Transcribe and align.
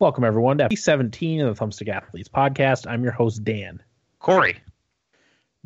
Welcome, 0.00 0.22
everyone, 0.22 0.58
to 0.58 0.64
episode 0.64 0.80
17 0.82 1.40
of 1.40 1.56
the 1.56 1.64
Thumbstick 1.64 1.88
Athletes 1.88 2.28
podcast. 2.28 2.88
I'm 2.88 3.02
your 3.02 3.10
host, 3.10 3.42
Dan. 3.42 3.82
Corey. 4.20 4.60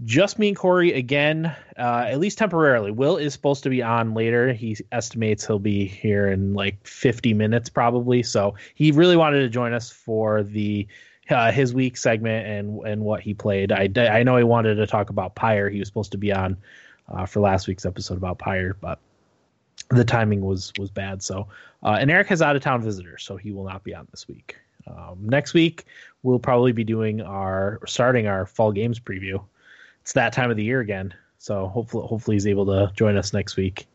Just 0.06 0.38
me 0.38 0.48
and 0.48 0.56
Corey 0.56 0.94
again, 0.94 1.54
uh, 1.76 2.06
at 2.08 2.18
least 2.18 2.38
temporarily. 2.38 2.90
Will 2.90 3.18
is 3.18 3.34
supposed 3.34 3.62
to 3.64 3.68
be 3.68 3.82
on 3.82 4.14
later. 4.14 4.54
He 4.54 4.78
estimates 4.90 5.46
he'll 5.46 5.58
be 5.58 5.86
here 5.86 6.28
in 6.28 6.54
like 6.54 6.86
50 6.86 7.34
minutes, 7.34 7.68
probably. 7.68 8.22
So 8.22 8.54
he 8.74 8.90
really 8.90 9.18
wanted 9.18 9.40
to 9.40 9.50
join 9.50 9.74
us 9.74 9.90
for 9.90 10.42
the 10.42 10.88
uh, 11.28 11.52
his 11.52 11.74
week 11.74 11.98
segment 11.98 12.46
and 12.46 12.86
and 12.86 13.02
what 13.02 13.20
he 13.20 13.34
played. 13.34 13.70
I, 13.70 13.90
I 13.98 14.22
know 14.22 14.38
he 14.38 14.44
wanted 14.44 14.76
to 14.76 14.86
talk 14.86 15.10
about 15.10 15.34
Pyre. 15.34 15.68
He 15.68 15.78
was 15.78 15.88
supposed 15.88 16.12
to 16.12 16.18
be 16.18 16.32
on 16.32 16.56
uh, 17.06 17.26
for 17.26 17.40
last 17.40 17.68
week's 17.68 17.84
episode 17.84 18.16
about 18.16 18.38
Pyre, 18.38 18.78
but 18.80 18.98
the 19.92 20.04
timing 20.04 20.40
was 20.40 20.72
was 20.78 20.90
bad. 20.90 21.22
So, 21.22 21.46
uh, 21.82 21.96
and 22.00 22.10
Eric 22.10 22.28
has 22.28 22.42
out 22.42 22.56
of 22.56 22.62
town 22.62 22.82
visitors, 22.82 23.22
so 23.22 23.36
he 23.36 23.52
will 23.52 23.64
not 23.64 23.84
be 23.84 23.94
on 23.94 24.08
this 24.10 24.26
week. 24.26 24.56
Um, 24.86 25.18
next 25.20 25.54
week 25.54 25.84
we'll 26.22 26.38
probably 26.38 26.72
be 26.72 26.84
doing 26.84 27.20
our 27.20 27.80
starting 27.86 28.26
our 28.26 28.46
fall 28.46 28.72
games 28.72 28.98
preview. 28.98 29.42
It's 30.00 30.14
that 30.14 30.32
time 30.32 30.50
of 30.50 30.56
the 30.56 30.64
year 30.64 30.80
again, 30.80 31.14
so 31.38 31.68
hopefully 31.68 32.06
hopefully 32.06 32.36
he's 32.36 32.46
able 32.46 32.66
to 32.66 32.90
join 32.94 33.16
us 33.16 33.32
next 33.32 33.56
week. 33.56 33.86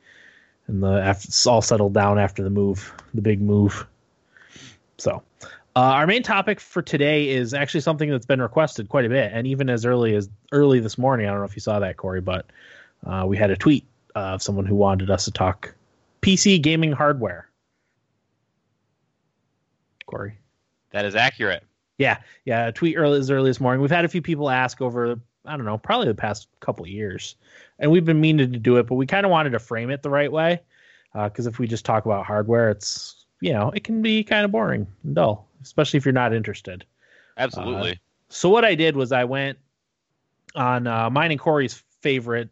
And 0.67 0.83
the 0.83 1.01
after 1.01 1.27
it's 1.27 1.47
all 1.47 1.61
settled 1.61 1.93
down 1.93 2.19
after 2.19 2.43
the 2.43 2.49
move, 2.49 2.93
the 3.13 3.21
big 3.21 3.41
move. 3.41 3.85
So, 4.97 5.23
uh, 5.75 5.79
our 5.79 6.07
main 6.07 6.23
topic 6.23 6.59
for 6.59 6.81
today 6.81 7.29
is 7.29 7.53
actually 7.53 7.81
something 7.81 8.09
that's 8.09 8.25
been 8.25 8.41
requested 8.41 8.89
quite 8.89 9.05
a 9.05 9.09
bit, 9.09 9.31
and 9.33 9.47
even 9.47 9.69
as 9.69 9.85
early 9.85 10.15
as 10.15 10.29
early 10.51 10.79
this 10.79 10.97
morning. 10.97 11.27
I 11.27 11.31
don't 11.31 11.39
know 11.39 11.45
if 11.45 11.55
you 11.55 11.61
saw 11.61 11.79
that, 11.79 11.97
Corey, 11.97 12.21
but 12.21 12.45
uh, 13.05 13.25
we 13.27 13.37
had 13.37 13.51
a 13.51 13.57
tweet 13.57 13.85
of 14.15 14.41
someone 14.41 14.65
who 14.65 14.75
wanted 14.75 15.09
us 15.09 15.25
to 15.25 15.31
talk 15.31 15.75
PC 16.27 16.61
gaming 16.61 16.91
hardware. 16.91 17.47
Corey. 20.07 20.37
That 20.91 21.05
is 21.05 21.15
accurate. 21.15 21.63
Yeah, 21.99 22.17
yeah. 22.43 22.69
Tweet 22.71 22.97
early 22.97 23.17
as 23.17 23.31
early 23.31 23.49
this 23.49 23.61
morning. 23.61 23.81
We've 23.81 23.89
had 23.89 24.03
a 24.03 24.09
few 24.09 24.21
people 24.21 24.49
ask 24.49 24.81
over, 24.81 25.17
I 25.45 25.55
don't 25.55 25.65
know, 25.65 25.77
probably 25.77 26.07
the 26.07 26.15
past 26.15 26.49
couple 26.59 26.83
of 26.83 26.91
years, 26.91 27.35
and 27.79 27.91
we've 27.91 28.03
been 28.03 28.19
meaning 28.19 28.51
to 28.51 28.59
do 28.59 28.75
it, 28.75 28.87
but 28.87 28.95
we 28.95 29.05
kind 29.05 29.25
of 29.25 29.31
wanted 29.31 29.51
to 29.51 29.59
frame 29.59 29.89
it 29.89 30.03
the 30.03 30.09
right 30.09 30.29
way, 30.29 30.59
because 31.13 31.47
uh, 31.47 31.49
if 31.49 31.59
we 31.59 31.67
just 31.67 31.85
talk 31.85 32.05
about 32.05 32.25
hardware, 32.25 32.71
it's 32.71 33.25
you 33.39 33.53
know 33.53 33.71
it 33.71 33.85
can 33.85 34.01
be 34.01 34.21
kind 34.21 34.43
of 34.43 34.51
boring 34.51 34.85
and 35.05 35.15
dull, 35.15 35.47
especially 35.63 35.97
if 35.97 36.05
you're 36.05 36.11
not 36.11 36.33
interested. 36.33 36.85
Absolutely. 37.37 37.91
Uh, 37.91 37.95
so 38.27 38.49
what 38.49 38.65
I 38.65 38.75
did 38.75 38.97
was 38.97 39.13
I 39.13 39.23
went 39.23 39.57
on 40.55 40.87
uh, 40.87 41.09
mine 41.09 41.31
and 41.31 41.39
Corey's 41.39 41.81
favorite 42.01 42.49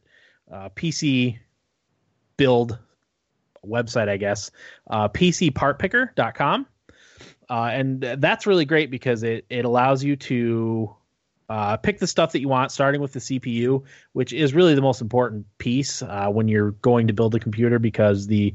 uh, 0.50 0.70
PC 0.70 1.38
build 2.38 2.80
website, 3.68 4.10
I 4.10 4.18
guess, 4.18 4.52
uh, 4.90 5.10
PCPartPicker.com. 5.10 6.68
Uh, 7.50 7.70
and 7.72 8.02
that's 8.02 8.48
really 8.48 8.66
great 8.66 8.90
because 8.90 9.24
it, 9.24 9.46
it 9.50 9.66
allows 9.66 10.04
you 10.04 10.16
to 10.16 10.96
uh, 11.50 11.78
pick 11.78 12.00
the 12.00 12.08
stuff 12.08 12.32
that 12.32 12.40
you 12.40 12.48
want, 12.48 12.72
starting 12.72 13.02
with 13.02 13.14
the 13.14 13.20
CPU, 13.20 13.84
which 14.14 14.34
is 14.34 14.54
really 14.54 14.74
the 14.74 14.82
most 14.82 15.02
important 15.02 15.46
piece 15.58 16.02
uh, 16.02 16.28
when 16.28 16.48
you're 16.48 16.72
going 16.72 17.08
to 17.08 17.14
build 17.14 17.36
a 17.36 17.40
computer 17.40 17.78
because 17.78 18.28
the 18.28 18.54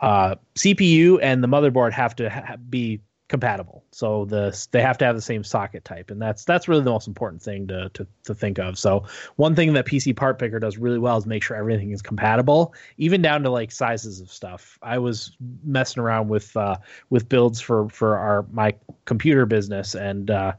uh, 0.00 0.34
CPU 0.54 1.18
and 1.22 1.42
the 1.42 1.48
motherboard 1.48 1.92
have 1.92 2.16
to 2.16 2.30
ha- 2.30 2.56
be 2.56 3.00
compatible. 3.28 3.84
So 3.90 4.26
the 4.26 4.66
they 4.70 4.82
have 4.82 4.98
to 4.98 5.04
have 5.04 5.14
the 5.14 5.22
same 5.22 5.44
socket 5.44 5.84
type, 5.84 6.10
and 6.10 6.20
that's 6.20 6.44
that's 6.44 6.68
really 6.68 6.82
the 6.82 6.90
most 6.90 7.08
important 7.08 7.42
thing 7.42 7.66
to 7.68 7.88
to, 7.90 8.06
to 8.24 8.34
think 8.34 8.58
of. 8.58 8.78
So 8.78 9.04
one 9.36 9.54
thing 9.54 9.72
that 9.74 9.86
PC 9.86 10.14
Part 10.14 10.38
Picker 10.38 10.58
does 10.58 10.76
really 10.76 10.98
well 10.98 11.16
is 11.16 11.26
make 11.26 11.42
sure 11.42 11.56
everything 11.56 11.90
is 11.90 12.02
compatible, 12.02 12.74
even 12.98 13.22
down 13.22 13.42
to 13.42 13.50
like 13.50 13.72
sizes 13.72 14.20
of 14.20 14.30
stuff. 14.30 14.78
I 14.82 14.98
was 14.98 15.36
messing 15.64 16.02
around 16.02 16.28
with 16.28 16.56
uh, 16.56 16.76
with 17.10 17.28
builds 17.28 17.60
for 17.60 17.88
for 17.88 18.16
our 18.16 18.44
my 18.52 18.74
computer 19.04 19.46
business, 19.46 19.94
and 19.94 20.30
uh, 20.30 20.52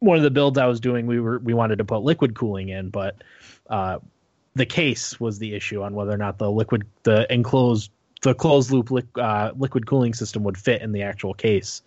one 0.00 0.16
of 0.16 0.22
the 0.22 0.30
builds 0.30 0.58
I 0.58 0.66
was 0.66 0.80
doing, 0.80 1.06
we 1.06 1.18
were 1.20 1.38
we 1.38 1.54
wanted 1.54 1.78
to 1.78 1.84
put 1.84 2.02
liquid 2.02 2.34
cooling 2.34 2.68
in, 2.68 2.90
but 2.90 3.22
uh, 3.70 3.98
the 4.54 4.66
case 4.66 5.18
was 5.18 5.38
the 5.38 5.54
issue 5.54 5.82
on 5.82 5.94
whether 5.94 6.12
or 6.12 6.18
not 6.18 6.38
the 6.38 6.50
liquid 6.50 6.86
the 7.04 7.32
enclosed 7.32 7.90
the 8.24 8.34
closed 8.34 8.72
loop 8.72 8.90
li- 8.90 9.02
uh, 9.16 9.52
liquid 9.56 9.86
cooling 9.86 10.14
system 10.14 10.42
would 10.42 10.58
fit 10.58 10.82
in 10.82 10.92
the 10.92 11.02
actual 11.02 11.34
case. 11.34 11.82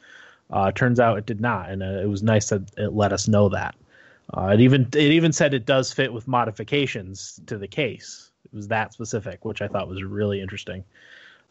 Uh, 0.49 0.71
turns 0.71 0.99
out 0.99 1.17
it 1.17 1.25
did 1.25 1.41
not, 1.41 1.69
and 1.69 1.83
uh, 1.83 1.99
it 2.01 2.07
was 2.07 2.23
nice 2.23 2.49
that 2.49 2.61
it 2.77 2.93
let 2.93 3.11
us 3.11 3.27
know 3.27 3.49
that. 3.49 3.75
Uh, 4.33 4.51
it 4.53 4.61
even 4.61 4.87
it 4.93 5.11
even 5.11 5.33
said 5.33 5.53
it 5.53 5.65
does 5.65 5.91
fit 5.91 6.13
with 6.13 6.27
modifications 6.27 7.41
to 7.47 7.57
the 7.57 7.67
case. 7.67 8.31
It 8.45 8.55
was 8.55 8.69
that 8.69 8.93
specific, 8.93 9.43
which 9.43 9.61
I 9.61 9.67
thought 9.67 9.89
was 9.89 10.03
really 10.03 10.39
interesting. 10.39 10.85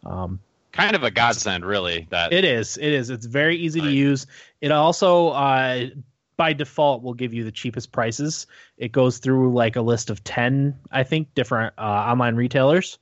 Um, 0.04 0.40
kind 0.72 0.94
of 0.94 1.02
a 1.02 1.10
godsend, 1.10 1.66
really. 1.66 2.06
That 2.10 2.32
it 2.32 2.44
is. 2.44 2.78
It 2.78 2.92
is. 2.92 3.10
It's 3.10 3.26
very 3.26 3.56
easy 3.56 3.80
to 3.80 3.90
use. 3.90 4.26
It 4.60 4.70
also 4.70 5.28
uh, 5.30 5.86
by 6.36 6.52
default 6.52 7.02
will 7.02 7.14
give 7.14 7.34
you 7.34 7.44
the 7.44 7.52
cheapest 7.52 7.92
prices. 7.92 8.46
It 8.78 8.92
goes 8.92 9.18
through 9.18 9.52
like 9.52 9.76
a 9.76 9.82
list 9.82 10.10
of 10.10 10.22
ten, 10.24 10.78
I 10.90 11.02
think, 11.02 11.34
different 11.34 11.74
uh, 11.76 11.82
online 11.82 12.36
retailers 12.36 12.98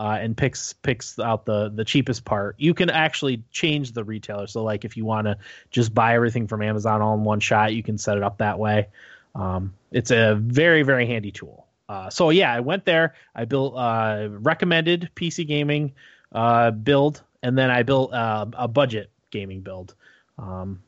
uh, 0.00 0.16
and 0.18 0.34
picks 0.34 0.72
picks 0.72 1.18
out 1.18 1.44
the 1.44 1.68
the 1.68 1.84
cheapest 1.84 2.24
part. 2.24 2.56
You 2.58 2.72
can 2.72 2.88
actually 2.88 3.42
change 3.50 3.92
the 3.92 4.02
retailer. 4.02 4.46
So 4.46 4.64
like 4.64 4.86
if 4.86 4.96
you 4.96 5.04
want 5.04 5.26
to 5.26 5.36
just 5.70 5.94
buy 5.94 6.14
everything 6.14 6.46
from 6.46 6.62
Amazon 6.62 7.02
all 7.02 7.14
in 7.14 7.22
one 7.22 7.38
shot, 7.38 7.74
you 7.74 7.82
can 7.82 7.98
set 7.98 8.16
it 8.16 8.22
up 8.22 8.38
that 8.38 8.58
way. 8.58 8.88
Um, 9.34 9.74
it's 9.92 10.10
a 10.10 10.36
very 10.36 10.84
very 10.84 11.06
handy 11.06 11.30
tool. 11.30 11.66
Uh, 11.86 12.08
so 12.08 12.30
yeah, 12.30 12.50
I 12.50 12.60
went 12.60 12.86
there. 12.86 13.14
I 13.34 13.44
built 13.44 13.76
uh, 13.76 14.28
recommended 14.30 15.10
PC 15.16 15.46
gaming 15.46 15.92
uh, 16.32 16.70
build, 16.70 17.22
and 17.42 17.58
then 17.58 17.70
I 17.70 17.82
built 17.82 18.14
uh, 18.14 18.46
a 18.54 18.68
budget 18.68 19.10
gaming 19.30 19.60
build. 19.60 19.94
Um, 20.38 20.82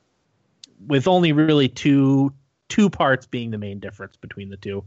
with 0.87 1.07
only 1.07 1.33
really 1.33 1.69
two 1.69 2.33
two 2.71 2.89
parts 2.89 3.27
being 3.27 3.51
the 3.51 3.59
main 3.59 3.79
difference 3.79 4.17
between 4.17 4.49
the 4.49 4.57
two, 4.57 4.85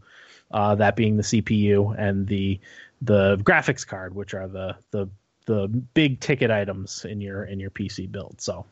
uh, 0.50 0.74
that 0.74 0.96
being 0.96 1.16
the 1.16 1.24
CPU 1.24 1.96
and 1.96 2.26
the 2.26 2.60
the 3.06 3.38
graphics 3.38 3.86
card, 3.86 4.16
which 4.16 4.34
are 4.34 4.48
the 4.48 4.76
the 4.92 5.10
the 5.46 5.68
big 5.68 6.20
ticket 6.20 6.52
items 6.52 7.06
in 7.06 7.22
your 7.22 7.44
in 7.44 7.60
your 7.60 7.70
PC 7.70 8.12
build. 8.12 8.42
So 8.42 8.66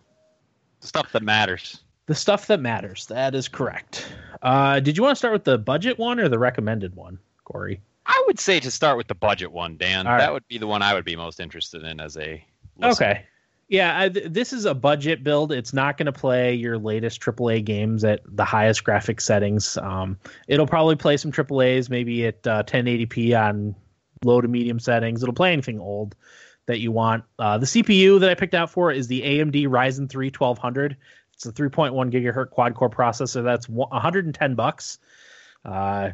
stuff 0.80 1.12
that 1.12 1.24
matters. 1.24 1.82
The 2.06 2.16
stuff 2.16 2.48
that 2.48 2.60
matters. 2.60 3.06
That 3.06 3.34
is 3.34 3.48
correct. 3.48 4.06
Uh, 4.42 4.80
did 4.82 4.98
you 4.98 5.04
want 5.04 5.14
to 5.14 5.16
start 5.18 5.34
with 5.34 5.46
the 5.46 5.58
budget 5.58 5.98
one 5.98 6.20
or 6.20 6.28
the 6.28 6.40
recommended 6.40 6.96
one, 6.96 7.18
Corey? 7.46 7.80
I 8.06 8.22
would 8.28 8.40
say 8.40 8.60
to 8.60 8.70
start 8.70 8.98
with 8.98 9.08
the 9.08 9.16
budget 9.16 9.52
one, 9.52 9.78
Dan. 9.78 10.06
That 10.06 10.34
would 10.34 10.46
be 10.50 10.58
the 10.58 10.68
one 10.68 10.82
I 10.82 10.94
would 10.94 11.06
be 11.06 11.16
most 11.16 11.40
interested 11.40 11.84
in 11.84 12.02
as 12.02 12.18
a. 12.18 12.44
Listener. 12.78 12.92
Okay. 12.92 13.26
Yeah, 13.70 13.98
I, 13.98 14.10
this 14.10 14.52
is 14.52 14.66
a 14.66 14.74
budget 14.74 15.24
build. 15.24 15.52
It's 15.52 15.74
not 15.74 15.98
going 15.98 16.08
to 16.08 16.12
play 16.12 16.54
your 16.54 16.78
latest 16.78 17.22
AAA 17.22 17.64
games 17.64 18.04
at 18.04 18.20
the 18.26 18.44
highest 18.44 18.84
graphic 18.84 19.22
settings. 19.22 19.78
Um, 19.78 20.18
it'll 20.48 20.68
probably 20.68 20.98
play 20.98 21.16
some 21.16 21.32
AAA's, 21.32 21.90
maybe 21.90 22.28
at 22.28 22.46
uh, 22.46 22.64
1080p 22.64 23.40
on 23.40 23.74
low 24.26 24.42
to 24.42 24.48
medium 24.48 24.80
settings. 24.80 25.24
It'll 25.24 25.34
play 25.34 25.54
anything 25.54 25.80
old 25.80 26.16
that 26.66 26.80
you 26.80 26.92
want. 26.92 27.24
Uh, 27.38 27.58
the 27.58 27.66
CPU 27.66 28.20
that 28.20 28.30
I 28.30 28.36
picked 28.36 28.54
out 28.54 28.70
for 28.70 28.92
is 28.92 29.08
the 29.08 29.22
AMD 29.22 29.68
Ryzen 29.68 30.10
3 30.10 30.28
1200. 30.28 30.98
It's 31.34 31.46
a 31.46 31.52
3.1 31.52 32.12
gigahertz 32.12 32.52
quad 32.52 32.76
core 32.76 32.90
processor. 32.90 33.44
That's 33.44 33.68
110 33.68 34.56
bucks. 34.56 35.00
Uh, 35.66 36.12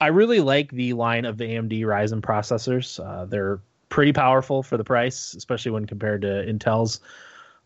I 0.00 0.06
really 0.08 0.40
like 0.40 0.70
the 0.70 0.92
line 0.94 1.24
of 1.24 1.38
the 1.38 1.44
AMD 1.44 1.80
Ryzen 1.82 2.20
processors. 2.20 3.04
Uh, 3.04 3.24
they're 3.24 3.60
pretty 3.88 4.12
powerful 4.12 4.62
for 4.62 4.76
the 4.76 4.84
price, 4.84 5.34
especially 5.34 5.70
when 5.72 5.86
compared 5.86 6.22
to 6.22 6.28
Intel's 6.28 7.00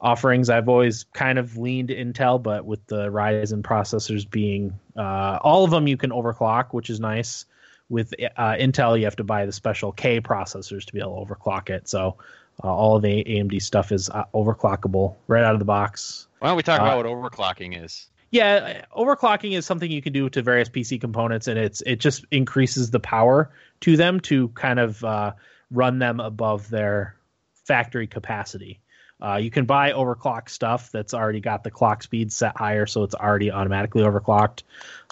offerings. 0.01 0.51
I've 0.51 0.69
always 0.69 1.05
kind 1.13 1.39
of 1.39 1.57
leaned 1.57 1.89
Intel, 1.89 2.43
but 2.43 2.67
with 2.67 2.85
the 2.87 3.11
Ryzen 3.11 3.63
processors 3.63 4.29
being 4.29 4.79
uh, 4.97 5.39
all 5.43 5.65
of 5.65 5.71
them, 5.71 5.87
you 5.87 5.97
can 5.97 6.11
overclock, 6.11 6.73
which 6.73 6.91
is 6.91 7.01
nice 7.01 7.47
with 7.89 8.15
uh, 8.37 8.55
Intel, 8.55 8.99
you 8.99 9.05
have 9.05 9.17
to 9.17 9.25
buy 9.25 9.47
the 9.47 9.53
special 9.53 9.93
K 9.93 10.21
processors 10.21 10.85
to 10.87 10.93
be 10.93 11.01
able 11.01 11.25
to 11.25 11.35
overclock 11.35 11.71
it. 11.71 11.89
So 11.89 12.17
uh, 12.63 12.75
all 12.75 12.97
of 12.97 13.03
the 13.03 13.25
AMD 13.25 13.61
stuff 13.63 13.93
is 13.93 14.11
uh, 14.11 14.25
overclockable 14.35 15.17
right 15.27 15.45
out 15.45 15.55
of 15.55 15.59
the 15.59 15.65
box. 15.65 16.27
Why 16.39 16.49
don't 16.49 16.57
we 16.57 16.63
talk 16.63 16.81
about 16.81 17.07
uh, 17.07 17.11
what 17.11 17.33
overclocking 17.33 17.83
is? 17.85 18.09
Yeah, 18.31 18.85
overclocking 18.95 19.57
is 19.57 19.65
something 19.67 19.91
you 19.91 20.03
can 20.03 20.13
do 20.13 20.29
to 20.31 20.43
various 20.43 20.69
PC 20.69 21.01
components, 21.01 21.47
and 21.47 21.59
it's 21.59 21.81
it 21.83 22.01
just 22.01 22.25
increases 22.31 22.91
the 22.91 23.01
power 23.01 23.51
to 23.81 23.97
them 23.97 24.21
to 24.21 24.49
kind 24.49 24.81
of 24.81 25.03
uh, 25.05 25.33
run 25.71 25.99
them 25.99 26.21
above 26.21 26.69
their 26.69 27.17
factory 27.65 28.07
capacity. 28.07 28.81
Uh, 29.23 29.37
you 29.37 29.51
can 29.51 29.65
buy 29.65 29.93
overclock 29.93 30.51
stuff 30.51 30.91
that's 30.93 31.15
already 31.15 31.41
got 31.41 31.65
the 31.65 31.71
clock 31.71 32.03
speed 32.03 32.33
set 32.33 32.57
higher, 32.57 32.85
so 32.87 33.03
it's 33.05 33.15
already 33.15 33.51
automatically 33.51 34.03
overclocked. 34.03 34.63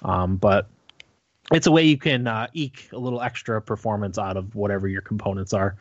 Um, 0.03 0.37
but 0.37 0.69
it's 1.53 1.67
a 1.67 1.71
way 1.71 1.85
you 1.85 1.99
can 1.99 2.27
uh, 2.27 2.47
eke 2.53 2.89
a 2.93 2.99
little 2.99 3.21
extra 3.21 3.61
performance 3.61 4.19
out 4.19 4.37
of 4.37 4.55
whatever 4.55 4.89
your 4.89 5.03
components 5.03 5.53
are. 5.53 5.77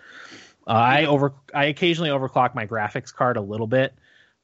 Uh, 0.68 0.72
I 0.72 1.06
over 1.06 1.34
I 1.54 1.66
occasionally 1.66 2.10
overclock 2.10 2.56
my 2.56 2.66
graphics 2.66 3.14
card 3.14 3.38
a 3.38 3.42
little 3.42 3.68
bit. 3.68 3.94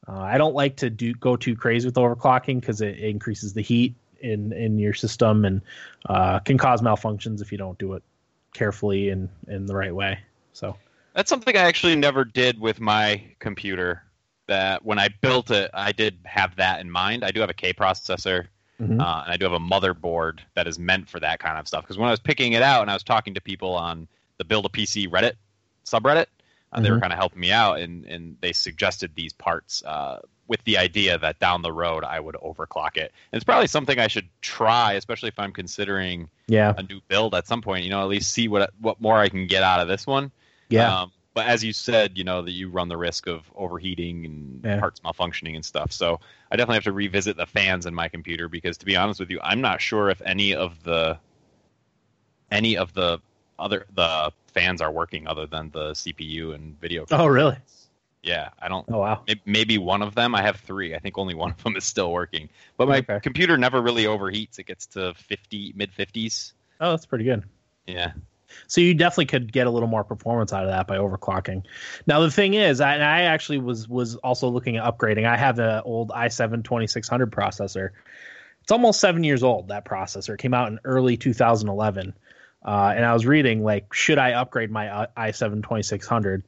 Uh, 0.08 0.20
I 0.20 0.38
don't 0.38 0.56
like 0.56 0.78
to 0.78 0.90
do 0.90 1.14
go 1.14 1.36
too 1.36 1.56
crazy 1.56 1.88
with 1.88 1.96
overclocking 1.96 2.60
because 2.60 2.82
it, 2.82 2.98
it, 2.98 3.10
increases 3.10 3.54
the 3.54 3.62
heat 3.62 3.96
in 4.22 4.52
in 4.54 4.80
your 4.80 4.94
system 4.94 5.46
and 5.46 5.62
uh, 6.08 6.40
can 6.40 6.58
cause 6.58 6.82
malfunctions 6.82 7.42
if 7.42 7.52
you 7.52 7.58
don't 7.58 7.78
do 7.78 7.94
it 7.94 8.04
carefully 8.54 9.10
and 9.10 9.30
in 9.48 9.66
the 9.66 9.76
right 9.76 9.96
way. 9.96 10.20
So 10.54 10.76
that's 11.14 11.30
something 11.30 11.56
I 11.56 11.62
actually 11.62 11.96
never 11.96 12.26
did 12.26 12.60
with 12.60 12.80
my 12.80 13.24
computer. 13.40 14.04
that 14.48 14.84
when 14.84 14.98
I 14.98 15.10
built 15.22 15.52
it, 15.52 15.70
I 15.76 15.92
did 15.92 16.18
have 16.26 16.56
that 16.56 16.82
in 16.82 16.90
mind. 16.90 17.24
I 17.24 17.30
do 17.30 17.40
have 17.40 17.52
a 17.52 17.54
K 17.54 17.72
processor, 17.72 18.48
mm-hmm. 18.80 19.00
uh, 19.00 19.24
and 19.24 19.34
I 19.34 19.38
do 19.38 19.46
have 19.46 19.54
a 19.54 19.60
motherboard 19.60 20.40
that 20.56 20.68
is 20.68 20.80
meant 20.80 21.10
for 21.10 21.20
that 21.20 21.40
kind 21.40 21.58
of 21.58 21.68
stuff. 21.68 21.84
Because 21.84 21.98
when 21.98 22.08
I 22.08 22.12
was 22.12 22.20
picking 22.20 22.54
it 22.54 22.62
out 22.62 22.82
and 22.82 22.92
I 22.92 22.94
was 22.94 23.04
talking 23.04 23.34
to 23.34 23.42
people 23.42 23.74
on 23.74 24.08
the 24.38 24.46
Build 24.46 24.66
a 24.66 24.70
PC 24.70 25.08
Reddit 25.08 25.34
subreddit, 25.86 26.26
uh, 26.72 26.78
mm-hmm. 26.78 26.84
they 26.84 26.90
were 26.90 26.96
mm-hmm. 26.96 27.02
kind 27.02 27.14
of 27.14 27.20
helping 27.20 27.40
me 27.40 27.52
out, 27.52 27.80
and 27.80 28.06
and 28.06 28.38
they 28.42 28.54
suggested 28.54 29.12
these 29.16 29.34
parts 29.34 29.84
uh, 29.84 30.20
with 30.48 30.64
the 30.64 30.78
idea 30.78 31.18
that 31.18 31.40
down 31.40 31.62
the 31.62 31.72
road 31.72 32.04
I 32.04 32.20
would 32.20 32.36
overclock 32.36 32.98
it. 32.98 33.14
And 33.32 33.38
it's 33.40 33.44
probably 33.44 33.68
something 33.68 34.00
I 34.00 34.08
should 34.08 34.28
try, 34.42 34.94
especially 34.94 35.30
if 35.30 35.40
I'm 35.40 35.52
considering 35.52 36.28
yeah. 36.48 36.74
a 36.76 36.84
new 36.84 37.00
build 37.08 37.36
at 37.36 37.48
some 37.48 37.62
point. 37.62 37.84
You 37.84 37.92
know, 37.92 38.02
at 38.02 38.08
least 38.08 38.32
see 38.32 38.48
what 38.48 38.72
what 38.80 39.00
more 39.00 39.18
I 39.18 39.30
can 39.30 39.48
get 39.48 39.64
out 39.64 39.80
of 39.80 39.88
this 39.88 40.06
one. 40.06 40.32
Yeah. 40.70 41.02
Um, 41.02 41.12
but 41.40 41.48
as 41.48 41.64
you 41.64 41.72
said, 41.72 42.18
you 42.18 42.26
know 42.26 42.42
that 42.42 42.52
you 42.52 42.70
run 42.70 42.90
the 42.90 42.98
risk 42.98 43.26
of 43.26 43.50
overheating 43.56 44.26
and 44.26 44.62
yeah. 44.62 44.78
parts 44.82 45.00
malfunctioning 45.00 45.56
and 45.56 45.64
stuff. 45.64 45.94
So 45.94 46.20
I 46.52 46.58
definitely 46.58 46.76
have 46.76 46.84
to 46.84 46.92
revisit 46.92 47.38
the 47.38 47.46
fans 47.46 47.86
in 47.86 47.96
my 47.96 48.10
computer 48.10 48.50
because, 48.50 48.78
to 48.80 48.86
be 48.86 48.98
honest 48.98 49.22
with 49.22 49.30
you, 49.30 49.40
I'm 49.42 49.62
not 49.62 49.80
sure 49.80 50.10
if 50.10 50.22
any 50.26 50.54
of 50.54 50.84
the 50.84 51.18
any 52.52 52.76
of 52.76 52.94
the 52.94 53.22
other 53.58 53.86
the 53.96 54.34
fans 54.48 54.82
are 54.82 54.92
working 54.92 55.30
other 55.30 55.46
than 55.46 55.70
the 55.70 55.92
CPU 55.92 56.54
and 56.54 56.78
video. 56.82 57.06
Oh, 57.10 57.28
really? 57.28 57.56
Yeah, 58.22 58.50
I 58.62 58.68
don't. 58.68 58.86
Oh 58.90 58.98
wow. 58.98 59.24
Maybe 59.46 59.78
one 59.78 60.02
of 60.02 60.16
them. 60.16 60.36
I 60.36 60.42
have 60.42 60.58
three. 60.58 60.94
I 60.94 61.00
think 61.00 61.18
only 61.18 61.36
one 61.36 61.52
of 61.52 61.64
them 61.64 61.78
is 61.78 61.86
still 61.86 62.12
working. 62.12 62.50
But 62.76 62.90
my 62.90 62.98
okay. 62.98 63.22
computer 63.22 63.58
never 63.58 63.82
really 63.82 64.04
overheats. 64.04 64.60
It 64.60 64.66
gets 64.66 64.88
to 64.88 65.14
fifty 65.14 65.72
mid 65.74 65.94
fifties. 65.94 66.52
Oh, 66.82 66.90
that's 66.90 67.06
pretty 67.06 67.24
good. 67.24 67.46
Yeah. 67.88 68.12
So 68.68 68.82
you 68.82 68.94
definitely 68.94 69.28
could 69.28 69.52
get 69.52 69.68
a 69.68 69.70
little 69.70 69.88
more 69.88 70.04
performance 70.04 70.54
out 70.54 70.64
of 70.64 70.70
that 70.70 70.88
by 70.88 70.98
overclocking. 70.98 71.64
Now 72.08 72.20
the 72.20 72.32
thing 72.32 72.54
is, 72.54 72.82
I, 72.82 72.96
I 72.96 73.22
actually 73.22 73.60
was 73.60 73.88
was 73.88 74.16
also 74.18 74.50
looking 74.50 74.78
at 74.78 74.84
upgrading. 74.84 75.26
I 75.26 75.38
have 75.38 75.60
an 75.60 75.82
old 75.86 76.10
i7 76.10 76.64
2600 76.64 77.32
processor. 77.32 77.90
It's 78.62 78.72
almost 78.72 79.00
seven 79.00 79.24
years 79.24 79.44
old. 79.44 79.70
That 79.70 79.86
processor 79.86 80.36
it 80.36 80.40
came 80.40 80.54
out 80.54 80.68
in 80.68 80.80
early 80.84 81.18
2011, 81.18 82.14
uh, 82.66 82.94
and 82.96 83.06
I 83.06 83.14
was 83.14 83.26
reading 83.26 83.64
like, 83.64 83.94
should 83.94 84.18
I 84.18 84.34
upgrade 84.34 84.72
my 84.72 85.08
i7 85.18 85.64
2600? 85.64 86.44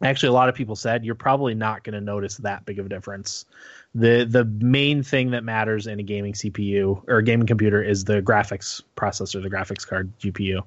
Actually, 0.00 0.28
a 0.28 0.32
lot 0.32 0.48
of 0.48 0.54
people 0.54 0.76
said 0.76 1.04
you're 1.04 1.16
probably 1.16 1.54
not 1.54 1.82
going 1.82 1.94
to 1.94 2.00
notice 2.00 2.36
that 2.38 2.64
big 2.64 2.78
of 2.78 2.86
a 2.86 2.88
difference. 2.88 3.46
the 3.94 4.24
The 4.28 4.44
main 4.44 5.02
thing 5.02 5.32
that 5.32 5.42
matters 5.42 5.88
in 5.88 5.98
a 5.98 6.04
gaming 6.04 6.34
CPU 6.34 7.02
or 7.08 7.18
a 7.18 7.24
gaming 7.24 7.48
computer 7.48 7.82
is 7.82 8.04
the 8.04 8.22
graphics 8.22 8.80
processor, 8.96 9.42
the 9.42 9.50
graphics 9.50 9.86
card 9.86 10.12
GPU. 10.20 10.62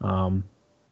Um, 0.00 0.44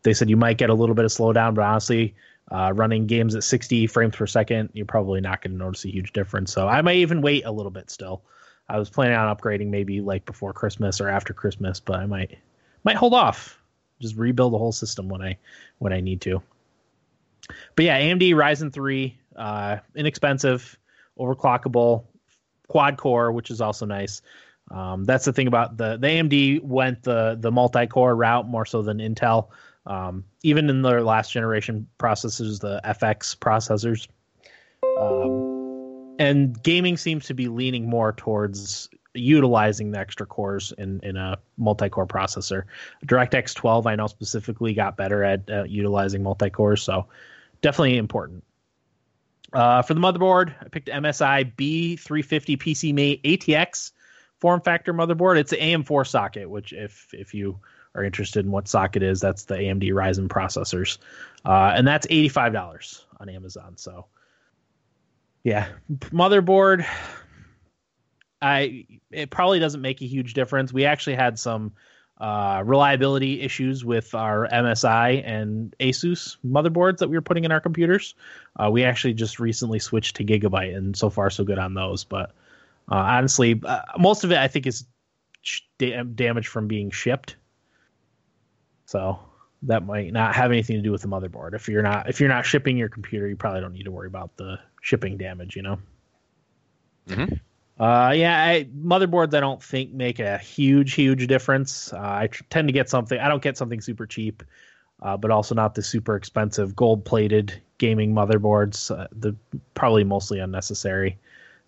they 0.03 0.15
said 0.15 0.31
you 0.31 0.37
might 0.37 0.59
get 0.59 0.71
a 0.71 0.75
little 0.75 0.95
bit 0.95 1.05
of 1.05 1.11
slowdown, 1.11 1.55
but 1.55 1.65
honestly, 1.65 2.15
uh, 2.51 2.73
running 2.75 3.07
games 3.07 3.35
at 3.35 3.45
60 3.45 3.87
frames 3.89 4.17
per 4.17 4.27
second, 4.27 4.71
you're 4.73 4.87
probably 4.87 5.21
not 5.21 5.43
going 5.43 5.53
to 5.53 5.59
notice 5.59 5.85
a 5.85 5.93
huge 5.93 6.13
difference. 6.13 6.53
So 6.53 6.67
I 6.67 6.81
might 6.83 6.97
even 6.97 7.21
wait 7.21 7.45
a 7.45 7.53
little 7.53 7.71
bit 7.71 7.91
still. 7.91 8.23
I 8.69 8.79
was 8.79 8.91
planning 8.91 9.17
on 9.17 9.35
upgrading 9.35 9.69
maybe 9.69 10.01
like 10.01 10.25
before 10.25 10.53
Christmas 10.53 11.01
or 11.01 11.09
after 11.09 11.33
Christmas, 11.33 11.81
but 11.81 12.01
I 12.01 12.07
might 12.07 12.39
might 12.85 12.97
hold 12.97 13.15
off. 13.15 13.61
Just 14.01 14.17
rebuild 14.17 14.53
the 14.53 14.59
whole 14.59 14.73
system 14.73 15.09
when 15.09 15.23
I 15.23 15.39
when 15.79 15.93
I 15.93 16.01
need 16.01 16.21
to. 16.23 16.43
But 17.75 17.87
yeah, 17.87 17.99
AMD 17.99 18.35
Ryzen 18.35 18.73
3, 18.73 19.19
uh, 19.37 19.79
inexpensive, 19.95 20.79
overclockable, 21.19 22.05
quad 22.69 22.99
core, 22.99 23.33
which 23.33 23.51
is 23.51 23.61
also 23.61 23.87
nice. 23.87 24.21
Um, 24.71 25.05
that's 25.05 25.25
the 25.25 25.33
thing 25.33 25.47
about 25.47 25.77
the 25.77 25.97
the 25.97 26.07
AMD 26.07 26.63
went 26.63 27.03
the 27.03 27.37
the 27.41 27.51
multi 27.51 27.87
core 27.87 28.15
route 28.15 28.47
more 28.47 28.67
so 28.67 28.83
than 28.83 28.99
Intel. 28.99 29.49
Um, 29.87 30.25
even 30.43 30.69
in 30.69 30.83
their 30.83 31.03
last 31.03 31.33
generation 31.33 31.87
processors, 31.99 32.61
the 32.61 32.81
FX 32.85 33.37
processors, 33.37 34.07
um, 35.01 36.17
and 36.19 36.63
gaming 36.63 36.99
seems 36.99 37.27
to 37.27 37.35
be 37.35 37.49
leaning 37.49 37.89
more 37.89 38.13
towards 38.13 38.91
utilizing 39.15 39.91
the 39.91 39.99
extra 39.99 40.27
cores 40.27 40.73
in 40.77 41.01
in 41.03 41.17
a 41.17 41.39
multi 41.57 41.89
core 41.89 42.07
processor. 42.07 42.65
DirectX 43.07 43.55
12, 43.55 43.87
I 43.87 43.97
know 43.97 44.07
specifically, 44.07 44.75
got 44.75 44.97
better 44.97 45.25
at 45.25 45.51
uh, 45.51 45.65
utilizing 45.65 46.23
multi 46.23 46.51
cores, 46.51 46.83
so 46.83 47.07
definitely 47.63 47.97
important. 47.97 48.45
Uh, 49.53 49.81
for 49.81 49.95
the 49.95 50.01
motherboard, 50.01 50.55
I 50.61 50.69
picked 50.69 50.89
MSI 50.89 51.55
B350 51.57 52.59
PCMate 52.59 53.23
ATX 53.23 53.93
form 54.39 54.61
factor 54.61 54.95
motherboard. 54.95 55.39
It's 55.39 55.53
an 55.53 55.59
AM4 55.59 56.07
socket, 56.07 56.49
which 56.49 56.73
if 56.73 57.09
if 57.13 57.35
you 57.35 57.59
are 57.95 58.05
interested 58.05 58.45
in 58.45 58.51
what 58.51 58.69
socket 58.69 59.03
is, 59.03 59.21
that's 59.21 59.45
the 59.45 59.55
AMD 59.55 59.91
Ryzen 59.93 60.29
processors, 60.29 60.99
uh, 61.45 61.73
and 61.75 61.87
that's 61.87 62.07
eighty 62.11 62.29
five 62.29 62.53
dollars 62.53 63.07
on 63.21 63.29
Amazon. 63.29 63.77
So, 63.77 64.07
yeah, 65.45 65.69
motherboard. 65.91 66.87
I 68.41 68.87
it 69.11 69.31
probably 69.31 69.59
doesn't 69.59 69.81
make 69.81 70.01
a 70.01 70.07
huge 70.07 70.35
difference. 70.35 70.73
We 70.73 70.85
actually 70.85 71.17
had 71.17 71.39
some 71.39 71.73
uh, 72.21 72.63
reliability 72.65 73.41
issues 73.41 73.85
with 73.85 74.15
our 74.15 74.49
MSI 74.49 75.23
and 75.25 75.75
Asus 75.81 76.37
motherboards 76.47 76.99
that 76.99 77.09
we 77.09 77.17
were 77.17 77.23
putting 77.23 77.45
in 77.45 77.53
our 77.53 77.61
computers. 77.61 78.15
Uh, 78.57 78.71
we 78.71 78.85
actually 78.85 79.15
just 79.15 79.39
recently 79.39 79.79
switched 79.79 80.17
to 80.17 80.25
Gigabyte, 80.25 80.77
and 80.77 80.97
so 80.97 81.11
far 81.11 81.31
so 81.31 81.45
good 81.45 81.59
on 81.59 81.75
those. 81.75 82.05
But 82.05 82.33
uh, 82.91 82.95
honestly, 82.95 83.61
uh, 83.65 83.81
most 83.99 84.25
of 84.25 84.33
it 84.33 84.39
I 84.39 84.49
think 84.49 84.67
is 84.67 84.85
da- 85.79 86.03
damage 86.03 86.49
from 86.49 86.67
being 86.67 86.91
shipped. 86.91 87.37
So 88.87 89.19
that 89.63 89.85
might 89.85 90.13
not 90.13 90.35
have 90.35 90.51
anything 90.51 90.77
to 90.77 90.83
do 90.83 90.93
with 90.93 91.03
the 91.03 91.09
motherboard. 91.09 91.55
If 91.55 91.69
you're 91.69 91.83
not 91.83 92.09
if 92.09 92.21
you're 92.21 92.29
not 92.29 92.47
shipping 92.47 92.77
your 92.77 92.89
computer, 92.89 93.29
you 93.29 93.37
probably 93.37 93.61
don't 93.61 93.73
need 93.73 93.85
to 93.85 93.91
worry 93.91 94.07
about 94.07 94.37
the 94.37 94.59
shipping 94.83 95.17
damage. 95.17 95.57
You 95.57 95.63
know. 95.63 95.79
Mm-hmm. 97.09 97.35
Uh, 97.83 98.11
yeah, 98.11 98.43
I, 98.43 98.69
motherboards 98.77 99.35
I 99.35 99.41
don't 99.41 99.63
think 99.63 99.93
make 99.93 100.19
a 100.19 100.37
huge, 100.39 100.95
huge 100.95 101.27
difference. 101.29 101.93
Uh, 101.93 102.01
I 102.01 102.27
tr- 102.27 102.43
tend 102.51 102.67
to 102.69 102.73
get 102.73 102.91
something. 102.91 103.21
I 103.21 103.29
don't 103.29 103.43
get 103.43 103.57
something 103.57 103.81
super 103.81 104.05
cheap, 104.05 104.43
uh, 105.01 105.17
but 105.17 105.31
also 105.31 105.55
not 105.55 105.77
the 105.77 105.83
super 105.83 106.17
expensive 106.17 106.75
gold-plated 106.75 107.63
gaming 107.79 108.13
motherboards. 108.13 108.91
Uh, 108.91 109.07
the 109.13 109.35
probably 109.75 110.03
mostly 110.03 110.41
unnecessary 110.41 111.17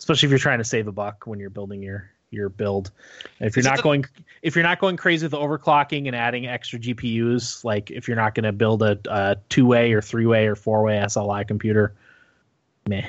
especially 0.01 0.27
if 0.27 0.31
you're 0.31 0.39
trying 0.39 0.59
to 0.59 0.65
save 0.65 0.89
a 0.89 0.93
buck 0.93 1.27
when 1.27 1.39
you're 1.39 1.51
building 1.51 1.83
your 1.83 2.11
your 2.31 2.49
build. 2.49 2.91
If 3.39 3.55
you're 3.55 3.61
Is 3.61 3.67
not 3.67 3.77
the... 3.77 3.83
going 3.83 4.05
if 4.43 4.57
you're 4.57 4.65
not 4.65 4.81
going 4.81 4.97
crazy 4.97 5.27
with 5.27 5.33
overclocking 5.33 6.07
and 6.07 6.17
adding 6.17 6.47
extra 6.47 6.79
GPUs, 6.79 7.65
like 7.65 7.91
if 7.91 8.09
you're 8.09 8.17
not 8.17 8.35
going 8.35 8.45
to 8.45 8.53
build 8.53 8.83
a, 8.83 8.99
a 9.09 9.37
two 9.51 9.67
way 9.67 9.93
or 9.93 10.01
three 10.01 10.27
way 10.27 10.47
or 10.47 10.57
four 10.57 10.83
way 10.83 10.95
SLI 10.99 11.47
computer, 11.47 11.95
meh. 12.89 13.07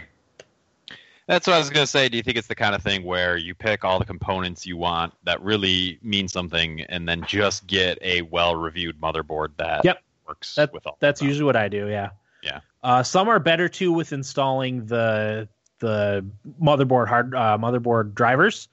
That's 1.27 1.47
what 1.47 1.53
I 1.53 1.59
was 1.59 1.69
going 1.69 1.85
to 1.85 1.89
say. 1.89 2.09
Do 2.09 2.17
you 2.17 2.23
think 2.23 2.35
it's 2.35 2.49
the 2.49 2.55
kind 2.55 2.75
of 2.75 2.83
thing 2.83 3.05
where 3.05 3.37
you 3.37 3.55
pick 3.55 3.85
all 3.85 3.99
the 3.99 4.05
components 4.05 4.65
you 4.65 4.75
want 4.75 5.13
that 5.23 5.41
really 5.41 5.97
mean 6.01 6.27
something, 6.27 6.81
and 6.81 7.07
then 7.07 7.23
just 7.25 7.65
get 7.67 7.97
a 8.01 8.23
well-reviewed 8.23 8.99
motherboard 8.99 9.49
that 9.55 9.85
yep. 9.85 10.01
works 10.27 10.55
that, 10.55 10.73
with 10.73 10.85
all? 10.85 10.97
That's 10.99 11.21
usually 11.21 11.45
what 11.45 11.55
I 11.55 11.69
do. 11.69 11.87
Yeah. 11.87 12.09
Yeah. 12.43 12.59
Uh, 12.83 13.03
some 13.03 13.29
are 13.29 13.39
better 13.39 13.69
too 13.69 13.93
with 13.93 14.11
installing 14.11 14.87
the 14.87 15.47
the 15.81 16.25
motherboard 16.61 17.09
hard 17.09 17.35
uh, 17.35 17.57
motherboard 17.59 18.13
drivers. 18.13 18.69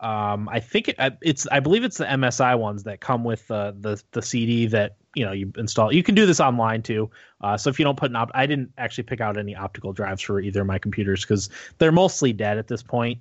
Um, 0.00 0.48
I 0.48 0.60
think 0.60 0.88
it, 0.88 0.96
it's 1.20 1.46
I 1.50 1.60
believe 1.60 1.84
it's 1.84 1.98
the 1.98 2.04
MSI 2.04 2.58
ones 2.58 2.84
that 2.84 3.00
come 3.00 3.24
with 3.24 3.50
uh, 3.50 3.72
the 3.78 4.02
the 4.12 4.22
CD 4.22 4.66
that 4.66 4.96
you 5.14 5.26
know 5.26 5.32
you 5.32 5.52
install. 5.58 5.92
You 5.92 6.02
can 6.02 6.14
do 6.14 6.24
this 6.24 6.40
online 6.40 6.82
too. 6.82 7.10
Uh, 7.42 7.56
so 7.56 7.68
if 7.68 7.78
you 7.78 7.84
don't 7.84 7.98
put 7.98 8.10
an 8.10 8.16
op, 8.16 8.30
I 8.34 8.46
didn't 8.46 8.72
actually 8.78 9.04
pick 9.04 9.20
out 9.20 9.36
any 9.36 9.54
optical 9.54 9.92
drives 9.92 10.22
for 10.22 10.40
either 10.40 10.62
of 10.62 10.66
my 10.66 10.78
computers 10.78 11.22
because 11.22 11.50
they're 11.78 11.92
mostly 11.92 12.32
dead 12.32 12.56
at 12.56 12.68
this 12.68 12.82
point 12.82 13.20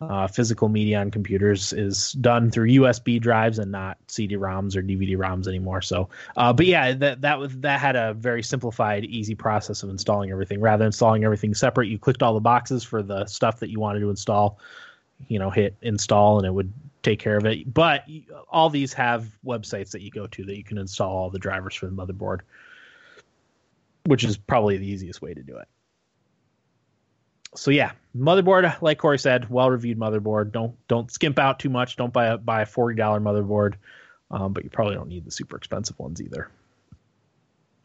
uh, 0.00 0.26
physical 0.26 0.68
media 0.68 0.98
on 0.98 1.10
computers 1.10 1.72
is 1.72 2.12
done 2.12 2.50
through 2.50 2.68
USB 2.68 3.20
drives 3.20 3.58
and 3.58 3.70
not 3.70 3.98
CD-ROMs 4.08 4.74
or 4.74 4.82
DVD-ROMs 4.82 5.46
anymore. 5.46 5.82
So, 5.82 6.08
uh, 6.36 6.52
but 6.52 6.66
yeah, 6.66 6.92
that 6.94 7.20
that 7.20 7.38
was 7.38 7.58
that 7.58 7.80
had 7.80 7.96
a 7.96 8.14
very 8.14 8.42
simplified, 8.42 9.04
easy 9.04 9.34
process 9.34 9.82
of 9.82 9.90
installing 9.90 10.30
everything. 10.30 10.60
Rather 10.60 10.78
than 10.78 10.86
installing 10.86 11.24
everything 11.24 11.54
separate, 11.54 11.88
you 11.88 11.98
clicked 11.98 12.22
all 12.22 12.32
the 12.32 12.40
boxes 12.40 12.82
for 12.82 13.02
the 13.02 13.26
stuff 13.26 13.60
that 13.60 13.70
you 13.70 13.78
wanted 13.78 14.00
to 14.00 14.10
install. 14.10 14.58
You 15.28 15.38
know, 15.38 15.50
hit 15.50 15.76
install 15.82 16.38
and 16.38 16.46
it 16.46 16.52
would 16.52 16.72
take 17.02 17.18
care 17.18 17.36
of 17.36 17.44
it. 17.44 17.72
But 17.72 18.04
all 18.48 18.70
these 18.70 18.94
have 18.94 19.26
websites 19.44 19.90
that 19.90 20.00
you 20.00 20.10
go 20.10 20.26
to 20.28 20.44
that 20.46 20.56
you 20.56 20.64
can 20.64 20.78
install 20.78 21.14
all 21.14 21.30
the 21.30 21.38
drivers 21.38 21.74
for 21.74 21.86
the 21.86 21.92
motherboard, 21.92 22.40
which 24.06 24.24
is 24.24 24.38
probably 24.38 24.78
the 24.78 24.86
easiest 24.86 25.20
way 25.20 25.34
to 25.34 25.42
do 25.42 25.58
it 25.58 25.68
so 27.54 27.70
yeah, 27.70 27.92
motherboard, 28.16 28.80
like 28.80 28.98
Corey 28.98 29.18
said, 29.18 29.50
well 29.50 29.70
reviewed 29.70 29.98
motherboard. 29.98 30.52
Don't 30.52 30.76
don't 30.88 31.10
skimp 31.10 31.38
out 31.38 31.58
too 31.58 31.70
much. 31.70 31.96
Don't 31.96 32.12
buy 32.12 32.26
a 32.26 32.38
buy 32.38 32.62
a 32.62 32.66
forty 32.66 32.96
dollar 32.96 33.20
motherboard, 33.20 33.74
um, 34.30 34.52
but 34.52 34.64
you 34.64 34.70
probably 34.70 34.94
don't 34.94 35.08
need 35.08 35.24
the 35.24 35.30
super 35.30 35.56
expensive 35.56 35.98
ones 35.98 36.22
either. 36.22 36.48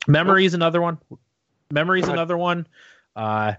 Memory 0.08 0.46
is 0.46 0.54
another 0.54 0.82
one. 0.82 1.00
Memory 1.72 2.02
is 2.02 2.08
another 2.08 2.38
one. 2.38 2.68
Uh, 3.16 3.54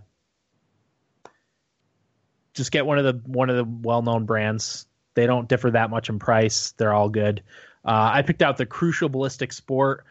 just 2.55 2.71
get 2.71 2.87
one 2.87 2.99
of 2.99 3.05
the 3.05 3.21
one 3.29 3.51
of 3.51 3.57
the 3.57 3.65
well 3.65 4.03
known 4.03 4.27
brands. 4.27 4.87
They 5.15 5.27
don't 5.27 5.49
differ 5.49 5.71
that 5.73 5.91
much 5.91 6.09
in 6.09 6.19
price. 6.19 6.73
They're 6.73 6.93
all 6.93 7.09
good. 7.09 7.43
Uh, 7.85 8.11
I 8.15 8.23
picked 8.23 8.43
out 8.43 8.59
the 8.59 8.67
Crucial 8.67 9.09
Ballistix 9.09 9.55
Sport 9.55 10.05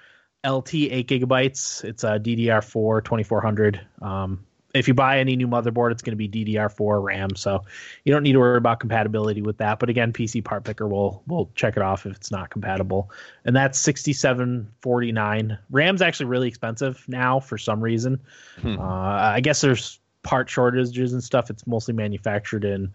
LT 0.46 0.76
eight 0.76 1.08
gigabytes. 1.08 1.84
It's 1.84 2.04
a 2.04 2.20
DDR4 2.20 3.04
2400. 3.04 3.86
Um, 4.02 4.46
if 4.76 4.88
you 4.88 4.94
buy 4.94 5.20
any 5.20 5.36
new 5.36 5.48
motherboard, 5.48 5.92
it's 5.92 6.02
going 6.02 6.18
to 6.18 6.28
be 6.28 6.28
DDR4 6.28 7.02
RAM, 7.02 7.36
so 7.36 7.64
you 8.04 8.14
don't 8.14 8.24
need 8.24 8.34
to 8.34 8.40
worry 8.40 8.58
about 8.58 8.82
compatibility 8.82 9.42
with 9.42 9.58
that. 9.58 9.80
But 9.80 9.90
again, 9.90 10.12
PC 10.12 10.44
Part 10.44 10.66
Picker 10.66 10.88
will 10.88 11.24
will 11.28 11.50
check 11.56 11.78
it 11.78 11.82
off 11.82 12.06
if 12.06 12.16
it's 12.16 12.30
not 12.30 12.50
compatible, 12.50 13.10
and 13.46 13.56
that's 13.56 13.80
sixty 13.80 14.14
seven 14.14 14.70
forty 14.82 15.12
nine. 15.12 15.58
RAM's 15.72 16.02
actually 16.02 16.28
really 16.28 16.48
expensive 16.48 17.04
now 17.08 17.40
for 17.40 17.58
some 17.58 17.82
reason. 17.82 18.20
Hmm. 18.60 18.78
Uh, 18.80 18.84
I 18.84 19.40
guess 19.40 19.62
there's 19.62 20.00
part 20.24 20.50
shortages 20.50 21.14
and 21.14 21.24
stuff. 21.24 21.50
It's 21.50 21.66
mostly 21.66 21.94
manufactured 21.94 22.66
in, 22.66 22.94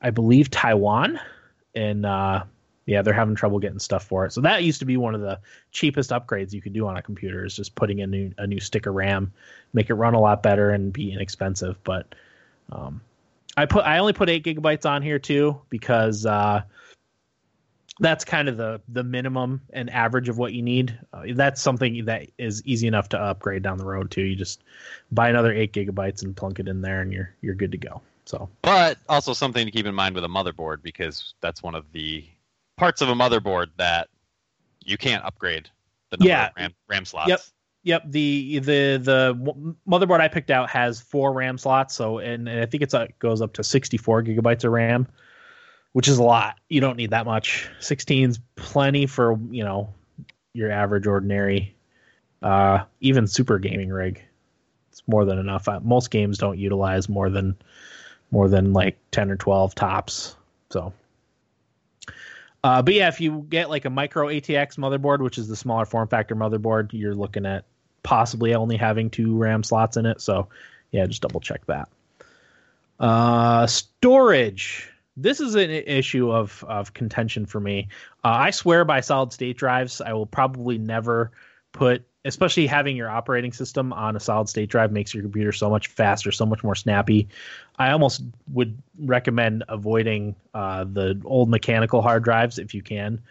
I 0.00 0.10
believe, 0.10 0.50
Taiwan, 0.50 1.18
and 1.74 2.06
uh, 2.06 2.44
yeah, 2.86 3.02
they're 3.02 3.14
having 3.14 3.34
trouble 3.34 3.58
getting 3.58 3.78
stuff 3.78 4.04
for 4.04 4.26
it. 4.26 4.32
So 4.32 4.40
that 4.40 4.64
used 4.64 4.80
to 4.80 4.84
be 4.84 4.96
one 4.96 5.14
of 5.14 5.20
the 5.20 5.38
cheapest 5.70 6.10
upgrades 6.10 6.52
you 6.52 6.62
could 6.62 6.72
do 6.72 6.86
on 6.86 6.96
a 6.96 7.02
computer 7.02 7.44
is 7.44 7.54
just 7.54 7.74
putting 7.74 8.00
a 8.00 8.06
new 8.06 8.32
a 8.38 8.46
new 8.46 8.60
stick 8.60 8.86
of 8.86 8.94
RAM, 8.94 9.32
make 9.72 9.90
it 9.90 9.94
run 9.94 10.14
a 10.14 10.20
lot 10.20 10.42
better 10.42 10.70
and 10.70 10.92
be 10.92 11.12
inexpensive. 11.12 11.78
But 11.84 12.14
um, 12.72 13.00
I 13.56 13.66
put 13.66 13.84
I 13.84 13.98
only 13.98 14.12
put 14.12 14.28
eight 14.28 14.44
gigabytes 14.44 14.88
on 14.88 15.02
here 15.02 15.18
too 15.18 15.60
because 15.68 16.26
uh, 16.26 16.62
that's 18.00 18.24
kind 18.24 18.48
of 18.48 18.56
the 18.56 18.80
the 18.88 19.04
minimum 19.04 19.60
and 19.72 19.90
average 19.90 20.28
of 20.28 20.38
what 20.38 20.52
you 20.54 20.62
need. 20.62 20.98
Uh, 21.12 21.24
that's 21.34 21.60
something 21.60 22.04
that 22.06 22.28
is 22.38 22.62
easy 22.64 22.86
enough 22.86 23.08
to 23.10 23.20
upgrade 23.20 23.62
down 23.62 23.78
the 23.78 23.84
road 23.84 24.10
too. 24.10 24.22
You 24.22 24.34
just 24.34 24.62
buy 25.12 25.28
another 25.28 25.52
eight 25.52 25.72
gigabytes 25.72 26.22
and 26.22 26.34
plunk 26.34 26.58
it 26.58 26.66
in 26.66 26.80
there, 26.80 27.02
and 27.02 27.12
you're 27.12 27.34
you're 27.42 27.54
good 27.54 27.72
to 27.72 27.78
go. 27.78 28.00
So, 28.24 28.48
but 28.62 28.98
also 29.08 29.32
something 29.32 29.66
to 29.66 29.72
keep 29.72 29.86
in 29.86 29.94
mind 29.94 30.14
with 30.14 30.24
a 30.24 30.28
motherboard 30.28 30.82
because 30.82 31.34
that's 31.40 31.62
one 31.62 31.74
of 31.74 31.84
the 31.92 32.24
parts 32.80 33.02
of 33.02 33.10
a 33.10 33.14
motherboard 33.14 33.66
that 33.76 34.08
you 34.82 34.96
can't 34.96 35.22
upgrade 35.22 35.68
the 36.08 36.16
number 36.16 36.28
yeah. 36.28 36.46
of 36.46 36.52
RAM, 36.56 36.74
RAM 36.88 37.04
slots. 37.04 37.28
Yep. 37.28 37.40
Yep. 37.82 38.02
The 38.10 38.58
the 38.58 38.96
the 38.98 39.76
motherboard 39.88 40.20
I 40.20 40.28
picked 40.28 40.50
out 40.50 40.68
has 40.70 41.00
four 41.00 41.32
RAM 41.32 41.58
slots, 41.58 41.94
so 41.94 42.18
and, 42.18 42.48
and 42.48 42.60
I 42.60 42.66
think 42.66 42.82
it's 42.82 42.94
uh, 42.94 43.06
goes 43.18 43.40
up 43.40 43.52
to 43.54 43.64
64 43.64 44.24
gigabytes 44.24 44.64
of 44.64 44.72
RAM, 44.72 45.06
which 45.92 46.08
is 46.08 46.18
a 46.18 46.22
lot. 46.22 46.56
You 46.68 46.80
don't 46.80 46.96
need 46.96 47.10
that 47.10 47.26
much. 47.26 47.68
16's 47.80 48.40
plenty 48.56 49.06
for 49.06 49.38
you 49.50 49.62
know 49.62 49.92
your 50.52 50.70
average 50.70 51.06
ordinary, 51.06 51.74
uh, 52.42 52.84
even 53.00 53.26
super 53.26 53.58
gaming 53.58 53.90
rig. 53.90 54.22
It's 54.90 55.02
more 55.06 55.24
than 55.24 55.38
enough. 55.38 55.68
Uh, 55.68 55.80
most 55.82 56.10
games 56.10 56.38
don't 56.38 56.58
utilize 56.58 57.08
more 57.08 57.30
than 57.30 57.56
more 58.30 58.48
than 58.48 58.72
like 58.72 58.98
10 59.10 59.30
or 59.30 59.36
12 59.36 59.74
tops. 59.74 60.36
So 60.70 60.92
uh, 62.62 62.82
but 62.82 62.94
yeah, 62.94 63.08
if 63.08 63.20
you 63.20 63.46
get 63.48 63.70
like 63.70 63.84
a 63.84 63.90
micro 63.90 64.26
ATX 64.26 64.76
motherboard, 64.76 65.20
which 65.20 65.38
is 65.38 65.48
the 65.48 65.56
smaller 65.56 65.86
form 65.86 66.08
factor 66.08 66.36
motherboard, 66.36 66.92
you're 66.92 67.14
looking 67.14 67.46
at 67.46 67.64
possibly 68.02 68.54
only 68.54 68.76
having 68.76 69.10
two 69.10 69.36
RAM 69.36 69.62
slots 69.62 69.96
in 69.96 70.06
it. 70.06 70.20
So 70.20 70.48
yeah, 70.90 71.06
just 71.06 71.22
double 71.22 71.40
check 71.40 71.64
that. 71.66 71.88
Uh, 72.98 73.66
storage. 73.66 74.90
This 75.16 75.40
is 75.40 75.54
an 75.54 75.70
issue 75.70 76.30
of 76.30 76.64
of 76.68 76.94
contention 76.94 77.46
for 77.46 77.60
me. 77.60 77.88
Uh, 78.24 78.28
I 78.28 78.50
swear 78.50 78.84
by 78.84 79.00
solid 79.00 79.32
state 79.32 79.56
drives. 79.56 80.00
I 80.00 80.12
will 80.12 80.26
probably 80.26 80.78
never 80.78 81.30
put 81.72 82.04
especially 82.24 82.66
having 82.66 82.96
your 82.96 83.08
operating 83.08 83.52
system 83.52 83.92
on 83.92 84.16
a 84.16 84.20
solid 84.20 84.48
state 84.48 84.68
drive 84.68 84.92
makes 84.92 85.14
your 85.14 85.22
computer 85.22 85.52
so 85.52 85.70
much 85.70 85.86
faster, 85.88 86.30
so 86.30 86.44
much 86.44 86.62
more 86.62 86.74
snappy. 86.74 87.28
I 87.78 87.92
almost 87.92 88.22
would 88.52 88.76
recommend 88.98 89.64
avoiding 89.68 90.34
uh, 90.52 90.84
the 90.84 91.20
old 91.24 91.48
mechanical 91.48 92.02
hard 92.02 92.22
drives 92.24 92.58
if 92.58 92.74
you 92.74 92.82
can. 92.82 93.22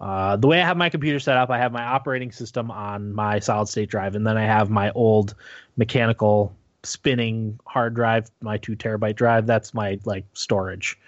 Uh, 0.00 0.36
the 0.36 0.46
way 0.46 0.60
I 0.60 0.64
have 0.64 0.76
my 0.76 0.88
computer 0.88 1.18
set 1.18 1.36
up, 1.36 1.50
I 1.50 1.58
have 1.58 1.72
my 1.72 1.82
operating 1.82 2.32
system 2.32 2.70
on 2.70 3.12
my 3.12 3.40
solid 3.40 3.68
state 3.68 3.90
drive, 3.90 4.14
and 4.14 4.26
then 4.26 4.38
I 4.38 4.44
have 4.44 4.70
my 4.70 4.90
old 4.92 5.34
mechanical 5.76 6.54
spinning 6.84 7.58
hard 7.66 7.94
drive, 7.94 8.30
my 8.40 8.56
two 8.58 8.76
terabyte 8.76 9.16
drive. 9.16 9.46
That's 9.46 9.74
my 9.74 9.98
like 10.04 10.24
storage. 10.34 10.98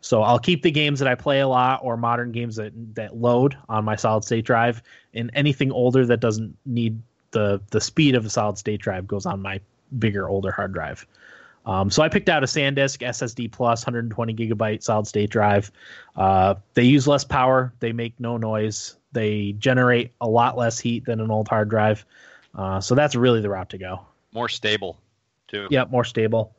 So 0.00 0.22
I'll 0.22 0.38
keep 0.38 0.62
the 0.62 0.70
games 0.70 0.98
that 1.00 1.08
I 1.08 1.14
play 1.14 1.40
a 1.40 1.48
lot 1.48 1.80
or 1.82 1.96
modern 1.96 2.32
games 2.32 2.56
that 2.56 2.72
that 2.94 3.16
load 3.16 3.56
on 3.68 3.84
my 3.84 3.96
solid 3.96 4.24
state 4.24 4.44
drive, 4.44 4.82
and 5.14 5.30
anything 5.34 5.72
older 5.72 6.06
that 6.06 6.20
doesn't 6.20 6.56
need 6.64 7.00
the 7.32 7.60
the 7.70 7.80
speed 7.80 8.14
of 8.14 8.24
a 8.24 8.30
solid 8.30 8.58
state 8.58 8.80
drive 8.80 9.06
goes 9.06 9.26
on 9.26 9.42
my 9.42 9.60
bigger 9.98 10.28
older 10.28 10.52
hard 10.52 10.72
drive. 10.72 11.06
Um, 11.64 11.90
so 11.90 12.02
I 12.02 12.08
picked 12.08 12.28
out 12.28 12.44
a 12.44 12.46
SanDisk 12.46 13.04
SSD 13.04 13.50
Plus 13.50 13.84
120 13.84 14.34
gigabyte 14.34 14.84
solid 14.84 15.08
state 15.08 15.30
drive. 15.30 15.72
Uh, 16.14 16.54
they 16.74 16.84
use 16.84 17.08
less 17.08 17.24
power, 17.24 17.72
they 17.80 17.92
make 17.92 18.14
no 18.20 18.36
noise, 18.36 18.94
they 19.10 19.52
generate 19.58 20.12
a 20.20 20.28
lot 20.28 20.56
less 20.56 20.78
heat 20.78 21.04
than 21.06 21.20
an 21.20 21.28
old 21.28 21.48
hard 21.48 21.68
drive. 21.68 22.06
Uh, 22.54 22.80
so 22.80 22.94
that's 22.94 23.16
really 23.16 23.40
the 23.40 23.50
route 23.50 23.70
to 23.70 23.78
go. 23.78 24.00
More 24.32 24.48
stable 24.48 24.96
too. 25.48 25.68
Yep, 25.70 25.90
more 25.90 26.04
stable. 26.04 26.54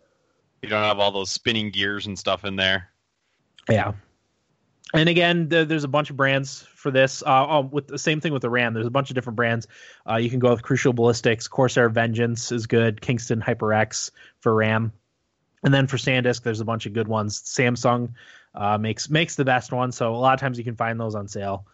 You 0.61 0.69
don't 0.69 0.83
have 0.83 0.99
all 0.99 1.11
those 1.11 1.29
spinning 1.29 1.71
gears 1.71 2.07
and 2.07 2.17
stuff 2.17 2.45
in 2.45 2.55
there. 2.55 2.89
Yeah. 3.69 3.93
And 4.93 5.09
again, 5.09 5.49
the, 5.49 5.65
there's 5.65 5.83
a 5.83 5.89
bunch 5.89 6.09
of 6.09 6.17
brands 6.17 6.61
for 6.73 6.91
this. 6.91 7.21
Uh, 7.21 7.45
oh, 7.47 7.61
with 7.61 7.87
the 7.87 7.99
same 7.99 8.21
thing 8.21 8.31
with 8.31 8.41
the 8.41 8.49
RAM, 8.49 8.73
there's 8.73 8.87
a 8.87 8.91
bunch 8.91 9.09
of 9.11 9.15
different 9.15 9.35
brands. 9.35 9.67
Uh, 10.09 10.15
you 10.15 10.29
can 10.29 10.39
go 10.39 10.49
with 10.49 10.63
Crucial 10.63 10.93
Ballistix, 10.93 11.49
Corsair 11.49 11.89
Vengeance 11.89 12.51
is 12.51 12.67
good, 12.67 13.01
Kingston 13.01 13.41
HyperX 13.41 14.11
for 14.39 14.55
RAM, 14.55 14.93
and 15.63 15.73
then 15.73 15.87
for 15.87 15.97
SanDisk, 15.97 16.43
there's 16.43 16.61
a 16.61 16.65
bunch 16.65 16.85
of 16.85 16.93
good 16.93 17.09
ones. 17.09 17.41
Samsung 17.41 18.13
uh, 18.55 18.77
makes 18.77 19.09
makes 19.09 19.35
the 19.35 19.43
best 19.43 19.73
one, 19.73 19.91
so 19.91 20.15
a 20.15 20.17
lot 20.17 20.33
of 20.33 20.39
times 20.39 20.57
you 20.57 20.63
can 20.63 20.75
find 20.75 20.97
those 20.99 21.15
on 21.15 21.27
sale 21.27 21.65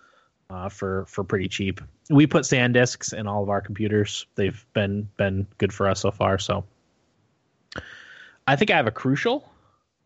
uh, 0.50 0.70
for 0.70 1.05
for 1.08 1.24
pretty 1.24 1.48
cheap. 1.48 1.82
We 2.10 2.25
put 2.25 2.43
SanDisks 2.43 3.13
in 3.13 3.27
all 3.27 3.43
of 3.43 3.50
our 3.50 3.62
computers. 3.62 4.25
They've 4.36 4.65
been 4.74 5.08
been 5.17 5.46
good 5.60 5.72
for 5.72 5.88
us 5.88 6.00
so 6.00 6.10
far. 6.10 6.39
So 6.39 6.65
I 8.48 8.56
think 8.56 8.72
I 8.72 8.77
have 8.77 8.88
a 8.88 8.92
Crucial 8.92 9.50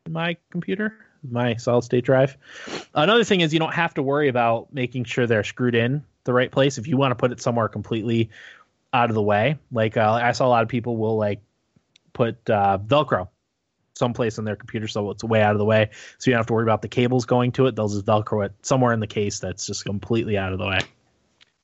in 0.05 0.13
my 0.13 0.37
computer, 0.51 0.93
my 1.29 1.55
solid 1.55 1.83
state 1.83 2.05
drive. 2.05 2.37
Another 2.93 3.23
thing 3.23 3.41
is 3.41 3.53
you 3.53 3.59
don't 3.59 3.73
have 3.73 3.93
to 3.95 4.03
worry 4.03 4.27
about 4.27 4.73
making 4.73 5.05
sure 5.05 5.27
they're 5.27 5.43
screwed 5.43 5.75
in 5.75 6.03
the 6.23 6.33
right 6.33 6.51
place. 6.51 6.77
If 6.77 6.87
you 6.87 6.97
want 6.97 7.11
to 7.11 7.15
put 7.15 7.31
it 7.31 7.41
somewhere 7.41 7.67
completely 7.67 8.29
out 8.93 9.09
of 9.09 9.15
the 9.15 9.21
way, 9.21 9.57
like 9.71 9.97
uh, 9.97 10.11
I 10.11 10.31
saw 10.31 10.47
a 10.47 10.49
lot 10.49 10.63
of 10.63 10.69
people 10.69 10.97
will 10.97 11.17
like 11.17 11.41
put 12.13 12.49
uh, 12.49 12.79
Velcro 12.85 13.27
someplace 13.95 14.37
in 14.37 14.45
their 14.45 14.55
computer 14.55 14.87
so 14.87 15.09
it's 15.09 15.23
way 15.23 15.41
out 15.41 15.53
of 15.53 15.59
the 15.59 15.65
way, 15.65 15.89
so 16.19 16.29
you 16.29 16.33
don't 16.33 16.39
have 16.39 16.47
to 16.47 16.53
worry 16.53 16.63
about 16.63 16.81
the 16.81 16.87
cables 16.87 17.25
going 17.25 17.51
to 17.53 17.65
it. 17.65 17.75
They'll 17.75 17.89
just 17.89 18.05
Velcro 18.05 18.45
it 18.45 18.53
somewhere 18.61 18.93
in 18.93 18.99
the 18.99 19.07
case 19.07 19.39
that's 19.39 19.65
just 19.65 19.85
completely 19.85 20.37
out 20.37 20.53
of 20.53 20.59
the 20.59 20.67
way. 20.67 20.79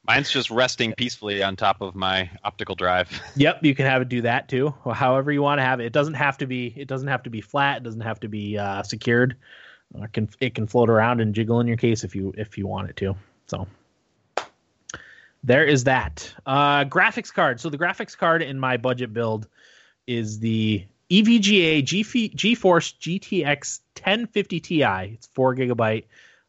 Mine's 0.05 0.29
just 0.29 0.51
resting 0.51 0.93
peacefully 0.97 1.41
on 1.41 1.55
top 1.55 1.81
of 1.81 1.95
my 1.95 2.29
optical 2.43 2.75
drive. 2.75 3.09
Yep, 3.35 3.63
you 3.63 3.73
can 3.73 3.85
have 3.85 4.01
it 4.01 4.09
do 4.09 4.21
that 4.21 4.49
too. 4.49 4.73
However 4.91 5.31
you 5.31 5.41
want 5.41 5.59
to 5.59 5.63
have 5.63 5.79
it. 5.79 5.85
It 5.85 5.93
doesn't 5.93 6.15
have 6.15 6.37
to 6.39 6.45
be. 6.45 6.73
It 6.75 6.87
doesn't 6.87 7.07
have 7.07 7.23
to 7.23 7.29
be 7.29 7.41
flat. 7.41 7.77
It 7.77 7.83
doesn't 7.83 8.01
have 8.01 8.19
to 8.19 8.27
be 8.27 8.57
uh, 8.57 8.83
secured. 8.83 9.37
Uh, 9.97 10.03
it 10.03 10.13
can 10.13 10.29
it 10.39 10.55
can 10.55 10.67
float 10.67 10.89
around 10.89 11.21
and 11.21 11.33
jiggle 11.33 11.59
in 11.59 11.67
your 11.67 11.77
case 11.77 12.03
if 12.03 12.15
you 12.15 12.33
if 12.37 12.57
you 12.57 12.67
want 12.67 12.89
it 12.89 12.97
to. 12.97 13.15
So 13.47 13.67
there 15.43 15.65
is 15.65 15.85
that. 15.85 16.33
Uh, 16.45 16.85
graphics 16.85 17.33
card. 17.33 17.59
So 17.59 17.69
the 17.69 17.77
graphics 17.77 18.17
card 18.17 18.41
in 18.41 18.59
my 18.59 18.77
budget 18.77 19.13
build 19.13 19.47
is 20.05 20.39
the 20.39 20.85
EVGA 21.09 21.83
GeForce 21.83 22.93
GTX 22.99 23.79
1050 23.97 24.59
Ti. 24.59 24.83
It's 25.13 25.27
four 25.27 25.55
gigabyte 25.55 26.05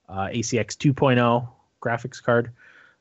uh, 0.09 0.27
ACX 0.27 0.77
2.0 0.77 1.49
graphics 1.83 2.23
card. 2.23 2.51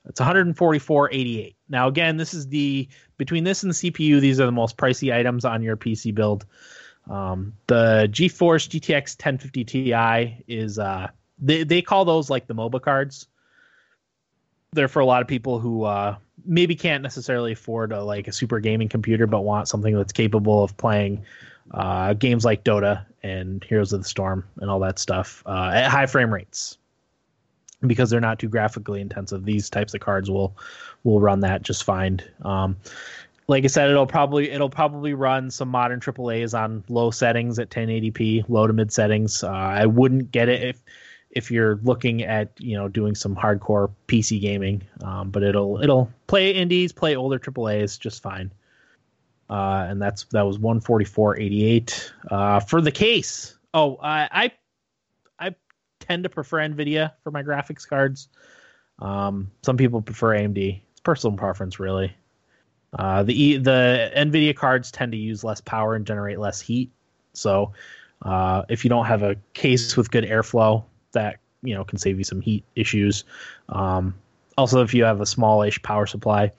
It's 0.06 0.20
144.88. 0.20 1.56
Now 1.70 1.88
again, 1.88 2.18
this 2.18 2.34
is 2.34 2.48
the 2.48 2.88
between 3.18 3.44
this 3.44 3.64
and 3.64 3.72
the 3.72 3.76
CPU, 3.76 4.20
these 4.20 4.40
are 4.40 4.46
the 4.46 4.52
most 4.52 4.78
pricey 4.78 5.14
items 5.14 5.46
on 5.46 5.64
your 5.64 5.78
PC 5.78 6.14
build. 6.14 6.46
Um, 7.10 7.54
the 7.68 8.08
GeForce 8.12 8.68
GTX 8.70 9.18
1050 9.18 9.64
Ti 9.64 10.44
is 10.48 10.80
uh, 10.80 11.08
they 11.40 11.64
they 11.64 11.82
call 11.82 12.06
those 12.06 12.30
like 12.30 12.48
the 12.48 12.56
MOBA 12.56 12.82
cards. 12.82 13.28
They're 14.72 14.88
for 14.88 15.02
a 15.02 15.06
lot 15.06 15.22
of 15.22 15.28
people 15.28 15.60
who 15.60 15.84
uh, 15.84 16.16
maybe 16.46 16.76
can't 16.76 17.04
necessarily 17.04 17.54
afford 17.54 17.92
a, 17.92 18.04
like 18.04 18.28
a 18.28 18.32
super 18.32 18.60
gaming 18.60 18.90
computer, 18.90 19.28
but 19.28 19.42
want 19.42 19.68
something 19.68 19.96
that's 19.96 20.14
capable 20.14 20.64
of 20.64 20.76
playing 20.78 21.24
uh, 21.72 22.14
games 22.14 22.44
like 22.44 22.64
Dota 22.64 23.06
and 23.22 23.64
Heroes 23.64 23.94
of 23.94 24.02
the 24.02 24.08
Storm 24.08 24.46
and 24.58 24.70
all 24.70 24.80
that 24.80 25.00
stuff 25.00 25.44
uh, 25.46 25.72
at 25.74 25.90
high 25.90 26.08
frame 26.08 26.34
rates 26.34 26.78
because 27.88 28.10
they're 28.10 28.22
not 28.22 28.40
too 28.40 28.50
graphically 28.50 29.02
intensive. 29.02 29.46
These 29.46 29.70
types 29.70 29.94
of 29.94 30.02
cards 30.02 30.30
will 30.30 30.58
will 31.04 31.20
run 31.20 31.42
that 31.42 31.62
just 31.62 31.84
fine. 31.84 32.22
Um, 32.44 32.78
like 33.48 33.64
I 33.64 33.68
said, 33.68 33.90
it'll 33.90 34.08
probably 34.08 34.50
it'll 34.50 34.70
probably 34.70 35.14
run 35.14 35.52
some 35.52 35.70
modern 35.70 36.00
AAA's 36.00 36.54
on 36.54 36.84
low 36.88 37.12
settings 37.12 37.60
at 37.60 37.70
1080p, 37.70 38.46
low 38.48 38.68
to 38.68 38.74
mid 38.74 38.92
settings. 38.92 39.44
Uh, 39.44 39.50
I 39.50 39.86
wouldn't 39.86 40.32
get 40.32 40.50
it 40.50 40.64
if 40.64 40.84
if 41.32 41.52
you're 41.52 41.80
looking 41.84 42.24
at 42.24 42.52
you 42.60 42.78
know 42.78 42.88
doing 42.88 43.16
some 43.16 43.36
hardcore 43.36 43.92
PC 44.08 44.40
gaming, 44.40 44.84
um, 45.04 45.30
but 45.32 45.44
it'll 45.44 45.82
it'll 45.82 46.10
play 46.28 46.52
indies, 46.52 46.92
play 46.92 47.16
older 47.16 47.40
AAA's 47.40 47.98
just 47.98 48.22
fine. 48.22 48.52
Uh, 49.50 49.86
and 49.90 50.02
that's 50.02 50.24
that 50.32 50.44
was 50.44 50.58
144.88 50.58 52.12
uh, 52.32 52.60
for 52.62 52.82
the 52.82 52.92
case. 52.92 53.58
Oh, 53.74 53.98
I, 54.02 54.30
I 54.32 54.52
tend 56.04 56.24
to 56.24 56.30
prefer 56.30 56.58
NVIDIA 56.58 57.12
for 57.24 57.32
my 57.32 57.44
graphics 57.44 57.88
cards. 57.88 58.28
Um, 59.00 59.50
some 59.64 59.78
people 59.78 60.02
prefer 60.02 60.36
AMD. 60.36 60.82
It's 60.92 61.02
personal 61.02 61.38
preference, 61.38 61.80
really. 61.80 62.16
Uh, 62.98 63.24
the 63.24 63.58
the 63.58 64.12
NVIDIA 64.16 64.56
cards 64.56 64.92
tend 64.92 65.12
to 65.14 65.18
use 65.18 65.44
less 65.44 65.62
power 65.62 65.96
and 65.96 66.06
generate 66.06 66.40
less 66.40 66.62
heat. 66.62 66.92
So 67.34 67.74
uh, 68.22 68.64
if 68.70 68.84
you 68.84 68.90
don't 68.90 69.06
have 69.06 69.24
a 69.24 69.36
case 69.54 69.98
with 69.98 70.12
good 70.12 70.26
airflow, 70.26 70.84
that 71.14 71.38
you 71.64 71.74
know 71.74 71.84
can 71.84 71.98
save 71.98 72.18
you 72.18 72.24
some 72.24 72.42
heat 72.42 72.64
issues. 72.76 73.24
Um, 73.70 74.14
also, 74.58 74.84
if 74.84 74.94
you 74.94 75.04
have 75.04 75.22
a 75.22 75.26
smallish 75.26 75.82
power 75.82 76.06
supply. 76.06 76.52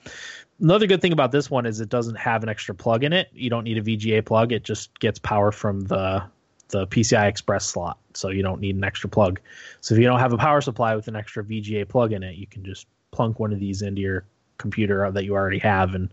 Another 0.61 0.87
good 0.87 1.03
thing 1.03 1.13
about 1.13 1.33
this 1.33 1.51
one 1.51 1.67
is 1.67 1.81
it 1.81 1.89
doesn't 1.89 2.15
have 2.15 2.43
an 2.43 2.49
extra 2.49 2.75
plug 2.75 3.03
in 3.03 3.13
it. 3.13 3.29
You 3.33 3.51
don't 3.51 3.65
need 3.65 3.77
a 3.77 3.83
VGA 3.83 4.25
plug. 4.25 4.53
It 4.53 4.63
just 4.63 4.99
gets 5.01 5.19
power 5.19 5.51
from 5.51 5.83
the 5.83 6.25
the 6.69 6.87
PCI 6.87 7.29
Express 7.29 7.67
slot, 7.67 7.99
so 8.15 8.29
you 8.31 8.43
don't 8.43 8.61
need 8.61 8.77
an 8.77 8.85
extra 8.85 9.09
plug. 9.09 9.41
So 9.81 9.95
if 9.95 10.01
you 10.01 10.07
don't 10.07 10.21
have 10.21 10.33
a 10.33 10.39
power 10.39 10.61
supply 10.61 10.95
with 10.97 11.09
an 11.09 11.17
extra 11.17 11.45
VGA 11.45 11.89
plug 11.89 12.13
in 12.13 12.23
it, 12.23 12.37
you 12.37 12.47
can 12.47 12.65
just 12.65 12.87
plunk 13.11 13.39
one 13.39 13.53
of 13.53 13.61
these 13.61 13.83
into 13.83 14.01
your 14.01 14.25
computer 14.59 15.11
that 15.11 15.25
you 15.25 15.35
already 15.35 15.59
have 15.59 15.95
and 15.95 16.13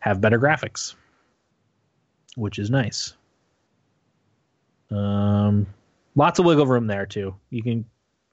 have 0.00 0.20
better 0.20 0.38
graphics, 0.38 0.94
which 2.36 2.58
is 2.58 2.70
nice. 2.70 3.14
Um, 4.90 5.66
lots 6.14 6.38
of 6.38 6.44
wiggle 6.44 6.66
room 6.66 6.86
there 6.86 7.06
too. 7.06 7.34
You 7.50 7.62
can, 7.62 7.84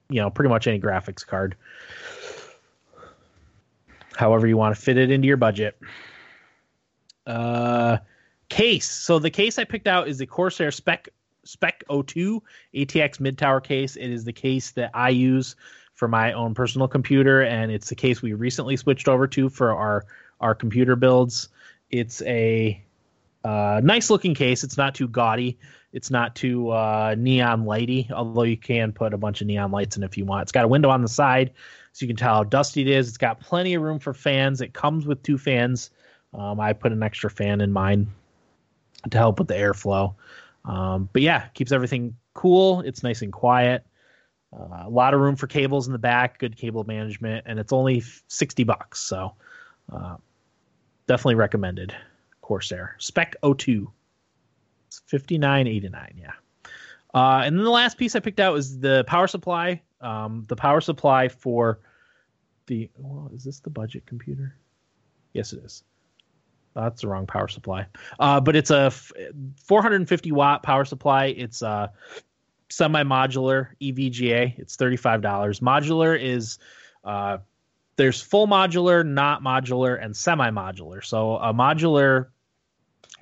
you 0.10 0.22
know, 0.22 0.30
pretty 0.30 0.50
much 0.50 0.68
any 0.68 0.80
graphics 0.80 1.26
card, 1.26 1.56
however 4.16 4.48
you 4.48 4.58
want 4.58 4.76
to 4.76 4.82
fit 4.82 4.98
it 4.98 5.12
into 5.12 5.28
your 5.28 5.38
budget. 5.38 5.80
Uh, 7.26 7.98
case. 8.50 8.90
So 8.90 9.20
the 9.20 9.30
case 9.30 9.60
I 9.60 9.64
picked 9.64 9.88
out 9.88 10.08
is 10.08 10.18
the 10.18 10.26
Corsair 10.26 10.72
Spec 10.72 11.08
Spec 11.50 11.84
02 11.90 12.44
ATX 12.76 13.20
mid 13.20 13.38
tower 13.38 13.60
case. 13.60 13.96
It 13.96 14.10
is 14.10 14.24
the 14.24 14.34
case 14.34 14.72
that 14.72 14.92
I 14.94 15.10
use 15.10 15.56
for 15.96 16.08
my 16.08 16.34
own 16.34 16.54
personal 16.54 16.88
computer, 16.88 17.42
and 17.42 17.72
it's 17.72 17.90
the 17.90 17.96
case 17.96 18.22
we 18.22 18.34
recently 18.34 18.78
switched 18.78 19.08
over 19.08 19.28
to 19.28 19.50
for 19.50 19.74
our 19.74 20.06
our 20.40 20.54
computer 20.54 20.96
builds. 20.96 21.50
It's 21.90 22.22
a 22.22 22.82
uh, 23.44 23.82
nice 23.84 24.10
looking 24.10 24.36
case. 24.36 24.64
It's 24.64 24.78
not 24.78 24.94
too 24.96 25.08
gaudy. 25.08 25.58
It's 25.92 26.12
not 26.12 26.36
too 26.36 26.70
uh, 26.70 27.16
neon 27.18 27.66
lighty, 27.66 28.12
although 28.12 28.44
you 28.44 28.58
can 28.58 28.92
put 28.92 29.14
a 29.14 29.18
bunch 29.18 29.42
of 29.42 29.48
neon 29.48 29.72
lights 29.72 29.98
in 29.98 30.04
if 30.04 30.18
you 30.18 30.26
want. 30.26 30.44
It's 30.44 30.52
got 30.52 30.66
a 30.66 30.68
window 30.68 30.90
on 30.90 31.02
the 31.02 31.08
side, 31.08 31.52
so 31.94 32.06
you 32.06 32.08
can 32.08 32.16
tell 32.16 32.36
how 32.36 32.44
dusty 32.44 32.82
it 32.82 32.88
is. 32.88 33.08
It's 33.08 33.18
got 33.18 33.40
plenty 33.40 33.74
of 33.74 33.82
room 33.82 33.98
for 33.98 34.14
fans. 34.14 34.62
It 34.62 34.74
comes 34.74 35.08
with 35.08 35.24
two 35.24 35.40
fans. 35.40 35.90
Um, 36.32 36.60
I 36.60 36.74
put 36.74 36.92
an 36.92 37.02
extra 37.02 37.32
fan 37.32 37.60
in 37.60 37.72
mine 37.72 38.12
to 39.10 39.18
help 39.18 39.40
with 39.40 39.48
the 39.48 39.56
airflow. 39.56 40.14
Um, 40.70 41.10
but 41.12 41.24
yeah, 41.24 41.48
keeps 41.50 41.72
everything 41.72 42.16
cool. 42.36 42.82
It's 42.82 43.02
nice 43.02 43.24
and 43.24 43.34
quiet. 43.34 43.86
Uh, 44.54 44.84
a 44.86 44.90
lot 44.90 45.14
of 45.14 45.20
room 45.20 45.36
for 45.36 45.48
cables 45.48 45.88
in 45.88 45.94
the 45.94 46.00
back, 46.00 46.38
good 46.38 46.56
cable 46.56 46.84
management, 46.84 47.46
and 47.48 47.60
it's 47.60 47.74
only 47.74 48.04
60 48.28 48.64
bucks. 48.64 49.00
So 49.00 49.34
uh, 49.92 50.18
definitely 51.08 51.36
recommended. 51.36 51.96
Corsair 52.42 52.96
Spec 53.00 53.36
02. 53.42 53.92
It's 54.88 55.02
59.89, 55.12 56.14
yeah. 56.20 56.32
Uh, 57.14 57.42
and 57.44 57.58
then 57.58 57.64
the 57.64 57.72
last 57.72 57.98
piece 57.98 58.16
I 58.16 58.20
picked 58.20 58.40
out 58.40 58.56
is 58.58 58.80
the 58.80 59.04
power 59.06 59.28
supply. 59.28 59.82
Um, 60.02 60.46
the 60.48 60.56
power 60.56 60.82
supply 60.82 61.28
for 61.28 61.80
the 62.68 62.90
well, 62.98 63.32
is 63.34 63.44
this 63.44 63.60
the 63.60 63.70
budget 63.70 64.06
computer? 64.06 64.56
Yes, 65.34 65.54
it 65.54 65.64
is. 65.64 65.84
That's 66.76 67.02
the 67.02 67.08
wrong 67.08 67.28
power 67.28 67.48
supply. 67.48 67.88
Uh, 68.20 68.40
but 68.40 68.56
it's 68.56 68.72
a 68.72 68.86
f- 68.86 69.12
450 69.66 70.32
watt 70.32 70.64
power 70.64 70.86
supply. 70.86 71.26
It's 71.26 71.62
a 71.62 71.92
semi 72.70 73.04
modular 73.04 73.70
EVGA. 73.82 74.58
It's 74.58 74.78
$35. 74.78 75.22
Modular 75.62 76.20
is 76.20 76.60
uh, 77.04 77.40
there's 77.96 78.22
full 78.22 78.48
modular, 78.48 79.06
not 79.06 79.44
modular, 79.44 80.02
and 80.02 80.16
semi 80.16 80.50
modular. 80.52 81.04
So 81.04 81.36
a 81.38 81.54
modular 81.54 82.28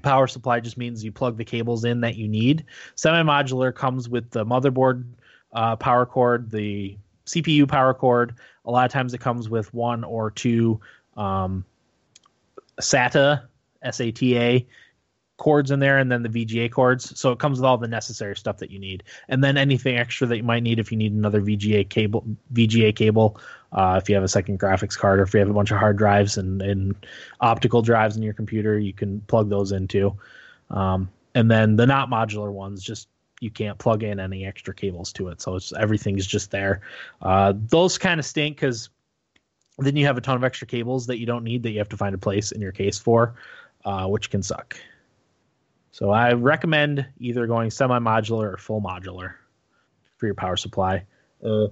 power 0.03 0.27
supply 0.27 0.59
just 0.59 0.77
means 0.77 1.03
you 1.03 1.11
plug 1.11 1.37
the 1.37 1.45
cables 1.45 1.83
in 1.83 2.01
that 2.01 2.15
you 2.15 2.27
need. 2.27 2.65
Semi 2.95 3.23
modular 3.23 3.73
comes 3.73 4.07
with 4.07 4.29
the 4.29 4.45
motherboard 4.45 5.05
uh, 5.53 5.75
power 5.77 6.05
cord, 6.05 6.51
the 6.51 6.97
CPU 7.25 7.67
power 7.67 7.93
cord. 7.93 8.35
A 8.65 8.71
lot 8.71 8.85
of 8.85 8.91
times 8.91 9.13
it 9.13 9.19
comes 9.19 9.49
with 9.49 9.73
one 9.73 10.03
or 10.03 10.29
two 10.29 10.79
um, 11.15 11.65
SATA, 12.79 13.43
SATA 13.85 14.65
cords 15.37 15.69
in 15.69 15.79
there 15.79 15.99
and 15.99 16.11
then 16.11 16.23
the 16.23 16.29
VGA 16.29 16.71
cords. 16.71 17.17
So 17.17 17.31
it 17.31 17.39
comes 17.39 17.59
with 17.59 17.65
all 17.65 17.77
the 17.77 17.87
necessary 17.87 18.35
stuff 18.35 18.57
that 18.57 18.71
you 18.71 18.79
need. 18.79 19.03
And 19.29 19.43
then 19.43 19.55
anything 19.55 19.95
extra 19.95 20.27
that 20.27 20.37
you 20.37 20.43
might 20.43 20.63
need 20.63 20.79
if 20.79 20.91
you 20.91 20.97
need 20.97 21.13
another 21.13 21.41
VGA 21.41 21.87
cable 21.87 22.25
VGA 22.53 22.95
cable, 22.95 23.39
uh, 23.71 23.99
if 24.01 24.09
you 24.09 24.15
have 24.15 24.23
a 24.23 24.27
second 24.27 24.59
graphics 24.59 24.97
card 24.97 25.19
or 25.19 25.23
if 25.23 25.33
you 25.33 25.39
have 25.39 25.49
a 25.49 25.53
bunch 25.53 25.71
of 25.71 25.77
hard 25.77 25.97
drives 25.97 26.37
and, 26.37 26.61
and 26.61 26.95
optical 27.39 27.81
drives 27.81 28.17
in 28.17 28.23
your 28.23 28.33
computer, 28.33 28.79
you 28.79 28.93
can 28.93 29.21
plug 29.21 29.49
those 29.49 29.71
into. 29.71 30.17
Um, 30.71 31.09
and 31.35 31.51
then 31.51 31.75
the 31.75 31.85
not 31.85 32.09
modular 32.09 32.51
ones 32.51 32.83
just 32.83 33.07
you 33.39 33.51
can't 33.51 33.77
plug 33.77 34.01
in 34.01 34.19
any 34.19 34.45
extra 34.45 34.73
cables 34.73 35.13
to 35.13 35.27
it. 35.27 35.41
So 35.41 35.55
it's 35.55 35.71
everything's 35.73 36.25
just 36.25 36.49
there. 36.49 36.81
Uh, 37.21 37.53
those 37.55 37.99
kind 37.99 38.19
of 38.19 38.25
stink 38.25 38.57
because 38.57 38.89
then 39.85 39.95
you 39.95 40.05
have 40.05 40.17
a 40.17 40.21
ton 40.21 40.35
of 40.35 40.43
extra 40.43 40.67
cables 40.67 41.07
that 41.07 41.19
you 41.19 41.25
don't 41.25 41.43
need 41.43 41.63
that 41.63 41.71
you 41.71 41.77
have 41.77 41.89
to 41.89 41.97
find 41.97 42.15
a 42.15 42.17
place 42.17 42.51
in 42.51 42.61
your 42.61 42.71
case 42.71 42.97
for, 42.97 43.35
uh, 43.85 44.07
which 44.07 44.29
can 44.29 44.41
suck. 44.41 44.77
So 45.91 46.11
I 46.11 46.33
recommend 46.33 47.05
either 47.19 47.47
going 47.47 47.69
semi-modular 47.69 48.53
or 48.53 48.57
full 48.57 48.81
modular 48.81 49.33
for 50.17 50.25
your 50.25 50.35
power 50.35 50.57
supply. 50.57 51.05
Uh, 51.43 51.67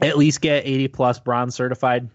at 0.00 0.16
least 0.16 0.40
get 0.40 0.66
80 0.66 0.88
plus 0.88 1.18
bronze 1.20 1.54
certified. 1.54 2.08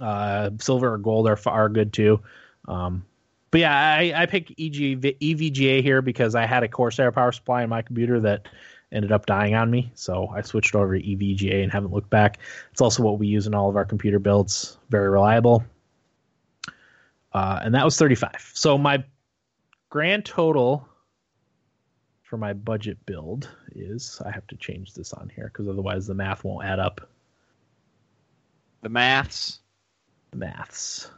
Uh, 0.00 0.50
silver 0.60 0.94
or 0.94 0.98
gold 0.98 1.28
are 1.28 1.38
are 1.46 1.68
good 1.68 1.92
too. 1.92 2.20
Um, 2.66 3.04
but 3.50 3.60
yeah, 3.60 3.74
I, 3.74 4.12
I 4.14 4.26
picked 4.26 4.50
EG, 4.50 5.00
EVGA 5.00 5.82
here 5.82 6.02
because 6.02 6.34
I 6.34 6.46
had 6.46 6.62
a 6.62 6.68
Corsair 6.68 7.10
power 7.12 7.32
supply 7.32 7.62
in 7.62 7.70
my 7.70 7.82
computer 7.82 8.20
that 8.20 8.46
ended 8.92 9.12
up 9.12 9.26
dying 9.26 9.54
on 9.54 9.70
me. 9.70 9.90
So 9.94 10.28
I 10.28 10.42
switched 10.42 10.74
over 10.74 10.98
to 10.98 11.04
EVGA 11.04 11.62
and 11.62 11.72
haven't 11.72 11.92
looked 11.92 12.10
back. 12.10 12.38
It's 12.72 12.80
also 12.80 13.02
what 13.02 13.18
we 13.18 13.26
use 13.26 13.46
in 13.46 13.54
all 13.54 13.68
of 13.68 13.76
our 13.76 13.84
computer 13.84 14.18
builds. 14.18 14.78
Very 14.90 15.08
reliable. 15.08 15.64
Uh, 17.32 17.60
and 17.62 17.74
that 17.74 17.84
was 17.84 17.96
35. 17.96 18.50
So 18.54 18.78
my 18.78 19.04
grand 19.90 20.24
total 20.24 20.88
for 22.22 22.36
my 22.36 22.52
budget 22.52 22.98
build 23.06 23.48
is 23.74 24.20
I 24.24 24.30
have 24.30 24.46
to 24.48 24.56
change 24.56 24.94
this 24.94 25.12
on 25.12 25.30
here 25.34 25.50
because 25.52 25.68
otherwise 25.68 26.06
the 26.06 26.14
math 26.14 26.44
won't 26.44 26.64
add 26.66 26.78
up. 26.78 27.08
The 28.82 28.88
maths. 28.88 29.60
The 30.30 30.36
maths. 30.36 31.10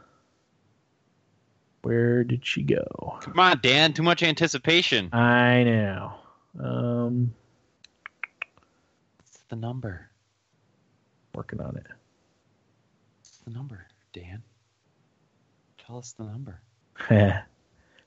Where 1.81 2.23
did 2.23 2.45
she 2.45 2.63
go? 2.63 3.17
Come 3.21 3.39
on, 3.39 3.59
Dan. 3.61 3.93
Too 3.93 4.03
much 4.03 4.23
anticipation. 4.23 5.09
I 5.13 5.63
know. 5.63 6.13
Um, 6.59 7.33
the 9.51 9.55
number? 9.57 10.09
Working 11.35 11.61
on 11.61 11.77
it. 11.77 11.85
What's 13.19 13.37
the 13.45 13.51
number, 13.51 13.85
Dan? 14.13 14.41
Tell 15.85 15.97
us 15.97 16.13
the 16.13 16.23
number. 16.23 16.61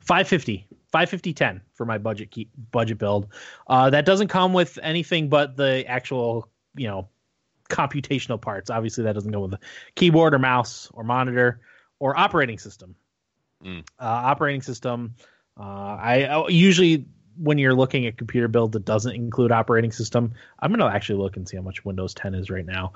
550 0.01 0.67
550 0.93 1.33
10 1.33 1.61
for 1.73 1.87
my 1.87 1.97
budget 1.97 2.31
key, 2.31 2.49
budget 2.71 2.99
build 2.99 3.29
uh, 3.67 3.89
that 3.89 4.05
doesn't 4.05 4.29
come 4.29 4.53
with 4.53 4.79
anything 4.83 5.31
but 5.31 5.57
the 5.57 5.85
actual 5.89 6.47
you 6.77 6.87
know 6.87 7.09
computational 7.71 8.41
parts 8.41 8.69
obviously 8.69 9.05
that 9.05 9.15
doesn't 9.15 9.33
go 9.33 9.41
with 9.41 9.55
a 9.55 9.59
keyboard 9.95 10.35
or 10.35 10.39
mouse 10.39 10.91
or 10.93 11.05
monitor 11.05 11.61
or 11.99 12.17
operating 12.17 12.59
system 12.59 12.95
mm. 13.65 13.81
uh, 13.99 14.05
operating 14.05 14.61
system 14.61 15.15
uh, 15.59 15.63
I, 15.63 16.25
I 16.25 16.49
usually 16.49 17.07
when 17.39 17.59
you're 17.59 17.75
looking 17.75 18.07
at 18.07 18.17
computer 18.17 18.49
build 18.49 18.73
that 18.73 18.85
doesn't 18.85 19.15
include 19.15 19.53
operating 19.53 19.93
system 19.93 20.33
i'm 20.61 20.71
going 20.71 20.81
to 20.81 20.97
actually 20.97 21.19
look 21.19 21.37
and 21.37 21.49
see 21.49 21.57
how 21.57 21.63
much 21.63 21.85
windows 21.85 22.15
10 22.15 22.35
is 22.35 22.51
right 22.51 22.67
now 22.67 22.93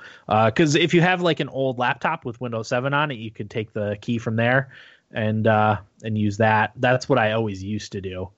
because 0.47 0.77
uh, 0.77 0.79
if 0.79 0.95
you 0.95 1.01
have 1.01 1.21
like 1.21 1.41
an 1.41 1.49
old 1.49 1.79
laptop 1.79 2.25
with 2.25 2.41
windows 2.41 2.69
7 2.69 2.93
on 2.95 3.11
it 3.11 3.17
you 3.17 3.31
could 3.31 3.51
take 3.51 3.73
the 3.73 3.97
key 4.01 4.19
from 4.19 4.37
there 4.37 4.71
and 5.13 5.47
uh, 5.47 5.79
and 6.03 6.17
use 6.17 6.37
that. 6.39 6.73
That's 6.77 7.09
what 7.09 7.19
I 7.19 7.33
always 7.33 7.63
used 7.63 7.93
to 7.93 8.01
do, 8.01 8.31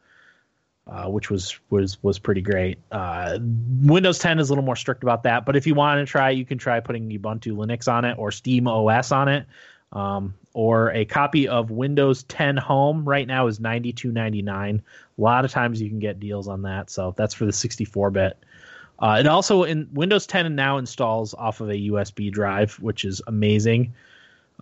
uh, 0.86 1.08
which 1.08 1.30
was 1.30 1.58
was 1.70 2.02
was 2.02 2.18
pretty 2.18 2.42
great. 2.42 2.78
Uh, 2.90 3.38
Windows 3.82 4.18
10 4.18 4.38
is 4.38 4.50
a 4.50 4.52
little 4.52 4.64
more 4.64 4.76
strict 4.76 5.02
about 5.02 5.24
that, 5.24 5.46
but 5.46 5.56
if 5.56 5.66
you 5.66 5.74
want 5.74 6.06
to 6.06 6.10
try, 6.10 6.30
you 6.30 6.44
can 6.44 6.58
try 6.58 6.80
putting 6.80 7.08
Ubuntu 7.08 7.56
Linux 7.56 7.90
on 7.90 8.04
it 8.04 8.18
or 8.18 8.30
Steam 8.30 8.68
OS 8.68 9.12
on 9.12 9.28
it, 9.28 9.46
um, 9.92 10.34
or 10.54 10.90
a 10.92 11.04
copy 11.04 11.48
of 11.48 11.70
Windows 11.70 12.22
10 12.24 12.56
Home. 12.56 13.04
Right 13.04 13.26
now 13.26 13.46
is 13.46 13.58
92.99. 13.58 14.78
A 14.78 14.82
lot 15.20 15.44
of 15.44 15.50
times 15.50 15.80
you 15.80 15.88
can 15.88 15.98
get 15.98 16.20
deals 16.20 16.48
on 16.48 16.62
that, 16.62 16.90
so 16.90 17.14
that's 17.16 17.34
for 17.34 17.46
the 17.46 17.52
64 17.52 18.10
bit. 18.10 18.36
Uh, 18.98 19.16
it 19.20 19.26
also 19.26 19.64
in 19.64 19.88
Windows 19.92 20.26
10 20.26 20.54
now 20.54 20.76
installs 20.76 21.34
off 21.34 21.60
of 21.60 21.70
a 21.70 21.74
USB 21.74 22.30
drive, 22.30 22.74
which 22.80 23.04
is 23.04 23.22
amazing 23.26 23.94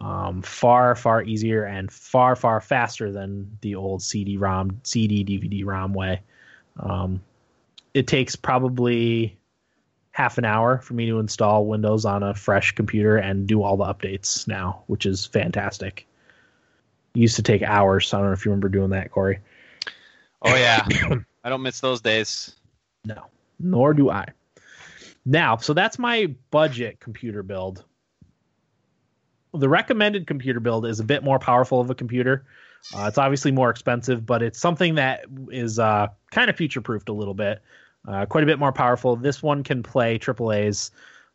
um, 0.00 0.42
far 0.42 0.94
far 0.94 1.22
easier 1.22 1.64
and 1.64 1.90
far 1.90 2.36
far 2.36 2.60
faster 2.60 3.10
than 3.10 3.58
the 3.62 3.74
old 3.74 4.02
CD-ROM, 4.02 4.80
CD 4.84 5.24
DVD-ROM 5.24 5.92
way. 5.92 6.20
Um, 6.78 7.20
it 7.94 8.06
takes 8.06 8.36
probably 8.36 9.37
half 10.12 10.38
an 10.38 10.44
hour 10.44 10.78
for 10.78 10.94
me 10.94 11.06
to 11.06 11.18
install 11.18 11.66
Windows 11.66 12.04
on 12.04 12.22
a 12.22 12.34
fresh 12.34 12.72
computer 12.72 13.16
and 13.16 13.46
do 13.46 13.62
all 13.62 13.76
the 13.76 13.84
updates 13.84 14.48
now, 14.48 14.82
which 14.86 15.06
is 15.06 15.26
fantastic. 15.26 16.06
used 17.14 17.36
to 17.36 17.42
take 17.42 17.62
hours. 17.62 18.08
So 18.08 18.18
I 18.18 18.20
don't 18.20 18.30
know 18.30 18.34
if 18.34 18.44
you 18.44 18.50
remember 18.50 18.68
doing 18.68 18.90
that, 18.90 19.10
Corey. 19.10 19.40
Oh 20.42 20.54
yeah, 20.54 20.86
I 21.44 21.48
don't 21.48 21.62
miss 21.62 21.80
those 21.80 22.00
days. 22.00 22.54
No, 23.04 23.24
nor 23.58 23.94
do 23.94 24.10
I. 24.10 24.26
Now, 25.24 25.56
so 25.56 25.74
that's 25.74 25.98
my 25.98 26.34
budget 26.50 27.00
computer 27.00 27.42
build. 27.42 27.84
The 29.52 29.68
recommended 29.68 30.26
computer 30.26 30.60
build 30.60 30.86
is 30.86 31.00
a 31.00 31.04
bit 31.04 31.22
more 31.22 31.38
powerful 31.38 31.80
of 31.80 31.90
a 31.90 31.94
computer. 31.94 32.44
Uh, 32.94 33.06
it's 33.08 33.18
obviously 33.18 33.50
more 33.50 33.70
expensive, 33.70 34.24
but 34.24 34.42
it's 34.42 34.58
something 34.58 34.94
that 34.94 35.24
is 35.50 35.78
uh, 35.78 36.08
kind 36.30 36.48
of 36.48 36.56
future 36.56 36.80
proofed 36.80 37.08
a 37.08 37.12
little 37.12 37.34
bit. 37.34 37.60
Uh, 38.08 38.24
quite 38.24 38.42
a 38.42 38.46
bit 38.46 38.58
more 38.58 38.72
powerful. 38.72 39.16
This 39.16 39.42
one 39.42 39.62
can 39.62 39.82
play 39.82 40.18
AAA's 40.18 40.90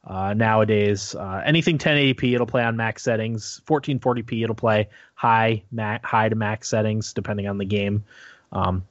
uh, 0.06 0.34
nowadays. 0.34 1.14
Uh, 1.16 1.42
anything 1.46 1.78
1080p, 1.78 2.34
it'll 2.34 2.48
play 2.48 2.64
on 2.64 2.76
max 2.76 3.04
settings. 3.04 3.62
1440p, 3.68 4.44
it'll 4.44 4.56
play 4.56 4.90
high, 5.14 5.64
ma- 5.72 6.00
high 6.04 6.30
to 6.30 6.36
max 6.36 6.68
settings, 6.70 7.14
depending 7.14 7.48
on 7.48 7.58
the 7.58 7.66
game. 7.66 8.04
Um, 8.52 8.84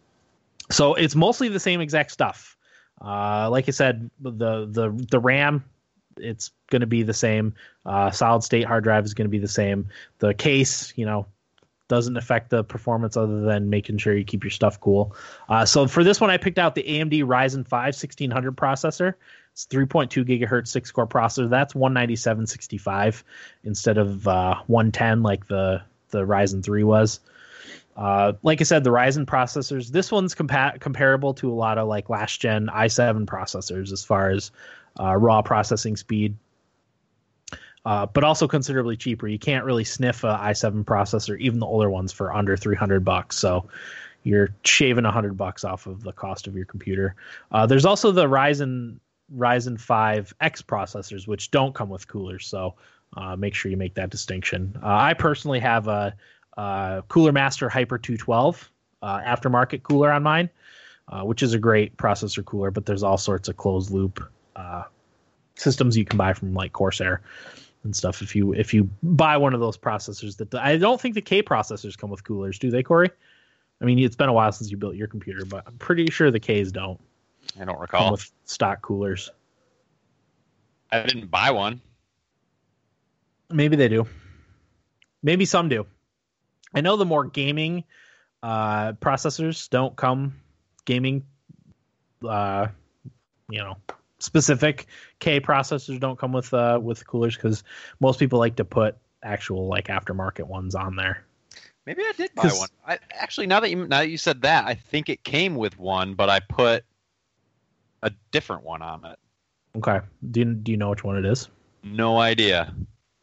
so 0.71 0.95
it's 0.95 1.17
mostly 1.17 1.49
the 1.49 1.61
same 1.61 1.81
exact 1.81 2.13
stuff. 2.13 2.57
Uh, 3.05 3.51
like 3.51 3.69
I 3.69 3.73
said, 3.73 4.11
the 4.21 4.67
the 4.67 5.07
the 5.11 5.19
RAM, 5.19 5.65
it's 6.17 6.53
going 6.71 6.81
to 6.81 6.87
be 6.87 7.03
the 7.03 7.15
same. 7.15 7.55
Uh, 7.85 8.11
solid 8.13 8.45
state 8.45 8.65
hard 8.65 8.85
drive 8.85 9.05
is 9.05 9.15
going 9.15 9.27
to 9.27 9.31
be 9.31 9.39
the 9.39 9.49
same. 9.49 9.89
The 10.19 10.35
case, 10.35 10.93
you 10.95 11.05
know, 11.05 11.27
doesn't 11.89 12.17
affect 12.17 12.51
the 12.51 12.65
performance 12.65 13.17
other 13.17 13.43
than 13.43 13.69
making 13.69 13.99
sure 13.99 14.17
you 14.17 14.25
keep 14.25 14.45
your 14.45 14.51
stuff 14.51 14.81
cool. 14.81 15.15
Uh, 15.49 15.65
so 15.65 15.87
for 15.87 16.03
this 16.05 16.21
one, 16.21 16.31
I 16.31 16.37
picked 16.37 16.59
out 16.59 16.75
the 16.75 16.83
AMD 16.83 17.25
Ryzen 17.25 17.67
5 17.67 17.87
1600 17.87 18.57
processor. 18.57 19.15
It's 19.53 19.67
3.2 19.67 20.25
gigahertz 20.25 20.69
six 20.69 20.91
core 20.91 21.07
processor. 21.07 21.51
That's 21.51 21.75
197.65 21.75 23.23
instead 23.65 23.99
of 23.99 24.27
uh, 24.27 24.57
110 24.67 25.23
like 25.23 25.47
the 25.47 25.83
the 26.11 26.27
Ryzen 26.27 26.63
3 26.63 26.85
was. 26.85 27.21
Uh, 27.97 28.33
like 28.43 28.61
I 28.61 28.65
said, 28.65 28.85
the 28.85 28.91
Ryzen 28.91 29.27
processors. 29.27 29.89
This 29.89 30.11
one's 30.11 30.35
compa- 30.35 30.81
comparable 30.81 31.35
to 31.35 31.51
a 31.51 31.55
lot 31.55 31.77
of 31.79 31.89
like 31.89 32.09
last 32.09 32.41
gen 32.41 32.69
i7 32.69 33.27
processors 33.27 33.93
as 33.93 34.05
far 34.05 34.31
as 34.31 34.51
uh, 34.99 35.15
raw 35.17 35.43
processing 35.43 35.97
speed, 35.97 36.37
uh, 37.85 38.07
but 38.07 38.25
also 38.25 38.47
considerably 38.47 38.97
cheaper. 38.97 39.27
You 39.27 39.39
can't 39.39 39.65
really 39.65 39.85
sniff 39.85 40.25
a 40.25 40.39
i7 40.43 40.85
processor, 40.85 41.39
even 41.39 41.59
the 41.59 41.67
older 41.67 41.91
ones, 41.91 42.13
for 42.13 42.33
under 42.33 42.57
300 42.57 43.05
bucks. 43.05 43.37
So 43.37 43.69
you're 44.23 44.51
shaving 44.65 45.05
100 45.05 45.37
bucks 45.37 45.65
off 45.65 45.87
of 45.87 46.03
the 46.03 46.13
cost 46.13 46.47
of 46.47 46.55
your 46.55 46.65
computer. 46.65 47.17
Uh, 47.51 47.67
there's 47.67 47.85
also 47.85 48.13
the 48.13 48.27
Ryzen 48.27 48.99
Ryzen 49.37 49.81
5 49.81 50.35
X 50.41 50.63
processors, 50.63 51.27
which 51.27 51.51
don't 51.51 51.75
come 51.75 51.89
with 51.89 52.07
coolers. 52.07 52.47
So 52.47 52.75
uh, 53.17 53.35
make 53.37 53.55
sure 53.55 53.71
you 53.71 53.77
make 53.77 53.95
that 53.95 54.11
distinction. 54.11 54.79
Uh, 54.83 54.89
I 54.89 55.15
personally 55.15 55.61
have 55.61 55.89
a 55.89 56.15
uh, 56.57 57.01
Cooler 57.09 57.33
Master 57.33 57.69
Hyper 57.69 57.99
212 57.99 58.71
uh, 59.01 59.21
aftermarket 59.21 59.83
cooler 59.83 60.13
on 60.13 60.23
mine, 60.23 60.51
uh, 61.09 61.23
which 61.23 61.43
is 61.43 61.55
a 61.55 61.59
great 61.59 61.97
processor 61.97 62.45
cooler. 62.45 62.71
But 62.71 62.87
there's 62.87 63.03
all 63.03 63.19
sorts 63.19 63.49
of 63.49 63.57
closed 63.57 63.91
loop 63.91 64.23
uh, 64.55 64.85
systems 65.55 65.97
you 65.97 66.05
can 66.05 66.19
buy 66.19 66.35
from 66.35 66.55
like 66.55 66.73
Corsair 66.73 67.23
and 67.85 67.95
stuff. 67.95 68.23
If 68.23 68.37
you 68.37 68.53
if 68.53 68.73
you 68.73 68.89
buy 69.03 69.37
one 69.37 69.55
of 69.55 69.61
those 69.61 69.77
processors, 69.77 70.37
that 70.39 70.55
I 70.55 70.77
don't 70.77 71.01
think 71.01 71.15
the 71.15 71.23
K 71.23 71.43
processors 71.43 71.97
come 71.97 72.11
with 72.11 72.25
coolers, 72.25 72.59
do 72.59 72.71
they, 72.71 72.83
Corey? 72.83 73.11
I 73.81 73.85
mean, 73.85 73.99
it's 73.99 74.17
been 74.17 74.29
a 74.29 74.33
while 74.33 74.53
since 74.53 74.71
you 74.71 74.77
built 74.77 74.95
your 74.95 75.09
computer, 75.09 75.45
but 75.45 75.65
I'm 75.67 75.77
pretty 75.79 76.07
sure 76.11 76.31
the 76.31 76.41
K's 76.41 76.71
don't. 76.71 77.01
I 77.61 77.65
don't 77.65 77.81
recall. 77.81 78.03
Come 78.03 78.13
with 78.13 78.31
stock 78.45 78.83
coolers. 78.83 79.31
I 80.91 81.03
didn't 81.03 81.31
buy 81.31 81.51
one. 81.51 81.81
Maybe 83.51 83.77
they 83.77 83.89
do. 83.89 84.07
Maybe 85.23 85.45
some 85.45 85.69
do. 85.69 85.87
I 86.75 86.81
know 86.81 86.97
the 86.97 87.05
more 87.05 87.25
gaming 87.25 87.85
uh, 88.43 88.93
processors 88.95 89.69
don't 89.69 89.95
come 89.97 90.41
gaming, 90.85 91.25
uh, 92.27 92.69
you 93.51 93.59
know, 93.59 93.77
specific 94.23 94.87
K 95.19 95.41
processors 95.41 95.99
don't 96.01 96.19
come 96.19 96.33
with 96.33 96.53
uh, 96.55 96.79
with 96.83 97.07
coolers 97.07 97.37
because 97.37 97.65
most 98.01 98.19
people 98.19 98.39
like 98.39 98.57
to 98.57 98.65
put 98.65 98.97
actual 99.23 99.67
like 99.67 99.87
aftermarket 99.87 100.45
ones 100.45 100.75
on 100.75 100.97
there. 100.97 101.25
Maybe 101.87 102.03
I 102.03 102.13
did 102.17 102.35
buy 102.35 102.45
one. 102.45 102.69
I, 102.87 102.99
actually, 103.13 103.49
now 103.49 103.61
that 103.61 103.71
you 103.71 103.87
now 103.87 104.01
that 104.01 104.09
you 104.09 104.19
said 104.19 104.43
that, 104.43 104.67
I 104.67 104.75
think 104.75 105.09
it 105.09 105.25
came 105.25 105.57
with 105.57 105.79
one, 105.79 106.15
but 106.15 106.31
I 106.31 106.41
put 106.41 106.85
a 108.03 108.13
different 108.31 108.65
one 108.65 108.83
on 108.83 109.05
it. 109.05 109.19
Okay. 109.77 110.01
Do 110.31 110.41
you, 110.41 110.47
do 110.47 110.71
you 110.71 110.77
know 110.77 110.91
which 110.91 111.03
one 111.03 111.17
it 111.17 111.25
is? 111.25 111.49
No 111.83 112.19
idea. 112.19 112.75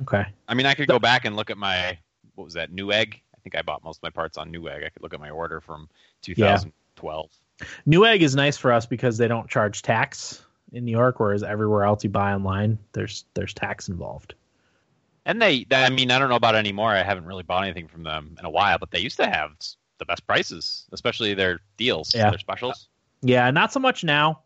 Okay. 0.02 0.26
I 0.48 0.54
mean, 0.54 0.66
I 0.66 0.74
could 0.74 0.88
go 0.88 1.00
back 1.00 1.26
and 1.26 1.36
look 1.36 1.50
at 1.50 1.58
my 1.58 1.98
what 2.36 2.46
was 2.46 2.54
that 2.54 2.72
Newegg 2.72 3.20
I 3.40 3.42
think 3.42 3.56
I 3.56 3.62
bought 3.62 3.84
most 3.84 4.00
of 4.00 4.04
my 4.04 4.10
parts 4.10 4.38
on 4.38 4.52
Newegg. 4.52 4.86
I 4.86 4.90
could 4.90 5.02
look 5.02 5.14
at 5.14 5.20
my 5.20 5.30
order 5.30 5.62
from 5.62 5.90
2012. 6.24 7.30
Yeah. 7.62 7.68
Newegg 7.88 8.20
is 8.20 8.36
nice 8.36 8.58
for 8.58 8.72
us 8.72 8.86
because 8.86 9.18
they 9.18 9.28
don't 9.28 9.50
charge 9.50 9.82
tax 9.82 10.44
in 10.71 10.86
New 10.86 10.91
York, 10.91 11.19
whereas 11.19 11.43
everywhere 11.43 11.84
else 11.84 12.03
you 12.03 12.10
buy 12.10 12.34
online, 12.34 12.77
there's 12.93 13.25
there's 13.34 13.53
tax 13.53 13.89
involved. 13.89 14.36
And 15.25 15.41
they, 15.41 15.65
I 15.71 15.89
mean, 15.89 16.12
I 16.12 16.17
don't 16.17 16.29
know 16.29 16.36
about 16.36 16.55
anymore. 16.55 16.91
I 16.91 17.03
haven't 17.03 17.25
really 17.25 17.43
bought 17.43 17.63
anything 17.63 17.88
from 17.88 18.03
them 18.03 18.36
in 18.39 18.45
a 18.45 18.49
while, 18.49 18.79
but 18.79 18.89
they 18.89 18.99
used 18.99 19.17
to 19.17 19.27
have 19.27 19.51
the 19.99 20.05
best 20.05 20.25
prices, 20.25 20.88
especially 20.91 21.34
their 21.34 21.60
deals, 21.77 22.15
yeah. 22.15 22.29
their 22.29 22.39
specials. 22.39 22.88
Yeah, 23.21 23.51
not 23.51 23.71
so 23.71 23.79
much 23.79 24.03
now. 24.03 24.41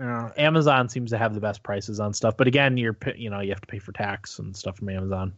Uh, 0.00 0.30
Amazon 0.36 0.88
seems 0.88 1.10
to 1.10 1.18
have 1.18 1.34
the 1.34 1.40
best 1.40 1.62
prices 1.62 2.00
on 2.00 2.12
stuff, 2.12 2.36
but 2.36 2.46
again, 2.46 2.76
you're 2.76 2.96
you 3.14 3.30
know 3.30 3.40
you 3.40 3.50
have 3.50 3.60
to 3.60 3.66
pay 3.66 3.78
for 3.78 3.92
tax 3.92 4.38
and 4.38 4.56
stuff 4.56 4.78
from 4.78 4.88
Amazon. 4.88 5.32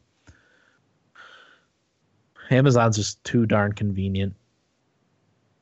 Amazon's 2.50 2.96
just 2.96 3.22
too 3.24 3.46
darn 3.46 3.72
convenient. 3.72 4.34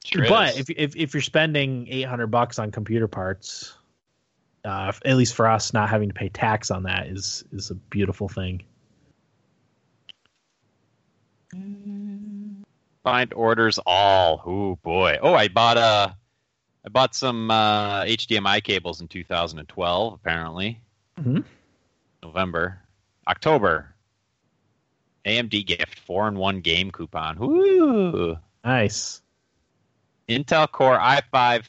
Sure 0.04 0.24
but 0.28 0.56
if, 0.56 0.70
if 0.70 0.94
if 0.94 1.12
you're 1.12 1.20
spending 1.20 1.88
800 1.88 2.28
bucks 2.28 2.58
on 2.58 2.70
computer 2.70 3.08
parts, 3.08 3.76
uh, 4.66 4.92
at 5.04 5.16
least 5.16 5.34
for 5.34 5.48
us, 5.48 5.72
not 5.72 5.88
having 5.88 6.08
to 6.08 6.14
pay 6.14 6.28
tax 6.28 6.70
on 6.70 6.82
that 6.82 7.06
is 7.06 7.44
is 7.52 7.70
a 7.70 7.74
beautiful 7.74 8.28
thing. 8.28 8.62
Find 13.02 13.32
orders 13.34 13.78
all. 13.86 14.42
Oh 14.44 14.76
boy. 14.82 15.18
Oh, 15.22 15.34
I 15.34 15.48
bought 15.48 15.76
a. 15.76 15.80
Uh, 15.80 16.12
bought 16.90 17.14
some 17.14 17.50
uh, 17.50 18.02
HDMI 18.02 18.62
cables 18.62 19.00
in 19.00 19.08
2012. 19.08 20.14
Apparently, 20.14 20.80
mm-hmm. 21.18 21.40
November, 22.22 22.80
October. 23.26 23.92
AMD 25.24 25.66
gift 25.66 25.98
four 26.00 26.28
and 26.28 26.38
one 26.38 26.60
game 26.60 26.92
coupon. 26.92 27.38
Woo! 27.38 28.38
Nice. 28.64 29.22
Intel 30.28 30.70
Core 30.70 30.98
i5 30.98 31.64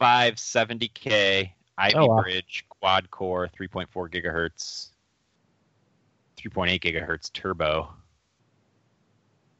3570K 0.00 1.52
Ivy 1.80 1.94
oh, 1.96 2.06
wow. 2.06 2.22
Bridge 2.22 2.66
quad 2.68 3.10
core 3.10 3.48
3.4 3.58 3.86
gigahertz 4.10 4.88
3.8 6.36 6.80
gigahertz 6.80 7.32
turbo. 7.32 7.94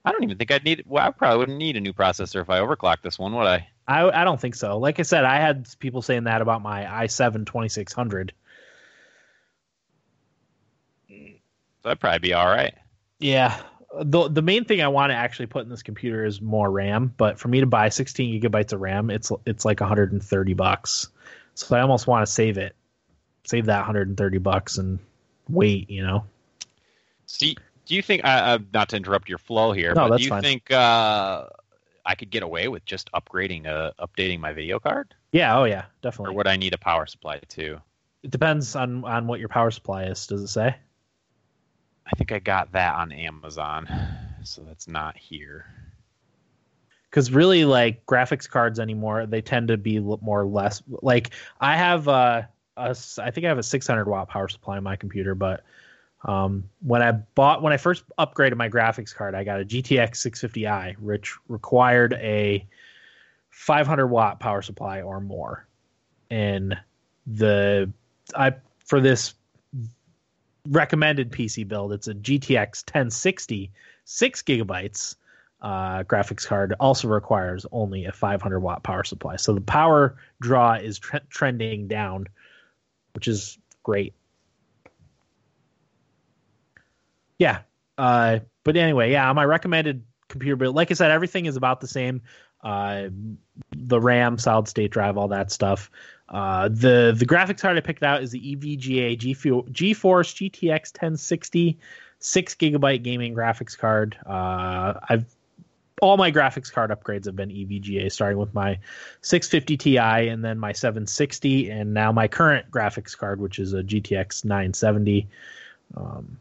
I 0.04 0.12
don't 0.12 0.22
even 0.22 0.38
think 0.38 0.50
I'd 0.50 0.64
need. 0.64 0.84
Well, 0.86 1.06
I 1.06 1.10
probably 1.10 1.38
wouldn't 1.38 1.58
need 1.58 1.76
a 1.76 1.80
new 1.80 1.92
processor 1.92 2.40
if 2.40 2.50
I 2.50 2.60
overclock 2.60 3.02
this 3.02 3.18
one, 3.18 3.34
would 3.34 3.46
I? 3.46 3.68
I 3.86 4.22
I 4.22 4.24
don't 4.24 4.40
think 4.40 4.54
so. 4.54 4.78
Like 4.78 4.98
I 4.98 5.02
said, 5.02 5.24
I 5.24 5.40
had 5.40 5.66
people 5.78 6.02
saying 6.02 6.24
that 6.24 6.42
about 6.42 6.62
my 6.62 6.84
i7 6.84 7.46
2600. 7.46 8.32
So 11.08 11.14
that'd 11.84 12.00
probably 12.00 12.18
be 12.18 12.34
all 12.34 12.46
right. 12.46 12.74
Yeah. 13.18 13.60
The 14.02 14.28
the 14.28 14.42
main 14.42 14.64
thing 14.64 14.80
I 14.80 14.88
want 14.88 15.10
to 15.10 15.16
actually 15.16 15.46
put 15.46 15.64
in 15.64 15.68
this 15.68 15.82
computer 15.82 16.24
is 16.24 16.40
more 16.40 16.70
RAM, 16.70 17.12
but 17.14 17.38
for 17.38 17.48
me 17.48 17.60
to 17.60 17.66
buy 17.66 17.88
16 17.88 18.40
gigabytes 18.40 18.72
of 18.72 18.80
RAM, 18.80 19.10
it's 19.10 19.32
it's 19.44 19.64
like 19.64 19.80
130 19.80 20.54
bucks. 20.54 21.08
So 21.60 21.76
I 21.76 21.80
almost 21.80 22.06
want 22.06 22.26
to 22.26 22.32
save 22.32 22.58
it. 22.58 22.74
Save 23.44 23.66
that 23.66 23.78
130 23.78 24.38
bucks 24.38 24.78
and 24.78 24.98
wait, 25.48 25.90
you 25.90 26.02
know. 26.02 26.24
See, 27.26 27.56
do 27.86 27.94
you 27.94 28.02
think 28.02 28.24
uh, 28.24 28.58
not 28.72 28.88
to 28.90 28.96
interrupt 28.96 29.28
your 29.28 29.38
flow 29.38 29.72
here, 29.72 29.94
no, 29.94 30.08
but 30.08 30.18
do 30.18 30.24
you 30.24 30.30
fine. 30.30 30.42
think 30.42 30.70
uh, 30.70 31.46
I 32.04 32.14
could 32.14 32.30
get 32.30 32.42
away 32.42 32.68
with 32.68 32.84
just 32.84 33.10
upgrading 33.12 33.66
uh 33.66 33.92
updating 33.98 34.40
my 34.40 34.52
video 34.52 34.78
card? 34.78 35.14
Yeah, 35.32 35.58
oh 35.58 35.64
yeah, 35.64 35.84
definitely. 36.02 36.34
Or 36.34 36.36
would 36.38 36.46
I 36.46 36.56
need 36.56 36.74
a 36.74 36.78
power 36.78 37.06
supply 37.06 37.38
too? 37.48 37.80
It 38.22 38.30
depends 38.30 38.74
on 38.74 39.04
on 39.04 39.26
what 39.26 39.40
your 39.40 39.48
power 39.48 39.70
supply 39.70 40.04
is. 40.04 40.26
Does 40.26 40.42
it 40.42 40.48
say? 40.48 40.76
I 42.06 42.10
think 42.16 42.32
I 42.32 42.38
got 42.38 42.72
that 42.72 42.94
on 42.94 43.12
Amazon, 43.12 43.88
so 44.44 44.62
that's 44.62 44.88
not 44.88 45.16
here. 45.16 45.66
Because 47.10 47.32
really, 47.32 47.64
like 47.64 48.06
graphics 48.06 48.48
cards 48.48 48.78
anymore, 48.78 49.26
they 49.26 49.42
tend 49.42 49.68
to 49.68 49.76
be 49.76 49.98
more 49.98 50.40
or 50.40 50.46
less 50.46 50.82
like 51.02 51.30
I 51.60 51.76
have 51.76 52.06
uh, 52.06 52.42
a 52.76 52.96
I 53.18 53.30
think 53.30 53.44
I 53.44 53.48
have 53.48 53.58
a 53.58 53.62
600 53.62 54.06
watt 54.06 54.28
power 54.28 54.48
supply 54.48 54.78
in 54.78 54.84
my 54.84 54.96
computer, 54.96 55.34
but 55.34 55.64
um, 56.24 56.64
when 56.82 57.02
I 57.02 57.12
bought 57.12 57.62
when 57.62 57.72
I 57.72 57.76
first 57.76 58.04
upgraded 58.18 58.56
my 58.56 58.68
graphics 58.68 59.14
card, 59.14 59.34
I 59.34 59.44
got 59.44 59.60
a 59.60 59.64
GTX 59.64 60.12
650i, 60.12 60.98
which 60.98 61.34
required 61.48 62.12
a 62.14 62.66
500 63.50 64.06
watt 64.06 64.38
power 64.38 64.62
supply 64.62 65.00
or 65.02 65.20
more, 65.20 65.66
and 66.30 66.76
the 67.26 67.90
I 68.34 68.54
for 68.84 69.00
this 69.00 69.34
recommended 70.68 71.30
PC 71.32 71.66
build. 71.66 71.92
It's 71.92 72.08
a 72.08 72.14
GTX 72.14 72.84
1060, 72.84 73.70
six 74.04 74.42
gigabytes. 74.42 75.16
Uh, 75.62 76.02
graphics 76.04 76.46
card 76.46 76.74
also 76.80 77.08
requires 77.08 77.66
only 77.72 78.06
a 78.06 78.12
500 78.12 78.60
watt 78.60 78.82
power 78.82 79.04
supply. 79.04 79.36
So 79.36 79.52
the 79.52 79.60
power 79.60 80.16
draw 80.40 80.74
is 80.74 80.98
tre- 80.98 81.20
trending 81.28 81.86
down, 81.86 82.28
which 83.14 83.28
is 83.28 83.58
great. 83.82 84.14
Yeah. 87.38 87.60
Uh, 87.98 88.40
but 88.64 88.76
anyway, 88.76 89.12
yeah, 89.12 89.32
my 89.32 89.44
recommended 89.44 90.04
computer 90.28 90.56
build, 90.56 90.76
like 90.76 90.90
I 90.90 90.94
said, 90.94 91.10
everything 91.10 91.46
is 91.46 91.56
about 91.56 91.80
the 91.80 91.88
same. 91.88 92.22
Uh, 92.62 93.08
the 93.74 94.00
RAM, 94.00 94.38
solid 94.38 94.68
state 94.68 94.90
drive, 94.90 95.16
all 95.16 95.28
that 95.28 95.50
stuff. 95.50 95.90
Uh, 96.28 96.68
the 96.68 97.14
the 97.16 97.26
graphics 97.26 97.60
card 97.60 97.76
I 97.76 97.80
picked 97.80 98.02
out 98.02 98.22
is 98.22 98.30
the 98.30 98.56
EVGA 98.56 99.18
GeForce 99.18 99.72
GTX 99.72 100.92
1060, 100.92 101.78
six 102.18 102.54
gigabyte 102.54 103.02
gaming 103.02 103.34
graphics 103.34 103.76
card. 103.76 104.16
Uh, 104.24 104.94
I've 105.08 105.24
all 106.00 106.16
my 106.16 106.32
graphics 106.32 106.72
card 106.72 106.90
upgrades 106.90 107.26
have 107.26 107.36
been 107.36 107.50
EVGA, 107.50 108.10
starting 108.10 108.38
with 108.38 108.54
my 108.54 108.78
650 109.20 109.76
Ti 109.76 109.98
and 109.98 110.44
then 110.44 110.58
my 110.58 110.72
760, 110.72 111.70
and 111.70 111.94
now 111.94 112.12
my 112.12 112.28
current 112.28 112.70
graphics 112.70 113.16
card, 113.16 113.40
which 113.40 113.58
is 113.58 113.72
a 113.74 113.82
GTX 113.82 114.44
970. 114.44 115.28
Um, 115.96 116.38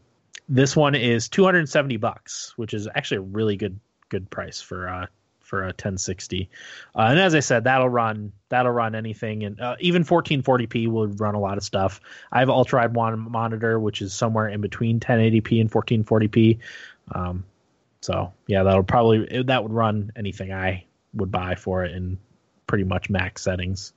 this 0.48 0.74
one 0.74 0.94
is 0.94 1.28
270 1.28 1.96
bucks, 1.98 2.54
which 2.56 2.74
is 2.74 2.88
actually 2.94 3.18
a 3.18 3.22
really 3.22 3.56
good 3.56 3.78
good 4.08 4.28
price 4.28 4.60
for 4.60 4.88
uh, 4.88 5.06
for 5.50 5.62
a 5.62 5.66
1060. 5.66 6.48
Uh, 6.94 7.00
and 7.00 7.18
as 7.18 7.34
I 7.34 7.40
said, 7.40 7.64
that'll 7.64 7.88
run 7.88 8.32
that'll 8.48 8.72
run 8.72 8.94
anything, 8.94 9.44
and 9.44 9.60
uh, 9.60 9.76
even 9.80 10.04
1440p 10.04 10.88
will 10.88 11.08
run 11.08 11.34
a 11.34 11.40
lot 11.40 11.58
of 11.58 11.64
stuff. 11.64 12.00
I 12.32 12.38
have 12.38 12.48
ultra 12.48 12.88
wide 12.88 13.18
monitor, 13.18 13.78
which 13.78 14.00
is 14.00 14.14
somewhere 14.14 14.48
in 14.48 14.60
between 14.60 15.00
1080p 15.00 15.60
and 15.60 15.70
1440p. 15.70 16.58
Um, 17.12 17.44
so 18.00 18.32
yeah, 18.46 18.62
that'll 18.62 18.82
probably 18.82 19.42
that 19.42 19.62
would 19.62 19.72
run 19.72 20.12
anything 20.16 20.52
I 20.52 20.84
would 21.14 21.30
buy 21.30 21.54
for 21.54 21.84
it 21.84 21.92
in 21.92 22.18
pretty 22.66 22.84
much 22.84 23.10
max 23.10 23.42
settings. 23.42 23.92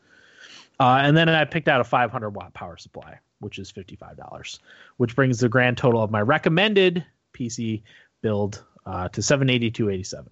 Uh, 0.79 1.01
and 1.03 1.15
then 1.15 1.29
I 1.29 1.45
picked 1.45 1.67
out 1.67 1.81
a 1.81 1.83
500 1.83 2.31
watt 2.31 2.53
power 2.53 2.77
supply 2.77 3.19
which 3.43 3.59
is 3.59 3.71
$55, 3.71 4.59
which 4.97 5.15
brings 5.15 5.39
the 5.39 5.49
grand 5.49 5.77
total 5.77 6.01
of 6.01 6.09
my 6.09 6.21
recommended 6.21 7.05
PC 7.33 7.83
build 8.21 8.63
uh, 8.85 9.09
to 9.09 9.21
782.87. 9.21 10.27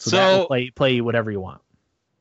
So, 0.00 0.10
so 0.10 0.46
play 0.46 0.70
play 0.70 1.00
whatever 1.00 1.30
you 1.32 1.40
want. 1.40 1.60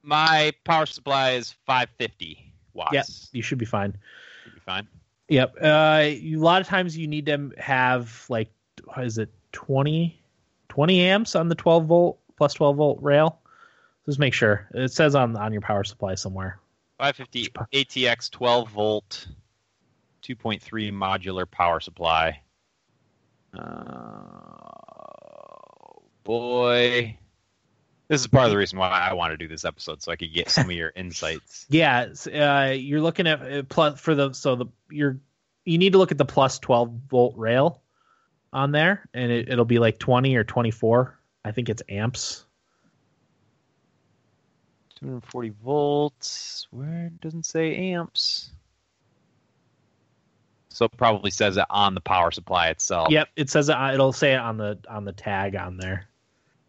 My 0.01 0.53
power 0.63 0.87
supply 0.87 1.31
is 1.31 1.51
550 1.67 2.53
watts. 2.73 2.93
Yeah, 2.93 3.03
you 3.33 3.43
should 3.43 3.59
be 3.59 3.65
fine. 3.65 3.95
Should 4.43 4.55
be 4.55 4.61
fine. 4.61 4.87
Yep. 5.27 5.57
Uh, 5.61 5.99
a 6.03 6.35
lot 6.37 6.61
of 6.61 6.67
times 6.67 6.97
you 6.97 7.07
need 7.07 7.27
to 7.27 7.51
have 7.59 8.25
like, 8.29 8.49
is 8.97 9.19
it 9.19 9.29
20, 9.57 10.21
20 10.69 11.01
amps 11.01 11.35
on 11.35 11.49
the 11.49 11.55
12 11.55 11.85
volt 11.87 12.19
plus 12.37 12.53
12 12.53 12.77
volt 12.77 12.99
rail? 13.01 13.39
Just 14.05 14.19
make 14.19 14.35
sure 14.35 14.67
it 14.73 14.93
says 14.93 15.15
on 15.15 15.35
on 15.35 15.51
your 15.51 15.61
power 15.61 15.83
supply 15.83 16.13
somewhere. 16.13 16.59
550 16.99 17.49
ATX 17.73 18.29
12 18.29 18.69
volt, 18.69 19.27
2.3 20.23 20.61
modular 20.93 21.49
power 21.49 21.79
supply. 21.79 22.41
Uh, 23.51 23.63
boy, 26.23 27.17
this 28.07 28.21
is 28.21 28.27
part 28.27 28.45
of 28.45 28.51
the 28.51 28.57
reason 28.57 28.77
why 28.77 28.89
I 28.89 29.13
want 29.13 29.31
to 29.31 29.37
do 29.37 29.47
this 29.47 29.65
episode, 29.65 30.03
so 30.03 30.11
I 30.11 30.17
could 30.17 30.31
get 30.31 30.51
some 30.51 30.65
of 30.65 30.75
your 30.75 30.93
insights. 30.95 31.65
Yeah, 31.67 32.09
uh, 32.31 32.73
you're 32.77 33.01
looking 33.01 33.25
at 33.25 33.41
uh, 33.41 33.63
plus 33.63 33.99
for 33.99 34.13
the 34.13 34.33
so 34.33 34.55
the 34.55 34.65
you're 34.91 35.19
you 35.65 35.79
need 35.79 35.93
to 35.93 35.97
look 35.97 36.11
at 36.11 36.19
the 36.19 36.25
plus 36.25 36.59
12 36.59 36.91
volt 37.09 37.35
rail 37.35 37.81
on 38.53 38.71
there, 38.71 39.07
and 39.13 39.31
it, 39.31 39.49
it'll 39.49 39.65
be 39.65 39.79
like 39.79 39.99
20 39.99 40.35
or 40.35 40.43
24. 40.43 41.17
I 41.45 41.51
think 41.51 41.69
it's 41.69 41.83
amps. 41.89 42.45
240 44.99 45.53
volts. 45.63 46.67
Where 46.71 47.07
it 47.07 47.21
doesn't 47.21 47.45
say 47.45 47.75
amps. 47.93 48.51
So 50.69 50.85
it 50.85 50.91
probably 50.97 51.31
says 51.31 51.57
it 51.57 51.65
on 51.69 51.95
the 51.95 52.01
power 52.01 52.31
supply 52.31 52.67
itself. 52.69 53.09
Yep, 53.09 53.29
it 53.35 53.49
says 53.49 53.69
it. 53.69 53.75
It'll 53.93 54.13
say 54.13 54.33
it 54.33 54.39
on 54.39 54.57
the 54.57 54.77
on 54.87 55.05
the 55.05 55.11
tag 55.11 55.55
on 55.55 55.77
there. 55.77 56.07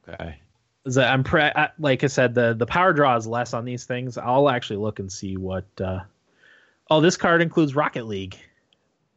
Okay. 0.08 0.38
That 0.84 1.12
I'm 1.12 1.22
pre- 1.22 1.52
like 1.78 2.02
I 2.04 2.06
said, 2.06 2.34
the 2.34 2.54
the 2.54 2.64
power 2.64 2.94
draw 2.94 3.16
is 3.16 3.26
less 3.26 3.52
on 3.52 3.66
these 3.66 3.84
things. 3.84 4.16
I'll 4.16 4.48
actually 4.48 4.78
look 4.78 4.98
and 4.98 5.12
see 5.12 5.36
what. 5.36 5.66
Uh... 5.78 6.00
Oh, 6.90 7.02
this 7.02 7.18
card 7.18 7.42
includes 7.42 7.74
Rocket 7.74 8.06
League, 8.06 8.38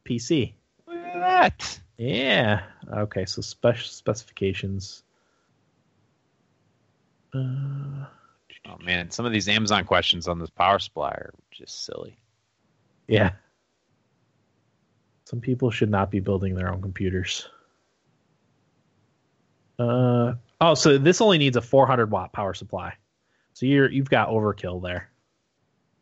PC. 0.05 0.51
Look 0.85 0.97
at 0.97 1.13
that. 1.13 1.79
Yeah. 2.01 2.63
Okay. 2.91 3.25
So 3.25 3.41
special 3.41 3.87
specifications. 3.89 5.03
Uh, 7.33 8.05
Oh 8.67 8.77
man, 8.83 9.09
some 9.09 9.25
of 9.25 9.31
these 9.31 9.49
Amazon 9.49 9.85
questions 9.85 10.27
on 10.27 10.39
this 10.39 10.49
power 10.49 10.79
supply 10.79 11.09
are 11.09 11.33
just 11.51 11.83
silly. 11.83 12.15
Yeah. 13.07 13.31
Some 15.25 15.41
people 15.41 15.71
should 15.71 15.89
not 15.89 16.11
be 16.11 16.19
building 16.19 16.55
their 16.55 16.71
own 16.71 16.81
computers. 16.81 17.47
Uh 19.79 20.33
oh, 20.59 20.73
so 20.75 20.97
this 20.99 21.21
only 21.21 21.39
needs 21.39 21.57
a 21.57 21.61
400 21.61 22.11
watt 22.11 22.33
power 22.33 22.53
supply. 22.53 22.93
So 23.53 23.65
you're 23.65 23.89
you've 23.89 24.09
got 24.09 24.29
overkill 24.29 24.81
there. 24.83 25.09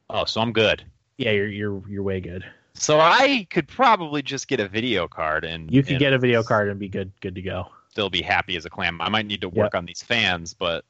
Oh, 0.10 0.26
so 0.26 0.42
I'm 0.42 0.52
good. 0.52 0.84
Yeah, 1.18 1.32
you're 1.32 1.48
you're 1.48 1.90
you're 1.90 2.04
way 2.04 2.20
good. 2.20 2.44
So 2.74 3.00
I 3.00 3.48
could 3.50 3.68
probably 3.68 4.22
just 4.22 4.48
get 4.48 4.60
a 4.60 4.68
video 4.68 5.08
card 5.08 5.44
and 5.44 5.72
you 5.72 5.84
could 5.84 5.94
and 5.94 6.00
get 6.00 6.14
a 6.14 6.18
video 6.18 6.44
card 6.44 6.70
and 6.70 6.80
be 6.80 6.88
good 6.88 7.12
good 7.22 7.36
to 7.36 7.42
go. 7.42 7.68
Still 7.90 8.10
be 8.10 8.22
happy 8.22 8.56
as 8.56 8.66
a 8.66 8.70
clam. 8.70 9.02
I 9.02 9.10
might 9.10 9.26
need 9.26 9.42
to 9.42 9.50
work 9.50 9.74
yep. 9.74 9.76
on 9.76 9.86
these 9.86 10.02
fans, 10.02 10.54
but 10.54 10.86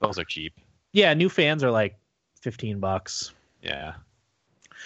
those 0.00 0.18
are 0.18 0.24
cheap. 0.24 0.54
Yeah, 0.92 1.14
new 1.14 1.28
fans 1.28 1.62
are 1.62 1.70
like 1.70 1.96
fifteen 2.40 2.80
bucks. 2.80 3.32
Yeah. 3.62 3.94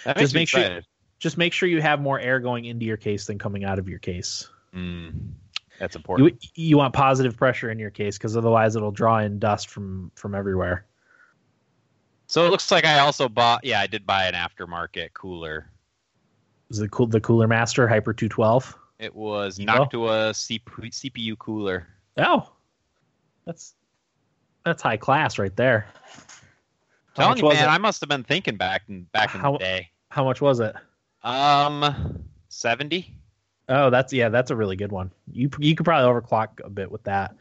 That 0.03 0.17
just 0.17 0.35
make 0.35 0.43
excited. 0.43 0.83
sure 0.83 0.91
just 1.19 1.37
make 1.37 1.53
sure 1.53 1.67
you 1.67 1.81
have 1.81 2.01
more 2.01 2.19
air 2.19 2.39
going 2.39 2.65
into 2.65 2.85
your 2.85 2.97
case 2.97 3.25
than 3.25 3.39
coming 3.39 3.63
out 3.63 3.79
of 3.79 3.89
your 3.89 3.99
case. 3.99 4.47
Mm, 4.75 5.31
that's 5.79 5.95
important. 5.95 6.43
You, 6.53 6.67
you 6.67 6.77
want 6.77 6.93
positive 6.93 7.37
pressure 7.37 7.71
in 7.71 7.79
your 7.79 7.89
case 7.89 8.17
because 8.17 8.35
otherwise 8.37 8.75
it'll 8.75 8.91
draw 8.91 9.19
in 9.19 9.39
dust 9.39 9.69
from 9.69 10.11
from 10.15 10.35
everywhere. 10.35 10.85
So 12.27 12.45
it 12.45 12.49
looks 12.49 12.71
like 12.71 12.85
I 12.85 12.99
also 12.99 13.29
bought. 13.29 13.63
Yeah, 13.63 13.79
I 13.79 13.87
did 13.87 14.05
buy 14.05 14.25
an 14.25 14.33
aftermarket 14.33 15.13
cooler. 15.13 15.69
Was 16.69 16.79
it 16.79 16.91
cool? 16.91 17.07
The 17.07 17.21
Cooler 17.21 17.47
Master 17.47 17.87
Hyper 17.87 18.13
two 18.13 18.29
twelve. 18.29 18.77
It 18.99 19.15
was 19.15 19.59
Noctua 19.59 20.31
CPU 20.31 21.37
cooler. 21.37 21.87
Oh, 22.17 22.49
that's 23.45 23.73
that's 24.63 24.81
high 24.81 24.97
class 24.97 25.37
right 25.37 25.55
there. 25.55 25.87
Telling 27.15 27.37
you, 27.37 27.43
man, 27.49 27.63
it? 27.63 27.67
I 27.67 27.77
must 27.77 28.01
have 28.01 28.09
been 28.09 28.23
thinking 28.23 28.57
back 28.57 28.83
in 28.89 29.03
back 29.13 29.35
in 29.35 29.41
how, 29.41 29.53
the 29.53 29.59
day. 29.59 29.89
How 30.09 30.23
much 30.23 30.41
was 30.41 30.59
it? 30.59 30.75
Um, 31.23 32.23
seventy. 32.49 33.15
Oh, 33.69 33.89
that's 33.89 34.13
yeah, 34.13 34.29
that's 34.29 34.51
a 34.51 34.55
really 34.55 34.75
good 34.75 34.91
one. 34.91 35.11
You 35.31 35.49
you 35.59 35.75
could 35.75 35.85
probably 35.85 36.09
overclock 36.09 36.63
a 36.63 36.69
bit 36.69 36.91
with 36.91 37.03
that. 37.03 37.35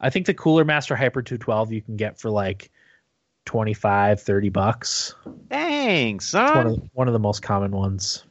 I 0.00 0.10
think 0.10 0.26
the 0.26 0.34
Cooler 0.34 0.64
Master 0.64 0.96
Hyper 0.96 1.22
212 1.22 1.72
you 1.72 1.82
can 1.82 1.96
get 1.96 2.18
for 2.18 2.30
like 2.30 2.70
25, 3.44 4.20
30 4.20 4.48
bucks. 4.48 5.14
Dang, 5.48 6.20
son. 6.20 6.46
It's 6.46 6.54
one 6.54 6.66
of, 6.66 6.90
one 6.94 7.08
of 7.08 7.12
the 7.12 7.18
most 7.18 7.42
common 7.42 7.70
ones. 7.72 8.24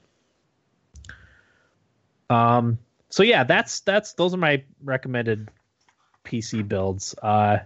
Um 2.30 2.78
so 3.10 3.24
yeah, 3.24 3.44
that's 3.44 3.80
that's 3.82 4.14
those 4.14 4.34
are 4.34 4.38
my 4.38 4.64
recommended 4.84 5.50
PC 6.26 6.68
builds. 6.68 7.16
Uh 7.22 7.60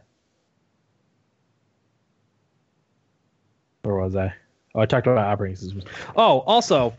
where 3.84 3.96
was 3.96 4.16
I? 4.16 4.34
Oh, 4.76 4.82
I 4.82 4.86
talked 4.86 5.08
about 5.08 5.26
operating 5.26 5.56
systems. 5.56 5.84
Oh, 6.16 6.40
also, 6.42 6.94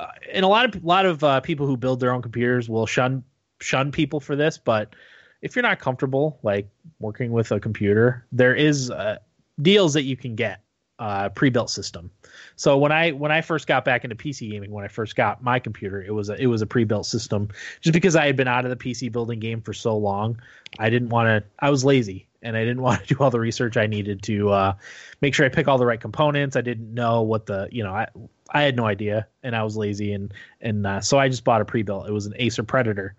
uh, 0.00 0.06
and 0.32 0.44
a 0.44 0.48
lot 0.48 0.64
of 0.64 0.82
a 0.82 0.86
lot 0.86 1.06
of 1.06 1.22
uh, 1.22 1.40
people 1.40 1.66
who 1.66 1.76
build 1.76 2.00
their 2.00 2.12
own 2.12 2.22
computers 2.22 2.68
will 2.68 2.86
shun 2.86 3.22
shun 3.60 3.92
people 3.92 4.20
for 4.20 4.36
this, 4.36 4.58
but 4.58 4.94
if 5.42 5.54
you're 5.54 5.62
not 5.62 5.78
comfortable 5.78 6.38
like 6.42 6.68
working 7.00 7.30
with 7.32 7.52
a 7.52 7.60
computer, 7.60 8.26
there 8.32 8.54
is 8.54 8.90
uh, 8.90 9.18
deals 9.60 9.92
that 9.94 10.02
you 10.02 10.16
can 10.16 10.34
get 10.34 10.63
uh, 10.98 11.28
pre-built 11.30 11.70
system. 11.70 12.10
So 12.56 12.78
when 12.78 12.92
I 12.92 13.10
when 13.12 13.32
I 13.32 13.40
first 13.40 13.66
got 13.66 13.84
back 13.84 14.04
into 14.04 14.16
PC 14.16 14.50
gaming, 14.50 14.70
when 14.70 14.84
I 14.84 14.88
first 14.88 15.16
got 15.16 15.42
my 15.42 15.58
computer, 15.58 16.02
it 16.02 16.12
was 16.12 16.30
a, 16.30 16.40
it 16.40 16.46
was 16.46 16.62
a 16.62 16.66
pre-built 16.66 17.06
system. 17.06 17.48
Just 17.80 17.92
because 17.92 18.16
I 18.16 18.26
had 18.26 18.36
been 18.36 18.48
out 18.48 18.64
of 18.64 18.70
the 18.70 18.76
PC 18.76 19.10
building 19.10 19.40
game 19.40 19.60
for 19.60 19.72
so 19.72 19.96
long, 19.96 20.40
I 20.78 20.90
didn't 20.90 21.08
want 21.08 21.26
to. 21.26 21.48
I 21.58 21.70
was 21.70 21.84
lazy 21.84 22.28
and 22.42 22.56
I 22.56 22.60
didn't 22.60 22.82
want 22.82 23.00
to 23.00 23.14
do 23.14 23.22
all 23.22 23.30
the 23.30 23.40
research 23.40 23.76
I 23.76 23.86
needed 23.86 24.22
to 24.24 24.50
uh, 24.50 24.74
make 25.20 25.34
sure 25.34 25.46
I 25.46 25.48
pick 25.48 25.66
all 25.66 25.78
the 25.78 25.86
right 25.86 26.00
components. 26.00 26.54
I 26.54 26.60
didn't 26.60 26.94
know 26.94 27.22
what 27.22 27.46
the 27.46 27.68
you 27.72 27.82
know 27.82 27.92
I 27.92 28.06
I 28.50 28.62
had 28.62 28.76
no 28.76 28.84
idea, 28.86 29.26
and 29.42 29.56
I 29.56 29.64
was 29.64 29.76
lazy, 29.76 30.12
and 30.12 30.32
and 30.60 30.86
uh, 30.86 31.00
so 31.00 31.18
I 31.18 31.28
just 31.28 31.44
bought 31.44 31.60
a 31.60 31.64
pre-built. 31.64 32.08
It 32.08 32.12
was 32.12 32.26
an 32.26 32.34
Acer 32.36 32.62
Predator 32.62 33.16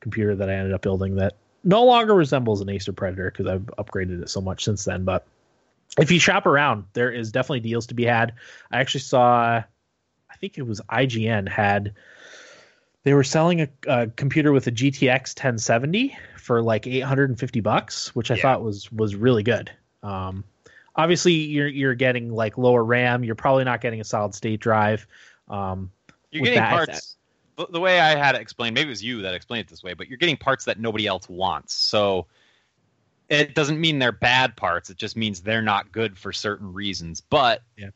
computer 0.00 0.36
that 0.36 0.48
I 0.48 0.54
ended 0.54 0.74
up 0.74 0.82
building 0.82 1.16
that 1.16 1.34
no 1.64 1.82
longer 1.84 2.14
resembles 2.14 2.60
an 2.60 2.68
Acer 2.68 2.92
Predator 2.92 3.32
because 3.32 3.46
I've 3.46 3.66
upgraded 3.78 4.22
it 4.22 4.30
so 4.30 4.40
much 4.40 4.62
since 4.62 4.84
then. 4.84 5.04
But 5.04 5.26
if 5.98 6.10
you 6.10 6.18
shop 6.18 6.46
around, 6.46 6.84
there 6.92 7.10
is 7.10 7.32
definitely 7.32 7.60
deals 7.60 7.86
to 7.88 7.94
be 7.94 8.04
had. 8.04 8.34
I 8.70 8.80
actually 8.80 9.00
saw, 9.00 9.62
I 10.30 10.36
think 10.40 10.58
it 10.58 10.62
was 10.62 10.80
IGN 10.90 11.48
had 11.48 11.94
they 13.06 13.14
were 13.14 13.24
selling 13.24 13.60
a, 13.60 13.68
a, 13.86 14.06
computer 14.08 14.50
with 14.50 14.66
a 14.66 14.72
GTX 14.72 15.38
1070 15.38 16.18
for 16.38 16.60
like 16.60 16.88
850 16.88 17.60
bucks, 17.60 18.14
which 18.16 18.32
I 18.32 18.34
Yeah. 18.34 18.42
thought 18.42 18.62
was 18.64 18.90
was 18.90 19.14
really 19.14 19.44
good. 19.44 19.70
Um, 20.02 20.42
obviously, 20.96 21.34
you're 21.34 21.68
you're 21.68 21.94
getting 21.94 22.32
like 22.32 22.58
lower 22.58 22.82
RAM. 22.82 23.22
You're 23.22 23.36
probably 23.36 23.62
not 23.62 23.80
getting 23.80 24.00
a 24.00 24.04
solid 24.04 24.34
state 24.34 24.58
drive. 24.58 25.06
Um, 25.48 25.92
You're 26.32 26.42
getting 26.42 26.58
that, 26.58 26.70
parts. 26.70 27.16
The, 27.56 27.68
the 27.70 27.80
way 27.80 28.00
I 28.00 28.16
had 28.16 28.34
it 28.34 28.40
explained, 28.40 28.74
maybe 28.74 28.88
it 28.88 28.90
was 28.90 29.04
you 29.04 29.22
that 29.22 29.34
explained 29.34 29.66
it 29.66 29.70
this 29.70 29.84
way, 29.84 29.94
but 29.94 30.08
you're 30.08 30.18
getting 30.18 30.36
parts 30.36 30.64
that 30.64 30.80
nobody 30.80 31.06
else 31.06 31.28
wants. 31.28 31.74
So 31.74 32.26
it 33.28 33.54
doesn't 33.54 33.80
mean 33.80 33.98
they're 33.98 34.12
bad 34.12 34.56
parts. 34.56 34.90
It 34.90 34.96
just 34.98 35.16
means 35.16 35.40
they're 35.42 35.62
not 35.62 35.90
good 35.92 36.16
for 36.16 36.32
certain 36.32 36.72
reasons. 36.72 37.20
But 37.20 37.62
Yeah. 37.76 37.90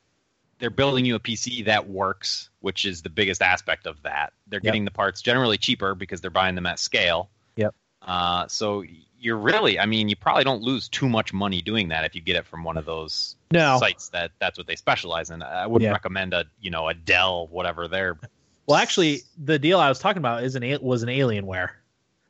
they're 0.58 0.70
building 0.70 1.04
you 1.04 1.14
a 1.14 1.20
PC 1.20 1.62
that 1.66 1.88
works, 1.88 2.50
which 2.60 2.84
is 2.84 3.02
the 3.02 3.10
biggest 3.10 3.40
aspect 3.42 3.86
of 3.86 4.02
that. 4.02 4.32
They're 4.48 4.58
Yep. 4.58 4.62
getting 4.64 4.84
the 4.84 4.90
parts 4.90 5.22
generally 5.22 5.56
cheaper 5.58 5.94
because 5.94 6.20
they're 6.20 6.30
buying 6.30 6.54
them 6.54 6.66
at 6.66 6.78
scale. 6.78 7.30
Yep. 7.56 7.74
Uh, 8.02 8.48
so 8.48 8.84
you're 9.18 9.36
really, 9.36 9.78
I 9.78 9.86
mean, 9.86 10.08
you 10.08 10.16
probably 10.16 10.44
don't 10.44 10.62
lose 10.62 10.88
too 10.88 11.08
much 11.08 11.32
money 11.32 11.60
doing 11.60 11.88
that 11.88 12.04
if 12.04 12.14
you 12.14 12.20
get 12.22 12.36
it 12.36 12.46
from 12.46 12.64
one 12.64 12.76
of 12.78 12.86
those 12.86 13.36
No. 13.52 13.78
sites 13.78 14.08
that 14.08 14.32
that's 14.38 14.56
what 14.58 14.66
they 14.66 14.76
specialize 14.76 15.30
in. 15.30 15.42
I 15.42 15.66
wouldn't 15.66 15.92
recommend 15.92 16.32
a 16.34 16.46
you 16.60 16.70
know 16.70 16.88
a 16.88 16.94
Dell 16.94 17.46
whatever 17.48 17.86
they're. 17.88 18.18
well, 18.66 18.78
actually, 18.78 19.20
the 19.36 19.58
deal 19.58 19.78
I 19.78 19.88
was 19.90 19.98
talking 19.98 20.18
about 20.18 20.42
is 20.44 20.54
an 20.56 20.78
was 20.82 21.02
an 21.02 21.08
Alienware. 21.10 21.70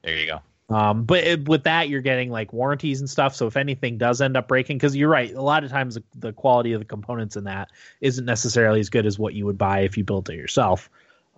There 0.02 0.16
you 0.16 0.26
go. 0.26 0.40
Um, 0.70 1.02
but 1.02 1.24
it, 1.24 1.48
with 1.48 1.64
that, 1.64 1.88
you're 1.88 2.00
getting 2.00 2.30
like 2.30 2.52
warranties 2.52 3.00
and 3.00 3.11
stuff. 3.11 3.35
So 3.35 3.48
if 3.48 3.56
anything 3.56 3.98
does 3.98 4.20
end 4.20 4.37
up 4.37 4.46
breaking, 4.46 4.78
because 4.78 4.94
you're 4.94 5.09
right, 5.09 5.35
a 5.35 5.42
lot 5.42 5.64
of 5.64 5.70
times 5.70 5.96
the, 5.96 6.04
the 6.14 6.33
quality 6.33 6.72
of 6.72 6.80
the 6.80 6.85
components 6.85 7.37
in 7.37 7.44
that 7.44 7.70
isn't 8.00 8.24
necessarily 8.24 8.78
as 8.78 8.88
good 8.88 9.04
as 9.04 9.18
what 9.18 9.35
you 9.35 9.46
would 9.46 9.59
buy 9.59 9.80
if 9.80 9.98
you 9.98 10.04
built 10.04 10.30
it 10.30 10.37
yourself. 10.37 10.88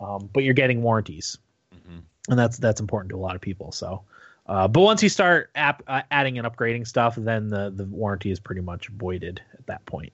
Um, 0.01 0.29
but 0.33 0.45
you're 0.45 0.55
getting 0.55 0.83
warranties, 0.83 1.39
hmm 1.71 2.01
and 2.29 2.39
that's 2.39 2.59
that's 2.59 2.81
important 2.81 3.11
to 3.11 3.17
a 3.17 3.19
lot 3.19 3.35
of 3.35 3.41
people. 3.41 3.73
So, 3.73 4.03
uh, 4.47 4.69
but 4.69 4.81
once 4.81 5.03
you 5.03 5.09
start 5.09 5.51
app, 5.55 5.83
uh, 5.87 6.03
adding 6.11 6.39
and 6.39 6.47
upgrading 6.47 6.87
stuff, 6.87 7.15
then 7.17 7.49
the 7.49 7.73
the 7.75 7.85
warranty 7.85 8.31
is 8.31 8.41
pretty 8.41 8.61
much 8.61 8.89
voided 8.89 9.41
at 9.55 9.67
that 9.67 9.87
point. 9.87 10.13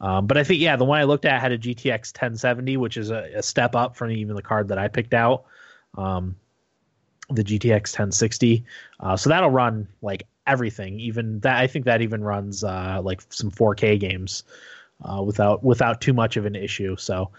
Um, 0.00 0.26
but 0.26 0.36
I 0.36 0.44
think 0.44 0.60
yeah, 0.60 0.76
the 0.76 0.84
one 0.84 0.98
I 0.98 1.04
looked 1.04 1.24
at 1.24 1.40
had 1.40 1.52
a 1.52 1.58
GTX 1.58 2.12
1070, 2.12 2.76
which 2.76 2.96
is 2.96 3.10
a, 3.10 3.30
a 3.36 3.42
step 3.42 3.76
up 3.76 3.96
from 3.96 4.10
even 4.10 4.34
the 4.34 4.42
card 4.42 4.68
that 4.68 4.78
I 4.78 4.88
picked 4.88 5.14
out. 5.14 5.44
Um, 5.96 6.36
the 7.30 7.44
GTX 7.44 7.92
1060. 7.92 8.64
Uh, 9.00 9.16
so 9.16 9.30
that'll 9.30 9.50
run 9.50 9.88
like 10.02 10.26
everything. 10.46 11.00
Even 11.00 11.40
that, 11.40 11.58
I 11.58 11.66
think 11.66 11.84
that 11.84 12.02
even 12.02 12.22
runs 12.22 12.64
uh, 12.64 13.00
like 13.02 13.22
some 13.30 13.50
4K 13.50 13.98
games 13.98 14.44
uh, 15.04 15.22
without 15.22 15.64
without 15.64 16.00
too 16.00 16.12
much 16.12 16.36
of 16.36 16.46
an 16.46 16.54
issue. 16.54 16.96
So, 16.96 17.30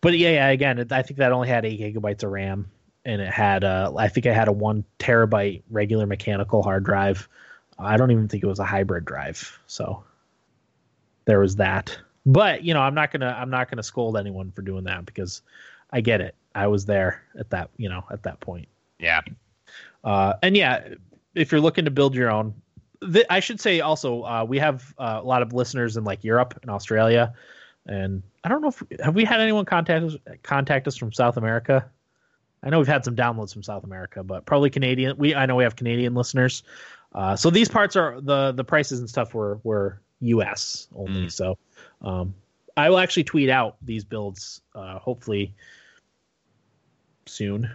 but 0.00 0.16
yeah, 0.18 0.30
yeah 0.30 0.48
again, 0.48 0.86
I 0.90 1.02
think 1.02 1.18
that 1.18 1.32
only 1.32 1.48
had 1.48 1.64
eight 1.64 1.80
gigabytes 1.80 2.22
of 2.22 2.30
RAM, 2.30 2.70
and 3.04 3.20
it 3.20 3.32
had 3.32 3.64
uh, 3.64 3.92
I 3.96 4.08
think 4.08 4.26
it 4.26 4.34
had 4.34 4.48
a 4.48 4.52
one 4.52 4.84
terabyte 4.98 5.62
regular 5.70 6.06
mechanical 6.06 6.62
hard 6.62 6.84
drive. 6.84 7.28
I 7.78 7.96
don't 7.96 8.10
even 8.10 8.28
think 8.28 8.42
it 8.42 8.46
was 8.46 8.60
a 8.60 8.64
hybrid 8.64 9.04
drive. 9.04 9.58
So 9.66 10.04
there 11.24 11.40
was 11.40 11.56
that. 11.56 11.98
But 12.26 12.64
you 12.64 12.74
know, 12.74 12.80
I'm 12.80 12.94
not 12.94 13.12
gonna 13.12 13.36
I'm 13.38 13.50
not 13.50 13.70
gonna 13.70 13.82
scold 13.82 14.16
anyone 14.16 14.52
for 14.52 14.62
doing 14.62 14.84
that 14.84 15.04
because 15.04 15.42
I 15.90 16.00
get 16.00 16.20
it. 16.20 16.34
I 16.54 16.68
was 16.68 16.86
there 16.86 17.22
at 17.38 17.50
that 17.50 17.70
you 17.76 17.88
know 17.88 18.04
at 18.10 18.22
that 18.22 18.40
point. 18.40 18.68
Yeah. 19.04 19.20
Uh, 20.02 20.34
and 20.42 20.56
yeah, 20.56 20.88
if 21.34 21.52
you're 21.52 21.60
looking 21.60 21.84
to 21.84 21.90
build 21.90 22.14
your 22.14 22.30
own, 22.30 22.54
th- 23.12 23.26
I 23.30 23.40
should 23.40 23.60
say 23.60 23.80
also 23.80 24.22
uh, 24.22 24.44
we 24.46 24.58
have 24.58 24.94
uh, 24.98 25.20
a 25.22 25.26
lot 25.26 25.42
of 25.42 25.52
listeners 25.52 25.96
in 25.96 26.04
like 26.04 26.24
Europe 26.24 26.58
and 26.62 26.70
Australia, 26.70 27.32
and 27.86 28.22
I 28.42 28.48
don't 28.48 28.62
know 28.62 28.68
if 28.68 28.82
have 29.00 29.14
we 29.14 29.24
had 29.24 29.40
anyone 29.40 29.64
contact 29.64 30.04
us, 30.04 30.16
contact 30.42 30.88
us 30.88 30.96
from 30.96 31.12
South 31.12 31.36
America. 31.36 31.88
I 32.62 32.70
know 32.70 32.78
we've 32.78 32.88
had 32.88 33.04
some 33.04 33.14
downloads 33.14 33.52
from 33.52 33.62
South 33.62 33.84
America, 33.84 34.22
but 34.22 34.46
probably 34.46 34.70
Canadian. 34.70 35.16
We 35.18 35.34
I 35.34 35.46
know 35.46 35.56
we 35.56 35.64
have 35.64 35.76
Canadian 35.76 36.14
listeners. 36.14 36.62
Uh, 37.14 37.36
so 37.36 37.50
these 37.50 37.68
parts 37.68 37.94
are 37.96 38.20
the 38.20 38.52
the 38.52 38.64
prices 38.64 39.00
and 39.00 39.08
stuff 39.08 39.34
were 39.34 39.60
were 39.62 40.00
U.S. 40.20 40.88
only. 40.94 41.26
Mm. 41.26 41.32
So 41.32 41.58
um, 42.02 42.34
I 42.76 42.90
will 42.90 42.98
actually 42.98 43.24
tweet 43.24 43.50
out 43.50 43.76
these 43.82 44.04
builds 44.04 44.60
uh, 44.74 44.98
hopefully 44.98 45.54
soon. 47.26 47.70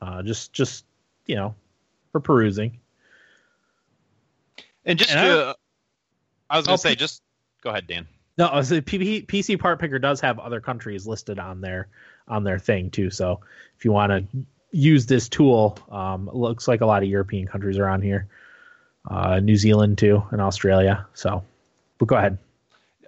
Uh, 0.00 0.22
just 0.22 0.52
just 0.52 0.84
you 1.26 1.36
know 1.36 1.54
for 2.12 2.20
perusing. 2.20 2.78
And 4.84 4.98
just 4.98 5.10
And 5.10 5.20
I 5.20 5.26
to, 5.26 5.56
I, 6.48 6.56
was 6.56 6.66
gonna 6.66 6.74
Oh, 6.74 6.76
say, 6.76 6.90
P- 6.90 6.96
just 6.96 7.22
go 7.62 7.70
ahead, 7.70 7.86
Dan. 7.86 8.06
No, 8.38 8.46
I 8.46 8.56
was 8.56 8.70
P- 8.70 9.22
PC 9.22 9.58
Part 9.58 9.80
Picker 9.80 9.98
does 9.98 10.20
have 10.20 10.38
other 10.38 10.60
countries 10.60 11.06
listed 11.06 11.38
on 11.38 11.60
their 11.60 11.88
on 12.28 12.44
their 12.44 12.58
thing 12.58 12.90
too. 12.90 13.10
So 13.10 13.40
if 13.76 13.84
you 13.84 13.92
want 13.92 14.12
to 14.12 14.46
use 14.70 15.06
this 15.06 15.28
tool, 15.28 15.78
um, 15.90 16.28
it 16.28 16.34
looks 16.34 16.68
like 16.68 16.80
a 16.82 16.86
lot 16.86 17.02
of 17.02 17.08
European 17.08 17.46
countries 17.46 17.78
are 17.78 17.88
on 17.88 18.02
here, 18.02 18.28
uh, 19.10 19.40
New 19.40 19.56
Zealand 19.56 19.98
too, 19.98 20.22
and 20.30 20.40
Australia. 20.40 21.06
So, 21.14 21.44
but 21.98 22.06
go 22.06 22.16
ahead. 22.16 22.38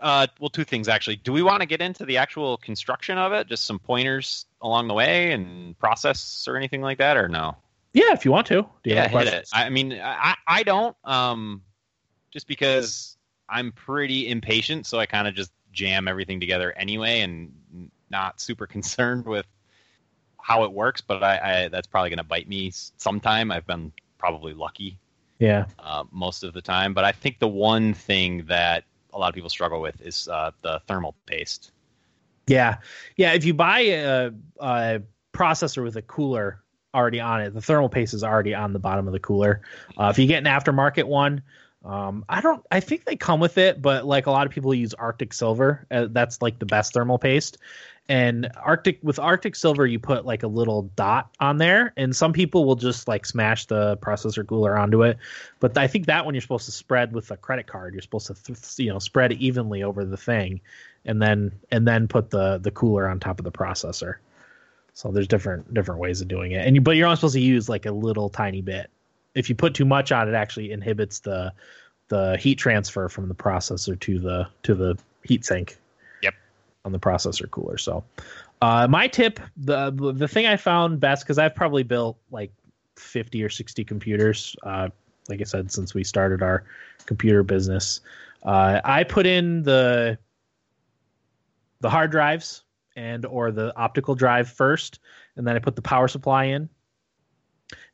Uh, 0.00 0.26
well, 0.40 0.48
two 0.50 0.64
things 0.64 0.88
actually. 0.88 1.16
Do 1.16 1.32
we 1.32 1.42
want 1.42 1.61
to 1.61 1.66
get 1.66 1.80
into 1.80 2.04
the 2.04 2.16
actual 2.16 2.56
construction 2.58 3.18
of 3.18 3.32
it? 3.32 3.46
Just 3.48 3.64
some 3.64 3.78
pointers 3.78 4.46
along 4.62 4.88
the 4.88 4.94
way 4.94 5.32
and 5.32 5.78
process 5.78 6.46
or 6.48 6.56
anything 6.56 6.80
like 6.82 6.98
that, 6.98 7.16
or 7.16 7.28
no? 7.28 7.56
Yeah, 7.92 8.12
if 8.12 8.24
you 8.24 8.30
want 8.30 8.46
to. 8.48 8.62
Do 8.62 8.90
you 8.90 8.96
yeah, 8.96 9.08
hit 9.08 9.28
it. 9.28 9.48
I 9.52 9.64
I 9.66 9.68
mean, 9.70 9.92
I 9.94 10.34
I 10.46 10.62
don't. 10.62 10.96
Um, 11.04 11.62
just 12.30 12.46
because 12.46 13.16
I'm 13.48 13.72
pretty 13.72 14.28
impatient, 14.28 14.87
so 14.87 14.98
I 14.98 15.06
kind 15.06 15.26
of 15.26 15.34
just 15.34 15.50
jam 15.72 16.06
everything 16.08 16.38
together 16.40 16.72
anyway, 16.76 17.20
and 17.20 17.52
not 18.11 18.40
super 18.40 18.66
concerned 18.76 19.24
with 19.24 19.46
how 20.40 20.64
it 20.64 20.72
works. 20.72 21.00
But 21.00 21.22
I, 21.22 21.64
I 21.64 21.68
that's 21.68 21.87
probably 21.87 22.11
going 22.11 22.18
to 22.18 22.24
bite 22.24 22.48
me 22.48 22.70
sometime. 22.72 23.50
I've 23.50 23.66
been 23.66 23.92
probably 24.18 24.52
lucky 24.52 24.98
Yeah. 25.38 25.66
uh, 25.78 26.04
most 26.11 26.44
of 26.44 26.52
the 26.52 26.61
time, 26.62 26.92
but 26.92 27.04
I 27.04 27.12
think 27.12 27.38
the 27.38 27.48
one 27.48 27.94
thing 27.94 28.44
that 28.46 28.84
a 29.18 29.20
lot 29.20 29.28
of 29.28 29.35
people 29.35 29.50
struggle 29.50 29.81
with 29.81 30.00
is 30.00 30.28
uh, 30.28 30.52
the 30.62 30.81
thermal 30.87 31.14
paste. 31.26 31.72
Yeah, 32.46 32.78
yeah. 33.16 33.33
If 33.33 33.44
you 33.44 33.52
buy 33.52 33.81
a, 33.81 34.31
a 34.61 35.02
processor 35.35 35.83
with 35.83 35.96
a 35.96 36.02
cooler 36.02 36.62
already 36.94 37.20
on 37.20 37.42
it, 37.42 37.52
the 37.52 37.61
thermal 37.61 37.88
paste 37.88 38.14
is 38.14 38.24
already 38.24 38.54
on 38.54 38.72
the 38.72 38.78
bottom 38.78 39.07
of 39.07 39.12
the 39.12 39.18
cooler. 39.18 39.61
Uh, 39.98 40.09
if 40.11 40.18
you 40.18 40.26
get 40.26 40.38
an 40.38 40.44
aftermarket 40.44 41.04
one, 41.04 41.42
um, 41.88 42.24
I 42.29 42.40
don't. 42.42 42.64
I 42.70 42.81
think 42.81 43.07
they 43.07 43.16
come 43.16 43.40
with 43.40 43.57
it, 43.57 43.81
but 43.81 44.05
like 44.05 44.27
a 44.27 44.31
lot 44.31 44.46
of 44.46 44.53
people 44.53 44.74
use 44.74 44.92
Arctic 44.94 45.33
Silver. 45.33 45.87
Uh, 45.90 46.07
that's 46.11 46.42
like 46.42 46.59
the 46.59 46.66
best 46.66 46.92
thermal 46.92 47.18
paste. 47.18 47.57
And 48.11 48.51
Arctic 48.62 48.98
with 49.03 49.18
Arctic 49.18 49.57
Silver, 49.57 49.87
you 49.87 49.98
put 49.98 50.27
like 50.27 50.42
a 50.42 50.48
little 50.48 50.83
dot 50.96 51.35
on 51.40 51.57
there, 51.57 51.94
and 51.96 52.14
some 52.14 52.33
people 52.33 52.66
will 52.66 52.77
just 52.77 53.09
like 53.09 53.24
smash 53.24 53.66
the 53.66 53.96
processor 53.98 54.46
cooler 54.46 54.79
onto 54.79 55.03
it. 55.03 55.16
But 55.61 55.77
I 55.79 55.87
think 55.87 56.07
that 56.07 56.24
one 56.24 56.35
you're 56.35 56.42
supposed 56.42 56.66
to 56.66 56.72
spread 56.72 57.12
with 57.14 57.31
a 57.31 57.38
credit 57.38 57.66
card. 57.66 57.94
You're 57.94 58.03
supposed 58.03 58.27
to 58.27 58.35
th- 58.35 58.79
you 58.79 58.92
know 58.92 58.98
spread 58.98 59.33
evenly 59.33 59.83
over 59.83 60.05
the 60.05 60.16
thing 60.16 60.61
and 61.07 61.22
then 61.22 61.53
and 61.70 61.88
then 61.88 62.07
put 62.07 62.31
the 62.31 62.59
the 62.59 62.70
cooler 62.70 63.09
on 63.09 63.18
top 63.18 63.38
of 63.40 63.44
the 63.44 63.53
processor. 63.53 64.16
So 64.92 65.11
there's 65.11 65.29
different 65.29 65.72
different 65.72 66.01
ways 66.01 66.20
of 66.20 66.29
doing 66.29 66.53
it, 66.53 66.66
and 66.66 66.77
you, 66.77 66.83
but 66.83 66.96
you're 66.96 67.07
only 67.07 67.16
supposed 67.16 67.35
to 67.35 67.40
use 67.40 67.68
like 67.68 67.87
a 67.87 67.92
little 67.92 68.29
tiny 68.29 68.61
bit. 68.61 68.90
If 69.34 69.48
you 69.48 69.54
put 69.54 69.74
too 69.74 69.84
much 69.84 70.12
on, 70.12 70.28
it 70.28 70.34
actually 70.34 70.72
inhibits 70.72 71.20
the 71.20 71.52
the 72.08 72.38
heat 72.38 72.56
transfer 72.56 73.08
from 73.08 73.28
the 73.28 73.34
processor 73.34 73.98
to 74.00 74.18
the 74.18 74.48
to 74.62 74.74
the 74.74 74.98
heat 75.24 75.44
sink. 75.44 75.78
Yep. 76.22 76.34
On 76.84 76.92
the 76.92 76.98
processor 76.98 77.50
cooler. 77.50 77.78
So, 77.78 78.04
uh, 78.62 78.86
my 78.88 79.08
tip, 79.08 79.40
the 79.56 79.90
the 79.90 80.28
thing 80.28 80.46
I 80.46 80.56
found 80.56 81.00
best 81.00 81.24
because 81.24 81.38
I've 81.38 81.54
probably 81.54 81.82
built 81.82 82.18
like 82.30 82.52
50 82.96 83.42
or 83.44 83.48
60 83.48 83.84
computers. 83.84 84.56
Uh, 84.62 84.88
like 85.28 85.40
I 85.40 85.44
said, 85.44 85.70
since 85.70 85.94
we 85.94 86.04
started 86.04 86.42
our 86.42 86.64
computer 87.04 87.42
business, 87.42 88.00
uh, 88.44 88.80
I 88.84 89.04
put 89.04 89.26
in 89.26 89.62
the 89.62 90.18
the 91.80 91.90
hard 91.90 92.10
drives 92.10 92.64
and 92.96 93.24
or 93.26 93.50
the 93.50 93.74
optical 93.76 94.14
drive 94.14 94.48
first 94.50 94.98
and 95.36 95.46
then 95.46 95.54
i 95.54 95.58
put 95.58 95.76
the 95.76 95.82
power 95.82 96.09
supply 96.09 96.44
in 96.44 96.68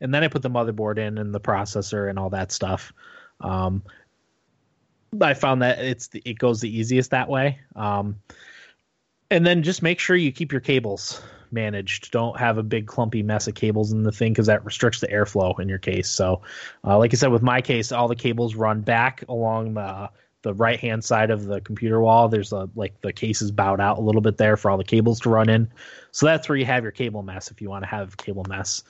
and 0.00 0.12
then 0.14 0.22
i 0.22 0.28
put 0.28 0.42
the 0.42 0.50
motherboard 0.50 0.98
in 0.98 1.18
and 1.18 1.34
the 1.34 1.40
processor 1.40 2.08
and 2.08 2.18
all 2.18 2.30
that 2.30 2.52
stuff. 2.52 2.92
Um, 3.40 3.82
i 5.20 5.34
found 5.34 5.62
that 5.62 5.78
it's 5.78 6.08
the, 6.08 6.22
it 6.24 6.38
goes 6.38 6.60
the 6.60 6.76
easiest 6.76 7.10
that 7.10 7.28
way. 7.28 7.60
Um, 7.76 8.20
and 9.30 9.46
then 9.46 9.62
just 9.62 9.82
make 9.82 9.98
sure 9.98 10.16
you 10.16 10.32
keep 10.32 10.52
your 10.52 10.60
cables 10.60 11.22
managed. 11.50 12.10
Don't 12.10 12.38
have 12.38 12.58
a 12.58 12.62
big 12.62 12.86
clumpy 12.86 13.22
mess 13.22 13.46
of 13.46 13.54
cables 13.54 13.92
in 13.92 14.02
the 14.02 14.12
thing 14.12 14.32
because 14.32 14.46
that 14.46 14.64
restricts 14.64 15.00
the 15.00 15.08
airflow 15.08 15.58
in 15.60 15.68
your 15.68 15.78
case. 15.78 16.10
So 16.10 16.42
uh, 16.84 16.98
like 16.98 17.14
i 17.14 17.16
said 17.16 17.32
with 17.32 17.42
my 17.42 17.62
case 17.62 17.92
all 17.92 18.08
the 18.08 18.16
cables 18.16 18.54
run 18.54 18.82
back 18.82 19.24
along 19.28 19.74
the 19.74 20.10
the 20.42 20.52
right 20.52 20.78
hand 20.78 21.02
side 21.02 21.30
of 21.30 21.46
the 21.46 21.60
computer 21.62 22.00
wall. 22.00 22.28
There's 22.28 22.52
a 22.52 22.68
like 22.74 23.00
the 23.00 23.12
case 23.12 23.40
is 23.40 23.50
bowed 23.50 23.80
out 23.80 23.98
a 23.98 24.02
little 24.02 24.20
bit 24.20 24.36
there 24.36 24.56
for 24.56 24.70
all 24.70 24.76
the 24.76 24.84
cables 24.84 25.20
to 25.20 25.30
run 25.30 25.48
in. 25.48 25.70
So 26.10 26.26
that's 26.26 26.48
where 26.48 26.56
you 26.56 26.66
have 26.66 26.82
your 26.82 26.92
cable 26.92 27.22
mess 27.22 27.50
if 27.50 27.62
you 27.62 27.70
want 27.70 27.84
to 27.84 27.88
have 27.88 28.16
cable 28.16 28.44
mess 28.46 28.82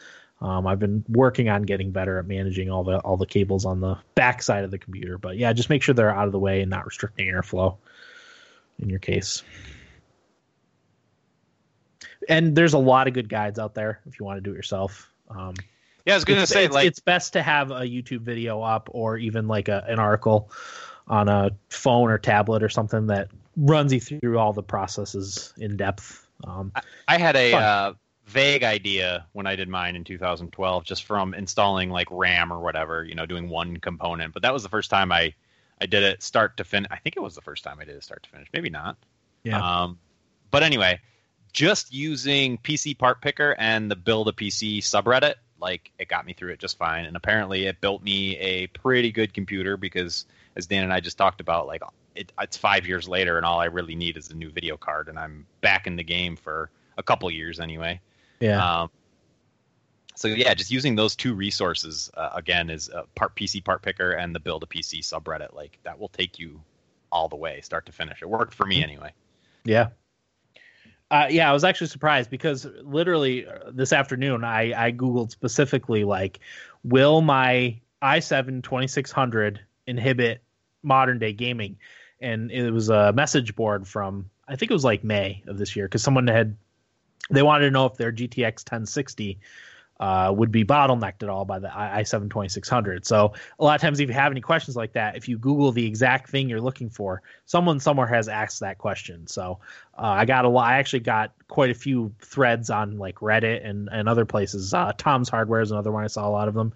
um, 0.45 0.67
i've 0.69 0.79
been 0.79 1.05
working 1.09 1.49
on 1.49 1.63
getting 1.63 1.91
better 1.91 2.19
at 2.21 2.27
managing 2.29 2.71
all 2.71 2.85
the 2.85 2.99
all 3.01 3.17
the 3.17 3.27
cables 3.27 3.65
on 3.65 3.81
the 3.81 3.99
back 4.15 4.41
side 4.41 4.63
of 4.63 4.71
the 4.71 4.79
computer 4.79 5.19
but 5.19 5.37
yeah 5.37 5.53
just 5.53 5.69
make 5.69 5.83
sure 5.83 5.95
they're 5.95 6.15
out 6.15 6.27
of 6.27 6.33
the 6.33 6.39
way 6.39 6.61
and 6.61 6.71
not 6.71 6.87
restricting 6.87 7.27
airflow 7.27 7.77
in 8.81 8.91
your 8.91 8.99
case. 8.99 9.43
And 12.29 12.57
there's 12.57 12.73
a 12.73 12.79
lot 12.79 13.07
of 13.07 13.15
good 13.15 13.29
guides 13.29 13.59
out 13.59 13.75
there 13.75 14.01
if 14.07 14.19
you 14.19 14.25
want 14.25 14.39
to 14.39 14.41
do 14.41 14.53
it 14.53 14.57
yourself. 14.57 15.11
Um, 15.29 15.55
Yeah, 16.07 16.15
I 16.15 16.17
was 16.17 16.25
going 16.25 16.41
to 16.41 16.47
say 16.47 16.65
it's, 16.65 16.75
like 16.75 16.87
it's 16.87 17.01
best 17.01 17.35
to 17.35 17.43
have 17.43 17.71
a 17.71 17.81
YouTube 17.81 18.21
video 18.21 18.63
up 18.63 18.89
or 18.93 19.19
even 19.19 19.47
like 19.47 19.69
a, 19.69 19.85
an 19.89 19.99
article 19.99 20.51
on 21.07 21.29
a 21.29 21.51
phone 21.69 22.11
or 22.11 22.19
tablet 22.19 22.63
or 22.63 22.69
something 22.69 23.07
that 23.09 23.29
runs 23.57 23.93
you 23.93 24.01
through 24.01 24.39
all 24.39 24.53
the 24.53 24.63
processes 24.63 25.53
in 25.59 25.77
depth. 25.77 26.27
Um, 26.45 26.73
I 27.09 27.19
had 27.19 27.37
a 27.37 27.53
uh, 27.53 27.93
vague 28.27 28.62
idea 28.62 29.27
when 29.33 29.47
I 29.47 29.57
did 29.57 29.68
mine 29.68 29.97
in 29.97 30.05
2012, 30.05 30.85
just 30.85 31.05
from 31.05 31.35
installing 31.35 31.91
like 31.91 32.09
RAM 32.11 32.53
or 32.53 32.61
whatever, 32.61 33.05
you 33.05 33.14
know, 33.14 33.27
doing 33.27 33.49
one 33.49 33.77
component. 33.77 34.33
But 34.33 34.43
that 34.43 34.53
was 34.53 34.62
the 34.62 34.68
first 34.68 34.91
time 34.91 35.12
I 35.12 35.35
I 35.81 35.87
did 35.87 36.03
it 36.03 36.22
start 36.22 36.57
to 36.59 36.64
finish. 36.64 36.89
I 36.91 36.97
think 36.97 37.16
it 37.16 37.20
was 37.20 37.35
the 37.35 37.41
first 37.41 37.64
time 37.64 37.79
I 37.81 37.85
did 37.85 37.97
it 37.97 38.05
start 38.05 38.22
to 38.22 38.31
finish. 38.31 38.49
Maybe 38.53 38.70
not. 38.70 38.97
yeah. 39.43 39.83
Um, 39.83 39.99
but 40.51 40.62
anyway, 40.62 41.01
just 41.53 41.93
using 41.93 42.59
PC 42.59 42.97
Part 42.97 43.20
Picker 43.20 43.55
and 43.59 43.91
the 43.91 43.97
Build 43.97 44.29
a 44.29 44.33
PC 44.33 44.79
subreddit, 44.79 45.35
like 45.61 45.91
it 45.99 46.09
got 46.09 46.27
me 46.27 46.33
through 46.33 46.53
it 46.53 46.61
just 46.61 46.79
fine. 46.79 47.05
And 47.05 47.16
apparently, 47.16 47.66
it 47.66 47.81
built 47.81 48.03
me 48.03 48.37
a 48.39 48.68
pretty 48.68 49.11
good 49.11 49.35
computer 49.35 49.77
because, 49.77 50.27
as 50.57 50.66
Dan 50.66 50.85
and 50.85 50.93
I 50.93 51.01
just 51.01 51.18
talked 51.18 51.41
about, 51.41 51.66
like 51.66 51.83
it, 52.14 52.33
it's 52.41 52.57
five 52.57 52.87
years 52.87 53.09
later, 53.09 53.37
and 53.37 53.45
all 53.45 53.61
I 53.61 53.66
really 53.66 53.95
need 53.95 54.16
is 54.16 54.31
a 54.31 54.35
new 54.35 54.51
video 54.51 54.77
card, 54.77 55.09
and 55.09 55.18
I'm 55.18 55.47
back 55.61 55.87
in 55.87 55.97
the 55.97 56.05
game 56.05 56.37
for 56.37 56.70
a 56.97 57.03
couple 57.03 57.31
years 57.31 57.61
anyway. 57.61 58.01
Yeah. 58.41 58.82
Um, 58.82 58.91
so 60.16 60.28
yeah, 60.28 60.55
just 60.55 60.70
using 60.70 60.95
those 60.95 61.16
two 61.16 61.35
resources 61.35 62.11
uh, 62.14 62.30
again 62.35 62.70
is 62.70 62.89
uh, 62.91 63.03
part 63.14 63.35
PC 63.35 63.64
Part 63.64 63.82
Picker 63.82 64.12
and 64.12 64.35
the 64.35 64.41
Build 64.41 64.62
a 64.62 64.66
PC 64.66 65.01
subreddit. 65.01 65.55
Like 65.55 65.78
that 65.82 65.99
will 65.99 66.09
take 66.09 66.39
you 66.39 66.61
all 67.11 67.28
the 67.28 67.37
way, 67.37 67.61
start 67.61 67.87
to 67.87 67.93
finish. 67.93 68.22
It 68.22 68.28
worked 68.28 68.55
for 68.55 68.66
me 68.66 68.82
anyway. 68.82 69.12
Yeah. 69.64 69.89
Uh, 71.11 71.28
yeah, 71.30 71.49
I 71.49 71.53
was 71.53 71.64
actually 71.64 71.87
surprised 71.89 72.30
because 72.30 72.66
literally 72.82 73.47
uh, 73.47 73.70
this 73.72 73.93
afternoon 73.93 74.43
I, 74.43 74.87
I 74.87 74.93
Googled 74.93 75.30
specifically, 75.30 76.05
like, 76.05 76.41
will 76.82 77.20
my 77.20 77.80
i7 78.03 78.62
2600 78.62 79.61
inhibit 79.87 80.43
modern 80.82 81.18
day 81.18 81.32
gaming? 81.32 81.78
And 82.20 82.51
it 82.51 82.70
was 82.70 82.89
a 82.89 83.12
message 83.12 83.55
board 83.55 83.87
from, 83.87 84.30
I 84.49 84.57
think 84.57 84.70
it 84.70 84.74
was 84.74 84.85
like 84.85 85.05
May 85.05 85.43
of 85.47 85.59
this 85.59 85.76
year 85.76 85.87
because 85.87 86.03
someone 86.03 86.26
had, 86.26 86.57
they 87.31 87.43
wanted 87.43 87.66
to 87.66 87.70
know 87.70 87.87
if 87.87 87.97
their 87.97 88.12
GTX 88.12 88.61
1060 88.61 89.39
uh, 90.01 90.33
would 90.37 90.51
be 90.51 90.64
bottlenecked 90.64 91.22
at 91.22 91.29
all 91.29 91.45
by 91.45 91.59
the 91.59 91.75
i 91.75 92.03
i7 92.03 92.29
2600. 92.29 93.07
So 93.07 93.33
a 93.59 93.64
lot 93.64 93.77
of 93.77 93.81
times, 93.81 94.01
if 94.01 94.09
you 94.09 94.14
have 94.14 94.33
any 94.33 94.41
questions 94.41 94.77
like 94.77 94.93
that, 94.95 95.16
if 95.16 95.29
you 95.29 95.39
Google 95.39 95.70
the 95.72 95.87
exact 95.87 96.29
thing 96.29 96.49
you're 96.49 96.61
looking 96.61 96.91
for, 96.91 97.22
someone 97.47 97.79
somewhere 97.79 98.07
has 98.09 98.29
asked 98.29 98.61
that 98.61 98.79
question. 98.79 99.27
So 99.27 99.61
uh, 99.97 100.03
I 100.03 100.25
got 100.25 100.45
a 100.45 100.49
lot. 100.49 100.66
I 100.68 100.79
actually 100.79 101.01
got 101.01 101.33
quite 101.49 101.70
a 101.70 101.75
few 101.75 102.12
threads 102.20 102.70
on 102.70 102.99
like 102.99 103.16
Reddit 103.16 103.66
and 103.66 103.89
and 103.93 104.09
other 104.09 104.25
places. 104.25 104.75
Uh, 104.75 104.93
Tom's 104.99 105.29
Hardware 105.29 105.61
is 105.61 105.70
another 105.70 105.93
one. 105.93 106.05
I 106.05 106.09
saw 106.09 106.29
a 106.29 106.31
lot 106.31 106.49
of 106.49 106.55
them 106.55 106.72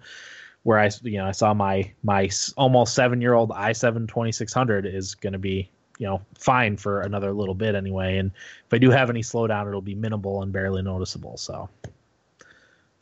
where 0.63 0.79
I 0.79 0.89
you 1.03 1.17
know 1.17 1.25
I 1.25 1.31
saw 1.31 1.53
my 1.53 1.91
my 2.03 2.29
almost 2.55 2.95
seven 2.95 3.21
year 3.21 3.33
old 3.33 3.49
i7 3.49 4.07
2600 4.07 4.85
is 4.85 5.15
going 5.15 5.33
to 5.33 5.39
be 5.39 5.69
you 5.99 6.07
know 6.07 6.21
fine 6.33 6.77
for 6.77 7.01
another 7.01 7.31
little 7.31 7.53
bit 7.53 7.75
anyway. 7.75 8.17
And 8.17 8.31
if 8.65 8.73
I 8.73 8.79
do 8.79 8.89
have 8.89 9.11
any 9.11 9.21
slowdown, 9.21 9.67
it'll 9.67 9.81
be 9.81 9.95
minimal 9.95 10.41
and 10.41 10.51
barely 10.51 10.81
noticeable. 10.81 11.37
So 11.37 11.69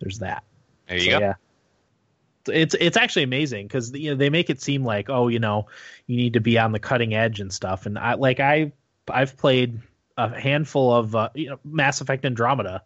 there's 0.01 0.19
that. 0.19 0.43
There 0.89 0.97
you 0.97 1.11
So, 1.11 1.11
go. 1.11 1.19
Yeah. 1.19 1.33
It's 2.49 2.75
it's 2.79 2.97
actually 2.97 3.23
amazing 3.23 3.67
because 3.67 3.93
you 3.93 4.09
know 4.11 4.15
they 4.15 4.29
make 4.29 4.49
it 4.49 4.61
seem 4.61 4.83
like 4.85 5.09
oh 5.09 5.27
you 5.27 5.39
know 5.39 5.67
you 6.05 6.15
need 6.15 6.33
to 6.33 6.39
be 6.39 6.57
on 6.57 6.71
the 6.71 6.79
cutting 6.79 7.13
edge 7.13 7.39
and 7.41 7.51
stuff 7.51 7.85
and 7.85 7.99
I 7.99 8.13
like 8.13 8.39
I 8.39 8.71
I've 9.09 9.35
played 9.37 9.79
a 10.17 10.39
handful 10.39 10.93
of 10.93 11.13
uh, 11.15 11.29
you 11.35 11.49
know 11.49 11.59
Mass 11.65 12.01
Effect 12.01 12.25
Andromeda. 12.25 12.83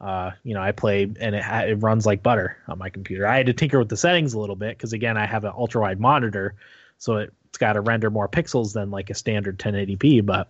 Uh, 0.00 0.32
you 0.42 0.54
know 0.54 0.60
I 0.60 0.72
play 0.72 1.04
and 1.04 1.34
it 1.36 1.44
it 1.44 1.76
runs 1.76 2.04
like 2.04 2.22
butter 2.22 2.56
on 2.66 2.78
my 2.78 2.90
computer. 2.90 3.28
I 3.28 3.36
had 3.36 3.46
to 3.46 3.52
tinker 3.52 3.78
with 3.78 3.90
the 3.90 3.96
settings 3.96 4.34
a 4.34 4.40
little 4.40 4.56
bit 4.56 4.76
because 4.76 4.92
again 4.92 5.16
I 5.16 5.24
have 5.24 5.44
an 5.44 5.52
ultra 5.56 5.82
wide 5.82 6.00
monitor, 6.00 6.56
so 6.98 7.28
it's 7.50 7.58
got 7.58 7.74
to 7.74 7.80
render 7.80 8.10
more 8.10 8.28
pixels 8.28 8.72
than 8.72 8.90
like 8.90 9.10
a 9.10 9.14
standard 9.14 9.58
1080p, 9.58 10.24
but 10.24 10.48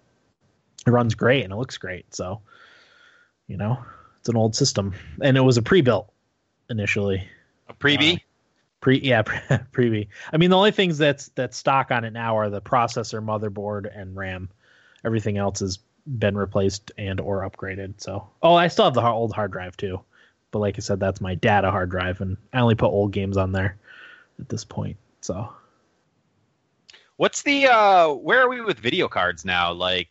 it 0.87 0.91
runs 0.91 1.15
great 1.15 1.45
and 1.45 1.53
it 1.53 1.57
looks 1.57 1.79
great. 1.79 2.15
So 2.15 2.41
you 3.49 3.57
know 3.57 3.79
it's 4.21 4.29
an 4.29 4.37
old 4.37 4.55
system. 4.55 4.95
And 5.21 5.37
it 5.37 5.41
was 5.41 5.57
a 5.57 5.63
pre-built 5.63 6.11
initially. 6.71 7.27
A 7.69 7.75
freebie. 7.75 8.17
Uh, 8.17 8.21
pre 8.81 8.99
yeah 9.01 9.21
pre 9.73 10.09
i 10.33 10.37
mean 10.39 10.49
the 10.49 10.57
only 10.57 10.71
things 10.71 10.97
that's 10.97 11.29
that's 11.35 11.59
stock 11.59 11.91
on 11.91 12.05
it 12.05 12.13
now 12.13 12.39
are 12.39 12.49
the 12.49 12.63
processor 12.63 13.23
motherboard 13.23 13.91
and 13.95 14.17
ram. 14.17 14.49
Everything 15.05 15.37
else 15.37 15.61
has 15.61 15.79
been 16.07 16.37
replaced 16.37 16.91
and 16.97 17.21
or 17.21 17.49
upgraded 17.49 18.01
so. 18.01 18.29
Oh 18.43 18.55
i 18.55 18.69
still 18.69 18.87
have 18.87 18.95
the 18.95 19.07
old 19.07 19.33
hard 19.33 19.53
drive 19.53 19.77
too. 19.77 20.01
But 20.51 20.61
like 20.61 20.77
i 20.77 20.81
said 20.81 21.01
that's 21.01 21.21
my 21.21 21.35
data 21.35 21.71
hard 21.71 21.91
drive 21.91 22.21
and 22.21 22.37
i 22.53 22.61
only 22.61 22.75
put 22.75 22.89
old 22.89 23.13
games 23.13 23.37
on 23.37 23.53
there 23.53 23.77
at 24.39 24.49
this 24.49 24.65
point 24.65 24.97
so 25.21 25.53
What's 27.21 27.43
the 27.43 27.67
uh 27.67 28.15
where 28.15 28.41
are 28.41 28.49
we 28.49 28.63
with 28.63 28.79
video 28.79 29.07
cards 29.07 29.45
now? 29.45 29.73
Like 29.73 30.09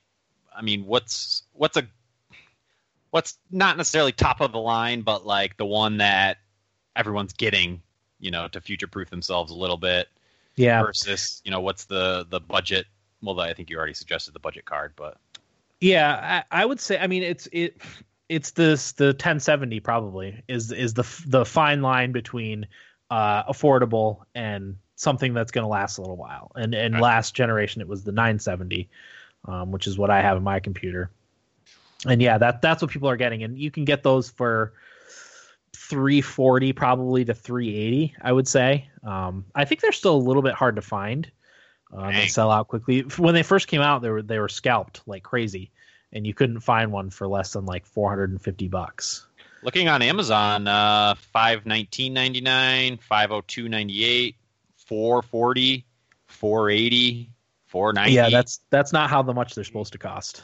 I 0.55 0.61
mean, 0.61 0.85
what's 0.85 1.41
what's 1.53 1.75
a 1.75 1.87
what's 3.09 3.39
not 3.49 3.77
necessarily 3.77 4.11
top 4.11 4.41
of 4.41 4.51
the 4.51 4.59
line, 4.59 5.01
but 5.01 5.25
like 5.25 5.57
the 5.57 5.65
one 5.65 5.97
that 5.97 6.37
everyone's 6.95 7.33
getting, 7.33 7.81
you 8.19 8.29
know, 8.29 8.47
to 8.49 8.61
future 8.61 8.85
proof 8.85 9.09
themselves 9.09 9.51
a 9.51 9.55
little 9.55 9.75
bit 9.75 10.07
yeah 10.55 10.83
versus, 10.83 11.41
you 11.43 11.49
know, 11.49 11.61
what's 11.61 11.85
the 11.85 12.27
the 12.29 12.39
budget 12.39 12.85
well 13.23 13.39
I 13.39 13.55
think 13.55 13.71
you 13.71 13.77
already 13.77 13.95
suggested 13.95 14.35
the 14.35 14.39
budget 14.39 14.65
card, 14.65 14.93
but 14.95 15.17
Yeah, 15.81 16.43
I, 16.51 16.61
I 16.61 16.63
would 16.63 16.79
say. 16.79 16.99
I 16.99 17.07
mean, 17.07 17.23
it's 17.23 17.49
it 17.51 17.81
it's 18.29 18.51
this 18.51 18.91
the 18.91 19.05
1070 19.05 19.79
probably 19.79 20.43
is 20.47 20.71
is 20.71 20.93
the 20.93 21.07
the 21.25 21.43
fine 21.43 21.81
line 21.81 22.11
between 22.11 22.67
uh, 23.09 23.51
affordable 23.51 24.25
and 24.35 24.77
something 24.99 25.33
that's 25.33 25.51
going 25.51 25.63
to 25.63 25.69
last 25.69 25.97
a 25.97 26.01
little 26.01 26.17
while. 26.17 26.51
And 26.55 26.75
and 26.75 26.93
Right. 26.93 27.01
last 27.01 27.33
generation 27.33 27.81
it 27.81 27.87
was 27.87 28.03
the 28.03 28.11
970, 28.11 28.89
um, 29.45 29.71
which 29.71 29.87
is 29.87 29.97
what 29.97 30.09
I 30.09 30.21
have 30.21 30.35
in 30.35 30.43
my 30.43 30.59
computer. 30.59 31.09
And 32.05 32.21
yeah, 32.21 32.37
that 32.37 32.61
that's 32.61 32.81
what 32.81 32.91
people 32.91 33.09
are 33.09 33.17
getting, 33.17 33.43
and 33.43 33.57
you 33.57 33.71
can 33.71 33.85
get 33.85 34.03
those 34.03 34.29
for 34.29 34.73
340 35.75 36.73
probably 36.73 37.25
to 37.25 37.33
380 37.33 38.15
i 38.21 38.31
would 38.31 38.47
say 38.47 38.89
um, 39.03 39.45
i 39.55 39.65
think 39.65 39.81
they're 39.81 39.91
still 39.91 40.15
a 40.15 40.17
little 40.17 40.41
bit 40.41 40.53
hard 40.53 40.75
to 40.75 40.81
find 40.81 41.31
uh, 41.95 42.11
they 42.11 42.27
sell 42.27 42.51
out 42.51 42.67
quickly 42.67 43.01
when 43.17 43.33
they 43.33 43.43
first 43.43 43.67
came 43.67 43.81
out 43.81 44.01
they 44.01 44.09
were 44.09 44.21
they 44.21 44.39
were 44.39 44.49
scalped 44.49 45.01
like 45.07 45.23
crazy 45.23 45.71
and 46.11 46.27
you 46.27 46.33
couldn't 46.33 46.59
find 46.59 46.91
one 46.91 47.09
for 47.09 47.27
less 47.27 47.53
than 47.53 47.65
like 47.65 47.85
450 47.85 48.67
bucks 48.67 49.25
looking 49.61 49.87
on 49.87 50.01
Amazon, 50.01 50.67
uh 50.67 51.15
five 51.31 51.65
nineteen 51.65 52.13
ninety 52.13 52.41
nine, 52.41 52.97
five 52.97 53.31
oh 53.31 53.41
two 53.41 53.69
ninety 53.69 54.03
eight, 54.03 54.35
four 54.89 55.21
forty, 55.21 55.85
four 56.25 56.69
eighty, 56.71 57.29
four 57.67 57.93
ninety. 57.93 58.13
yeah 58.13 58.29
that's 58.29 58.59
that's 58.71 58.91
not 58.91 59.09
how 59.09 59.21
the 59.21 59.33
much 59.33 59.53
they're 59.55 59.63
supposed 59.63 59.93
to 59.93 59.99
cost 59.99 60.41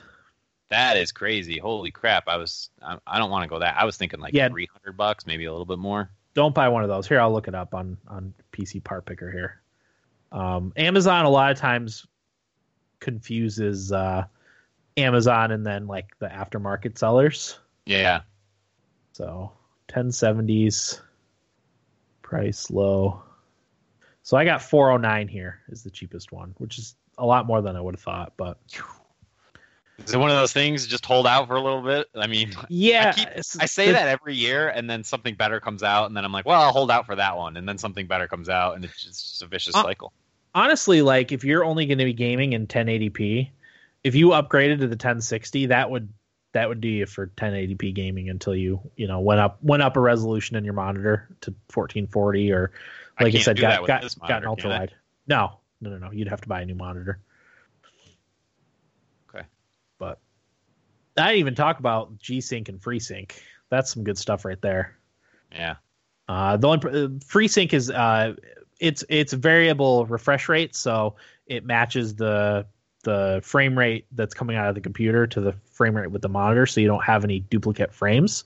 That 0.70 0.98
is 0.98 1.12
crazy. 1.12 1.58
Holy 1.60 1.92
crap! 1.92 2.28
I 2.28 2.38
was 2.38 2.70
I, 2.82 2.98
I 3.08 3.18
don't 3.18 3.32
want 3.32 3.44
to 3.44 3.50
go 3.50 3.60
that. 3.60 3.76
I 3.78 3.86
was 3.86 3.98
thinking 3.98 4.20
like 4.20 4.34
Yeah. 4.34 4.50
three 4.50 4.68
hundred 4.72 4.96
bucks, 4.98 5.26
maybe 5.26 5.46
a 5.46 5.52
little 5.52 5.66
bit 5.66 5.80
more. 5.80 6.10
don't 6.36 6.54
buy 6.56 6.70
one 6.70 6.84
of 6.84 6.90
those 6.90 7.08
here 7.08 7.20
i'll 7.20 7.32
look 7.34 7.48
it 7.48 7.56
up 7.56 7.74
on 7.74 7.98
on 8.08 8.34
pc 8.52 8.84
part 8.84 9.06
picker 9.06 9.32
here 9.32 9.62
um, 10.32 10.74
amazon 10.76 11.26
a 11.26 11.30
lot 11.30 11.52
of 11.52 11.58
times 11.58 12.06
confuses 13.00 13.92
uh, 13.92 14.26
amazon 14.98 15.52
and 15.52 15.66
then 15.66 15.88
like 15.88 16.08
the 16.20 16.28
aftermarket 16.28 16.98
sellers 16.98 17.60
Yeah, 17.86 18.22
So 19.14 19.52
1070s 19.88 21.00
price 22.22 22.70
low. 22.72 23.22
So 24.26 24.36
I 24.38 24.44
got 24.44 24.64
409 24.64 25.28
here 25.28 25.60
is 25.70 25.84
the 25.84 25.92
cheapest 25.92 26.32
one, 26.32 26.56
which 26.58 26.80
is 26.80 26.96
a 27.20 27.26
lot 27.26 27.46
more 27.46 27.62
than 27.62 27.76
I 27.76 27.82
would 27.82 27.94
have 27.94 28.02
thought, 28.02 28.34
but 28.38 28.58
is 30.00 30.16
it 30.16 30.18
one 30.18 30.32
of 30.32 30.36
those 30.36 30.52
things? 30.52 30.88
Just 30.88 31.06
hold 31.06 31.28
out 31.28 31.48
for 31.48 31.56
a 31.56 31.62
little 31.62 31.84
bit. 31.84 32.08
I 32.16 32.26
mean, 32.26 32.52
yeah, 32.68 33.10
I, 33.10 33.14
keep, 33.14 33.30
I 33.60 33.66
say 33.68 33.86
the- 33.86 33.94
that 33.94 34.08
every 34.08 34.34
year, 34.34 34.68
and 34.70 34.90
then 34.90 35.04
something 35.04 35.36
better 35.36 35.60
comes 35.60 35.84
out, 35.84 36.08
and 36.08 36.18
then 36.18 36.26
I'm 36.26 36.32
like, 36.32 36.48
well, 36.48 36.60
I'll 36.60 36.72
hold 36.72 36.90
out 36.90 37.06
for 37.06 37.16
that 37.16 37.38
one, 37.38 37.56
and 37.56 37.70
then 37.70 37.78
something 37.78 38.08
better 38.08 38.28
comes 38.28 38.50
out, 38.50 38.76
and 38.76 38.84
it's 38.84 39.00
just, 39.04 39.44
a 39.44 39.46
vicious 39.46 39.76
Uh, 39.76 39.84
cycle. 39.84 40.12
honestly 40.56 41.04
like 41.04 41.32
if 41.32 41.44
you're 41.44 41.64
only 41.64 41.86
going 41.86 42.00
to 42.00 42.06
be 42.06 42.14
gaming 42.14 42.54
in 42.54 42.66
1080p, 42.66 43.52
if 44.04 44.16
you 44.16 44.30
upgraded 44.30 44.80
to 44.80 44.88
the 44.88 44.96
1060, 44.96 45.68
that 45.68 45.92
would 45.92 46.12
that 46.54 46.68
would 46.68 46.82
do 46.82 46.88
you 46.88 47.06
for 47.06 47.28
1080p 47.28 47.94
gaming 47.94 48.30
until 48.30 48.56
you, 48.56 48.80
you 48.96 49.08
know, 49.08 49.20
went 49.20 49.40
up 49.40 49.62
went 49.62 49.84
up 49.84 49.98
a 49.98 50.00
resolution 50.00 50.56
in 50.56 50.64
your 50.64 50.74
monitor 50.74 51.28
to 51.42 51.52
1440 51.74 52.52
or 52.54 52.72
like 53.20 53.36
I, 53.36 53.40
said 53.40 53.60
got 53.60 53.86
got, 53.88 54.02
this 54.02 54.16
got 54.16 54.44
an 54.44 54.48
ultra 54.48 54.70
wide. 54.70 54.94
No, 55.28 55.60
no, 55.82 55.90
no, 55.90 55.98
no. 55.98 56.12
You'd 56.12 56.28
have 56.28 56.42
to 56.42 56.48
buy 56.48 56.62
a 56.62 56.66
new 56.66 56.76
monitor. 56.76 57.20
Okay. 59.30 59.46
But 59.98 60.20
I 61.18 61.28
didn't 61.28 61.40
even 61.40 61.56
talk 61.56 61.80
about 61.80 62.18
G-Sync 62.20 62.70
and 62.70 62.80
FreeSync. 62.82 63.32
That's 63.70 63.94
some 63.94 64.04
good 64.04 64.18
stuff 64.18 64.46
right 64.46 64.62
there. 64.62 64.98
Yeah, 65.52 65.76
Uh, 66.28 66.58
the 66.58 66.68
only 66.68 66.80
uh, 66.90 67.08
FreeSync 67.20 67.74
is 67.74 67.90
uh, 67.90 68.36
it's 68.80 69.04
it's 69.10 69.34
variable 69.34 70.06
refresh 70.06 70.50
rate, 70.50 70.76
so 70.76 71.16
it 71.48 71.66
matches 71.66 72.16
the 72.16 72.66
the 73.04 73.40
frame 73.44 73.78
rate 73.78 74.08
that's 74.12 74.34
coming 74.34 74.58
out 74.58 74.68
of 74.68 74.76
the 74.76 74.82
computer 74.82 75.28
to 75.28 75.40
the 75.40 75.54
frame 75.72 75.96
rate 75.96 76.12
with 76.12 76.22
the 76.22 76.30
monitor, 76.30 76.66
so 76.66 76.82
you 76.82 76.88
don't 76.88 77.04
have 77.04 77.24
any 77.24 77.40
duplicate 77.40 77.94
frames. 77.94 78.44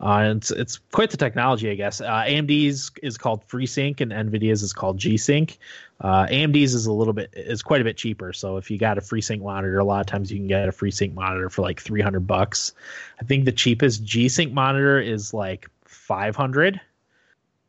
Uh, 0.00 0.34
it's 0.36 0.50
it's 0.50 0.78
quite 0.90 1.10
the 1.10 1.16
technology, 1.16 1.70
I 1.70 1.74
guess. 1.74 2.00
Uh, 2.00 2.24
AMD's 2.26 2.90
is 3.02 3.16
called 3.16 3.46
FreeSync, 3.46 4.00
and 4.00 4.10
NVIDIA's 4.10 4.62
is 4.62 4.72
called 4.72 4.98
G-Sync. 4.98 5.58
Uh, 6.00 6.26
AMD's 6.26 6.74
is 6.74 6.86
a 6.86 6.92
little 6.92 7.12
bit 7.12 7.30
is 7.34 7.62
quite 7.62 7.80
a 7.80 7.84
bit 7.84 7.96
cheaper. 7.96 8.32
So 8.32 8.56
if 8.56 8.70
you 8.70 8.78
got 8.78 8.98
a 8.98 9.00
FreeSync 9.00 9.40
monitor, 9.40 9.78
a 9.78 9.84
lot 9.84 10.00
of 10.00 10.06
times 10.06 10.32
you 10.32 10.38
can 10.38 10.48
get 10.48 10.68
a 10.68 10.72
FreeSync 10.72 11.14
monitor 11.14 11.48
for 11.48 11.62
like 11.62 11.80
three 11.80 12.00
hundred 12.00 12.26
bucks. 12.26 12.72
I 13.20 13.24
think 13.24 13.44
the 13.44 13.52
cheapest 13.52 14.04
G-Sync 14.04 14.52
monitor 14.52 15.00
is 15.00 15.32
like 15.32 15.68
five 15.84 16.34
hundred, 16.34 16.80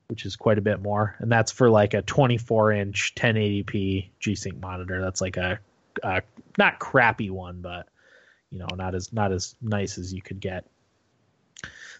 which 0.07 0.25
is 0.25 0.35
quite 0.35 0.57
a 0.57 0.61
bit 0.61 0.81
more, 0.81 1.15
and 1.19 1.31
that's 1.31 1.51
for 1.51 1.69
like 1.69 1.93
a 1.93 2.01
twenty 2.01 2.39
four 2.39 2.71
inch 2.71 3.13
1080p 3.15 4.09
G-Sync 4.19 4.59
monitor. 4.59 5.01
That's 5.01 5.21
like 5.21 5.37
a, 5.37 5.59
a 6.01 6.23
not 6.57 6.79
crappy 6.79 7.29
one, 7.29 7.61
but 7.61 7.87
you 8.49 8.57
know 8.57 8.67
not 8.75 8.95
as 8.95 9.13
not 9.13 9.31
as 9.31 9.55
nice 9.61 9.99
as 9.99 10.11
you 10.11 10.23
could 10.23 10.39
get 10.39 10.65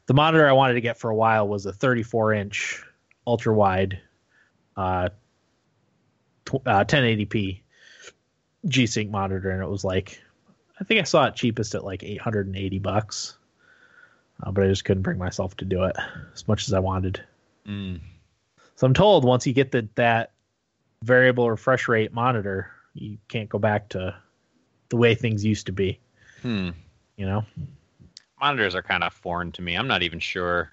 the 0.06 0.14
monitor 0.14 0.48
I 0.48 0.54
wanted 0.54 0.76
to 0.76 0.82
get 0.82 0.98
for 0.98 1.10
a 1.10 1.16
while 1.16 1.48
was 1.48 1.66
a 1.66 1.74
34 1.74 2.34
inch 2.34 2.84
ultra 3.26 3.54
wide 3.54 4.02
uh, 4.76 5.10
tw- 6.46 6.66
uh 6.66 6.84
1080p 6.84 7.62
G 8.66 8.88
Sync 8.88 9.12
monitor, 9.12 9.50
and 9.50 9.62
it 9.62 9.70
was 9.70 9.84
like 9.84 10.22
I 10.80 10.84
think 10.84 11.00
I 11.00 11.04
saw 11.04 11.26
it 11.28 11.36
cheapest 11.36 11.76
at 11.76 11.84
like 11.84 12.04
880 12.04 12.80
bucks, 12.80 13.38
uh, 14.42 14.52
but 14.52 14.64
I 14.64 14.68
just 14.68 14.86
couldn't 14.86 15.04
bring 15.04 15.18
myself 15.18 15.56
to 15.58 15.66
do 15.66 15.84
it 15.84 15.96
as 16.34 16.48
much 16.48 16.68
as 16.68 16.74
I 16.74 16.80
wanted. 16.80 17.24
Mm. 17.68 18.00
So 18.76 18.88
I'm 18.88 18.94
told 18.94 19.24
once 19.26 19.46
you 19.46 19.54
get 19.54 19.72
the 19.72 19.88
that 19.96 20.32
variable 21.04 21.50
refresh 21.50 21.88
rate 21.88 22.14
monitor, 22.14 22.72
you 22.94 23.18
can't 23.28 23.50
go 23.50 23.60
back 23.60 23.90
to 23.90 24.16
the 24.90 24.98
way 24.98 25.16
things 25.16 25.46
used 25.46 25.68
to 25.68 25.72
be. 25.72 26.00
Hmm. 26.42 26.70
You 27.16 27.26
know 27.26 27.46
monitors 28.44 28.76
are 28.76 28.84
kind 28.84 29.06
of 29.06 29.14
foreign 29.14 29.54
to 29.54 29.62
me. 29.62 29.76
I'm 29.76 29.88
not 29.88 30.04
even 30.04 30.20
sure. 30.20 30.70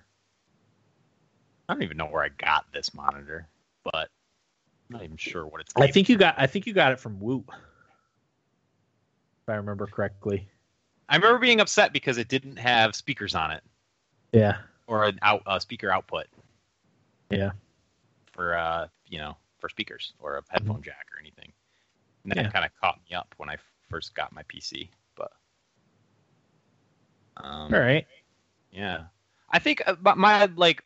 I 1.68 1.74
don't 1.74 1.84
even 1.84 1.96
know 1.96 2.06
where 2.06 2.24
I 2.24 2.30
got 2.30 2.64
this 2.72 2.92
monitor, 2.92 3.46
but 3.84 4.08
I'm 4.88 4.90
not 4.90 5.04
even 5.04 5.16
sure 5.16 5.46
what 5.46 5.60
it's. 5.60 5.72
I 5.76 5.86
think 5.86 6.08
you 6.08 6.18
got. 6.18 6.34
I 6.36 6.48
think 6.48 6.66
you 6.66 6.72
got 6.72 6.90
it 6.90 6.98
from 6.98 7.20
Woot, 7.20 7.44
if 7.48 9.48
I 9.48 9.54
remember 9.54 9.86
correctly. 9.86 10.48
I 11.08 11.16
remember 11.16 11.38
being 11.38 11.60
upset 11.60 11.92
because 11.92 12.18
it 12.18 12.28
didn't 12.28 12.56
have 12.56 12.96
speakers 12.96 13.36
on 13.36 13.52
it. 13.52 13.62
Yeah. 14.32 14.56
Or 14.88 15.04
an 15.04 15.20
out 15.22 15.42
uh, 15.46 15.60
speaker 15.60 15.92
output. 15.92 16.26
Yeah. 17.30 17.52
For 18.32 18.56
uh, 18.56 18.88
you 19.06 19.18
know, 19.18 19.36
for 19.60 19.68
speakers 19.68 20.12
or 20.18 20.38
a 20.38 20.42
headphone 20.48 20.76
mm-hmm. 20.76 20.82
jack 20.82 21.06
or 21.14 21.20
anything. 21.20 21.52
And 22.24 22.32
that 22.32 22.46
yeah. 22.46 22.50
kind 22.50 22.64
of 22.64 22.72
caught 22.80 22.98
me 23.08 23.14
up 23.14 23.32
when 23.36 23.48
I 23.48 23.58
first 23.88 24.16
got 24.16 24.32
my 24.32 24.42
PC. 24.42 24.88
Um, 27.42 27.74
All 27.74 27.80
right. 27.80 28.06
Yeah, 28.70 29.04
I 29.50 29.58
think 29.58 29.82
uh, 29.86 29.96
my 30.16 30.46
like 30.56 30.84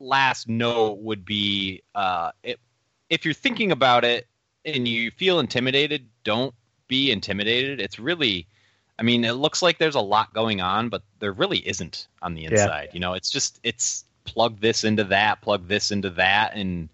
last 0.00 0.48
note 0.48 0.98
would 0.98 1.24
be 1.24 1.82
uh, 1.94 2.32
it, 2.42 2.60
if 3.10 3.24
you're 3.24 3.34
thinking 3.34 3.72
about 3.72 4.04
it 4.04 4.26
and 4.64 4.86
you 4.86 5.10
feel 5.10 5.40
intimidated, 5.40 6.06
don't 6.24 6.54
be 6.86 7.10
intimidated. 7.10 7.80
It's 7.80 7.98
really, 7.98 8.46
I 8.98 9.02
mean, 9.02 9.24
it 9.24 9.32
looks 9.32 9.62
like 9.62 9.78
there's 9.78 9.94
a 9.94 10.00
lot 10.00 10.32
going 10.34 10.60
on, 10.60 10.88
but 10.88 11.02
there 11.18 11.32
really 11.32 11.66
isn't 11.66 12.08
on 12.22 12.34
the 12.34 12.44
inside. 12.44 12.88
Yeah. 12.88 12.94
You 12.94 13.00
know, 13.00 13.14
it's 13.14 13.30
just 13.30 13.60
it's 13.62 14.04
plug 14.24 14.60
this 14.60 14.84
into 14.84 15.04
that, 15.04 15.40
plug 15.40 15.68
this 15.68 15.90
into 15.90 16.10
that, 16.10 16.52
and 16.54 16.88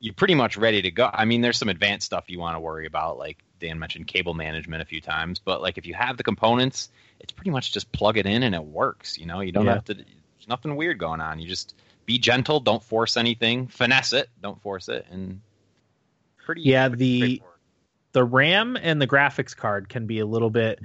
you're 0.00 0.14
pretty 0.14 0.34
much 0.34 0.56
ready 0.56 0.80
to 0.82 0.90
go. 0.90 1.10
I 1.12 1.24
mean, 1.24 1.40
there's 1.40 1.58
some 1.58 1.68
advanced 1.68 2.06
stuff 2.06 2.24
you 2.28 2.38
want 2.38 2.56
to 2.56 2.60
worry 2.60 2.86
about, 2.86 3.18
like 3.18 3.38
Dan 3.58 3.78
mentioned 3.78 4.06
cable 4.06 4.34
management 4.34 4.82
a 4.82 4.86
few 4.86 5.00
times, 5.00 5.38
but 5.38 5.60
like 5.60 5.76
if 5.76 5.84
you 5.84 5.94
have 5.94 6.16
the 6.16 6.22
components, 6.22 6.90
it's 7.20 7.32
pretty 7.32 7.50
much 7.50 7.72
just 7.72 7.90
plug 7.92 8.18
it 8.18 8.26
in 8.26 8.42
and 8.42 8.54
it 8.54 8.64
works. 8.64 9.18
You 9.18 9.26
know, 9.26 9.40
you 9.40 9.52
don't 9.52 9.66
yeah. 9.66 9.74
have 9.74 9.84
to. 9.86 9.94
There's 9.94 10.48
nothing 10.48 10.76
weird 10.76 10.98
going 10.98 11.20
on. 11.20 11.38
You 11.38 11.48
just 11.48 11.74
be 12.06 12.18
gentle. 12.18 12.60
Don't 12.60 12.82
force 12.82 13.16
anything. 13.16 13.66
Finesse 13.68 14.12
it. 14.12 14.28
Don't 14.42 14.60
force 14.60 14.88
it. 14.88 15.06
And 15.10 15.40
pretty. 16.38 16.62
Yeah, 16.62 16.88
pretty 16.88 17.04
the 17.04 17.42
the 18.12 18.24
RAM 18.24 18.76
and 18.80 19.00
the 19.00 19.06
graphics 19.06 19.56
card 19.56 19.88
can 19.88 20.06
be 20.06 20.18
a 20.18 20.26
little 20.26 20.50
bit 20.50 20.80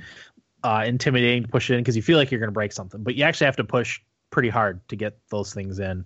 uh, 0.64 0.84
intimidating 0.86 1.44
to 1.44 1.50
push 1.50 1.70
it 1.70 1.76
in 1.76 1.82
because 1.82 1.96
you 1.96 2.02
feel 2.02 2.18
like 2.18 2.32
you're 2.32 2.40
going 2.40 2.50
to 2.50 2.54
break 2.54 2.72
something, 2.72 3.04
but 3.04 3.16
you 3.16 3.24
actually 3.24 3.46
have 3.46 3.58
to 3.58 3.64
push 3.64 4.02
pretty 4.32 4.50
hard 4.50 4.88
to 4.90 4.96
get 4.96 5.18
those 5.30 5.54
things 5.54 5.80
in. 5.80 6.06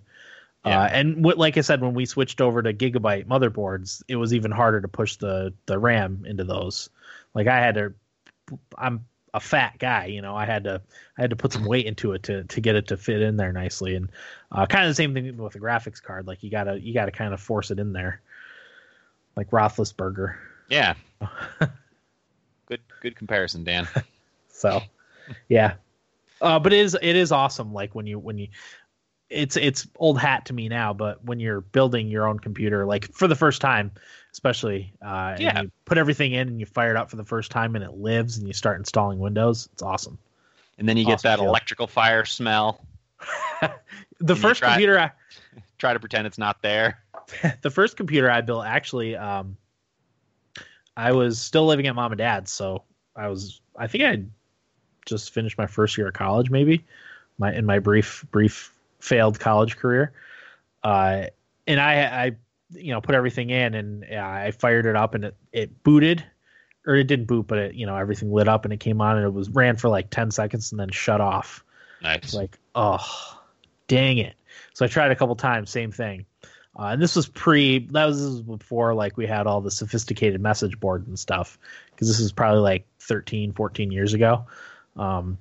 Yeah. 0.64 0.82
Uh, 0.82 0.88
and 0.92 1.24
what, 1.24 1.38
like 1.38 1.56
I 1.56 1.62
said, 1.62 1.80
when 1.80 1.94
we 1.94 2.04
switched 2.04 2.40
over 2.40 2.62
to 2.62 2.72
gigabyte 2.72 3.26
motherboards, 3.26 4.02
it 4.08 4.16
was 4.16 4.34
even 4.34 4.50
harder 4.50 4.80
to 4.80 4.88
push 4.88 5.16
the 5.16 5.54
the 5.66 5.78
RAM 5.78 6.24
into 6.26 6.44
those. 6.44 6.90
Like 7.34 7.46
I 7.46 7.58
had 7.58 7.74
to, 7.76 7.94
I'm 8.76 9.06
a 9.32 9.40
fat 9.40 9.78
guy, 9.78 10.06
you 10.06 10.22
know, 10.22 10.34
I 10.34 10.44
had 10.44 10.64
to 10.64 10.80
I 11.16 11.20
had 11.20 11.30
to 11.30 11.36
put 11.36 11.52
some 11.52 11.64
weight 11.64 11.86
into 11.86 12.12
it 12.12 12.24
to 12.24 12.44
to 12.44 12.60
get 12.60 12.76
it 12.76 12.88
to 12.88 12.96
fit 12.96 13.22
in 13.22 13.36
there 13.36 13.52
nicely, 13.52 13.94
and 13.94 14.10
uh, 14.52 14.66
kind 14.66 14.84
of 14.84 14.90
the 14.90 14.94
same 14.94 15.14
thing 15.14 15.36
with 15.36 15.52
the 15.52 15.60
graphics 15.60 16.02
card. 16.02 16.26
Like 16.26 16.42
you 16.42 16.50
gotta 16.50 16.80
you 16.80 16.94
gotta 16.94 17.12
kind 17.12 17.32
of 17.34 17.40
force 17.40 17.70
it 17.70 17.78
in 17.78 17.92
there, 17.92 18.20
like 19.36 19.50
Roethlisberger. 19.50 20.36
Yeah. 20.68 20.94
good 22.66 22.80
good 23.00 23.16
comparison, 23.16 23.64
Dan. 23.64 23.88
so, 24.50 24.80
yeah. 25.48 25.74
Uh, 26.40 26.58
but 26.58 26.72
it 26.72 26.80
is 26.80 26.96
it 27.00 27.16
is 27.16 27.32
awesome. 27.32 27.72
Like 27.72 27.94
when 27.94 28.06
you 28.06 28.18
when 28.18 28.38
you 28.38 28.48
it's 29.28 29.56
it's 29.56 29.86
old 29.96 30.18
hat 30.18 30.46
to 30.46 30.52
me 30.52 30.68
now, 30.68 30.92
but 30.92 31.24
when 31.24 31.38
you're 31.38 31.60
building 31.60 32.08
your 32.08 32.26
own 32.26 32.38
computer, 32.38 32.84
like 32.84 33.12
for 33.12 33.28
the 33.28 33.36
first 33.36 33.60
time, 33.60 33.92
especially, 34.32 34.92
uh, 35.02 35.36
yeah. 35.38 35.62
you 35.62 35.70
put 35.84 35.98
everything 35.98 36.32
in 36.32 36.48
and 36.48 36.60
you 36.60 36.66
fire 36.66 36.90
it 36.90 36.96
up 36.96 37.10
for 37.10 37.16
the 37.16 37.24
first 37.24 37.50
time 37.50 37.74
and 37.74 37.84
it 37.84 37.94
lives 37.94 38.38
and 38.38 38.46
you 38.46 38.52
start 38.52 38.78
installing 38.78 39.18
Windows, 39.18 39.68
it's 39.72 39.82
awesome. 39.82 40.18
And 40.78 40.88
then 40.88 40.96
you 40.96 41.04
awesome 41.04 41.16
get 41.16 41.22
that 41.22 41.38
electrical 41.38 41.86
fire 41.86 42.24
smell. 42.24 42.84
the 44.20 44.36
first 44.36 44.60
try, 44.60 44.70
computer 44.70 44.98
I 44.98 45.10
try 45.78 45.92
to 45.92 46.00
pretend 46.00 46.26
it's 46.26 46.38
not 46.38 46.62
there. 46.62 47.02
the 47.62 47.70
first 47.70 47.96
computer 47.96 48.30
I 48.30 48.40
built 48.40 48.64
actually, 48.64 49.16
um, 49.16 49.56
I 50.96 51.12
was 51.12 51.40
still 51.40 51.66
living 51.66 51.86
at 51.86 51.94
mom 51.94 52.12
and 52.12 52.18
dad's, 52.18 52.50
so 52.50 52.84
I 53.16 53.28
was 53.28 53.60
I 53.76 53.86
think 53.86 54.04
I 54.04 54.22
just 55.06 55.32
finished 55.32 55.58
my 55.58 55.66
first 55.66 55.96
year 55.96 56.08
of 56.08 56.14
college, 56.14 56.50
maybe 56.50 56.84
my 57.38 57.52
in 57.54 57.66
my 57.66 57.78
brief 57.78 58.24
brief 58.30 58.72
failed 59.00 59.40
college 59.40 59.76
career. 59.76 60.12
Uh, 60.82 61.26
and 61.66 61.80
I, 61.80 62.24
I, 62.24 62.36
you 62.72 62.92
know, 62.92 63.00
put 63.00 63.14
everything 63.14 63.50
in 63.50 63.74
and 63.74 64.04
uh, 64.10 64.16
I 64.16 64.50
fired 64.52 64.86
it 64.86 64.96
up 64.96 65.14
and 65.14 65.24
it, 65.26 65.36
it 65.52 65.82
booted 65.82 66.24
or 66.86 66.94
it 66.94 67.04
didn't 67.04 67.26
boot, 67.26 67.46
but 67.46 67.58
it, 67.58 67.74
you 67.74 67.86
know, 67.86 67.96
everything 67.96 68.32
lit 68.32 68.48
up 68.48 68.64
and 68.64 68.72
it 68.72 68.80
came 68.80 69.00
on 69.00 69.16
and 69.16 69.26
it 69.26 69.32
was 69.32 69.50
ran 69.50 69.76
for 69.76 69.88
like 69.88 70.10
10 70.10 70.30
seconds 70.30 70.72
and 70.72 70.80
then 70.80 70.90
shut 70.90 71.20
off. 71.20 71.64
Nice. 72.02 72.32
Like, 72.32 72.58
oh, 72.74 73.38
dang 73.88 74.18
it. 74.18 74.34
So 74.74 74.84
I 74.84 74.88
tried 74.88 75.10
a 75.10 75.16
couple 75.16 75.36
times, 75.36 75.70
same 75.70 75.92
thing. 75.92 76.26
Uh, 76.78 76.86
and 76.86 77.02
this 77.02 77.16
was 77.16 77.26
pre, 77.26 77.86
that 77.90 78.06
was, 78.06 78.20
was 78.20 78.42
before 78.42 78.94
like 78.94 79.16
we 79.16 79.26
had 79.26 79.46
all 79.46 79.60
the 79.60 79.70
sophisticated 79.70 80.40
message 80.40 80.78
board 80.80 81.06
and 81.06 81.18
stuff. 81.18 81.58
Cause 81.96 82.08
this 82.08 82.20
is 82.20 82.32
probably 82.32 82.60
like 82.60 82.86
13, 83.00 83.52
14 83.52 83.90
years 83.90 84.14
ago. 84.14 84.46
Um, 84.96 85.38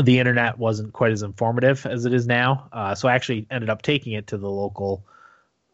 the 0.00 0.18
internet 0.18 0.58
wasn't 0.58 0.92
quite 0.92 1.12
as 1.12 1.22
informative 1.22 1.84
as 1.84 2.06
it 2.06 2.14
is 2.14 2.26
now. 2.26 2.68
Uh, 2.72 2.94
so 2.94 3.08
I 3.08 3.14
actually 3.14 3.46
ended 3.50 3.68
up 3.68 3.82
taking 3.82 4.14
it 4.14 4.28
to 4.28 4.38
the 4.38 4.48
local 4.48 5.04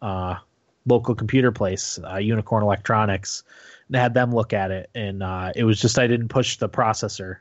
uh, 0.03 0.37
local 0.87 1.15
computer 1.15 1.53
place, 1.53 1.99
uh, 2.05 2.17
Unicorn 2.17 2.63
Electronics, 2.63 3.43
and 3.89 3.97
had 3.97 4.15
them 4.15 4.35
look 4.35 4.53
at 4.53 4.71
it. 4.71 4.91
And 4.95 5.23
uh, 5.23 5.53
it 5.55 5.65
was 5.65 5.81
just 5.81 5.99
I 5.99 6.07
didn't 6.07 6.29
push 6.29 6.57
the 6.57 6.69
processor, 6.69 7.39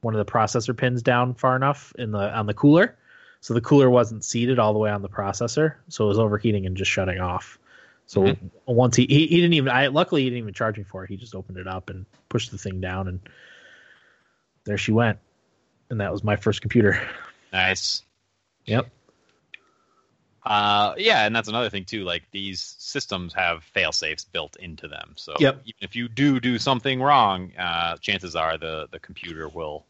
one 0.00 0.14
of 0.14 0.24
the 0.24 0.30
processor 0.30 0.76
pins 0.76 1.02
down 1.02 1.34
far 1.34 1.56
enough 1.56 1.92
in 1.98 2.12
the 2.12 2.36
on 2.36 2.46
the 2.46 2.54
cooler, 2.54 2.96
so 3.40 3.54
the 3.54 3.60
cooler 3.60 3.90
wasn't 3.90 4.24
seated 4.24 4.58
all 4.58 4.72
the 4.72 4.78
way 4.78 4.90
on 4.90 5.02
the 5.02 5.08
processor, 5.08 5.74
so 5.88 6.04
it 6.04 6.08
was 6.08 6.18
overheating 6.18 6.66
and 6.66 6.76
just 6.76 6.90
shutting 6.90 7.18
off. 7.18 7.58
So 8.06 8.22
mm-hmm. 8.22 8.46
once 8.66 8.96
he, 8.96 9.06
he 9.06 9.26
he 9.26 9.36
didn't 9.36 9.52
even 9.52 9.70
I 9.70 9.88
luckily 9.88 10.22
he 10.22 10.30
didn't 10.30 10.44
even 10.44 10.54
charge 10.54 10.78
me 10.78 10.84
for 10.84 11.04
it. 11.04 11.10
He 11.10 11.16
just 11.16 11.34
opened 11.34 11.58
it 11.58 11.66
up 11.66 11.90
and 11.90 12.06
pushed 12.30 12.50
the 12.50 12.58
thing 12.58 12.80
down 12.80 13.06
and 13.06 13.20
there 14.64 14.78
she 14.78 14.92
went 14.92 15.18
and 15.90 16.00
that 16.00 16.12
was 16.12 16.24
my 16.24 16.36
first 16.36 16.60
computer. 16.60 17.00
Nice. 17.52 18.02
Yep. 18.66 18.90
Uh, 20.48 20.94
yeah, 20.96 21.26
and 21.26 21.36
that's 21.36 21.48
another 21.48 21.68
thing 21.68 21.84
too. 21.84 22.04
Like 22.04 22.22
these 22.30 22.74
systems 22.78 23.34
have 23.34 23.62
fail 23.64 23.92
safes 23.92 24.24
built 24.24 24.56
into 24.56 24.88
them, 24.88 25.12
so 25.14 25.34
yep. 25.38 25.60
even 25.66 25.78
if 25.82 25.94
you 25.94 26.08
do 26.08 26.40
do 26.40 26.58
something 26.58 27.02
wrong, 27.02 27.52
uh, 27.58 27.98
chances 27.98 28.34
are 28.34 28.56
the 28.56 28.88
the 28.90 28.98
computer 28.98 29.46
will 29.46 29.84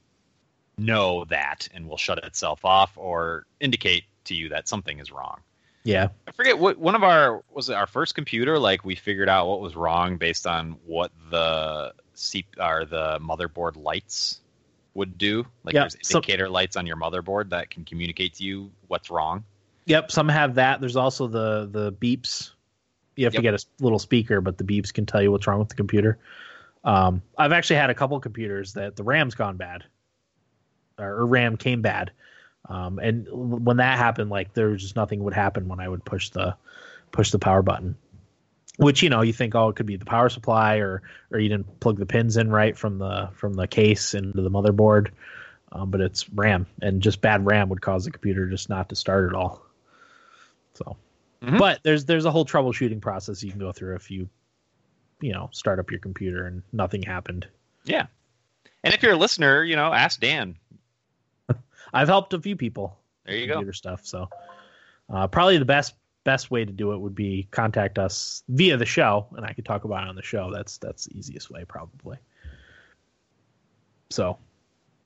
know 0.77 1.25
that 1.27 1.69
and 1.73 1.89
will 1.89 1.97
shut 1.97 2.19
itself 2.25 2.65
off 2.65 2.91
or 2.97 3.47
indicate 3.61 4.03
to 4.25 4.35
you 4.35 4.49
that 4.49 4.67
something 4.67 4.99
is 4.99 5.13
wrong. 5.13 5.39
Yeah, 5.85 6.09
I 6.27 6.33
forget 6.33 6.59
what 6.59 6.77
one 6.77 6.97
of 6.97 7.05
our 7.05 7.45
was 7.53 7.69
it 7.69 7.75
our 7.75 7.87
first 7.87 8.17
computer. 8.17 8.59
Like 8.59 8.85
we 8.85 8.97
figured 8.97 9.29
out 9.29 9.47
what 9.47 9.61
was 9.61 9.77
wrong 9.77 10.17
based 10.17 10.45
on 10.45 10.73
what 10.85 11.13
the 11.31 11.95
C 12.15 12.45
or 12.61 12.85
the 12.85 13.21
motherboard 13.21 13.77
lights 13.77 14.41
would 14.95 15.19
do. 15.19 15.47
Like 15.63 15.75
yep. 15.75 15.85
there's 15.85 16.11
indicator 16.11 16.47
so, 16.47 16.51
lights 16.53 16.77
on 16.77 16.85
your 16.85 16.97
motherboard 16.97 17.51
that 17.51 17.71
can 17.71 17.85
communicate 17.85 18.35
to 18.35 18.43
you 18.43 18.73
what's 18.89 19.09
wrong. 19.09 19.45
Yep, 19.89 20.13
some 20.13 20.29
have 20.29 20.57
that. 20.57 20.81
There's 20.81 20.97
also 20.97 21.27
the 21.27 21.67
the 21.71 21.93
beeps. 21.93 22.51
You 23.17 23.25
have 23.25 23.33
yep. 23.33 23.39
to 23.39 23.43
get 23.43 23.55
a 23.55 23.65
little 23.83 23.99
speaker, 23.99 24.43
but 24.43 24.59
the 24.59 24.65
beeps 24.65 24.93
can 24.93 25.07
tell 25.07 25.23
you 25.23 25.33
what's 25.33 25.47
wrong 25.47 25.59
with 25.59 25.71
the 25.71 25.75
computer. 25.75 26.19
Um, 26.85 27.23
I've 27.37 27.53
actually 27.53 27.77
had 27.77 27.89
a 27.89 27.95
couple 27.95 28.21
computers 28.21 28.75
that 28.75 28.97
the 28.97 29.03
RAM's 29.03 29.35
gone 29.35 29.57
bad, 29.57 29.85
or 30.99 31.27
RAM 31.27 31.57
came 31.57 31.81
bad. 31.81 32.13
Um, 32.69 32.99
and 32.99 33.27
when 33.33 33.79
that 33.79 33.97
happened, 33.97 34.29
like 34.29 34.53
there 34.53 34.69
was 34.69 34.83
just 34.83 34.95
nothing 34.95 35.25
would 35.25 35.33
happen 35.33 35.69
when 35.69 35.81
I 35.81 35.89
would 35.89 36.05
push 36.05 36.29
the 36.31 36.55
push 37.11 37.31
the 37.31 37.39
power 37.39 37.63
button. 37.63 37.97
Which 38.77 39.03
you 39.03 39.09
know 39.09 39.23
you 39.23 39.33
think 39.33 39.55
oh 39.55 39.71
it 39.71 39.77
could 39.77 39.87
be 39.87 39.97
the 39.97 40.05
power 40.05 40.29
supply 40.29 40.77
or 40.77 41.03
or 41.31 41.39
you 41.39 41.49
didn't 41.49 41.81
plug 41.81 41.99
the 41.99 42.07
pins 42.07 42.37
in 42.37 42.51
right 42.51 42.77
from 42.77 42.99
the 42.99 43.31
from 43.33 43.55
the 43.55 43.67
case 43.67 44.13
into 44.13 44.43
the 44.43 44.51
motherboard, 44.51 45.13
um, 45.73 45.91
but 45.91 46.03
it's 46.03 46.29
RAM 46.29 46.67
and 46.83 47.01
just 47.01 47.23
bad 47.23 47.47
RAM 47.47 47.71
would 47.71 47.81
cause 47.81 48.05
the 48.05 48.11
computer 48.11 48.51
just 48.51 48.69
not 48.69 48.91
to 48.91 48.95
start 48.95 49.31
at 49.31 49.35
all. 49.35 49.65
So, 50.79 50.97
mm-hmm. 51.43 51.59
but 51.59 51.81
there's 51.83 52.05
there's 52.05 52.25
a 52.25 52.31
whole 52.31 52.45
troubleshooting 52.45 53.01
process 53.01 53.43
you 53.43 53.51
can 53.51 53.61
go 53.61 53.73
through 53.73 53.97
if 53.97 54.11
you 54.11 54.29
you 55.21 55.33
know 55.33 55.51
start 55.53 55.79
up 55.79 55.91
your 55.91 56.01
computer 56.01 56.47
and 56.47 56.63
nothing 56.73 57.03
happened. 57.03 57.49
Yeah, 57.85 58.07
and 58.85 58.95
if 58.95 59.03
you're 59.03 59.13
a 59.13 59.17
listener, 59.17 59.65
you 59.65 59.77
know 59.77 59.93
ask 59.93 60.21
Dan. 60.21 60.57
I've 61.93 62.09
helped 62.09 62.33
a 62.33 62.41
few 62.41 62.57
people. 62.57 62.97
There 63.27 63.35
you 63.35 63.47
computer 63.47 63.73
go. 63.73 63.73
Stuff 63.73 64.07
so. 64.07 64.29
Uh, 65.11 65.27
probably 65.27 65.59
the 65.59 65.65
best 65.65 65.95
best 66.25 66.51
way 66.51 66.65
to 66.65 66.73
do 66.73 66.93
it 66.93 66.99
would 66.99 67.15
be 67.15 67.49
contact 67.51 67.99
us 67.99 68.43
via 68.49 68.77
the 68.77 68.87
show, 68.87 69.27
and 69.37 69.47
I 69.47 69.55
could 69.55 69.65
talk 69.65 69.85
about 69.85 70.05
it 70.05 70.09
on 70.09 70.15
the 70.15 70.23
show. 70.23 70.53
That's 70.53 70.79
that's 70.79 71.07
the 71.07 71.19
easiest 71.19 71.51
way, 71.51 71.65
probably. 71.65 72.19
So, 74.11 74.39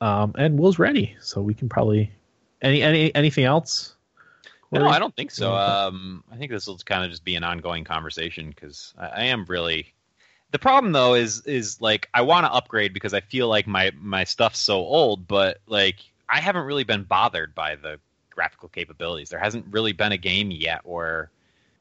um, 0.01 0.35
and 0.37 0.59
Will's 0.59 0.79
ready, 0.79 1.16
so 1.20 1.41
we 1.41 1.55
can 1.55 1.68
probably 1.68 2.11
any 2.61 2.83
any 2.83 3.14
anything 3.14 3.45
else. 3.45 3.97
No, 4.73 4.89
I 4.89 4.99
don't 4.99 5.14
think 5.14 5.31
so. 5.31 5.55
Um, 5.55 6.25
I 6.33 6.37
think 6.37 6.51
this 6.51 6.66
will 6.66 6.79
kind 6.79 7.05
of 7.05 7.11
just 7.11 7.25
be 7.25 7.37
an 7.37 7.45
ongoing 7.45 7.85
conversation 7.85 8.49
because 8.49 8.95
I, 8.99 9.07
I 9.07 9.23
am 9.25 9.45
really. 9.47 9.93
The 10.51 10.59
problem 10.59 10.93
though 10.93 11.14
is 11.14 11.47
is 11.47 11.81
like 11.81 12.09
I 12.14 12.23
want 12.23 12.47
to 12.47 12.53
upgrade 12.53 12.93
because 12.93 13.14
I 13.14 13.20
feel 13.20 13.49
like 13.49 13.66
my 13.66 13.93
my 13.99 14.25
stuff's 14.25 14.59
so 14.59 14.79
old, 14.79 15.27
but 15.29 15.59
like 15.66 15.97
I 16.29 16.41
haven't 16.41 16.64
really 16.64 16.85
been 16.85 17.05
bothered 17.05 17.55
by 17.55 17.77
the 17.77 17.99
graphical 18.31 18.68
capabilities. 18.68 19.29
There 19.29 19.39
hasn't 19.39 19.66
really 19.70 19.93
been 19.93 20.12
a 20.12 20.18
game 20.18 20.51
yet 20.51 20.81
where, 20.85 21.31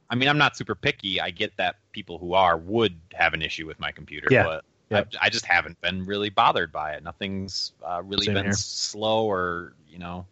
I 0.09 0.15
mean, 0.15 0.27
I'm 0.27 0.37
not 0.37 0.57
super 0.57 0.75
picky. 0.75 1.21
I 1.21 1.31
get 1.31 1.55
that 1.57 1.77
people 1.93 2.17
who 2.17 2.33
are 2.33 2.57
would 2.57 2.99
have 3.13 3.33
an 3.33 3.41
issue 3.41 3.65
with 3.65 3.79
my 3.79 3.91
computer, 3.91 4.27
yeah. 4.29 4.43
but. 4.43 4.65
I, 4.93 5.05
I, 5.21 5.29
just 5.29 5.45
haven't 5.45 5.79
been 5.79 6.03
really 6.03 6.29
bothered 6.29 6.73
by 6.73 6.95
it. 6.95 7.03
Nothing's 7.05 7.71
uh, 7.81 8.01
really 8.03 8.25
Same 8.25 8.33
been 8.33 8.43
here. 8.43 8.51
slow 8.51 9.23
or 9.25 9.71
you 9.89 9.99
know, 9.99 10.25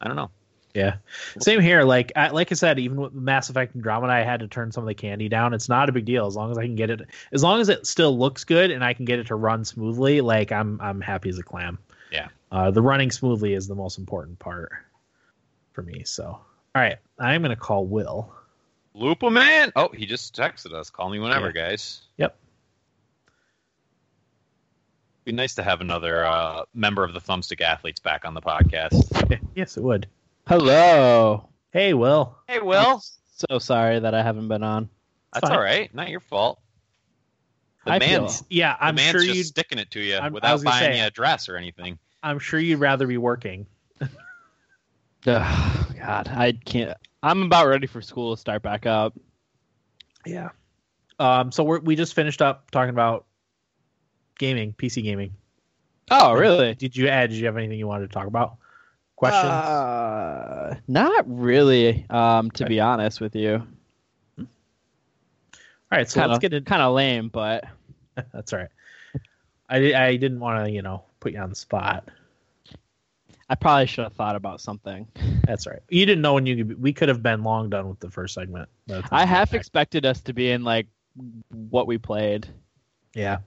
I 0.00 0.08
don't 0.08 0.16
know. 0.16 0.28
Yeah, 0.74 0.96
same 1.38 1.60
here. 1.60 1.82
Like 1.82 2.12
I, 2.16 2.28
like 2.28 2.50
I 2.50 2.54
said, 2.54 2.78
even 2.78 2.98
with 2.98 3.12
Mass 3.12 3.50
Effect 3.50 3.74
and 3.74 3.80
Andromeda, 3.80 4.12
I 4.12 4.22
had 4.22 4.40
to 4.40 4.48
turn 4.48 4.72
some 4.72 4.84
of 4.84 4.88
the 4.88 4.94
candy 4.94 5.28
down. 5.28 5.52
It's 5.52 5.68
not 5.68 5.90
a 5.90 5.92
big 5.92 6.06
deal 6.06 6.26
as 6.26 6.34
long 6.34 6.50
as 6.50 6.56
I 6.56 6.62
can 6.62 6.76
get 6.76 6.88
it. 6.88 7.02
As 7.30 7.42
long 7.42 7.60
as 7.60 7.68
it 7.68 7.86
still 7.86 8.16
looks 8.16 8.44
good 8.44 8.70
and 8.70 8.82
I 8.82 8.94
can 8.94 9.04
get 9.04 9.18
it 9.18 9.26
to 9.26 9.34
run 9.34 9.66
smoothly, 9.66 10.22
like 10.22 10.50
I'm 10.50 10.80
I'm 10.80 11.02
happy 11.02 11.28
as 11.28 11.38
a 11.38 11.42
clam. 11.42 11.78
Yeah. 12.10 12.28
Uh, 12.50 12.70
the 12.70 12.80
running 12.80 13.10
smoothly 13.10 13.52
is 13.52 13.68
the 13.68 13.74
most 13.74 13.98
important 13.98 14.38
part 14.38 14.72
for 15.72 15.82
me. 15.82 16.04
So, 16.04 16.24
all 16.24 16.44
right, 16.74 16.96
I'm 17.18 17.42
gonna 17.42 17.56
call 17.56 17.84
Will. 17.86 18.32
Lupa 18.94 19.30
man. 19.30 19.72
Oh, 19.76 19.88
he 19.88 20.06
just 20.06 20.36
texted 20.36 20.72
us. 20.72 20.90
Call 20.90 21.10
me 21.10 21.18
whenever, 21.18 21.46
yeah. 21.46 21.68
guys. 21.68 22.02
Yep. 22.16 22.36
Be 25.24 25.32
nice 25.32 25.54
to 25.54 25.62
have 25.62 25.80
another 25.80 26.24
uh, 26.24 26.62
member 26.74 27.04
of 27.04 27.14
the 27.14 27.20
Thumbstick 27.20 27.60
Athletes 27.60 28.00
back 28.00 28.24
on 28.24 28.34
the 28.34 28.42
podcast. 28.42 29.38
yes, 29.54 29.76
it 29.76 29.82
would. 29.82 30.08
Hello. 30.48 31.48
Hey, 31.70 31.94
Will. 31.94 32.36
Hey, 32.48 32.58
Will. 32.58 32.94
I'm 32.94 33.00
so 33.48 33.58
sorry 33.58 34.00
that 34.00 34.14
I 34.14 34.22
haven't 34.22 34.48
been 34.48 34.62
on. 34.62 34.88
That's 35.32 35.48
all 35.48 35.60
right. 35.60 35.92
Not 35.94 36.08
your 36.08 36.20
fault. 36.20 36.60
The 37.84 37.92
I 37.92 37.98
man's, 37.98 38.38
feel, 38.38 38.46
yeah, 38.50 38.76
I'm 38.80 38.94
the 38.94 39.02
man's 39.02 39.24
sure 39.24 39.34
just 39.34 39.50
sticking 39.50 39.78
it 39.78 39.90
to 39.92 40.00
you 40.00 40.16
I'm, 40.16 40.32
without 40.32 40.62
buying 40.62 40.92
say, 40.92 40.98
you 41.00 41.06
a 41.06 41.10
dress 41.10 41.48
or 41.48 41.56
anything. 41.56 41.98
I'm 42.22 42.38
sure 42.38 42.60
you'd 42.60 42.78
rather 42.78 43.06
be 43.06 43.18
working. 43.18 43.66
Oh, 45.24 45.88
God, 46.00 46.26
I 46.26 46.50
can't. 46.50 46.96
I'm 47.22 47.42
about 47.42 47.68
ready 47.68 47.86
for 47.86 48.02
school 48.02 48.34
to 48.34 48.40
start 48.40 48.60
back 48.60 48.86
up. 48.86 49.16
Yeah. 50.26 50.48
Um. 51.20 51.52
So 51.52 51.62
we 51.62 51.78
we 51.78 51.94
just 51.94 52.14
finished 52.14 52.42
up 52.42 52.72
talking 52.72 52.90
about 52.90 53.26
gaming, 54.36 54.74
PC 54.76 55.04
gaming. 55.04 55.36
Oh, 56.10 56.32
really? 56.32 56.74
Did 56.74 56.96
you 56.96 57.06
add? 57.06 57.30
Did 57.30 57.36
you 57.36 57.46
have 57.46 57.56
anything 57.56 57.78
you 57.78 57.86
wanted 57.86 58.08
to 58.08 58.12
talk 58.12 58.26
about? 58.26 58.56
Questions? 59.22 59.44
Uh, 59.44 60.74
not 60.88 61.24
really. 61.28 62.04
Um, 62.10 62.50
to 62.50 62.64
okay. 62.64 62.68
be 62.68 62.80
honest 62.80 63.20
with 63.20 63.36
you. 63.36 63.64
All 64.36 64.46
right, 65.92 66.10
so 66.10 66.18
kinda, 66.18 66.32
let's 66.32 66.40
get 66.40 66.52
it. 66.52 66.66
Kind 66.66 66.82
of 66.82 66.92
lame, 66.92 67.28
but 67.28 67.62
that's 68.32 68.52
all 68.52 68.58
right. 68.58 68.68
I 69.68 69.94
I 69.94 70.16
didn't 70.16 70.40
want 70.40 70.66
to 70.66 70.72
you 70.72 70.82
know 70.82 71.04
put 71.20 71.32
you 71.34 71.38
on 71.38 71.50
the 71.50 71.54
spot. 71.54 72.08
I 73.48 73.54
probably 73.54 73.86
should 73.86 74.02
have 74.02 74.14
thought 74.14 74.34
about 74.34 74.60
something. 74.60 75.06
That's 75.46 75.66
right. 75.66 75.80
You 75.88 76.06
didn't 76.06 76.22
know 76.22 76.34
when 76.34 76.46
you 76.46 76.56
could, 76.56 76.82
we 76.82 76.92
could 76.92 77.08
have 77.10 77.22
been 77.22 77.44
long 77.44 77.68
done 77.68 77.88
with 77.88 78.00
the 78.00 78.10
first 78.10 78.34
segment. 78.34 78.68
I 79.10 79.26
half 79.26 79.52
expected 79.52 80.06
us 80.06 80.22
to 80.22 80.32
be 80.32 80.50
in 80.50 80.64
like 80.64 80.86
what 81.50 81.86
we 81.86 81.98
played. 81.98 82.48
Yeah. 83.14 83.38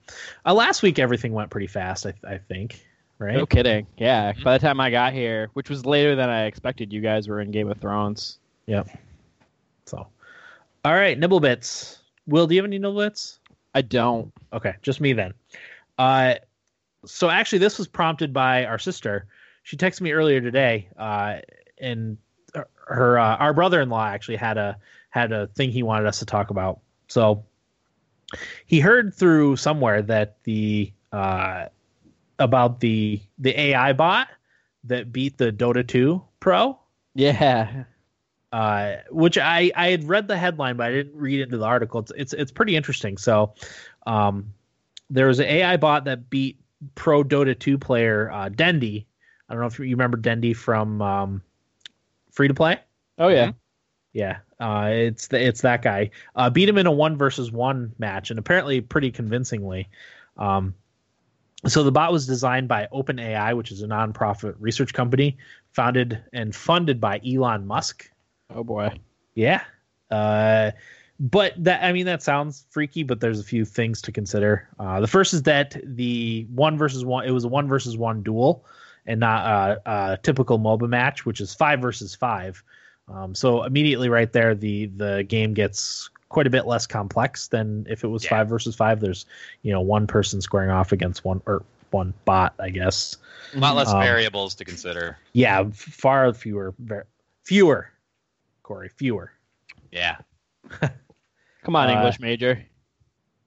Uh, 0.46 0.54
last 0.54 0.84
week 0.84 1.00
everything 1.00 1.34
went 1.34 1.50
pretty 1.50 1.66
fast. 1.66 2.06
I, 2.06 2.14
I 2.24 2.38
think. 2.38 2.86
Right. 3.18 3.36
No 3.36 3.46
kidding. 3.46 3.88
Yeah. 3.98 4.34
Mm-hmm. 4.34 4.44
By 4.44 4.58
the 4.58 4.66
time 4.66 4.80
I 4.80 4.92
got 4.92 5.14
here, 5.14 5.50
which 5.54 5.70
was 5.70 5.86
later 5.86 6.16
than 6.16 6.30
I 6.30 6.46
expected, 6.46 6.92
you 6.92 7.02
guys 7.02 7.28
were 7.28 7.42
in 7.42 7.52
Game 7.52 7.70
of 7.70 7.78
Thrones. 7.78 8.40
Yep. 8.66 8.90
So, 9.86 10.08
all 10.84 10.94
right, 10.94 11.18
nibble 11.18 11.40
bits. 11.40 12.00
Will, 12.28 12.48
do 12.48 12.56
you 12.56 12.62
have 12.62 12.68
any 12.68 12.80
nibble 12.80 12.98
bits? 12.98 13.40
I 13.74 13.82
don't. 13.82 14.34
Okay, 14.52 14.74
just 14.82 15.00
me 15.00 15.14
then. 15.14 15.34
Uh, 15.98 16.36
so 17.06 17.30
actually, 17.30 17.60
this 17.60 17.78
was 17.78 17.88
prompted 17.88 18.34
by 18.34 18.66
our 18.66 18.80
sister 18.80 19.28
she 19.66 19.78
texted 19.78 20.02
me 20.02 20.12
earlier 20.12 20.40
today, 20.40 20.88
uh, 20.96 21.38
and 21.80 22.18
her 22.88 23.18
uh, 23.18 23.36
our 23.38 23.52
brother 23.52 23.82
in 23.82 23.90
law 23.90 24.06
actually 24.06 24.38
had 24.38 24.60
a 24.60 24.78
had 25.10 25.32
a 25.32 25.48
thing 25.48 25.72
he 25.72 25.82
wanted 25.82 26.06
us 26.06 26.20
to 26.20 26.26
talk 26.26 26.52
about. 26.52 26.80
So 27.08 27.44
he 28.68 28.80
heard 28.80 29.14
through 29.14 29.56
somewhere 29.56 30.04
that 30.04 30.38
the 30.44 30.94
uh, 31.12 31.66
about 32.40 32.80
the 32.80 33.22
the 33.38 33.60
AI 33.60 33.94
bot 33.94 34.28
that 34.86 35.12
beat 35.12 35.38
the 35.38 35.52
Dota 35.52 35.88
2 35.88 36.22
Pro. 36.40 36.78
Yeah. 37.14 37.86
Uh, 38.52 38.98
which 39.10 39.38
I, 39.38 39.72
I 39.76 39.90
had 39.90 40.08
read 40.08 40.28
the 40.28 40.38
headline, 40.38 40.78
but 40.78 40.88
I 40.88 40.92
didn't 40.92 41.16
read 41.16 41.42
into 41.42 41.58
the 41.58 41.66
article. 41.66 42.00
It's 42.02 42.12
it's, 42.16 42.34
it's 42.34 42.52
pretty 42.52 42.76
interesting. 42.76 43.18
So, 43.18 43.54
um, 44.06 44.54
there 45.10 45.28
was 45.28 45.40
an 45.40 45.46
AI 45.46 45.78
bot 45.78 46.06
that 46.06 46.30
beat 46.30 46.60
pro 46.94 47.24
Dota 47.24 47.58
2 47.58 47.78
player 47.78 48.32
uh, 48.32 48.50
Dendi 48.50 49.06
I 49.48 49.54
don't 49.54 49.62
know 49.62 49.68
if 49.68 49.80
you 49.80 49.86
remember 49.86 50.18
Dendi 50.18 50.56
from 50.56 51.02
um, 51.02 51.42
Free 52.32 52.48
to 52.48 52.54
Play. 52.54 52.80
Oh 53.18 53.28
yeah, 53.28 53.48
mm-hmm. 53.48 53.58
yeah. 54.14 54.38
Uh, 54.60 54.90
it's 54.92 55.28
the, 55.28 55.46
it's 55.46 55.62
that 55.62 55.82
guy. 55.82 56.12
Uh, 56.36 56.50
beat 56.50 56.68
him 56.68 56.78
in 56.78 56.88
a 56.88 56.92
one 56.92 57.18
versus 57.18 57.52
one 57.52 57.94
match, 58.00 58.30
and 58.30 58.40
apparently 58.40 58.82
pretty 58.82 59.12
convincingly. 59.12 59.90
Um, 60.38 60.74
so 61.68 61.84
the 61.84 61.92
bot 61.92 62.12
was 62.12 62.28
designed 62.28 62.68
by 62.68 62.88
OpenAI, 62.94 63.56
which 63.56 63.72
is 63.72 63.82
a 63.82 63.88
nonprofit 63.88 64.56
research 64.60 64.94
company 64.94 65.38
founded 65.72 66.24
and 66.34 66.56
funded 66.56 67.00
by 67.02 67.22
Elon 67.26 67.66
Musk. 67.66 68.10
Oh 68.54 68.64
boy. 68.64 68.92
Yeah. 69.34 69.64
Uh, 70.12 70.72
but 71.20 71.54
that 71.64 71.84
I 71.84 71.94
mean 71.94 72.06
that 72.06 72.22
sounds 72.22 72.66
freaky, 72.70 73.04
but 73.04 73.20
there's 73.20 73.40
a 73.40 73.44
few 73.44 73.66
things 73.66 74.02
to 74.04 74.12
consider. 74.12 74.68
Uh, 74.80 75.00
the 75.00 75.08
first 75.08 75.34
is 75.34 75.44
that 75.44 75.78
the 75.84 76.48
one 76.54 76.78
versus 76.78 77.06
one 77.06 77.26
it 77.26 77.32
was 77.32 77.46
a 77.46 77.48
one 77.48 77.68
versus 77.68 77.98
one 77.98 78.22
duel 78.22 78.66
and 79.06 79.20
not 79.20 79.46
a, 79.46 79.82
a 79.86 80.18
typical 80.24 80.60
MOBA 80.60 80.90
match, 80.90 81.26
which 81.26 81.40
is 81.40 81.54
five 81.54 81.80
versus 81.80 82.16
five. 82.16 82.62
Um, 83.08 83.36
so 83.36 83.64
immediately 83.64 84.10
right 84.10 84.32
there, 84.32 84.56
the 84.56 84.88
the 84.88 85.24
game 85.28 85.54
gets 85.54 86.10
quite 86.30 86.48
a 86.48 86.50
bit 86.50 86.66
less 86.66 86.88
complex 86.88 87.48
than 87.48 87.86
if 87.90 88.04
it 88.04 88.08
was 88.08 88.24
yeah. 88.24 88.32
five 88.32 88.50
versus 88.50 88.76
five. 88.76 89.00
There's 89.00 89.26
you 89.62 89.72
know 89.72 89.82
one 89.82 90.08
person 90.08 90.42
squaring 90.42 90.70
off 90.70 90.92
against 90.92 91.26
one 91.26 91.42
or 91.46 91.64
one 91.92 92.14
bot, 92.26 92.54
I 92.60 92.70
guess. 92.70 93.18
A 93.54 93.60
lot 93.60 93.76
less 93.76 93.90
um, 93.90 94.02
variables 94.02 94.56
to 94.56 94.66
consider. 94.66 95.18
Yeah, 95.34 95.70
far 95.72 96.34
fewer, 96.34 96.74
fewer. 97.44 97.92
Corey, 98.64 98.90
fewer. 98.90 99.32
Yeah. 99.92 100.18
Come 101.64 101.76
on, 101.76 101.90
uh, 101.90 101.94
English 101.94 102.20
major. 102.20 102.66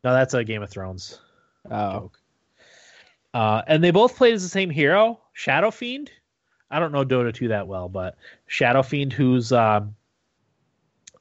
No, 0.05 0.13
that's 0.13 0.33
a 0.33 0.45
Game 0.45 0.63
of 0.63 0.71
Thrones. 0.71 1.21
Oh. 1.71 1.93
Joke. 1.93 2.21
Uh, 3.35 3.63
and 3.67 3.85
they 3.85 3.91
both 3.91 4.17
played 4.17 4.35
as 4.35 4.43
the 4.43 4.49
same 4.49 4.71
hero, 4.71 5.21
Shadow 5.33 5.71
Fiend. 5.71 6.11
I 6.71 6.79
don't 6.79 6.93
know 6.93 7.05
Dota 7.05 7.33
2 7.33 7.49
that 7.49 7.67
well, 7.67 7.89
but 7.89 8.17
Shadow 8.47 8.83
Fiend, 8.83 9.13
who's 9.13 9.53
uh, 9.53 9.81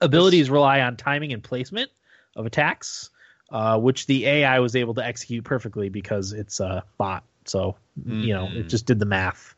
abilities 0.01 0.49
rely 0.49 0.81
on 0.81 0.95
timing 0.97 1.33
and 1.33 1.43
placement 1.43 1.91
of 2.35 2.45
attacks, 2.45 3.09
uh, 3.51 3.79
which 3.79 4.07
the 4.07 4.25
AI 4.25 4.59
was 4.59 4.75
able 4.75 4.93
to 4.95 5.05
execute 5.05 5.43
perfectly 5.43 5.89
because 5.89 6.33
it's 6.33 6.59
a 6.59 6.83
bot. 6.97 7.23
So 7.45 7.75
mm-hmm. 7.99 8.21
you 8.21 8.33
know, 8.33 8.45
it 8.45 8.51
mm-hmm. 8.51 8.67
just 8.67 8.85
did 8.85 8.99
the 8.99 9.05
math. 9.05 9.55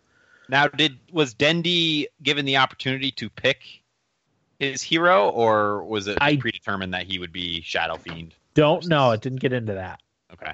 Now, 0.48 0.68
did 0.68 0.98
was 1.12 1.36
Dendi 1.36 2.08
given 2.24 2.46
the 2.46 2.58
opportunity 2.58 3.12
to 3.12 3.30
pick 3.30 3.62
his 4.60 4.82
hero, 4.82 5.30
or 5.30 5.84
was 5.84 6.08
it 6.08 6.18
I 6.20 6.36
predetermined 6.36 6.94
that 6.94 7.04
he 7.04 7.20
would 7.20 7.32
be 7.32 7.62
Shadow 7.62 7.98
Fiend? 7.98 8.34
Don't 8.56 8.86
know. 8.88 9.12
It 9.12 9.22
didn't 9.22 9.40
get 9.40 9.54
into 9.54 9.74
that. 9.74 10.02
Okay. 10.34 10.54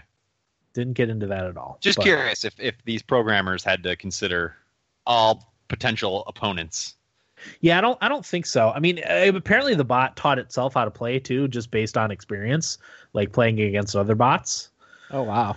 Didn't 0.74 0.94
get 0.94 1.10
into 1.10 1.28
that 1.28 1.46
at 1.46 1.58
all. 1.58 1.78
Just 1.80 1.98
but. 1.98 2.04
curious 2.04 2.44
if 2.44 2.60
if 2.60 2.76
these 2.84 3.02
programmers 3.02 3.64
had 3.64 3.84
to 3.84 3.96
consider 3.96 4.56
all 5.06 5.54
potential 5.68 6.24
opponents. 6.28 6.96
Yeah, 7.62 7.78
I 7.78 7.82
don't. 7.82 7.98
I 8.02 8.10
don't 8.10 8.26
think 8.26 8.46
so. 8.46 8.70
I 8.70 8.80
mean, 8.80 9.00
uh, 9.00 9.32
apparently 9.34 9.76
the 9.76 9.84
bot 9.84 10.16
taught 10.16 10.40
itself 10.40 10.74
how 10.74 10.86
to 10.86 10.92
play 10.92 11.20
too, 11.20 11.48
just 11.48 11.72
based 11.72 11.98
on 11.98 12.12
experience, 12.12 12.78
like 13.14 13.32
playing 13.32 13.60
against 13.60 13.96
other 13.96 14.16
bots. 14.16 14.70
Oh 15.12 15.24
wow! 15.24 15.56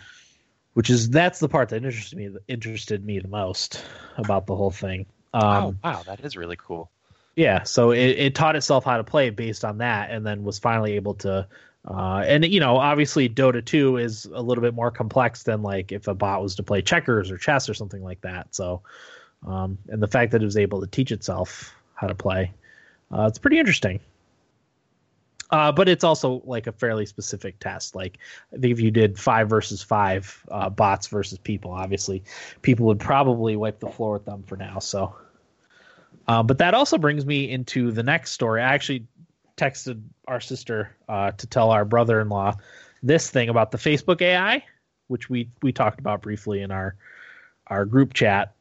Which 0.75 0.91
is 0.91 1.11
that's 1.11 1.39
the 1.39 1.49
part 1.49 1.71
that 1.71 1.77
interested 1.77 2.19
me 2.19 2.31
interested 2.49 3.05
me 3.05 3.19
the 3.21 3.29
most 3.29 3.85
about 4.17 4.47
the 4.47 4.57
whole 4.57 4.71
thing. 4.71 5.07
Um, 5.35 5.79
oh 5.85 5.89
wow, 5.89 6.03
that 6.07 6.21
is 6.21 6.37
really 6.37 6.57
cool. 6.57 6.91
Yeah, 7.39 7.63
so 7.63 7.93
it, 7.93 8.19
it 8.19 8.35
taught 8.35 8.57
itself 8.57 8.85
how 8.85 8.97
to 8.97 9.05
play 9.05 9.31
based 9.31 9.65
on 9.65 9.79
that, 9.79 10.11
and 10.11 10.27
then 10.27 10.43
was 10.43 10.59
finally 10.59 10.95
able 10.95 11.15
to. 11.15 11.47
Uh, 11.87 12.25
and 12.27 12.45
you 12.45 12.59
know, 12.59 12.77
obviously, 12.77 13.29
Dota 13.29 13.65
2 13.65 13.97
is 13.99 14.25
a 14.25 14.43
little 14.43 14.61
bit 14.61 14.75
more 14.75 14.91
complex 14.91 15.45
than 15.45 15.63
like 15.63 15.93
if 15.93 16.09
a 16.09 16.15
bot 16.15 16.43
was 16.43 16.57
to 16.57 16.65
play 16.65 16.83
checkers 16.83 17.31
or 17.31 17.39
chess 17.39 17.69
or 17.69 17.75
something 17.75 18.03
like 18.03 18.21
that. 18.23 18.55
So, 18.57 18.83
um, 19.47 19.79
and 19.89 20.03
the 20.03 20.09
fact 20.09 20.33
that 20.33 20.43
it 20.43 20.45
was 20.45 20.57
able 20.57 20.81
to 20.81 20.87
teach 20.87 21.13
itself 21.13 21.75
how 21.95 22.07
to 22.07 22.15
play, 22.15 22.53
uh, 23.13 23.27
it's 23.27 23.39
pretty 23.39 23.59
interesting. 23.59 24.01
Uh, 25.51 25.73
but 25.73 25.89
it's 25.89 26.05
also 26.05 26.43
like 26.45 26.67
a 26.67 26.73
fairly 26.73 27.07
specific 27.07 27.59
test. 27.59 27.95
Like 27.95 28.19
I 28.55 28.59
think 28.59 28.73
if 28.73 28.81
you 28.81 28.91
did 28.91 29.19
five 29.19 29.49
versus 29.49 29.83
five 29.83 30.45
uh, 30.51 30.69
bots 30.69 31.07
versus 31.07 31.39
people, 31.39 31.71
obviously 31.71 32.23
people 32.61 32.87
would 32.87 33.01
probably 33.01 33.57
wipe 33.57 33.81
the 33.81 33.89
floor 33.89 34.13
with 34.13 34.27
them 34.27 34.43
for 34.43 34.57
now. 34.57 34.79
So, 34.79 35.17
uh, 36.27 36.43
but 36.43 36.59
that 36.59 36.75
also 36.75 36.99
brings 36.99 37.25
me 37.25 37.51
into 37.51 37.93
the 37.93 38.03
next 38.03 38.33
story. 38.33 38.61
I 38.61 38.75
actually 38.75 39.07
texted 39.57 40.03
our 40.27 40.41
sister 40.41 40.95
uh, 41.09 41.31
to 41.33 41.47
tell 41.47 41.71
our 41.71 41.87
brother-in-law 41.87 42.57
this 43.03 43.31
thing 43.31 43.49
about 43.49 43.71
the 43.71 43.79
Facebook 43.79 44.21
AI, 44.21 44.65
which 45.07 45.31
we 45.31 45.49
we 45.63 45.73
talked 45.73 45.99
about 45.99 46.21
briefly 46.21 46.61
in 46.61 46.71
our 46.71 46.95
our 47.69 47.87
group 47.87 48.13
chat. 48.13 48.55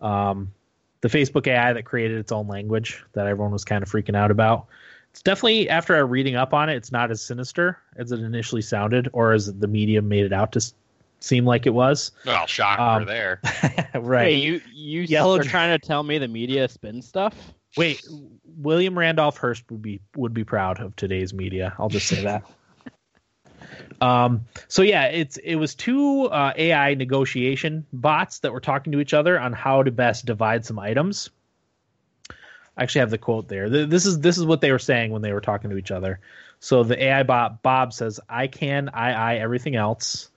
Um, 0.00 0.52
the 1.00 1.08
Facebook 1.08 1.46
AI 1.46 1.72
that 1.72 1.84
created 1.84 2.18
its 2.18 2.32
own 2.32 2.46
language 2.46 3.02
that 3.12 3.26
everyone 3.26 3.52
was 3.52 3.64
kind 3.64 3.82
of 3.82 3.90
freaking 3.90 4.16
out 4.16 4.30
about. 4.30 4.66
It's 5.10 5.22
definitely 5.22 5.68
after 5.68 6.04
reading 6.06 6.36
up 6.36 6.54
on 6.54 6.68
it, 6.68 6.76
it's 6.76 6.92
not 6.92 7.10
as 7.10 7.20
sinister 7.20 7.78
as 7.96 8.12
it 8.12 8.20
initially 8.20 8.62
sounded, 8.62 9.08
or 9.12 9.32
as 9.32 9.52
the 9.52 9.66
media 9.66 10.02
made 10.02 10.24
it 10.24 10.32
out 10.32 10.52
to 10.52 10.72
seem 11.20 11.44
like 11.44 11.66
it 11.66 11.74
was. 11.74 12.12
Well, 12.24 12.46
shocker 12.46 12.82
um, 12.82 13.06
there. 13.06 13.40
right. 13.94 14.28
Hey, 14.28 14.34
you 14.34 14.60
you 14.72 15.02
Yellow 15.02 15.38
are 15.38 15.42
trying 15.42 15.78
to 15.78 15.84
tell 15.84 16.02
me 16.02 16.18
the 16.18 16.28
media 16.28 16.68
spin 16.68 17.02
stuff? 17.02 17.34
Wait, 17.76 18.06
William 18.58 18.98
Randolph 18.98 19.36
Hearst 19.38 19.64
would 19.70 19.82
be 19.82 20.00
would 20.16 20.34
be 20.34 20.44
proud 20.44 20.80
of 20.80 20.94
today's 20.96 21.32
media. 21.32 21.74
I'll 21.78 21.88
just 21.88 22.06
say 22.06 22.22
that. 22.24 22.44
um. 24.00 24.46
So 24.68 24.82
yeah, 24.82 25.06
it's 25.06 25.36
it 25.36 25.56
was 25.56 25.74
two 25.74 26.24
uh, 26.24 26.52
AI 26.56 26.94
negotiation 26.94 27.86
bots 27.92 28.40
that 28.40 28.52
were 28.52 28.60
talking 28.60 28.92
to 28.92 29.00
each 29.00 29.14
other 29.14 29.38
on 29.38 29.52
how 29.52 29.82
to 29.82 29.90
best 29.90 30.26
divide 30.26 30.64
some 30.64 30.78
items. 30.78 31.30
I 32.76 32.84
actually 32.84 33.00
have 33.00 33.10
the 33.10 33.18
quote 33.18 33.48
there. 33.48 33.68
This 33.68 34.06
is 34.06 34.20
this 34.20 34.38
is 34.38 34.44
what 34.44 34.60
they 34.60 34.72
were 34.72 34.78
saying 34.78 35.10
when 35.10 35.22
they 35.22 35.32
were 35.32 35.40
talking 35.40 35.70
to 35.70 35.76
each 35.76 35.90
other. 35.90 36.20
So 36.60 36.82
the 36.82 37.02
AI 37.02 37.22
bot 37.24 37.62
Bob 37.62 37.92
says, 37.92 38.20
"I 38.28 38.46
can, 38.46 38.88
I, 38.90 39.12
I, 39.12 39.34
everything 39.36 39.76
else." 39.76 40.30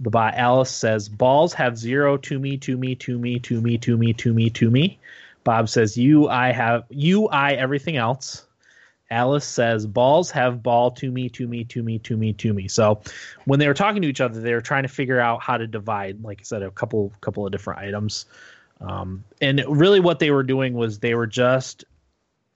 The 0.00 0.10
bot 0.10 0.34
Alice 0.34 0.70
says, 0.70 1.08
"Balls 1.08 1.54
have 1.54 1.78
zero 1.78 2.16
to 2.18 2.38
me, 2.38 2.56
to 2.58 2.76
me, 2.76 2.94
to 2.96 3.18
me, 3.18 3.38
to 3.40 3.60
me, 3.60 3.78
to 3.78 3.96
me, 3.96 4.12
to 4.14 4.34
me, 4.34 4.50
to 4.50 4.70
me." 4.70 4.98
Bob 5.44 5.68
says, 5.68 5.96
"You, 5.96 6.28
I 6.28 6.52
have 6.52 6.84
you, 6.88 7.28
I, 7.28 7.52
everything 7.52 7.96
else." 7.96 8.45
Alice 9.10 9.44
says, 9.44 9.86
"Balls 9.86 10.30
have 10.32 10.62
ball 10.62 10.90
to 10.92 11.10
me, 11.10 11.28
to 11.30 11.46
me, 11.46 11.64
to 11.64 11.82
me, 11.82 11.98
to 12.00 12.16
me, 12.16 12.32
to 12.34 12.52
me." 12.52 12.68
So, 12.68 13.00
when 13.44 13.60
they 13.60 13.68
were 13.68 13.74
talking 13.74 14.02
to 14.02 14.08
each 14.08 14.20
other, 14.20 14.40
they 14.40 14.52
were 14.52 14.60
trying 14.60 14.82
to 14.82 14.88
figure 14.88 15.20
out 15.20 15.42
how 15.42 15.56
to 15.56 15.66
divide, 15.66 16.22
like 16.22 16.40
I 16.40 16.44
said, 16.44 16.62
a 16.62 16.70
couple 16.70 17.12
couple 17.20 17.46
of 17.46 17.52
different 17.52 17.80
items. 17.80 18.26
Um, 18.80 19.24
and 19.40 19.62
really, 19.68 20.00
what 20.00 20.18
they 20.18 20.30
were 20.30 20.42
doing 20.42 20.74
was 20.74 20.98
they 20.98 21.14
were 21.14 21.26
just 21.26 21.84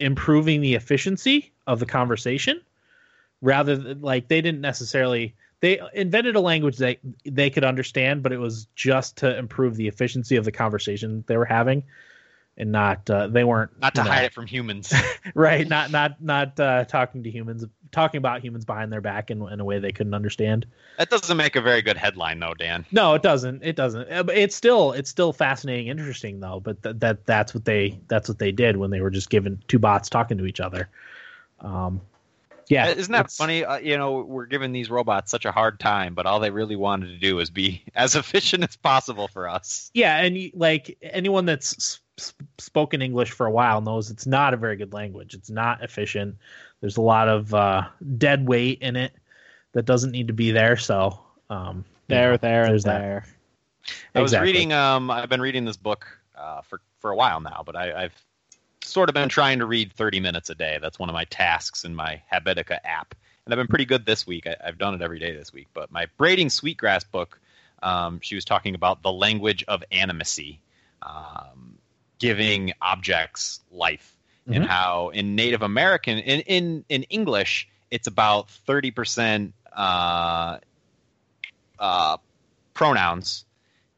improving 0.00 0.60
the 0.60 0.74
efficiency 0.74 1.52
of 1.66 1.78
the 1.78 1.86
conversation, 1.86 2.60
rather 3.40 3.76
than 3.76 4.00
like 4.00 4.28
they 4.28 4.40
didn't 4.40 4.60
necessarily 4.60 5.34
they 5.60 5.80
invented 5.92 6.36
a 6.36 6.40
language 6.40 6.78
that 6.78 6.98
they 7.24 7.50
could 7.50 7.64
understand, 7.64 8.22
but 8.22 8.32
it 8.32 8.38
was 8.38 8.66
just 8.74 9.18
to 9.18 9.38
improve 9.38 9.76
the 9.76 9.88
efficiency 9.88 10.36
of 10.36 10.44
the 10.44 10.52
conversation 10.52 11.22
they 11.26 11.36
were 11.36 11.44
having, 11.44 11.84
and 12.60 12.70
not 12.70 13.08
uh, 13.08 13.26
they 13.26 13.42
weren't 13.42 13.80
not 13.80 13.94
to 13.94 14.04
know, 14.04 14.10
hide 14.10 14.26
it 14.26 14.34
from 14.34 14.46
humans, 14.46 14.92
right? 15.34 15.66
Not 15.66 15.90
not 15.90 16.22
not 16.22 16.60
uh, 16.60 16.84
talking 16.84 17.22
to 17.24 17.30
humans, 17.30 17.64
talking 17.90 18.18
about 18.18 18.44
humans 18.44 18.64
behind 18.64 18.92
their 18.92 19.00
back 19.00 19.30
in, 19.30 19.42
in 19.48 19.60
a 19.60 19.64
way 19.64 19.78
they 19.78 19.92
couldn't 19.92 20.14
understand. 20.14 20.66
That 20.98 21.08
doesn't 21.10 21.36
make 21.36 21.56
a 21.56 21.62
very 21.62 21.80
good 21.80 21.96
headline, 21.96 22.38
though, 22.38 22.54
Dan. 22.54 22.84
No, 22.92 23.14
it 23.14 23.22
doesn't. 23.22 23.64
It 23.64 23.76
doesn't. 23.76 24.12
Uh, 24.12 24.24
it's 24.32 24.54
still 24.54 24.92
it's 24.92 25.10
still 25.10 25.32
fascinating, 25.32 25.88
interesting 25.88 26.38
though. 26.38 26.60
But 26.60 26.82
th- 26.82 26.96
that 26.98 27.26
that's 27.26 27.54
what 27.54 27.64
they 27.64 27.98
that's 28.08 28.28
what 28.28 28.38
they 28.38 28.52
did 28.52 28.76
when 28.76 28.90
they 28.90 29.00
were 29.00 29.10
just 29.10 29.30
given 29.30 29.62
two 29.66 29.78
bots 29.78 30.10
talking 30.10 30.38
to 30.38 30.46
each 30.46 30.60
other. 30.60 30.88
Um, 31.60 32.02
yeah, 32.70 32.86
uh, 32.86 32.90
isn't 32.90 33.12
that 33.12 33.32
funny? 33.32 33.64
Uh, 33.64 33.78
you 33.78 33.98
know, 33.98 34.20
we're 34.20 34.46
giving 34.46 34.72
these 34.72 34.90
robots 34.90 35.30
such 35.30 35.44
a 35.44 35.50
hard 35.50 35.80
time, 35.80 36.14
but 36.14 36.24
all 36.26 36.38
they 36.38 36.50
really 36.50 36.76
wanted 36.76 37.08
to 37.08 37.18
do 37.18 37.40
is 37.40 37.50
be 37.50 37.82
as 37.94 38.14
efficient 38.14 38.62
as 38.62 38.76
possible 38.76 39.28
for 39.28 39.48
us. 39.48 39.90
Yeah, 39.92 40.16
and 40.16 40.52
like 40.54 40.96
anyone 41.02 41.46
that's 41.46 42.00
spoken 42.58 43.02
English 43.02 43.30
for 43.30 43.46
a 43.46 43.50
while 43.50 43.80
knows 43.80 44.10
it's 44.10 44.26
not 44.26 44.54
a 44.54 44.56
very 44.56 44.76
good 44.76 44.92
language. 44.92 45.34
It's 45.34 45.50
not 45.50 45.82
efficient. 45.82 46.36
There's 46.80 46.96
a 46.96 47.02
lot 47.02 47.28
of 47.28 47.52
uh, 47.54 47.88
dead 48.18 48.46
weight 48.46 48.80
in 48.82 48.96
it 48.96 49.12
that 49.72 49.84
doesn't 49.84 50.10
need 50.10 50.28
to 50.28 50.34
be 50.34 50.50
there. 50.50 50.76
So 50.76 51.20
um, 51.48 51.84
there, 52.08 52.32
know, 52.32 52.36
there, 52.38 52.66
there's 52.66 52.84
there. 52.84 53.24
I 54.14 54.20
was 54.20 54.36
reading. 54.36 54.72
Um, 54.72 55.10
I've 55.10 55.28
been 55.28 55.40
reading 55.40 55.64
this 55.64 55.76
book 55.76 56.06
uh, 56.36 56.62
for 56.62 56.80
for 56.98 57.10
a 57.10 57.16
while 57.16 57.40
now, 57.40 57.62
but 57.64 57.76
I, 57.76 58.04
I've 58.04 58.24
sort 58.82 59.08
of 59.08 59.14
been 59.14 59.28
trying 59.28 59.58
to 59.58 59.66
read 59.66 59.92
30 59.92 60.20
minutes 60.20 60.50
a 60.50 60.54
day. 60.54 60.78
That's 60.80 60.98
one 60.98 61.08
of 61.08 61.14
my 61.14 61.24
tasks 61.24 61.84
in 61.84 61.94
my 61.94 62.22
Habitica 62.32 62.78
app, 62.84 63.14
and 63.44 63.54
I've 63.54 63.58
been 63.58 63.68
pretty 63.68 63.84
good 63.84 64.06
this 64.06 64.26
week. 64.26 64.46
I, 64.46 64.56
have 64.64 64.78
done 64.78 64.94
it 64.94 65.02
every 65.02 65.18
day 65.18 65.34
this 65.34 65.52
week. 65.52 65.68
But 65.72 65.90
my 65.90 66.06
braiding 66.16 66.50
sweetgrass 66.50 67.04
book, 67.04 67.40
um, 67.82 68.20
she 68.22 68.34
was 68.34 68.44
talking 68.44 68.74
about 68.74 69.02
the 69.02 69.12
language 69.12 69.64
of 69.68 69.82
animacy, 69.92 70.58
um, 71.02 71.78
giving 72.20 72.72
objects 72.80 73.60
life 73.72 74.14
mm-hmm. 74.42 74.56
and 74.56 74.66
how 74.66 75.08
in 75.08 75.34
Native 75.34 75.62
American 75.62 76.18
in 76.18 76.40
in 76.40 76.84
in 76.88 77.02
English 77.04 77.68
it's 77.90 78.06
about 78.06 78.48
thirty 78.48 78.92
percent 78.92 79.52
uh, 79.72 80.58
uh, 81.80 82.16
pronouns 82.74 83.44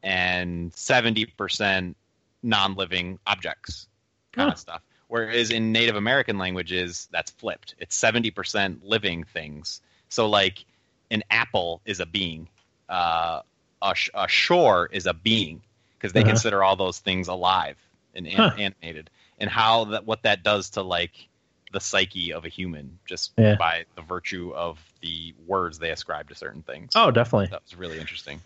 and 0.01 0.73
seventy 0.73 1.25
percent 1.25 1.95
non-living 2.41 3.19
objects 3.27 3.87
kind 4.31 4.49
huh. 4.49 4.53
of 4.53 4.59
stuff. 4.59 4.81
Whereas 5.07 5.51
in 5.51 5.71
Native 5.71 5.95
American 5.95 6.39
languages, 6.39 7.07
that's 7.11 7.29
flipped. 7.29 7.75
It's 7.77 7.95
seventy 7.95 8.31
percent 8.31 8.83
living 8.83 9.25
things. 9.25 9.81
So 10.09 10.27
like 10.27 10.65
an 11.11 11.23
apple 11.29 11.81
is 11.85 11.99
a 11.99 12.05
being, 12.05 12.47
uh, 12.89 13.41
a, 13.81 13.95
sh- 13.95 14.09
a 14.13 14.27
shore 14.27 14.89
is 14.91 15.05
a 15.05 15.13
being 15.13 15.61
because 15.97 16.13
they 16.13 16.21
uh-huh. 16.21 16.29
consider 16.29 16.63
all 16.63 16.75
those 16.75 16.97
things 16.99 17.27
alive 17.27 17.77
and 18.13 18.27
huh. 18.27 18.51
animated 18.57 19.09
and 19.39 19.49
how 19.49 19.85
that 19.85 20.05
what 20.05 20.23
that 20.23 20.43
does 20.43 20.69
to 20.71 20.81
like 20.81 21.27
the 21.73 21.79
psyche 21.79 22.31
of 22.31 22.45
a 22.45 22.49
human 22.49 22.97
just 23.05 23.33
yeah. 23.37 23.55
by 23.55 23.83
the 23.95 24.01
virtue 24.01 24.53
of 24.55 24.79
the 25.01 25.33
words 25.47 25.79
they 25.79 25.89
ascribe 25.89 26.29
to 26.29 26.35
certain 26.35 26.61
things. 26.61 26.91
Oh, 26.95 27.11
definitely. 27.11 27.47
That 27.47 27.63
was 27.63 27.75
really 27.75 27.99
interesting. 27.99 28.39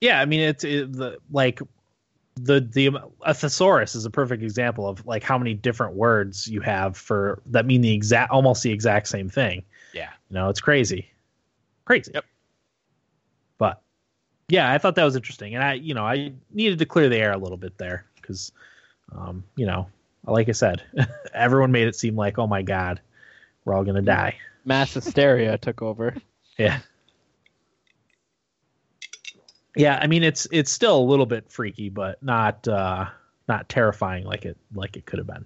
Yeah, 0.00 0.20
I 0.20 0.26
mean 0.26 0.40
it's 0.40 0.64
it, 0.64 0.92
the 0.92 1.18
like 1.32 1.60
the 2.36 2.60
the 2.60 2.90
a 3.22 3.32
thesaurus 3.32 3.94
is 3.94 4.04
a 4.04 4.10
perfect 4.10 4.42
example 4.42 4.88
of 4.88 5.04
like 5.06 5.22
how 5.22 5.38
many 5.38 5.54
different 5.54 5.94
words 5.94 6.46
you 6.46 6.60
have 6.60 6.96
for 6.96 7.40
that 7.46 7.64
mean 7.64 7.80
the 7.80 7.92
exact 7.92 8.30
almost 8.30 8.62
the 8.62 8.70
exact 8.70 9.08
same 9.08 9.28
thing. 9.28 9.62
Yeah. 9.92 10.10
You 10.28 10.34
know, 10.34 10.48
it's 10.48 10.60
crazy. 10.60 11.10
Crazy. 11.86 12.10
Yep. 12.14 12.24
But 13.56 13.80
yeah, 14.48 14.70
I 14.70 14.78
thought 14.78 14.94
that 14.96 15.04
was 15.04 15.16
interesting 15.16 15.54
and 15.54 15.64
I 15.64 15.74
you 15.74 15.94
know, 15.94 16.04
I 16.04 16.32
needed 16.52 16.78
to 16.80 16.86
clear 16.86 17.08
the 17.08 17.16
air 17.16 17.32
a 17.32 17.38
little 17.38 17.56
bit 17.56 17.78
there 17.78 18.04
cuz 18.20 18.52
um, 19.16 19.44
you 19.56 19.66
know, 19.66 19.88
like 20.26 20.48
I 20.48 20.52
said, 20.52 20.82
everyone 21.34 21.72
made 21.72 21.88
it 21.88 21.96
seem 21.96 22.16
like, 22.16 22.38
oh 22.38 22.46
my 22.46 22.62
god, 22.62 23.00
we're 23.64 23.74
all 23.74 23.84
gonna 23.84 24.02
die. 24.02 24.36
Mass 24.64 24.94
hysteria 24.94 25.58
took 25.58 25.82
over. 25.82 26.14
Yeah. 26.58 26.80
Yeah, 29.76 29.98
I 30.00 30.06
mean 30.06 30.22
it's 30.22 30.46
it's 30.52 30.70
still 30.70 30.98
a 30.98 31.02
little 31.02 31.26
bit 31.26 31.50
freaky, 31.50 31.88
but 31.88 32.22
not 32.22 32.66
uh, 32.68 33.06
not 33.48 33.68
terrifying 33.68 34.24
like 34.24 34.44
it 34.44 34.56
like 34.72 34.96
it 34.96 35.04
could 35.04 35.18
have 35.18 35.26
been. 35.26 35.44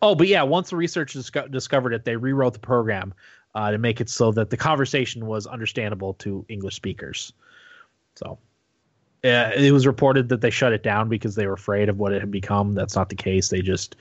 Oh, 0.00 0.14
but 0.14 0.28
yeah, 0.28 0.42
once 0.42 0.70
the 0.70 0.76
researchers 0.76 1.30
discovered 1.50 1.92
it, 1.92 2.04
they 2.04 2.16
rewrote 2.16 2.52
the 2.52 2.58
program 2.58 3.14
uh, 3.54 3.70
to 3.70 3.78
make 3.78 4.00
it 4.00 4.08
so 4.08 4.30
that 4.32 4.50
the 4.50 4.56
conversation 4.56 5.26
was 5.26 5.46
understandable 5.46 6.14
to 6.14 6.44
English 6.48 6.74
speakers. 6.74 7.32
So 8.16 8.38
uh, 9.24 9.50
it 9.54 9.72
was 9.72 9.86
reported 9.86 10.28
that 10.30 10.40
they 10.40 10.50
shut 10.50 10.72
it 10.72 10.82
down 10.82 11.08
because 11.08 11.34
they 11.34 11.46
were 11.46 11.52
afraid 11.52 11.88
of 11.88 11.98
what 11.98 12.12
it 12.12 12.20
had 12.20 12.30
become. 12.30 12.74
That's 12.74 12.96
not 12.96 13.08
the 13.08 13.16
case. 13.16 13.48
They 13.48 13.62
just 13.62 13.96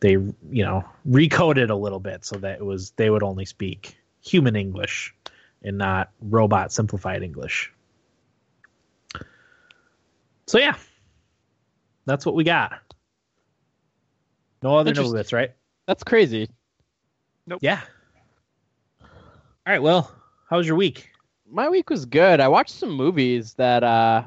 they 0.00 0.12
you 0.12 0.34
know 0.50 0.84
recoded 1.08 1.70
a 1.70 1.74
little 1.74 2.00
bit 2.00 2.24
so 2.24 2.36
that 2.36 2.58
it 2.58 2.64
was 2.64 2.90
they 2.92 3.10
would 3.10 3.22
only 3.22 3.44
speak 3.44 3.96
human 4.20 4.56
English 4.56 5.14
and 5.62 5.78
not 5.78 6.10
robot 6.20 6.72
simplified 6.72 7.22
English. 7.22 7.72
So 10.46 10.58
yeah, 10.58 10.76
that's 12.04 12.26
what 12.26 12.34
we 12.34 12.44
got. 12.44 12.80
No 14.62 14.76
other 14.76 14.90
Interesting. 14.90 15.12
no 15.12 15.18
bits, 15.18 15.32
right? 15.32 15.52
That's 15.86 16.02
crazy. 16.02 16.48
Yeah. 17.60 17.80
All 19.00 19.08
right. 19.72 19.82
Well, 19.82 20.10
how 20.48 20.56
was 20.56 20.66
your 20.66 20.76
week? 20.76 21.10
My 21.48 21.68
week 21.68 21.90
was 21.90 22.04
good. 22.04 22.40
I 22.40 22.48
watched 22.48 22.70
some 22.70 22.90
movies 22.90 23.54
that 23.54 23.84
uh, 23.84 24.24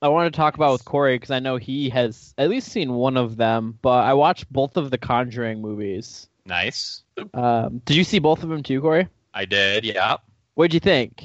I 0.00 0.08
want 0.08 0.32
to 0.32 0.36
talk 0.36 0.54
about 0.54 0.72
with 0.72 0.84
Corey 0.84 1.16
because 1.16 1.30
I 1.30 1.40
know 1.40 1.56
he 1.56 1.90
has 1.90 2.34
at 2.38 2.48
least 2.48 2.68
seen 2.68 2.94
one 2.94 3.16
of 3.16 3.36
them. 3.36 3.78
But 3.82 4.04
I 4.04 4.14
watched 4.14 4.52
both 4.52 4.76
of 4.76 4.90
the 4.90 4.98
Conjuring 4.98 5.60
movies. 5.60 6.28
Nice. 6.44 7.02
Um, 7.34 7.82
did 7.84 7.96
you 7.96 8.04
see 8.04 8.18
both 8.18 8.42
of 8.42 8.48
them 8.48 8.62
too, 8.62 8.80
Corey? 8.80 9.08
I 9.34 9.44
did. 9.44 9.84
Yeah. 9.84 10.16
What'd 10.54 10.74
you 10.74 10.80
think? 10.80 11.24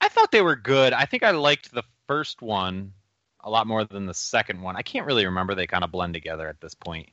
I 0.00 0.08
thought 0.08 0.30
they 0.30 0.42
were 0.42 0.56
good. 0.56 0.92
I 0.92 1.04
think 1.06 1.22
I 1.22 1.30
liked 1.30 1.72
the 1.72 1.82
first 2.06 2.42
one 2.42 2.92
a 3.40 3.50
lot 3.50 3.66
more 3.66 3.84
than 3.84 4.06
the 4.06 4.14
second 4.14 4.60
one. 4.60 4.76
I 4.76 4.82
can't 4.82 5.06
really 5.06 5.24
remember. 5.24 5.54
They 5.54 5.66
kind 5.66 5.84
of 5.84 5.90
blend 5.90 6.14
together 6.14 6.48
at 6.48 6.60
this 6.60 6.74
point. 6.74 7.08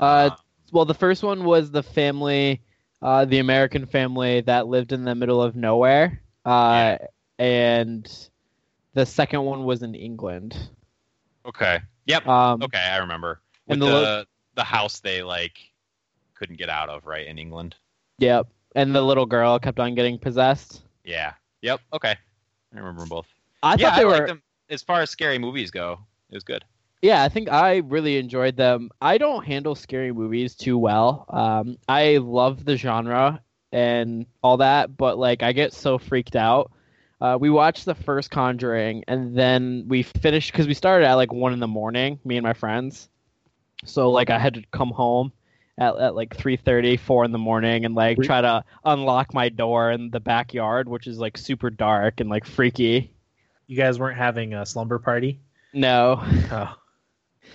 Uh, 0.00 0.30
well, 0.72 0.84
the 0.84 0.94
first 0.94 1.22
one 1.22 1.44
was 1.44 1.70
the 1.70 1.82
family, 1.82 2.62
uh, 3.02 3.24
the 3.24 3.38
American 3.38 3.86
family 3.86 4.40
that 4.42 4.66
lived 4.66 4.92
in 4.92 5.04
the 5.04 5.14
middle 5.14 5.42
of 5.42 5.54
nowhere, 5.54 6.22
uh, 6.44 6.98
and 7.38 8.28
the 8.94 9.06
second 9.06 9.42
one 9.44 9.64
was 9.64 9.82
in 9.82 9.94
England. 9.94 10.56
okay. 11.46 11.80
Yep. 12.06 12.26
Um, 12.26 12.62
Okay, 12.62 12.78
I 12.78 12.98
remember. 12.98 13.40
With 13.66 13.74
And 13.74 13.82
the 13.82 13.86
the 13.86 14.26
the, 14.56 14.64
house 14.64 15.00
they 15.00 15.22
like 15.22 15.56
couldn't 16.34 16.56
get 16.58 16.68
out 16.68 16.88
of, 16.88 17.06
right, 17.06 17.26
in 17.26 17.38
England. 17.38 17.76
Yep. 18.18 18.48
And 18.74 18.94
the 18.94 19.02
little 19.02 19.26
girl 19.26 19.58
kept 19.58 19.78
on 19.78 19.94
getting 19.94 20.18
possessed. 20.18 20.82
Yeah. 21.04 21.34
Yep. 21.62 21.80
Okay. 21.92 22.16
I 22.74 22.76
remember 22.78 23.06
both. 23.06 23.26
I 23.62 23.76
yeah, 23.78 23.90
thought 23.90 23.96
they 23.96 24.02
I 24.02 24.04
were. 24.04 24.26
them. 24.26 24.42
As 24.68 24.82
far 24.82 25.00
as 25.02 25.10
scary 25.10 25.38
movies 25.38 25.70
go, 25.70 26.00
it 26.30 26.34
was 26.34 26.42
good. 26.44 26.64
Yeah, 27.02 27.22
I 27.22 27.28
think 27.28 27.50
I 27.50 27.76
really 27.78 28.16
enjoyed 28.16 28.56
them. 28.56 28.90
I 29.00 29.18
don't 29.18 29.44
handle 29.44 29.74
scary 29.74 30.12
movies 30.12 30.54
too 30.54 30.78
well. 30.78 31.26
Um, 31.28 31.76
I 31.88 32.16
love 32.18 32.64
the 32.64 32.76
genre 32.76 33.40
and 33.72 34.26
all 34.42 34.56
that, 34.58 34.96
but 34.96 35.18
like 35.18 35.42
I 35.42 35.52
get 35.52 35.72
so 35.72 35.98
freaked 35.98 36.36
out. 36.36 36.72
Uh, 37.22 37.38
we 37.40 37.50
watched 37.50 37.84
the 37.84 37.94
first 37.94 38.32
Conjuring, 38.32 39.04
and 39.06 39.36
then 39.36 39.84
we 39.86 40.02
finished 40.02 40.50
because 40.50 40.66
we 40.66 40.74
started 40.74 41.06
at 41.06 41.14
like 41.14 41.32
one 41.32 41.52
in 41.52 41.60
the 41.60 41.68
morning, 41.68 42.18
me 42.24 42.36
and 42.36 42.42
my 42.42 42.52
friends. 42.52 43.08
So 43.84 44.10
like 44.10 44.28
I 44.28 44.40
had 44.40 44.54
to 44.54 44.62
come 44.72 44.90
home 44.90 45.32
at, 45.78 45.96
at 45.98 46.14
like 46.16 46.36
3.30, 46.36 46.98
4 46.98 47.24
in 47.24 47.30
the 47.30 47.38
morning, 47.38 47.84
and 47.84 47.94
like 47.94 48.18
try 48.18 48.40
to 48.40 48.64
unlock 48.84 49.32
my 49.34 49.48
door 49.50 49.92
in 49.92 50.10
the 50.10 50.18
backyard, 50.18 50.88
which 50.88 51.06
is 51.06 51.16
like 51.18 51.38
super 51.38 51.70
dark 51.70 52.18
and 52.18 52.28
like 52.28 52.44
freaky. 52.44 53.14
You 53.68 53.76
guys 53.76 54.00
weren't 54.00 54.18
having 54.18 54.54
a 54.54 54.66
slumber 54.66 54.98
party? 54.98 55.40
No, 55.72 56.20
Oh. 56.50 56.74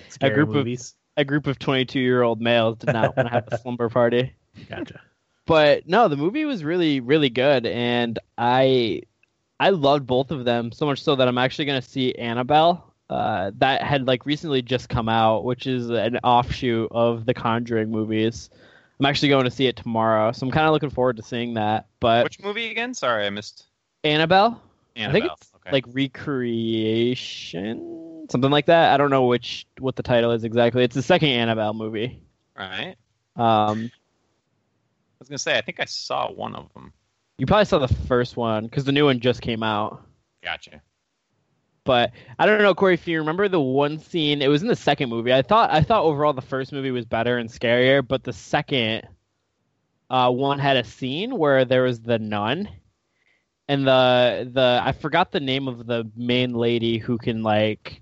Scary 0.08 0.34
group 0.34 0.50
of- 0.50 0.56
movies. 0.56 0.96
a 1.18 1.26
group 1.26 1.46
of 1.46 1.60
22 1.60 2.00
year 2.00 2.22
old 2.24 2.40
males 2.40 2.78
did 2.78 2.94
not 2.94 3.18
want 3.18 3.28
to 3.28 3.34
have 3.34 3.50
a 3.52 3.58
slumber 3.62 3.90
party. 3.90 4.32
Gotcha. 4.70 5.02
but 5.46 5.88
no, 5.90 6.08
the 6.08 6.16
movie 6.16 6.46
was 6.46 6.64
really 6.64 7.02
really 7.02 7.30
good, 7.30 7.66
and 7.66 8.18
I 8.38 9.02
I 9.60 9.70
loved 9.72 10.06
both 10.06 10.32
of 10.32 10.46
them 10.46 10.72
so 10.72 10.86
much 10.86 11.02
so 11.02 11.16
that 11.16 11.28
I'm 11.28 11.38
actually 11.38 11.66
going 11.66 11.82
to 11.82 11.88
see 11.88 12.14
Annabelle. 12.14 12.94
Uh, 13.10 13.52
that 13.58 13.82
had 13.82 14.06
like 14.06 14.26
recently 14.26 14.62
just 14.62 14.90
come 14.90 15.08
out, 15.08 15.46
which 15.46 15.66
is 15.66 15.90
an 15.90 16.18
offshoot 16.24 16.90
of 16.92 17.26
the 17.26 17.34
Conjuring 17.34 17.90
movies. 17.90 18.50
I'm 19.00 19.06
actually 19.06 19.30
going 19.30 19.46
to 19.46 19.52
see 19.52 19.68
it 19.68 19.78
tomorrow, 19.78 20.32
so 20.32 20.46
I'm 20.46 20.52
kind 20.52 20.66
of 20.66 20.74
looking 20.74 20.90
forward 20.90 21.18
to 21.18 21.24
seeing 21.24 21.54
that. 21.54 21.88
But 22.00 22.24
Which 22.26 22.42
movie 22.42 22.70
again? 22.72 22.94
Sorry, 22.94 23.26
I 23.26 23.30
missed 23.30 23.66
Annabelle, 24.04 24.62
Annabelle. 24.96 25.10
I 25.10 25.14
think 25.14 25.32
it's 25.32 25.52
okay. 25.56 25.72
like 25.72 25.86
recreation, 25.88 27.48
something 28.30 28.52
like 28.52 28.66
that. 28.66 28.94
I 28.94 28.98
don't 28.98 29.10
know 29.10 29.26
which 29.26 29.68
what 29.80 29.96
the 29.96 30.04
title 30.04 30.32
is 30.32 30.44
exactly. 30.44 30.84
It's 30.84 30.96
the 30.96 31.02
second 31.02 31.30
Annabelle 31.30 31.74
movie. 31.74 32.22
All 32.58 32.68
right. 32.68 32.96
Um, 33.36 33.90
I 33.90 35.20
was 35.20 35.30
gonna 35.30 35.38
say 35.38 35.58
I 35.58 35.62
think 35.62 35.80
I 35.80 35.86
saw 35.86 36.32
one 36.32 36.56
of 36.56 36.74
them. 36.74 36.92
You 37.38 37.46
probably 37.46 37.66
saw 37.66 37.80
the 37.80 37.88
first 37.88 38.36
one 38.36 38.66
because 38.66 38.86
the 38.86 38.92
new 38.92 39.06
one 39.06 39.20
just 39.20 39.42
came 39.42 39.62
out. 39.62 40.04
Gotcha. 40.44 40.82
But 41.84 42.12
I 42.38 42.46
don't 42.46 42.62
know, 42.62 42.74
Corey, 42.74 42.96
if 42.96 43.08
you 43.08 43.20
remember 43.20 43.48
the 43.48 43.62
one 43.62 44.00
scene, 44.00 44.42
it 44.42 44.50
was 44.50 44.62
in 44.62 44.68
the 44.68 44.76
second 44.76 45.10
movie. 45.10 45.34
I 45.34 45.42
thought 45.42 45.72
I 45.72 45.82
thought 45.82 46.04
overall 46.04 46.34
the 46.34 46.42
first 46.42 46.74
movie 46.74 46.92
was 46.92 47.06
better 47.06 47.38
and 47.38 47.50
scarier, 47.50 48.06
but 48.06 48.24
the 48.24 48.34
second 48.34 49.08
uh, 50.10 50.32
one 50.32 50.60
had 50.60 50.78
a 50.78 50.84
scene 50.84 51.38
where 51.38 51.64
there 51.64 51.84
was 51.84 52.02
the 52.02 52.20
nun, 52.20 52.68
and 53.68 53.88
the 53.88 54.50
the 54.52 54.82
I 54.84 54.92
forgot 54.92 55.32
the 55.32 55.40
name 55.40 55.68
of 55.68 55.86
the 55.86 56.10
main 56.16 56.54
lady 56.54 56.98
who 56.98 57.18
can 57.18 57.44
like 57.44 58.02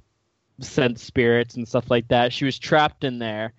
sense 0.61 1.03
spirits 1.03 1.55
and 1.55 1.67
stuff 1.67 1.91
like 1.91 2.07
that. 2.07 2.33
She 2.33 2.45
was 2.45 2.57
trapped 2.57 3.03
in 3.03 3.19
there. 3.19 3.53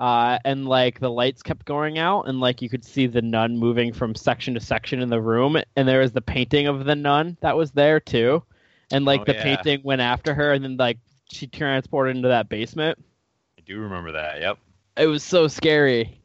Uh, 0.00 0.38
and 0.46 0.66
like 0.66 0.98
the 0.98 1.10
lights 1.10 1.42
kept 1.42 1.66
going 1.66 1.98
out, 1.98 2.22
and 2.22 2.40
like 2.40 2.62
you 2.62 2.70
could 2.70 2.82
see 2.84 3.06
the 3.06 3.20
nun 3.20 3.58
moving 3.58 3.92
from 3.92 4.14
section 4.14 4.54
to 4.54 4.60
section 4.60 5.02
in 5.02 5.10
the 5.10 5.20
room, 5.20 5.58
and 5.76 5.86
there 5.86 6.00
was 6.00 6.10
the 6.12 6.22
painting 6.22 6.66
of 6.66 6.86
the 6.86 6.94
nun 6.96 7.36
that 7.42 7.54
was 7.54 7.70
there 7.72 8.00
too, 8.00 8.42
and 8.90 9.04
like 9.04 9.20
Oh, 9.20 9.24
the 9.24 9.34
yeah. 9.34 9.42
painting 9.42 9.82
went 9.84 10.00
after 10.00 10.32
her, 10.32 10.52
and 10.52 10.64
then 10.64 10.78
like 10.78 10.96
she 11.30 11.46
transported 11.46 12.16
into 12.16 12.28
that 12.28 12.48
basement. 12.48 12.98
I 13.58 13.62
do 13.66 13.78
remember 13.78 14.12
that. 14.12 14.40
Yep. 14.40 14.58
It 14.96 15.06
was 15.06 15.22
so 15.22 15.46
scary, 15.48 16.18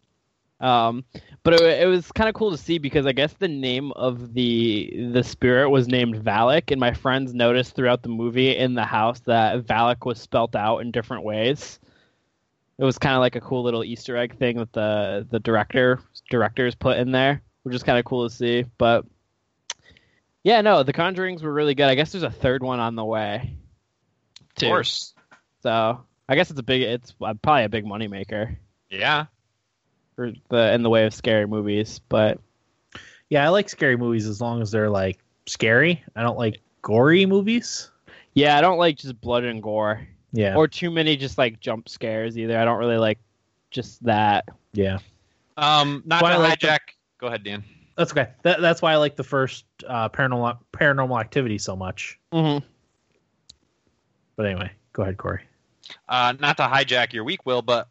um, 0.61 1.03
but 1.43 1.55
it, 1.55 1.81
it 1.81 1.85
was 1.85 2.09
kind 2.13 2.29
of 2.29 2.33
cool 2.33 2.51
to 2.51 2.57
see 2.57 2.77
because 2.77 3.05
I 3.05 3.11
guess 3.11 3.33
the 3.33 3.49
name 3.49 3.91
of 3.91 4.33
the 4.33 5.09
the 5.11 5.23
spirit 5.23 5.69
was 5.69 5.89
named 5.89 6.15
Valak, 6.15 6.71
and 6.71 6.79
my 6.79 6.93
friends 6.93 7.33
noticed 7.33 7.75
throughout 7.75 8.03
the 8.03 8.09
movie 8.09 8.55
in 8.55 8.73
the 8.73 8.85
house 8.85 9.19
that 9.25 9.65
Valak 9.65 10.05
was 10.05 10.17
spelt 10.17 10.55
out 10.55 10.77
in 10.77 10.91
different 10.91 11.25
ways. 11.25 11.77
It 12.77 12.83
was 12.83 12.97
kind 12.97 13.15
of 13.15 13.21
like 13.21 13.35
a 13.35 13.41
cool 13.41 13.63
little 13.63 13.83
Easter 13.83 14.17
egg 14.17 14.37
thing 14.37 14.57
that 14.57 14.73
the 14.73 15.25
the 15.29 15.39
director 15.39 15.99
directors 16.29 16.75
put 16.75 16.97
in 16.97 17.11
there, 17.11 17.41
which 17.63 17.73
is 17.75 17.83
kind 17.83 17.97
of 17.97 18.05
cool 18.05 18.27
to 18.27 18.33
see. 18.35 18.65
But 18.77 19.05
yeah, 20.43 20.61
no, 20.61 20.83
the 20.83 20.93
Conjurings 20.93 21.41
were 21.41 21.53
really 21.53 21.73
good. 21.75 21.87
I 21.87 21.95
guess 21.95 22.11
there's 22.11 22.23
a 22.23 22.29
third 22.29 22.61
one 22.63 22.79
on 22.79 22.95
the 22.95 23.05
way. 23.05 23.55
Of 24.41 24.55
course. 24.69 25.13
So 25.63 26.03
I 26.29 26.35
guess 26.35 26.51
it's 26.51 26.59
a 26.59 26.63
big, 26.63 26.81
it's 26.83 27.13
uh, 27.21 27.33
probably 27.35 27.63
a 27.63 27.69
big 27.69 27.85
moneymaker 27.85 28.55
Yeah. 28.89 29.25
for 30.15 30.31
the 30.49 30.73
in 30.73 30.83
the 30.83 30.89
way 30.89 31.05
of 31.05 31.13
scary 31.13 31.47
movies. 31.47 31.99
But 32.09 32.39
Yeah, 33.29 33.43
I 33.45 33.49
like 33.49 33.69
scary 33.69 33.97
movies 33.97 34.27
as 34.27 34.39
long 34.41 34.61
as 34.61 34.69
they're 34.71 34.89
like 34.89 35.17
scary. 35.47 36.03
I 36.15 36.21
don't 36.21 36.37
like 36.37 36.59
gory 36.81 37.25
movies. 37.25 37.89
yeah, 38.33 38.57
I 38.57 38.61
don't 38.61 38.77
like 38.77 38.97
just 38.97 39.19
blood 39.21 39.43
and 39.45 39.63
gore 39.63 40.07
Yeah. 40.35 40.55
or 40.55 40.67
too 40.67 40.91
many 40.91 41.15
just 41.15 41.37
like 41.37 41.59
jump 41.61 41.87
scares 41.87 42.37
either. 42.37 42.59
I 42.59 42.65
don't 42.65 42.77
really 42.77 42.97
like 42.97 43.19
just 43.71 44.03
that. 44.03 44.45
yeah. 44.73 44.99
Um, 45.57 46.03
not 46.05 46.21
Why 46.21 46.33
to 46.33 46.39
like 46.39 46.59
hijack. 46.59 46.79
Go 47.17 47.27
ahead, 47.27 47.43
Dan. 47.43 47.63
That's 47.97 48.11
okay. 48.11 48.27
That, 48.43 48.59
that's 48.59 48.81
why 48.81 48.91
I 48.91 48.97
like 48.97 49.15
the 49.15 49.23
first 49.23 49.63
uh, 49.87 50.09
paranormal 50.09 50.57
paranormal 50.73 51.17
activity 51.19 51.57
so 51.57 51.77
much. 51.77 52.19
Mm-hmm. 52.33 52.65
But 54.35 54.45
anyway, 54.47 54.71
go 54.91 55.03
ahead, 55.03 55.15
Corey. 55.17 55.43
Uh, 56.09 56.33
not 56.39 56.57
to 56.57 56.63
hijack 56.63 57.13
your 57.13 57.23
week, 57.23 57.45
Will, 57.45 57.61
but 57.61 57.87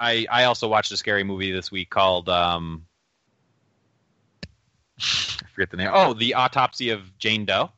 I 0.00 0.26
I 0.28 0.44
also 0.44 0.66
watched 0.66 0.90
a 0.90 0.96
scary 0.96 1.22
movie 1.22 1.52
this 1.52 1.70
week 1.70 1.90
called 1.90 2.28
um, 2.28 2.84
I 4.98 5.46
forget 5.54 5.70
the 5.70 5.76
name. 5.76 5.90
Oh, 5.92 6.12
the 6.12 6.34
Autopsy 6.34 6.90
of 6.90 7.16
Jane 7.18 7.44
Doe. 7.44 7.70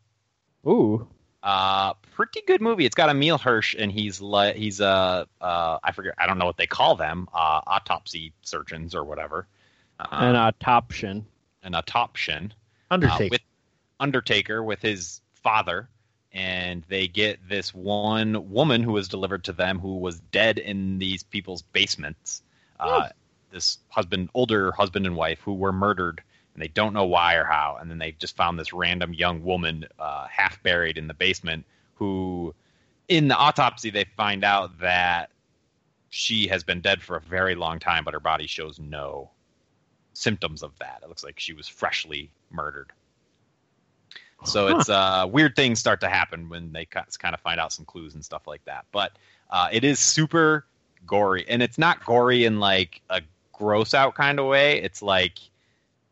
Ooh, 0.66 1.06
Uh, 1.42 1.92
pretty 2.19 2.43
good 2.49 2.61
movie. 2.61 2.85
It's 2.85 2.97
got 2.97 3.11
Emile 3.11 3.39
Hirsch, 3.39 3.77
and 3.79 3.93
he's 3.93 4.21
like 4.21 4.57
he's 4.57 4.81
a 4.81 5.29
uh, 5.41 5.79
I 5.85 5.93
forget 5.93 6.14
I 6.19 6.27
don't 6.27 6.37
know 6.37 6.47
what 6.47 6.57
they 6.57 6.66
call 6.66 6.97
them 6.97 7.29
uh, 7.33 7.61
autopsy 7.64 8.33
surgeons 8.43 8.93
or 8.93 9.05
whatever. 9.05 9.47
Uh, 10.01 10.07
an 10.11 10.35
autoption. 10.35 11.25
an 11.62 11.75
autoption. 11.77 12.53
Undertaker. 12.91 13.25
uh, 13.25 13.29
with 13.31 13.41
Undertaker 14.01 14.64
with 14.64 14.83
his 14.83 15.21
father, 15.33 15.89
and 16.33 16.83
they 16.89 17.07
get 17.07 17.39
this 17.49 17.73
one 17.73 18.51
woman 18.51 18.83
who 18.83 18.93
was 18.93 19.07
delivered 19.07 19.45
to 19.45 19.53
them 19.53 19.79
who 19.79 19.99
was 19.99 20.19
dead 20.33 20.59
in 20.59 20.99
these 20.99 21.23
people's 21.23 21.62
basements. 21.62 22.43
Uh, 22.81 23.11
this 23.53 23.79
husband, 23.91 24.29
older 24.35 24.73
husband 24.73 25.07
and 25.07 25.14
wife, 25.14 25.39
who 25.41 25.55
were 25.55 25.73
murdered, 25.73 26.21
and 26.55 26.62
they 26.62 26.69
don't 26.69 26.95
know 26.95 27.07
why 27.07 27.35
or 27.37 27.45
how. 27.45 27.79
And 27.81 27.89
then 27.89 27.99
they 27.99 28.11
just 28.12 28.37
found 28.37 28.59
this 28.59 28.73
random 28.73 29.14
young 29.14 29.45
woman 29.45 29.87
uh, 30.01 30.27
half 30.27 30.61
buried 30.64 30.99
in 30.99 31.07
the 31.07 31.14
basement. 31.14 31.64
Who, 31.99 32.55
in 33.09 33.28
the 33.28 33.36
autopsy, 33.36 33.90
they 33.90 34.05
find 34.16 34.44
out 34.44 34.78
that 34.80 35.30
she 36.11 36.46
has 36.49 36.64
been 36.64 36.80
dead 36.80 37.03
for 37.03 37.16
a 37.16 37.20
very 37.20 37.55
long 37.55 37.78
time, 37.78 38.05
but 38.05 38.14
her 38.14 38.20
body 38.20 38.46
shows 38.46 38.78
no 38.78 39.30
symptoms 40.14 40.62
of 40.62 40.78
that. 40.78 41.01
It 41.03 41.09
looks 41.09 41.24
like 41.24 41.38
she 41.38 41.53
was 41.53 41.68
freshly 41.68 42.30
murdered. 42.51 42.92
So 44.44 44.68
it's 44.68 44.88
uh, 44.88 45.26
weird 45.28 45.57
things 45.57 45.80
start 45.80 46.01
to 46.01 46.09
happen 46.09 46.49
when 46.49 46.72
they 46.72 46.84
kind 46.84 47.34
of 47.34 47.40
find 47.40 47.59
out 47.59 47.72
some 47.72 47.84
clues 47.84 48.14
and 48.14 48.24
stuff 48.24 48.46
like 48.46 48.64
that. 48.66 48.84
But 48.92 49.12
uh, 49.51 49.68
it 49.72 49.82
is 49.82 49.99
super 49.99 50.64
gory, 51.07 51.44
and 51.49 51.62
it's 51.62 51.78
not 51.78 52.05
gory 52.05 52.44
in 52.44 52.61
like 52.61 53.01
a 53.11 53.20
gross 53.53 53.94
out 53.94 54.14
kind 54.14 54.38
of 54.38 54.46
way. 54.46 54.80
It's 54.80 55.03
like 55.03 55.38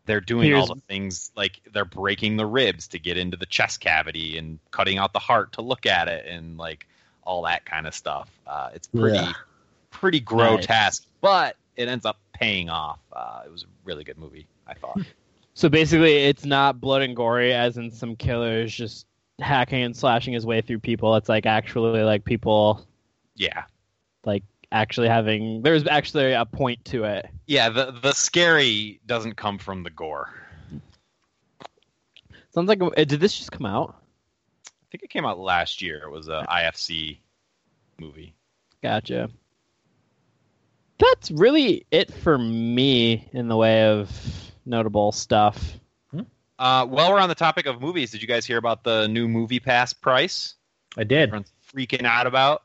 they're 0.07 0.21
doing 0.21 0.55
all 0.55 0.67
the 0.67 0.81
things 0.83 1.31
like 1.37 1.61
they're 1.73 1.85
breaking 1.85 2.37
the 2.37 2.47
ribs 2.47 2.89
to 2.89 2.99
get 2.99 3.17
into 3.19 3.37
the 3.37 3.47
chest 3.47 3.81
cavity 3.81 4.39
and 4.39 4.59
cutting 4.71 4.99
out 4.99 5.13
the 5.13 5.19
heart 5.19 5.53
to 5.53 5.63
look 5.63 5.85
at 5.87 6.09
it, 6.09 6.27
and 6.27 6.57
like 6.57 6.87
all 7.23 7.43
that 7.43 7.65
kind 7.67 7.87
of 7.87 7.95
stuff. 7.95 8.31
Uh, 8.47 8.71
it's 8.75 8.87
pretty 8.87 9.19
Yeah. 9.19 9.33
pretty 9.91 10.21
grotesque, 10.21 11.05
but 11.21 11.57
it 11.77 11.89
ends 11.89 12.07
up 12.07 12.19
paying 12.33 12.71
off. 12.71 13.01
Uh, 13.13 13.43
it 13.45 13.51
was 13.53 13.65
a 13.65 13.67
really 13.85 14.05
good 14.05 14.19
movie, 14.19 14.47
I 14.67 14.75
thought. 14.75 15.01
So 15.55 15.71
basically, 15.71 16.17
it's 16.17 16.45
not 16.45 16.83
blood 16.83 17.01
and 17.01 17.17
gory, 17.17 17.55
as 17.55 17.79
in 17.79 17.91
some 17.91 18.15
killers 18.15 18.75
just 18.75 19.07
hacking 19.39 19.85
and 19.85 19.97
slashing 19.97 20.35
his 20.35 20.45
way 20.45 20.61
through 20.61 20.81
people. 20.81 21.17
It's 21.17 21.31
like 21.31 21.47
actually 21.47 22.03
like 22.03 22.27
people 22.27 22.87
yeah, 23.37 23.65
like 24.27 24.43
actually 24.77 25.09
having. 25.09 25.63
There's 25.63 25.87
actually 25.87 26.33
a 26.33 26.45
point 26.45 26.85
to 26.87 27.05
it. 27.05 27.27
yeah. 27.47 27.69
The 27.71 27.91
the 27.93 28.13
scary 28.13 29.01
doesn't 29.07 29.37
come 29.37 29.59
from 29.59 29.83
the 29.83 29.91
gore. 29.91 30.33
Sounds 32.55 32.69
like. 32.69 32.81
uh, 32.83 32.91
Did 33.05 33.21
this 33.21 33.37
just 33.37 33.53
come 33.53 33.67
out? 33.67 33.97
I 34.69 34.71
think 34.91 35.03
it 35.03 35.11
came 35.11 35.25
out 35.27 35.39
last 35.39 35.83
year. 35.83 36.03
It 36.05 36.11
was 36.11 36.29
a 36.29 36.47
IFC 36.49 37.19
movie. 37.99 38.35
Gotcha. 38.83 39.29
That's 40.99 41.31
really 41.31 41.87
it 41.91 42.13
for 42.13 42.39
me 42.39 43.29
in 43.33 43.49
the 43.49 43.57
way 43.57 43.85
of 43.89 44.11
notable 44.65 45.13
stuff. 45.13 45.79
Uh, 46.59 46.87
while 46.87 47.13
we're 47.13 47.21
on 47.21 47.29
the 47.29 47.35
topic 47.35 47.67
of 47.67 47.83
movies, 47.83 48.13
did 48.13 48.23
you 48.23 48.27
guys 48.29 48.47
hear 48.47 48.57
about 48.57 48.83
the 48.83 49.07
new 49.09 49.29
Movie 49.29 49.61
Pass 49.61 49.93
price? 49.93 50.55
I 50.97 51.05
did. 51.05 51.25
Everyone's 51.29 51.53
freaking 51.71 52.07
out 52.07 52.27
about. 52.27 52.63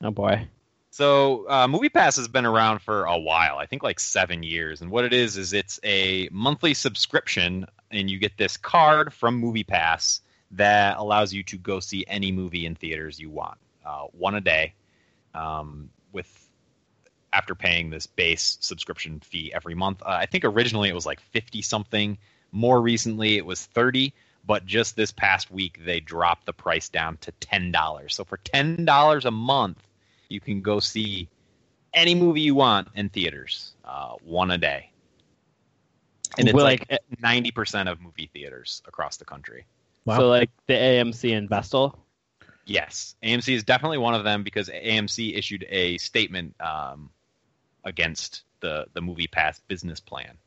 Oh 0.00 0.12
boy. 0.12 0.46
So, 0.92 1.48
uh, 1.48 1.66
Movie 1.68 1.88
Pass 1.88 2.16
has 2.16 2.28
been 2.28 2.44
around 2.44 2.80
for 2.80 3.04
a 3.04 3.18
while. 3.18 3.56
I 3.56 3.64
think 3.64 3.82
like 3.82 3.98
seven 3.98 4.42
years. 4.42 4.82
And 4.82 4.90
what 4.90 5.06
it 5.06 5.14
is 5.14 5.38
is 5.38 5.54
it's 5.54 5.80
a 5.82 6.28
monthly 6.30 6.74
subscription, 6.74 7.64
and 7.90 8.10
you 8.10 8.18
get 8.18 8.36
this 8.36 8.58
card 8.58 9.10
from 9.10 9.36
Movie 9.36 9.64
Pass 9.64 10.20
that 10.50 10.98
allows 10.98 11.32
you 11.32 11.42
to 11.44 11.56
go 11.56 11.80
see 11.80 12.04
any 12.08 12.30
movie 12.30 12.66
in 12.66 12.74
theaters 12.74 13.18
you 13.18 13.30
want, 13.30 13.56
uh, 13.86 14.02
one 14.12 14.34
a 14.34 14.40
day, 14.42 14.74
um, 15.34 15.88
with 16.12 16.50
after 17.32 17.54
paying 17.54 17.88
this 17.88 18.06
base 18.06 18.58
subscription 18.60 19.18
fee 19.20 19.50
every 19.54 19.74
month. 19.74 20.02
Uh, 20.02 20.10
I 20.10 20.26
think 20.26 20.44
originally 20.44 20.90
it 20.90 20.94
was 20.94 21.06
like 21.06 21.20
fifty 21.20 21.62
something. 21.62 22.18
More 22.50 22.82
recently, 22.82 23.38
it 23.38 23.46
was 23.46 23.64
thirty. 23.64 24.12
But 24.46 24.66
just 24.66 24.94
this 24.94 25.10
past 25.10 25.50
week, 25.50 25.80
they 25.86 26.00
dropped 26.00 26.44
the 26.44 26.52
price 26.52 26.90
down 26.90 27.16
to 27.22 27.32
ten 27.32 27.72
dollars. 27.72 28.14
So 28.14 28.24
for 28.24 28.36
ten 28.36 28.84
dollars 28.84 29.24
a 29.24 29.30
month, 29.30 29.82
you 30.32 30.40
can 30.40 30.60
go 30.62 30.80
see 30.80 31.28
any 31.94 32.14
movie 32.14 32.40
you 32.40 32.54
want 32.54 32.88
in 32.94 33.08
theaters, 33.08 33.74
uh, 33.84 34.14
one 34.24 34.50
a 34.50 34.58
day. 34.58 34.90
And 36.38 36.48
it's 36.48 36.54
Well, 36.54 36.64
like 36.64 36.86
like, 36.90 37.00
ninety 37.20 37.50
percent 37.50 37.88
of 37.88 38.00
movie 38.00 38.30
theaters 38.32 38.82
across 38.86 39.18
the 39.18 39.24
country. 39.24 39.66
Wow. 40.04 40.18
So 40.18 40.28
like 40.28 40.50
the 40.66 40.74
AMC 40.74 41.30
in 41.32 41.48
Vestal. 41.48 41.98
Yes, 42.64 43.16
AMC 43.22 43.54
is 43.54 43.64
definitely 43.64 43.98
one 43.98 44.14
of 44.14 44.24
them 44.24 44.42
because 44.42 44.68
AMC 44.68 45.36
issued 45.36 45.66
a 45.68 45.98
statement 45.98 46.54
um, 46.60 47.10
against 47.84 48.42
the 48.60 48.86
the 48.94 49.00
Movie 49.02 49.26
Pass 49.26 49.60
business 49.68 50.00
plan. 50.00 50.38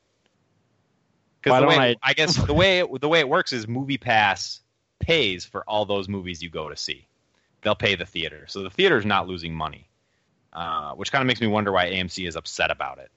Because 1.41 1.61
the 1.61 1.67
way 1.67 1.77
I- 1.77 1.95
I 2.01 2.13
guess 2.13 2.36
the 2.47 2.53
way 2.53 2.79
it, 2.79 3.01
the 3.01 3.09
way 3.09 3.19
it 3.19 3.29
works 3.29 3.53
is 3.53 3.67
Movie 3.67 3.97
Pass 3.97 4.61
pays 4.99 5.45
for 5.45 5.63
all 5.67 5.86
those 5.86 6.09
movies 6.09 6.41
you 6.41 6.49
go 6.49 6.69
to 6.69 6.75
see. 6.75 7.07
They'll 7.66 7.74
pay 7.76 7.95
the 7.95 8.05
theater, 8.05 8.45
so 8.47 8.61
the 8.61 8.70
theater 8.70 8.95
is 8.97 9.05
not 9.05 9.28
losing 9.28 9.53
money, 9.53 9.88
uh, 10.53 10.91
which 10.93 11.11
kind 11.11 11.22
of 11.24 11.26
makes 11.28 11.41
me 11.41 11.47
wonder 11.47 11.72
why 11.72 11.89
AMC 11.89 12.28
is 12.28 12.36
upset 12.36 12.70
about 12.70 12.99
it. 12.99 13.09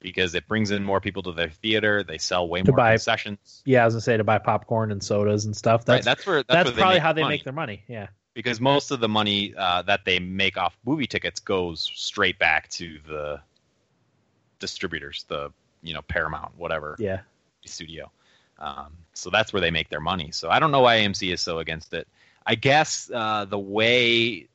Because 0.00 0.34
it 0.34 0.48
brings 0.48 0.70
in 0.70 0.82
more 0.82 1.02
people 1.02 1.22
to 1.24 1.32
their 1.32 1.50
theater, 1.50 2.02
they 2.02 2.16
sell 2.16 2.48
way 2.48 2.62
To 2.62 2.70
more 2.72 2.76
buy- 2.78 2.92
concessions. 2.92 3.60
Yeah, 3.66 3.80
as 3.80 3.82
I 3.82 3.84
was 3.84 3.94
gonna 3.94 4.00
say 4.00 4.16
to 4.16 4.24
buy 4.24 4.38
popcorn 4.38 4.90
and 4.90 5.04
sodas 5.04 5.44
and 5.44 5.54
stuff. 5.54 5.82
right, 5.86 5.96
That's 6.02 6.06
that's 6.06 6.26
where 6.26 6.36
that's, 6.36 6.46
that's, 6.48 6.70
where 6.70 6.76
probably 6.78 6.94
make 6.94 7.02
how 7.02 7.12
they 7.12 7.20
money. 7.22 7.34
make 7.34 7.44
their 7.44 7.52
money. 7.52 7.82
Yeah. 7.88 8.06
because 8.32 8.58
most 8.58 8.90
of 8.90 9.00
the 9.00 9.08
money 9.08 9.54
uh, 9.54 9.82
that 9.82 10.06
they 10.06 10.18
make 10.18 10.56
off 10.56 10.78
movie 10.86 11.06
tickets 11.06 11.38
goes 11.40 11.90
straight 11.94 12.38
back 12.38 12.70
to 12.70 12.98
the 13.06 13.40
distributors, 14.58 15.24
the 15.28 15.52
you 15.82 15.94
know 15.94 16.02
Paramount, 16.02 16.56
whatever 16.56 16.96
Yeah. 16.98 17.20
studio. 17.66 18.10
Um, 18.58 18.96
so 19.14 19.30
that's 19.30 19.52
where 19.52 19.60
they 19.60 19.70
make 19.70 19.88
their 19.88 20.00
money. 20.00 20.30
So 20.32 20.50
I 20.50 20.58
don't 20.58 20.70
know 20.70 20.80
why 20.80 20.98
AMC 20.98 21.32
is 21.32 21.40
so 21.40 21.58
against 21.58 21.94
it. 21.94 22.06
I 22.46 22.54
guess 22.54 23.10
uh, 23.12 23.44
the 23.44 23.58
way 23.58 24.48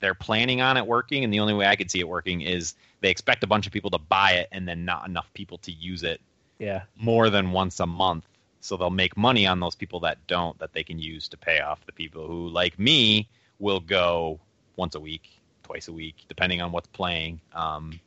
they're 0.00 0.14
planning 0.14 0.60
on 0.60 0.76
it 0.76 0.86
working, 0.86 1.24
and 1.24 1.32
the 1.32 1.40
only 1.40 1.54
way 1.54 1.66
I 1.66 1.76
could 1.76 1.90
see 1.90 2.00
it 2.00 2.08
working 2.08 2.42
is 2.42 2.74
they 3.00 3.10
expect 3.10 3.44
a 3.44 3.46
bunch 3.46 3.66
of 3.66 3.72
people 3.72 3.90
to 3.90 3.98
buy 3.98 4.32
it, 4.32 4.48
and 4.52 4.66
then 4.68 4.84
not 4.84 5.06
enough 5.06 5.32
people 5.34 5.58
to 5.58 5.72
use 5.72 6.02
it 6.02 6.20
Yeah. 6.58 6.82
more 6.96 7.30
than 7.30 7.52
once 7.52 7.80
a 7.80 7.86
month. 7.86 8.24
So 8.60 8.76
they'll 8.76 8.90
make 8.90 9.16
money 9.16 9.46
on 9.46 9.60
those 9.60 9.74
people 9.76 10.00
that 10.00 10.18
don't, 10.26 10.58
that 10.58 10.72
they 10.72 10.82
can 10.82 10.98
use 10.98 11.28
to 11.28 11.36
pay 11.36 11.60
off 11.60 11.84
the 11.86 11.92
people 11.92 12.26
who, 12.26 12.48
like 12.48 12.78
me, 12.78 13.28
will 13.60 13.80
go 13.80 14.40
once 14.76 14.94
a 14.94 15.00
week, 15.00 15.40
twice 15.62 15.88
a 15.88 15.92
week, 15.92 16.16
depending 16.28 16.60
on 16.60 16.72
what's 16.72 16.88
playing. 16.88 17.40
Um, 17.54 18.00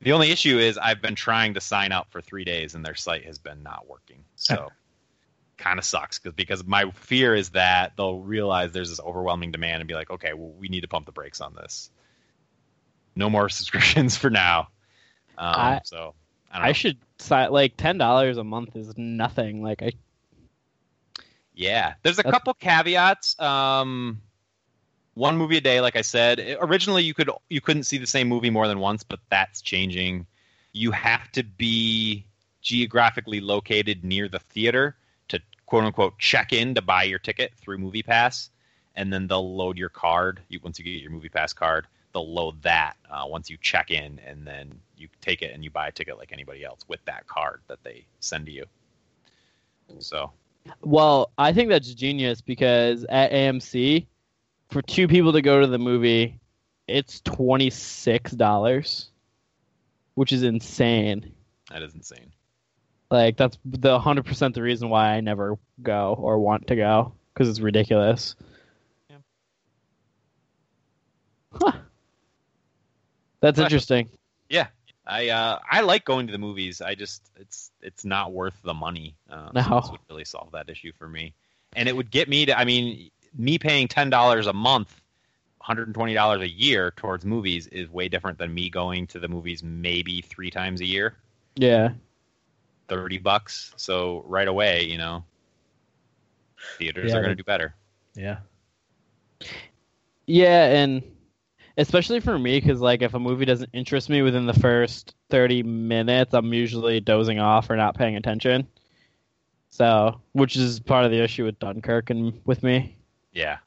the 0.00 0.12
only 0.12 0.30
issue 0.30 0.58
is 0.58 0.78
I've 0.78 1.02
been 1.02 1.14
trying 1.14 1.54
to 1.54 1.60
sign 1.60 1.90
up 1.90 2.06
for 2.10 2.20
three 2.20 2.44
days 2.44 2.74
and 2.74 2.84
their 2.84 2.94
site 2.94 3.24
has 3.24 3.38
been 3.38 3.62
not 3.62 3.88
working. 3.88 4.22
So 4.36 4.70
kind 5.58 5.78
of 5.78 5.84
sucks 5.84 6.18
because 6.18 6.32
because 6.34 6.64
my 6.64 6.90
fear 6.92 7.34
is 7.34 7.50
that 7.50 7.92
they'll 7.96 8.20
realize 8.20 8.72
there's 8.72 8.88
this 8.90 9.00
overwhelming 9.00 9.50
demand 9.52 9.80
and 9.80 9.88
be 9.88 9.94
like, 9.94 10.10
okay, 10.10 10.32
well, 10.32 10.52
we 10.58 10.68
need 10.68 10.80
to 10.82 10.88
pump 10.88 11.04
the 11.06 11.12
brakes 11.12 11.40
on 11.40 11.54
this. 11.54 11.90
No 13.16 13.28
more 13.28 13.48
subscriptions 13.48 14.16
for 14.16 14.30
now. 14.30 14.68
Um, 15.36 15.54
I- 15.56 15.80
so 15.84 16.14
I, 16.50 16.56
don't 16.58 16.62
know. 16.64 16.68
I 16.70 16.72
should 16.72 16.96
like 17.50 17.76
ten 17.76 17.98
dollars 17.98 18.36
a 18.38 18.44
month 18.44 18.76
is 18.76 18.96
nothing. 18.96 19.62
Like 19.62 19.82
I 19.82 19.92
Yeah, 21.54 21.94
there's 22.02 22.18
a 22.18 22.22
That's- 22.22 22.32
couple 22.32 22.54
caveats. 22.54 23.38
Um, 23.40 24.20
one 25.14 25.36
movie 25.36 25.56
a 25.56 25.60
day, 25.60 25.80
like 25.80 25.96
I 25.96 26.02
said. 26.02 26.38
It- 26.38 26.58
originally, 26.60 27.02
you 27.02 27.14
could 27.14 27.30
you 27.50 27.60
couldn't 27.60 27.82
see 27.84 27.98
the 27.98 28.06
same 28.06 28.28
movie 28.28 28.50
more 28.50 28.68
than 28.68 28.78
once, 28.78 29.02
but 29.02 29.18
that's 29.30 29.60
changing. 29.60 30.26
You 30.72 30.92
have 30.92 31.30
to 31.32 31.42
be 31.42 32.24
geographically 32.60 33.40
located 33.40 34.04
near 34.04 34.28
the 34.28 34.38
theater 34.38 34.96
quote 35.68 35.84
unquote 35.84 36.18
check 36.18 36.54
in 36.54 36.74
to 36.74 36.80
buy 36.80 37.02
your 37.02 37.18
ticket 37.18 37.52
through 37.58 37.76
Movie 37.76 38.02
Pass, 38.02 38.48
and 38.96 39.12
then 39.12 39.26
they'll 39.26 39.54
load 39.54 39.76
your 39.76 39.90
card. 39.90 40.40
You, 40.48 40.60
once 40.62 40.78
you 40.78 40.84
get 40.84 41.02
your 41.02 41.10
Movie 41.10 41.28
Pass 41.28 41.52
card, 41.52 41.86
they'll 42.14 42.32
load 42.32 42.62
that 42.62 42.94
uh, 43.10 43.24
once 43.26 43.50
you 43.50 43.58
check 43.60 43.90
in, 43.90 44.18
and 44.26 44.46
then 44.46 44.80
you 44.96 45.08
take 45.20 45.42
it 45.42 45.52
and 45.52 45.62
you 45.62 45.70
buy 45.70 45.88
a 45.88 45.92
ticket 45.92 46.16
like 46.16 46.32
anybody 46.32 46.64
else 46.64 46.80
with 46.88 47.04
that 47.04 47.26
card 47.26 47.60
that 47.68 47.84
they 47.84 48.06
send 48.18 48.46
to 48.46 48.52
you. 48.52 48.64
So 49.98 50.32
well, 50.80 51.32
I 51.36 51.52
think 51.52 51.68
that's 51.68 51.92
genius 51.92 52.40
because 52.40 53.04
at 53.04 53.30
AMC, 53.30 54.06
for 54.70 54.80
two 54.80 55.06
people 55.06 55.34
to 55.34 55.42
go 55.42 55.60
to 55.60 55.66
the 55.66 55.78
movie, 55.78 56.40
it's 56.86 57.20
twenty 57.20 57.68
six 57.68 58.32
dollars, 58.32 59.10
which 60.14 60.32
is 60.32 60.44
insane. 60.44 61.30
that 61.70 61.82
is 61.82 61.94
insane. 61.94 62.32
Like 63.10 63.36
that's 63.36 63.58
the 63.64 63.98
hundred 63.98 64.26
percent 64.26 64.54
the 64.54 64.62
reason 64.62 64.90
why 64.90 65.10
I 65.10 65.20
never 65.20 65.58
go 65.82 66.14
or 66.18 66.38
want 66.38 66.66
to 66.68 66.76
go 66.76 67.12
because 67.32 67.48
it's 67.48 67.60
ridiculous. 67.60 68.36
Yeah. 69.10 69.16
Huh. 71.52 71.72
That's 73.40 73.58
interesting. 73.58 74.10
I 75.08 75.30
uh, 75.30 75.58
I 75.68 75.80
like 75.80 76.04
going 76.04 76.26
to 76.26 76.32
the 76.32 76.38
movies. 76.38 76.82
I 76.82 76.94
just 76.94 77.22
it's 77.36 77.70
it's 77.80 78.04
not 78.04 78.32
worth 78.32 78.56
the 78.62 78.74
money. 78.74 79.16
Uh, 79.30 79.46
so 79.62 79.80
this 79.80 79.90
would 79.90 80.00
really 80.10 80.24
solve 80.26 80.52
that 80.52 80.68
issue 80.68 80.92
for 80.98 81.08
me, 81.08 81.32
and 81.74 81.88
it 81.88 81.96
would 81.96 82.10
get 82.10 82.28
me 82.28 82.46
to. 82.46 82.58
I 82.58 82.64
mean, 82.66 83.10
me 83.36 83.58
paying 83.58 83.88
ten 83.88 84.10
dollars 84.10 84.46
a 84.46 84.52
month, 84.52 84.90
one 85.58 85.66
hundred 85.66 85.88
and 85.88 85.94
twenty 85.94 86.12
dollars 86.12 86.42
a 86.42 86.48
year 86.48 86.92
towards 86.94 87.24
movies 87.24 87.66
is 87.68 87.88
way 87.88 88.08
different 88.08 88.36
than 88.38 88.52
me 88.52 88.68
going 88.68 89.06
to 89.08 89.18
the 89.18 89.28
movies 89.28 89.62
maybe 89.62 90.20
three 90.20 90.50
times 90.50 90.82
a 90.82 90.86
year, 90.86 91.16
Yeah. 91.56 91.92
Thirty 92.88 93.18
bucks. 93.18 93.72
So 93.76 94.22
right 94.26 94.48
away, 94.48 94.84
you 94.84 94.98
know, 94.98 95.24
theaters 96.78 97.10
Yeah, 97.10 97.16
are 97.16 97.20
going 97.22 97.32
to 97.32 97.36
do 97.36 97.44
better. 97.44 97.74
Yeah. 98.14 98.38
Yeah, 100.26 100.66
and 100.66 101.02
especially 101.78 102.20
for 102.20 102.38
me, 102.38 102.60
because 102.60 102.80
like 102.80 103.02
if 103.02 103.14
a 103.14 103.18
movie 103.18 103.44
doesn't 103.44 103.70
interest 103.72 104.10
me 104.10 104.22
within 104.22 104.46
the 104.46 104.52
first 104.54 105.14
thirty 105.30 105.62
minutes, 105.62 106.34
I'm 106.34 106.52
usually 106.52 107.00
dozing 107.00 107.38
off 107.38 107.70
or 107.70 107.76
not 107.76 107.96
paying 107.96 108.16
attention. 108.16 108.66
So, 109.70 110.20
which 110.32 110.56
is 110.56 110.80
part 110.80 111.04
of 111.04 111.10
the 111.10 111.22
issue 111.22 111.44
with 111.44 111.58
Dunkirk 111.58 112.10
and 112.10 112.40
with 112.44 112.62
me. 112.62 112.96
Yeah. 113.32 113.58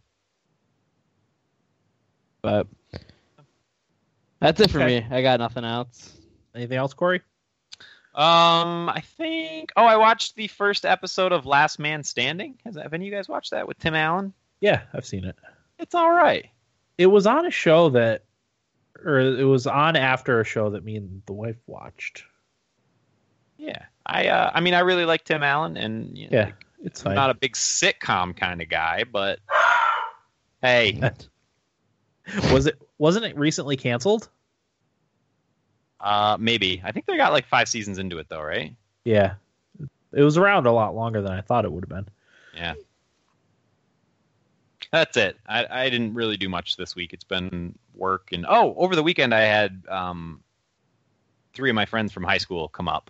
But 2.42 2.68
that's 4.40 4.60
it 4.60 4.70
for 4.72 4.80
Okay. 4.80 5.02
me. 5.02 5.06
I 5.10 5.22
got 5.22 5.40
nothing 5.40 5.64
else. 5.64 6.18
Anything 6.54 6.78
else, 6.78 6.94
Corey? 6.94 7.22
Um, 8.14 8.90
I 8.90 9.02
think. 9.18 9.72
Oh, 9.76 9.86
I 9.86 9.98
watched 9.98 10.36
the 10.36 10.48
first 10.48 10.86
episode 10.86 11.32
of 11.32 11.46
Last 11.46 11.80
Man 11.80 12.04
Standing. 12.04 12.58
Has 12.66 12.76
have 12.76 12.94
any 12.94 13.06
of 13.06 13.12
you 13.12 13.18
guys 13.18 13.30
watched 13.30 13.52
that 13.52 13.68
with 13.68 13.80
Tim 13.80 13.96
Allen? 13.96 14.34
Yeah, 14.60 14.82
I've 14.94 15.06
seen 15.06 15.26
it. 15.26 15.36
It's 15.80 15.96
all 15.96 16.12
right. 16.12 16.50
It 16.98 17.08
was 17.08 17.26
on 17.26 17.46
a 17.46 17.52
show 17.52 17.90
that, 17.90 18.26
or 19.04 19.20
it 19.20 19.46
was 19.46 19.66
on 19.66 19.96
after 19.96 20.40
a 20.40 20.46
show 20.46 20.72
that 20.72 20.84
me 20.84 20.98
and 20.98 21.22
the 21.26 21.34
wife 21.34 21.58
watched. 21.68 22.24
Yeah, 23.58 23.86
I 24.06 24.28
uh, 24.28 24.52
I 24.54 24.60
mean, 24.60 24.74
I 24.74 24.80
really 24.80 25.06
like 25.06 25.24
Tim 25.24 25.44
Allen, 25.44 25.78
and 25.78 26.18
you 26.18 26.30
know, 26.30 26.38
Yeah, 26.38 26.52
it's 26.84 27.06
I'm 27.06 27.16
not 27.16 27.30
a 27.30 27.34
big 27.36 27.54
sitcom 27.54 28.36
kind 28.36 28.62
of 28.62 28.70
guy, 28.70 29.06
but 29.10 29.40
hey, 30.62 31.00
Was 32.52 32.68
it 32.68 32.80
wasn't 32.98 33.26
it 33.26 33.38
recently 33.38 33.78
canceled? 33.78 34.30
Uh, 36.02 36.36
maybe. 36.40 36.82
I 36.84 36.92
think 36.92 37.06
they 37.06 37.16
got 37.16 37.32
like 37.32 37.46
five 37.46 37.68
seasons 37.68 38.00
into 38.00 38.18
it 38.18 38.28
though, 38.28 38.42
right? 38.42 38.76
Yeah. 39.06 39.36
It 40.14 40.24
was 40.24 40.38
around 40.38 40.66
a 40.66 40.72
lot 40.72 40.96
longer 40.96 41.22
than 41.22 41.32
I 41.32 41.42
thought 41.42 41.64
it 41.64 41.72
would 41.72 41.84
have 41.84 41.90
been. 41.90 42.10
Yeah. 42.56 42.74
That's 44.92 45.16
it. 45.16 45.38
I, 45.48 45.66
I 45.70 45.90
didn't 45.90 46.16
really 46.16 46.38
do 46.38 46.50
much 46.50 46.76
this 46.76 46.96
week. 46.96 47.14
It's 47.14 47.24
been 47.24 47.78
work 47.96 48.30
and 48.34 48.46
oh, 48.48 48.74
over 48.76 48.96
the 48.96 49.04
weekend 49.04 49.34
I 49.34 49.42
had 49.42 49.84
um, 49.88 50.42
three 51.54 51.70
of 51.70 51.76
my 51.76 51.86
friends 51.86 52.12
from 52.12 52.24
high 52.24 52.40
school 52.40 52.68
come 52.68 52.90
up, 52.90 53.10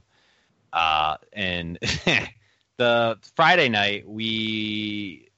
uh, 0.73 1.17
and 1.33 1.79
the 2.77 3.17
Friday 3.35 3.69
night 3.69 4.07
we 4.07 5.29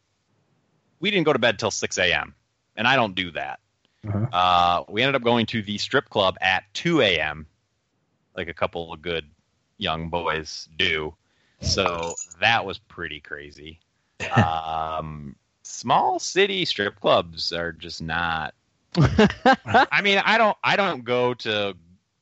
we 1.00 1.12
didn't 1.12 1.26
go 1.26 1.34
to 1.34 1.40
bed 1.40 1.60
till 1.60 1.72
six 1.72 1.98
a.m. 1.98 2.36
and 2.76 2.88
I 2.88 2.96
don't 2.96 3.16
do 3.16 3.32
that. 3.32 3.60
Uh-huh. 4.08 4.26
Uh, 4.36 4.84
we 4.90 5.02
ended 5.02 5.16
up 5.16 5.24
going 5.24 5.46
to 5.48 5.62
the 5.62 5.78
strip 5.78 6.10
club 6.10 6.38
at 6.42 6.64
two 6.74 7.02
a.m. 7.02 7.46
like 8.36 8.48
a 8.50 8.54
couple 8.54 8.92
of 8.94 9.02
good 9.02 9.26
young 9.78 10.10
boys 10.10 10.68
do. 10.78 11.14
So 11.62 12.16
that 12.42 12.66
was 12.66 12.80
pretty 12.80 13.20
crazy. 13.20 13.80
Um, 14.36 15.36
small 15.64 16.18
city 16.20 16.64
strip 16.66 17.00
clubs 17.00 17.52
are 17.52 17.72
just 17.74 18.02
not. 18.02 18.54
I 18.96 20.02
mean, 20.02 20.20
I 20.24 20.38
don't, 20.38 20.56
I 20.64 20.76
don't 20.76 21.04
go 21.04 21.34
to 21.36 21.76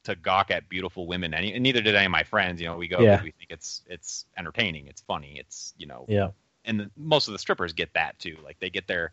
to 0.04 0.16
gawk 0.16 0.50
at 0.50 0.68
beautiful 0.68 1.06
women. 1.06 1.34
Any, 1.34 1.54
and 1.54 1.62
neither 1.62 1.80
did 1.82 1.94
any 1.96 2.06
of 2.06 2.12
my 2.12 2.24
friends. 2.24 2.60
You 2.60 2.68
know, 2.68 2.78
we 2.78 2.88
go 2.88 3.00
Yeah. 3.02 3.12
because 3.18 3.24
we 3.26 3.32
think 3.32 3.52
it's 3.52 3.84
it's 3.88 4.26
entertaining, 4.38 4.88
it's 4.88 5.02
funny, 5.02 5.38
it's 5.38 5.74
you 5.78 5.86
know, 5.86 6.06
Yeah. 6.08 6.30
and 6.66 6.80
the, 6.80 6.92
most 6.98 7.28
of 7.28 7.34
the 7.34 7.40
strippers 7.40 7.72
get 7.72 7.94
that 7.94 8.18
too. 8.18 8.38
Like 8.44 8.60
they 8.60 8.70
get 8.72 8.88
their 8.88 9.12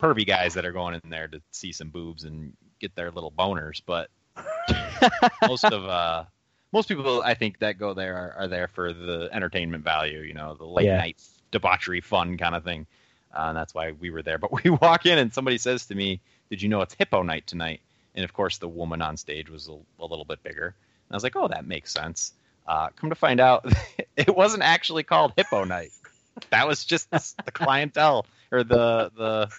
pervy 0.00 0.26
guys 0.26 0.54
that 0.54 0.64
are 0.64 0.72
going 0.72 0.94
in 1.02 1.10
there 1.10 1.28
to 1.28 1.40
see 1.50 1.72
some 1.72 1.88
boobs 1.90 2.24
and 2.24 2.52
get 2.80 2.94
their 2.94 3.10
little 3.10 3.30
boners, 3.30 3.80
but 3.84 4.08
most 5.46 5.64
of 5.64 5.84
uh 5.84 6.24
most 6.72 6.88
people 6.88 7.22
I 7.22 7.34
think 7.34 7.58
that 7.58 7.78
go 7.78 7.94
there 7.94 8.16
are, 8.16 8.32
are 8.44 8.48
there 8.48 8.68
for 8.68 8.92
the 8.92 9.28
entertainment 9.32 9.84
value, 9.84 10.20
you 10.20 10.34
know, 10.34 10.54
the 10.54 10.64
late 10.64 10.86
Yeah. 10.86 10.98
night 10.98 11.16
debauchery 11.50 12.00
fun 12.00 12.38
kind 12.38 12.54
of 12.54 12.64
thing. 12.64 12.86
Uh, 13.34 13.46
and 13.48 13.56
that's 13.56 13.74
why 13.74 13.92
we 13.92 14.10
were 14.10 14.22
there. 14.22 14.38
But 14.38 14.52
we 14.64 14.70
walk 14.70 15.06
in 15.06 15.18
and 15.18 15.32
somebody 15.32 15.58
says 15.58 15.86
to 15.86 15.94
me, 15.94 16.20
"Did 16.48 16.62
you 16.62 16.68
know 16.68 16.80
it's 16.82 16.94
hippo 16.94 17.22
night 17.22 17.46
tonight?" 17.46 17.80
And 18.14 18.24
of 18.24 18.32
course, 18.32 18.58
the 18.58 18.68
woman 18.68 19.02
on 19.02 19.16
stage 19.16 19.50
was 19.50 19.68
a, 19.68 19.76
a 20.02 20.06
little 20.06 20.24
bit 20.24 20.42
bigger. 20.42 20.66
And 20.66 21.12
I 21.12 21.16
was 21.16 21.22
like, 21.22 21.36
"Oh, 21.36 21.48
that 21.48 21.66
makes 21.66 21.92
sense." 21.92 22.32
Uh, 22.66 22.88
come 22.96 23.10
to 23.10 23.16
find 23.16 23.40
out, 23.40 23.64
it 24.16 24.34
wasn't 24.34 24.62
actually 24.62 25.02
called 25.02 25.32
hippo 25.36 25.64
night. 25.64 25.90
That 26.50 26.68
was 26.68 26.84
just 26.84 27.10
the 27.10 27.50
clientele 27.52 28.26
or 28.52 28.62
the 28.64 29.10
the 29.16 29.50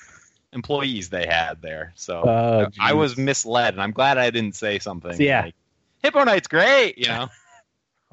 employees 0.54 1.10
they 1.10 1.26
had 1.26 1.62
there. 1.62 1.93
So 1.95 2.22
Oh, 2.24 2.68
I 2.80 2.93
was 2.93 3.18
misled, 3.18 3.74
and 3.74 3.82
I'm 3.82 3.91
glad 3.91 4.18
I 4.18 4.30
didn't 4.30 4.56
say 4.56 4.80
something. 4.80 5.20
Yeah. 5.22 5.43
like, 5.43 5.56
Hippo 6.04 6.24
Night's 6.24 6.47
great, 6.47 6.97
you 6.97 7.08
know. 7.08 7.30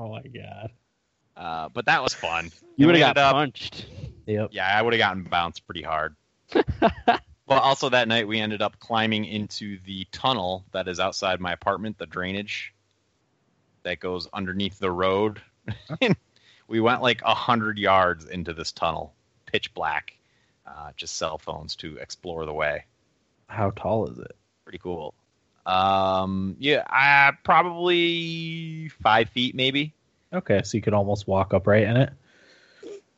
Oh 0.01 0.11
my 0.11 0.23
god. 0.23 0.71
uh, 1.37 1.69
but 1.71 1.87
that 1.87 2.05
was 2.05 2.15
fun. 2.15 2.53
You 2.77 2.87
would 2.87 2.95
have 2.95 3.17
got 3.17 3.19
up- 3.21 3.33
punched. 3.33 3.87
Yep. 4.27 4.51
Yeah, 4.53 4.69
I 4.69 4.81
would 4.81 4.93
have 4.93 4.99
gotten 4.99 5.25
bounced 5.25 5.67
pretty 5.67 5.83
hard. 5.83 6.15
well, 6.81 7.59
also 7.59 7.89
that 7.89 8.07
night 8.07 8.29
we 8.29 8.39
ended 8.39 8.63
up 8.63 8.79
climbing 8.79 9.25
into 9.25 9.79
the 9.87 10.07
tunnel 10.13 10.65
that 10.71 10.87
is 10.87 11.01
outside 11.01 11.41
my 11.41 11.53
apartment, 11.53 11.99
the 11.99 12.07
drainage 12.07 12.73
that 13.83 13.99
goes 13.99 14.29
underneath 14.33 14.79
the 14.79 14.91
road. 14.93 15.41
we 16.69 16.79
went 16.79 17.03
like 17.03 17.23
a 17.23 17.35
hundred 17.35 17.77
yards 17.79 18.25
into 18.27 18.53
this 18.55 18.71
tunnel, 18.71 19.15
pitch 19.47 19.75
black, 19.75 20.13
uh, 20.69 20.91
just 20.97 21.17
cell 21.17 21.39
phones 21.39 21.77
to 21.77 21.97
explore 21.97 22.45
the 22.45 22.53
way. 22.53 22.85
How 23.47 23.71
tall 23.71 24.09
is 24.09 24.19
it? 24.19 24.37
Pretty 24.65 24.79
cool. 24.79 25.15
Um, 25.67 26.57
yeah, 26.59 26.85
uh, 26.89 27.33
probably 27.45 28.89
five 29.03 29.29
feet, 29.31 29.55
maybe. 29.55 29.93
Okay, 30.33 30.63
so 30.63 30.77
you 30.77 30.83
could 30.83 30.95
almost 30.95 31.27
walk 31.27 31.55
upright 31.55 31.85
in 31.85 31.97
it. 31.97 32.11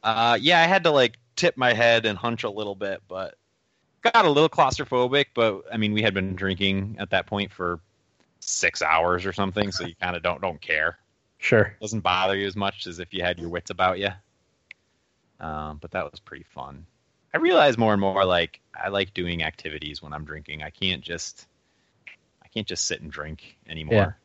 Uh, 0.03 0.39
yeah, 0.41 0.61
I 0.61 0.67
had 0.67 0.85
to 0.85 0.91
like 0.91 1.19
tip 1.37 1.57
my 1.57 1.73
head 1.73 2.07
and 2.07 2.17
hunch 2.17 2.45
a 2.45 2.51
little 2.51 2.75
bit, 2.75 3.03
but 3.09 3.37
got 4.03 4.25
a 4.25 4.31
little 4.31 4.49
claustrophobic. 4.49 5.27
But 5.35 5.63
I 5.73 5.77
mean, 5.77 5.93
we 5.93 6.03
had 6.03 6.15
been 6.15 6.35
drinking 6.35 6.97
at 6.99 7.11
that 7.11 7.27
point 7.27 7.53
for 7.53 7.81
six 8.41 8.83
hours 8.83 9.27
or 9.27 9.33
something, 9.33 9.71
so 9.73 9.85
you 9.87 9.95
kind 10.01 10.17
of 10.17 10.23
don't 10.23 10.41
don't 10.41 10.61
care. 10.61 10.99
Sure. 11.39 11.63
it 11.63 11.81
doesn't 11.81 12.01
bother 12.01 12.37
you 12.37 12.47
as 12.47 12.55
much 12.55 12.87
as 12.87 12.99
if 12.99 13.15
you 13.15 13.23
had 13.23 13.39
your 13.39 13.49
wits 13.49 13.71
about 13.71 13.99
you. 13.99 14.11
Um, 15.41 15.79
but 15.81 15.93
that 15.93 16.11
was 16.11 16.21
pretty 16.21 16.45
fun. 16.45 16.85
I 17.33 17.39
realize 17.39 17.79
more 17.79 17.93
and 17.93 18.01
more 18.01 18.25
like 18.25 18.61
I 18.75 18.89
like 18.89 19.15
doing 19.15 19.43
activities 19.43 20.03
when 20.03 20.13
I'm 20.13 20.25
drinking. 20.25 20.63
I 20.63 20.71
can't 20.71 21.03
just 21.03 21.47
I 22.43 22.49
can't 22.49 22.67
just 22.67 22.85
sit 22.85 23.01
and 23.03 23.11
drink 23.11 23.57
anymore. 23.69 24.17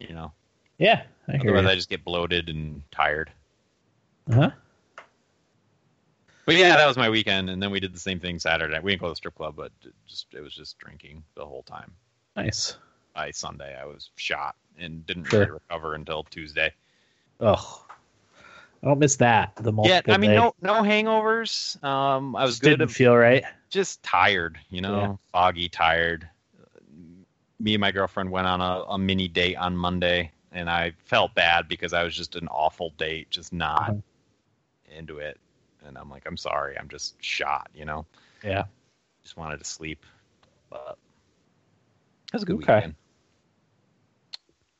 You 0.00 0.14
know, 0.14 0.32
Yeah, 0.78 1.04
I 1.28 1.36
otherwise 1.36 1.62
you. 1.64 1.68
I 1.70 1.74
just 1.74 1.88
get 1.88 2.04
bloated 2.04 2.48
and 2.48 2.82
tired. 2.90 3.30
Uh-huh. 4.30 4.50
But 6.44 6.56
yeah, 6.56 6.76
that 6.76 6.86
was 6.86 6.96
my 6.96 7.08
weekend, 7.10 7.50
and 7.50 7.60
then 7.62 7.70
we 7.70 7.80
did 7.80 7.92
the 7.94 7.98
same 7.98 8.20
thing 8.20 8.38
Saturday. 8.38 8.78
We 8.80 8.92
didn't 8.92 9.00
go 9.00 9.06
to 9.06 9.12
the 9.12 9.16
strip 9.16 9.34
club, 9.34 9.54
but 9.56 9.72
just 10.06 10.26
it 10.34 10.40
was 10.40 10.54
just 10.54 10.78
drinking 10.78 11.24
the 11.34 11.44
whole 11.44 11.62
time. 11.62 11.92
Nice. 12.36 12.76
By 13.14 13.30
Sunday, 13.30 13.76
I 13.80 13.84
was 13.86 14.10
shot 14.16 14.54
and 14.78 15.04
didn't 15.06 15.24
Sure. 15.24 15.40
really 15.40 15.52
recover 15.52 15.94
until 15.94 16.22
Tuesday. 16.24 16.72
Ugh. 17.40 17.80
I 18.82 18.86
don't 18.88 18.98
miss 18.98 19.16
that. 19.16 19.56
The 19.56 19.72
multiple 19.72 20.02
Yeah, 20.06 20.14
I 20.14 20.18
mean, 20.18 20.30
day. 20.30 20.36
no 20.36 20.54
no 20.62 20.74
hangovers. 20.82 21.82
Um, 21.82 22.36
I 22.36 22.42
was 22.44 22.52
Just 22.52 22.62
good. 22.62 22.70
didn't 22.78 22.88
feel 22.90 23.16
right. 23.16 23.44
just 23.70 24.02
tired, 24.02 24.58
you 24.70 24.80
know, 24.80 24.96
Yeah. 25.00 25.16
foggy, 25.32 25.68
tired. 25.68 26.28
Me 27.58 27.74
and 27.74 27.80
my 27.80 27.90
girlfriend 27.90 28.30
went 28.30 28.46
on 28.46 28.60
a, 28.60 28.84
a 28.90 28.98
mini 28.98 29.28
date 29.28 29.56
on 29.56 29.76
Monday, 29.76 30.30
and 30.52 30.68
I 30.70 30.92
felt 31.04 31.34
bad 31.34 31.68
because 31.68 31.92
I 31.94 32.02
was 32.04 32.14
just 32.14 32.36
an 32.36 32.48
awful 32.48 32.90
date, 32.98 33.30
just 33.30 33.52
not 33.52 33.90
Uh-huh. 33.90 33.94
into 34.96 35.18
it. 35.18 35.40
And 35.86 35.96
I'm 35.96 36.10
like, 36.10 36.24
I'm 36.26 36.36
sorry, 36.36 36.78
I'm 36.78 36.88
just 36.88 37.20
shot, 37.22 37.68
you 37.74 37.84
know. 37.86 38.04
Yeah. 38.44 38.64
Just 39.22 39.36
wanted 39.36 39.58
to 39.58 39.64
sleep, 39.64 40.04
but 40.70 40.98
was 42.32 42.42
a 42.42 42.46
good 42.46 42.56
Okay. 42.56 42.74
weekend. 42.74 42.94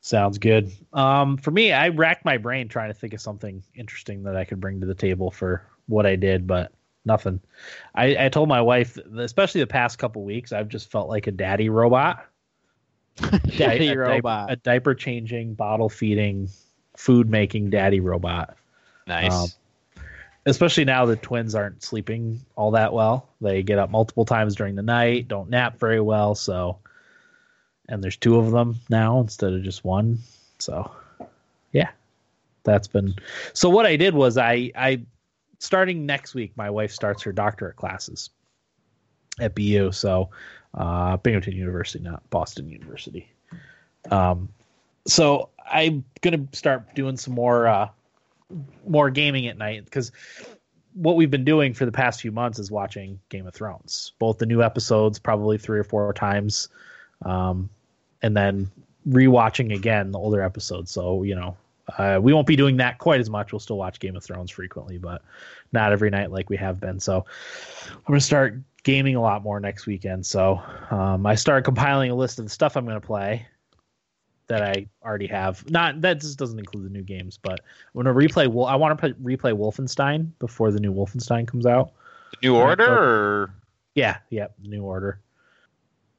Sounds 0.07 0.37
good. 0.37 0.71
Um, 0.93 1.35
for 1.35 1.51
me, 1.51 1.73
I 1.73 1.89
racked 1.89 2.23
my 2.23 2.37
brain 2.37 2.69
trying 2.69 2.87
to 2.87 2.93
think 2.93 3.13
of 3.13 3.19
something 3.19 3.61
interesting 3.75 4.23
that 4.23 4.37
I 4.37 4.45
could 4.45 4.61
bring 4.61 4.79
to 4.79 4.85
the 4.85 4.95
table 4.95 5.29
for 5.29 5.67
what 5.87 6.05
I 6.05 6.15
did, 6.15 6.47
but 6.47 6.71
nothing. 7.03 7.41
I, 7.93 8.27
I 8.27 8.29
told 8.29 8.47
my 8.47 8.61
wife, 8.61 8.97
especially 9.17 9.59
the 9.59 9.67
past 9.67 9.99
couple 9.99 10.23
weeks, 10.23 10.53
I've 10.53 10.69
just 10.69 10.89
felt 10.89 11.09
like 11.09 11.27
a 11.27 11.31
daddy 11.31 11.67
robot. 11.67 12.25
Daddy 13.57 13.89
a, 13.89 13.97
robot. 13.97 14.49
a 14.49 14.55
diaper 14.55 14.95
changing, 14.95 15.55
bottle 15.55 15.89
feeding, 15.89 16.47
food 16.95 17.29
making 17.29 17.71
daddy 17.71 17.99
robot. 17.99 18.55
Nice. 19.07 19.33
Um, 19.33 20.03
especially 20.45 20.85
now 20.85 21.05
the 21.05 21.17
twins 21.17 21.53
aren't 21.53 21.83
sleeping 21.83 22.39
all 22.55 22.71
that 22.71 22.93
well. 22.93 23.27
They 23.41 23.61
get 23.61 23.77
up 23.77 23.89
multiple 23.89 24.23
times 24.23 24.55
during 24.55 24.75
the 24.75 24.83
night, 24.83 25.27
don't 25.27 25.49
nap 25.49 25.79
very 25.79 25.99
well, 25.99 26.33
so 26.33 26.77
and 27.89 28.03
there's 28.03 28.17
two 28.17 28.37
of 28.37 28.51
them 28.51 28.79
now 28.89 29.19
instead 29.19 29.53
of 29.53 29.63
just 29.63 29.83
one. 29.83 30.19
So 30.59 30.91
yeah. 31.71 31.89
That's 32.63 32.87
been 32.87 33.15
so 33.53 33.69
what 33.69 33.85
I 33.85 33.95
did 33.95 34.13
was 34.13 34.37
I 34.37 34.71
I 34.75 35.01
starting 35.59 36.05
next 36.05 36.35
week 36.35 36.51
my 36.55 36.69
wife 36.69 36.91
starts 36.91 37.23
her 37.23 37.31
doctorate 37.31 37.77
classes 37.77 38.29
at 39.39 39.55
BU, 39.55 39.91
so 39.93 40.29
uh 40.73 41.17
Binghamton 41.17 41.53
University, 41.53 42.03
not 42.03 42.29
Boston 42.29 42.69
University. 42.69 43.31
Um 44.11 44.49
so 45.07 45.49
I'm 45.65 46.03
gonna 46.21 46.45
start 46.51 46.93
doing 46.93 47.15
some 47.15 47.33
more 47.33 47.67
uh 47.67 47.89
more 48.85 49.09
gaming 49.09 49.47
at 49.47 49.57
night 49.57 49.85
because 49.85 50.11
what 50.93 51.15
we've 51.15 51.31
been 51.31 51.45
doing 51.45 51.73
for 51.73 51.85
the 51.85 51.91
past 51.91 52.21
few 52.21 52.31
months 52.31 52.59
is 52.59 52.71
watching 52.71 53.19
Game 53.29 53.45
of 53.45 53.53
Thrones, 53.53 54.13
both 54.19 54.39
the 54.39 54.45
new 54.45 54.63
episodes, 54.63 55.19
probably 55.19 55.57
three 55.57 55.77
or 55.77 55.83
four 55.83 56.11
times, 56.11 56.69
um, 57.23 57.69
and 58.21 58.35
then 58.35 58.69
rewatching 59.07 59.73
again 59.73 60.11
the 60.11 60.19
older 60.19 60.41
episodes. 60.41 60.91
So 60.91 61.23
you 61.23 61.35
know, 61.35 61.57
uh, 61.97 62.19
we 62.21 62.33
won't 62.33 62.47
be 62.47 62.55
doing 62.55 62.77
that 62.77 62.97
quite 62.97 63.19
as 63.19 63.29
much. 63.29 63.51
We'll 63.51 63.59
still 63.59 63.77
watch 63.77 63.99
Game 63.99 64.15
of 64.15 64.23
Thrones 64.23 64.51
frequently, 64.51 64.97
but 64.97 65.21
not 65.71 65.91
every 65.91 66.09
night 66.09 66.31
like 66.31 66.49
we 66.49 66.57
have 66.57 66.79
been. 66.79 66.99
So 66.99 67.25
I'm 67.89 68.01
gonna 68.07 68.19
start 68.19 68.57
gaming 68.83 69.15
a 69.15 69.21
lot 69.21 69.43
more 69.43 69.59
next 69.59 69.85
weekend. 69.85 70.25
So 70.25 70.61
um, 70.91 71.25
I 71.25 71.35
started 71.35 71.63
compiling 71.63 72.11
a 72.11 72.15
list 72.15 72.39
of 72.39 72.45
the 72.45 72.49
stuff 72.49 72.75
I'm 72.75 72.85
gonna 72.85 73.01
play 73.01 73.45
that 74.47 74.63
I 74.63 74.87
already 75.03 75.27
have. 75.27 75.69
Not 75.69 76.01
that 76.01 76.21
just 76.21 76.39
doesn't 76.39 76.57
include 76.57 76.85
the 76.85 76.89
new 76.89 77.03
games, 77.03 77.37
but 77.41 77.59
I'm 77.59 78.03
gonna 78.03 78.13
replay. 78.13 78.47
Well, 78.47 78.65
I 78.65 78.75
want 78.75 78.99
to 78.99 79.13
replay 79.15 79.53
Wolfenstein 79.53 80.31
before 80.39 80.71
the 80.71 80.79
new 80.79 80.93
Wolfenstein 80.93 81.47
comes 81.47 81.65
out. 81.65 81.91
The 82.31 82.47
New 82.47 82.55
order 82.55 82.85
or 82.85 83.53
Yeah, 83.95 84.17
yeah, 84.29 84.47
New 84.61 84.83
Order. 84.83 85.19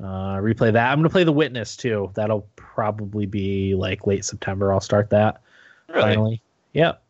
Uh, 0.01 0.37
replay 0.37 0.73
that. 0.73 0.93
I'm 0.93 0.99
gonna 0.99 1.11
play 1.11 1.25
The 1.25 1.33
Witness 1.33 1.77
too. 1.77 2.11
That'll 2.15 2.49
probably 2.57 3.27
be 3.27 3.75
like 3.75 4.07
late 4.07 4.25
September. 4.25 4.73
I'll 4.73 4.81
start 4.81 5.11
that 5.11 5.43
really? 5.89 6.01
finally. 6.03 6.43
Yep. 6.73 7.03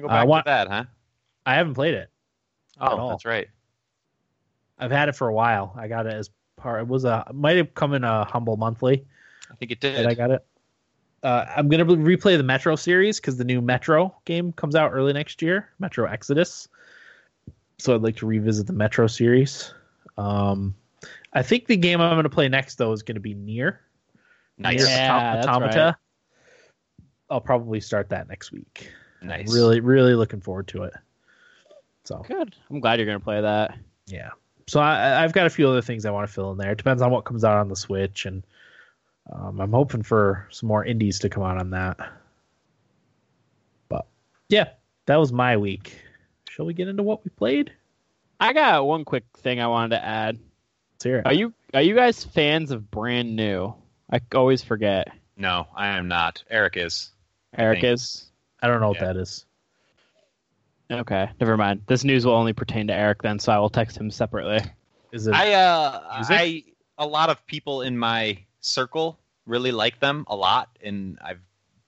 Go 0.00 0.08
I 0.08 0.24
want- 0.24 0.46
to 0.46 0.50
that, 0.50 0.68
huh? 0.68 0.84
I 1.46 1.54
haven't 1.54 1.74
played 1.74 1.94
it. 1.94 2.10
Oh, 2.80 3.10
that's 3.10 3.24
right. 3.24 3.48
I've 4.78 4.90
had 4.90 5.08
it 5.08 5.16
for 5.16 5.28
a 5.28 5.32
while. 5.32 5.74
I 5.76 5.88
got 5.88 6.06
it 6.06 6.12
as 6.12 6.30
part. 6.56 6.80
It 6.80 6.88
was 6.88 7.04
a 7.04 7.26
might 7.32 7.56
have 7.56 7.74
come 7.74 7.94
in 7.94 8.04
a 8.04 8.24
humble 8.24 8.56
monthly 8.56 9.04
I 9.50 9.54
think 9.54 9.70
it 9.70 9.80
did. 9.80 10.06
I 10.06 10.14
got 10.14 10.30
it. 10.30 10.44
Uh, 11.22 11.46
I'm 11.56 11.68
gonna 11.68 11.84
replay 11.84 12.36
the 12.36 12.42
Metro 12.42 12.76
series 12.76 13.18
because 13.18 13.36
the 13.36 13.44
new 13.44 13.60
Metro 13.60 14.14
game 14.24 14.52
comes 14.52 14.74
out 14.74 14.92
early 14.92 15.12
next 15.12 15.42
year, 15.42 15.68
Metro 15.78 16.08
Exodus. 16.08 16.68
So 17.78 17.94
I'd 17.94 18.02
like 18.02 18.16
to 18.16 18.26
revisit 18.26 18.66
the 18.66 18.72
Metro 18.72 19.06
series. 19.06 19.72
Um, 20.16 20.74
I 21.38 21.42
think 21.42 21.66
the 21.66 21.76
game 21.76 22.00
I'm 22.00 22.16
gonna 22.16 22.28
play 22.28 22.48
next 22.48 22.76
though 22.76 22.92
is 22.92 23.02
gonna 23.02 23.20
be 23.20 23.34
Nier. 23.34 23.80
nice. 24.58 24.78
Nier 24.80 24.88
Yeah, 24.88 25.08
Autom- 25.08 25.34
that's 25.34 25.46
Automata. 25.46 25.84
right. 25.84 25.94
I'll 27.30 27.40
probably 27.40 27.80
start 27.80 28.08
that 28.10 28.28
next 28.28 28.52
week. 28.52 28.90
Nice. 29.22 29.52
Really, 29.52 29.80
really 29.80 30.14
looking 30.14 30.40
forward 30.40 30.68
to 30.68 30.84
it. 30.84 30.94
So 32.04 32.24
Good. 32.26 32.54
I'm 32.70 32.80
glad 32.80 32.98
you're 32.98 33.06
gonna 33.06 33.20
play 33.20 33.40
that. 33.40 33.76
yeah. 34.06 34.30
So 34.66 34.80
I, 34.80 35.24
I've 35.24 35.32
got 35.32 35.46
a 35.46 35.50
few 35.50 35.66
other 35.68 35.80
things 35.80 36.04
I 36.04 36.10
want 36.10 36.26
to 36.28 36.32
fill 36.32 36.52
in 36.52 36.58
there. 36.58 36.72
It 36.72 36.76
depends 36.78 37.00
on 37.00 37.10
what 37.10 37.24
comes 37.24 37.42
out 37.42 37.56
on 37.56 37.68
the 37.68 37.76
Switch, 37.76 38.26
and 38.26 38.42
um, 39.32 39.60
I'm 39.60 39.72
hoping 39.72 40.02
for 40.02 40.46
some 40.50 40.68
more 40.68 40.84
indies 40.84 41.18
to 41.20 41.30
come 41.30 41.42
out 41.42 41.56
on 41.56 41.70
that. 41.70 41.96
But 43.88 44.06
yeah, 44.50 44.70
that 45.06 45.16
was 45.16 45.32
my 45.32 45.56
week. 45.56 45.98
Shall 46.50 46.66
we 46.66 46.74
get 46.74 46.86
into 46.88 47.02
what 47.02 47.24
we 47.24 47.30
played? 47.30 47.72
I 48.40 48.52
got 48.52 48.86
one 48.86 49.04
quick 49.06 49.24
thing 49.38 49.58
I 49.60 49.66
wanted 49.68 49.96
to 49.96 50.04
add. 50.04 50.38
Let's 50.98 51.04
hear 51.04 51.18
it. 51.18 51.26
Are 51.26 51.32
you 51.32 51.54
are 51.74 51.82
you 51.82 51.94
guys 51.94 52.24
fans 52.24 52.72
of 52.72 52.90
brand 52.90 53.36
new? 53.36 53.72
I 54.10 54.20
always 54.34 54.64
forget. 54.64 55.06
No, 55.36 55.68
I 55.76 55.96
am 55.96 56.08
not. 56.08 56.42
Eric 56.50 56.76
is. 56.76 57.12
I 57.56 57.62
Eric 57.62 57.82
think. 57.82 57.94
is. 57.94 58.26
I 58.60 58.66
don't 58.66 58.80
know 58.80 58.88
what 58.88 58.98
that 58.98 59.16
is. 59.16 59.46
Okay, 60.90 61.30
never 61.38 61.56
mind. 61.56 61.82
This 61.86 62.02
news 62.02 62.26
will 62.26 62.34
only 62.34 62.52
pertain 62.52 62.88
to 62.88 62.94
Eric 62.94 63.22
then, 63.22 63.38
so 63.38 63.52
I 63.52 63.60
will 63.60 63.70
text 63.70 63.96
him 63.96 64.10
separately. 64.10 64.58
Is 65.12 65.28
it? 65.28 65.34
I 65.34 65.52
uh 65.52 66.16
Music? 66.16 66.36
I 66.36 66.64
a 66.98 67.06
lot 67.06 67.30
of 67.30 67.46
people 67.46 67.82
in 67.82 67.96
my 67.96 68.38
circle 68.58 69.20
really 69.46 69.70
like 69.70 70.00
them 70.00 70.24
a 70.26 70.34
lot 70.34 70.68
and 70.82 71.16
I've 71.22 71.38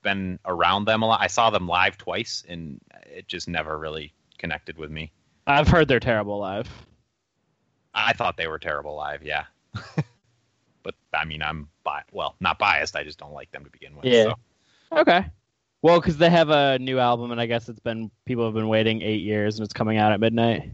been 0.03 0.39
around 0.45 0.85
them 0.85 1.01
a 1.01 1.07
lot. 1.07 1.19
I 1.19 1.27
saw 1.27 1.49
them 1.49 1.67
live 1.67 1.97
twice 1.97 2.45
and 2.47 2.79
it 3.07 3.27
just 3.27 3.49
never 3.49 3.77
really 3.77 4.13
connected 4.37 4.77
with 4.77 4.89
me. 4.89 5.11
I've 5.45 5.67
heard 5.67 5.89
they're 5.89 5.99
terrible 5.99 6.39
live. 6.39 6.69
I 7.93 8.13
thought 8.13 8.37
they 8.37 8.47
were 8.47 8.59
terrible 8.59 8.95
live, 8.95 9.23
yeah. 9.23 9.45
but 10.83 10.95
I 11.13 11.25
mean, 11.25 11.41
I'm 11.41 11.67
bi- 11.83 12.03
well, 12.11 12.35
not 12.39 12.59
biased. 12.59 12.95
I 12.95 13.03
just 13.03 13.19
don't 13.19 13.33
like 13.33 13.51
them 13.51 13.63
to 13.63 13.69
begin 13.69 13.95
with. 13.95 14.05
Yeah. 14.05 14.33
so. 14.91 14.97
Okay. 14.99 15.25
Well, 15.81 15.99
because 15.99 16.17
they 16.17 16.29
have 16.29 16.49
a 16.49 16.77
new 16.79 16.99
album, 16.99 17.31
and 17.31 17.41
I 17.41 17.47
guess 17.47 17.67
it's 17.67 17.79
been 17.79 18.11
people 18.25 18.45
have 18.45 18.53
been 18.53 18.67
waiting 18.67 19.01
eight 19.01 19.21
years, 19.21 19.57
and 19.57 19.65
it's 19.65 19.73
coming 19.73 19.97
out 19.97 20.11
at 20.11 20.19
midnight. 20.19 20.71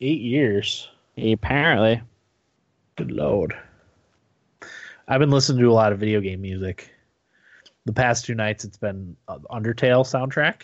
Eight 0.00 0.20
years. 0.20 0.88
Apparently. 1.16 2.00
Good 2.96 3.10
lord. 3.10 3.54
I've 5.08 5.20
been 5.20 5.30
listening 5.30 5.62
to 5.62 5.70
a 5.70 5.72
lot 5.72 5.92
of 5.92 5.98
video 5.98 6.20
game 6.20 6.40
music. 6.40 6.90
The 7.86 7.92
past 7.92 8.26
two 8.26 8.34
nights, 8.34 8.64
it's 8.64 8.76
been 8.76 9.16
uh, 9.26 9.38
Undertale 9.50 10.04
soundtrack. 10.04 10.62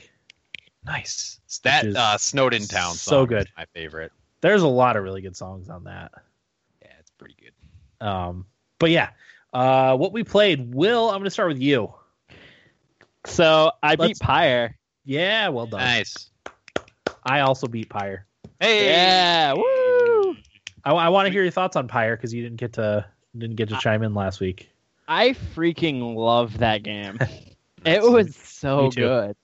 Nice. 0.84 1.40
It's 1.46 1.58
that 1.60 1.86
uh, 1.86 2.18
Snowdin 2.18 2.68
Town 2.68 2.92
so 2.94 3.10
song 3.10 3.22
is 3.24 3.28
good. 3.28 3.48
my 3.56 3.64
favorite. 3.74 4.12
There's 4.44 4.60
a 4.60 4.68
lot 4.68 4.96
of 4.98 5.04
really 5.04 5.22
good 5.22 5.34
songs 5.34 5.70
on 5.70 5.84
that. 5.84 6.12
Yeah, 6.82 6.92
it's 7.00 7.10
pretty 7.12 7.34
good. 7.40 8.06
Um, 8.06 8.44
but 8.78 8.90
yeah, 8.90 9.08
uh, 9.54 9.96
what 9.96 10.12
we 10.12 10.22
played. 10.22 10.74
Will, 10.74 11.08
I'm 11.08 11.14
going 11.14 11.24
to 11.24 11.30
start 11.30 11.48
with 11.48 11.62
you. 11.62 11.94
So 13.24 13.72
I 13.82 13.94
Let's- 13.94 14.18
beat 14.18 14.20
Pyre. 14.20 14.76
Yeah, 15.06 15.48
well 15.48 15.64
done. 15.64 15.80
Nice. 15.80 16.28
I 17.22 17.40
also 17.40 17.68
beat 17.68 17.88
Pyre. 17.88 18.26
Hey. 18.60 18.88
Yeah. 18.88 19.54
Woo! 19.54 20.36
I, 20.84 20.92
I 20.92 21.08
want 21.08 21.24
to 21.24 21.32
hear 21.32 21.42
your 21.42 21.50
thoughts 21.50 21.74
on 21.76 21.88
Pyre 21.88 22.14
because 22.14 22.34
you 22.34 22.42
didn't 22.42 22.58
get 22.58 22.74
to 22.74 23.06
didn't 23.34 23.56
get 23.56 23.70
to 23.70 23.78
chime 23.78 24.02
in 24.02 24.12
last 24.12 24.40
week. 24.40 24.68
I 25.08 25.30
freaking 25.54 26.16
love 26.16 26.58
that 26.58 26.82
game. 26.82 27.18
it 27.86 28.02
was 28.02 28.36
so 28.36 28.90
good. 28.90 29.36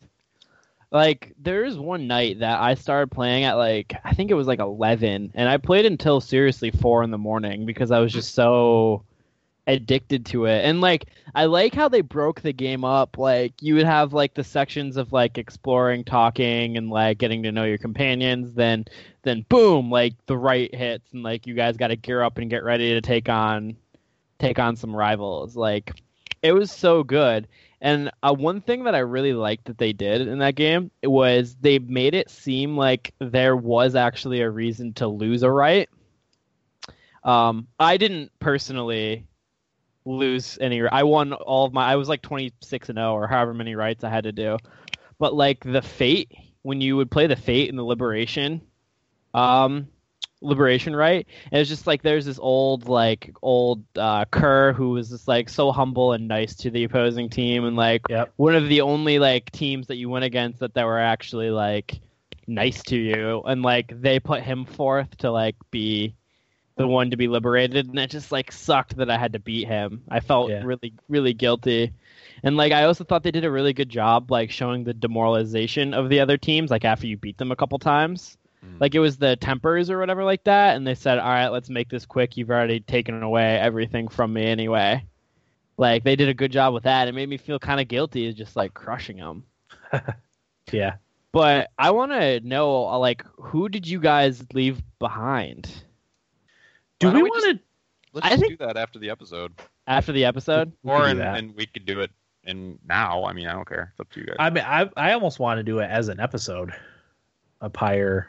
Like 0.93 1.35
there's 1.39 1.79
one 1.79 2.07
night 2.07 2.41
that 2.41 2.61
I 2.61 2.75
started 2.75 3.11
playing 3.11 3.45
at 3.45 3.55
like 3.55 3.95
I 4.05 4.15
think 4.15 4.31
it 4.31 4.35
was 4.35 4.49
like 4.49 4.59
11 4.59 5.33
and 5.35 5.49
I 5.49 5.57
played 5.57 5.87
until 5.87 6.21
seriously 6.21 6.71
4 6.71 7.05
in 7.05 7.11
the 7.11 7.19
morning 7.19 7.65
because 7.65 7.91
I 7.91 8.01
was 8.01 8.13
just 8.13 8.35
so 8.35 9.05
addicted 9.69 10.27
to 10.27 10.47
it. 10.47 10.65
And 10.65 10.81
like 10.81 11.07
I 11.35 11.45
like 11.45 11.75
how 11.75 11.89
they 11.89 12.01
broke 12.01 12.41
the 12.41 12.53
game 12.53 12.85
up 12.85 13.19
like 13.19 13.53
you 13.61 13.77
would 13.77 13.87
have 13.87 14.13
like 14.13 14.35
the 14.35 14.43
sections 14.43 14.97
of 14.97 15.13
like 15.13 15.39
exploring, 15.39 16.03
talking 16.03 16.77
and 16.77 16.91
like 16.91 17.19
getting 17.19 17.45
to 17.45 17.53
know 17.53 17.65
your 17.65 17.79
companions 17.79 18.53
then 18.55 18.87
then 19.23 19.47
boom 19.49 19.91
like 19.91 20.15
the 20.27 20.37
rite 20.37 20.75
hits 20.75 21.13
and 21.13 21.23
like 21.23 21.47
you 21.47 21.55
guys 21.55 21.77
got 21.77 21.89
to 21.89 21.97
gear 21.97 22.23
up 22.23 22.39
and 22.39 22.51
get 22.51 22.65
ready 22.65 22.95
to 22.95 23.01
take 23.01 23.29
on 23.29 23.77
take 24.41 24.59
on 24.59 24.75
some 24.75 24.97
rivals. 24.97 25.55
Like 25.55 26.03
it 26.43 26.53
was 26.53 26.73
so 26.73 27.05
good. 27.05 27.47
And 27.81 28.11
uh, 28.23 28.35
one 28.35 28.61
thing 28.61 28.85
that 28.85 28.95
I 28.95 28.99
really 28.99 29.33
liked 29.33 29.65
that 29.67 29.79
they 29.79 29.93
did 29.93 30.29
in 30.29 30.39
that 30.41 30.55
game 30.55 30.91
was 31.03 31.57
they 31.61 31.79
made 31.79 32.15
it 32.15 32.29
seem 32.29 32.77
like 32.77 33.15
there 33.19 33.57
was 33.57 33.95
actually 33.95 34.43
a 34.43 34.51
reason 34.51 34.93
to 34.95 35.09
lose 35.09 35.43
a 35.43 35.51
rite. 35.51 35.89
Um, 37.25 37.69
I 37.79 37.97
didn't 37.97 38.33
personally 38.39 39.27
lose 40.05 40.59
any. 40.61 40.87
I 40.87 41.05
won 41.05 41.33
all 41.33 41.67
of 41.67 41.73
my. 41.73 41.91
I 41.91 41.97
was 41.97 42.09
like 42.09 42.23
twenty 42.23 42.53
six 42.61 42.89
and 42.89 42.97
zero 42.97 43.13
or 43.13 43.27
however 43.27 43.55
many 43.55 43.75
rites 43.75 44.05
I 44.05 44.11
had 44.11 44.25
to 44.25 44.33
do. 44.33 44.59
But 45.19 45.35
like 45.35 45.63
the 45.65 45.83
fate, 45.83 46.33
when 46.63 46.81
you 46.81 46.97
would 46.97 47.11
play 47.11 47.27
the 47.27 47.37
fate 47.37 47.69
and 47.69 47.79
the 47.79 47.83
liberation, 47.83 48.63
um, 49.35 49.89
liberation 50.41 50.95
rite, 50.97 51.27
and 51.53 51.61
it's 51.61 51.69
just 51.71 51.87
like 51.87 52.03
there's 52.03 52.25
this 52.27 52.39
old 52.39 52.89
like 52.89 53.33
old 53.43 53.85
uh, 53.97 54.25
Kerr 54.27 54.73
who 54.73 54.91
was 54.91 55.11
just 55.11 55.29
like 55.29 55.49
so 55.49 55.73
humble 55.73 56.13
and 56.13 56.29
nice 56.29 56.55
to 56.57 56.71
the 56.71 56.85
opposing 56.85 57.29
team, 57.29 57.65
and 57.65 57.77
like 57.77 58.03
Yep. 58.09 58.33
one 58.37 58.55
of 58.55 58.69
the 58.69 58.81
only 58.83 59.19
like 59.19 59.51
teams 59.53 59.89
that 59.89 59.97
you 59.97 60.09
went 60.09 60.25
against 60.25 60.61
that 60.61 60.75
that 60.75 60.87
were 60.87 60.99
actually 60.99 61.51
like 61.51 62.01
nice 62.47 62.83
to 62.85 62.97
you, 62.97 63.43
and 63.45 63.63
like 63.63 63.93
they 64.01 64.19
put 64.21 64.43
him 64.43 64.65
forth 64.65 65.17
to 65.19 65.31
like 65.31 65.57
be 65.71 66.15
the 66.77 66.87
one 66.87 67.11
to 67.11 67.17
be 67.17 67.29
liberated, 67.29 67.87
and 67.89 67.99
it 67.99 68.11
just 68.11 68.33
like 68.33 68.51
sucked 68.51 68.97
that 68.97 69.11
I 69.11 69.19
had 69.19 69.35
to 69.35 69.39
beat 69.39 69.69
him. 69.69 70.03
I 70.09 70.21
felt 70.21 70.51
Yeah. 70.51 70.63
really 70.65 70.95
really 71.09 71.35
guilty. 71.35 71.93
And 72.43 72.57
like 72.57 72.73
I 72.73 72.85
also 72.85 73.05
thought 73.05 73.23
they 73.23 73.31
did 73.31 73.45
a 73.45 73.51
really 73.51 73.75
good 73.75 73.91
job 73.91 74.31
like 74.31 74.51
showing 74.51 74.85
the 74.85 74.95
demoralization 74.95 75.93
of 75.93 76.09
the 76.09 76.21
other 76.21 76.39
teams 76.39 76.71
like 76.71 76.85
after 76.87 77.07
you 77.07 77.19
beat 77.19 77.37
them 77.37 77.53
a 77.53 77.57
couple 77.57 77.79
times. 77.79 78.39
Mm. 78.65 78.81
Like 78.81 78.95
it 78.95 78.99
was 79.01 79.17
the 79.17 79.37
tempers 79.37 79.91
or 79.91 79.99
whatever 79.99 80.23
like 80.25 80.45
that 80.45 80.77
and 80.77 80.87
they 80.87 80.95
said, 80.95 81.19
"All 81.19 81.29
right, 81.29 81.49
let's 81.49 81.71
make 81.71 81.89
this 81.89 82.05
quick. 82.07 82.37
You've 82.37 82.51
already 82.51 82.81
taken 82.81 83.23
away 83.23 83.59
everything 83.59 84.09
from 84.09 84.33
me 84.33 84.45
anyway." 84.45 85.05
Like 85.77 86.05
they 86.05 86.15
did 86.17 86.29
a 86.29 86.35
good 86.35 86.53
job 86.53 86.75
with 86.75 86.83
that. 86.83 87.09
It 87.09 87.15
made 87.15 87.29
me 87.29 87.39
feel 87.39 87.59
kind 87.59 87.81
of 87.81 87.89
guilty 87.89 88.31
just 88.35 88.55
like 88.57 88.75
crushing 88.75 89.17
them. 89.17 89.45
Yeah. 90.73 90.97
But 91.33 91.71
I 91.79 91.91
want 91.91 92.13
to 92.13 92.41
know 92.41 92.83
like 92.99 93.25
who 93.37 93.69
did 93.69 93.87
you 93.87 93.99
guys 94.01 94.45
leave 94.53 94.81
behind 94.99 95.69
Do 96.99 97.11
we 97.11 97.23
we 97.23 97.29
want 97.31 97.57
to? 97.59 97.65
Let's 98.13 98.27
I 98.27 98.31
just 98.31 98.41
think- 98.43 98.59
do 98.59 98.67
that 98.67 98.77
after 98.77 98.99
the 98.99 99.11
episode, 99.11 99.53
after 99.87 100.13
the 100.13 100.25
episode? 100.25 100.73
Or 100.85 101.07
and, 101.07 101.21
and 101.21 101.55
we 101.57 101.67
could 101.67 101.87
do 101.87 102.01
it 102.01 102.11
and 102.45 102.79
now. 102.87 103.25
I 103.25 103.33
mean, 103.33 103.47
I 103.47 103.53
don't 103.53 103.67
care. 103.69 103.91
It's 103.93 104.01
up 104.01 104.11
to 104.11 104.21
you 104.21 104.27
guys. 104.27 104.37
I 104.39 104.51
mean, 104.51 104.65
I 104.67 104.91
I 104.97 105.13
almost 105.13 105.39
want 105.39 105.59
to 105.59 105.63
do 105.63 105.79
it 105.79 105.87
as 105.91 106.09
an 106.09 106.19
episode, 106.21 106.73
a 107.61 107.71
Pyre, 107.71 108.29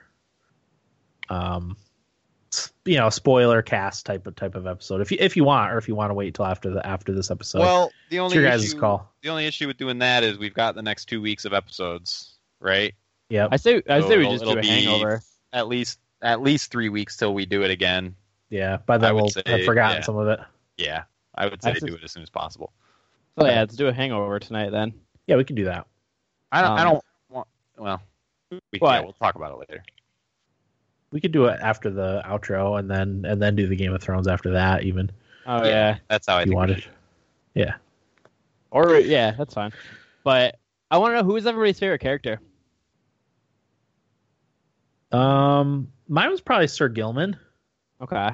um, 1.32 1.78
you 2.84 2.98
know, 2.98 3.10
spoiler 3.10 3.62
cast 3.62 4.06
type 4.06 4.28
of 4.28 4.36
type 4.36 4.56
of 4.56 4.68
episode. 4.68 5.02
If 5.02 5.12
you 5.12 5.18
if 5.22 5.38
you 5.38 5.44
want, 5.44 5.72
or 5.72 5.78
if 5.78 5.88
you 5.88 5.96
want 5.96 6.10
to 6.10 6.14
wait 6.14 6.34
till 6.36 6.46
after 6.46 6.70
the 6.70 6.86
after 6.86 7.14
this 7.14 7.32
episode. 7.32 7.60
well, 7.60 7.92
the 8.10 8.20
only 8.20 8.36
your 8.36 8.44
guys' 8.44 8.66
issue, 8.66 8.80
call. 8.80 9.10
the 9.22 9.30
only 9.30 9.46
issue 9.46 9.68
with 9.68 9.78
doing 9.78 10.00
that 10.00 10.24
is 10.24 10.38
we've 10.38 10.54
got 10.54 10.76
the 10.76 10.82
next 10.82 11.06
two 11.06 11.22
weeks 11.22 11.46
of 11.46 11.54
episodes, 11.54 12.38
right? 12.60 12.94
Yep. 13.30 13.50
I 13.52 13.56
say 13.56 13.82
I 13.90 14.02
So 14.02 14.10
say 14.10 14.18
we 14.18 14.26
just 14.26 14.44
do 14.44 14.58
a 14.58 14.66
hangover. 14.66 15.22
At 15.54 15.68
least 15.68 16.00
at 16.22 16.42
least 16.42 16.72
three 16.72 16.90
weeks 16.90 17.16
till 17.16 17.34
we 17.34 17.46
do 17.46 17.64
it 17.64 17.72
again. 17.72 18.16
Yeah. 18.50 18.78
By 18.86 18.96
I 18.96 18.98
then 18.98 19.16
would 19.16 19.22
we'll 19.22 19.30
say, 19.30 19.44
have 19.46 19.64
forgotten 19.66 19.98
yeah. 19.98 20.06
some 20.06 20.18
of 20.18 20.28
it. 20.28 20.40
Yeah, 20.78 21.04
I 21.36 21.46
would 21.48 21.64
say 21.64 21.72
That's 21.72 21.86
do 21.86 21.96
it 21.96 22.04
as 22.04 22.12
soon 22.12 22.24
as 22.24 22.30
possible. 22.30 22.74
So 23.40 23.46
yeah, 23.46 23.62
let's 23.62 23.76
do 23.76 23.88
a 23.88 23.94
hangover 23.94 24.40
tonight 24.40 24.72
then. 24.72 24.94
Yeah, 25.28 25.38
we 25.38 25.46
can 25.46 25.56
do 25.56 25.66
that. 25.66 25.88
I 26.52 26.62
don't. 26.62 26.72
I 26.72 26.82
Um, 26.82 26.88
don't 26.88 27.04
want. 27.30 27.48
Well, 27.78 28.02
we, 28.52 28.80
What? 28.80 28.92
yeah, 28.92 29.00
we'll 29.02 29.14
talk 29.14 29.36
about 29.36 29.54
it 29.54 29.60
later. 29.60 29.84
We 31.12 31.20
could 31.20 31.32
do 31.32 31.46
it 31.46 31.60
after 31.62 31.90
the 31.90 32.22
outro, 32.26 32.80
and 32.80 32.90
then 32.90 33.26
and 33.28 33.42
then 33.42 33.56
do 33.56 33.68
the 33.68 33.76
Game 33.76 33.94
of 33.94 34.02
Thrones 34.02 34.28
after 34.28 34.52
that. 34.52 34.84
Even 34.84 35.12
Oh 35.46 35.64
Yeah. 35.64 35.70
yeah. 35.70 35.98
That's 36.08 36.28
how 36.28 36.38
I 36.38 36.42
you 36.42 36.46
think. 36.48 36.56
wanted. 36.56 36.82
should. 36.84 36.92
Yeah. 37.54 37.74
Or 38.72 38.96
yeah, 38.96 39.32
that's 39.32 39.54
fine. 39.54 39.72
But 40.24 40.58
I 40.90 40.98
want 40.98 41.12
to 41.12 41.18
know 41.18 41.24
who 41.24 41.36
is 41.36 41.46
everybody's 41.46 41.80
favorite 41.80 42.00
character. 42.00 42.40
Um, 45.12 45.90
mine 46.08 46.30
was 46.32 46.42
probably 46.42 46.68
Sir 46.68 46.88
Gilman. 46.88 47.38
Okay, 48.02 48.30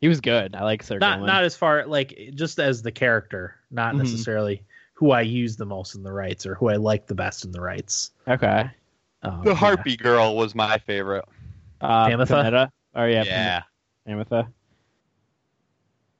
he 0.00 0.08
was 0.08 0.20
good. 0.20 0.54
I 0.56 0.64
like 0.64 0.82
Sir 0.82 0.98
not 0.98 1.16
Gilman. 1.18 1.26
not 1.26 1.44
as 1.44 1.56
far 1.56 1.86
like 1.86 2.18
just 2.34 2.58
as 2.58 2.82
the 2.82 2.90
character, 2.92 3.56
not 3.70 3.94
Mhm. 3.94 3.98
necessarily 3.98 4.62
who 4.94 5.10
I 5.10 5.20
use 5.22 5.56
the 5.56 5.66
most 5.66 5.94
in 5.94 6.02
the 6.02 6.12
rites 6.12 6.46
or 6.46 6.54
who 6.54 6.68
I 6.68 6.76
like 6.76 7.06
the 7.06 7.14
best 7.14 7.44
in 7.44 7.52
the 7.52 7.60
rites. 7.60 8.12
okay. 8.26 8.70
Um, 9.22 9.42
The 9.44 9.50
yeah. 9.50 9.56
Harpy 9.56 9.96
Girl 9.96 10.34
was 10.36 10.54
my 10.54 10.78
favorite. 10.78 11.24
Uh, 11.82 12.08
Amitha? 12.08 12.26
Panetta? 12.28 12.70
Oh 12.94 13.04
yeah, 13.04 13.24
Yeah, 13.24 13.62
Pan- 14.06 14.18
Amitha. 14.18 14.48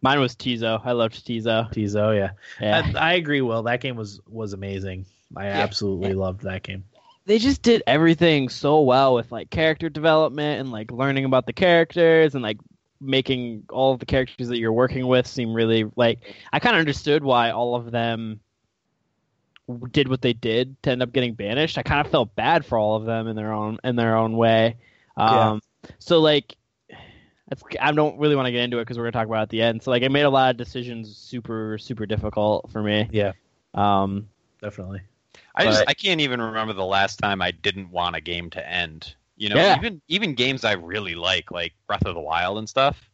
Mine 0.02 0.18
was 0.20 0.34
Tizo. 0.34 0.80
I 0.84 0.92
loved 0.92 1.24
Tizo. 1.26 1.72
Tizo, 1.72 2.16
yeah. 2.16 2.30
Yeah. 2.60 2.90
I, 2.96 3.10
I 3.10 3.12
agree. 3.14 3.40
Will 3.40 3.62
that 3.64 3.80
game 3.80 3.94
was 3.96 4.20
was 4.28 4.52
amazing. 4.52 5.06
I 5.36 5.46
absolutely 5.46 6.14
loved 6.14 6.42
that 6.42 6.62
game. 6.64 6.84
they 7.24 7.38
just 7.38 7.62
did 7.62 7.82
everything 7.86 8.48
so 8.48 8.80
well 8.82 9.14
with 9.14 9.30
like 9.30 9.48
character 9.50 9.88
development 9.88 10.60
and 10.60 10.72
like 10.72 10.90
learning 10.90 11.24
about 11.24 11.46
the 11.46 11.52
characters 11.52 12.34
and 12.34 12.42
like 12.42 12.58
making 13.00 13.64
all 13.70 13.92
of 13.92 14.00
the 14.00 14.06
characters 14.06 14.48
that 14.48 14.58
you're 14.58 14.72
working 14.72 15.06
with 15.06 15.26
seem 15.26 15.54
really 15.54 15.84
like 15.96 16.34
I 16.52 16.58
kind 16.58 16.74
of 16.76 16.80
understood 16.80 17.22
why 17.24 17.50
all 17.50 17.74
of 17.76 17.90
them 17.92 18.40
did 19.92 20.08
what 20.08 20.20
they 20.20 20.32
did 20.32 20.80
to 20.82 20.90
end 20.90 21.02
up 21.02 21.12
getting 21.12 21.34
banished. 21.34 21.78
I 21.78 21.82
kind 21.82 22.04
of 22.04 22.10
felt 22.10 22.34
bad 22.34 22.66
for 22.66 22.76
all 22.76 22.96
of 22.96 23.04
them 23.04 23.28
in 23.28 23.36
their 23.36 23.52
own 23.52 23.78
in 23.84 23.94
their 23.96 24.16
own 24.16 24.36
way. 24.36 24.76
Um, 25.16 25.60
So 25.98 26.20
like, 26.20 26.56
that's, 27.48 27.62
I 27.80 27.92
don't 27.92 28.18
really 28.18 28.36
want 28.36 28.46
to 28.46 28.52
get 28.52 28.62
into 28.64 28.78
it 28.78 28.82
because 28.82 28.96
we're 28.98 29.04
gonna 29.04 29.12
talk 29.12 29.26
about 29.26 29.40
it 29.40 29.42
at 29.42 29.48
the 29.50 29.62
end. 29.62 29.82
So 29.82 29.90
like, 29.90 30.02
it 30.02 30.10
made 30.10 30.22
a 30.22 30.30
lot 30.30 30.50
of 30.50 30.56
decisions 30.56 31.16
super 31.16 31.76
super 31.78 32.06
difficult 32.06 32.70
for 32.70 32.82
me. 32.82 33.08
Yeah, 33.12 33.32
Um, 33.74 34.28
definitely. 34.60 35.00
I 35.54 35.64
just 35.64 35.84
I 35.86 35.94
can't 35.94 36.20
even 36.20 36.40
remember 36.40 36.72
the 36.72 36.84
last 36.84 37.18
time 37.18 37.42
I 37.42 37.50
didn't 37.50 37.90
want 37.90 38.16
a 38.16 38.20
game 38.20 38.48
to 38.50 38.66
end. 38.68 39.14
You 39.36 39.48
know, 39.50 39.56
Yeah. 39.56 39.76
even 39.76 40.00
even 40.08 40.34
games 40.34 40.64
I 40.64 40.72
really 40.72 41.14
like, 41.14 41.50
like 41.50 41.72
Breath 41.86 42.06
of 42.06 42.14
the 42.14 42.20
Wild 42.20 42.58
and 42.58 42.68
stuff. 42.68 43.08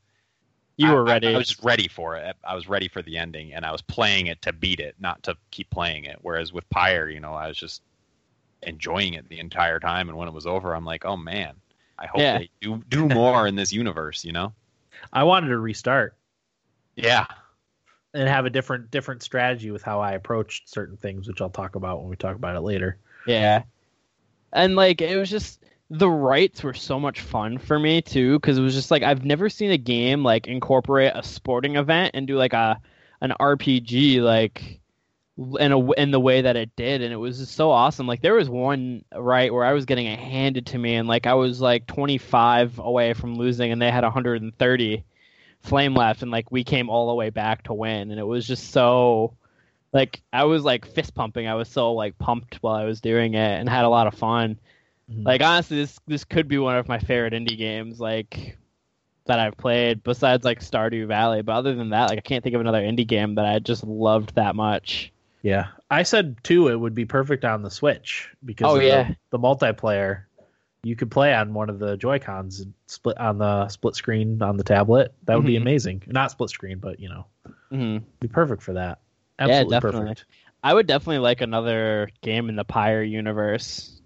you 0.76 0.88
were 0.92 1.08
I- 1.08 1.12
ready. 1.14 1.28
I, 1.34 1.36
was 1.38 1.60
ready 1.64 1.88
for 1.88 2.16
it. 2.16 2.36
I 2.44 2.54
was 2.54 2.68
ready 2.68 2.86
for 2.86 3.02
the 3.02 3.16
ending, 3.18 3.54
and 3.54 3.64
I 3.66 3.72
was 3.72 3.82
playing 3.82 4.26
it 4.28 4.40
to 4.42 4.52
beat 4.52 4.78
it, 4.78 4.94
not 5.00 5.20
to 5.24 5.36
keep 5.50 5.68
playing 5.70 6.04
it. 6.04 6.18
Whereas 6.22 6.52
with 6.52 6.68
Pyre, 6.70 7.08
you 7.08 7.18
know, 7.18 7.34
I 7.34 7.48
was 7.48 7.56
just 7.56 7.82
enjoying 8.62 9.14
it 9.14 9.28
the 9.28 9.40
entire 9.40 9.80
time, 9.80 10.08
and 10.08 10.16
when 10.16 10.28
it 10.28 10.34
was 10.34 10.46
over, 10.46 10.74
I'm 10.76 10.84
like, 10.84 11.04
oh 11.04 11.16
man, 11.16 11.54
I 11.98 12.06
hope 12.06 12.20
Yeah. 12.20 12.38
they 12.38 12.50
do 12.60 12.82
do 12.88 13.08
more 13.08 13.46
in 13.46 13.54
this 13.56 13.72
universe. 13.72 14.24
You 14.24 14.32
know? 14.32 14.52
I 15.12 15.24
wanted 15.24 15.48
to 15.48 15.58
restart 15.58 16.16
Yeah. 16.96 17.26
and 18.14 18.28
have 18.28 18.46
a 18.46 18.50
different 18.50 18.90
different 18.90 19.22
strategy 19.22 19.70
with 19.70 19.82
how 19.82 20.00
I 20.00 20.12
approached 20.12 20.68
certain 20.68 20.96
things, 20.96 21.28
which 21.28 21.40
I'll 21.40 21.50
talk 21.50 21.74
about 21.76 22.00
when 22.00 22.08
we 22.10 22.16
talk 22.16 22.36
about 22.36 22.56
it 22.56 22.60
later. 22.60 22.98
Yeah. 23.26 23.62
And 24.52 24.76
like 24.76 25.00
it 25.00 25.16
was 25.16 25.30
just 25.30 25.62
the 25.90 26.08
rites 26.08 26.62
were 26.62 26.74
so 26.74 27.00
much 27.00 27.20
fun 27.20 27.56
for 27.58 27.78
me 27.78 28.02
too 28.02 28.38
because 28.38 28.58
it 28.58 28.62
was 28.62 28.74
just 28.74 28.90
like 28.90 29.02
I've 29.02 29.24
never 29.24 29.48
seen 29.48 29.70
a 29.70 29.78
game 29.78 30.22
like 30.22 30.46
incorporate 30.46 31.12
a 31.14 31.22
sporting 31.22 31.76
event 31.76 32.10
and 32.14 32.26
do 32.26 32.36
like 32.36 32.52
a 32.52 32.80
an 33.20 33.32
RPG 33.40 34.20
like 34.20 34.80
in 35.38 35.70
a 35.70 35.92
in 35.92 36.10
the 36.10 36.18
way 36.18 36.40
that 36.40 36.56
it 36.56 36.74
did 36.74 37.00
and 37.00 37.12
it 37.12 37.16
was 37.16 37.38
just 37.38 37.54
so 37.54 37.70
awesome. 37.70 38.06
Like 38.08 38.22
there 38.22 38.34
was 38.34 38.50
one 38.50 39.04
rite 39.14 39.54
where 39.54 39.64
I 39.64 39.72
was 39.72 39.84
getting 39.84 40.06
it 40.06 40.18
handed 40.18 40.66
to 40.66 40.78
me 40.78 40.96
and 40.96 41.06
like 41.06 41.26
I 41.26 41.34
was 41.34 41.60
like 41.60 41.86
25 41.86 42.80
away 42.80 43.12
from 43.12 43.36
losing 43.36 43.70
and 43.70 43.80
they 43.80 43.90
had 43.90 44.02
130 44.02 45.04
flame 45.60 45.94
left 45.94 46.22
and 46.22 46.30
like 46.30 46.50
we 46.50 46.64
came 46.64 46.90
all 46.90 47.08
the 47.08 47.14
way 47.14 47.30
back 47.30 47.62
to 47.64 47.74
win 47.74 48.10
and 48.10 48.18
it 48.18 48.26
was 48.26 48.46
just 48.46 48.72
so 48.72 49.34
like 49.92 50.20
I 50.32 50.44
was 50.44 50.64
like 50.64 50.86
fist 50.86 51.14
pumping. 51.14 51.46
I 51.46 51.54
was 51.54 51.68
so 51.68 51.92
like 51.92 52.18
pumped 52.18 52.56
while 52.56 52.74
I 52.74 52.84
was 52.84 53.00
doing 53.00 53.34
it 53.34 53.60
and 53.60 53.68
had 53.68 53.84
a 53.84 53.88
lot 53.88 54.08
of 54.08 54.14
fun. 54.14 54.58
Mhm. 55.10 55.24
Like 55.24 55.40
honestly, 55.40 55.76
this 55.76 56.00
this 56.08 56.24
could 56.24 56.48
be 56.48 56.58
one 56.58 56.76
of 56.76 56.88
my 56.88 56.98
favorite 56.98 57.32
indie 57.32 57.56
games 57.56 58.00
like 58.00 58.58
that 59.26 59.38
I've 59.38 59.56
played 59.56 60.02
besides 60.02 60.44
like 60.44 60.60
Stardew 60.60 61.06
Valley. 61.06 61.42
But 61.42 61.52
other 61.52 61.74
than 61.76 61.90
that, 61.90 62.08
like 62.08 62.18
I 62.18 62.22
can't 62.22 62.42
think 62.42 62.56
of 62.56 62.60
another 62.60 62.82
indie 62.82 63.06
game 63.06 63.36
that 63.36 63.44
I 63.46 63.60
just 63.60 63.84
loved 63.84 64.34
that 64.34 64.56
much. 64.56 65.12
Yeah, 65.42 65.68
I 65.90 66.02
said 66.02 66.36
too. 66.42 66.68
It 66.68 66.76
would 66.76 66.94
be 66.94 67.04
perfect 67.04 67.44
on 67.44 67.62
the 67.62 67.70
Switch 67.70 68.28
because 68.44 68.68
Oh, 68.70 68.74
of 68.76 68.80
the- 68.82 68.86
yeah. 68.88 69.14
the, 69.30 69.38
multiplayer. 69.38 70.24
You 70.84 70.94
could 70.96 71.10
play 71.10 71.34
on 71.34 71.54
one 71.54 71.70
of 71.70 71.78
the 71.80 71.96
Joy 71.96 72.18
Cons 72.20 72.60
and 72.60 72.72
split 72.86 73.18
on 73.18 73.38
the 73.38 73.68
split 73.68 73.94
screen 73.96 74.40
on 74.42 74.56
the 74.56 74.64
tablet. 74.64 75.12
That 75.24 75.36
would 75.36 75.46
be 75.46 75.54
Mhm. 75.54 75.62
amazing. 75.62 76.02
Not 76.06 76.30
split 76.30 76.50
screen, 76.50 76.78
but 76.78 77.00
you 77.00 77.08
know, 77.08 77.26
hmm 77.70 77.98
be 78.20 78.28
perfect 78.28 78.62
for 78.62 78.72
that. 78.74 79.00
Yeah, 79.40 79.64
definitely. 79.64 79.80
perfect. 79.80 80.24
I 80.62 80.74
would 80.74 80.86
definitely 80.86 81.18
like 81.18 81.40
another 81.40 82.10
game 82.22 82.48
in 82.48 82.56
the 82.56 82.64
Pyre 82.64 83.02
universe. 83.02 84.00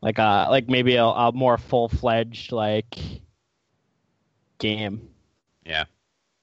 Like 0.00 0.18
a 0.18 0.46
like 0.50 0.68
maybe 0.68 0.94
a, 0.96 1.04
a 1.04 1.32
more 1.32 1.58
full 1.58 1.88
fledged 1.88 2.52
like 2.52 2.96
game. 4.58 5.08
Yeah. 5.64 5.84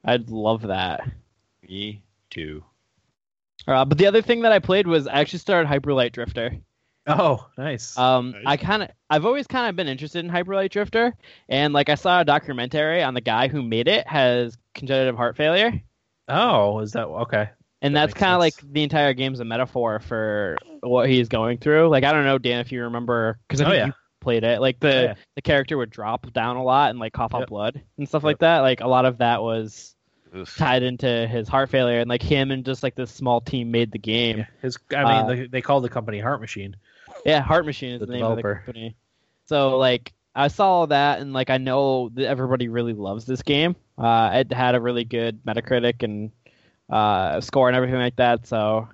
I'd 0.04 0.30
love 0.30 0.64
that. 0.64 1.08
Me 1.68 2.02
too. 2.30 2.64
Uh, 3.68 3.86
but 3.86 3.98
the 3.98 4.06
other 4.08 4.22
thing 4.22 4.42
that 4.42 4.52
I 4.52 4.60
played 4.60 4.88
was 4.88 5.08
I 5.08 5.20
actually 5.22 5.40
started 5.40 5.68
Hyperlight 5.70 6.12
Drifter. 6.12 6.58
Oh, 7.08 7.48
nice. 7.58 7.98
Um, 7.98 8.32
Nice. 8.32 8.44
I 8.46 8.58
kind 8.58 8.84
of, 8.84 8.90
I've 9.10 9.26
always 9.26 9.46
kind 9.48 9.70
of 9.70 9.76
been 9.76 9.88
interested 9.88 10.26
in 10.26 10.32
Hyperlight 10.32 10.72
Drifter, 10.72 11.16
and 11.50 11.74
like 11.74 11.90
I 11.90 11.96
saw 11.96 12.22
a 12.22 12.26
documentary 12.26 13.04
on 13.04 13.14
the 13.14 13.22
guy 13.22 13.48
who 13.48 13.62
made 13.62 13.88
it 13.88 14.08
has 14.08 14.58
congenital 14.74 15.16
heart 15.16 15.38
failure, 15.38 15.80
oh, 16.28 16.80
is 16.80 16.94
that 16.94 17.06
okay? 17.06 17.50
and 17.82 17.96
That 17.96 18.08
that's 18.08 18.14
kind 18.16 18.34
of 18.34 18.40
like 18.40 18.56
the 18.72 18.82
entire 18.84 19.14
game's 19.14 19.40
a 19.40 19.46
metaphor 19.46 20.00
for 20.00 20.58
what 20.82 21.08
he's 21.10 21.28
going 21.30 21.60
through. 21.60 21.90
Like 21.90 22.04
I 22.04 22.12
don't 22.12 22.26
know, 22.26 22.38
Dan, 22.40 22.60
if 22.60 22.72
you 22.72 22.84
remember, 22.84 23.40
because 23.48 23.62
I 23.62 23.70
Oh, 23.70 23.74
yeah. 23.74 23.86
you 23.88 23.94
played 24.22 24.44
it. 24.44 24.60
Like 24.60 24.80
the 24.80 24.88
Oh, 24.98 25.02
yeah. 25.04 25.14
the 25.36 25.42
character 25.44 25.78
would 25.78 25.92
drop 25.92 26.32
down 26.34 26.56
a 26.56 26.64
lot 26.64 26.90
and 26.90 27.00
like 27.00 27.14
cough 27.14 27.34
Yep. 27.34 27.42
up 27.44 27.50
blood 27.50 27.82
and 27.98 28.08
stuff 28.08 28.22
Yep. 28.22 28.26
like 28.26 28.40
that. 28.40 28.60
Like 28.60 28.82
a 28.82 28.88
lot 28.88 29.06
of 29.06 29.20
that 29.20 29.44
was 29.44 29.95
Oof. 30.36 30.56
tied 30.58 30.84
into 30.84 31.28
his 31.28 31.48
heart 31.48 31.70
failure, 31.70 32.00
and 32.00 32.10
like 32.10 32.22
him 32.22 32.52
and 32.52 32.66
just 32.66 32.84
like 32.84 32.96
this 32.96 33.12
small 33.12 33.42
team 33.42 33.72
made 33.72 33.92
the 33.92 34.00
game. 34.00 34.40
Yeah. 34.40 34.46
His, 34.62 34.78
I 34.92 34.96
mean, 34.96 35.06
Uh, 35.06 35.28
they, 35.28 35.48
they 35.48 35.62
call 35.62 35.82
the 35.82 35.90
company 35.90 36.20
Heart 36.20 36.42
Machine. 36.42 36.76
Yeah, 37.26 37.42
Heart 37.42 37.66
Machine 37.66 37.94
is 37.94 38.00
The 38.00 38.06
the, 38.08 38.14
name 38.14 38.24
of 38.26 38.36
the 38.36 38.44
company. 38.44 38.96
So 39.46 39.78
like 39.78 40.14
I 40.36 40.50
saw 40.50 40.70
all 40.70 40.88
that 40.88 41.20
and 41.22 41.34
like 41.34 41.50
I 41.50 41.58
know 41.58 42.10
that 42.10 42.28
everybody 42.28 42.68
really 42.68 42.94
loves 42.94 43.26
this 43.26 43.42
game. 43.42 43.76
Uh, 43.98 44.32
it 44.34 44.52
had 44.52 44.76
a 44.76 44.82
really 44.82 45.06
good 45.06 45.44
Metacritic 45.46 46.04
and 46.04 46.32
uh, 46.90 47.40
score 47.42 47.70
and 47.70 47.76
everything 47.76 48.00
like 48.00 48.18
that. 48.18 48.46
So 48.48 48.90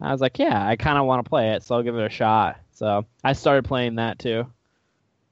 I 0.00 0.12
was 0.12 0.20
like, 0.20 0.38
yeah, 0.38 0.66
I 0.66 0.76
kind 0.76 0.98
of 0.98 1.06
want 1.06 1.24
to 1.24 1.28
play 1.28 1.52
it, 1.52 1.62
so 1.62 1.74
I'll 1.74 1.82
give 1.82 1.96
it 1.96 2.04
a 2.04 2.10
shot. 2.10 2.60
So 2.72 3.06
I 3.22 3.32
started 3.32 3.64
playing 3.64 3.96
that 3.96 4.18
too. 4.18 4.46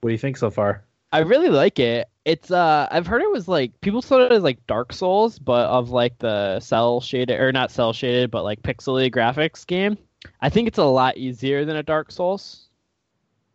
What 0.00 0.08
do 0.08 0.12
you 0.12 0.18
think 0.18 0.36
so 0.36 0.50
far? 0.50 0.84
I 1.12 1.20
really 1.20 1.48
like 1.50 1.78
it. 1.78 2.08
It's 2.24 2.50
uh 2.50 2.86
I've 2.90 3.06
heard 3.06 3.22
it 3.22 3.30
was 3.30 3.48
like 3.48 3.80
people 3.80 4.00
saw 4.00 4.18
it 4.20 4.32
as 4.32 4.42
like 4.42 4.64
Dark 4.66 4.92
Souls, 4.92 5.38
but 5.38 5.68
of 5.68 5.90
like 5.90 6.18
the 6.18 6.60
cel 6.60 7.00
shaded 7.00 7.40
or 7.40 7.50
not 7.52 7.70
cel 7.72 7.92
shaded, 7.92 8.30
but 8.30 8.44
like 8.44 8.62
pixely 8.62 9.12
graphics 9.12 9.66
game. 9.66 9.98
I 10.40 10.48
think 10.48 10.68
it's 10.68 10.78
a 10.78 10.84
lot 10.84 11.16
easier 11.16 11.64
than 11.64 11.76
a 11.76 11.82
Dark 11.82 12.12
Souls, 12.12 12.68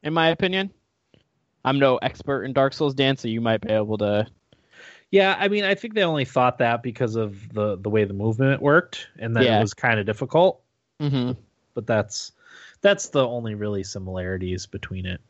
in 0.04 0.14
my 0.14 0.30
opinion. 0.30 0.70
I'm 1.64 1.80
no 1.80 1.98
expert 1.98 2.44
in 2.44 2.52
Dark 2.54 2.74
Souls, 2.74 2.94
Dan, 2.94 3.16
so 3.16 3.28
you 3.30 3.40
might 3.42 3.62
be 3.62 3.70
able 3.70 3.98
to. 4.00 4.28
Yeah, 5.12 5.38
I 5.40 5.48
mean, 5.48 5.64
I 5.64 5.74
think 5.76 5.94
they 5.94 6.04
only 6.04 6.26
thought 6.26 6.58
that 6.58 6.84
because 6.84 7.16
of 7.16 7.54
the 7.54 7.78
the 7.78 7.90
way 7.90 8.04
the 8.04 8.14
movement 8.14 8.62
worked, 8.62 9.08
and 9.18 9.34
that 9.38 9.44
Yeah. 9.46 9.60
it 9.60 9.62
was 9.62 9.74
kind 9.74 10.00
of 10.00 10.06
difficult. 10.06 10.62
Mm-hmm. 11.02 11.40
But 11.74 11.88
that's 11.88 12.34
that's 12.82 13.10
the 13.10 13.26
only 13.26 13.56
really 13.56 13.84
similarities 13.84 14.66
between 14.66 15.06
it. 15.06 15.22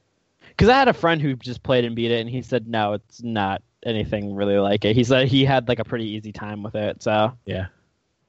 Because 0.58 0.70
I 0.70 0.78
had 0.80 0.88
a 0.88 0.94
friend 0.94 1.22
who 1.22 1.36
just 1.36 1.62
played 1.62 1.86
and 1.86 1.96
beat 1.96 2.12
it, 2.12 2.20
and 2.20 2.30
he 2.30 2.42
said 2.42 2.68
no, 2.68 2.94
it's 2.94 3.22
not 3.22 3.62
anything 3.86 4.36
really 4.36 4.58
like 4.58 4.84
it. 4.86 4.96
He 4.96 5.04
said 5.04 5.28
he 5.28 5.46
had 5.46 5.68
like 5.68 5.80
a 5.80 5.84
pretty 5.84 6.06
easy 6.06 6.32
time 6.32 6.64
with 6.64 6.76
it. 6.76 7.04
So 7.04 7.38
Yeah. 7.46 7.68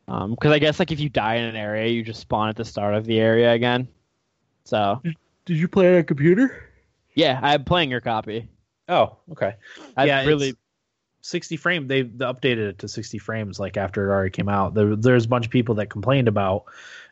Um, 0.06 0.30
because 0.30 0.52
I 0.52 0.58
guess 0.58 0.78
like 0.78 0.90
if 0.90 1.00
you 1.00 1.08
die 1.08 1.36
in 1.36 1.44
an 1.44 1.56
area, 1.56 1.88
you 1.90 2.02
just 2.02 2.20
spawn 2.20 2.48
at 2.48 2.56
the 2.56 2.64
start 2.64 2.94
of 2.94 3.04
the 3.06 3.18
area 3.18 3.52
again. 3.52 3.88
So 4.64 5.00
Did 5.44 5.56
you 5.56 5.68
play 5.68 5.88
on 5.88 5.98
a 5.98 6.04
computer? 6.04 6.64
yeah, 7.14 7.40
I'm 7.42 7.64
playing 7.64 7.90
your 7.90 8.00
copy. 8.00 8.48
Oh, 8.88 9.16
okay. 9.32 9.54
I 9.96 10.04
yeah, 10.04 10.24
really 10.24 10.50
it's 10.50 10.58
60 11.22 11.56
frame. 11.56 11.88
They 11.88 12.02
they 12.02 12.24
updated 12.24 12.68
it 12.68 12.78
to 12.78 12.88
60 12.88 13.18
frames 13.18 13.58
like 13.58 13.76
after 13.76 14.08
it 14.08 14.12
already 14.12 14.30
came 14.30 14.48
out. 14.48 14.74
There, 14.74 14.96
there's 14.96 15.24
a 15.24 15.28
bunch 15.28 15.46
of 15.46 15.50
people 15.50 15.74
that 15.76 15.90
complained 15.90 16.28
about 16.28 16.64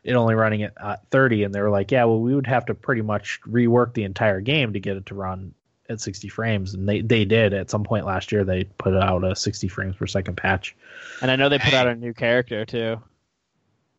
it 0.07 0.13
only 0.15 0.33
running 0.35 0.63
at 0.63 0.73
uh, 0.81 0.95
30, 1.11 1.43
and 1.43 1.53
they 1.53 1.61
were 1.61 1.69
like, 1.69 1.91
"Yeah, 1.91 2.05
well, 2.05 2.19
we 2.21 2.33
would 2.33 2.47
have 2.47 2.65
to 2.67 2.73
pretty 2.73 3.01
much 3.01 3.39
rework 3.45 3.93
the 3.93 4.03
entire 4.03 4.39
game 4.41 4.73
to 4.73 4.79
get 4.79 4.95
it 4.97 5.05
to 5.07 5.15
run 5.15 5.53
at 5.89 5.99
60 6.01 6.29
frames." 6.29 6.73
And 6.73 6.87
they 6.87 7.01
they 7.01 7.25
did 7.25 7.53
at 7.53 7.69
some 7.69 7.83
point 7.83 8.05
last 8.05 8.31
year. 8.31 8.43
They 8.43 8.63
put 8.63 8.95
out 8.95 9.23
a 9.23 9.35
60 9.35 9.67
frames 9.67 9.95
per 9.97 10.07
second 10.07 10.37
patch. 10.37 10.75
and 11.21 11.29
I 11.29 11.35
know 11.35 11.49
they 11.49 11.59
put 11.59 11.73
out 11.73 11.87
a 11.87 11.95
new 11.95 12.13
character 12.13 12.65
too. 12.65 13.01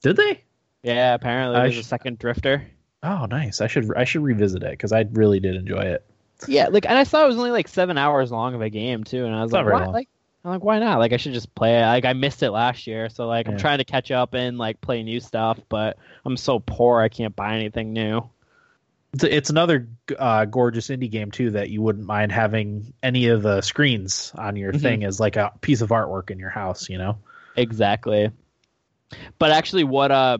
Did 0.03 0.17
they? 0.17 0.43
Yeah, 0.83 1.15
apparently 1.15 1.61
there's 1.61 1.75
sh- 1.75 1.81
a 1.81 1.85
second 1.85 2.19
drifter. 2.19 2.67
Oh, 3.03 3.27
nice. 3.27 3.61
I 3.61 3.67
should 3.67 3.95
I 3.95 4.05
should 4.05 4.23
revisit 4.23 4.63
it 4.63 4.71
because 4.71 4.93
I 4.93 5.07
really 5.13 5.41
did 5.41 5.57
enjoy 5.57 5.83
it. 5.83 6.05
Yeah, 6.47 6.69
like 6.69 6.87
and 6.87 6.97
I 6.97 7.03
saw 7.05 7.25
it 7.25 7.27
was 7.29 7.37
only 7.37 7.51
like 7.51 7.69
seven 7.69 7.99
hours 7.99 8.33
long 8.33 8.55
of 8.55 8.63
a 8.63 8.71
game 8.71 9.05
too, 9.05 9.25
and 9.27 9.35
I 9.35 9.43
was 9.43 9.49
It's 9.49 9.55
like, 9.55 9.65
very 9.65 9.77
long. 9.77 9.93
Like, 9.93 10.09
I'm 10.45 10.53
like, 10.53 10.65
why 10.65 10.79
not? 10.79 10.99
Like, 10.99 11.13
I 11.13 11.17
should 11.17 11.33
just 11.35 11.55
play 11.55 11.79
it. 11.79 11.83
Like, 11.83 12.05
I 12.05 12.13
missed 12.13 12.43
it 12.43 12.51
last 12.51 12.87
year, 12.87 13.09
so 13.09 13.27
like, 13.27 13.49
I'm 13.49 13.59
trying 13.59 13.79
to 13.79 13.85
catch 13.85 14.11
up 14.11 14.35
and 14.35 14.57
like 14.57 14.81
play 14.81 15.03
new 15.03 15.21
stuff, 15.21 15.59
but 15.69 15.99
I'm 16.25 16.37
so 16.37 16.59
poor 16.61 17.01
I 17.01 17.09
can't 17.09 17.35
buy 17.35 17.57
anything 17.57 17.93
new. 17.93 18.29
It's, 19.15 19.25
it's 19.25 19.51
another 19.51 19.89
uh, 20.19 20.45
gorgeous 20.45 20.89
indie 20.89 21.11
game 21.11 21.31
too 21.31 21.51
that 21.53 21.71
you 21.71 21.83
wouldn't 21.83 22.07
mind 22.07 22.31
having 22.31 22.93
any 23.03 23.27
of 23.29 23.43
the 23.43 23.63
screens 23.63 24.33
on 24.37 24.55
your 24.57 24.73
Mhm. 24.73 24.81
thing 24.83 25.05
as 25.05 25.19
like 25.19 25.37
a 25.37 25.53
piece 25.61 25.81
of 25.81 25.89
artwork 25.91 26.31
in 26.31 26.39
your 26.39 26.51
house. 26.51 26.89
You 26.91 26.99
know. 26.99 27.19
Exactly. 27.57 28.31
But 29.39 29.51
actually, 29.53 29.85
what 29.85 30.11
uh 30.13 30.39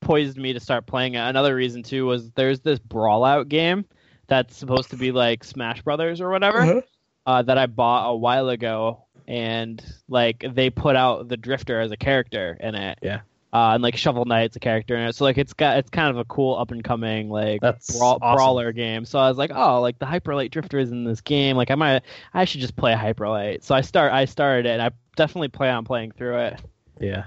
poised 0.00 0.38
me 0.38 0.54
to 0.54 0.60
start 0.60 0.86
playing 0.86 1.14
it, 1.14 1.18
another 1.18 1.54
reason 1.54 1.82
too, 1.82 2.06
was 2.06 2.30
there's 2.30 2.60
this 2.60 2.78
Brawlout 2.78 3.48
game 3.48 3.84
that's 4.26 4.56
supposed 4.56 4.90
to 4.90 4.96
be 4.96 5.12
like 5.12 5.44
Smash 5.44 5.82
Brothers 5.82 6.20
or 6.20 6.30
whatever 6.30 6.60
Uh-huh. 6.60 6.80
uh, 7.26 7.42
that 7.42 7.58
I 7.58 7.66
bought 7.66 8.10
a 8.10 8.16
while 8.16 8.48
ago. 8.48 9.04
And 9.28 9.80
like 10.08 10.44
they 10.54 10.70
put 10.70 10.96
out 10.96 11.28
the 11.28 11.36
Drifter 11.36 11.80
as 11.80 11.92
a 11.92 11.96
character 11.96 12.56
in 12.58 12.74
it. 12.74 12.98
Yeah. 13.02 13.20
Uh, 13.52 13.72
and 13.74 13.82
like 13.82 13.96
Shovel 13.96 14.24
Knight's 14.26 14.56
a 14.56 14.60
character 14.60 14.94
in 14.96 15.04
it, 15.08 15.14
so 15.14 15.24
like 15.24 15.38
it's 15.38 15.54
got 15.54 15.78
it's 15.78 15.88
kind 15.88 16.10
of 16.10 16.18
a 16.18 16.24
cool 16.26 16.56
up 16.58 16.70
and 16.70 16.84
coming 16.84 17.30
like 17.30 17.60
brawl, 17.60 18.18
awesome. 18.20 18.36
brawler 18.36 18.72
game. 18.72 19.04
So 19.06 19.18
I 19.18 19.28
was 19.28 19.38
like, 19.38 19.50
oh, 19.54 19.80
like 19.80 19.98
the 19.98 20.04
Hyperlight 20.06 20.50
Drifter 20.50 20.78
is 20.78 20.90
in 20.90 21.04
this 21.04 21.22
game. 21.22 21.56
Like 21.56 21.70
I 21.70 21.74
might, 21.74 22.02
I 22.34 22.44
should 22.44 22.60
just 22.60 22.76
play 22.76 22.92
Hyperlight. 22.92 23.62
So 23.64 23.74
I 23.74 23.80
start, 23.80 24.12
I 24.12 24.26
started 24.26 24.66
it, 24.66 24.72
and 24.72 24.82
I 24.82 24.90
definitely 25.16 25.48
plan 25.48 25.76
on 25.76 25.84
playing 25.86 26.10
through 26.12 26.38
it 26.40 26.60
Yeah, 27.00 27.24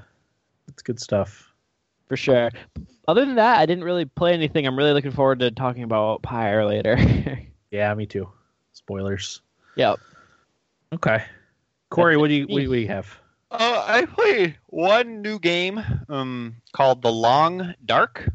it's 0.68 0.84
good 0.84 1.00
stuff. 1.00 1.52
for 2.08 2.16
sure. 2.18 2.52
Other 3.08 3.26
than 3.26 3.36
that, 3.36 3.58
I 3.60 3.66
didn't 3.66 3.84
really 3.84 4.06
play 4.06 4.34
anything. 4.34 4.68
I'm 4.68 4.78
really 4.78 4.94
looking 4.94 5.12
forward 5.12 5.40
to 5.40 5.50
talking 5.50 5.84
about 5.84 6.22
Pyre 6.22 6.66
later. 6.66 6.98
Yeah, 7.72 7.94
me 7.96 8.06
too. 8.06 8.30
Spoilers. 8.74 9.42
yep. 9.78 9.98
Okay, 10.94 11.24
Corey, 11.92 12.18
what 12.18 12.30
do 12.30 12.34
you 12.34 12.48
what 12.48 12.62
do 12.62 12.70
we 12.70 12.88
have? 12.88 13.16
Uh, 13.52 13.84
I 13.86 14.06
played 14.06 14.58
one 14.68 15.22
new 15.22 15.38
game 15.38 15.80
um, 16.10 16.56
called 16.72 17.02
The 17.02 17.12
Long 17.12 17.74
Dark, 17.86 18.30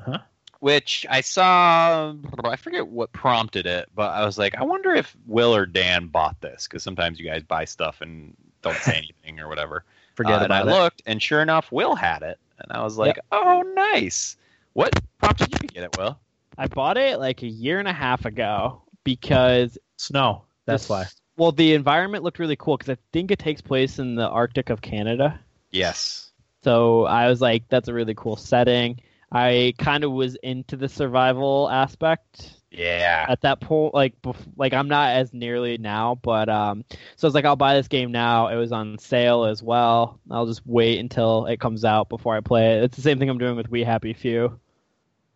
Huh? 0.00 0.18
which 0.60 1.04
I 1.10 1.20
saw. 1.20 2.14
I 2.44 2.56
forget 2.56 2.86
what 2.88 3.12
prompted 3.12 3.66
it, 3.66 3.90
but 3.94 4.10
I 4.10 4.24
was 4.24 4.38
like, 4.38 4.56
I 4.56 4.64
wonder 4.64 4.94
if 4.94 5.14
Will 5.26 5.54
or 5.54 5.66
Dan 5.66 6.06
bought 6.06 6.40
this 6.40 6.66
because 6.66 6.82
sometimes 6.82 7.20
you 7.20 7.26
guys 7.26 7.42
buy 7.42 7.66
stuff 7.66 8.00
and 8.00 8.34
don't 8.62 8.76
say 8.78 8.96
anything 8.96 9.38
or 9.38 9.48
whatever. 9.48 9.84
Forget 10.14 10.40
Uh, 10.40 10.44
about 10.46 10.60
and 10.62 10.70
it. 10.70 10.72
I 10.72 10.82
looked, 10.82 11.02
and 11.04 11.22
sure 11.22 11.42
enough, 11.42 11.70
Will 11.70 11.94
had 11.94 12.22
it, 12.22 12.38
and 12.58 12.72
I 12.72 12.82
was 12.82 12.96
like, 12.96 13.18
"Oh, 13.32 13.62
nice." 13.76 14.36
What 14.72 14.98
prompted 15.18 15.52
you 15.52 15.58
to 15.58 15.66
get 15.66 15.84
it, 15.84 15.98
Will? 15.98 16.18
I 16.56 16.68
bought 16.68 16.96
it 16.96 17.18
like 17.18 17.42
a 17.42 17.46
year 17.48 17.80
and 17.80 17.86
a 17.88 17.92
half 17.92 18.24
ago 18.24 18.80
because 19.04 19.76
Snow. 19.98 20.44
That's 20.64 20.84
this- 20.84 20.88
why. 20.88 21.04
Well, 21.36 21.52
the 21.52 21.74
environment 21.74 22.22
looked 22.24 22.38
really 22.38 22.56
cool 22.56 22.76
because 22.76 22.92
I 22.96 22.98
think 23.12 23.30
it 23.30 23.38
takes 23.38 23.60
place 23.60 23.98
in 23.98 24.14
the 24.14 24.28
Arctic 24.28 24.70
of 24.70 24.80
Canada. 24.80 25.40
Yes. 25.70 26.30
So 26.62 27.04
I 27.04 27.28
was 27.28 27.40
like, 27.40 27.68
that's 27.68 27.88
a 27.88 27.92
really 27.94 28.14
cool 28.14 28.36
setting. 28.36 29.00
I 29.32 29.74
kind 29.78 30.04
of 30.04 30.12
was 30.12 30.36
into 30.36 30.76
the 30.76 30.88
survival 30.88 31.68
aspect 31.68 32.52
Yeah. 32.70 33.26
at 33.28 33.40
that 33.40 33.60
point. 33.60 33.92
Like, 33.92 34.14
bef- 34.22 34.36
like 34.56 34.72
I'm 34.72 34.86
not 34.86 35.10
as 35.10 35.34
nearly 35.34 35.76
now, 35.76 36.14
but 36.22 36.48
um, 36.48 36.84
so 37.16 37.26
I 37.26 37.28
was 37.28 37.34
like, 37.34 37.44
I'll 37.44 37.56
buy 37.56 37.74
this 37.74 37.88
game 37.88 38.12
now. 38.12 38.46
It 38.48 38.56
was 38.56 38.70
on 38.70 38.96
sale 38.98 39.44
as 39.44 39.60
well. 39.60 40.20
I'll 40.30 40.46
just 40.46 40.62
wait 40.64 41.00
until 41.00 41.46
it 41.46 41.58
comes 41.58 41.84
out 41.84 42.08
before 42.08 42.36
I 42.36 42.40
play 42.40 42.76
it. 42.78 42.84
It's 42.84 42.96
the 42.96 43.02
same 43.02 43.18
thing 43.18 43.28
I'm 43.28 43.38
doing 43.38 43.56
with 43.56 43.68
We 43.68 43.82
Happy 43.82 44.12
Few. 44.12 44.60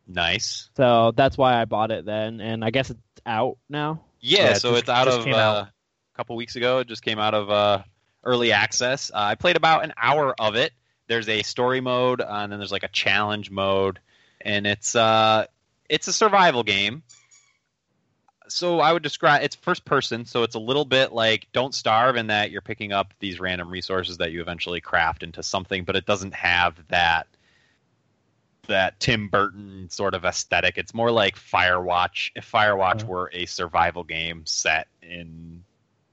Nice. 0.07 0.71
So 0.77 1.13
that's 1.17 1.37
why 1.37 1.61
I 1.61 1.65
bought 1.65 1.91
it 1.91 2.05
then, 2.07 2.41
and 2.41 2.65
I 2.65 2.71
guess 2.71 2.91
it's 2.91 3.01
out 3.27 3.59
now. 3.69 4.05
Yeah, 4.21 4.43
Yeah, 4.51 4.53
so 4.55 4.71
just- 4.71 4.83
it's 4.83 4.89
out 4.89 5.09
of 5.09 5.27
uh, 5.27 5.31
out. 5.37 5.69
Couple 6.19 6.35
weeks 6.35 6.57
ago. 6.57 6.81
It 6.81 6.89
just 6.89 7.03
came 7.03 7.21
out 7.21 7.33
of 7.33 7.49
uh, 7.49 7.83
early 8.25 8.51
access. 8.51 9.13
Uh, 9.15 9.19
I 9.19 9.37
played 9.37 9.57
about 9.57 9.85
an 9.85 9.93
hour 9.97 10.35
of 10.41 10.57
it. 10.57 10.73
There's 11.07 11.29
a 11.29 11.43
story 11.45 11.81
mode, 11.81 12.21
uh, 12.21 12.27
and 12.29 12.51
then 12.51 12.59
there's 12.59 12.73
like 12.73 12.83
a 12.83 12.89
challenge 12.89 13.53
mode, 13.53 14.01
and 14.41 14.67
it's 14.67 14.97
uh, 14.97 15.47
it's 15.89 16.09
a 16.09 16.13
survival 16.13 16.65
game. 16.65 17.05
So 18.49 18.81
I 18.81 18.93
would 18.93 19.03
describe 19.05 19.43
it's 19.45 19.55
first 19.55 19.85
person, 19.85 20.25
so 20.25 20.43
it's 20.43 20.57
a 20.57 20.59
little 20.59 20.85
bit 20.85 21.13
like 21.13 21.47
Don't 21.53 21.73
Starve 21.75 22.17
in 22.17 22.27
that 22.29 22.51
you're 22.51 22.63
picking 22.63 22.93
up 22.93 23.15
these 23.21 23.39
random 23.39 23.71
resources 23.71 24.17
that 24.17 24.33
you 24.33 24.41
eventually 24.41 24.81
craft 24.81 25.23
into 25.23 25.43
something, 25.45 25.85
but 25.85 25.95
it 25.97 26.05
doesn't 26.05 26.35
have 26.35 26.75
that 26.89 27.29
that 28.67 28.99
Tim 29.01 29.29
Burton 29.29 29.89
sort 29.89 30.15
of 30.15 30.25
aesthetic. 30.25 30.77
It's 30.79 30.93
more 30.93 31.11
like 31.11 31.37
Firewatch. 31.37 32.33
If 32.35 32.51
Firewatch 32.51 33.03
Uh-huh. 33.03 33.07
were 33.07 33.31
a 33.33 33.47
survival 33.47 34.03
game 34.05 34.45
set 34.47 34.89
in 35.01 35.65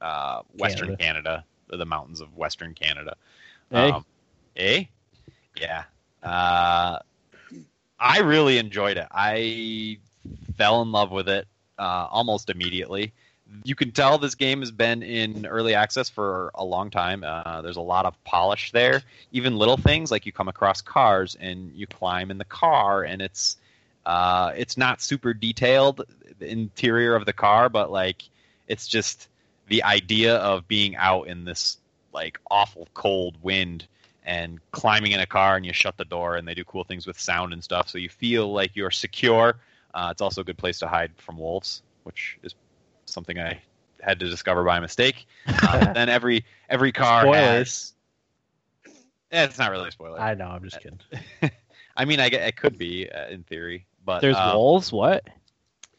uh, 0.06 0.42
Western 0.58 0.96
Canada. 0.98 1.44
or 1.72 1.78
the 1.78 1.86
mountains 1.86 2.22
of 2.22 2.36
Western 2.38 2.74
Canada. 2.74 3.16
Hey. 3.72 3.92
Um, 3.92 4.06
eh? 4.56 4.84
Yeah. 5.60 5.84
Uh, 6.22 7.00
I 8.00 8.20
really 8.20 8.58
enjoyed 8.58 8.98
it. 8.98 9.08
I 9.12 9.98
fell 10.58 10.82
in 10.82 10.92
love 10.92 11.12
with 11.12 11.28
it 11.28 11.48
uh, 11.80 12.08
almost 12.10 12.50
immediately. 12.50 13.14
You 13.64 13.76
can 13.76 13.92
tell 13.92 14.18
this 14.18 14.36
game 14.36 14.60
has 14.60 14.72
been 14.72 15.02
in 15.02 15.46
early 15.46 15.76
access 15.76 16.10
for 16.10 16.52
a 16.56 16.66
long 16.66 16.90
time. 16.90 17.24
Uh, 17.24 17.62
there's 17.62 17.78
a 17.78 17.82
lot 17.82 18.06
of 18.06 18.22
polish 18.24 18.72
there. 18.72 19.02
Even 19.32 19.58
little 19.58 19.78
things 19.78 20.12
like 20.12 20.26
you 20.26 20.32
come 20.32 20.48
across 20.48 20.82
cars 20.82 21.38
and 21.40 21.72
you 21.74 21.88
climb 21.88 22.32
in 22.32 22.38
the 22.38 22.46
car, 22.46 23.04
and 23.04 23.22
it's 23.22 23.58
uh, 24.06 24.52
it's 24.56 24.78
not 24.78 25.02
super 25.02 25.34
detailed 25.34 26.04
the 26.40 26.50
interior 26.50 27.16
of 27.16 27.26
the 27.26 27.34
car, 27.34 27.70
but 27.70 27.92
like 27.92 28.24
it's 28.68 28.88
just 28.88 29.30
the 29.68 29.84
idea 29.84 30.36
of 30.38 30.68
being 30.68 30.96
out 30.96 31.28
in 31.28 31.46
this 31.46 31.78
like 32.14 32.40
awful 32.50 32.88
cold 32.94 33.38
wind 33.42 33.88
and 34.24 34.60
climbing 34.72 35.12
in 35.12 35.20
a 35.20 35.26
car 35.26 35.56
and 35.56 35.66
you 35.66 35.74
shut 35.74 35.98
the 35.98 36.06
door 36.06 36.36
and 36.36 36.48
they 36.48 36.54
do 36.54 36.64
cool 36.64 36.84
things 36.84 37.06
with 37.06 37.20
sound 37.20 37.54
and 37.54 37.64
stuff 37.64 37.90
so 37.90 37.98
you 37.98 38.10
feel 38.10 38.52
like 38.52 38.76
you're 38.76 38.92
secure 38.92 39.56
uh, 39.94 40.10
it's 40.12 40.22
also 40.22 40.42
a 40.42 40.44
good 40.44 40.58
place 40.58 40.80
to 40.80 40.88
hide 40.88 41.12
from 41.18 41.38
wolves 41.38 41.84
which 42.04 42.38
is 42.44 42.56
something 43.06 43.40
i 43.40 43.60
had 44.02 44.20
to 44.20 44.30
discover 44.30 44.64
by 44.64 44.80
mistake 44.80 45.26
uh, 45.48 45.94
then 45.94 46.10
every 46.10 46.46
every 46.70 46.92
car 46.92 47.24
Spoilers. 47.24 47.42
has, 47.42 47.92
Eh, 49.32 49.44
it's 49.44 49.58
not 49.58 49.72
really 49.72 49.90
a 49.90 49.92
spoiler 49.92 50.20
i, 50.20 50.32
I 50.32 50.34
know. 50.36 50.48
I'm 50.48 50.64
just 50.64 50.80
kidding. 50.80 51.00
I 51.98 52.06
mean 52.06 52.20
i 52.20 52.30
get 52.30 52.48
it 52.48 52.56
could 52.56 52.78
be 52.78 53.10
uh, 53.10 53.28
in 53.28 53.44
theory 53.44 53.86
but 54.06 54.22
There's 54.22 54.36
um, 54.38 54.56
wolves. 54.56 54.94
What? 54.94 55.24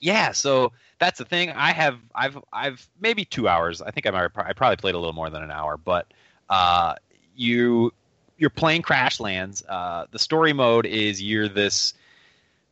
Yeah 0.01 0.33
so 0.33 0.73
that's 0.99 1.19
the 1.19 1.25
thing. 1.25 1.51
I 1.51 1.73
have 1.73 1.99
i've 2.15 2.39
i've 2.53 2.89
maybe 3.01 3.25
two 3.25 3.49
hours. 3.49 3.83
I 3.83 3.91
think 3.91 4.07
i 4.07 4.11
might 4.11 4.31
i 4.37 4.53
probably 4.53 4.77
played 4.77 4.95
a 4.95 4.99
little 4.99 5.13
more 5.13 5.31
than 5.31 5.43
an 5.43 5.51
hour 5.51 5.77
but 5.77 6.07
uh 6.49 6.95
you 7.35 7.93
you're 8.39 8.51
playing 8.51 8.83
crashlands 8.83 9.63
uh 9.69 10.07
the 10.11 10.19
story 10.19 10.53
mode 10.53 10.87
is 10.87 11.23
you're 11.23 11.49
this 11.49 11.95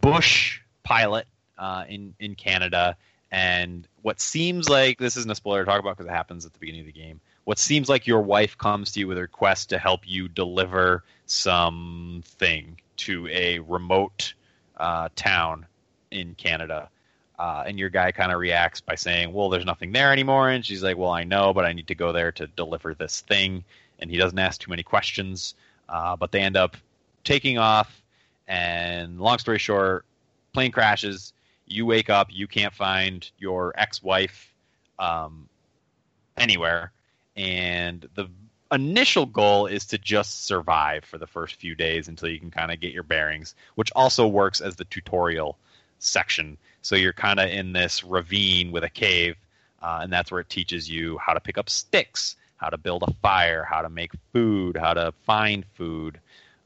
bush 0.01 0.61
pilot 0.83 1.27
uh 1.59 1.85
in 1.89 2.15
in 2.19 2.35
canada 2.35 2.97
and 3.35 3.89
what 4.03 4.21
seems 4.21 4.69
like 4.69 4.99
this 4.99 5.17
isn't 5.17 5.31
a 5.31 5.35
spoiler 5.35 5.65
to 5.65 5.67
talk 5.69 5.81
about 5.81 5.97
because 5.97 6.09
it 6.09 6.15
happens 6.15 6.47
at 6.47 6.53
the 6.53 6.59
beginning 6.61 6.83
of 6.83 6.87
the 6.87 6.93
game. 6.93 7.21
What 7.43 7.59
seems 7.59 7.89
like 7.89 8.07
your 8.07 8.21
wife 8.21 8.57
comes 8.57 8.93
to 8.93 9.01
you 9.01 9.09
with 9.09 9.19
a 9.19 9.23
request 9.23 9.71
to 9.71 9.79
help 9.79 10.03
you 10.05 10.29
deliver 10.29 11.03
something 11.27 12.81
to 12.99 13.27
a 13.27 13.59
remote 13.59 14.35
uh, 14.77 15.09
town 15.17 15.67
in 16.13 16.37
Canada. 16.37 16.89
Uh, 17.39 17.65
and 17.67 17.79
your 17.79 17.91
guy 17.91 18.13
kind 18.13 18.31
of 18.31 18.39
reacts 18.39 18.81
by 18.81 18.95
saying, 18.95 19.33
"Well, 19.33 19.49
there's 19.49 19.65
nothing 19.65 19.93
there 19.93 20.13
anymore." 20.13 20.51
And 20.51 20.65
she's 20.65 20.83
like, 20.83 20.97
"Well, 20.97 21.11
I 21.11 21.25
know, 21.25 21.53
but 21.53 21.65
I 21.65 21.73
need 21.73 21.89
to 21.89 21.95
go 21.95 22.13
there 22.13 22.33
to 22.33 22.47
deliver 22.47 22.95
this 22.95 23.23
thing." 23.23 23.65
And 23.99 24.11
he 24.11 24.17
doesn't 24.17 24.39
ask 24.39 24.61
too 24.61 24.71
many 24.71 24.83
questions, 24.83 25.55
uh, 25.89 26.17
but 26.17 26.31
they 26.31 26.41
end 26.41 26.57
up 26.57 26.77
taking 27.25 27.59
off. 27.59 28.03
And 28.47 29.21
long 29.21 29.39
story 29.39 29.59
short, 29.59 30.05
plane 30.53 30.71
crashes. 30.71 31.33
You 31.67 31.87
wake 31.87 32.11
up. 32.11 32.29
You 32.31 32.47
can't 32.47 32.75
find 32.75 33.29
your 33.39 33.73
ex-wife 33.77 34.53
um, 34.99 35.49
anywhere, 36.37 36.93
and 37.37 38.07
the 38.15 38.29
initial 38.71 39.27
goal 39.27 39.67
is 39.67 39.87
to 39.87 39.99
just 39.99 40.47
survive 40.47 41.05
for 41.05 41.19
the 41.19 41.27
first 41.27 41.57
few 41.57 41.75
days 41.75 42.09
until 42.09 42.29
you 42.29 42.39
can 42.39 42.51
kind 42.51 42.71
of 42.73 42.81
get 42.81 42.93
your 42.93 43.03
bearings, 43.03 43.55
which 43.77 43.91
also 43.95 44.27
works 44.27 44.61
as 44.61 44.77
the 44.77 44.85
tutorial 44.85 45.57
section. 45.99 46.59
So 46.85 46.97
you're 46.97 47.15
kind 47.15 47.41
of 47.41 47.49
in 47.49 47.73
this 47.73 48.05
ravine 48.05 48.71
with 48.71 48.85
a 48.85 48.91
cave, 48.91 49.37
uh, 49.81 50.01
and 50.03 50.13
that's 50.13 50.31
where 50.31 50.43
it 50.43 50.51
teaches 50.51 50.89
you 50.89 51.17
how 51.17 51.33
to 51.33 51.41
pick 51.41 51.57
up 51.57 51.71
sticks, 51.71 52.37
how 52.59 52.69
to 52.69 52.77
build 52.77 53.05
a 53.05 53.15
fire, 53.23 53.65
how 53.65 53.81
to 53.81 53.89
make 53.89 54.13
food, 54.35 54.77
how 54.77 54.93
to 54.93 55.15
find 55.23 55.65
food, 55.73 56.21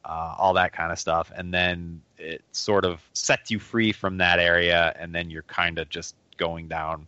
uh, 0.04 0.34
all 0.36 0.52
that 0.54 0.72
kind 0.72 0.90
of 0.90 0.98
stuff. 0.98 1.30
And 1.36 1.54
then 1.54 2.02
it 2.18 2.42
sort 2.50 2.84
of 2.84 3.00
sets 3.12 3.48
you 3.48 3.60
free 3.60 3.92
from 3.92 4.16
that 4.16 4.40
area, 4.40 4.92
and 4.98 5.14
then 5.14 5.30
you're 5.30 5.42
kind 5.42 5.78
of 5.78 5.88
just 5.88 6.16
going 6.36 6.66
down 6.66 7.06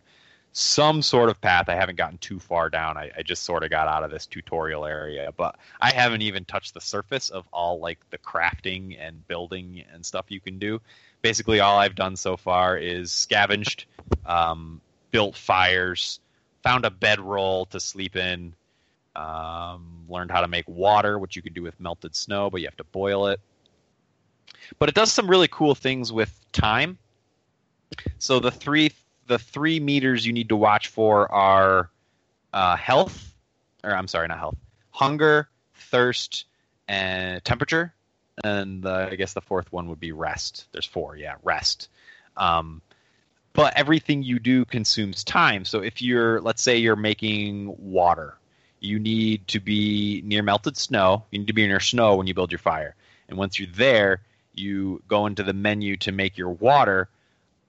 some 0.53 1.01
sort 1.01 1.29
of 1.29 1.39
path. 1.41 1.67
I 1.67 1.75
haven't 1.75 1.97
gotten 1.97 2.17
too 2.19 2.39
far 2.39 2.69
down. 2.69 2.95
I, 2.95 3.11
I 3.17 3.23
just 3.23 3.43
sort 3.43 3.63
of 3.63 3.69
got 3.69 3.89
out 3.89 4.05
of 4.05 4.11
this 4.11 4.25
tutorial 4.25 4.85
area, 4.85 5.33
but 5.35 5.57
I 5.81 5.91
haven't 5.91 6.21
even 6.21 6.45
touched 6.45 6.73
the 6.73 6.81
surface 6.81 7.29
of 7.29 7.45
all 7.51 7.79
like 7.79 7.99
the 8.09 8.17
crafting 8.17 8.97
and 8.97 9.27
building 9.27 9.83
and 9.93 10.05
stuff 10.05 10.25
you 10.29 10.39
can 10.39 10.59
do. 10.59 10.79
Basically, 11.21 11.59
all 11.59 11.77
I've 11.77 11.95
done 11.95 12.15
so 12.15 12.37
far 12.37 12.77
is 12.77 13.11
scavenged, 13.11 13.85
um, 14.25 14.81
built 15.11 15.35
fires, 15.35 16.19
found 16.63 16.85
a 16.85 16.89
bedroll 16.89 17.65
to 17.67 17.79
sleep 17.79 18.15
in, 18.15 18.53
um, 19.15 20.05
learned 20.09 20.31
how 20.31 20.41
to 20.41 20.47
make 20.47 20.67
water, 20.67 21.19
which 21.19 21.35
you 21.35 21.41
can 21.41 21.53
do 21.53 21.61
with 21.61 21.79
melted 21.79 22.15
snow, 22.15 22.49
but 22.49 22.61
you 22.61 22.67
have 22.67 22.77
to 22.77 22.83
boil 22.85 23.27
it. 23.27 23.39
But 24.79 24.89
it 24.89 24.95
does 24.95 25.11
some 25.11 25.29
really 25.29 25.47
cool 25.47 25.75
things 25.75 26.11
with 26.11 26.33
time. 26.51 26.97
So 28.19 28.39
the 28.39 28.51
three 28.51 28.91
the 29.27 29.39
three 29.39 29.79
meters 29.79 30.25
you 30.25 30.33
need 30.33 30.49
to 30.49 30.55
watch 30.55 30.87
for 30.87 31.31
are 31.31 31.89
uh, 32.53 32.75
health, 32.75 33.33
or 33.83 33.95
I'm 33.95 34.07
sorry, 34.07 34.27
not 34.27 34.39
health, 34.39 34.57
hunger, 34.91 35.49
thirst, 35.75 36.45
and 36.87 37.43
temperature. 37.43 37.93
And 38.43 38.83
the, 38.83 39.09
I 39.11 39.15
guess 39.15 39.33
the 39.33 39.41
fourth 39.41 39.71
one 39.71 39.87
would 39.89 39.99
be 39.99 40.11
rest. 40.11 40.67
There's 40.71 40.85
four, 40.85 41.15
yeah, 41.15 41.35
rest. 41.43 41.89
Um, 42.37 42.81
but 43.53 43.73
everything 43.75 44.23
you 44.23 44.39
do 44.39 44.65
consumes 44.65 45.23
time. 45.23 45.65
So 45.65 45.81
if 45.81 46.01
you're, 46.01 46.41
let's 46.41 46.61
say, 46.61 46.77
you're 46.77 46.95
making 46.95 47.75
water, 47.77 48.37
you 48.79 48.99
need 48.99 49.47
to 49.49 49.59
be 49.59 50.21
near 50.25 50.41
melted 50.41 50.77
snow. 50.77 51.25
You 51.31 51.39
need 51.39 51.47
to 51.47 51.53
be 51.53 51.67
near 51.67 51.79
snow 51.79 52.15
when 52.15 52.27
you 52.27 52.33
build 52.33 52.51
your 52.51 52.59
fire. 52.59 52.95
And 53.27 53.37
once 53.37 53.59
you're 53.59 53.69
there, 53.73 54.21
you 54.53 55.01
go 55.07 55.25
into 55.25 55.43
the 55.43 55.53
menu 55.53 55.97
to 55.97 56.11
make 56.11 56.37
your 56.37 56.49
water, 56.49 57.09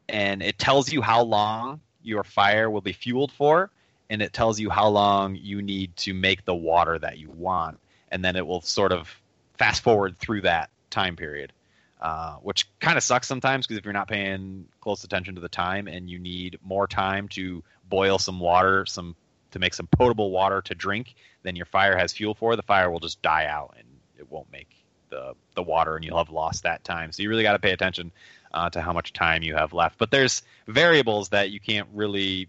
and 0.09 0.43
it 0.43 0.59
tells 0.59 0.93
you 0.93 1.01
how 1.01 1.23
long 1.23 1.81
your 2.03 2.25
fire 2.25 2.69
will 2.69 2.81
be 2.81 2.93
fueled 2.93 3.31
for, 3.31 3.71
and 4.11 4.21
it 4.21 4.33
tells 4.33 4.59
you 4.59 4.69
how 4.69 4.89
long 4.89 5.37
you 5.37 5.63
need 5.63 5.97
to 5.99 6.13
make 6.13 6.45
the 6.45 6.55
water 6.55 6.99
that 6.99 7.19
you 7.19 7.31
want. 7.31 7.79
And 8.11 8.25
then 8.25 8.37
it 8.37 8.47
will 8.47 8.61
sort 8.61 8.93
of 8.93 9.09
fast 9.59 9.83
forward 9.83 10.19
through 10.19 10.43
that 10.43 10.71
time 10.91 11.17
period. 11.17 11.53
Uh, 12.01 12.35
which 12.39 12.69
kind 12.81 12.97
of 12.97 13.03
sucks 13.05 13.29
sometimes 13.29 13.65
because 13.65 13.79
if 13.79 13.85
you're 13.85 13.93
not 13.93 14.09
paying 14.09 14.67
close 14.81 15.05
attention 15.05 15.37
to 15.37 15.41
the 15.41 15.49
time 15.49 15.87
and 15.87 16.11
you 16.11 16.19
need 16.19 16.59
more 16.65 16.89
time 16.89 17.29
to 17.29 17.63
boil 17.89 18.19
some 18.19 18.41
water, 18.41 18.85
some 18.87 19.15
to 19.53 19.61
make 19.61 19.73
some 19.73 19.87
potable 19.87 20.33
water 20.33 20.61
to 20.63 20.75
drink, 20.75 21.15
then 21.45 21.55
your 21.55 21.67
fire 21.67 21.97
has 21.97 22.13
fuel 22.13 22.35
for. 22.35 22.57
The 22.57 22.63
fire 22.63 22.91
will 22.91 22.99
just 22.99 23.23
die 23.23 23.47
out 23.47 23.77
and 23.79 23.87
it 24.19 24.29
won't 24.33 24.51
make 24.51 24.69
the 25.11 25.35
the 25.55 25.63
water, 25.63 25.95
and 25.95 26.05
you'll 26.05 26.19
have 26.19 26.31
lost 26.31 26.65
that 26.65 26.83
time. 26.83 27.13
So 27.13 27.23
you 27.23 27.29
really 27.29 27.45
got 27.45 27.53
to 27.53 27.61
pay 27.61 27.71
attention 27.71 28.11
uh, 28.53 28.71
to 28.71 28.81
how 28.81 28.93
much 28.93 29.13
time 29.13 29.45
you 29.45 29.55
have 29.55 29.73
left. 29.73 29.99
But 29.99 30.11
there's 30.11 30.43
variables 30.67 31.29
that 31.29 31.51
you 31.51 31.61
can't 31.61 31.89
really 31.93 32.49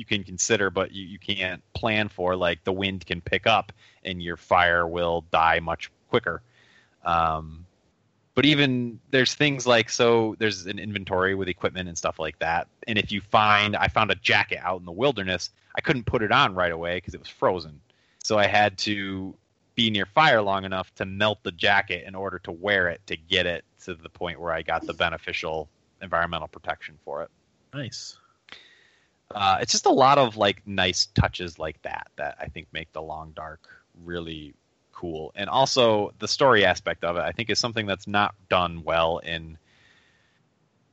you 0.00 0.06
can 0.06 0.24
consider, 0.24 0.70
but 0.70 0.92
you, 0.92 1.06
you 1.06 1.18
can't 1.18 1.62
plan 1.74 2.08
for. 2.08 2.34
Like 2.34 2.64
the 2.64 2.72
wind 2.72 3.06
can 3.06 3.20
pick 3.20 3.46
up, 3.46 3.70
and 4.02 4.22
your 4.22 4.38
fire 4.38 4.86
will 4.86 5.26
die 5.30 5.60
much 5.60 5.90
quicker. 6.08 6.40
Um, 7.04 7.66
but 8.34 8.46
even 8.46 8.98
there's 9.10 9.34
things 9.34 9.66
like 9.66 9.90
so 9.90 10.34
there's 10.38 10.64
an 10.64 10.78
inventory 10.78 11.34
with 11.34 11.48
equipment 11.48 11.88
and 11.88 11.98
stuff 11.98 12.18
like 12.18 12.38
that 12.38 12.68
and 12.86 12.96
if 12.96 13.12
you 13.12 13.20
find 13.20 13.76
i 13.76 13.86
found 13.88 14.10
a 14.10 14.14
jacket 14.14 14.58
out 14.62 14.78
in 14.78 14.86
the 14.86 14.92
wilderness 14.92 15.50
i 15.76 15.80
couldn't 15.82 16.04
put 16.04 16.22
it 16.22 16.32
on 16.32 16.54
right 16.54 16.72
away 16.72 16.96
because 16.96 17.12
it 17.12 17.20
was 17.20 17.28
frozen 17.28 17.78
so 18.22 18.38
i 18.38 18.46
had 18.46 18.78
to 18.78 19.34
be 19.74 19.90
near 19.90 20.06
fire 20.06 20.40
long 20.40 20.64
enough 20.64 20.94
to 20.94 21.04
melt 21.04 21.42
the 21.42 21.52
jacket 21.52 22.04
in 22.06 22.14
order 22.14 22.38
to 22.38 22.52
wear 22.52 22.88
it 22.88 23.00
to 23.06 23.16
get 23.16 23.44
it 23.44 23.62
to 23.84 23.94
the 23.94 24.08
point 24.08 24.40
where 24.40 24.52
i 24.52 24.62
got 24.62 24.86
the 24.86 24.94
beneficial 24.94 25.68
environmental 26.00 26.48
protection 26.48 26.96
for 27.04 27.22
it 27.22 27.30
Nice. 27.72 28.18
Uh, 29.34 29.58
it's 29.60 29.72
just 29.72 29.86
a 29.86 29.90
lot 29.90 30.18
of 30.18 30.36
like 30.36 30.66
nice 30.66 31.06
touches 31.06 31.58
like 31.58 31.80
that 31.82 32.08
that 32.16 32.36
I 32.40 32.46
think 32.46 32.68
make 32.72 32.92
the 32.92 33.02
Long 33.02 33.32
Dark 33.34 33.60
really 34.04 34.54
cool. 34.92 35.32
And 35.34 35.48
also 35.48 36.12
the 36.18 36.28
story 36.28 36.64
aspect 36.64 37.04
of 37.04 37.16
it, 37.16 37.20
I 37.20 37.32
think, 37.32 37.50
is 37.50 37.58
something 37.58 37.86
that's 37.86 38.06
not 38.06 38.34
done 38.48 38.82
well 38.84 39.18
in 39.18 39.58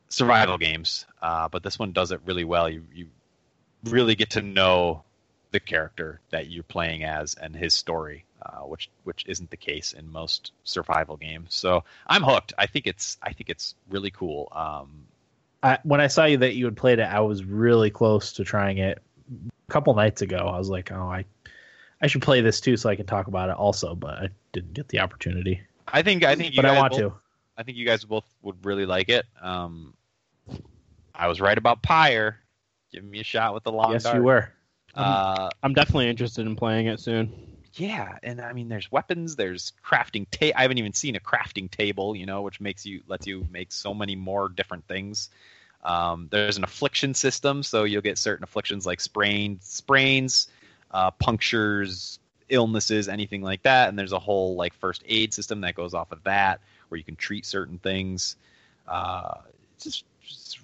survival 0.09 0.57
games. 0.57 1.05
Uh, 1.21 1.49
but 1.49 1.63
this 1.63 1.79
one 1.79 1.91
does 1.91 2.11
it 2.11 2.21
really 2.25 2.45
well. 2.45 2.69
You 2.69 2.83
you 2.93 3.07
really 3.83 4.15
get 4.15 4.31
to 4.31 4.41
know 4.41 5.03
the 5.51 5.59
character 5.59 6.19
that 6.29 6.49
you're 6.49 6.63
playing 6.63 7.03
as 7.03 7.33
and 7.33 7.55
his 7.55 7.73
story, 7.73 8.25
uh, 8.41 8.61
which 8.61 8.89
which 9.03 9.25
isn't 9.27 9.49
the 9.49 9.57
case 9.57 9.93
in 9.93 10.11
most 10.11 10.51
survival 10.63 11.17
games. 11.17 11.55
So 11.55 11.83
I'm 12.05 12.23
hooked. 12.23 12.53
I 12.57 12.67
think 12.67 12.85
it's 12.87 13.17
I 13.21 13.33
think 13.33 13.49
it's 13.49 13.75
really 13.89 14.11
cool. 14.11 14.47
Um, 14.51 15.06
I, 15.63 15.79
when 15.83 15.99
I 16.01 16.07
saw 16.07 16.25
you 16.25 16.37
that 16.37 16.55
you 16.55 16.65
had 16.65 16.77
played 16.77 16.99
it, 16.99 17.03
I 17.03 17.19
was 17.21 17.43
really 17.43 17.89
close 17.89 18.33
to 18.33 18.43
trying 18.43 18.77
it 18.77 19.01
a 19.67 19.71
couple 19.71 19.93
nights 19.95 20.21
ago. 20.21 20.37
I 20.37 20.57
was 20.57 20.69
like, 20.69 20.91
oh, 20.91 21.09
I, 21.09 21.25
I 22.01 22.07
should 22.07 22.21
play 22.21 22.41
this 22.41 22.61
too, 22.61 22.77
so 22.77 22.89
I 22.89 22.95
can 22.95 23.05
talk 23.05 23.27
about 23.27 23.49
it 23.49 23.55
also. 23.55 23.95
But 23.95 24.15
I 24.19 24.29
didn't 24.53 24.73
get 24.73 24.87
the 24.89 24.99
opportunity. 24.99 25.61
I 25.87 26.01
think 26.01 26.23
I 26.23 26.35
think 26.35 26.53
you 26.55 26.61
But 26.61 26.69
I 26.69 26.77
want 26.77 26.91
both- 26.91 26.99
to. 26.99 27.13
I 27.57 27.63
think 27.63 27.77
you 27.77 27.85
guys 27.87 28.05
both 28.05 28.25
would 28.43 28.63
really 28.63 28.85
like 28.85 29.09
it. 29.09 29.25
Um, 29.41 29.95
I 31.15 31.27
was 31.27 31.41
right 31.41 31.57
about 31.57 31.81
Pyre. 31.81 32.37
Give 32.91 33.03
me 33.03 33.19
a 33.19 33.23
shot 33.23 33.55
with 33.55 33.63
the 33.63 33.71
long 33.71 33.93
yes, 33.93 34.03
Dark. 34.03 34.17
you 34.17 34.23
were. 34.23 34.51
Uh, 34.93 35.49
I'm 35.63 35.73
definitely 35.73 36.07
interested 36.07 36.45
in 36.45 36.55
playing 36.55 36.85
it 36.85 36.99
soon. 36.99 37.56
Yeah, 37.77 38.17
and 38.23 38.41
I 38.41 38.53
mean, 38.53 38.69
there's 38.69 38.91
weapons. 38.91 39.35
There's 39.35 39.73
crafting. 39.85 40.25
Ta- 40.31 40.55
I 40.55 40.63
haven't 40.63 40.77
even 40.77 40.93
seen 40.93 41.15
a 41.15 41.19
crafting 41.19 41.69
table, 41.69 42.15
you 42.15 42.25
know, 42.25 42.41
which 42.41 42.59
makes 42.59 42.85
you 42.85 43.01
lets 43.07 43.27
you 43.27 43.47
make 43.51 43.71
so 43.71 43.93
many 43.93 44.15
more 44.15 44.49
different 44.49 44.87
things. 44.87 45.29
Um, 45.83 46.27
there's 46.31 46.57
an 46.57 46.63
affliction 46.63 47.13
system, 47.13 47.63
so 47.63 47.83
you'll 47.83 48.01
get 48.01 48.17
certain 48.17 48.43
afflictions 48.43 48.85
like 48.85 48.99
sprains, 48.99 49.65
sprains, 49.65 50.47
uh, 50.91 51.11
punctures, 51.11 52.19
illnesses, 52.49 53.07
anything 53.07 53.41
like 53.41 53.61
that. 53.63 53.89
And 53.89 53.97
there's 53.97 54.13
a 54.13 54.19
whole 54.19 54.55
like 54.55 54.73
first 54.73 55.03
aid 55.07 55.33
system 55.33 55.61
that 55.61 55.75
goes 55.75 55.93
off 55.93 56.11
of 56.11 56.23
that, 56.23 56.59
where 56.89 56.97
you 56.97 57.03
can 57.03 57.15
treat 57.15 57.45
certain 57.45 57.77
things. 57.77 58.37
Uh, 58.87 59.35
just 59.79 60.03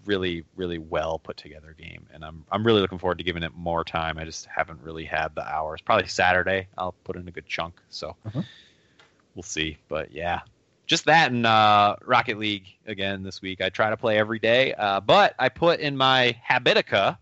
really, 0.06 0.44
really 0.56 0.78
well 0.78 1.20
put 1.20 1.38
together 1.38 1.76
game, 1.78 2.06
and 2.14 2.24
I'm 2.24 2.46
I'm 2.52 2.66
really 2.66 2.82
looking 2.82 2.98
forward 3.00 3.18
to 3.20 3.24
giving 3.24 3.44
it 3.44 3.54
more 3.56 3.84
time. 3.84 4.18
I 4.18 4.26
just 4.26 4.46
haven't 4.46 4.82
really 4.82 5.06
had 5.06 5.36
the 5.36 5.48
hours. 5.48 5.82
Probably 5.82 6.08
Saturday, 6.08 6.68
I'll 6.78 6.96
put 7.04 7.16
in 7.16 7.28
a 7.28 7.32
good 7.32 7.46
chunk. 7.46 7.80
So 7.90 8.16
Mhm. 8.26 8.46
we'll 9.36 9.44
see. 9.44 9.78
But 9.88 10.12
yeah, 10.12 10.42
just 10.86 11.06
that 11.06 11.32
and 11.32 11.46
uh, 11.46 11.96
Rocket 12.04 12.38
League 12.38 12.68
again 12.86 13.24
this 13.24 13.42
week. 13.42 13.62
I 13.62 13.70
try 13.70 13.90
to 13.90 13.98
play 13.98 14.18
every 14.18 14.40
day, 14.40 14.74
uh, 14.74 15.00
but 15.00 15.36
I 15.40 15.50
put 15.50 15.80
in 15.80 15.96
my 15.96 16.36
Habitica. 16.48 17.18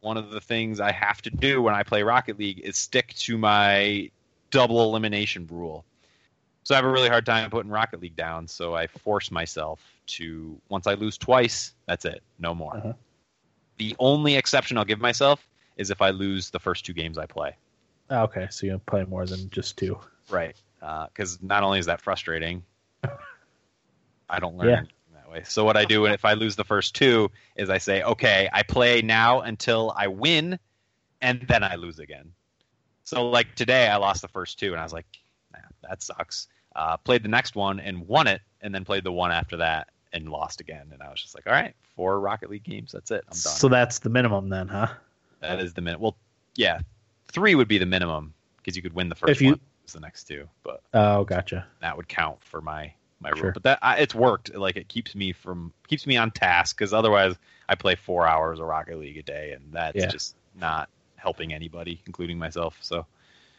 One 0.00 0.16
of 0.18 0.30
the 0.30 0.40
things 0.40 0.80
I 0.80 0.92
have 0.92 1.22
to 1.22 1.30
do 1.30 1.62
when 1.62 1.74
I 1.74 1.82
play 1.82 2.02
Rocket 2.02 2.38
League 2.38 2.60
is 2.60 2.76
stick 2.76 3.14
to 3.14 3.38
my 3.38 4.10
double 4.50 4.82
elimination 4.84 5.46
rule. 5.50 5.84
So 6.64 6.74
I 6.74 6.78
have 6.78 6.84
a 6.84 6.90
really 6.90 7.08
hard 7.08 7.26
time 7.26 7.48
putting 7.50 7.70
Rocket 7.70 8.00
League 8.00 8.16
down. 8.16 8.48
So 8.48 8.74
I 8.74 8.86
force 8.86 9.30
myself 9.30 9.80
to 10.06 10.58
once 10.70 10.86
I 10.86 10.94
lose 10.94 11.16
twice, 11.18 11.74
that's 11.86 12.04
it, 12.04 12.22
no 12.38 12.54
more. 12.54 12.76
Uh-huh. 12.76 12.92
The 13.78 13.94
only 13.98 14.34
exception 14.36 14.78
I'll 14.78 14.84
give 14.84 15.00
myself 15.00 15.46
is 15.76 15.90
if 15.90 16.00
I 16.00 16.10
lose 16.10 16.50
the 16.50 16.58
first 16.58 16.84
two 16.86 16.92
games 16.92 17.18
I 17.18 17.26
play. 17.26 17.56
Oh, 18.10 18.22
okay, 18.22 18.46
so 18.50 18.66
you 18.66 18.80
play 18.86 19.04
more 19.04 19.26
than 19.26 19.50
just 19.50 19.76
two. 19.76 19.98
Right. 20.30 20.56
Because 21.08 21.38
not 21.42 21.62
only 21.62 21.78
is 21.78 21.86
that 21.86 22.00
frustrating, 22.00 22.62
I 24.28 24.38
don't 24.38 24.56
learn 24.56 24.68
Yeah. 24.68 24.82
that 25.14 25.30
way. 25.30 25.42
So 25.44 25.64
what 25.64 25.76
I 25.76 25.84
do, 25.84 26.04
and 26.06 26.14
if 26.14 26.24
I 26.24 26.34
lose 26.34 26.56
the 26.56 26.64
first 26.64 26.94
two, 26.94 27.30
is 27.56 27.70
I 27.70 27.78
say, 27.78 28.02
okay, 28.02 28.48
I 28.52 28.62
play 28.62 29.02
now 29.02 29.40
until 29.40 29.92
I 29.96 30.06
win, 30.08 30.58
and 31.20 31.42
then 31.48 31.62
I 31.64 31.74
lose 31.76 31.98
again. 31.98 32.32
So 33.04 33.28
like 33.28 33.54
today, 33.54 33.88
I 33.88 33.96
lost 33.96 34.22
the 34.22 34.28
first 34.28 34.58
two, 34.58 34.72
and 34.72 34.80
I 34.80 34.82
was 34.82 34.92
like, 34.92 35.06
nah, 35.52 35.58
that 35.88 36.02
sucks. 36.02 36.48
Uh, 36.76 36.96
played 36.96 37.22
the 37.22 37.28
next 37.28 37.54
one 37.54 37.78
and 37.80 38.06
won 38.08 38.26
it, 38.26 38.40
and 38.62 38.74
then 38.74 38.84
played 38.84 39.04
the 39.04 39.12
one 39.12 39.30
after 39.30 39.56
that 39.56 39.88
and 40.12 40.28
lost 40.28 40.60
again. 40.60 40.88
And 40.92 41.02
I 41.02 41.08
was 41.10 41.20
just 41.20 41.34
like, 41.34 41.46
all 41.46 41.52
right, 41.52 41.74
four 41.96 42.18
Rocket 42.20 42.50
League 42.50 42.64
games, 42.64 42.92
that's 42.92 43.10
it, 43.10 43.22
I'm 43.28 43.30
done. 43.30 43.36
So 43.36 43.68
that's 43.68 43.98
the 44.00 44.10
minimum 44.10 44.48
then, 44.48 44.68
huh? 44.68 44.88
that 45.40 45.60
is 45.60 45.74
the 45.74 45.80
minimum. 45.82 46.02
Well, 46.02 46.16
yeah, 46.56 46.80
three 47.28 47.54
would 47.54 47.68
be 47.68 47.78
the 47.78 47.86
minimum 47.86 48.32
because 48.56 48.76
you 48.76 48.82
could 48.82 48.94
win 48.94 49.08
the 49.08 49.14
first 49.14 49.30
If 49.32 49.40
you- 49.42 49.50
one, 49.50 49.60
lose 49.82 49.92
the 49.92 50.00
next 50.00 50.24
two, 50.24 50.48
but 50.62 50.82
Oh, 50.94 51.24
gotcha. 51.24 51.66
that 51.80 51.96
would 51.96 52.08
count 52.08 52.42
for 52.42 52.60
my 52.60 52.92
my 53.20 53.30
rule. 53.30 53.52
But 53.54 53.62
that 53.62 53.78
I, 53.80 53.98
it's 53.98 54.14
worked. 54.14 54.54
Like 54.54 54.76
it 54.76 54.88
keeps 54.88 55.14
me 55.14 55.32
from 55.32 55.72
keeps 55.88 56.06
me 56.06 56.16
on 56.18 56.30
task 56.30 56.76
because 56.76 56.92
otherwise 56.92 57.36
I 57.70 57.74
play 57.74 57.94
four 57.94 58.26
hours 58.26 58.58
of 58.60 58.66
Rocket 58.66 58.98
League 58.98 59.16
a 59.16 59.22
day, 59.22 59.52
and 59.52 59.72
that's 59.72 59.96
Yeah. 59.96 60.08
just 60.08 60.34
not 60.54 60.90
helping 61.16 61.52
anybody, 61.54 62.02
including 62.06 62.36
myself. 62.38 62.76
So 62.82 63.06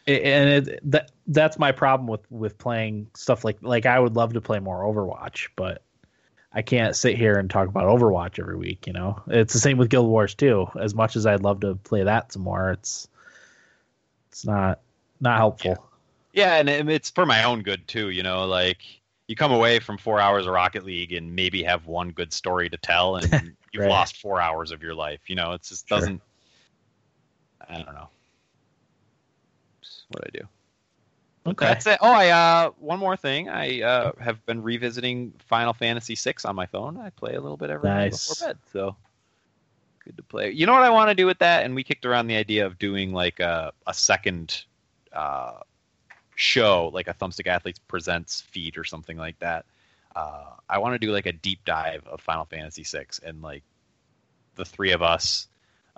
and 0.06 0.68
it, 0.68 0.90
that 0.90 1.10
that's 1.26 1.58
my 1.58 1.72
problem 1.72 2.06
with 2.08 2.30
with 2.30 2.58
playing 2.58 3.08
stuff 3.14 3.44
like 3.44 3.58
like 3.62 3.86
I 3.86 3.98
would 3.98 4.16
love 4.16 4.34
to 4.34 4.40
play 4.40 4.58
more 4.60 4.82
Overwatch, 4.82 5.48
but 5.56 5.82
I 6.52 6.62
can't 6.62 6.96
sit 6.96 7.16
here 7.16 7.38
and 7.38 7.50
talk 7.50 7.68
about 7.68 7.84
Overwatch 7.84 8.38
every 8.38 8.56
week. 8.56 8.86
You 8.86 8.92
know, 8.92 9.22
it's 9.28 9.52
the 9.52 9.58
same 9.58 9.78
with 9.78 9.90
Guild 9.90 10.08
Wars 10.08 10.34
2. 10.34 10.68
As 10.80 10.94
much 10.94 11.16
as 11.16 11.26
I'd 11.26 11.42
love 11.42 11.60
to 11.60 11.74
play 11.74 12.04
that 12.04 12.32
some 12.32 12.42
more, 12.42 12.70
it's 12.72 13.08
it's 14.30 14.44
not 14.44 14.80
not 15.20 15.36
helpful. 15.38 15.88
yeah, 16.32 16.56
and 16.56 16.68
it's 16.90 17.10
for 17.10 17.26
my 17.26 17.44
own 17.44 17.62
good 17.62 17.86
too. 17.88 18.10
You 18.10 18.22
know, 18.22 18.46
like 18.46 18.78
you 19.28 19.34
come 19.36 19.52
away 19.52 19.80
from 19.80 19.98
four 19.98 20.20
hours 20.20 20.46
of 20.46 20.52
Rocket 20.52 20.84
League 20.84 21.12
and 21.12 21.34
maybe 21.34 21.62
have 21.64 21.86
one 21.86 22.10
good 22.10 22.32
story 22.32 22.68
to 22.70 22.76
tell, 22.76 23.16
and 23.16 23.56
you've 23.72 23.82
Right. 23.82 23.88
lost 23.90 24.18
four 24.18 24.40
hours 24.40 24.70
of 24.72 24.82
your 24.82 24.94
life. 24.94 25.20
You 25.28 25.36
know, 25.36 25.52
it 25.52 25.62
just 25.62 25.88
doesn't. 25.88 26.22
I 27.68 27.76
don't 27.82 27.94
know. 27.94 28.08
What 30.08 30.24
I 30.26 30.30
do. 30.38 30.48
Okay. 31.46 31.64
That's 31.64 31.86
it. 31.86 31.98
Oh, 32.00 32.12
I 32.12 32.30
uh, 32.30 32.70
one 32.78 32.98
more 32.98 33.16
thing. 33.16 33.48
I 33.48 33.82
uh, 33.82 34.12
have 34.18 34.44
been 34.46 34.62
revisiting 34.62 35.32
Final 35.46 35.72
Fantasy 35.72 36.16
VI 36.16 36.34
on 36.44 36.56
my 36.56 36.66
phone. 36.66 36.96
I 36.96 37.10
play 37.10 37.34
a 37.34 37.40
little 37.40 37.56
bit 37.56 37.70
every 37.70 37.88
night 37.88 38.10
before 38.10 38.48
bed, 38.48 38.58
so 38.72 38.96
good 40.04 40.16
to 40.16 40.22
play. 40.24 40.50
You 40.50 40.66
know 40.66 40.72
what 40.72 40.82
I 40.82 40.90
want 40.90 41.10
to 41.10 41.14
do 41.14 41.26
with 41.26 41.38
that? 41.38 41.64
And 41.64 41.74
we 41.74 41.84
kicked 41.84 42.04
around 42.04 42.26
the 42.26 42.36
idea 42.36 42.66
of 42.66 42.78
doing 42.78 43.12
like 43.12 43.38
a 43.38 43.72
a 43.86 43.94
second 43.94 44.64
uh, 45.12 45.60
show, 46.34 46.90
like 46.92 47.06
a 47.06 47.14
Thumbstick 47.14 47.46
Athletes 47.46 47.78
Presents 47.86 48.40
feed 48.40 48.76
or 48.76 48.84
something 48.84 49.16
like 49.16 49.38
that. 49.38 49.66
Uh, 50.16 50.50
I 50.68 50.78
want 50.78 50.94
to 50.94 50.98
do 50.98 51.12
like 51.12 51.26
a 51.26 51.32
deep 51.32 51.60
dive 51.64 52.06
of 52.06 52.20
Final 52.20 52.44
Fantasy 52.46 52.82
VI 52.82 53.06
and 53.24 53.42
like 53.42 53.62
the 54.56 54.64
three 54.64 54.92
of 54.92 55.02
us, 55.02 55.46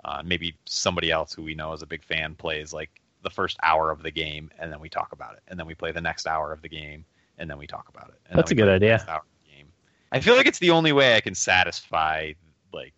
uh, 0.03 0.21
maybe 0.23 0.55
somebody 0.65 1.09
else 1.09 1.33
who 1.33 1.41
we 1.41 1.55
know 1.55 1.73
is 1.73 1.81
a 1.81 1.87
big 1.87 2.03
fan 2.03 2.35
plays 2.35 2.73
like 2.73 2.98
the 3.23 3.29
first 3.29 3.57
hour 3.63 3.91
of 3.91 4.01
the 4.03 4.11
game, 4.11 4.49
and 4.59 4.71
then 4.71 4.79
we 4.79 4.89
talk 4.89 5.11
about 5.11 5.33
it, 5.35 5.41
and 5.47 5.59
then 5.59 5.65
we 5.67 5.75
play 5.75 5.91
the 5.91 6.01
next 6.01 6.25
hour 6.27 6.51
of 6.53 6.61
the 6.61 6.69
game, 6.69 7.05
and 7.37 7.49
then 7.49 7.57
we 7.57 7.67
talk 7.67 7.89
about 7.89 8.09
it. 8.09 8.21
And 8.29 8.37
That's 8.37 8.51
a 8.51 8.55
good 8.55 8.69
idea. 8.69 8.91
next 8.91 9.07
hour 9.07 9.17
of 9.19 9.23
the 9.45 9.55
game. 9.55 9.67
I 10.11 10.19
feel 10.19 10.35
like 10.35 10.47
it's 10.47 10.59
the 10.59 10.71
only 10.71 10.91
way 10.93 11.15
I 11.15 11.21
can 11.21 11.35
satisfy 11.35 12.33
like 12.73 12.93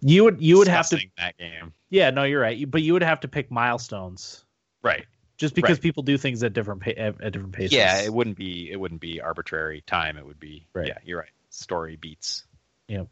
You 0.00 0.24
would 0.24 0.40
you 0.40 0.58
would 0.58 0.68
have 0.68 0.88
to 0.90 0.98
that 1.18 1.36
game. 1.38 1.72
Yeah, 1.90 2.10
no, 2.10 2.24
you're 2.24 2.40
right. 2.40 2.70
But 2.70 2.82
you 2.82 2.92
would 2.94 3.02
have 3.02 3.20
to 3.20 3.28
pick 3.28 3.50
milestones 3.50 4.44
Right. 4.82 5.04
just 5.36 5.54
because 5.54 5.76
Right. 5.78 5.82
people 5.82 6.02
do 6.02 6.16
things 6.18 6.42
at 6.42 6.52
different 6.52 6.82
pa- 6.82 6.90
at 6.96 7.32
different 7.32 7.52
paces. 7.52 7.72
Yeah, 7.72 8.00
it 8.02 8.12
wouldn't 8.12 8.36
be 8.36 8.70
it 8.70 8.76
wouldn't 8.76 9.00
be 9.00 9.20
arbitrary 9.20 9.82
time. 9.86 10.16
It 10.16 10.24
would 10.26 10.40
be 10.40 10.66
Right. 10.72 10.88
yeah, 10.88 10.98
you're 11.04 11.20
right. 11.20 11.30
Story 11.50 11.96
beats. 11.96 12.46
Yeah. 12.88 13.04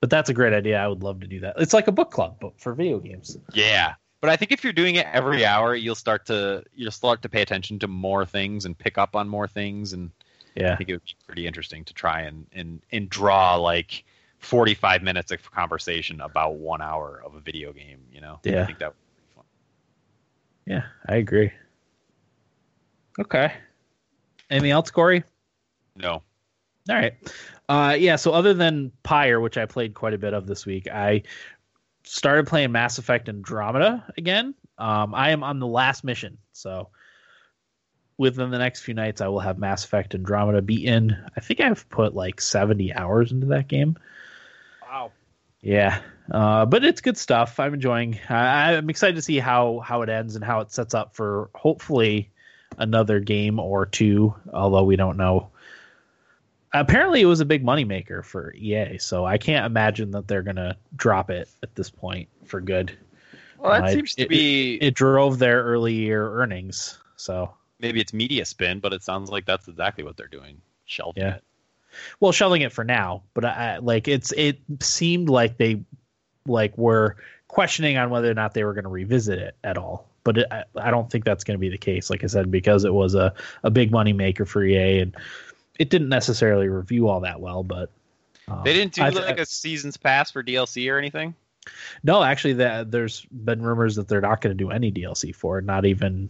But 0.00 0.10
that's 0.10 0.28
a 0.28 0.34
great 0.34 0.52
idea. 0.52 0.78
I 0.78 0.86
would 0.86 1.02
love 1.02 1.20
to 1.20 1.26
do 1.26 1.40
that. 1.40 1.56
It's 1.58 1.72
like 1.72 1.88
a 1.88 1.92
book 1.92 2.10
club, 2.10 2.36
but 2.40 2.60
for 2.60 2.74
video 2.74 2.98
games. 2.98 3.38
Yeah. 3.54 3.94
But 4.20 4.30
I 4.30 4.36
think 4.36 4.50
if 4.52 4.64
you're 4.64 4.72
doing 4.72 4.94
it 4.96 5.06
every 5.12 5.44
hour, 5.44 5.74
you'll 5.74 5.94
start 5.94 6.26
to 6.26 6.64
you'll 6.74 6.90
start 6.90 7.22
to 7.22 7.28
pay 7.28 7.42
attention 7.42 7.78
to 7.80 7.88
more 7.88 8.24
things 8.24 8.64
and 8.64 8.76
pick 8.76 8.98
up 8.98 9.14
on 9.14 9.28
more 9.28 9.46
things 9.46 9.92
and 9.92 10.10
yeah, 10.54 10.72
I 10.72 10.76
think 10.76 10.88
it 10.88 10.94
would 10.94 11.04
be 11.04 11.14
pretty 11.26 11.46
interesting 11.46 11.84
to 11.84 11.92
try 11.94 12.22
and 12.22 12.46
and, 12.52 12.80
and 12.90 13.10
draw 13.10 13.56
like 13.56 14.04
45 14.38 15.02
minutes 15.02 15.32
of 15.32 15.50
conversation 15.50 16.20
about 16.20 16.54
one 16.56 16.80
hour 16.80 17.22
of 17.24 17.34
a 17.34 17.40
video 17.40 17.72
game. 17.72 18.00
You 18.10 18.20
know, 18.22 18.40
Yeah. 18.42 18.62
I 18.62 18.66
think 18.66 18.78
that 18.78 18.88
would 18.88 18.94
be 18.96 19.34
fun. 19.34 19.44
yeah, 20.66 20.82
I 21.08 21.16
agree. 21.16 21.52
Okay. 23.18 23.52
Anything 24.50 24.70
else, 24.70 24.90
Corey? 24.90 25.24
No, 25.96 26.12
All 26.12 26.22
right. 26.96 27.14
Uh, 27.68 27.96
yeah. 27.98 28.16
So 28.16 28.32
other 28.32 28.54
than 28.54 28.92
Pyre, 29.02 29.40
which 29.40 29.56
I 29.56 29.64
played 29.66 29.94
quite 29.94 30.14
a 30.14 30.18
bit 30.18 30.34
of 30.34 30.46
this 30.46 30.66
week, 30.66 30.86
I 30.88 31.22
started 32.06 32.46
playing 32.46 32.72
Mass 32.72 32.98
Effect 32.98 33.28
Andromeda 33.28 34.04
again. 34.16 34.54
Um, 34.78 35.14
I 35.14 35.30
am 35.30 35.42
on 35.42 35.58
the 35.58 35.66
last 35.66 36.04
mission, 36.04 36.38
so 36.52 36.88
within 38.18 38.50
the 38.50 38.58
next 38.58 38.80
few 38.82 38.94
nights, 38.94 39.20
I 39.20 39.28
will 39.28 39.40
have 39.40 39.58
Mass 39.58 39.84
Effect 39.84 40.14
Andromeda 40.14 40.62
beaten. 40.62 41.16
I 41.36 41.40
think 41.40 41.60
I've 41.60 41.88
put 41.88 42.14
like 42.14 42.40
seventy 42.40 42.92
hours 42.92 43.32
into 43.32 43.46
that 43.48 43.68
game. 43.68 43.96
Wow. 44.82 45.12
Yeah, 45.60 46.00
uh, 46.30 46.66
but 46.66 46.84
it's 46.84 47.00
good 47.00 47.18
stuff. 47.18 47.58
I'm 47.58 47.74
enjoying. 47.74 48.18
I, 48.28 48.76
I'm 48.76 48.88
excited 48.88 49.16
to 49.16 49.22
see 49.22 49.38
how 49.38 49.80
how 49.80 50.02
it 50.02 50.08
ends 50.08 50.36
and 50.36 50.44
how 50.44 50.60
it 50.60 50.70
sets 50.72 50.94
up 50.94 51.14
for 51.14 51.50
hopefully 51.54 52.30
another 52.78 53.20
game 53.20 53.58
or 53.58 53.86
two. 53.86 54.34
Although 54.52 54.84
we 54.84 54.96
don't 54.96 55.16
know. 55.16 55.50
Apparently, 56.80 57.20
it 57.20 57.26
was 57.26 57.40
a 57.40 57.44
big 57.44 57.64
moneymaker 57.64 58.24
for 58.24 58.52
EA, 58.54 58.98
so 58.98 59.24
I 59.24 59.38
can't 59.38 59.66
imagine 59.66 60.10
that 60.12 60.28
they're 60.28 60.42
gonna 60.42 60.76
drop 60.96 61.30
it 61.30 61.48
at 61.62 61.74
this 61.74 61.90
point 61.90 62.28
for 62.44 62.60
good. 62.60 62.96
well, 63.58 63.72
that 63.80 63.84
Uh, 63.90 63.92
seems 63.92 64.14
to 64.16 64.26
be 64.26 64.74
It 64.82 64.94
drove 64.94 65.38
their 65.38 65.62
early 65.64 65.94
year 65.94 66.28
earnings, 66.32 66.98
so 67.16 67.52
maybe 67.80 68.00
it's 68.00 68.12
media 68.12 68.44
spin, 68.44 68.80
but 68.80 68.92
it 68.92 69.02
sounds 69.02 69.30
like 69.30 69.44
that's 69.46 69.68
exactly 69.68 70.02
what 70.04 70.16
they're 70.16 70.26
doing. 70.28 70.60
Shelving 70.86 71.22
Yeah. 71.22 71.34
it. 71.36 71.44
well 72.20 72.30
shelving 72.32 72.60
it 72.62 72.72
for 72.72 72.84
now 72.84 73.22
but 73.34 73.44
I, 73.44 73.74
I 73.74 73.78
like 73.78 74.06
it's 74.06 74.30
it 74.36 74.58
seemed 74.80 75.28
like 75.30 75.56
they 75.56 75.80
like 76.46 76.76
were 76.78 77.16
questioning 77.48 77.96
on 77.96 78.10
whether 78.10 78.30
or 78.30 78.34
not 78.34 78.52
they 78.54 78.64
were 78.64 78.74
going 78.74 78.84
to 78.84 78.90
revisit 78.90 79.38
it 79.38 79.56
at 79.64 79.76
all 79.78 80.06
but 80.22 80.38
it, 80.38 80.46
I, 80.50 80.64
I 80.76 80.90
don't 80.90 81.10
think 81.10 81.24
that's 81.24 81.42
going 81.42 81.56
to 81.56 81.60
be 81.60 81.70
the 81.70 81.78
case 81.78 82.10
like 82.10 82.22
i 82.22 82.26
said 82.28 82.50
because 82.50 82.84
it 82.84 82.92
was 82.94 83.14
a, 83.14 83.32
a 83.64 83.70
big 83.70 83.90
money 83.90 84.12
maker 84.12 84.44
for 84.44 84.62
ea 84.62 85.00
and 85.00 85.16
it 85.78 85.90
didn't 85.90 86.08
necessarily 86.08 86.68
review 86.68 87.08
all 87.08 87.20
that 87.20 87.40
well 87.40 87.62
but 87.62 87.90
um, 88.48 88.62
They 88.64 88.72
didn't 88.74 88.94
do 88.94 89.02
I- 89.02 89.08
like 89.10 89.38
a 89.40 89.46
season's 89.46 89.96
pass 89.96 90.30
for 90.30 90.42
DLC 90.42 90.90
or 90.92 90.98
anything. 90.98 91.34
no 92.04 92.22
actually 92.22 92.54
that 92.54 92.90
there's 92.90 93.26
been 93.30 93.60
rumors 93.62 93.96
that 93.96 94.08
they're 94.08 94.20
not 94.20 94.40
going 94.40 94.56
to 94.56 94.64
do 94.64 94.70
any 94.70 94.92
dlc 94.92 95.34
for 95.34 95.58
it 95.58 95.64
not 95.64 95.84
even 95.84 96.28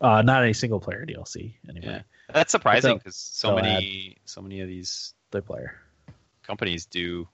uh 0.00 0.22
not 0.22 0.42
any 0.44 0.52
single 0.52 0.78
player 0.80 1.04
dlc 1.06 1.52
anyway 1.68 1.86
Yeah. 1.94 2.02
That's 2.32 2.52
surprising 2.52 2.98
because 2.98 3.16
so 3.16 3.54
many 3.54 4.18
so 4.26 4.40
many 4.42 4.60
of 4.60 4.68
these 4.68 5.14
their 5.30 5.42
player 5.42 5.74
companies 6.42 6.84
do 6.86 7.26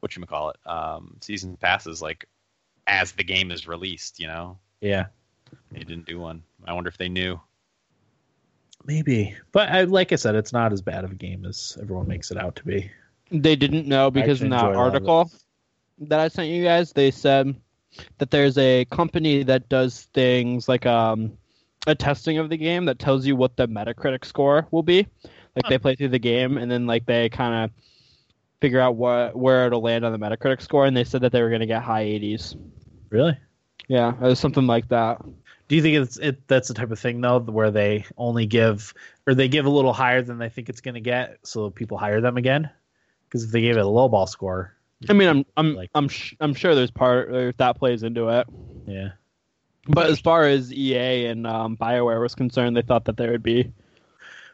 what 0.00 0.14
you 0.16 0.24
call 0.26 0.50
it 0.50 0.56
um, 0.66 1.16
season 1.20 1.56
passes 1.56 2.02
like 2.02 2.26
as 2.86 3.12
the 3.12 3.24
game 3.24 3.50
is 3.50 3.66
released. 3.66 4.18
You 4.20 4.26
know, 4.28 4.58
yeah 4.80 5.06
they 5.72 5.78
didn't 5.80 6.04
do 6.06 6.18
one. 6.18 6.42
I 6.66 6.72
wonder 6.74 6.88
if 6.88 6.98
they 6.98 7.08
knew. 7.08 7.40
Maybe 8.84 9.34
but 9.52 9.68
I, 9.70 9.82
like 9.84 10.12
i 10.12 10.16
said 10.16 10.34
it's 10.34 10.52
not 10.52 10.72
as 10.72 10.82
bad 10.82 11.04
of 11.04 11.12
a 11.12 11.14
game 11.14 11.44
as 11.46 11.76
everyone 11.80 12.06
makes 12.08 12.30
it 12.30 12.36
out 12.38 12.56
to 12.56 12.64
be 12.64 12.90
They 13.30 13.56
didn't 13.56 13.86
know 13.86 14.10
because 14.10 14.42
in 14.42 14.50
that 14.50 14.64
enjoy 14.64 14.76
a 14.76 14.80
lot 14.80 14.96
of 14.96 15.04
it. 15.04 15.12
article 15.12 15.30
that 15.98 16.20
I 16.20 16.28
sent 16.28 16.48
you 16.48 16.64
guys, 16.64 16.92
they 16.92 17.10
said 17.10 17.54
that 18.18 18.30
there's 18.30 18.58
a 18.58 18.84
company 18.86 19.42
that 19.44 19.68
does 19.68 20.08
things 20.12 20.68
like 20.68 20.84
um, 20.86 21.38
a 21.86 21.94
testing 21.94 22.38
of 22.38 22.50
the 22.50 22.56
game 22.56 22.84
that 22.86 22.98
tells 22.98 23.24
you 23.24 23.36
what 23.36 23.56
the 23.56 23.68
Metacritic 23.68 24.24
score 24.24 24.66
will 24.70 24.82
be. 24.82 25.06
Like 25.56 25.64
Huh. 25.64 25.68
they 25.70 25.78
play 25.78 25.94
through 25.94 26.08
the 26.08 26.18
game 26.18 26.58
and 26.58 26.70
then 26.70 26.86
like 26.86 27.06
they 27.06 27.28
kind 27.28 27.64
of 27.64 27.70
figure 28.60 28.80
out 28.80 28.96
what 28.96 29.36
where 29.36 29.66
it'll 29.66 29.82
land 29.82 30.04
on 30.04 30.12
the 30.12 30.18
Metacritic 30.18 30.60
score, 30.60 30.84
and 30.86 30.96
they 30.96 31.04
said 31.04 31.20
that 31.22 31.32
they 31.32 31.42
were 31.42 31.48
going 31.48 31.60
to 31.60 31.66
get 31.66 31.82
high 31.82 32.04
80s. 32.04 32.56
really 33.10 33.38
Yeah, 33.88 34.12
it 34.14 34.20
was 34.20 34.40
something 34.40 34.66
like 34.66 34.88
that. 34.88 35.20
Do 35.68 35.76
you 35.76 35.82
think 35.82 35.96
it's 35.96 36.16
it 36.18 36.46
that's 36.46 36.68
the 36.68 36.74
type 36.74 36.90
of 36.90 36.98
thing 36.98 37.20
though 37.20 37.38
where 37.40 37.70
they 37.70 38.04
only 38.16 38.46
give 38.46 38.92
or 39.26 39.34
they 39.34 39.48
give 39.48 39.64
a 39.66 39.70
little 39.70 39.92
higher 39.94 40.20
than 40.22 40.38
they 40.38 40.48
think 40.50 40.68
it's 40.68 40.80
going 40.82 40.94
to 40.94 41.00
get 41.00 41.38
so 41.42 41.70
people 41.70 41.96
hire 41.98 42.20
them 42.20 42.36
again? 42.36 42.70
Because 43.28 43.44
if 43.44 43.50
they 43.50 43.62
gave 43.62 43.76
it 43.76 43.80
a 43.80 43.88
low 43.88 44.08
ball 44.08 44.26
score, 44.26 44.74
I 45.08 45.12
mean, 45.14 45.28
I'm 45.28 45.46
I'm 45.56 45.74
Like- 45.74 45.90
I'm 45.94 46.08
sh- 46.08 46.34
I'm 46.40 46.54
sure 46.54 46.74
there's 46.74 46.90
part 46.90 47.30
or 47.30 47.52
that 47.56 47.78
plays 47.78 48.02
into 48.02 48.28
it. 48.28 48.46
yeah, 48.86 49.12
But 49.88 50.10
as 50.10 50.20
far 50.20 50.44
as 50.44 50.72
EA 50.72 51.26
and 51.26 51.46
um, 51.46 51.76
Bioware 51.76 52.20
was 52.20 52.34
concerned, 52.34 52.76
they 52.76 52.82
thought 52.82 53.06
that 53.06 53.16
there 53.16 53.30
would 53.32 53.42
be 53.42 53.72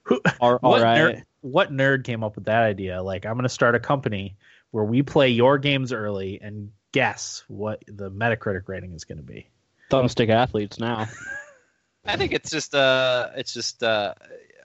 Who- 0.04 0.20
all, 0.40 0.54
all 0.62 0.70
what 0.72 0.82
right. 0.82 0.98
nerd, 1.16 1.22
what 1.42 1.72
nerd 1.72 2.04
came 2.04 2.22
up 2.24 2.36
with 2.36 2.44
that 2.46 2.62
idea? 2.62 3.02
Like, 3.02 3.26
I'm 3.26 3.34
going 3.34 3.42
to 3.42 3.48
start 3.48 3.74
a 3.74 3.80
company 3.80 4.36
where 4.70 4.84
we 4.84 5.02
play 5.02 5.28
your 5.30 5.58
games 5.58 5.92
early 5.92 6.40
and 6.40 6.70
guess 6.92 7.44
what 7.48 7.82
the 7.86 8.10
Metacritic 8.10 8.68
rating 8.68 8.92
is 8.94 9.04
going 9.04 9.18
to 9.18 9.24
be. 9.24 9.48
Thumbstick 9.90 10.28
athletes 10.28 10.78
now. 10.78 11.06
I 12.04 12.16
think 12.16 12.32
it's 12.32 12.50
just 12.50 12.74
uh, 12.74 13.30
it's 13.36 13.52
just 13.52 13.82
uh, 13.82 14.14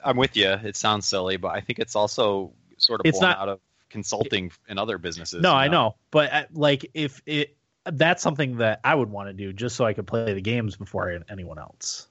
I'm 0.04 0.16
with 0.16 0.36
you. 0.36 0.48
It 0.50 0.76
sounds 0.76 1.06
silly, 1.06 1.36
but 1.36 1.48
I 1.48 1.60
think 1.60 1.78
it's 1.78 1.94
also 1.94 2.52
sort 2.78 3.00
of 3.00 3.06
It's 3.06 3.18
born 3.18 3.30
not- 3.30 3.38
out 3.38 3.48
of 3.48 3.60
consulting 3.90 4.50
in 4.68 4.78
other 4.78 4.98
businesses. 4.98 5.42
no, 5.42 5.50
you 5.50 5.56
I 5.56 5.68
know, 5.68 5.94
but 6.10 6.32
uh, 6.32 6.44
like 6.52 6.90
if 6.94 7.22
it 7.26 7.56
that's 7.84 8.22
something 8.22 8.56
that 8.58 8.80
I 8.82 8.94
would 8.94 9.10
want 9.10 9.28
to 9.28 9.32
do 9.32 9.52
just 9.52 9.76
so 9.76 9.84
I 9.84 9.92
could 9.92 10.06
play 10.06 10.32
the 10.34 10.40
games 10.40 10.76
before 10.76 11.20
anyone 11.28 11.58
else. 11.58 12.08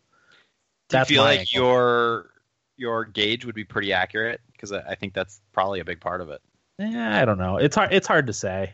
Do 0.89 0.99
you 0.99 1.05
feel 1.05 1.23
like 1.23 1.39
angle. 1.39 1.53
your 1.53 2.29
your 2.77 3.05
gauge 3.05 3.45
would 3.45 3.55
be 3.55 3.65
pretty 3.65 3.93
accurate? 3.93 4.41
Because 4.51 4.71
I, 4.71 4.79
I 4.91 4.95
think 4.95 5.13
that's 5.13 5.41
probably 5.51 5.79
a 5.79 5.85
big 5.85 5.99
part 5.99 6.21
of 6.21 6.29
it. 6.29 6.41
Yeah, 6.79 7.21
I 7.21 7.25
don't 7.25 7.37
know. 7.37 7.57
It's 7.57 7.75
hard. 7.75 7.93
It's 7.93 8.07
hard 8.07 8.27
to 8.27 8.33
say. 8.33 8.73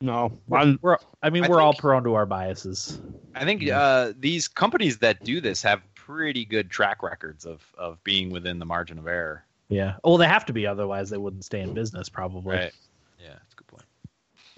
No, 0.00 0.32
We're, 0.48 0.58
I'm, 0.58 0.78
we're 0.80 0.96
I 1.22 1.28
mean, 1.30 1.44
I 1.44 1.48
we're 1.48 1.60
all 1.60 1.74
prone 1.74 2.04
to 2.04 2.14
our 2.14 2.24
biases. 2.26 2.98
I 3.34 3.44
think 3.44 3.60
Yeah. 3.62 3.78
uh, 3.80 4.12
these 4.18 4.48
companies 4.48 4.98
that 4.98 5.22
do 5.24 5.40
this 5.40 5.62
have 5.62 5.82
pretty 5.94 6.44
good 6.44 6.70
track 6.70 7.02
records 7.02 7.44
of 7.44 7.62
of 7.76 8.02
being 8.02 8.30
within 8.30 8.58
the 8.58 8.64
margin 8.66 8.98
of 8.98 9.06
error. 9.06 9.44
Yeah. 9.68 9.96
Well, 10.02 10.16
they 10.16 10.26
have 10.26 10.46
to 10.46 10.52
be, 10.52 10.66
otherwise 10.66 11.10
they 11.10 11.18
wouldn't 11.18 11.44
stay 11.44 11.60
in 11.60 11.74
business, 11.74 12.08
probably. 12.08 12.56
Right. 12.56 12.72
Yeah, 13.20 13.28
that's 13.34 13.52
a 13.52 13.56
good 13.56 13.66
point. 13.68 13.84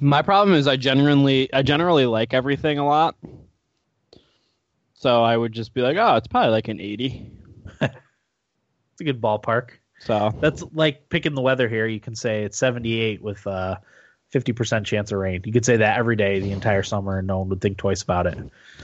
my 0.00 0.22
problem 0.22 0.56
is 0.56 0.66
I 0.68 0.76
generally 0.76 1.52
I 1.52 1.62
generally 1.62 2.06
like 2.06 2.32
everything 2.32 2.78
a 2.78 2.86
lot. 2.86 3.16
So 4.94 5.24
I 5.24 5.36
would 5.36 5.52
just 5.52 5.74
be 5.74 5.82
like, 5.82 5.96
oh, 5.96 6.14
it's 6.16 6.28
probably 6.28 6.50
like 6.52 6.68
an 6.68 6.80
80. 6.80 7.30
It's 7.80 9.00
a 9.00 9.04
good 9.04 9.20
ballpark. 9.22 9.70
So 10.00 10.32
That's 10.40 10.62
like 10.74 11.08
picking 11.08 11.34
the 11.34 11.40
weather 11.40 11.66
here. 11.68 11.86
You 11.86 11.98
can 11.98 12.14
say 12.14 12.44
it's 12.44 12.58
78 12.58 13.22
with 13.22 13.44
uh 13.46 13.76
50% 14.32 14.84
chance 14.86 15.12
of 15.12 15.18
rain. 15.18 15.42
You 15.44 15.52
could 15.52 15.64
say 15.66 15.76
that 15.76 15.98
every 15.98 16.16
day 16.16 16.40
the 16.40 16.52
entire 16.52 16.82
summer 16.82 17.18
and 17.18 17.26
no 17.26 17.38
one 17.40 17.50
would 17.50 17.60
think 17.60 17.76
twice 17.76 18.02
about 18.02 18.26
it. 18.26 18.38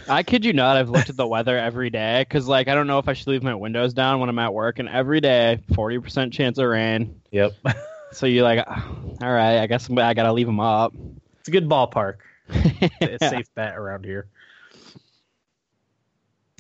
I 0.08 0.22
kid 0.22 0.44
you 0.44 0.52
not, 0.52 0.76
I've 0.76 0.90
looked 0.90 1.08
at 1.08 1.16
the 1.16 1.26
weather 1.26 1.56
every 1.56 1.90
day 1.90 2.24
because 2.28 2.46
like 2.46 2.68
I 2.68 2.74
don't 2.74 2.86
know 2.86 2.98
if 2.98 3.08
I 3.08 3.14
should 3.14 3.28
leave 3.28 3.42
my 3.42 3.54
windows 3.54 3.94
down 3.94 4.20
when 4.20 4.28
I'm 4.28 4.38
at 4.38 4.52
work, 4.54 4.78
and 4.78 4.88
every 4.88 5.20
day 5.20 5.60
40% 5.72 6.32
chance 6.32 6.58
of 6.58 6.66
rain. 6.66 7.20
Yep. 7.32 7.52
So 8.10 8.24
you're 8.24 8.42
like, 8.42 8.64
"Ah, 8.66 8.88
all 9.20 9.30
right, 9.30 9.58
I 9.58 9.66
guess 9.66 9.90
I 9.90 10.14
gotta 10.14 10.32
leave 10.32 10.46
them 10.46 10.60
up. 10.60 10.94
it's 11.40 11.48
a 11.48 11.50
good 11.50 11.68
ballpark. 11.68 12.14
It's 12.48 13.22
a 13.22 13.28
safe 13.28 13.54
bet 13.54 13.76
around 13.76 14.06
here. 14.06 14.28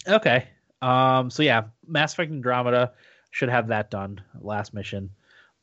Okay. 0.06 0.46
Um 0.82 1.30
so 1.30 1.42
yeah, 1.42 1.64
Mass 1.86 2.12
Effect 2.12 2.30
Andromeda 2.32 2.92
should 3.30 3.48
have 3.48 3.68
that 3.68 3.90
done 3.90 4.20
last 4.40 4.74
mission. 4.74 5.08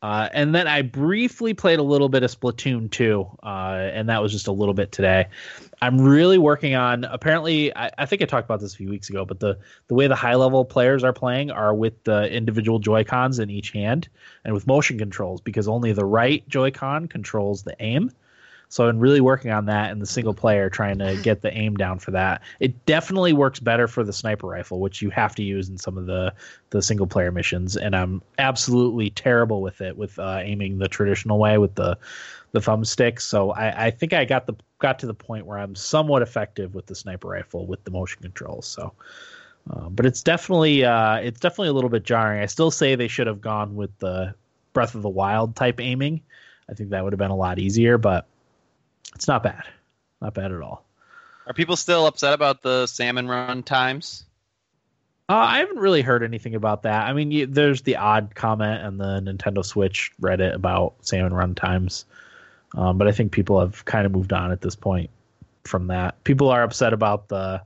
Uh, 0.06 0.30
and 0.34 0.54
then 0.54 0.68
I 0.68 0.84
briefly 0.84 1.56
played 1.56 1.80
a 1.80 1.84
little 1.84 2.10
bit 2.10 2.22
of 2.22 2.30
Splatoon 2.30 2.92
2, 2.92 3.28
uh, 3.42 3.48
and 3.92 4.08
that 4.08 4.22
was 4.22 4.32
just 4.32 4.46
a 4.46 4.52
little 4.52 4.76
bit 4.76 4.92
today. 4.92 5.26
I'm 5.82 6.00
really 6.00 6.38
working 6.38 6.76
on. 6.76 7.06
Apparently, 7.06 7.76
I, 7.76 7.90
I 7.98 8.06
think 8.06 8.22
I 8.22 8.26
talked 8.26 8.46
about 8.46 8.60
this 8.60 8.76
a 8.76 8.78
few 8.78 8.88
weeks 8.88 9.10
ago, 9.10 9.26
but 9.26 9.40
the 9.40 9.58
the 9.88 9.96
way 9.96 10.06
the 10.06 10.14
high 10.14 10.36
level 10.36 10.64
players 10.64 11.04
are 11.04 11.12
playing 11.12 11.50
are 11.50 11.74
with 11.74 12.04
the 12.04 12.32
individual 12.32 12.78
Joy 12.78 13.04
Cons 13.04 13.40
in 13.40 13.50
each 13.50 13.72
hand 13.72 14.08
and 14.44 14.54
with 14.54 14.68
motion 14.68 15.00
controls 15.00 15.42
because 15.42 15.68
only 15.68 15.92
the 15.92 16.06
right 16.06 16.48
Joy 16.48 16.70
Con 16.70 17.08
controls 17.08 17.64
the 17.64 17.76
aim. 17.80 18.12
So 18.70 18.88
I'm 18.88 19.00
really 19.00 19.22
working 19.22 19.52
on 19.52 19.66
that 19.66 19.92
in 19.92 20.00
the 20.00 20.06
single 20.06 20.34
player, 20.34 20.70
trying 20.70 21.00
to 21.00 21.16
get 21.22 21.42
the 21.42 21.56
aim 21.56 21.76
down 21.76 22.00
for 22.00 22.12
that. 22.12 22.42
It 22.60 22.86
definitely 22.86 23.34
works 23.34 23.60
better 23.60 23.88
for 23.88 24.04
the 24.04 24.14
sniper 24.14 24.48
rifle, 24.48 24.80
which 24.80 25.02
you 25.02 25.10
have 25.12 25.36
to 25.36 25.44
use 25.44 25.70
in 25.70 25.78
some 25.78 25.98
of 25.98 26.06
the 26.06 26.34
the 26.72 26.82
single 26.82 27.08
player 27.08 27.32
missions. 27.32 27.78
And 27.78 27.96
I'm 27.96 28.22
absolutely 28.38 29.10
terrible 29.12 29.62
with 29.62 29.82
it 29.82 29.98
with 29.98 30.18
uh, 30.20 30.40
aiming 30.42 30.80
the 30.80 30.88
traditional 30.88 31.40
way 31.40 31.58
with 31.58 31.76
the 31.76 31.98
the 32.52 32.60
thumbstick. 32.60 33.22
So 33.22 33.52
I, 33.52 33.88
I 33.88 33.92
think 33.92 34.14
I 34.14 34.26
got 34.26 34.48
the 34.48 34.56
got 34.80 35.00
to 35.00 35.08
the 35.08 35.14
point 35.14 35.46
where 35.46 35.58
I'm 35.58 35.76
somewhat 35.76 36.22
effective 36.22 36.76
with 36.76 36.86
the 36.88 36.96
sniper 36.96 37.30
rifle 37.30 37.66
with 37.66 37.84
the 37.84 37.92
motion 37.92 38.22
controls. 38.22 38.68
So. 38.68 38.94
Uh, 39.68 39.90
but 39.90 40.06
it's 40.06 40.22
definitely 40.22 40.86
uh, 40.86 41.16
it's 41.16 41.40
definitely 41.40 41.70
a 41.70 41.74
little 41.74 41.90
bit 41.90 42.04
jarring. 42.04 42.40
I 42.40 42.46
still 42.46 42.70
say 42.70 42.94
they 42.94 43.08
should 43.08 43.26
have 43.26 43.42
gone 43.42 43.76
with 43.76 43.98
the 43.98 44.36
Breath 44.74 44.94
of 44.94 45.02
the 45.02 45.10
Wild 45.10 45.56
type 45.56 45.80
aiming. 45.80 46.22
I 46.70 46.74
think 46.74 46.92
that 46.92 47.04
would 47.04 47.14
have 47.14 47.18
been 47.18 47.32
a 47.32 47.36
lot 47.36 47.58
easier, 47.58 47.98
but 47.98 48.28
it's 49.14 49.28
not 49.28 49.44
bad. 49.44 49.64
Not 50.22 50.34
bad 50.34 50.52
at 50.52 50.62
all. 50.62 50.86
Are 51.48 51.54
people 51.54 51.76
still 51.76 52.08
upset 52.08 52.34
about 52.34 52.64
the 52.64 52.88
salmon 52.88 53.28
run 53.28 53.62
times? 53.62 54.26
Uh, 55.28 55.34
I 55.36 55.60
haven't 55.60 55.80
really 55.80 56.02
heard 56.02 56.24
anything 56.24 56.54
about 56.54 56.84
that. 56.84 57.08
I 57.08 57.14
mean, 57.14 57.32
you, 57.32 57.46
there's 57.48 57.82
the 57.82 57.96
odd 57.96 58.36
comment 58.36 58.84
on 58.84 58.98
the 58.98 59.22
Nintendo 59.22 59.66
Switch 59.66 60.12
Reddit 60.22 60.54
about 60.54 60.94
salmon 61.02 61.34
run 61.34 61.56
times, 61.56 62.06
um, 62.76 62.98
but 62.98 63.08
I 63.08 63.12
think 63.12 63.32
people 63.32 63.60
have 63.60 63.86
kind 63.86 64.06
of 64.06 64.12
moved 64.12 64.34
on 64.34 64.52
at 64.52 64.62
this 64.62 64.76
point 64.76 65.10
from 65.64 65.88
that. 65.88 66.24
People 66.24 66.50
are 66.50 66.64
upset 66.64 66.94
about 66.94 67.28
the 67.30 67.62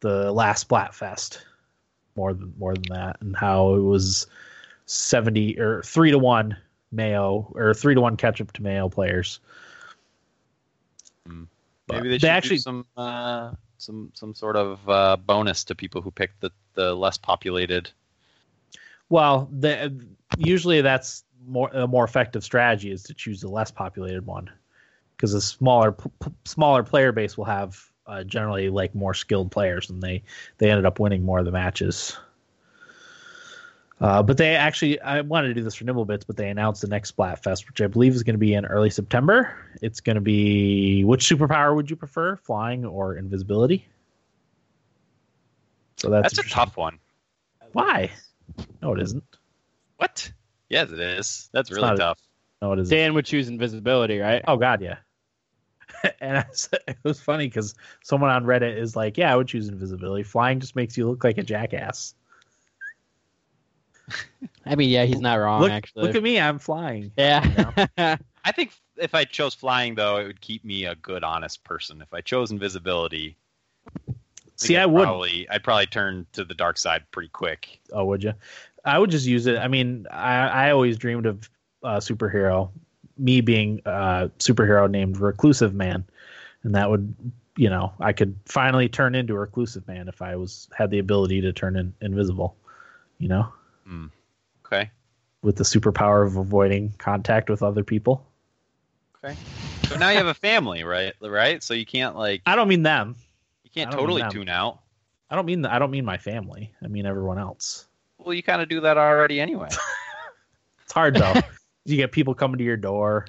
the 0.00 0.32
last 0.32 0.68
Splatfest 0.68 1.38
more 2.16 2.34
than 2.34 2.52
more 2.58 2.74
than 2.74 2.84
that, 2.90 3.18
and 3.20 3.36
how 3.36 3.74
it 3.74 3.82
was 3.82 4.26
seventy 4.86 5.58
or 5.58 5.82
three 5.82 6.10
to 6.10 6.18
one 6.18 6.56
mayo 6.90 7.48
or 7.54 7.74
three 7.74 7.94
to 7.94 8.00
one 8.00 8.16
ketchup 8.16 8.52
to 8.54 8.62
mayo 8.62 8.88
players. 8.88 9.38
Hmm. 11.28 11.44
Maybe 11.90 12.08
they 12.08 12.18
should 12.18 12.30
actually 12.30 12.56
do 12.56 12.62
some 12.62 12.86
uh, 12.96 13.52
some 13.78 14.10
some 14.14 14.34
sort 14.34 14.56
of 14.56 14.88
uh, 14.88 15.16
bonus 15.16 15.64
to 15.64 15.74
people 15.74 16.02
who 16.02 16.10
pick 16.10 16.38
the 16.40 16.50
the 16.74 16.94
less 16.94 17.16
populated. 17.16 17.90
Well, 19.08 19.48
the, 19.50 19.98
usually 20.36 20.82
that's 20.82 21.24
more 21.46 21.70
a 21.70 21.86
more 21.86 22.04
effective 22.04 22.44
strategy 22.44 22.90
is 22.90 23.02
to 23.04 23.14
choose 23.14 23.40
the 23.40 23.48
less 23.48 23.70
populated 23.70 24.26
one 24.26 24.50
because 25.16 25.34
a 25.34 25.40
smaller 25.40 25.92
p- 25.92 26.10
smaller 26.44 26.82
player 26.82 27.12
base 27.12 27.38
will 27.38 27.46
have 27.46 27.82
uh, 28.06 28.22
generally 28.24 28.68
like 28.68 28.94
more 28.94 29.14
skilled 29.14 29.50
players, 29.50 29.90
and 29.90 30.02
they 30.02 30.22
they 30.58 30.70
ended 30.70 30.86
up 30.86 31.00
winning 31.00 31.24
more 31.24 31.38
of 31.38 31.44
the 31.44 31.52
matches. 31.52 32.16
Uh, 34.00 34.22
but 34.22 34.36
they 34.36 34.54
actually, 34.54 35.00
I 35.00 35.20
wanted 35.22 35.48
to 35.48 35.54
do 35.54 35.62
this 35.62 35.74
for 35.74 35.84
Nimblebits, 35.84 36.24
but 36.26 36.36
they 36.36 36.48
announced 36.50 36.82
the 36.82 36.88
next 36.88 37.16
Splatfest, 37.16 37.66
which 37.66 37.80
I 37.80 37.88
believe 37.88 38.14
is 38.14 38.22
going 38.22 38.34
to 38.34 38.38
be 38.38 38.54
in 38.54 38.64
early 38.64 38.90
September. 38.90 39.56
It's 39.82 40.00
going 40.00 40.14
to 40.14 40.20
be 40.20 41.02
which 41.04 41.28
superpower 41.28 41.74
would 41.74 41.90
you 41.90 41.96
prefer, 41.96 42.36
flying 42.36 42.84
or 42.84 43.16
invisibility? 43.16 43.86
So 45.96 46.10
that's, 46.10 46.36
that's 46.36 46.46
a 46.46 46.50
tough 46.50 46.76
one. 46.76 47.00
Why? 47.72 48.12
No, 48.80 48.94
it 48.94 49.02
isn't. 49.02 49.24
What? 49.96 50.30
Yes, 50.68 50.92
it 50.92 51.00
is. 51.00 51.50
That's 51.52 51.72
really 51.72 51.96
tough. 51.96 52.18
A, 52.62 52.64
no, 52.64 52.72
it 52.72 52.78
isn't. 52.80 52.96
Dan 52.96 53.14
would 53.14 53.26
choose 53.26 53.48
invisibility, 53.48 54.18
right? 54.18 54.42
Oh 54.46 54.56
God, 54.56 54.80
yeah. 54.80 54.98
and 56.20 56.44
it 56.62 56.96
was 57.02 57.20
funny 57.20 57.48
because 57.48 57.74
someone 58.04 58.30
on 58.30 58.44
Reddit 58.44 58.76
is 58.76 58.94
like, 58.94 59.16
"Yeah, 59.16 59.32
I 59.32 59.36
would 59.36 59.48
choose 59.48 59.68
invisibility. 59.68 60.22
Flying 60.22 60.60
just 60.60 60.76
makes 60.76 60.96
you 60.96 61.08
look 61.08 61.24
like 61.24 61.38
a 61.38 61.42
jackass." 61.42 62.14
I 64.66 64.74
mean, 64.74 64.90
yeah, 64.90 65.04
he's 65.04 65.20
not 65.20 65.36
wrong. 65.36 65.62
Look, 65.62 65.70
actually, 65.70 66.06
look 66.06 66.16
at 66.16 66.22
me, 66.22 66.38
I'm 66.38 66.58
flying. 66.58 67.12
Yeah. 67.16 67.44
You 67.76 67.86
know? 67.96 68.16
I 68.44 68.52
think 68.52 68.72
if 68.96 69.14
I 69.14 69.24
chose 69.24 69.54
flying, 69.54 69.94
though, 69.94 70.16
it 70.18 70.26
would 70.26 70.40
keep 70.40 70.64
me 70.64 70.84
a 70.84 70.94
good, 70.94 71.24
honest 71.24 71.64
person. 71.64 72.00
If 72.00 72.12
I 72.12 72.20
chose 72.20 72.50
invisibility, 72.50 73.36
see, 74.56 74.76
I, 74.76 74.82
I 74.84 74.86
would 74.86 75.02
probably, 75.02 75.48
I'd 75.50 75.64
probably 75.64 75.86
turn 75.86 76.26
to 76.32 76.44
the 76.44 76.54
dark 76.54 76.78
side 76.78 77.04
pretty 77.10 77.28
quick. 77.28 77.80
Oh, 77.92 78.04
would 78.06 78.22
you? 78.22 78.34
I 78.84 78.98
would 78.98 79.10
just 79.10 79.26
use 79.26 79.46
it. 79.46 79.58
I 79.58 79.68
mean, 79.68 80.06
I, 80.10 80.48
I 80.48 80.70
always 80.70 80.96
dreamed 80.96 81.26
of 81.26 81.50
uh, 81.82 81.98
superhero, 81.98 82.70
me 83.16 83.40
being 83.40 83.80
a 83.84 84.30
superhero 84.38 84.90
named 84.90 85.18
Reclusive 85.18 85.74
Man, 85.74 86.04
and 86.62 86.74
that 86.74 86.90
would, 86.90 87.14
you 87.56 87.68
know, 87.68 87.92
I 88.00 88.12
could 88.12 88.36
finally 88.46 88.88
turn 88.88 89.14
into 89.14 89.34
a 89.34 89.38
Reclusive 89.40 89.86
Man 89.86 90.08
if 90.08 90.22
I 90.22 90.36
was 90.36 90.68
had 90.76 90.90
the 90.90 90.98
ability 90.98 91.40
to 91.42 91.52
turn 91.52 91.76
in, 91.76 91.92
invisible. 92.00 92.56
You 93.18 93.28
know. 93.28 93.52
Mm. 93.88 94.10
Okay. 94.66 94.90
With 95.42 95.56
the 95.56 95.64
superpower 95.64 96.26
of 96.26 96.36
avoiding 96.36 96.92
contact 96.98 97.48
with 97.48 97.62
other 97.62 97.84
people. 97.84 98.26
Okay. 99.24 99.36
So 99.88 99.96
now 99.96 100.10
you 100.10 100.18
have 100.18 100.26
a 100.26 100.34
family, 100.34 100.84
right? 100.84 101.14
Right. 101.20 101.62
So 101.62 101.74
you 101.74 101.86
can't 101.86 102.16
like. 102.16 102.42
I 102.46 102.56
don't 102.56 102.68
mean 102.68 102.82
them. 102.82 103.16
You 103.64 103.70
can't 103.70 103.90
totally 103.90 104.22
tune 104.30 104.48
out. 104.48 104.80
I 105.30 105.36
don't 105.36 105.46
mean 105.46 105.62
the, 105.62 105.72
I 105.72 105.78
don't 105.78 105.90
mean 105.90 106.04
my 106.04 106.18
family. 106.18 106.72
I 106.82 106.88
mean 106.88 107.06
everyone 107.06 107.38
else. 107.38 107.86
Well, 108.18 108.34
you 108.34 108.42
kind 108.42 108.60
of 108.60 108.68
do 108.68 108.80
that 108.80 108.98
already 108.98 109.40
anyway. 109.40 109.68
it's 110.82 110.92
hard 110.92 111.16
though. 111.16 111.34
you 111.84 111.96
get 111.96 112.12
people 112.12 112.34
coming 112.34 112.58
to 112.58 112.64
your 112.64 112.76
door. 112.76 113.26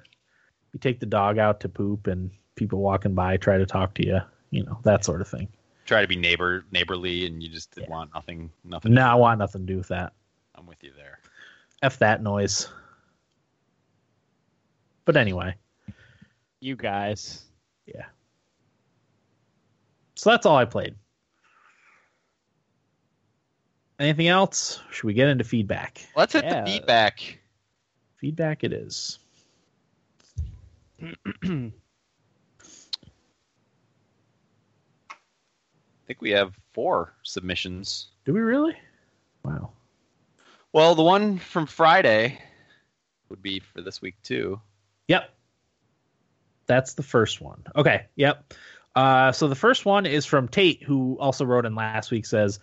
You 0.73 0.79
take 0.79 0.99
the 0.99 1.05
dog 1.05 1.37
out 1.37 1.59
to 1.61 1.69
poop, 1.69 2.07
and 2.07 2.31
people 2.55 2.79
walking 2.79 3.15
by 3.15 3.37
try 3.37 3.57
to 3.57 3.65
talk 3.65 3.93
to 3.95 4.05
you. 4.05 4.19
You 4.51 4.63
know 4.63 4.79
that 4.83 5.03
sort 5.03 5.21
of 5.21 5.27
thing. 5.27 5.47
Try 5.85 6.01
to 6.01 6.07
be 6.07 6.15
neighbor 6.15 6.65
neighborly, 6.71 7.25
and 7.25 7.41
you 7.41 7.49
just 7.49 7.73
yeah. 7.77 7.89
want 7.89 8.13
nothing. 8.13 8.51
Nothing. 8.63 8.93
No, 8.93 9.07
I 9.07 9.15
want 9.15 9.39
nothing 9.39 9.65
to 9.65 9.73
do 9.73 9.77
with 9.77 9.87
that. 9.89 10.13
I'm 10.59 10.65
with 10.65 10.83
you 10.83 10.91
there. 10.97 11.19
F 11.81 11.99
that 11.99 12.21
noise. 12.21 12.67
But 15.05 15.15
anyway. 15.15 15.55
You 16.59 16.75
guys. 16.75 17.45
Yeah. 17.85 18.05
So 20.15 20.31
that's 20.31 20.45
all 20.45 20.57
I 20.57 20.65
played. 20.65 20.95
Anything 23.99 24.27
else? 24.27 24.81
Should 24.91 25.05
we 25.05 25.13
get 25.13 25.29
into 25.29 25.45
feedback? 25.45 26.05
Let's 26.17 26.33
hit 26.33 26.43
yeah. 26.43 26.61
the 26.61 26.71
feedback. 26.71 27.39
Feedback 28.17 28.65
it 28.65 28.73
is. 28.73 29.19
I 31.01 31.71
think 36.05 36.21
we 36.21 36.31
have 36.31 36.53
four 36.73 37.13
submissions. 37.23 38.09
Do 38.25 38.33
we 38.33 38.41
really? 38.41 38.75
Wow. 39.43 39.71
Well, 40.71 40.95
the 40.95 41.03
one 41.03 41.39
from 41.39 41.65
Friday 41.65 42.39
would 43.29 43.41
be 43.41 43.59
for 43.59 43.81
this 43.81 44.01
week 44.01 44.15
too. 44.23 44.61
Yep. 45.07 45.33
That's 46.67 46.93
the 46.93 47.03
first 47.03 47.41
one. 47.41 47.63
Okay. 47.75 48.05
Yep. 48.15 48.53
Uh, 48.95 49.31
so 49.31 49.47
the 49.47 49.55
first 49.55 49.85
one 49.85 50.05
is 50.05 50.25
from 50.25 50.47
Tate, 50.47 50.83
who 50.83 51.17
also 51.19 51.45
wrote 51.45 51.65
in 51.65 51.75
last 51.75 52.11
week. 52.11 52.25
Says, 52.25 52.59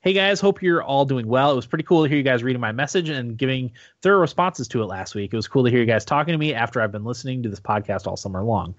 "Hey 0.00 0.12
guys, 0.12 0.40
hope 0.40 0.62
you're 0.62 0.82
all 0.82 1.04
doing 1.04 1.26
well. 1.26 1.52
It 1.52 1.56
was 1.56 1.66
pretty 1.66 1.84
cool 1.84 2.02
to 2.02 2.08
hear 2.08 2.18
you 2.18 2.24
guys 2.24 2.42
reading 2.42 2.60
my 2.60 2.72
message 2.72 3.08
and 3.08 3.36
giving 3.36 3.72
thorough 4.02 4.20
responses 4.20 4.68
to 4.68 4.82
it 4.82 4.86
last 4.86 5.14
week. 5.14 5.32
It 5.32 5.36
was 5.36 5.48
cool 5.48 5.64
to 5.64 5.70
hear 5.70 5.80
you 5.80 5.86
guys 5.86 6.04
talking 6.04 6.32
to 6.32 6.38
me 6.38 6.54
after 6.54 6.80
I've 6.80 6.92
been 6.92 7.04
listening 7.04 7.42
to 7.44 7.48
this 7.48 7.60
podcast 7.60 8.06
all 8.06 8.16
summer 8.16 8.42
long. 8.42 8.74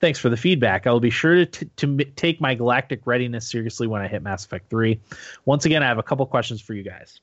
Thanks 0.00 0.18
for 0.18 0.28
the 0.28 0.36
feedback. 0.36 0.86
I 0.86 0.92
will 0.92 1.00
be 1.00 1.10
sure 1.10 1.34
to, 1.34 1.46
t- 1.46 1.70
to 1.76 2.04
take 2.04 2.40
my 2.40 2.54
galactic 2.54 3.06
readiness 3.06 3.48
seriously 3.48 3.86
when 3.86 4.00
I 4.00 4.08
hit 4.08 4.22
Mass 4.22 4.44
Effect 4.44 4.70
3. 4.70 5.00
Once 5.44 5.64
again, 5.64 5.82
I 5.82 5.86
have 5.86 5.98
a 5.98 6.02
couple 6.02 6.24
questions 6.26 6.60
for 6.60 6.74
you 6.74 6.82
guys." 6.82 7.20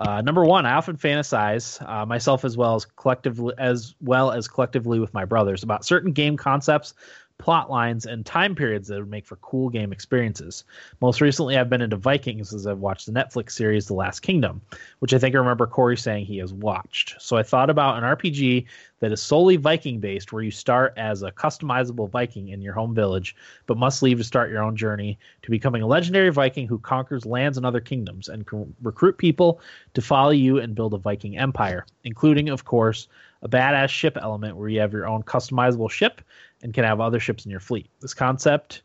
Uh, 0.00 0.22
number 0.22 0.42
one, 0.44 0.64
I 0.64 0.72
often 0.72 0.96
fantasize 0.96 1.86
uh, 1.86 2.06
myself 2.06 2.46
as 2.46 2.56
well 2.56 2.74
as 2.74 2.86
collectively 2.86 3.54
as 3.58 3.94
well 4.00 4.32
as 4.32 4.48
collectively 4.48 4.98
with 4.98 5.12
my 5.12 5.26
brothers 5.26 5.62
about 5.62 5.84
certain 5.84 6.12
game 6.12 6.38
concepts 6.38 6.94
plot 7.40 7.70
lines, 7.70 8.06
and 8.06 8.24
time 8.24 8.54
periods 8.54 8.88
that 8.88 8.98
would 8.98 9.10
make 9.10 9.26
for 9.26 9.36
cool 9.36 9.70
game 9.70 9.92
experiences. 9.92 10.62
Most 11.00 11.20
recently, 11.20 11.56
I've 11.56 11.70
been 11.70 11.80
into 11.80 11.96
Vikings 11.96 12.52
as 12.52 12.66
I've 12.66 12.78
watched 12.78 13.06
the 13.06 13.12
Netflix 13.12 13.52
series 13.52 13.86
The 13.86 13.94
Last 13.94 14.20
Kingdom, 14.20 14.60
which 14.98 15.14
I 15.14 15.18
think 15.18 15.34
I 15.34 15.38
remember 15.38 15.66
Corey 15.66 15.96
saying 15.96 16.26
he 16.26 16.38
has 16.38 16.52
watched. 16.52 17.20
So 17.20 17.36
I 17.36 17.42
thought 17.42 17.70
about 17.70 17.96
an 17.96 18.04
RPG 18.04 18.66
that 19.00 19.10
is 19.10 19.22
solely 19.22 19.56
Viking 19.56 19.98
based, 19.98 20.32
where 20.32 20.42
you 20.42 20.50
start 20.50 20.92
as 20.96 21.22
a 21.22 21.32
customizable 21.32 22.10
Viking 22.10 22.48
in 22.48 22.60
your 22.60 22.74
home 22.74 22.94
village, 22.94 23.34
but 23.66 23.78
must 23.78 24.02
leave 24.02 24.18
to 24.18 24.24
start 24.24 24.50
your 24.50 24.62
own 24.62 24.76
journey 24.76 25.18
to 25.42 25.50
becoming 25.50 25.80
a 25.80 25.86
legendary 25.86 26.30
Viking 26.30 26.68
who 26.68 26.78
conquers 26.78 27.24
lands 27.24 27.56
and 27.56 27.64
other 27.64 27.80
kingdoms 27.80 28.28
and 28.28 28.46
can 28.46 28.74
recruit 28.82 29.16
people 29.16 29.60
to 29.94 30.02
follow 30.02 30.30
you 30.30 30.58
and 30.58 30.74
build 30.74 30.92
a 30.92 30.98
Viking 30.98 31.38
empire, 31.38 31.86
including, 32.04 32.50
of 32.50 32.66
course, 32.66 33.08
a 33.42 33.48
badass 33.48 33.88
ship 33.88 34.18
element 34.20 34.56
where 34.56 34.68
you 34.68 34.80
have 34.80 34.92
your 34.92 35.06
own 35.06 35.22
customizable 35.22 35.90
ship 35.90 36.20
and 36.62 36.74
can 36.74 36.84
have 36.84 37.00
other 37.00 37.20
ships 37.20 37.44
in 37.44 37.50
your 37.50 37.60
fleet. 37.60 37.88
This 38.00 38.14
concept 38.14 38.82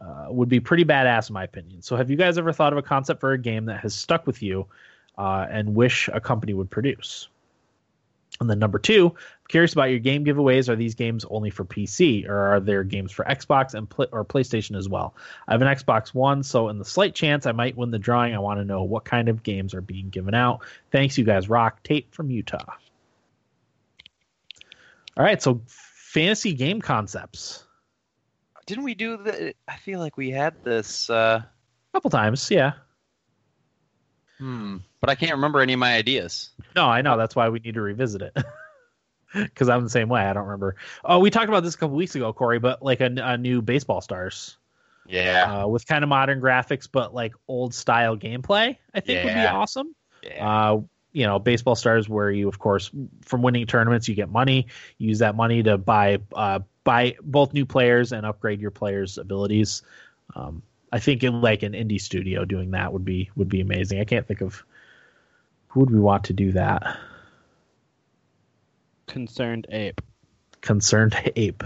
uh, 0.00 0.26
would 0.28 0.48
be 0.48 0.60
pretty 0.60 0.84
badass, 0.84 1.30
in 1.30 1.34
my 1.34 1.44
opinion. 1.44 1.82
So, 1.82 1.96
have 1.96 2.10
you 2.10 2.16
guys 2.16 2.38
ever 2.38 2.52
thought 2.52 2.72
of 2.72 2.78
a 2.78 2.82
concept 2.82 3.20
for 3.20 3.32
a 3.32 3.38
game 3.38 3.66
that 3.66 3.80
has 3.80 3.94
stuck 3.94 4.26
with 4.26 4.42
you 4.42 4.66
uh, 5.16 5.46
and 5.50 5.74
wish 5.74 6.08
a 6.12 6.20
company 6.20 6.52
would 6.54 6.70
produce? 6.70 7.28
And 8.40 8.50
then 8.50 8.58
number 8.58 8.78
two, 8.78 9.06
I'm 9.06 9.46
curious 9.48 9.72
about 9.72 9.84
your 9.84 9.98
game 9.98 10.24
giveaways. 10.24 10.68
Are 10.68 10.76
these 10.76 10.94
games 10.94 11.24
only 11.30 11.48
for 11.48 11.64
PC, 11.64 12.28
or 12.28 12.36
are 12.36 12.60
there 12.60 12.84
games 12.84 13.12
for 13.12 13.24
Xbox 13.24 13.72
and 13.72 13.88
pl- 13.88 14.08
or 14.12 14.24
PlayStation 14.24 14.76
as 14.76 14.88
well? 14.88 15.14
I 15.48 15.52
have 15.52 15.62
an 15.62 15.68
Xbox 15.68 16.12
One, 16.12 16.42
so 16.42 16.68
in 16.68 16.78
the 16.78 16.84
slight 16.84 17.14
chance 17.14 17.46
I 17.46 17.52
might 17.52 17.76
win 17.76 17.90
the 17.90 17.98
drawing, 17.98 18.34
I 18.34 18.38
want 18.38 18.60
to 18.60 18.64
know 18.64 18.82
what 18.82 19.04
kind 19.04 19.28
of 19.28 19.42
games 19.42 19.72
are 19.72 19.80
being 19.80 20.10
given 20.10 20.34
out. 20.34 20.60
Thanks, 20.90 21.16
you 21.16 21.24
guys 21.24 21.48
rock. 21.48 21.82
Tate 21.82 22.08
from 22.10 22.30
Utah. 22.30 22.74
All 25.16 25.24
right, 25.24 25.40
so 25.40 25.62
fantasy 26.16 26.54
game 26.54 26.80
concepts. 26.80 27.62
Didn't 28.66 28.84
we 28.84 28.94
do 28.94 29.18
the? 29.18 29.54
I 29.68 29.76
feel 29.76 30.00
like 30.00 30.16
we 30.16 30.30
had 30.30 30.64
this. 30.64 31.10
Uh, 31.10 31.42
A 31.42 31.48
couple 31.92 32.10
times, 32.10 32.50
yeah. 32.50 32.72
hmm, 34.38 34.78
but 35.00 35.10
I 35.10 35.14
can't 35.14 35.32
remember 35.32 35.60
any 35.60 35.74
of 35.74 35.78
my 35.78 35.94
ideas. 35.94 36.50
No, 36.74 36.86
I 36.86 37.02
know. 37.02 37.16
That's 37.16 37.36
why 37.36 37.48
we 37.48 37.58
need 37.60 37.74
to 37.74 37.80
revisit 37.82 38.22
it. 38.22 38.36
Because 39.34 39.68
I'm 39.68 39.82
the 39.82 39.90
same 39.90 40.08
way. 40.08 40.22
I 40.22 40.32
don't 40.32 40.44
remember. 40.44 40.76
Oh, 41.04 41.18
we 41.18 41.28
talked 41.30 41.48
about 41.48 41.62
this 41.62 41.74
a 41.74 41.78
couple 41.78 41.94
weeks 41.96 42.14
ago, 42.14 42.32
Corey. 42.32 42.58
But 42.58 42.80
like 42.82 43.00
a, 43.02 43.10
a 43.22 43.36
new 43.36 43.60
baseball 43.60 44.00
stars 44.00 44.56
Yeah, 45.06 45.64
uh, 45.64 45.66
with 45.68 45.86
kind 45.86 46.02
of 46.02 46.08
modern 46.08 46.40
graphics, 46.40 46.88
but 46.90 47.12
like 47.12 47.34
old 47.46 47.74
style 47.74 48.16
gameplay. 48.16 48.78
I 48.94 49.00
think 49.00 49.24
would 49.24 49.34
be 49.34 49.40
awesome. 49.46 49.94
yeah. 50.22 50.48
Uh, 50.48 50.80
you 51.16 51.26
know, 51.26 51.38
baseball 51.38 51.74
stars 51.74 52.10
where 52.10 52.30
you, 52.30 52.46
of 52.46 52.58
course, 52.58 52.90
from 53.22 53.40
winning 53.40 53.66
tournaments, 53.66 54.06
you 54.06 54.14
get 54.14 54.28
money. 54.28 54.66
You 54.98 55.08
use 55.08 55.20
that 55.20 55.34
money 55.34 55.62
to 55.62 55.78
buy 55.78 56.18
uh, 56.34 56.58
buy 56.84 57.16
both 57.22 57.54
new 57.54 57.64
players 57.64 58.12
and 58.12 58.26
upgrade 58.26 58.60
your 58.60 58.70
players' 58.70 59.16
abilities. 59.16 59.80
Um, 60.34 60.62
I 60.92 60.98
think 60.98 61.24
in 61.24 61.40
like 61.40 61.62
an 61.62 61.72
indie 61.72 61.98
studio 61.98 62.44
doing 62.44 62.72
that 62.72 62.92
would 62.92 63.06
be 63.06 63.30
would 63.34 63.48
be 63.48 63.62
amazing. 63.62 63.98
I 63.98 64.04
can't 64.04 64.28
think 64.28 64.42
of 64.42 64.62
who 65.68 65.80
would 65.80 65.90
we 65.90 65.98
want 65.98 66.24
to 66.24 66.34
do 66.34 66.52
that. 66.52 66.98
Concerned 69.06 69.68
ape. 69.70 70.02
Concerned 70.60 71.16
Ape. 71.36 71.64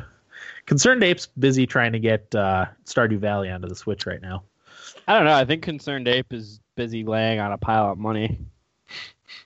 Concerned 0.66 1.02
Ape's 1.02 1.26
busy 1.26 1.66
trying 1.66 1.92
to 1.92 1.98
get 1.98 2.32
uh, 2.36 2.66
Stardew 2.84 3.18
Valley 3.18 3.50
onto 3.50 3.66
the 3.66 3.74
Switch 3.74 4.06
right 4.06 4.22
now. 4.22 4.44
I 5.08 5.14
don't 5.14 5.24
know. 5.24 5.34
I 5.34 5.44
think 5.44 5.62
Concerned 5.62 6.06
Ape 6.06 6.32
is 6.32 6.60
busy 6.76 7.02
laying 7.02 7.40
on 7.40 7.50
a 7.50 7.58
pile 7.58 7.90
of 7.90 7.98
money. 7.98 8.38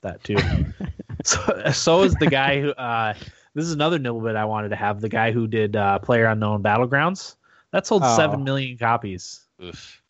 That 0.02 0.22
too. 0.24 0.36
so, 1.24 1.70
so 1.72 2.02
is 2.02 2.14
the 2.14 2.26
guy 2.26 2.60
who. 2.60 2.70
Uh, 2.72 3.14
this 3.54 3.64
is 3.64 3.72
another 3.72 3.98
nibble 3.98 4.20
bit 4.20 4.34
I 4.36 4.44
wanted 4.44 4.70
to 4.70 4.76
have. 4.76 5.00
The 5.00 5.08
guy 5.08 5.30
who 5.30 5.46
did 5.46 5.76
uh, 5.76 5.98
Player 6.00 6.26
Unknown 6.26 6.62
Battlegrounds. 6.62 7.36
That 7.70 7.86
sold 7.86 8.02
Oh. 8.04 8.16
seven 8.16 8.44
million 8.44 8.76
copies. 8.78 9.44
Oof. 9.62 10.00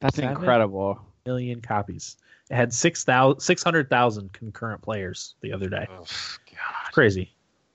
That's 0.00 0.16
Seven? 0.16 0.30
incredible. 0.32 1.00
Million 1.24 1.60
copies. 1.60 2.16
It 2.50 2.54
had 2.54 2.72
six 2.72 3.04
thousand, 3.04 3.40
six 3.40 3.62
hundred 3.62 3.88
thousand 3.90 4.32
concurrent 4.32 4.82
players 4.82 5.34
the 5.40 5.52
other 5.52 5.68
day. 5.68 5.86
Oof, 6.00 6.38
God. 6.50 6.92
Crazy. 6.92 7.32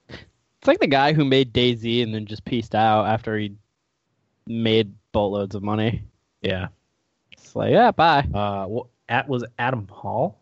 It's 0.08 0.68
like 0.68 0.78
the 0.78 0.86
guy 0.86 1.12
who 1.12 1.24
made 1.24 1.52
DayZ 1.52 2.02
and 2.04 2.14
then 2.14 2.24
just 2.24 2.44
pieced 2.44 2.74
out 2.76 3.06
after 3.06 3.36
he 3.36 3.54
made 4.46 4.92
boatloads 5.10 5.54
of 5.56 5.62
money. 5.62 6.04
Yeah. 6.40 6.68
It's 7.32 7.54
like, 7.56 7.72
yeah, 7.72 7.90
bye. 7.90 8.20
Uh, 8.32 8.66
what 8.66 8.86
at 9.08 9.28
was 9.28 9.44
Adam 9.58 9.88
Hall? 9.88 10.38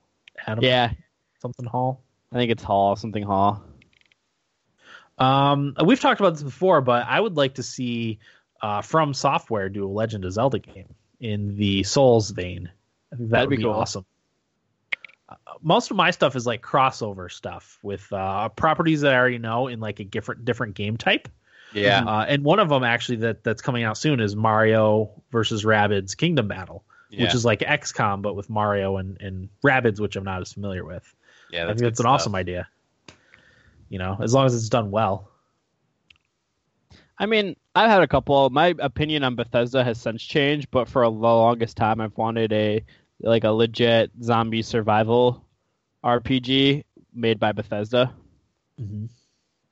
Adam 0.47 0.65
Yeah, 0.65 0.93
something 1.41 1.67
Hall. 1.67 2.03
I 2.33 2.37
think 2.37 2.51
it's 2.53 2.63
Hall, 2.63 2.97
something 2.97 3.23
Hall. 3.23 3.63
Um, 5.19 5.75
we've 5.85 6.01
talked 6.01 6.21
about 6.21 6.35
this 6.35 6.43
before, 6.43 6.81
but 6.81 7.07
I 7.07 7.21
would 7.21 7.37
like 7.37 7.57
to 7.57 7.63
see 7.63 8.21
uh, 8.63 8.83
From 8.83 9.13
Software 9.15 9.69
do 9.69 9.85
a 9.87 9.91
Legend 9.91 10.25
of 10.25 10.33
Zelda 10.33 10.59
game 10.59 10.95
in 11.21 11.57
the 11.57 11.83
Souls 11.83 12.31
vein. 12.31 12.71
I 13.13 13.17
think 13.17 13.31
that 13.31 13.37
That'd 13.37 13.49
would 13.51 13.57
be 13.57 13.57
be 13.59 13.63
cool. 13.65 13.73
awesome. 13.73 14.07
Uh, 15.29 15.35
most 15.61 15.91
of 15.91 15.97
my 15.97 16.11
stuff 16.11 16.37
is 16.37 16.47
like 16.47 16.63
crossover 16.63 17.31
stuff 17.31 17.79
with 17.83 18.11
uh, 18.13 18.49
properties 18.51 19.03
that 19.03 19.13
I 19.13 19.17
already 19.17 19.39
know 19.39 19.67
in 19.69 19.81
like 19.81 20.01
a 20.01 20.05
different 20.05 20.45
different 20.45 20.75
game 20.75 20.97
type. 20.97 21.29
Yeah, 21.73 22.03
Uh, 22.05 22.25
and 22.27 22.43
one 22.43 22.59
of 22.59 22.69
them 22.69 22.83
actually 22.83 23.19
that 23.19 23.45
that's 23.45 23.63
coming 23.63 23.85
out 23.85 23.97
soon 23.97 24.19
is 24.21 24.35
Mario 24.35 25.23
versus 25.31 25.65
Rabbids 25.65 26.17
Kingdom 26.17 26.49
Battle, 26.49 26.85
yeah. 27.11 27.25
which 27.25 27.35
is 27.35 27.45
like 27.45 27.61
XCOM 27.61 28.23
but 28.23 28.35
with 28.35 28.49
Mario 28.49 28.97
and 28.97 29.21
and 29.21 29.49
Rabbids, 29.65 30.01
which 30.01 30.17
I'm 30.17 30.25
not 30.25 30.41
as 30.41 30.53
familiar 30.53 30.85
with. 30.85 31.15
yeah. 31.53 31.65
I 31.65 31.67
That's 31.67 31.81
think 31.81 31.87
that's 31.87 32.01
an 32.01 32.05
stuff. 32.05 32.13
awesome 32.15 32.35
idea. 32.35 32.69
You 33.89 33.99
know, 33.99 34.17
as 34.21 34.33
long 34.33 34.47
as 34.47 34.55
it's 34.55 34.69
done 34.69 34.91
well. 34.91 35.29
I 37.19 37.27
mean, 37.27 37.57
I've 37.75 37.91
had 37.91 38.03
a 38.03 38.09
couple. 38.09 38.49
My 38.51 38.75
opinion 38.79 39.25
on 39.25 39.35
Bethesda 39.35 39.85
has 39.85 40.01
since 40.01 40.23
changed, 40.23 40.69
but 40.71 40.89
for 40.89 41.03
the 41.03 41.11
longest 41.11 41.77
time, 41.77 42.01
I've 42.01 42.17
wanted 42.17 42.53
a 42.53 42.83
like 43.21 43.45
a 43.45 43.51
legit 43.51 44.11
zombie 44.23 44.63
survival 44.63 45.45
RPG 46.05 46.85
made 47.13 47.39
by 47.39 47.53
Bethesda. 47.53 48.15
Mm-hmm. 48.81 49.07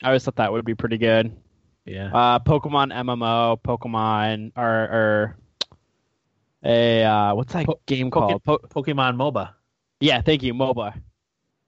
I 0.03 0.07
always 0.09 0.25
thought 0.25 0.37
that 0.37 0.53
would 0.53 0.65
be 0.67 0.75
pretty 0.75 0.99
good. 0.99 1.35
Yeah. 1.87 2.11
Uh, 2.13 2.39
Pokemon 2.41 2.93
MMO, 2.93 3.59
Pokemon, 3.63 4.53
or, 4.55 4.67
or 4.67 5.37
a 6.65 7.05
uh, 7.05 7.35
what's 7.35 7.53
that 7.53 7.67
Po- 7.67 7.81
game 7.87 8.11
Poke- 8.11 8.43
called? 8.45 8.45
Po- 8.45 8.83
Pokemon 8.83 9.17
MOBA. 9.17 9.51
yeah, 10.01 10.21
thank 10.21 10.43
you, 10.43 10.55
MOBA. 10.55 11.01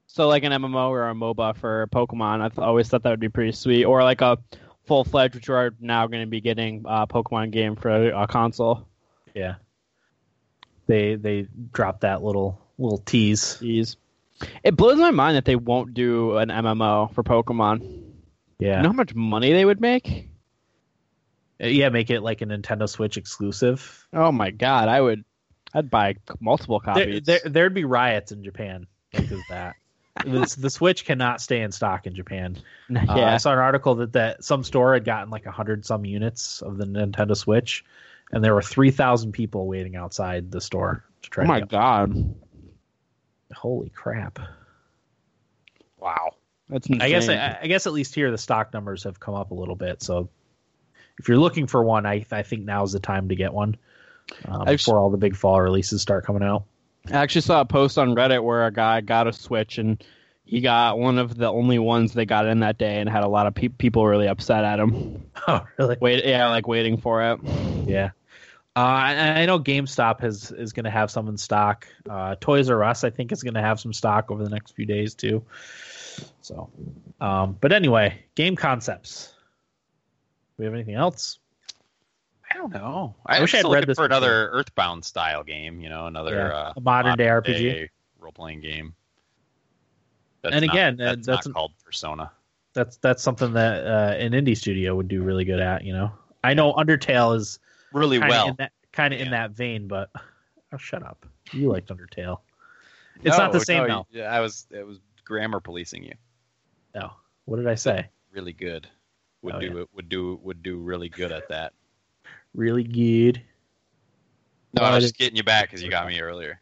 So 0.07 0.27
like 0.29 0.43
an 0.43 0.53
MMO 0.53 0.89
or 0.91 1.09
a 1.09 1.15
MOBA 1.15 1.57
for 1.57 1.87
Pokemon, 1.93 2.41
I've 2.41 2.59
always 2.59 2.89
thought 2.89 3.05
that 3.05 3.11
would 3.11 3.21
be 3.21 3.29
pretty 3.29 3.53
sweet. 3.53 3.85
Or 3.85 4.03
like 4.03 4.21
a 4.23 4.39
full 4.87 5.05
fledged, 5.05 5.37
which 5.37 5.49
we're 5.49 5.71
now 5.79 6.09
going 6.09 6.23
to 6.23 6.29
be 6.31 6.41
getting 6.41 6.85
uh, 6.89 7.07
Pokemon 7.07 7.53
game 7.53 7.77
for 7.77 7.91
a, 7.91 8.23
a 8.23 8.27
console. 8.27 8.89
Yeah. 9.35 9.55
They 10.89 11.15
they 11.15 11.47
dropped 11.73 12.01
that 12.01 12.23
little 12.23 12.61
little 12.79 12.99
tease. 12.99 13.59
Jeez. 13.61 13.97
It 14.65 14.75
blows 14.75 14.99
my 14.99 15.11
mind 15.13 15.37
that 15.37 15.45
they 15.45 15.55
won't 15.55 15.95
do 15.95 16.39
an 16.39 16.49
MMO 16.49 17.15
for 17.15 17.23
Pokemon. 17.23 18.03
Yeah. 18.59 18.79
You 18.79 18.83
know 18.83 18.89
how 18.89 18.95
much 18.95 19.15
money 19.15 19.53
they 19.53 19.65
would 19.65 19.81
make? 19.81 20.30
Uh, 21.61 21.67
Yeah, 21.67 21.89
make 21.89 22.11
it 22.11 22.21
like 22.23 22.43
a 22.43 22.47
Nintendo 22.47 22.89
Switch 22.89 23.17
exclusive. 23.17 24.07
Oh 24.13 24.33
my 24.33 24.51
god, 24.51 24.89
I 24.89 25.01
would. 25.01 25.25
I'd 25.73 25.91
buy 25.91 26.17
multiple 26.41 26.81
copies. 26.81 27.23
there 27.23 27.41
there'd 27.45 27.75
be 27.75 27.85
riots 27.85 28.33
in 28.33 28.43
Japan 28.43 28.87
because 29.13 29.41
that. 29.51 29.77
the, 30.25 30.55
the 30.59 30.71
Switch 30.71 31.05
cannot 31.05 31.41
stay 31.41 31.61
in 31.63 31.71
stock 31.71 32.07
in 32.07 32.15
Japan. 32.15 32.59
Uh, 32.91 33.05
I 33.09 33.17
yeah, 33.19 33.37
saw 33.37 33.53
an 33.53 33.61
article 33.61 33.95
that, 33.97 34.15
that 34.15 34.43
some 34.43 34.65
store 34.65 34.95
had 34.95 35.05
gotten 35.05 35.31
like 35.31 35.47
a 35.47 35.53
hundred 35.53 35.87
some 35.87 36.05
units 36.05 36.61
of 36.61 36.77
the 36.77 36.85
Nintendo 36.85 37.37
Switch, 37.37 37.85
and 38.33 38.43
there 38.43 38.53
were 38.53 38.63
three 38.63 38.91
thousand 38.91 39.31
people 39.31 39.69
waiting 39.69 39.95
outside 39.95 40.51
the 40.51 40.61
store 40.61 41.05
to 41.23 41.31
try. 41.31 41.45
oh 41.45 41.47
my 41.47 41.61
god, 41.61 42.35
Holy 43.55 43.91
crap! 43.91 44.41
Wow. 45.99 46.35
that's 46.69 46.89
insane. 46.89 47.01
I 47.01 47.11
guess 47.11 47.29
I, 47.29 47.59
I 47.63 47.67
guess 47.69 47.87
at 47.87 47.93
least 47.93 48.13
here 48.13 48.33
the 48.33 48.39
stock 48.39 48.73
numbers 48.73 49.05
have 49.05 49.21
come 49.21 49.35
up 49.35 49.53
a 49.53 49.55
little 49.55 49.77
bit. 49.77 50.03
So 50.03 50.31
if 51.21 51.29
you're 51.29 51.39
looking 51.39 51.67
for 51.67 51.85
one, 51.85 52.07
I 52.07 52.25
I 52.33 52.43
think 52.43 52.65
now's 52.65 52.93
the 52.93 53.01
time 53.01 53.29
to 53.29 53.35
get 53.37 53.53
one 53.53 53.77
um, 54.47 54.65
before 54.65 54.99
all 54.99 55.11
the 55.11 55.19
big 55.19 55.37
fall 55.37 55.61
releases 55.61 56.03
start 56.03 56.25
coming 56.25 56.43
out. 56.43 56.65
I 57.09 57.19
actually 57.19 57.43
saw 57.43 57.61
a 57.61 57.65
post 57.65 57.99
on 57.99 58.15
Reddit 58.15 58.43
where 58.43 58.67
a 58.67 58.73
guy 58.73 59.01
got 59.01 59.27
a 59.27 59.33
Switch 59.33 59.79
and 59.79 60.03
he 60.45 60.61
got 60.61 60.99
one 60.99 61.19
of 61.19 61.37
the 61.37 61.47
only 61.47 61.79
ones 61.79 62.13
they 62.13 62.27
got 62.27 62.47
in 62.47 62.61
that 62.61 62.79
day 62.79 63.01
and 63.01 63.09
had 63.09 63.23
a 63.23 63.29
lot 63.29 63.47
of 63.47 63.55
pe- 63.55 63.69
people 63.69 64.07
really 64.07 64.27
upset 64.27 64.65
at 64.65 64.81
him. 64.81 65.25
Oh, 65.49 65.67
really? 65.79 65.97
Wait, 66.01 66.27
yeah, 66.27 66.51
like 66.51 66.69
waiting 66.69 66.99
for 66.99 67.23
it. 67.23 67.41
Yeah. 67.87 68.11
Uh, 68.77 68.81
I, 68.81 69.41
I 69.41 69.47
know 69.47 69.59
GameStop 69.59 70.21
has 70.21 70.53
is 70.53 70.75
going 70.75 70.85
to 70.85 70.91
have 70.91 71.11
some 71.11 71.29
in 71.29 71.39
stock. 71.39 71.89
Uh, 72.09 72.37
Toys 72.41 72.69
R 72.69 72.85
Us, 72.85 73.05
I 73.05 73.11
think, 73.11 73.33
is 73.33 73.43
going 73.43 73.55
to 73.55 73.63
have 73.63 73.81
some 73.81 73.95
stock 73.95 74.31
over 74.31 74.45
the 74.45 74.51
next 74.51 74.73
few 74.73 74.85
days 74.85 75.15
too. 75.15 75.43
So, 76.43 76.69
um, 77.23 77.57
but 77.59 77.73
anyway, 77.73 78.23
game 78.35 78.55
concepts. 78.55 79.35
We 80.61 80.65
have 80.67 80.75
anything 80.75 80.95
else? 80.95 81.39
I 82.51 82.55
don't 82.57 82.73
know. 82.73 83.15
I 83.27 83.39
I 83.39 83.41
wish 83.41 83.55
I'd 83.55 83.59
still 83.61 83.73
read 83.73 83.87
this 83.87 83.97
for 83.97 84.05
another 84.05 84.49
Earthbound 84.51 85.05
style 85.05 85.43
game. 85.45 85.81
You 85.81 85.89
know, 85.89 86.07
another 86.07 86.35
Yeah, 86.37 86.49
uh, 86.49 86.73
a 86.77 86.81
modern 86.81 87.17
day 87.17 87.27
RPG. 87.27 87.89
role 88.19 88.33
playing 88.33 88.61
game. 88.61 88.95
That's 90.43 90.57
And 90.57 90.67
not- 90.67 90.75
again, 90.75 91.01
uh, 91.01 91.15
that's, 91.15 91.27
that's 91.27 91.47
not 91.47 91.55
called 91.55 91.73
Persona. 91.85 92.31
That's 92.73 92.97
that's 92.99 93.23
something 93.23 93.53
that 93.55 93.85
uh, 93.87 94.15
an 94.19 94.33
indie 94.33 94.57
studio 94.57 94.95
would 94.95 95.09
do 95.09 95.23
really 95.23 95.45
good 95.45 95.61
at. 95.61 95.85
You 95.85 95.93
know, 95.93 96.13
I 96.45 96.55
know 96.55 96.73
Undertale 96.75 97.37
is 97.37 97.59
Really 97.93 98.19
well. 98.19 98.57
kind 98.93 99.13
of 99.15 99.21
in 99.21 99.27
Yeah. 99.27 99.31
that 99.33 99.51
vein, 99.53 99.89
but 99.89 100.11
oh, 100.73 100.77
shut 100.77 101.03
up. 101.03 101.27
You 101.53 101.69
liked 101.71 101.89
Undertale. 101.89 102.39
It's 103.23 103.37
not 103.37 103.53
the 103.53 103.61
same 103.61 103.87
no, 103.89 104.07
though. 104.13 104.19
yeah, 104.21 104.33
I 104.33 104.41
was 104.41 104.67
it 104.71 104.87
was 104.87 104.99
grammar 105.25 105.61
policing 105.61 106.05
you. 106.05 106.15
No. 106.95 107.13
What 107.45 107.57
did 107.57 107.67
I 107.67 107.75
say? 107.75 108.09
Really 108.33 108.53
good. 108.53 108.89
Would 109.43 109.55
Oh, 109.55 109.61
do 109.61 109.67
yeah. 109.67 109.81
it. 109.83 109.89
Would 109.95 110.09
do 110.09 110.39
would 110.43 110.63
do 110.63 110.77
really 110.79 111.09
good 111.09 111.33
at 111.33 111.49
that. 111.49 111.73
Really 112.53 112.83
good. 112.83 113.41
No, 114.75 114.83
I 114.83 114.93
was 114.93 115.05
just 115.05 115.17
getting 115.17 115.37
you 115.37 115.45
back 115.45 115.69
because 115.71 115.85
you 115.85 115.89
got 115.89 116.09
me 116.09 116.21
earlier. 116.21 116.61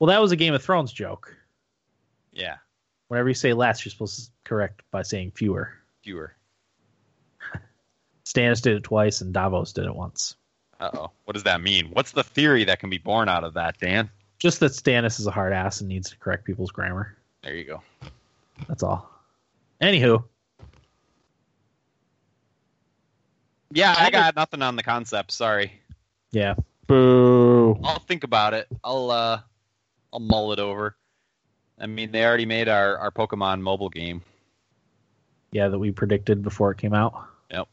Well, 0.00 0.08
that 0.08 0.20
was 0.20 0.32
a 0.32 0.36
Game 0.36 0.54
of 0.54 0.62
Thrones 0.62 0.92
joke. 0.92 1.36
Yeah, 2.32 2.56
Whenever 3.06 3.28
you 3.28 3.34
say 3.34 3.52
less, 3.52 3.84
you're 3.84 3.90
supposed 3.90 4.24
to 4.26 4.30
correct 4.44 4.82
by 4.90 5.02
saying 5.02 5.30
fewer. 5.36 5.72
fewer. 6.02 6.34
Stannis 8.24 8.60
did 8.60 8.76
it 8.76 8.82
twice, 8.84 9.20
and 9.20 9.32
Davos 9.32 9.72
did 9.72 9.84
it 9.86 9.94
once. 9.94 10.34
Uh 10.78 10.90
oh. 10.94 11.10
What 11.26 11.34
does 11.34 11.44
that 11.44 11.60
mean? 11.60 11.90
What's 11.92 12.12
the 12.12 12.24
theory 12.24 12.64
that 12.64 12.80
can 12.80 12.90
be 12.90 12.98
born 12.98 13.28
out 13.28 13.44
of 13.44 13.54
that, 13.54 13.78
Dan? 13.78 14.10
Just 14.38 14.58
that 14.60 14.72
Stannis 14.72 15.20
is 15.20 15.26
a 15.26 15.30
hard 15.30 15.52
ass 15.52 15.80
and 15.80 15.88
needs 15.88 16.10
to 16.10 16.16
correct 16.18 16.44
people's 16.44 16.70
grammar. 16.72 17.16
There 17.42 17.54
you 17.54 17.64
go. 17.64 17.82
That's 18.68 18.82
all. 18.82 19.10
Anywho, 19.82 20.24
Yeah, 23.72 23.94
I 23.96 24.10
got 24.10 24.34
nothing 24.36 24.62
on 24.62 24.76
the 24.76 24.82
concept. 24.82 25.30
Sorry. 25.32 25.72
yeah, 26.32 26.54
Boo. 26.86 27.78
I'll 27.84 28.00
think 28.00 28.24
about 28.24 28.52
it. 28.54 28.66
I'll 28.82 29.10
uh, 29.10 29.40
I'll 30.12 30.20
mull 30.20 30.52
it 30.52 30.58
over. 30.58 30.96
I 31.78 31.86
mean, 31.86 32.10
they 32.12 32.24
already 32.24 32.46
made 32.46 32.68
our 32.68 32.98
our 32.98 33.10
Pokemon 33.10 33.60
mobile 33.60 33.88
game. 33.88 34.22
Yeah, 35.52 35.68
that 35.68 35.78
we 35.78 35.90
predicted 35.92 36.42
before 36.42 36.70
it 36.72 36.78
came 36.78 36.94
out. 36.94 37.14
Yep. 37.50 37.68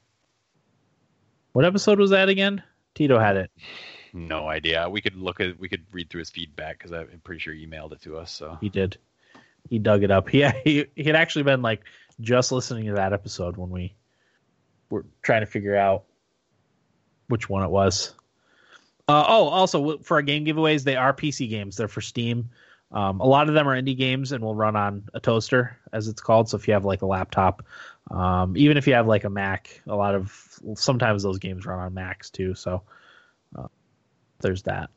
What 1.53 1.65
episode 1.65 1.99
was 1.99 2.11
that 2.11 2.29
again? 2.29 2.63
Tito 2.95 3.19
had 3.19 3.37
it. 3.37 3.51
No 4.13 4.47
idea. 4.47 4.89
We 4.89 5.01
could 5.01 5.15
look 5.15 5.39
at 5.39 5.59
we 5.59 5.69
could 5.69 5.85
read 5.91 6.09
through 6.09 6.19
his 6.19 6.29
feedback 6.29 6.77
because 6.77 6.91
I'm 6.91 7.21
pretty 7.23 7.39
sure 7.39 7.53
he 7.53 7.67
emailed 7.67 7.91
it 7.91 8.01
to 8.03 8.17
us. 8.17 8.31
So 8.31 8.57
He 8.61 8.69
did. 8.69 8.97
He 9.69 9.79
dug 9.79 10.03
it 10.03 10.11
up. 10.11 10.29
Yeah, 10.33 10.53
he, 10.63 10.85
he 10.95 11.03
had 11.03 11.15
actually 11.15 11.43
been 11.43 11.61
like 11.61 11.81
just 12.21 12.51
listening 12.51 12.85
to 12.85 12.93
that 12.93 13.13
episode 13.13 13.57
when 13.57 13.69
we 13.69 13.95
were 14.89 15.05
trying 15.21 15.41
to 15.41 15.45
figure 15.47 15.75
out 15.75 16.03
which 17.27 17.49
one 17.49 17.63
it 17.63 17.69
was. 17.69 18.13
Uh, 19.07 19.23
oh, 19.27 19.47
also 19.47 19.97
for 19.99 20.15
our 20.17 20.21
game 20.21 20.45
giveaways, 20.45 20.83
they 20.83 20.95
are 20.95 21.13
PC 21.13 21.49
games. 21.49 21.77
They're 21.77 21.87
for 21.87 22.01
Steam. 22.01 22.49
Um, 22.91 23.19
a 23.19 23.25
lot 23.25 23.49
of 23.49 23.53
them 23.53 23.67
are 23.67 23.79
indie 23.81 23.97
games 23.97 24.31
and 24.31 24.43
will 24.43 24.55
run 24.55 24.75
on 24.75 25.03
a 25.13 25.19
toaster, 25.19 25.77
as 25.91 26.07
it's 26.07 26.21
called. 26.21 26.49
So 26.49 26.57
if 26.57 26.67
you 26.67 26.73
have 26.73 26.85
like 26.85 27.01
a 27.01 27.05
laptop, 27.05 27.65
um, 28.11 28.55
even 28.55 28.77
if 28.77 28.87
you 28.87 28.93
have 28.93 29.07
like 29.07 29.25
a 29.25 29.29
Mac, 29.29 29.81
a 29.87 29.95
lot 29.95 30.15
of 30.15 30.59
sometimes 30.75 31.23
those 31.23 31.39
games 31.39 31.65
run 31.65 31.79
on 31.79 31.93
Macs 31.93 32.29
too. 32.29 32.53
So 32.55 32.83
uh, 33.57 33.67
there's 34.39 34.63
that. 34.63 34.89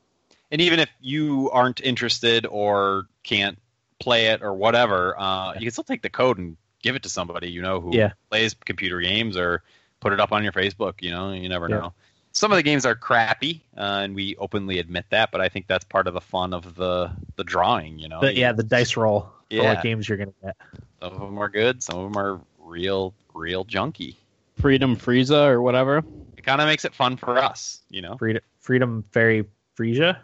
and 0.53 0.61
even 0.61 0.79
if 0.81 0.89
you 1.01 1.51
aren't 1.53 1.81
interested 1.81 2.47
or 2.47 3.07
can't 3.25 3.59
play 3.99 4.27
it 4.27 4.43
or 4.43 4.55
whatever, 4.55 5.19
uh, 5.19 5.55
you 5.55 5.61
can 5.61 5.71
still 5.71 5.85
take 5.85 6.03
the 6.03 6.11
code 6.11 6.39
and 6.39 6.57
give 6.83 6.97
it 6.97 7.03
to 7.03 7.09
somebody 7.09 7.51
you 7.51 7.61
know 7.63 7.81
who 7.81 7.95
Yeah. 7.95 8.13
plays 8.31 8.55
computer 8.55 9.01
games 9.01 9.37
or 9.37 9.63
put 10.01 10.13
it 10.13 10.21
up 10.21 10.33
on 10.33 10.43
your 10.43 10.53
Facebook. 10.53 10.95
You 11.01 11.11
know, 11.11 11.33
you 11.33 11.49
never 11.49 11.69
Yeah. 11.69 11.79
know. 11.79 11.93
Some 12.33 12.53
of 12.53 12.57
the 12.57 12.63
games 12.63 12.87
are 12.87 12.95
crappy, 12.95 13.61
uh, 13.77 14.01
and 14.05 14.15
we 14.15 14.37
openly 14.37 14.79
admit 14.79 15.05
that. 15.11 15.31
But 15.33 15.41
I 15.41 15.49
think 15.49 15.67
that's 15.67 15.85
part 15.85 16.07
of 16.07 16.15
the 16.15 16.21
fun 16.21 16.53
of 16.55 16.75
the 16.77 17.11
the 17.37 17.45
drawing. 17.45 17.99
You 17.99 18.09
know, 18.09 18.21
The, 18.21 18.35
yeah, 18.35 18.53
the 18.53 18.63
dice 18.63 18.97
roll 18.97 19.23
for 19.49 19.55
Yeah. 19.57 19.75
what 19.75 19.83
games 19.83 20.09
you're 20.09 20.19
gonna 20.19 20.33
get. 20.43 20.57
some 21.03 21.13
of 21.15 21.21
them 21.21 21.39
are 21.39 21.49
good, 21.49 21.83
some 21.83 21.99
of 21.99 22.13
them 22.13 22.23
are 22.23 22.41
real, 22.61 23.15
real 23.35 23.65
junky. 23.65 24.15
Freedom 24.61 24.97
Frieza 24.97 25.47
or 25.49 25.61
whatever. 25.63 26.05
It 26.37 26.43
kind 26.45 26.61
of 26.61 26.67
makes 26.69 26.85
it 26.85 26.95
fun 26.95 27.17
for 27.17 27.37
us, 27.39 27.83
you 27.91 28.01
know. 28.01 28.17
Freedom, 28.17 28.43
Freedom 28.61 29.03
Fairy 29.11 29.45
Frisia. 29.75 30.21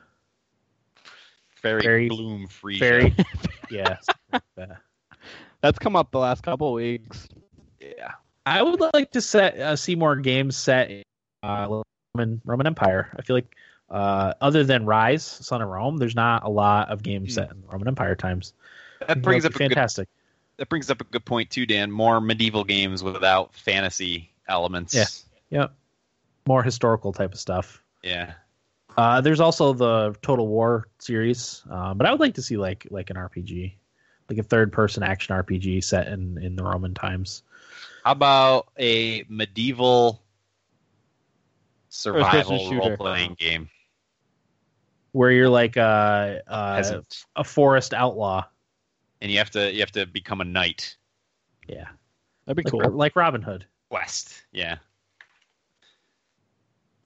Fairy, 1.56 1.82
Fairy- 1.82 2.08
bloom 2.08 2.46
free. 2.46 2.78
Fairy. 2.78 3.14
yeah. 3.70 3.96
something 3.98 4.14
like 4.32 4.42
that. 4.56 4.78
That's 5.62 5.78
come 5.78 5.96
up 5.96 6.10
the 6.12 6.18
last 6.18 6.42
couple 6.42 6.68
of 6.68 6.74
weeks. 6.74 7.26
Yeah. 7.80 8.12
I 8.46 8.62
would 8.62 8.80
like 8.94 9.10
to 9.10 9.20
set 9.20 9.58
uh, 9.58 9.74
see 9.74 9.96
more 9.96 10.14
games 10.14 10.56
set 10.56 10.90
in 10.90 11.02
uh, 11.42 11.82
Roman 12.14 12.40
Roman 12.44 12.66
Empire. 12.68 13.10
I 13.18 13.22
feel 13.22 13.36
like 13.36 13.56
uh, 13.90 14.34
other 14.40 14.62
than 14.62 14.86
Ryse, 14.86 15.20
Son 15.20 15.60
of 15.60 15.68
Rome, 15.68 15.96
there's 15.96 16.14
not 16.14 16.44
a 16.44 16.48
lot 16.48 16.90
of 16.90 17.02
games 17.02 17.34
set 17.34 17.50
in 17.50 17.64
Roman 17.66 17.88
Empire 17.88 18.14
times. 18.14 18.52
That 19.06 19.20
brings 19.20 19.44
up 19.44 19.54
a 19.56 19.58
good 19.58 19.68
fantastic. 19.70 20.08
that 20.58 20.68
brings 20.68 20.90
up 20.90 21.00
a 21.00 21.04
good 21.04 21.24
point 21.24 21.50
too, 21.50 21.66
Dan. 21.66 21.90
More 21.90 22.20
medieval 22.20 22.62
games 22.62 23.02
without 23.02 23.52
fantasy 23.52 24.30
elements. 24.48 24.94
Yeah. 24.94 25.06
Yep. 25.50 25.74
More 26.46 26.62
historical 26.62 27.12
type 27.12 27.32
of 27.32 27.40
stuff. 27.40 27.82
Yeah. 28.02 28.34
Uh, 28.96 29.20
there's 29.20 29.40
also 29.40 29.72
the 29.72 30.16
Total 30.22 30.46
War 30.46 30.86
series, 31.00 31.62
um, 31.68 31.98
but 31.98 32.06
I 32.06 32.12
would 32.12 32.20
like 32.20 32.34
to 32.34 32.42
see 32.42 32.56
like 32.56 32.86
like 32.90 33.10
an 33.10 33.16
RPG, 33.16 33.74
like 34.30 34.38
a 34.38 34.42
third 34.44 34.72
person 34.72 35.02
action 35.02 35.34
RPG 35.34 35.82
set 35.82 36.06
in 36.06 36.38
in 36.38 36.54
the 36.54 36.62
Roman 36.62 36.94
times. 36.94 37.42
How 38.06 38.12
about 38.12 38.68
a 38.78 39.24
medieval 39.28 40.22
survival 41.88 42.70
role 42.76 42.96
playing 42.96 43.34
game? 43.36 43.68
Where 45.10 45.32
you're 45.32 45.48
like 45.48 45.74
a, 45.76 46.40
a, 46.46 46.76
Peasant. 46.76 47.24
a 47.34 47.42
forest 47.42 47.92
outlaw. 47.92 48.44
and 49.20 49.32
you 49.32 49.38
have 49.38 49.50
to 49.50 49.72
you 49.72 49.80
have 49.80 49.90
to 49.90 50.06
become 50.06 50.40
a 50.40 50.44
knight. 50.44 50.96
Yeah. 51.66 51.86
That'd 52.44 52.56
be 52.58 52.62
Like, 52.70 52.84
cool. 52.84 52.96
like 52.96 53.16
Robin 53.16 53.42
Hood. 53.42 53.66
West. 53.90 54.40
Yeah. 54.52 54.76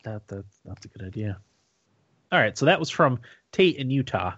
That, 0.05 0.29
that 0.29 0.45
that's 0.67 0.85
a 0.85 0.89
good 0.89 1.07
idea. 1.07 1.39
All 2.31 2.39
right, 2.39 2.59
so 2.59 2.67
that 2.67 2.79
was 2.79 2.91
from 2.91 3.21
Tate 3.53 3.77
in 3.77 3.91
Utah. 3.91 4.35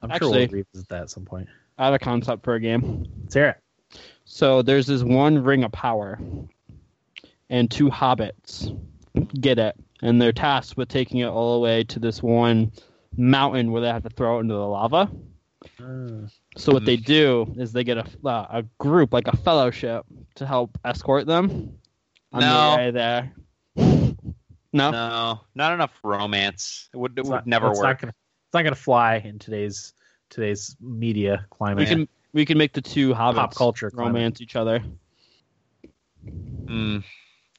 I'm 0.00 0.08
sure 0.08 0.14
Actually- 0.14 0.38
we'll 0.38 0.64
revisit 0.72 0.88
that 0.88 1.02
at 1.02 1.10
some 1.10 1.26
point. 1.26 1.48
I 1.76 1.84
have 1.84 1.92
a 1.92 1.98
concept 1.98 2.44
for 2.44 2.54
a 2.54 2.60
game. 2.60 3.06
Sarah, 3.28 3.56
So 4.24 4.62
there's 4.62 4.86
this 4.86 5.02
one 5.02 5.42
ring 5.42 5.64
of 5.64 5.72
power, 5.72 6.18
and 7.50 7.70
two 7.70 7.90
hobbits 7.90 8.74
get 9.40 9.58
it, 9.58 9.76
and 10.00 10.20
they're 10.20 10.32
tasked 10.32 10.76
with 10.76 10.88
taking 10.88 11.18
it 11.20 11.26
all 11.26 11.54
the 11.54 11.60
way 11.60 11.84
to 11.84 11.98
this 11.98 12.22
one 12.22 12.72
mountain 13.16 13.72
where 13.72 13.82
they 13.82 13.88
have 13.88 14.02
to 14.04 14.10
throw 14.10 14.38
it 14.38 14.40
into 14.42 14.54
the 14.54 14.66
lava. 14.66 15.10
So 16.56 16.72
what 16.72 16.84
they 16.84 16.96
do 16.96 17.52
is 17.56 17.72
they 17.72 17.84
get 17.84 17.98
a 17.98 18.04
uh, 18.26 18.46
a 18.50 18.64
group 18.78 19.12
like 19.12 19.28
a 19.28 19.36
fellowship 19.36 20.04
to 20.36 20.46
help 20.46 20.78
escort 20.84 21.26
them 21.26 21.78
on 22.32 22.40
No. 22.40 22.70
the 22.72 22.76
way 22.76 22.90
there. 22.90 23.32
No, 24.74 24.90
No, 24.90 25.40
not 25.54 25.74
enough 25.74 25.92
romance. 26.02 26.88
It 26.94 26.96
would 26.96 27.18
it 27.18 27.24
would 27.24 27.30
not- 27.30 27.46
never 27.46 27.68
it's 27.68 27.78
work. 27.78 27.84
Not 27.84 28.00
gonna, 28.00 28.14
it's 28.46 28.54
not 28.54 28.62
gonna 28.62 28.74
fly 28.74 29.16
in 29.16 29.38
today's 29.38 29.92
today's 30.30 30.74
media 30.80 31.40
we 31.50 31.56
climate. 31.58 31.88
can 31.88 32.08
we 32.32 32.44
can 32.44 32.56
make 32.58 32.72
the 32.72 32.80
two 32.80 33.12
hobbits 33.14 33.34
Pop 33.34 33.54
culture 33.54 33.90
climate. 33.90 34.12
romance 34.14 34.40
each 34.40 34.56
other. 34.56 34.82
Mm. 36.64 37.02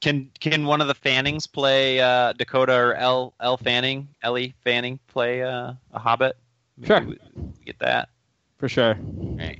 Can 0.02 0.30
can 0.40 0.66
one 0.66 0.82
of 0.82 0.88
the 0.88 0.96
Fannings 0.96 1.48
play 1.48 2.00
uh, 2.00 2.34
Dakota 2.34 2.74
or 2.76 2.94
Elle 2.96 3.34
Elle 3.40 3.58
Fanning 3.58 4.08
Ellie 4.22 4.54
Fanning 4.64 5.00
play 5.08 5.44
uh, 5.44 5.74
a 5.94 6.00
Hobbit? 6.00 6.36
Sure. 6.84 7.02
We- 7.02 7.18
we 7.36 7.66
Get 7.66 7.80
that 7.80 8.10
For 8.58 8.68
sure. 8.68 8.98
right. 9.02 9.60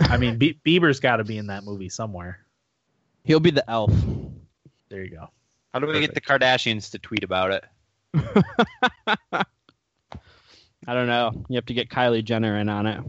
I 0.00 0.16
mean, 0.16 0.36
Be- 0.38 0.58
Bieber's 0.64 1.00
got 1.00 1.16
to 1.16 1.24
be 1.24 1.38
in 1.38 1.46
that 1.46 1.64
movie 1.64 1.88
somewhere. 1.88 2.40
He'll 3.24 3.40
be 3.40 3.50
the 3.50 3.68
elf. 3.70 3.92
There 4.88 5.02
you 5.04 5.10
go. 5.10 5.30
How 5.72 5.78
do 5.80 5.86
we 5.86 6.00
get 6.00 6.14
the 6.14 6.20
Kardashians 6.20 6.90
to 6.92 6.98
tweet 6.98 7.24
about 7.24 7.50
it? 7.52 7.64
I 10.88 10.94
don't 10.94 11.06
know. 11.06 11.44
You 11.48 11.56
have 11.56 11.66
to 11.66 11.74
get 11.74 11.88
Kylie 11.88 12.24
Jenner 12.24 12.58
in 12.58 12.68
on 12.68 12.86
it. 12.86 13.00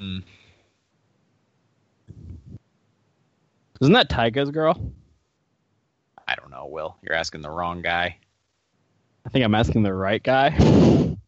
Mm. 0.00 0.22
Isn't 3.80 3.92
that 3.94 4.08
Tyga's 4.08 4.50
girl? 4.50 4.92
I 6.26 6.34
don't 6.34 6.50
know, 6.50 6.66
Will. 6.66 6.96
You're 7.02 7.14
asking 7.14 7.42
the 7.42 7.50
wrong 7.50 7.80
guy. 7.82 8.18
I 9.24 9.28
think 9.30 9.44
I'm 9.44 9.54
asking 9.54 9.82
the 9.82 9.94
right 9.94 10.22
guy. 10.22 10.48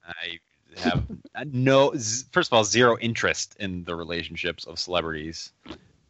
I 0.05 0.39
have 0.78 1.05
no. 1.47 1.93
First 2.32 2.48
of 2.51 2.52
all, 2.52 2.64
zero 2.64 2.97
interest 2.98 3.56
in 3.60 3.85
the 3.85 3.94
relationships 3.94 4.64
of 4.66 4.78
celebrities. 4.78 5.52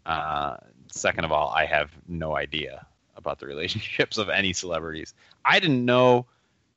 Uh, 0.07 0.57
second 0.91 1.25
of 1.25 1.33
all, 1.33 1.51
I 1.51 1.67
have 1.67 1.91
no 2.09 2.37
idea 2.37 2.87
about 3.17 3.39
the 3.39 3.47
relationships 3.47 4.19
of 4.19 4.29
any 4.29 4.53
celebrities. 4.53 5.15
I 5.45 5.61
didn't 5.61 5.85
know 5.85 6.27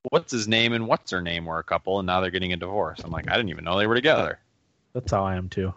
what's 0.09 0.31
his 0.31 0.47
name 0.47 0.73
and 0.73 0.87
what's 0.87 1.11
her 1.11 1.21
name 1.21 1.45
were 1.45 1.59
a 1.59 1.63
couple, 1.63 1.99
and 1.99 2.05
now 2.05 2.19
they're 2.21 2.31
getting 2.31 2.53
a 2.53 2.57
divorce. 2.57 2.99
I'm 3.03 3.11
like, 3.11 3.29
I 3.29 3.35
didn't 3.37 3.49
even 3.49 3.63
know 3.63 3.77
they 3.77 3.87
were 3.87 3.95
together. 3.95 4.39
That's 4.93 5.11
how 5.11 5.23
I 5.23 5.35
am 5.35 5.47
too. 5.49 5.73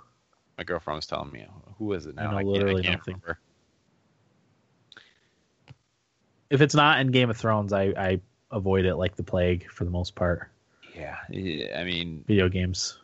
My 0.59 0.65
girlfriend 0.65 0.97
was 0.97 1.07
telling 1.07 1.31
me, 1.31 1.47
who 1.79 1.93
is 1.93 2.07
it 2.07 2.15
I 2.19 2.25
now? 2.25 2.31
know 2.33 2.37
can't- 2.39 2.49
literally 2.49 2.83
can't 2.83 2.99
nothing. 2.99 3.15
remember. 3.23 3.39
If 6.51 6.61
it's 6.61 6.75
not 6.75 7.01
in 7.01 7.09
Game 7.09 7.31
of 7.31 7.37
Thrones, 7.37 7.73
I, 7.73 7.85
I 7.97 8.21
avoid 8.51 8.85
it 8.85 8.97
like 8.97 9.17
the 9.17 9.23
plague 9.23 9.71
for 9.71 9.85
the 9.85 9.91
most 9.91 10.15
part. 10.15 10.51
Yeah, 10.95 11.17
yeah, 11.31 11.79
I 11.79 11.85
mean, 11.85 12.25
Video 12.27 12.49
games. 12.49 12.99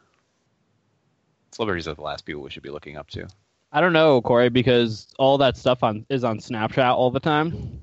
celebrities 1.50 1.86
are 1.88 1.94
the 1.94 2.02
last 2.02 2.24
people 2.24 2.42
we 2.42 2.50
should 2.50 2.62
be 2.62 2.70
looking 2.70 2.96
up 2.96 3.10
to. 3.10 3.28
I 3.72 3.80
don't 3.80 3.92
know, 3.92 4.20
Corey, 4.20 4.48
because 4.48 5.08
all 5.18 5.38
that 5.38 5.56
stuff 5.56 5.82
on 5.82 6.04
is 6.08 6.24
on 6.24 6.38
Snapchat 6.38 6.94
all 6.94 7.10
the 7.10 7.20
time. 7.20 7.80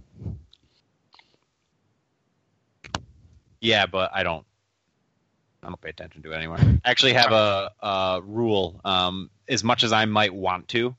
Yeah, 3.62 3.86
but 3.86 4.12
I 4.14 4.24
don't. 4.24 4.46
I 5.62 5.68
don't 5.68 5.82
pay 5.82 5.90
attention 5.90 6.22
to 6.24 6.32
it 6.32 6.36
anymore. 6.36 6.58
I 6.60 6.80
actually 6.86 7.14
have 7.14 7.34
a, 7.34 7.72
a 7.82 8.22
rule. 8.24 8.80
Um, 8.86 9.30
as 9.50 9.62
much 9.64 9.84
as 9.84 9.92
I 9.92 10.06
might 10.06 10.34
want 10.34 10.70
to, 10.70 10.96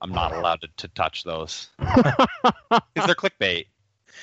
I'm 0.00 0.10
not 0.10 0.32
allowed 0.32 0.62
to, 0.62 0.68
to 0.78 0.88
touch 0.88 1.24
those 1.24 1.68
because 1.78 3.06
they're 3.06 3.14
clickbait, 3.14 3.66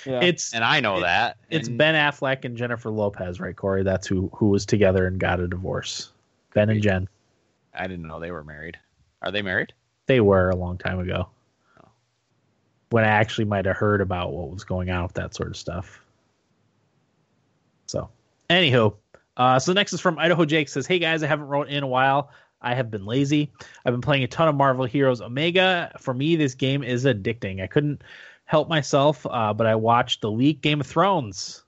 Yeah. 0.06 0.22
It's 0.22 0.54
and 0.54 0.64
I 0.64 0.80
know 0.80 0.98
It- 0.98 1.02
that. 1.02 1.38
it's 1.50 1.68
and 1.68 1.78
Ben 1.78 1.96
Affleck 1.96 2.46
and 2.46 2.58
Jennifer 2.58 2.90
Lopez, 2.90 3.40
right, 3.40 3.56
Corey? 3.56 3.84
That's 3.84 4.08
who 4.08 4.30
who 4.34 4.50
was 4.50 4.66
together 4.66 5.06
and 5.08 5.20
got 5.20 5.40
a 5.40 5.48
divorce. 5.48 6.12
Ben 6.54 6.70
and 6.70 6.82
Jen. 6.82 7.08
I 7.74 7.88
didn't 7.88 8.08
know 8.08 8.20
they 8.20 8.32
were 8.32 8.44
married. 8.44 8.78
Are 9.22 9.32
they 9.32 9.42
married? 9.42 9.74
They 10.08 10.20
were 10.20 10.50
a 10.50 10.56
long 10.56 10.78
time 10.78 11.00
ago. 11.00 11.30
Oh. 11.82 11.88
When 12.90 13.04
I 13.06 13.08
actually 13.08 13.46
might 13.46 13.66
have 13.66 13.78
heard 13.78 14.02
about 14.02 14.34
what 14.34 14.50
was 14.50 14.64
going 14.64 14.90
on 14.90 15.04
with 15.04 15.14
that 15.14 15.34
sort 15.34 15.50
of 15.50 15.56
stuff. 15.58 16.02
So, 17.86 18.10
anywho, 18.50 18.96
uh, 19.38 19.60
so 19.60 19.74
next 19.74 19.94
is 19.94 20.02
from 20.02 20.18
Idaho 20.18 20.46
Jake 20.46 20.70
says, 20.70 20.88
"Hey 20.88 21.00
guys, 21.00 21.24
I 21.24 21.28
haven't 21.28 21.48
wrote 21.48 21.70
in 21.70 21.84
a 21.84 21.88
while. 21.88 22.32
I 22.62 22.76
have 22.76 22.92
been 22.92 23.06
lazy. 23.06 23.52
I've 23.86 23.94
been 23.94 24.02
playing 24.02 24.24
a 24.24 24.28
ton 24.28 24.48
of 24.48 24.56
Marvel 24.56 24.86
Heroes 24.86 25.20
Omega. 25.22 25.92
For 26.00 26.14
me, 26.14 26.36
this 26.36 26.54
game 26.54 26.84
is 26.84 27.06
addicting. 27.06 27.62
I 27.62 27.68
couldn't 27.68 28.04
help 28.52 28.68
myself, 28.68 29.26
uh, 29.26 29.54
but 29.54 29.66
I 29.66 29.76
watched 29.76 30.20
the 30.20 30.30
leak 30.30 30.60
Game 30.62 30.82
of 30.82 30.88
Thrones. 30.88 31.64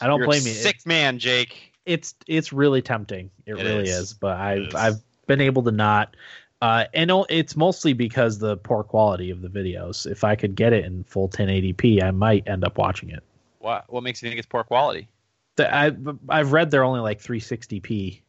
I 0.00 0.06
don't 0.06 0.18
You're 0.18 0.28
blame 0.28 0.42
you. 0.44 0.52
Sick 0.52 0.86
man, 0.86 1.18
Jake. 1.18 1.72
it's 1.84 2.14
it's 2.28 2.52
really 2.52 2.80
tempting. 2.80 3.32
It, 3.44 3.54
It 3.58 3.64
really 3.64 3.82
is. 3.82 3.98
is. 3.98 4.12
But 4.14 4.36
I've 4.36 4.68
is. 4.68 4.74
I've 4.76 5.02
been 5.26 5.40
able 5.40 5.64
to 5.64 5.72
not. 5.72 6.14
Uh, 6.62 6.84
and 6.94 7.10
it's 7.28 7.56
mostly 7.56 7.94
because 7.94 8.38
the 8.38 8.56
poor 8.58 8.84
quality 8.84 9.30
of 9.30 9.42
the 9.42 9.48
videos. 9.48 10.06
If 10.08 10.22
I 10.22 10.36
could 10.36 10.54
get 10.54 10.72
it 10.72 10.84
in 10.84 11.02
full 11.02 11.28
1080p, 11.28 12.00
I 12.00 12.12
might 12.12 12.48
end 12.48 12.64
up 12.64 12.78
watching 12.78 13.10
it. 13.10 13.24
What 13.58 13.86
what 13.88 14.04
makes 14.04 14.22
you 14.22 14.28
think 14.28 14.38
it's 14.38 14.46
poor 14.46 14.62
quality? 14.62 15.08
The- 15.56 15.74
I, 15.74 15.90
I've 16.28 16.52
read 16.52 16.70
they're 16.70 16.84
only 16.84 17.00
like 17.00 17.20
360p. 17.20 18.20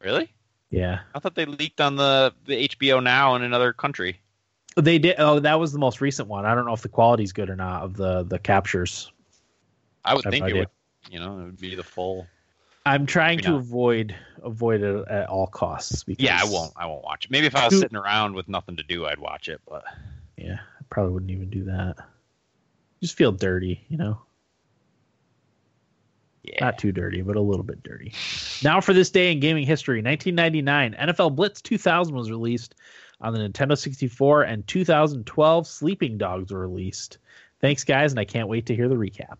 Really? 0.00 0.32
Yeah, 0.70 1.00
I 1.12 1.18
thought 1.18 1.34
they 1.34 1.44
leaked 1.44 1.80
on 1.80 1.96
the 1.96 2.32
the 2.44 2.68
HBO 2.68 3.02
Now 3.02 3.34
in 3.34 3.42
another 3.42 3.72
country. 3.72 4.20
They 4.76 4.98
did. 4.98 5.16
Oh, 5.18 5.38
that 5.40 5.58
was 5.60 5.72
the 5.72 5.78
most 5.78 6.00
recent 6.00 6.28
one. 6.28 6.46
I 6.46 6.54
don't 6.54 6.64
know 6.64 6.72
if 6.72 6.82
the 6.82 6.88
quality's 6.88 7.32
good 7.32 7.50
or 7.50 7.56
not 7.56 7.82
of 7.82 7.96
the 7.96 8.22
the 8.22 8.38
captures. 8.38 9.12
I 10.04 10.14
would 10.14 10.24
Have 10.24 10.32
think 10.32 10.42
it 10.44 10.48
idea. 10.48 10.58
would. 10.60 10.68
You 11.10 11.18
know, 11.20 11.40
it 11.40 11.44
would 11.44 11.60
be 11.60 11.74
the 11.74 11.82
full. 11.82 12.26
I'm 12.84 13.06
trying 13.06 13.36
Maybe 13.36 13.42
to 13.44 13.50
not. 13.50 13.58
avoid 13.60 14.16
avoid 14.42 14.82
it 14.82 15.08
at 15.08 15.28
all 15.28 15.46
costs. 15.46 16.02
Because, 16.04 16.24
Yeah, 16.24 16.40
I 16.40 16.44
won't. 16.50 16.72
I 16.76 16.86
won't 16.86 17.04
watch 17.04 17.26
it. 17.26 17.30
Maybe 17.30 17.46
if 17.46 17.54
I 17.54 17.66
was 17.66 17.78
sitting 17.78 17.96
around 17.98 18.34
with 18.34 18.48
nothing 18.48 18.76
to 18.76 18.82
do, 18.82 19.06
I'd 19.06 19.18
watch 19.20 19.48
it. 19.48 19.60
But 19.68 19.84
Yeah, 20.36 20.54
I 20.60 20.84
probably 20.90 21.12
wouldn't 21.12 21.30
even 21.30 21.50
do 21.50 21.64
that. 21.64 21.96
Just 23.00 23.16
feel 23.16 23.30
dirty, 23.32 23.84
you 23.88 23.96
know. 23.98 24.20
yeah, 26.42 26.64
Not 26.64 26.78
too 26.78 26.90
dirty, 26.92 27.22
but 27.22 27.36
a 27.36 27.40
little 27.40 27.62
bit 27.64 27.82
dirty. 27.84 28.12
Now 28.64 28.80
for 28.80 28.92
this 28.92 29.10
day 29.10 29.30
in 29.30 29.38
gaming 29.40 29.64
history, 29.66 30.02
1999, 30.02 30.94
NFL 31.08 31.36
Blitz 31.36 31.62
2000 31.62 32.14
was 32.14 32.30
released 32.30 32.74
on 33.22 33.32
the 33.32 33.38
Nintendo 33.38 33.78
64, 33.78 34.42
and 34.42 34.66
2012 34.66 35.66
Sleeping 35.66 36.18
Dogs 36.18 36.52
were 36.52 36.60
released. 36.60 37.18
Thanks, 37.60 37.84
guys, 37.84 38.12
and 38.12 38.18
I 38.18 38.24
can't 38.24 38.48
wait 38.48 38.66
to 38.66 38.74
hear 38.74 38.88
the 38.88 38.96
recap. 38.96 39.38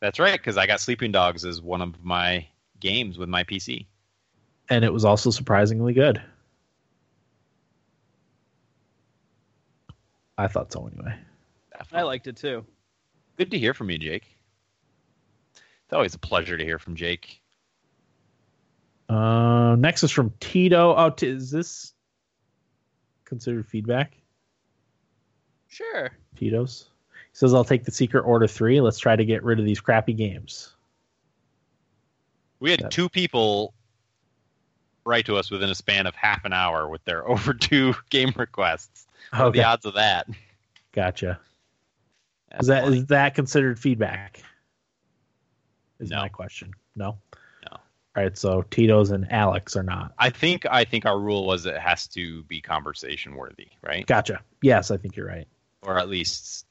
that's 0.00 0.18
right. 0.18 0.38
Because 0.38 0.58
I 0.58 0.66
got 0.66 0.80
Sleeping 0.80 1.12
Dogs 1.12 1.44
as 1.44 1.62
one 1.62 1.80
of 1.80 2.04
my 2.04 2.46
games 2.80 3.16
with 3.16 3.28
my 3.28 3.44
PC. 3.44 3.86
And 4.68 4.84
it 4.84 4.92
was 4.92 5.04
also 5.04 5.30
surprisingly 5.30 5.92
good. 5.92 6.20
I 10.36 10.48
thought 10.48 10.72
so 10.72 10.86
anyway. 10.92 11.14
I 11.92 12.02
liked 12.02 12.26
it 12.26 12.36
too. 12.36 12.64
Good 13.36 13.52
to 13.52 13.58
hear 13.58 13.72
from 13.72 13.90
you, 13.90 13.98
Jake. 13.98 14.36
It's 15.54 15.92
always 15.92 16.14
a 16.14 16.18
pleasure 16.18 16.56
to 16.56 16.64
hear 16.64 16.80
from 16.80 16.96
Jake. 16.96 17.40
Uh, 19.14 19.76
next 19.76 20.02
is 20.02 20.10
from 20.10 20.32
Tito. 20.40 20.94
Oh, 20.96 21.10
t- 21.10 21.28
is 21.28 21.50
this 21.50 21.92
considered 23.24 23.66
feedback? 23.66 24.16
Sure. 25.68 26.10
Tito's. 26.36 26.88
He 27.12 27.36
says, 27.38 27.54
I'll 27.54 27.64
take 27.64 27.84
the 27.84 27.90
Secret 27.90 28.22
Order 28.22 28.46
3. 28.46 28.80
Let's 28.80 28.98
try 28.98 29.14
to 29.16 29.24
get 29.24 29.42
rid 29.44 29.58
of 29.58 29.64
these 29.64 29.80
crappy 29.80 30.12
games. 30.14 30.74
We 32.60 32.70
had 32.70 32.80
That- 32.80 32.90
two 32.92 33.08
people 33.08 33.74
write 35.04 35.26
to 35.26 35.36
us 35.36 35.50
within 35.50 35.68
a 35.70 35.74
span 35.74 36.06
of 36.06 36.14
half 36.14 36.44
an 36.44 36.52
hour 36.52 36.88
with 36.88 37.04
their 37.04 37.28
overdue 37.28 37.94
game 38.10 38.32
requests. 38.36 39.06
What 39.30 39.40
are 39.40 39.46
Okay. 39.46 39.58
the 39.60 39.64
odds 39.64 39.84
of 39.84 39.94
that? 39.94 40.28
Gotcha. 40.92 41.38
That's 42.50 42.62
Is 42.62 42.66
that 42.68 42.84
funny. 42.84 42.98
is 42.98 43.06
that 43.06 43.34
considered 43.34 43.78
feedback? 43.78 44.42
Is 45.98 46.10
No. 46.10 46.18
my 46.18 46.28
question. 46.28 46.72
No? 46.96 47.18
Right, 48.16 48.36
so 48.38 48.62
Tito's 48.62 49.10
and 49.10 49.30
Alex 49.32 49.74
are 49.74 49.82
not. 49.82 50.12
I 50.18 50.30
think 50.30 50.66
I 50.70 50.84
think 50.84 51.04
our 51.04 51.18
rule 51.18 51.44
was 51.46 51.66
it 51.66 51.76
has 51.76 52.06
to 52.08 52.44
be 52.44 52.60
conversation 52.60 53.34
worthy, 53.34 53.66
right? 53.82 54.06
Gotcha. 54.06 54.40
Yes, 54.62 54.92
I 54.92 54.98
think 54.98 55.16
you're 55.16 55.26
right. 55.26 55.48
Or 55.82 55.98
at 55.98 56.08
least 56.08 56.64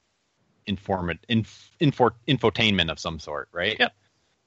informant 0.65 1.19
inf, 1.27 1.69
info, 1.81 2.11
infotainment 2.29 2.89
of 2.89 2.97
some 2.97 3.19
sort, 3.19 3.49
right? 3.51 3.75
Yep. 3.77 3.93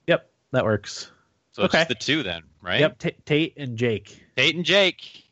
Yep, 0.07 0.31
that 0.53 0.65
works. 0.65 1.11
So 1.53 1.65
it's 1.65 1.75
Okay. 1.75 1.81
just 1.81 1.89
the 1.91 1.95
two 1.97 2.23
then, 2.23 2.45
right? 2.63 2.81
Yep, 2.81 2.99
T- 2.99 3.17
Tate 3.27 3.55
and 3.59 3.77
Jake. 3.77 4.19
Tate 4.35 4.55
and 4.57 4.65
Jake. 4.65 5.23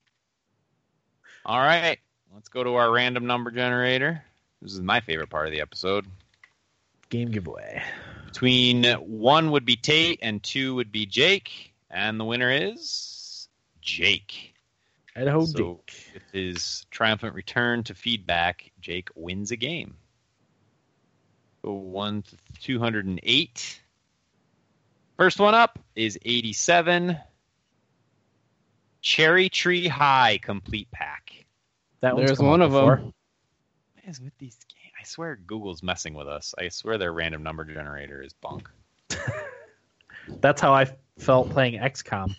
All 1.47 1.59
right. 1.59 1.99
Let's 2.35 2.49
go 2.49 2.63
to 2.65 2.75
our 2.75 2.91
random 2.93 3.27
number 3.27 3.51
generator. 3.51 4.23
This 4.61 4.73
is 4.73 4.81
my 4.81 5.01
favorite 5.01 5.31
part 5.31 5.47
of 5.47 5.53
the 5.53 5.61
episode. 5.63 6.07
Game 7.09 7.31
giveaway. 7.31 7.83
Between 8.35 8.83
one 8.95 9.53
would 9.53 9.65
be 9.65 9.77
Tate 9.77 10.19
and 10.21 10.43
two 10.43 10.75
would 10.75 10.91
be 10.91 11.07
Jake. 11.07 11.73
And 11.89 12.19
the 12.19 12.25
winner 12.25 12.51
is 12.51 13.49
Jake. 13.81 14.55
Idaho 15.15 15.45
So- 15.45 15.81
Jake. 15.87 16.11
With 16.15 16.23
his 16.33 16.85
triumphant 16.91 17.35
return 17.37 17.85
to 17.85 17.95
feedback, 17.95 18.73
Jake 18.81 19.09
wins 19.15 19.53
a 19.53 19.57
game. 19.57 19.97
So 21.63 21.75
one 21.75 22.23
to 22.23 22.37
208. 22.61 23.81
First 25.17 25.39
one 25.39 25.55
up 25.55 25.79
is 25.95 26.19
87. 26.25 27.17
Cherry 29.01 29.49
Tree 29.49 29.87
High 29.87 30.39
Complete 30.43 30.91
Pack. 30.91 31.47
That 32.01 32.17
one's 32.17 32.27
There's 32.31 32.41
one 32.41 32.63
of 32.63 32.73
before. 32.73 32.97
them. 32.97 33.15
What 33.95 34.05
is 34.07 34.21
with 34.21 34.37
these 34.39 34.57
games? 34.57 34.74
I 35.05 35.07
swear 35.07 35.37
Google's 35.37 35.83
messing 35.83 36.15
with 36.15 36.27
us. 36.27 36.55
I 36.59 36.71
swear 36.71 36.97
their 36.97 37.13
random 37.13 37.43
number 37.43 37.63
generator 37.67 38.23
is 38.23 38.33
bunk. 38.33 38.71
That's 40.41 40.63
how 40.63 40.73
I 40.73 40.87
felt 41.19 41.51
playing 41.51 41.79
XCOM. 41.79 42.35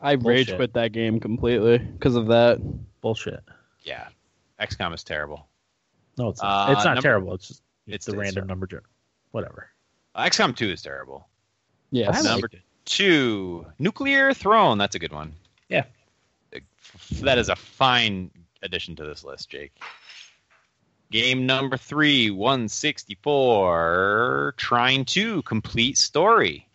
I 0.00 0.12
rage 0.12 0.56
quit 0.56 0.72
that 0.72 0.92
game 0.92 1.20
completely 1.20 1.76
because 1.76 2.16
of 2.16 2.28
that. 2.28 2.60
Bullshit. 3.02 3.40
Yeah. 3.82 4.08
XCOM 4.58 4.94
is 4.94 5.04
terrible. 5.04 5.46
No, 6.16 6.30
it's 6.30 6.40
not. 6.40 6.70
Uh, 6.70 6.72
it's 6.72 6.84
not 6.86 6.94
number- 6.94 7.02
terrible. 7.02 7.34
It's 7.34 7.48
just 7.48 7.62
it's, 7.86 7.94
It's- 7.96 8.04
the 8.06 8.12
it's 8.12 8.18
random 8.18 8.34
terrible. 8.36 8.48
number. 8.48 8.66
generator. 8.66 8.88
Whatever. 9.32 9.68
Uh, 10.14 10.24
XCOM 10.24 10.56
2 10.56 10.70
is 10.70 10.80
terrible. 10.80 11.28
Yeah. 11.90 12.10
Number 12.10 12.30
liked 12.40 12.54
it. 12.54 12.60
Two, 12.86 13.66
Nuclear 13.78 14.32
Throne. 14.32 14.78
That's 14.78 14.94
a 14.94 14.98
good 14.98 15.12
one. 15.12 15.34
Yeah. 15.68 15.84
That 17.20 17.36
is 17.36 17.50
a 17.50 17.56
fine 17.56 18.30
addition 18.62 18.96
to 18.96 19.04
this 19.04 19.24
list, 19.24 19.50
Jake. 19.50 19.72
Game 21.10 21.46
number 21.46 21.76
three, 21.76 22.30
164. 22.30 24.54
Trine 24.56 25.04
2 25.04 25.42
Complete 25.42 25.98
Story. 25.98 26.68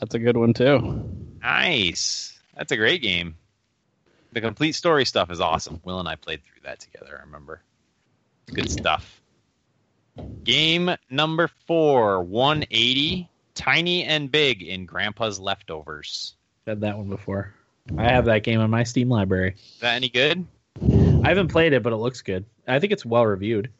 That's 0.00 0.14
a 0.14 0.18
good 0.18 0.36
one 0.36 0.54
too. 0.54 1.08
Nice. 1.42 2.38
That's 2.56 2.72
a 2.72 2.76
great 2.76 3.02
game. 3.02 3.36
The 4.32 4.40
complete 4.40 4.74
story 4.74 5.04
stuff 5.04 5.30
is 5.30 5.40
awesome. 5.40 5.80
Will 5.84 6.00
and 6.00 6.08
I 6.08 6.16
played 6.16 6.42
through 6.42 6.62
that 6.64 6.80
together, 6.80 7.16
I 7.20 7.24
remember. 7.24 7.62
Good 8.52 8.70
stuff. 8.70 9.20
Game 10.42 10.90
number 11.10 11.48
four, 11.66 12.22
180. 12.22 13.28
Tiny 13.54 14.04
and 14.04 14.32
Big 14.32 14.62
in 14.62 14.86
Grandpa's 14.86 15.38
Leftovers. 15.38 16.34
Had 16.66 16.80
that 16.80 16.98
one 16.98 17.08
before. 17.08 17.54
I 17.96 18.04
have 18.04 18.24
that 18.24 18.42
game 18.42 18.60
in 18.60 18.70
my 18.70 18.82
Steam 18.82 19.08
library. 19.08 19.54
Is 19.56 19.80
that 19.80 19.94
any 19.94 20.08
good? 20.08 20.44
I 21.24 21.28
haven't 21.28 21.48
played 21.48 21.72
it, 21.72 21.82
but 21.82 21.92
it 21.92 21.96
looks 21.96 22.20
good. 22.22 22.44
I 22.68 22.78
think 22.78 22.92
it's 22.92 23.04
well 23.04 23.24
reviewed. 23.26 23.70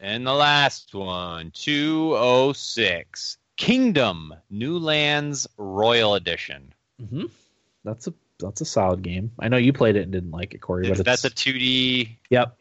And 0.00 0.26
the 0.26 0.32
last 0.32 0.94
one, 0.94 1.50
206. 1.52 3.38
Kingdom 3.56 4.34
New 4.50 4.78
Lands 4.78 5.46
Royal 5.56 6.14
Edition. 6.16 6.72
Mm-hmm. 7.00 7.24
That's 7.84 8.06
a 8.08 8.14
that's 8.40 8.60
a 8.60 8.64
solid 8.64 9.02
game. 9.02 9.30
I 9.38 9.48
know 9.48 9.56
you 9.56 9.72
played 9.72 9.94
it 9.96 10.02
and 10.02 10.12
didn't 10.12 10.32
like 10.32 10.54
it, 10.54 10.58
Corey. 10.58 10.88
But 10.88 11.04
That's 11.04 11.24
a 11.24 11.30
2D. 11.30 12.08
yep. 12.30 12.56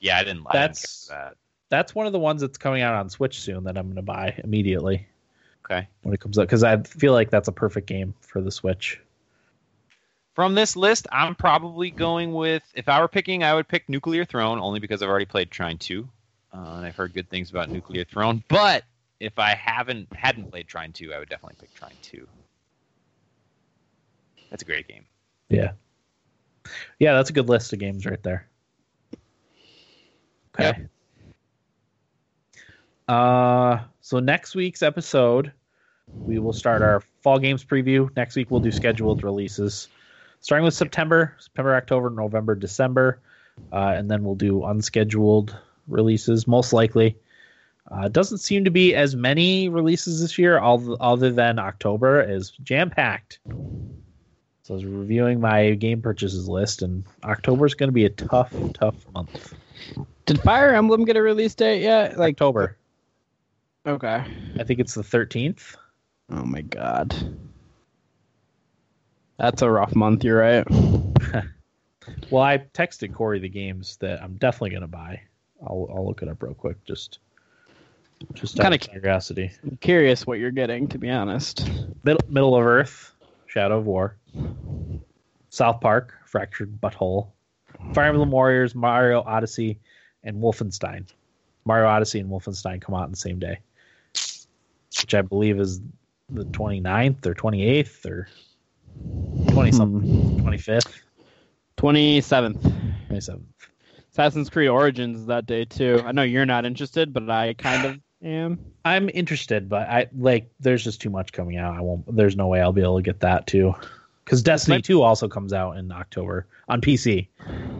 Yeah, 0.00 0.16
I 0.16 0.24
didn't 0.24 0.44
like 0.44 0.54
That's- 0.54 1.06
that. 1.10 1.36
That's 1.68 1.94
one 1.94 2.06
of 2.06 2.12
the 2.12 2.18
ones 2.18 2.40
that's 2.42 2.58
coming 2.58 2.82
out 2.82 2.94
on 2.94 3.08
Switch 3.08 3.40
soon 3.40 3.64
that 3.64 3.78
I'm 3.78 3.86
going 3.86 3.96
to 3.96 4.02
buy 4.02 4.38
immediately 4.44 5.06
Okay. 5.64 5.88
when 6.02 6.12
it 6.14 6.20
comes 6.20 6.38
out, 6.38 6.42
because 6.42 6.62
I 6.64 6.82
feel 6.82 7.12
like 7.14 7.30
that's 7.30 7.48
a 7.48 7.52
perfect 7.52 7.86
game 7.86 8.12
for 8.20 8.42
the 8.42 8.50
Switch. 8.50 9.00
From 10.34 10.54
this 10.54 10.76
list, 10.76 11.06
I'm 11.12 11.34
probably 11.34 11.90
going 11.90 12.32
with. 12.32 12.62
If 12.74 12.88
I 12.88 13.00
were 13.00 13.08
picking, 13.08 13.42
I 13.44 13.54
would 13.54 13.68
pick 13.68 13.88
Nuclear 13.88 14.24
Throne 14.24 14.58
only 14.58 14.80
because 14.80 15.02
I've 15.02 15.08
already 15.08 15.26
played 15.26 15.50
Trine 15.50 15.76
2, 15.76 16.08
uh, 16.54 16.56
and 16.56 16.86
I've 16.86 16.96
heard 16.96 17.12
good 17.12 17.28
things 17.28 17.50
about 17.50 17.68
Nuclear 17.68 18.04
Throne. 18.04 18.42
But 18.48 18.84
if 19.20 19.38
I 19.38 19.54
haven't 19.54 20.12
hadn't 20.14 20.50
played 20.50 20.68
Trine 20.68 20.92
2, 20.92 21.12
I 21.12 21.18
would 21.18 21.28
definitely 21.28 21.56
pick 21.60 21.74
Trine 21.74 21.92
2. 22.02 22.26
That's 24.50 24.62
a 24.62 24.66
great 24.66 24.88
game. 24.88 25.04
Yeah. 25.48 25.72
Yeah, 26.98 27.14
that's 27.14 27.30
a 27.30 27.32
good 27.32 27.48
list 27.48 27.72
of 27.72 27.78
games 27.78 28.04
right 28.04 28.22
there. 28.22 28.46
Okay. 30.54 30.64
Yep. 30.64 30.76
Uh 33.08 33.78
so 34.00 34.18
next 34.20 34.54
week's 34.54 34.82
episode 34.82 35.52
we 36.24 36.38
will 36.38 36.52
start 36.52 36.82
our 36.82 37.02
fall 37.22 37.38
games 37.38 37.64
preview. 37.64 38.14
Next 38.16 38.36
week 38.36 38.50
we'll 38.50 38.60
do 38.60 38.70
scheduled 38.70 39.24
releases. 39.24 39.88
Starting 40.42 40.64
with 40.64 40.74
September, 40.74 41.34
September, 41.38 41.74
October, 41.74 42.10
November, 42.10 42.54
December, 42.54 43.20
uh, 43.72 43.94
and 43.96 44.10
then 44.10 44.24
we'll 44.24 44.34
do 44.34 44.64
unscheduled 44.64 45.56
releases 45.86 46.46
most 46.46 46.72
likely. 46.72 47.16
Uh, 47.90 48.08
doesn't 48.08 48.38
seem 48.38 48.64
to 48.64 48.70
be 48.70 48.94
as 48.94 49.16
many 49.16 49.68
releases 49.68 50.20
this 50.20 50.38
year, 50.38 50.58
al- 50.58 50.96
other 51.00 51.30
than 51.30 51.58
October 51.58 52.20
is 52.22 52.50
jam 52.62 52.90
packed. 52.90 53.38
So 54.64 54.70
I 54.70 54.72
was 54.74 54.84
reviewing 54.84 55.40
my 55.40 55.70
game 55.74 56.02
purchases 56.02 56.48
list, 56.48 56.82
and 56.82 57.04
October 57.24 57.66
is 57.66 57.74
going 57.74 57.88
to 57.88 57.92
be 57.92 58.04
a 58.04 58.10
tough, 58.10 58.52
tough 58.74 58.94
month. 59.12 59.54
Did 60.26 60.40
Fire 60.40 60.74
Emblem 60.74 61.04
get 61.04 61.16
a 61.16 61.22
release 61.22 61.54
date 61.54 61.82
yet? 61.82 62.18
Like 62.18 62.34
October, 62.34 62.76
okay. 63.86 64.24
I 64.58 64.64
think 64.64 64.80
it's 64.80 64.94
the 64.94 65.02
thirteenth. 65.02 65.76
Oh 66.30 66.44
my 66.44 66.62
god. 66.62 67.14
That's 69.38 69.62
a 69.62 69.70
rough 69.70 69.94
month. 69.94 70.24
You're 70.24 70.38
right. 70.38 70.66
well, 72.30 72.42
I 72.42 72.58
texted 72.58 73.14
Corey 73.14 73.38
the 73.38 73.48
games 73.48 73.96
that 73.98 74.22
I'm 74.22 74.34
definitely 74.34 74.70
gonna 74.70 74.88
buy. 74.88 75.20
I'll 75.62 75.88
I'll 75.94 76.06
look 76.06 76.22
it 76.22 76.28
up 76.28 76.42
real 76.42 76.54
quick. 76.54 76.84
Just 76.84 77.18
just 78.34 78.58
kind 78.58 78.74
of 78.74 78.80
curiosity. 78.80 79.50
I'm 79.62 79.76
curious 79.78 80.26
what 80.26 80.38
you're 80.38 80.50
getting, 80.50 80.88
to 80.88 80.98
be 80.98 81.10
honest. 81.10 81.68
Middle, 82.04 82.20
Middle 82.28 82.54
of 82.54 82.64
Earth, 82.64 83.12
Shadow 83.46 83.78
of 83.78 83.86
War, 83.86 84.16
South 85.50 85.80
Park, 85.80 86.14
Fractured 86.26 86.80
Butthole, 86.80 87.28
Fire 87.94 88.08
Emblem 88.08 88.30
Warriors, 88.30 88.74
Mario 88.74 89.22
Odyssey, 89.22 89.80
and 90.24 90.36
Wolfenstein. 90.36 91.06
Mario 91.64 91.88
Odyssey 91.88 92.20
and 92.20 92.30
Wolfenstein 92.30 92.80
come 92.80 92.94
out 92.94 93.04
on 93.04 93.10
the 93.10 93.16
same 93.16 93.38
day, 93.38 93.58
which 95.00 95.14
I 95.14 95.22
believe 95.22 95.60
is 95.60 95.80
the 96.28 96.44
29th 96.44 97.26
or 97.26 97.34
28th 97.34 98.06
or 98.06 98.28
20 99.48 99.72
something, 99.72 100.40
25th, 100.40 101.00
27th, 101.76 102.74
27th. 103.10 103.42
Assassin's 104.12 104.50
Creed 104.50 104.68
Origins 104.68 105.26
that 105.26 105.46
day 105.46 105.64
too. 105.64 106.02
I 106.04 106.12
know 106.12 106.22
you're 106.22 106.46
not 106.46 106.66
interested, 106.66 107.12
but 107.12 107.30
I 107.30 107.54
kind 107.54 107.84
of 107.86 108.00
am. 108.22 108.58
I'm 108.84 109.08
interested, 109.08 109.68
but 109.68 109.88
I 109.88 110.08
like. 110.16 110.50
There's 110.60 110.84
just 110.84 111.00
too 111.00 111.10
much 111.10 111.32
coming 111.32 111.56
out. 111.56 111.76
I 111.76 111.80
won't. 111.80 112.14
There's 112.14 112.36
no 112.36 112.46
way 112.48 112.60
I'll 112.60 112.72
be 112.72 112.82
able 112.82 112.96
to 112.96 113.02
get 113.02 113.20
that 113.20 113.46
too. 113.46 113.74
Because 114.24 114.42
Destiny 114.42 114.76
might, 114.76 114.84
2 114.84 115.02
also 115.02 115.28
comes 115.28 115.52
out 115.52 115.78
in 115.78 115.90
October 115.90 116.46
on 116.68 116.80
PC. 116.80 117.28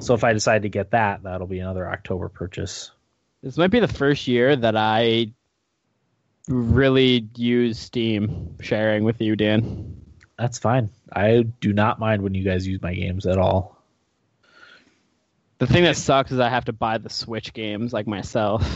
So 0.01 0.14
if 0.14 0.24
I 0.24 0.32
decide 0.32 0.62
to 0.62 0.68
get 0.68 0.90
that, 0.90 1.22
that'll 1.22 1.47
be 1.47 1.60
another 1.60 1.89
October 1.89 2.28
purchase. 2.28 2.90
This 3.43 3.56
might 3.56 3.70
be 3.70 3.78
the 3.78 3.86
first 3.86 4.26
year 4.26 4.56
that 4.56 4.76
I 4.76 5.32
really 6.48 7.28
use 7.36 7.78
Steam 7.78 8.56
sharing 8.60 9.05
with 9.05 9.20
you, 9.20 9.36
Dan. 9.36 10.02
That's 10.43 10.59
fine. 10.59 10.90
I 11.12 11.43
do 11.60 11.73
not 11.73 12.01
mind 12.01 12.20
when 12.20 12.35
you 12.35 12.43
guys 12.43 12.66
use 12.66 12.82
my 12.82 12.93
games 12.94 13.27
at 13.27 13.39
all. 13.39 13.81
The 15.59 15.69
thing 15.69 15.85
that 15.85 15.97
sucks 15.97 16.32
is 16.32 16.40
I 16.40 16.48
have 16.48 16.64
to 16.64 16.73
buy 16.73 16.98
the 16.98 17.10
Switch 17.10 17.52
games 17.52 17.93
like 17.93 18.09
myself. 18.09 18.66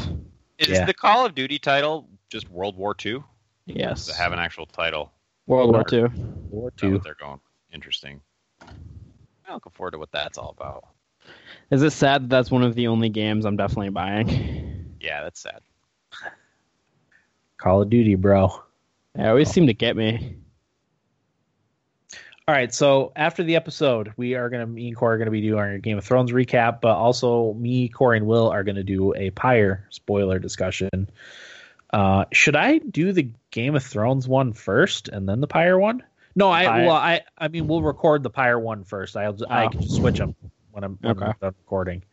Is 0.61 0.69
yeah. 0.69 0.85
the 0.85 0.95
Call 0.95 1.27
of 1.27 1.35
Duty 1.35 1.59
title 1.59 2.09
just 2.31 2.49
World 2.49 2.77
War 2.77 2.95
II? 3.05 3.25
Yes. 3.65 4.07
Does 4.07 4.11
it 4.11 4.19
have 4.19 4.33
an 4.33 4.39
actual 4.39 4.67
title? 4.67 5.11
World 5.49 5.73
War 5.73 5.85
II. 5.93 6.05
War 6.51 6.73
II. 6.81 7.01
They're 7.03 7.17
going 7.17 7.41
interesting. 7.73 8.21
I'm 8.63 9.55
looking 9.55 9.73
forward 9.73 9.91
to 9.91 9.99
what 9.99 10.13
that's 10.13 10.39
all 10.39 10.55
about. 10.57 10.85
Is 11.73 11.83
it 11.83 11.91
sad 11.91 12.23
that 12.23 12.29
that's 12.29 12.49
one 12.53 12.63
of 12.63 12.77
the 12.77 12.87
only 12.87 13.09
games 13.09 13.45
I'm 13.45 13.57
definitely 13.57 13.89
buying? 13.89 14.95
Yeah, 15.01 15.25
that's 15.25 15.41
sad. 15.41 15.63
Call 17.59 17.83
of 17.83 17.91
Duty, 17.91 18.15
bro. 18.15 18.63
They 19.17 19.27
always 19.27 19.49
oh. 19.49 19.53
seem 19.53 19.67
to 19.67 19.75
get 19.75 19.97
me. 19.97 20.37
All 22.49 22.55
right, 22.55 22.73
so 22.73 23.11
after 23.17 23.43
the 23.43 23.57
episode, 23.57 24.13
we 24.17 24.37
are 24.37 24.49
gonna 24.49 24.69
me 24.69 24.87
and 24.87 24.97
Corey 24.97 25.17
are 25.17 25.19
gonna 25.19 25.33
be 25.33 25.41
doing 25.41 25.59
our 25.59 25.79
Game 25.79 25.99
of 25.99 26.05
Thrones 26.05 26.31
recap, 26.31 26.81
but 26.81 26.97
also 26.97 27.55
me, 27.55 27.89
Corey, 27.89 28.19
and 28.19 28.27
Will 28.29 28.49
are 28.51 28.63
gonna 28.63 28.85
do 28.85 29.13
a 29.17 29.31
Pyre 29.31 29.85
spoiler 29.91 30.39
discussion. 30.39 31.11
Uh, 31.93 32.27
should 32.33 32.55
I 32.55 32.79
do 32.79 33.13
the 33.13 33.31
Game 33.51 33.75
of 33.75 33.83
Thrones 33.83 34.29
one 34.29 34.53
first 34.53 35.09
and 35.09 35.29
then 35.29 35.41
the 35.41 35.49
Pyre 35.49 35.77
one? 35.77 36.05
No, 36.37 36.49
I 36.49 36.67
Pyre. 36.67 36.87
well, 36.87 36.95
I 36.95 37.23
I 37.37 37.49
mean 37.49 37.67
we'll 37.67 37.83
record 37.83 38.23
the 38.23 38.31
Pyre 38.31 38.61
one 38.61 38.85
first. 38.85 39.17
I'll 39.17 39.37
oh. 39.43 39.47
I 39.51 39.67
can 39.67 39.81
just 39.81 39.97
switch 39.97 40.19
them 40.19 40.37
when 40.71 40.85
I'm, 40.85 40.99
when 41.01 41.21
okay. 41.21 41.33
I'm 41.43 41.49
recording. 41.49 42.05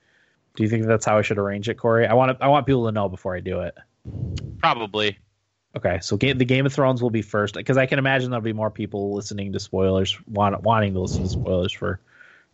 Do 0.56 0.64
you 0.64 0.70
think 0.70 0.88
that's 0.88 1.06
how 1.06 1.20
I 1.20 1.22
should 1.22 1.38
arrange 1.38 1.70
it, 1.70 1.76
Corey? 1.76 2.08
I 2.08 2.16
want 2.16 2.40
to, 2.40 2.44
I 2.44 2.48
want 2.48 2.66
people 2.66 2.88
to 2.88 2.92
know 2.92 3.08
before 3.08 3.36
I 3.36 3.40
do 3.40 3.60
it. 3.60 3.76
Probably. 4.58 5.20
Okay, 5.76 6.00
so 6.02 6.18
game, 6.18 6.38
the 6.38 6.46
Game 6.46 6.66
of 6.68 6.74
Thrones 6.74 7.02
will 7.02 7.10
be 7.10 7.24
first 7.24 7.56
because 7.56 7.78
I 7.78 7.88
can 7.88 7.98
imagine 7.98 8.30
there'll 8.30 8.44
be 8.44 8.54
more 8.54 8.70
people 8.70 9.14
listening 9.16 9.52
to 9.54 9.60
spoilers, 9.60 10.16
want, 10.28 10.62
wanting 10.62 10.94
to 10.94 11.00
listen 11.00 11.24
to 11.24 11.30
spoilers 11.30 11.72
for 11.72 12.00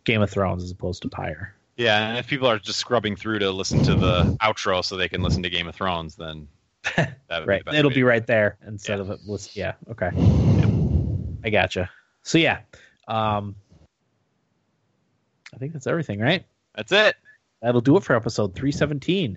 Game 0.04 0.22
of 0.22 0.30
Thrones 0.30 0.64
as 0.64 0.70
opposed 0.70 1.02
to 1.02 1.08
Pyre. 1.08 1.54
Yeah, 1.76 2.08
and 2.08 2.18
if 2.18 2.26
people 2.26 2.48
are 2.48 2.58
just 2.58 2.78
scrubbing 2.78 3.16
through 3.16 3.40
to 3.40 3.50
listen 3.50 3.82
to 3.84 3.94
the 3.94 4.36
outro 4.42 4.84
so 4.84 4.96
they 4.96 5.08
can 5.08 5.22
listen 5.22 5.42
to 5.42 5.50
Game 5.50 5.68
of 5.68 5.74
Thrones, 5.74 6.16
then 6.16 6.48
right, 7.30 7.64
be 7.64 7.76
it'll 7.76 7.90
be 7.90 8.02
right 8.02 8.26
there 8.26 8.56
instead 8.66 8.96
yeah. 8.96 9.02
of 9.02 9.10
it. 9.10 9.20
Was, 9.26 9.54
yeah, 9.54 9.74
okay, 9.90 10.10
yeah. 10.14 10.66
I 11.44 11.50
gotcha. 11.50 11.90
So 12.22 12.38
yeah, 12.38 12.60
um, 13.06 13.54
I 15.54 15.58
think 15.58 15.72
that's 15.74 15.86
everything, 15.86 16.20
right? 16.20 16.44
That's 16.74 16.92
it. 16.92 17.16
That'll 17.60 17.80
do 17.82 17.96
it 17.96 18.04
for 18.04 18.16
episode 18.16 18.54
317 18.54 19.36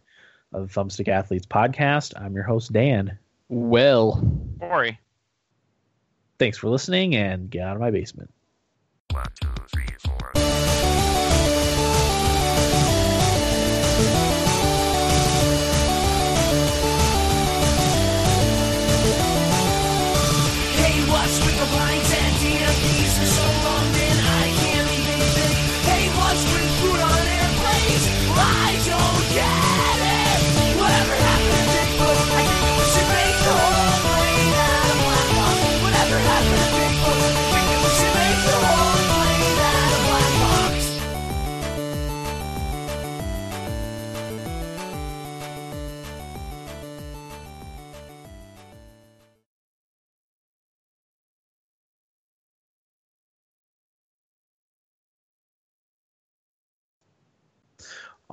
of 0.54 0.74
the 0.74 0.80
Thumbstick 0.80 1.10
Athletes 1.10 1.46
podcast. 1.46 2.14
I'm 2.20 2.34
your 2.34 2.44
host, 2.44 2.72
Dan. 2.72 3.18
Will. 3.54 4.22
Corey. 4.60 5.00
Thanks 6.40 6.58
for 6.58 6.70
listening 6.70 7.16
and 7.16 7.50
get 7.50 7.68
out 7.68 7.76
of 7.76 7.82
my 7.82 7.92
basement. 7.92 8.34
One, 9.12 9.26
two, 9.40 9.48
three, 9.72 9.86
four. 10.00 10.43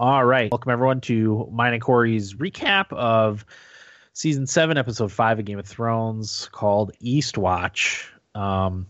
All 0.00 0.24
right. 0.24 0.50
Welcome, 0.50 0.72
everyone, 0.72 1.02
to 1.02 1.46
mine 1.52 1.74
and 1.74 1.82
Corey's 1.82 2.32
recap 2.32 2.90
of 2.90 3.44
season 4.14 4.46
seven, 4.46 4.78
episode 4.78 5.12
five 5.12 5.38
of 5.38 5.44
Game 5.44 5.58
of 5.58 5.66
Thrones 5.66 6.48
called 6.52 6.92
Eastwatch. 7.04 8.06
Um, 8.34 8.86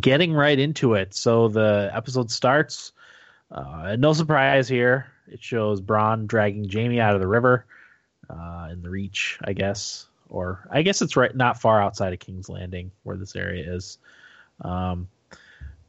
getting 0.00 0.32
right 0.32 0.58
into 0.58 0.94
it. 0.94 1.14
So 1.14 1.46
the 1.46 1.88
episode 1.94 2.32
starts. 2.32 2.90
Uh, 3.52 3.94
no 3.96 4.12
surprise 4.12 4.68
here. 4.68 5.06
It 5.28 5.40
shows 5.40 5.80
Bronn 5.80 6.26
dragging 6.26 6.68
Jaime 6.68 7.00
out 7.00 7.14
of 7.14 7.20
the 7.20 7.28
river 7.28 7.64
uh, 8.28 8.70
in 8.72 8.82
the 8.82 8.90
Reach, 8.90 9.38
I 9.44 9.52
guess. 9.52 10.08
Or 10.28 10.66
I 10.68 10.82
guess 10.82 11.00
it's 11.00 11.14
right 11.14 11.32
not 11.32 11.60
far 11.60 11.80
outside 11.80 12.12
of 12.12 12.18
King's 12.18 12.48
Landing 12.48 12.90
where 13.04 13.16
this 13.16 13.36
area 13.36 13.72
is. 13.72 13.98
Um, 14.62 15.06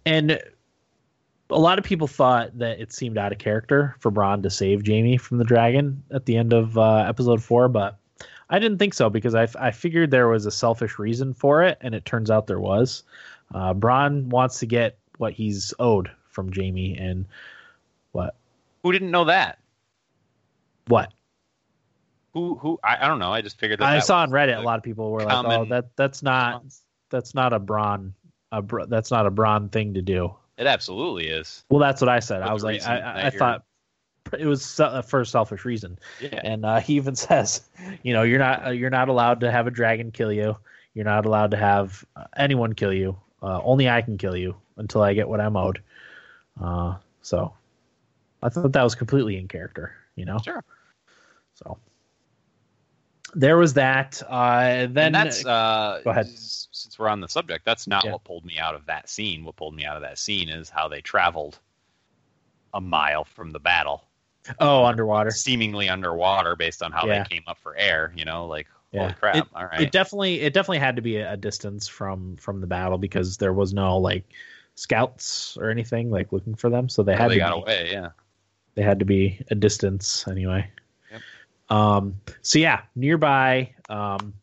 and 0.06 0.40
a 1.54 1.60
lot 1.60 1.78
of 1.78 1.86
people 1.86 2.08
thought 2.08 2.58
that 2.58 2.80
it 2.80 2.92
seemed 2.92 3.18
out 3.18 3.32
of 3.32 3.38
character 3.38 3.96
for 4.00 4.12
Bronn 4.12 4.44
to 4.44 4.50
save 4.50 4.86
Jaime 4.86 5.18
from 5.18 5.38
the 5.38 5.44
dragon 5.44 6.04
at 6.12 6.26
the 6.26 6.36
end 6.38 6.54
of 6.54 6.78
uh, 6.78 7.06
episode 7.08 7.42
four, 7.42 7.70
but 7.70 7.98
I 8.50 8.60
didn't 8.60 8.78
think 8.78 8.94
so 8.94 9.10
because 9.10 9.36
I, 9.36 9.48
I 9.60 9.72
figured 9.72 10.12
there 10.12 10.28
was 10.28 10.46
a 10.46 10.52
selfish 10.52 11.00
reason 11.00 11.34
for 11.34 11.64
it, 11.64 11.78
and 11.82 11.96
it 11.96 12.06
turns 12.06 12.30
out 12.30 12.48
there 12.48 12.60
was. 12.60 13.04
Uh, 13.54 13.74
wants 13.74 14.60
to 14.60 14.66
get 14.66 14.98
what 15.18 15.34
he's 15.34 15.74
owed 15.80 16.10
from 16.30 16.52
Jaime, 16.52 16.98
and 16.98 17.26
what? 18.12 18.36
Who 18.84 18.92
didn't 18.92 19.12
know 19.12 19.26
that? 19.26 19.60
What? 20.88 21.14
Who? 22.34 22.56
Who? 22.56 22.80
I, 22.84 23.06
I 23.06 23.08
don't 23.08 23.20
know. 23.20 23.32
I 23.32 23.42
just 23.42 23.60
figured 23.60 23.80
that. 23.80 23.86
I 23.86 23.96
that 23.96 24.06
saw 24.06 24.20
on 24.20 24.32
Reddit 24.32 24.58
a 24.58 24.62
lot 24.62 24.78
of 24.78 24.84
people 24.84 25.12
were 25.12 25.24
like, 25.24 25.46
"Oh, 25.46 25.66
that 25.66 25.96
that's 25.96 26.24
not 26.24 26.64
that's 27.10 27.36
not 27.36 27.54
a 27.54 27.60
Bronn, 27.60 28.14
a 28.52 28.64
that's 28.88 29.12
not 29.12 29.28
a 29.28 29.32
Bronn 29.32 29.72
thing 29.72 29.94
to 29.94 30.02
do." 30.02 30.34
It 30.58 30.68
absolutely 30.68 31.28
is. 31.28 31.64
Well, 31.70 31.80
that's 31.80 32.02
what 32.02 32.10
I 32.10 32.20
said. 32.20 32.42
I 32.42 32.54
was 32.54 32.64
like, 32.64 32.84
I, 32.84 33.28
I 33.28 33.30
thought 33.30 33.64
it 34.38 34.46
was 34.46 34.76
for 35.06 35.22
a 35.22 35.26
selfish 35.26 35.66
reason. 35.66 35.98
Yeah. 36.22 36.40
And 36.44 36.66
uh, 36.66 36.80
he 36.80 36.96
even 36.96 37.16
says, 37.28 37.62
you 38.04 38.14
know, 38.14 38.24
you're 38.24 38.40
not 38.40 38.68
uh, 38.68 38.70
you're 38.72 38.90
not 38.90 39.10
allowed 39.10 39.40
to 39.42 39.52
have 39.52 39.68
a 39.68 39.72
dragon 39.72 40.12
kill 40.12 40.32
you. 40.32 40.56
You're 40.94 41.06
not 41.06 41.26
allowed 41.26 41.52
to 41.52 41.58
have 41.58 42.06
uh, 42.16 42.26
anyone 42.38 42.74
kill 42.74 42.94
you. 42.94 43.18
Uh, 43.42 43.62
only 43.64 43.90
I 43.90 44.02
can 44.02 44.18
kill 44.18 44.38
you 44.38 44.56
until 44.78 45.02
I 45.02 45.14
get 45.14 45.28
what 45.28 45.42
I'm 45.42 45.58
owed. 45.58 45.82
Uh, 46.62 46.96
so 47.22 47.54
I 48.42 48.50
thought 48.50 48.72
that 48.72 48.84
was 48.84 48.96
completely 48.96 49.38
in 49.38 49.48
character. 49.48 49.96
You 50.16 50.26
know. 50.26 50.38
Sure. 50.44 50.64
So 51.56 51.78
there 53.36 53.58
was 53.58 53.74
that. 53.74 54.22
Uh, 54.28 54.88
then 54.90 54.98
and 54.98 55.16
that's 55.16 55.46
uh, 55.46 56.02
go 56.04 56.12
ahead. 56.12 56.28
Since 56.28 56.98
we're 57.00 57.08
on 57.08 57.22
the 57.22 57.28
subject, 57.28 57.66
that's 57.66 57.88
not 57.88 58.04
yeah. 58.04 58.12
what 58.14 58.24
pulled 58.24 58.46
me 58.46 58.60
out 58.60 58.76
of 58.76 58.86
that 58.88 59.10
scene. 59.10 59.46
What 59.46 59.56
pulled 59.56 59.76
me 59.76 59.86
out 59.86 59.96
of 59.96 60.02
that 60.02 60.18
scene 60.18 60.50
is 60.50 60.70
how 60.70 60.88
they 60.88 61.02
traveled 61.02 61.60
a 62.74 62.82
mile 62.82 63.24
from 63.24 63.52
the 63.52 63.60
battle. 63.60 64.04
Oh, 64.60 64.84
underwater, 64.84 65.32
seemingly 65.32 65.88
underwater, 65.88 66.56
based 66.56 66.84
on 66.84 66.92
how 66.92 67.08
yeah. 67.08 67.24
they 67.24 67.36
came 67.36 67.44
up 67.48 67.58
for 67.60 67.76
air. 67.78 68.14
You 68.16 68.26
know, 68.26 68.46
like 68.48 68.68
Yeah. 68.92 69.04
Holy 69.04 69.14
crap! 69.14 69.36
It, 69.36 69.46
All 69.56 69.66
right. 69.66 69.82
it 69.82 69.92
definitely 69.92 70.42
it 70.42 70.54
definitely 70.54 70.80
had 70.80 70.96
to 70.98 71.02
be 71.02 71.18
a, 71.18 71.38
distance 71.38 71.88
from 71.88 72.36
from 72.36 72.60
the 72.62 72.68
battle 72.68 72.98
because 72.98 73.38
there 73.38 73.54
was 73.54 73.74
no 73.74 73.98
like 73.98 74.26
scouts 74.76 75.58
or 75.58 75.70
anything 75.70 76.12
like 76.12 76.32
looking 76.32 76.56
for 76.56 76.70
them, 76.70 76.90
so 76.90 77.04
they 77.04 77.14
Oh, 77.14 77.18
had 77.18 77.32
they 77.32 77.36
to 77.36 77.40
got 77.40 77.56
be, 77.56 77.62
away. 77.62 77.90
Yeah. 77.92 78.10
they 78.76 78.82
had 78.82 79.00
to 79.00 79.06
be 79.06 79.40
a 79.50 79.56
distance 79.56 80.28
anyway. 80.28 80.70
Um. 81.70 82.22
So 82.42 82.60
yeah, 82.60 82.82
nearby, 82.96 83.74
um, 83.90 84.34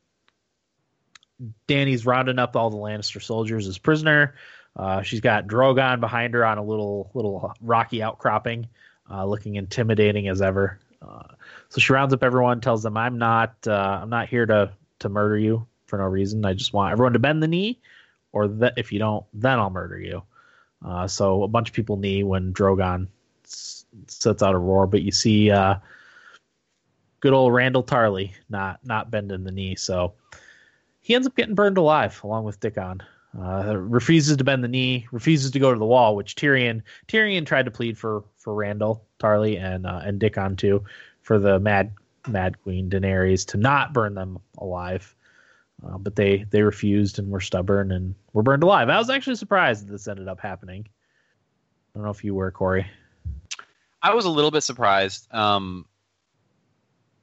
Dany's 1.67 2.05
rounding 2.05 2.39
up 2.39 2.57
all 2.57 2.71
the 2.71 2.77
Lannister 2.77 3.23
soldiers 3.23 3.67
as 3.67 3.79
prisoner. 3.79 4.35
Uh, 4.77 5.03
she's 5.03 5.21
got 5.21 5.47
Drogon 5.47 6.01
behind 6.01 6.35
her 6.35 6.45
on 6.45 6.59
a 6.59 6.63
little 6.65 7.11
little 7.15 7.53
rocky 7.61 8.03
outcropping, 8.03 8.69
uh, 9.11 9.25
looking 9.25 9.57
intimidating 9.57 10.29
as 10.29 10.43
ever. 10.43 10.79
Uh, 11.03 11.35
so 11.69 11.81
she 11.81 11.93
rounds 11.93 12.13
up 12.13 12.23
everyone, 12.23 12.61
tells 12.61 12.83
them, 12.83 12.97
"I'm 12.97 13.19
not 13.19 13.55
uh, 13.67 14.01
I'm 14.03 14.11
not 14.11 14.29
here 14.29 14.47
to 14.47 14.73
to 15.01 15.09
murder 15.09 15.39
you 15.39 15.67
for 15.87 15.99
no 15.99 16.05
reason. 16.05 16.45
I 16.45 16.55
just 16.55 16.73
want 16.73 16.93
everyone 16.93 17.15
to 17.15 17.19
bend 17.19 17.43
the 17.43 17.49
knee, 17.49 17.81
or 18.33 18.49
that 18.49 18.75
if 18.77 18.93
you 18.93 18.99
don't, 18.99 19.25
then 19.35 19.59
I'll 19.59 19.71
murder 19.71 19.99
you." 19.99 20.23
Uh, 20.85 21.07
so 21.07 21.43
a 21.43 21.49
bunch 21.49 21.69
of 21.69 21.75
people 21.75 21.97
knee 21.97 22.23
when 22.23 22.53
Drogon 22.53 23.09
s- 23.45 23.85
sets 24.07 24.43
out 24.43 24.55
a 24.55 24.59
roar, 24.59 24.87
but 24.87 25.03
you 25.03 25.11
see 25.11 25.51
uh, 25.51 25.75
good 27.21 27.33
old 27.33 27.53
Randyll 27.53 27.87
Tarly 27.87 28.33
not 28.49 28.81
not 28.85 29.11
bending 29.11 29.45
the 29.45 29.53
knee, 29.53 29.77
so 29.77 30.15
he 31.01 31.15
ends 31.15 31.27
up 31.27 31.37
getting 31.37 31.55
burned 31.55 31.79
alive 31.79 32.21
along 32.25 32.45
with 32.45 32.61
Dickon. 32.61 33.03
Uh, 33.39 33.77
refuses 33.77 34.37
to 34.37 34.43
bend 34.43 34.65
the 34.65 34.69
knee, 34.69 35.07
refuses 35.13 35.53
to 35.53 35.61
go 35.61 35.73
to 35.73 35.79
the 35.79 35.87
wall, 35.87 36.17
which 36.17 36.35
Tyrion 36.35 36.83
Tyrion 37.07 37.47
tried 37.47 37.65
to 37.65 37.71
plead 37.71 37.97
for 37.97 38.25
for 38.37 38.55
Randyll 38.55 39.01
Tarly 39.21 39.61
and 39.61 39.87
uh, 39.87 40.01
and 40.05 40.19
Dickon 40.19 40.57
too, 40.57 40.85
for 41.23 41.39
the 41.39 41.61
Mad 41.61 41.93
Mad 42.27 42.61
Queen 42.63 42.91
Daenerys 42.91 43.47
to 43.49 43.57
not 43.57 43.93
burn 43.93 44.15
them 44.15 44.39
alive. 44.59 45.15
Uh, 45.87 45.97
but 45.97 46.17
they 46.17 46.45
they 46.51 46.63
refused 46.63 47.19
and 47.19 47.31
were 47.31 47.41
stubborn 47.41 47.93
and 47.93 48.15
were 48.33 48.43
burned 48.43 48.63
alive. 48.63 48.89
I 48.89 48.99
was 48.99 49.09
actually 49.09 49.37
surprised 49.37 49.87
that 49.87 49.93
this 49.93 50.09
ended 50.09 50.29
up 50.29 50.41
happening. 50.41 50.87
I 50.87 51.99
don't 51.99 52.05
know 52.05 52.11
if 52.11 52.25
you 52.25 52.35
were 52.35 52.51
Corey. 52.51 52.87
I 54.03 54.15
was 54.15 54.25
a 54.25 54.31
little 54.31 54.51
bit 54.51 54.63
surprised. 54.63 55.33
Um, 55.33 55.87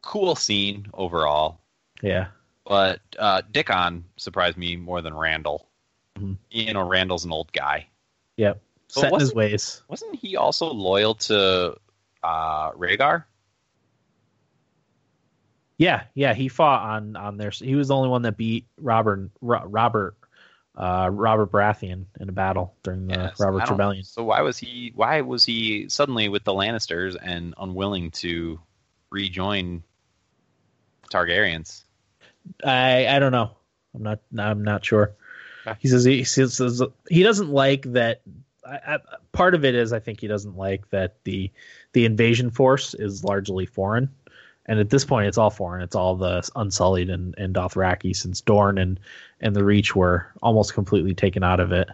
cool 0.01 0.35
scene 0.35 0.87
overall, 0.93 1.59
Yeah, 2.01 2.27
but 2.65 3.01
uh, 3.17 3.41
Dickon 3.51 4.05
surprised 4.17 4.57
me 4.57 4.75
more 4.75 5.01
than 5.01 5.13
Randyll. 5.13 5.61
Mhm. 6.17 6.37
You 6.49 6.73
know, 6.73 6.87
Randyll's 6.87 7.25
an 7.25 7.31
old 7.31 7.51
guy. 7.51 7.87
yep, 8.37 8.61
But 8.95 9.01
set 9.01 9.13
in 9.13 9.19
his 9.19 9.33
ways. 9.35 9.81
Wasn't 9.87 10.15
he 10.15 10.35
also 10.37 10.71
loyal 10.73 11.15
to 11.15 11.77
uh, 12.23 12.71
Rhaegar? 12.71 13.25
Yeah, 15.77 16.03
yeah, 16.15 16.33
he 16.33 16.47
fought 16.47 16.81
on 16.89 17.15
on 17.15 17.37
their. 17.37 17.51
He 17.51 17.75
was 17.75 17.89
the 17.89 17.95
only 17.95 18.09
one 18.09 18.23
that 18.23 18.35
beat 18.35 18.65
Robert 18.81 19.29
Robert 19.41 20.15
uh, 20.75 21.09
Robert 21.11 21.51
Baratheon 21.51 22.05
in 22.19 22.29
a 22.29 22.31
battle 22.31 22.75
during 22.81 23.07
the 23.07 23.13
Yes, 23.13 23.39
I 23.39 23.45
Robert's 23.45 23.69
Rebellion. 23.69 24.03
So 24.03 24.23
why 24.23 24.41
was 24.41 24.57
he? 24.57 24.91
Why 24.95 25.21
was 25.21 25.45
he 25.45 25.87
suddenly 25.89 26.29
with 26.29 26.43
the 26.43 26.53
Lannisters 26.53 27.15
and 27.21 27.53
unwilling 27.59 28.09
to 28.11 28.59
rejoin 29.09 29.83
Targaryens? 31.11 31.83
I 32.63 33.07
I 33.07 33.19
don't 33.19 33.31
know. 33.31 33.51
I'm 33.93 34.03
not 34.03 34.19
I'm 34.37 34.63
not 34.63 34.85
sure. 34.85 35.13
He 35.79 35.89
says 35.89 36.05
he, 36.05 36.23
says 36.23 36.55
says 36.55 36.81
he 37.09 37.23
doesn't 37.23 37.49
like 37.49 37.83
that. 37.91 38.21
I, 38.65 38.95
I, 38.95 38.99
part 39.33 39.53
of 39.53 39.65
it 39.65 39.75
is 39.75 39.91
I 39.91 39.99
think 39.99 40.21
he 40.21 40.27
doesn't 40.27 40.55
like 40.55 40.89
that 40.91 41.15
the 41.23 41.51
the 41.91 42.05
invasion 42.05 42.51
force 42.51 42.93
is 42.93 43.23
largely 43.23 43.65
foreign, 43.65 44.09
and 44.65 44.79
at 44.79 44.89
this 44.89 45.03
point 45.03 45.27
it's 45.27 45.37
all 45.37 45.49
foreign. 45.49 45.81
It's 45.81 45.95
all 45.95 46.15
the 46.15 46.47
Unsullied 46.55 47.09
and, 47.09 47.35
and 47.37 47.53
Dothraki 47.53 48.15
since 48.15 48.39
Dorne 48.39 48.77
and 48.77 48.99
and 49.41 49.55
the 49.55 49.63
Reach 49.63 49.95
were 49.95 50.31
almost 50.41 50.73
completely 50.73 51.13
taken 51.13 51.43
out 51.43 51.59
of 51.59 51.73
it 51.73 51.89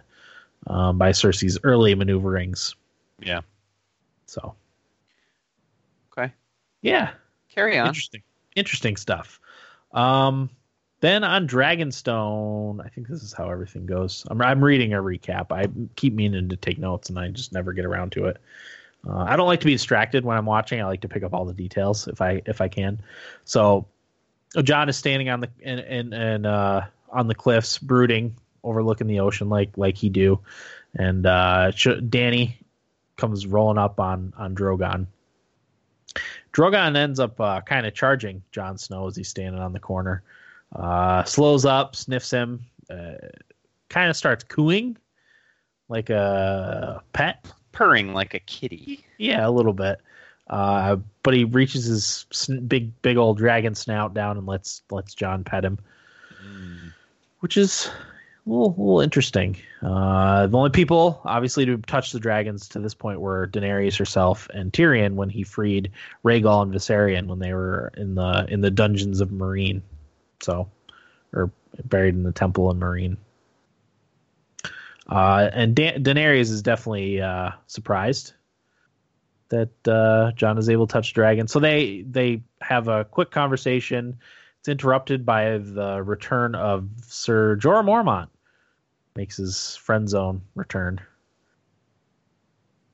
um, 0.68 0.98
by 0.98 1.10
Cersei's 1.10 1.58
early 1.64 1.94
maneuverings. 1.94 2.76
Yeah. 3.20 3.40
So. 4.26 4.54
Yeah, 6.84 7.12
Carry 7.54 7.78
on. 7.78 7.86
Interesting. 7.86 8.22
Interesting 8.56 8.96
stuff. 8.96 9.40
Um, 9.92 10.50
then 11.00 11.22
on 11.24 11.46
Dragonstone, 11.46 12.84
I 12.84 12.88
think 12.88 13.08
this 13.08 13.22
is 13.22 13.32
how 13.32 13.48
everything 13.50 13.86
goes. 13.86 14.26
I'm, 14.28 14.40
I'm 14.42 14.62
reading 14.62 14.92
a 14.92 14.98
recap. 14.98 15.52
I 15.52 15.66
keep 15.96 16.14
meaning 16.14 16.48
to 16.48 16.56
take 16.56 16.78
notes, 16.78 17.08
and 17.08 17.18
I 17.18 17.28
just 17.28 17.52
never 17.52 17.72
get 17.72 17.84
around 17.84 18.12
to 18.12 18.26
it. 18.26 18.38
Uh, 19.06 19.18
I 19.18 19.36
don't 19.36 19.46
like 19.46 19.60
to 19.60 19.66
be 19.66 19.72
distracted 19.72 20.24
when 20.24 20.36
I'm 20.36 20.46
watching. 20.46 20.80
I 20.80 20.84
like 20.84 21.02
to 21.02 21.08
pick 21.08 21.22
up 21.22 21.32
all 21.32 21.44
the 21.44 21.54
details 21.54 22.08
if 22.08 22.20
I 22.20 22.42
if 22.46 22.60
I 22.60 22.68
can. 22.68 23.00
So, 23.44 23.86
Jon 24.62 24.88
is 24.88 24.96
standing 24.96 25.28
on 25.28 25.40
the 25.40 25.50
and 25.62 25.80
and, 25.80 26.14
and 26.14 26.46
uh, 26.46 26.82
on 27.10 27.28
the 27.28 27.34
cliffs, 27.34 27.78
brooding, 27.78 28.34
overlooking 28.62 29.06
the 29.06 29.20
ocean 29.20 29.48
like 29.48 29.76
like 29.76 29.96
he 29.96 30.08
do, 30.08 30.40
and 30.94 31.24
uh, 31.24 31.70
Dany 31.72 32.56
comes 33.16 33.46
rolling 33.46 33.78
up 33.78 34.00
on 34.00 34.32
on 34.36 34.54
Drogon. 34.56 35.06
Drogon 36.54 36.96
ends 36.96 37.18
up 37.20 37.40
uh, 37.40 37.60
kind 37.62 37.84
of 37.86 37.94
charging 37.94 38.42
Jon 38.52 38.78
Snow 38.78 39.06
as 39.08 39.16
he's 39.16 39.28
standing 39.28 39.60
on 39.60 39.72
the 39.72 39.80
corner. 39.80 40.22
Uh, 40.74 41.24
slows 41.24 41.64
up, 41.64 41.94
sniffs 41.96 42.30
him, 42.30 42.64
uh, 42.90 43.14
kind 43.88 44.08
of 44.08 44.16
starts 44.16 44.44
cooing 44.44 44.96
like 45.88 46.10
a 46.10 47.02
pet. 47.12 47.44
Purring 47.72 48.12
like 48.14 48.34
a 48.34 48.40
kitty. 48.40 49.04
Yeah, 49.18 49.46
a 49.46 49.50
little 49.50 49.72
bit. 49.72 50.00
Uh, 50.48 50.96
but 51.22 51.34
he 51.34 51.44
reaches 51.44 51.84
his 51.86 52.26
sn- 52.32 52.66
big, 52.66 53.00
big 53.02 53.16
old 53.16 53.38
dragon 53.38 53.74
snout 53.74 54.14
down 54.14 54.36
and 54.36 54.46
lets 54.46 54.82
lets 54.90 55.14
Jon 55.14 55.42
pet 55.42 55.64
him, 55.64 55.78
Mm. 56.46 56.92
which 57.40 57.56
is 57.56 57.90
a 58.46 58.50
little, 58.50 58.68
a 58.68 58.80
little 58.80 59.00
interesting. 59.00 59.56
Uh, 59.82 60.46
the 60.46 60.56
only 60.56 60.70
people, 60.70 61.20
obviously, 61.24 61.64
to 61.66 61.78
touch 61.78 62.12
the 62.12 62.20
dragons 62.20 62.68
to 62.68 62.78
this 62.78 62.94
point 62.94 63.20
were 63.20 63.48
Daenerys 63.48 63.96
herself 63.96 64.48
and 64.52 64.72
Tyrion 64.72 65.14
when 65.14 65.30
he 65.30 65.42
freed 65.42 65.90
Rhaegal 66.24 66.62
and 66.62 66.72
Viserion 66.72 67.26
when 67.26 67.38
they 67.38 67.52
were 67.52 67.92
in 67.96 68.14
the 68.14 68.46
in 68.48 68.60
the 68.60 68.70
dungeons 68.70 69.20
of 69.20 69.30
Meereen, 69.30 69.82
so 70.40 70.68
or 71.32 71.50
buried 71.84 72.14
in 72.14 72.22
the 72.22 72.32
temple 72.32 72.70
of 72.70 72.76
Meereen. 72.76 73.16
Uh, 75.08 75.50
and 75.52 75.74
da- 75.74 75.98
Daenerys 75.98 76.50
is 76.50 76.62
definitely 76.62 77.20
uh, 77.20 77.50
surprised 77.66 78.32
that 79.48 79.88
uh, 79.88 80.32
Jon 80.32 80.58
is 80.58 80.68
able 80.68 80.86
to 80.86 80.92
touch 80.92 81.14
dragon. 81.14 81.48
So 81.48 81.60
they 81.60 82.02
they 82.02 82.42
have 82.60 82.88
a 82.88 83.04
quick 83.04 83.30
conversation. 83.30 84.18
It's 84.60 84.68
interrupted 84.68 85.26
by 85.26 85.58
the 85.58 86.02
return 86.02 86.54
of 86.54 86.88
Sir 87.06 87.56
Jorah 87.56 87.84
Mormont. 87.84 88.28
Makes 89.16 89.36
his 89.36 89.76
friend 89.76 90.08
zone 90.08 90.42
return. 90.56 91.00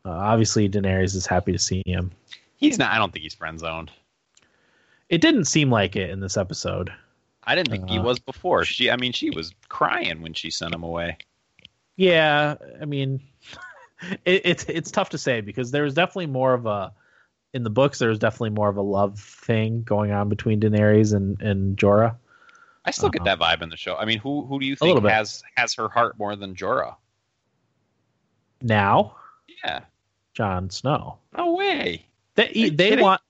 Uh, 0.05 0.11
obviously, 0.11 0.69
Daenerys 0.69 1.15
is 1.15 1.27
happy 1.27 1.53
to 1.53 1.59
see 1.59 1.83
him. 1.87 2.11
He's 2.57 2.79
not. 2.79 2.93
I 2.93 2.99
don't 2.99 3.11
think 3.13 3.23
he's 3.23 3.35
friend 3.35 3.59
zoned. 3.59 3.91
It 5.09 5.23
didn't 5.23 5.47
seem 5.47 5.71
like 5.71 5.97
it 5.97 6.11
in 6.11 6.21
this 6.21 6.37
episode. 6.37 6.93
I 7.45 7.55
didn't 7.55 7.71
think 7.71 7.89
he 7.89 7.99
Uh, 7.99 8.03
was 8.03 8.19
before. 8.19 8.65
She. 8.65 8.91
I 8.91 8.97
mean, 8.97 9.13
she 9.13 9.31
was 9.31 9.55
crying 9.69 10.21
when 10.21 10.35
she 10.35 10.51
sent 10.51 10.75
him 10.75 10.83
away. 10.83 11.17
Yeah, 11.97 12.57
I 12.81 12.85
mean, 12.85 13.23
it, 14.27 14.43
it's 14.45 14.65
it's 14.65 14.91
tough 14.91 15.11
to 15.11 15.19
say 15.19 15.41
because 15.41 15.71
there 15.71 15.85
was 15.85 15.95
definitely 15.95 16.27
more 16.27 16.53
of 16.53 16.67
a 16.67 16.93
in 17.55 17.63
the 17.63 17.71
books. 17.71 17.99
There 17.99 18.11
was 18.11 18.19
definitely 18.19 18.51
more 18.51 18.69
of 18.69 18.77
a 18.77 18.83
love 18.83 19.19
thing 19.19 19.83
going 19.85 20.13
on 20.13 20.29
between 20.29 20.61
Daenerys 20.61 21.15
and 21.15 21.41
and 21.41 21.79
Jorah. 21.79 22.17
I 22.85 22.91
still 22.93 23.11
get 23.11 23.23
Uh-huh. 23.27 23.37
that 23.37 23.39
vibe 23.59 23.63
in 23.63 23.69
the 23.69 23.77
show. 23.77 23.97
I 23.97 24.05
mean, 24.05 24.19
who 24.19 24.45
who 24.47 24.59
do 24.61 24.67
you 24.67 24.77
think 24.77 25.03
has 25.05 25.43
has 25.57 25.75
her 25.75 25.89
heart 25.89 26.19
more 26.19 26.35
than 26.37 26.55
Jorah? 26.55 26.97
Now, 28.63 29.17
Yeah. 29.65 29.81
Jon 30.35 30.71
Snow. 30.71 31.19
No 31.37 31.55
way. 31.55 32.07
They 32.35 32.71
they 32.71 32.91
kidding? 32.91 33.01
want 33.05 33.21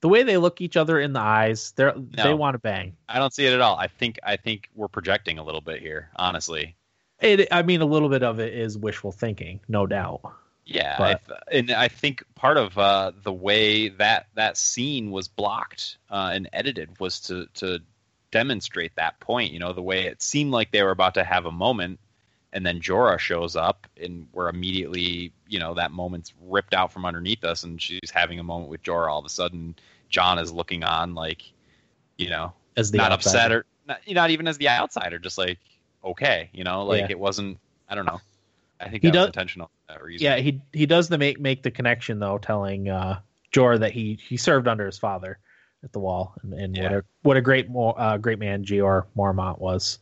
the 0.00 0.08
way 0.08 0.22
they 0.22 0.36
look 0.36 0.60
each 0.60 0.76
other 0.76 1.00
in 1.00 1.12
the 1.12 1.20
eyes. 1.20 1.72
They 1.72 1.84
are 1.84 1.94
they 1.96 2.34
want 2.34 2.54
to 2.54 2.58
bang. 2.58 2.96
I 3.08 3.18
don't 3.18 3.32
see 3.34 3.46
it 3.46 3.52
at 3.52 3.60
all. 3.60 3.76
I 3.76 3.88
think 3.88 4.18
I 4.22 4.36
think 4.36 4.70
we're 4.74 4.88
projecting 4.88 5.38
a 5.38 5.44
little 5.44 5.60
bit 5.60 5.80
here, 5.80 6.10
honestly. 6.16 6.76
It, 7.20 7.48
I 7.50 7.62
mean, 7.62 7.80
a 7.80 7.86
little 7.86 8.10
bit 8.10 8.22
of 8.22 8.40
it 8.40 8.52
is 8.52 8.76
wishful 8.76 9.10
thinking, 9.10 9.60
no 9.68 9.86
doubt. 9.86 10.20
Yeah, 10.66 10.96
But- 10.98 11.06
I 11.06 11.14
th- 11.14 11.40
and 11.52 11.70
I 11.70 11.88
think 11.88 12.22
part 12.34 12.56
of 12.58 12.76
uh, 12.76 13.12
the 13.22 13.32
way 13.32 13.88
that 13.88 14.26
that 14.34 14.56
scene 14.56 15.10
was 15.10 15.26
blocked 15.28 15.96
uh, 16.10 16.30
and 16.34 16.48
edited 16.52 16.98
was 17.00 17.20
to 17.22 17.46
to 17.54 17.80
demonstrate 18.30 18.94
that 18.96 19.18
point. 19.20 19.52
You 19.52 19.58
know, 19.58 19.72
the 19.72 19.82
way 19.82 20.06
it 20.06 20.22
seemed 20.22 20.52
like 20.52 20.70
they 20.72 20.82
were 20.82 20.90
about 20.90 21.14
to 21.14 21.24
have 21.24 21.46
a 21.46 21.52
moment, 21.52 21.98
and 22.52 22.64
then 22.64 22.80
Jorah 22.80 23.18
shows 23.18 23.56
up, 23.56 23.86
and 24.00 24.28
we're 24.32 24.48
immediately, 24.48 25.32
you 25.48 25.58
know, 25.58 25.74
that 25.74 25.92
moment's 25.92 26.32
ripped 26.42 26.74
out 26.74 26.92
from 26.92 27.04
underneath 27.04 27.44
us, 27.44 27.64
and 27.64 27.80
she's 27.80 28.10
having 28.12 28.38
a 28.38 28.42
moment 28.44 28.70
with 28.70 28.82
Jorah. 28.82 29.10
All 29.10 29.18
of 29.18 29.24
a 29.24 29.30
sudden, 29.30 29.74
Jon 30.08 30.38
is 30.38 30.52
looking 30.52 30.84
on 30.84 31.14
like, 31.14 31.42
you 32.18 32.30
know, 32.30 32.52
As 32.76 32.90
the 32.90 32.98
not 32.98 33.12
outsider. 33.12 33.36
upset 33.38 33.52
or 33.52 33.66
not, 33.86 34.00
not 34.08 34.30
even 34.30 34.46
as 34.48 34.58
the 34.58 34.68
outsider, 34.68 35.18
just 35.18 35.38
like 35.38 35.58
okay, 36.04 36.48
you 36.52 36.62
know, 36.62 36.84
like 36.84 37.00
Yeah. 37.00 37.06
it 37.10 37.18
wasn't. 37.18 37.58
I 37.88 37.94
don't 37.96 38.06
know. 38.06 38.20
I 38.80 38.88
think 38.88 39.02
He 39.02 39.10
does- 39.10 39.26
intentional 39.26 39.68
for 39.86 39.94
that 39.94 40.02
reason. 40.04 40.24
Yeah, 40.24 40.36
he 40.36 40.60
he 40.72 40.86
does 40.86 41.08
the 41.08 41.18
make 41.18 41.40
make 41.40 41.62
the 41.62 41.70
connection 41.70 42.18
though, 42.20 42.38
telling 42.38 42.88
uh, 42.88 43.20
Jorah 43.52 43.80
that 43.80 43.92
he 43.92 44.14
he 44.14 44.36
served 44.36 44.68
under 44.68 44.86
his 44.86 44.98
father, 44.98 45.38
at 45.86 45.92
the 45.92 46.00
wall, 46.00 46.34
and, 46.42 46.52
and 46.52 46.76
Yeah. 46.76 46.82
what 46.82 46.92
a 46.92 47.04
what 47.22 47.36
a 47.38 47.40
great 47.40 47.68
uh, 47.74 48.18
great 48.18 48.38
man 48.38 48.64
Jeor 48.64 49.06
Mormont 49.16 49.58
was. 49.58 49.98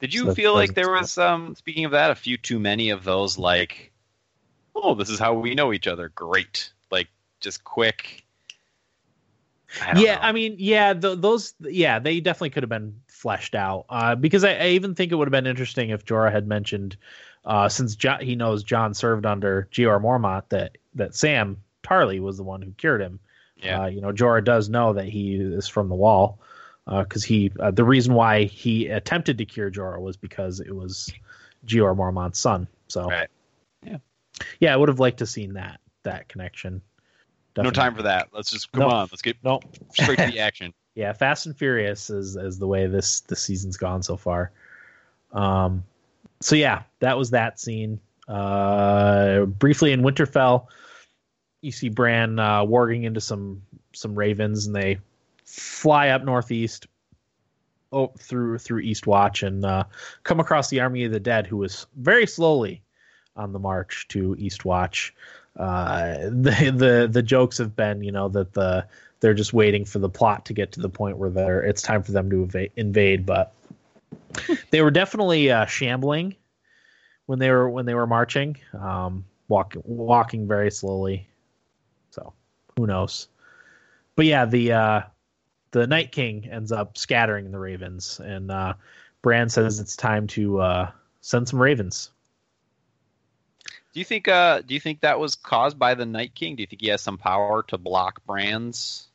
Did 0.00 0.14
you 0.14 0.26
that's 0.26 0.36
feel 0.36 0.54
like 0.54 0.74
there 0.74 0.90
was 0.90 1.18
um 1.18 1.54
speaking 1.56 1.84
of 1.84 1.90
that, 1.92 2.10
a 2.10 2.14
few 2.14 2.36
too 2.36 2.60
many 2.60 2.90
of 2.90 3.02
those 3.02 3.38
like 3.38 3.92
oh, 4.74 4.94
this 4.94 5.10
is 5.10 5.18
how 5.18 5.34
we 5.34 5.54
know 5.54 5.72
each 5.72 5.86
other. 5.86 6.08
Great. 6.10 6.72
Like 6.90 7.08
just 7.40 7.64
quick. 7.64 8.24
I 9.80 9.98
yeah, 9.98 10.16
know. 10.16 10.20
I 10.20 10.32
mean, 10.32 10.56
yeah, 10.58 10.92
th- 10.92 11.18
those, 11.18 11.54
yeah, 11.60 11.98
they 11.98 12.20
definitely 12.20 12.50
could 12.50 12.62
have 12.62 12.70
been 12.70 13.00
fleshed 13.08 13.54
out. 13.54 13.86
Uh, 13.88 14.14
because 14.14 14.44
I, 14.44 14.54
I 14.54 14.66
even 14.68 14.94
think 14.94 15.12
it 15.12 15.14
would 15.14 15.28
have 15.28 15.32
been 15.32 15.46
interesting 15.46 15.90
if 15.90 16.04
Jorah 16.04 16.30
had 16.30 16.46
mentioned, 16.46 16.96
uh, 17.46 17.70
since 17.70 17.96
jo- 17.96 18.18
he 18.20 18.36
knows 18.36 18.64
Jon 18.64 18.92
served 18.92 19.24
under 19.24 19.68
Jeor 19.72 19.98
Mormont, 20.02 20.42
that 20.50 20.76
that 20.94 21.14
Sam 21.14 21.56
Tarly 21.82 22.20
was 22.20 22.36
the 22.36 22.42
one 22.42 22.60
who 22.60 22.72
cured 22.72 23.00
him. 23.00 23.18
Yeah. 23.62 23.82
Uh, 23.82 23.86
you 23.86 24.00
know, 24.00 24.12
Jorah 24.12 24.44
does 24.44 24.68
know 24.68 24.92
that 24.94 25.06
he 25.06 25.36
is 25.36 25.68
from 25.68 25.88
the 25.88 25.94
Wall, 25.94 26.38
because 26.86 27.22
he 27.24 27.52
uh, 27.60 27.70
the 27.70 27.84
reason 27.84 28.14
why 28.14 28.44
he 28.44 28.88
attempted 28.88 29.38
to 29.38 29.44
cure 29.44 29.70
Jorah 29.70 30.00
was 30.00 30.16
because 30.16 30.60
it 30.60 30.74
was 30.74 31.12
Jeor 31.66 31.96
Mormont's 31.96 32.40
son. 32.40 32.66
So, 32.88 33.08
Right. 33.08 33.28
Yeah. 33.84 33.98
yeah, 34.60 34.74
I 34.74 34.76
would 34.76 34.88
have 34.88 34.98
liked 35.00 35.18
to 35.18 35.26
seen 35.26 35.52
that 35.54 35.80
that 36.02 36.28
connection. 36.28 36.82
no 37.56 37.70
time 37.70 37.94
for 37.94 38.02
that. 38.02 38.28
Let's 38.32 38.50
just 38.50 38.72
come 38.72 38.80
No. 38.80 38.88
on. 38.88 39.08
Let's 39.12 39.22
get 39.22 39.36
No, 39.44 39.60
straight 39.94 40.18
to 40.18 40.26
the 40.32 40.40
action. 40.40 40.74
yeah, 40.96 41.12
Fast 41.12 41.46
and 41.46 41.56
Furious 41.56 42.10
is 42.10 42.34
is 42.36 42.58
the 42.58 42.66
way 42.66 42.86
this 42.88 43.20
this 43.20 43.40
season's 43.42 43.76
gone 43.76 44.02
so 44.02 44.16
far. 44.16 44.50
Um, 45.32 45.84
so 46.40 46.56
yeah, 46.56 46.82
that 46.98 47.16
was 47.16 47.30
that 47.30 47.60
scene. 47.60 48.00
Uh, 48.26 49.44
briefly 49.44 49.92
in 49.92 50.02
Winterfell, 50.02 50.66
you 51.62 51.72
see 51.72 51.88
Bran 51.88 52.38
uh, 52.38 52.64
warging 52.64 53.04
into 53.04 53.20
some 53.20 53.62
some 53.92 54.14
ravens, 54.14 54.66
and 54.66 54.76
they 54.76 54.98
fly 55.44 56.08
up 56.08 56.24
northeast, 56.24 56.86
oh 57.92 58.12
through 58.18 58.58
through 58.58 58.82
Eastwatch, 58.82 59.46
and 59.46 59.64
uh, 59.64 59.84
come 60.24 60.40
across 60.40 60.68
the 60.68 60.80
army 60.80 61.04
of 61.04 61.12
the 61.12 61.20
dead, 61.20 61.46
who 61.46 61.56
was 61.56 61.86
very 61.96 62.26
slowly 62.26 62.82
on 63.36 63.52
the 63.52 63.58
march 63.58 64.06
to 64.08 64.36
Eastwatch. 64.36 65.12
Uh, 65.56 66.16
the 66.24 66.74
the 66.76 67.08
the 67.10 67.22
jokes 67.22 67.58
have 67.58 67.74
been, 67.74 68.02
you 68.02 68.12
know, 68.12 68.28
that 68.28 68.52
the 68.52 68.86
they're 69.22 69.32
just 69.34 69.54
waiting 69.54 69.84
for 69.84 70.00
the 70.00 70.08
plot 70.08 70.44
to 70.46 70.52
get 70.52 70.72
to 70.72 70.80
the 70.80 70.88
point 70.88 71.16
where 71.16 71.30
they're 71.30 71.62
it's 71.62 71.80
time 71.80 72.02
for 72.02 72.12
them 72.12 72.28
to 72.28 72.42
eva- 72.42 72.68
invade 72.76 73.24
but 73.24 73.54
they 74.70 74.82
were 74.82 74.90
definitely 74.90 75.50
uh, 75.50 75.64
shambling 75.64 76.34
when 77.26 77.38
they 77.38 77.50
were 77.50 77.70
when 77.70 77.86
they 77.86 77.94
were 77.94 78.06
marching 78.06 78.56
um 78.78 79.24
walking 79.48 79.80
walking 79.84 80.46
very 80.46 80.70
slowly 80.70 81.28
who 82.76 82.86
knows 82.86 83.28
but 84.16 84.26
yeah 84.26 84.44
the 84.44 84.72
uh 84.72 85.00
the 85.72 85.86
night 85.86 86.12
king 86.12 86.48
ends 86.50 86.72
up 86.72 86.98
scattering 86.98 87.50
the 87.50 87.58
ravens 87.58 88.20
and 88.22 88.50
uh 88.50 88.74
bran 89.22 89.48
says 89.48 89.80
it's 89.80 89.96
time 89.96 90.26
to 90.26 90.58
uh 90.60 90.90
send 91.20 91.48
some 91.48 91.60
ravens 91.60 92.10
Do 93.92 94.00
you 94.00 94.04
think 94.04 94.26
uh 94.28 94.62
do 94.62 94.74
you 94.74 94.80
think 94.80 95.00
that 95.00 95.20
was 95.20 95.34
caused 95.34 95.78
by 95.78 95.94
the 95.94 96.06
Night 96.06 96.34
King? 96.34 96.56
Do 96.56 96.62
you 96.62 96.66
think 96.66 96.80
he 96.80 96.88
has 96.88 97.02
some 97.02 97.18
power 97.18 97.62
to 97.64 97.76
block 97.76 98.24
Bran's 98.24 99.06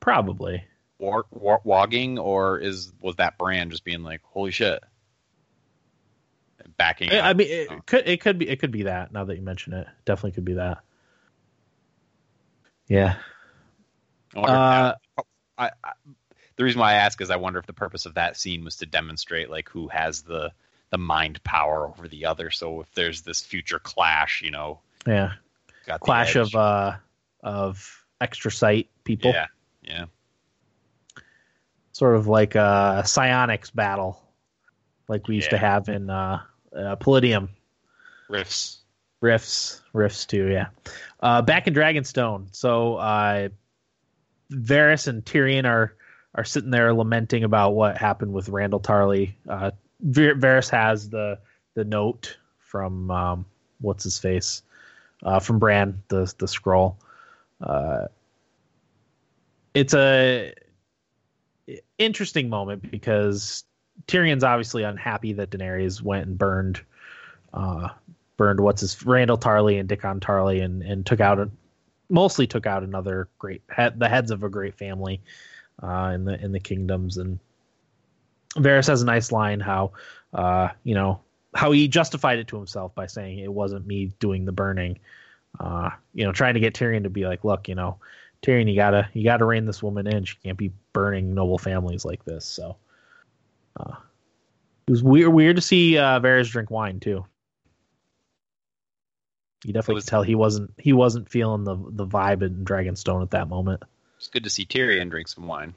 probably 0.00 0.64
war, 0.98 1.26
war, 1.30 1.60
wogging 1.64 2.18
or 2.18 2.58
is 2.58 2.92
was 3.00 3.16
that 3.16 3.36
Bran 3.38 3.70
just 3.70 3.84
being 3.84 4.02
like, 4.02 4.22
"Holy 4.24 4.50
shit." 4.50 4.82
Backing 6.76 7.10
I, 7.12 7.30
I 7.30 7.34
mean, 7.34 7.46
it 7.50 7.86
could 7.86 8.08
it 8.08 8.20
could 8.20 8.38
be 8.38 8.48
it 8.48 8.58
could 8.58 8.70
be 8.70 8.84
that. 8.84 9.12
Now 9.12 9.24
that 9.24 9.36
you 9.36 9.42
mention 9.42 9.74
it, 9.74 9.86
definitely 10.04 10.32
could 10.32 10.44
be 10.44 10.54
that. 10.54 10.78
Yeah. 12.88 13.16
I 14.36 14.40
if 14.40 14.48
Uh, 14.48 14.94
I, 15.56 15.70
I, 15.82 15.92
the 16.56 16.64
reason 16.64 16.80
why 16.80 16.92
I 16.92 16.94
ask 16.94 17.20
is 17.20 17.30
I 17.30 17.36
wonder 17.36 17.58
if 17.58 17.66
the 17.66 17.72
purpose 17.72 18.06
of 18.06 18.14
that 18.14 18.36
scene 18.36 18.64
was 18.64 18.76
to 18.76 18.86
demonstrate 18.86 19.50
like 19.50 19.68
who 19.68 19.88
has 19.88 20.22
the 20.22 20.52
the 20.90 20.98
mind 20.98 21.42
power 21.42 21.88
over 21.88 22.06
the 22.06 22.26
other. 22.26 22.50
So 22.50 22.80
if 22.80 22.92
there's 22.94 23.22
this 23.22 23.42
future 23.42 23.78
clash, 23.78 24.42
you 24.42 24.50
know, 24.50 24.80
yeah. 25.06 25.32
Clash 26.00 26.36
of 26.36 26.54
uh 26.54 26.96
of 27.42 28.04
extra 28.20 28.50
sight 28.50 28.88
people. 29.04 29.32
yeah, 29.32 29.46
yeah, 29.82 30.04
Sort 31.92 32.16
of 32.16 32.26
like 32.26 32.54
a 32.54 33.02
psionics 33.04 33.70
battle, 33.70 34.22
like 35.08 35.28
we 35.28 35.34
used 35.36 35.50
to 35.50 35.58
have 35.58 35.88
in 35.88 36.08
uh, 36.08 36.40
uh 36.74 36.96
Palladium 36.96 37.50
Rifts. 38.28 38.83
Riffs 39.24 39.80
Rifts 39.94 40.26
too. 40.26 40.48
Yeah. 40.48 40.66
Uh, 41.20 41.40
back 41.40 41.66
in 41.66 41.72
Dragonstone, 41.74 42.46
so 42.52 42.96
uh, 42.96 43.48
and 44.50 45.24
Tyrion 45.24 45.64
are 45.64 45.94
are 46.34 46.44
sitting 46.44 46.70
there 46.70 46.92
lamenting 46.92 47.42
about 47.42 47.70
what 47.70 47.96
happened 47.96 48.34
with 48.34 48.48
Randyll 48.48 48.82
Tarly. 48.82 49.32
Uh, 49.48 49.70
has 50.70 51.08
the 51.08 51.38
the 51.74 51.84
note 51.84 52.36
from 52.58 53.10
um, 53.10 53.46
what's 53.80 54.04
his 54.04 54.18
face 54.18 54.62
uh, 55.22 55.40
from 55.40 55.58
Bran, 55.58 56.02
the 56.08 56.32
the 56.38 56.46
scroll. 56.46 56.98
Uh, 57.62 58.08
it's 59.72 59.94
a 59.94 60.52
interesting 61.96 62.50
moment 62.50 62.90
because 62.90 63.64
Tyrion's 64.06 64.44
obviously 64.44 64.82
unhappy 64.82 65.32
that 65.32 65.50
Daenerys 65.50 66.02
went 66.02 66.26
and 66.26 66.36
burned 66.36 66.82
uh, 67.54 67.88
burned 68.36 68.60
what's 68.60 68.80
his 68.80 68.94
Randyll 68.96 69.40
Tarly 69.40 69.78
and 69.78 69.88
Dickon 69.88 70.20
Tarly 70.20 70.62
and 70.64 70.82
and 70.82 71.04
took 71.06 71.20
out 71.20 71.38
a, 71.38 71.50
mostly 72.08 72.46
took 72.46 72.66
out 72.66 72.82
another 72.82 73.28
great 73.38 73.62
head, 73.68 73.98
the 73.98 74.08
heads 74.08 74.30
of 74.30 74.42
a 74.42 74.48
great 74.48 74.76
family 74.76 75.20
uh, 75.82 76.12
in 76.14 76.24
the 76.24 76.42
in 76.42 76.52
the 76.52 76.60
kingdoms. 76.60 77.16
And 77.16 77.38
Varys 78.56 78.86
has 78.88 79.02
a 79.02 79.06
nice 79.06 79.32
line 79.32 79.60
how 79.60 79.92
uh, 80.32 80.68
you 80.82 80.94
know 80.94 81.20
how 81.54 81.70
he 81.70 81.86
justified 81.88 82.38
it 82.38 82.48
to 82.48 82.56
himself 82.56 82.94
by 82.94 83.06
saying 83.06 83.38
it 83.38 83.52
wasn't 83.52 83.86
me 83.86 84.12
doing 84.18 84.44
the 84.44 84.52
burning. 84.52 84.98
Uh, 85.60 85.90
you 86.14 86.24
know 86.24 86.32
trying 86.32 86.54
to 86.54 86.60
get 86.60 86.74
Tyrion 86.74 87.04
to 87.04 87.10
be 87.10 87.26
like 87.26 87.44
look 87.44 87.68
you 87.68 87.76
know 87.76 87.98
Tyrion 88.42 88.68
you 88.68 88.74
gotta 88.74 89.08
you 89.12 89.22
gotta 89.22 89.44
rein 89.44 89.66
this 89.66 89.82
woman 89.82 90.06
in. 90.06 90.24
She 90.24 90.36
can't 90.42 90.58
be 90.58 90.72
burning 90.92 91.34
noble 91.34 91.58
families 91.58 92.04
like 92.04 92.24
this. 92.24 92.44
So 92.44 92.76
uh, 93.78 93.94
it 94.86 94.90
was 94.90 95.02
weird 95.02 95.32
weird 95.32 95.56
to 95.56 95.62
see 95.62 95.96
uh, 95.96 96.18
Varys 96.18 96.50
drink 96.50 96.70
wine 96.70 96.98
too 96.98 97.24
you 99.64 99.72
definitely 99.72 99.96
was- 99.96 100.04
could 100.04 100.10
tell 100.10 100.22
he 100.22 100.34
wasn't 100.34 100.72
he 100.78 100.92
wasn't 100.92 101.28
feeling 101.28 101.64
the 101.64 101.76
the 101.90 102.06
vibe 102.06 102.42
in 102.42 102.64
Dragonstone 102.64 103.22
at 103.22 103.30
that 103.30 103.48
moment. 103.48 103.82
It's 104.18 104.28
good 104.28 104.44
to 104.44 104.50
see 104.50 104.64
Tyrion 104.64 105.10
drink 105.10 105.28
some 105.28 105.46
wine. 105.46 105.74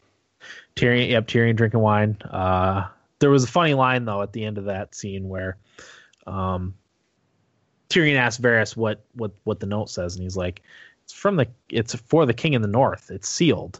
Tyrion, 0.75 1.09
yep, 1.09 1.27
Tyrion 1.27 1.55
drinking 1.55 1.79
wine. 1.81 2.17
Uh, 2.21 2.87
there 3.19 3.29
was 3.29 3.43
a 3.43 3.47
funny 3.47 3.73
line 3.73 4.05
though 4.05 4.21
at 4.21 4.31
the 4.33 4.45
end 4.45 4.57
of 4.57 4.65
that 4.65 4.93
scene 4.95 5.27
where 5.27 5.57
um, 6.27 6.75
Tyrion 7.89 8.15
asked 8.17 8.41
Varys 8.41 8.75
what 8.75 9.03
what 9.13 9.31
what 9.43 9.59
the 9.59 9.65
note 9.65 9.89
says, 9.89 10.15
and 10.15 10.23
he's 10.23 10.37
like, 10.37 10.61
"It's 11.03 11.13
from 11.13 11.35
the 11.37 11.47
it's 11.69 11.95
for 11.95 12.25
the 12.25 12.33
king 12.33 12.53
in 12.53 12.61
the 12.61 12.67
north. 12.67 13.09
It's 13.11 13.27
sealed." 13.29 13.79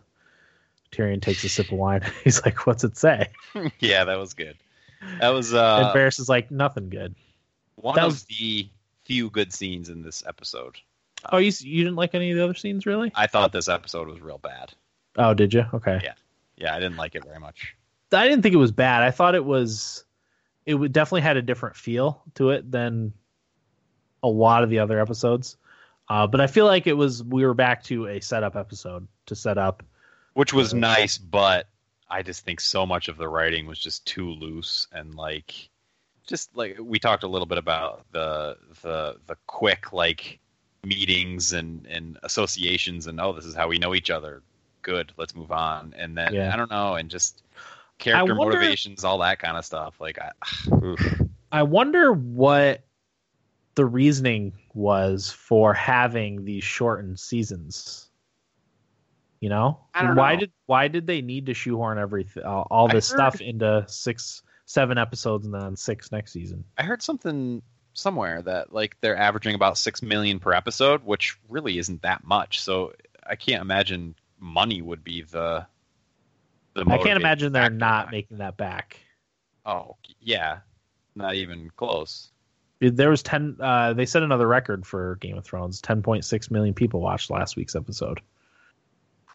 Tyrion 0.91 1.21
takes 1.21 1.43
a 1.43 1.49
sip 1.49 1.67
of 1.71 1.77
wine. 1.77 2.01
He's 2.23 2.43
like, 2.45 2.65
"What's 2.65 2.84
it 2.85 2.95
say?" 2.97 3.29
yeah, 3.79 4.05
that 4.05 4.17
was 4.17 4.34
good. 4.34 4.55
That 5.19 5.29
was 5.29 5.51
and 5.51 5.59
uh, 5.59 5.93
Varys 5.93 6.19
is 6.19 6.29
like, 6.29 6.49
"Nothing 6.49 6.89
good." 6.89 7.13
one 7.75 7.95
that 7.95 8.05
of 8.05 8.13
was- 8.13 8.23
the 8.23 8.69
few 9.07 9.29
good 9.29 9.53
scenes 9.53 9.89
in 9.89 10.01
this 10.01 10.23
episode. 10.27 10.75
Oh, 11.31 11.38
you 11.38 11.51
you 11.59 11.84
didn't 11.84 11.95
like 11.95 12.13
any 12.13 12.31
of 12.31 12.38
the 12.38 12.43
other 12.43 12.53
scenes, 12.53 12.85
really? 12.85 13.11
I 13.15 13.27
thought 13.27 13.51
this 13.51 13.69
episode 13.69 14.07
was 14.07 14.21
real 14.21 14.38
bad. 14.38 14.73
Oh, 15.17 15.34
did 15.34 15.53
you? 15.53 15.65
Okay. 15.73 15.99
Yeah. 16.03 16.13
Yeah, 16.57 16.75
I 16.75 16.79
didn't 16.79 16.97
like 16.97 17.15
it 17.15 17.23
very 17.23 17.39
much. 17.39 17.75
I 18.11 18.27
didn't 18.27 18.41
think 18.43 18.53
it 18.53 18.59
was 18.59 18.71
bad. 18.71 19.03
I 19.03 19.11
thought 19.11 19.35
it 19.35 19.43
was 19.45 20.03
it 20.65 20.75
definitely 20.91 21.21
had 21.21 21.38
a 21.38 21.41
different 21.41 21.75
feel 21.75 22.21
to 22.35 22.49
it 22.51 22.69
than 22.69 23.13
a 24.21 24.27
lot 24.27 24.63
of 24.63 24.69
the 24.69 24.79
other 24.79 24.99
episodes. 24.99 25.57
Uh, 26.09 26.27
but 26.27 26.41
I 26.41 26.47
feel 26.47 26.65
like 26.65 26.88
it 26.88 26.93
was 26.93 27.23
we 27.23 27.45
were 27.45 27.53
back 27.53 27.84
to 27.85 28.07
a 28.07 28.21
setup 28.21 28.55
episode 28.55 29.07
to 29.27 29.35
set 29.35 29.57
up. 29.57 29.84
Which 30.34 30.53
was 30.53 30.73
Uh, 30.73 30.77
nice, 30.77 31.17
but 31.17 31.67
I 32.09 32.21
just 32.21 32.45
think 32.45 32.59
so 32.59 32.85
much 32.85 33.07
of 33.07 33.17
the 33.17 33.27
writing 33.27 33.65
was 33.65 33.79
just 33.79 34.05
too 34.05 34.29
loose 34.29 34.88
and 34.91 35.15
like 35.15 35.69
just 36.28 36.56
like 36.56 36.78
we 36.80 36.99
talked 36.99 37.24
a 37.24 37.28
little 37.28 37.45
bit 37.48 37.58
about 37.58 38.06
the 38.12 38.58
the 38.84 39.16
the 39.28 39.36
quick 39.48 39.91
like 39.94 40.40
meetings 40.84 41.54
and 41.54 41.86
and 41.88 42.18
associations 42.24 43.08
and 43.08 43.20
oh 43.20 43.34
this 43.34 43.45
is 43.45 43.56
how 43.56 43.68
we 43.68 43.78
know 43.80 43.95
each 43.95 44.10
other 44.12 44.44
good 44.84 45.12
let's 45.18 45.36
move 45.36 45.52
on 45.52 45.94
and 45.98 46.16
then 46.18 46.34
Yeah. 46.34 46.54
i 46.54 46.56
don't 46.56 46.70
know 46.72 46.95
and 46.95 47.10
just 47.10 47.44
character 47.98 48.36
wonder- 48.36 48.58
motivations 48.60 49.04
all 49.04 49.18
that 49.20 49.40
kind 49.40 49.58
of 49.58 49.66
stuff 49.66 49.99
like 49.99 50.20
i 50.20 50.32
oof. 50.86 51.22
I 51.52 51.64
wonder 51.64 52.12
what 52.14 52.84
the 53.76 53.86
reasoning 53.86 54.52
was 54.74 55.32
for 55.32 55.74
having 55.74 56.44
these 56.44 56.64
shortened 56.66 57.20
seasons. 57.20 58.10
You 59.40 59.49
know, 59.49 59.80
I 59.94 60.02
don't 60.04 60.16
why 60.16 60.34
know. 60.34 60.40
did 60.41 60.52
why 60.66 60.88
did 60.90 61.06
they 61.08 61.22
need 61.22 61.45
to 61.45 61.54
shoehorn 61.54 61.99
everything 61.99 62.44
all, 62.44 62.68
all 62.72 62.88
this 62.90 63.10
heard- 63.12 63.18
stuff 63.18 63.40
into 63.41 63.86
six 63.88 64.41
seven 64.68 64.99
episodes 64.99 65.45
and 65.45 65.56
then 65.56 65.76
six 65.76 66.11
next 66.11 66.31
season? 66.31 66.64
i 66.77 66.84
heard 66.84 67.02
something 67.02 67.64
somewhere 67.94 68.44
that 68.44 68.72
like 68.72 68.95
they're 69.02 69.18
averaging 69.18 69.56
about 69.56 69.76
six 69.76 70.03
million 70.03 70.39
per 70.39 70.53
episode 70.53 71.03
which 71.03 71.35
really 71.49 71.80
isn't 71.80 72.03
that 72.03 72.23
much 72.23 72.61
so 72.61 72.94
i 73.26 73.35
can't 73.35 73.61
imagine 73.64 74.14
money 74.39 74.81
would 74.81 75.03
be 75.03 75.23
the. 75.23 75.65
the 76.73 76.85
I 76.88 76.98
can't 76.98 77.19
imagine 77.19 77.53
they're 77.53 77.69
not 77.69 78.11
making 78.11 78.38
that 78.38 78.57
back. 78.57 78.99
Oh 79.65 79.98
yeah, 80.19 80.60
not 81.15 81.35
even 81.35 81.69
close. 81.76 82.30
There 82.80 83.10
was 83.10 83.23
ten. 83.23 83.57
Uh, 83.60 83.94
they 83.94 84.06
set 84.06 84.23
another 84.23 84.48
record 84.48 84.85
for 84.85 85.15
Game 85.15 85.38
of 85.38 85.45
Thrones. 85.45 85.81
Ten 85.81 86.03
point 86.03 86.26
six 86.26 86.52
million 86.52 86.73
people 86.73 87.02
watched 87.02 87.30
last 87.30 87.56
week's 87.56 87.76
episode. 87.76 88.22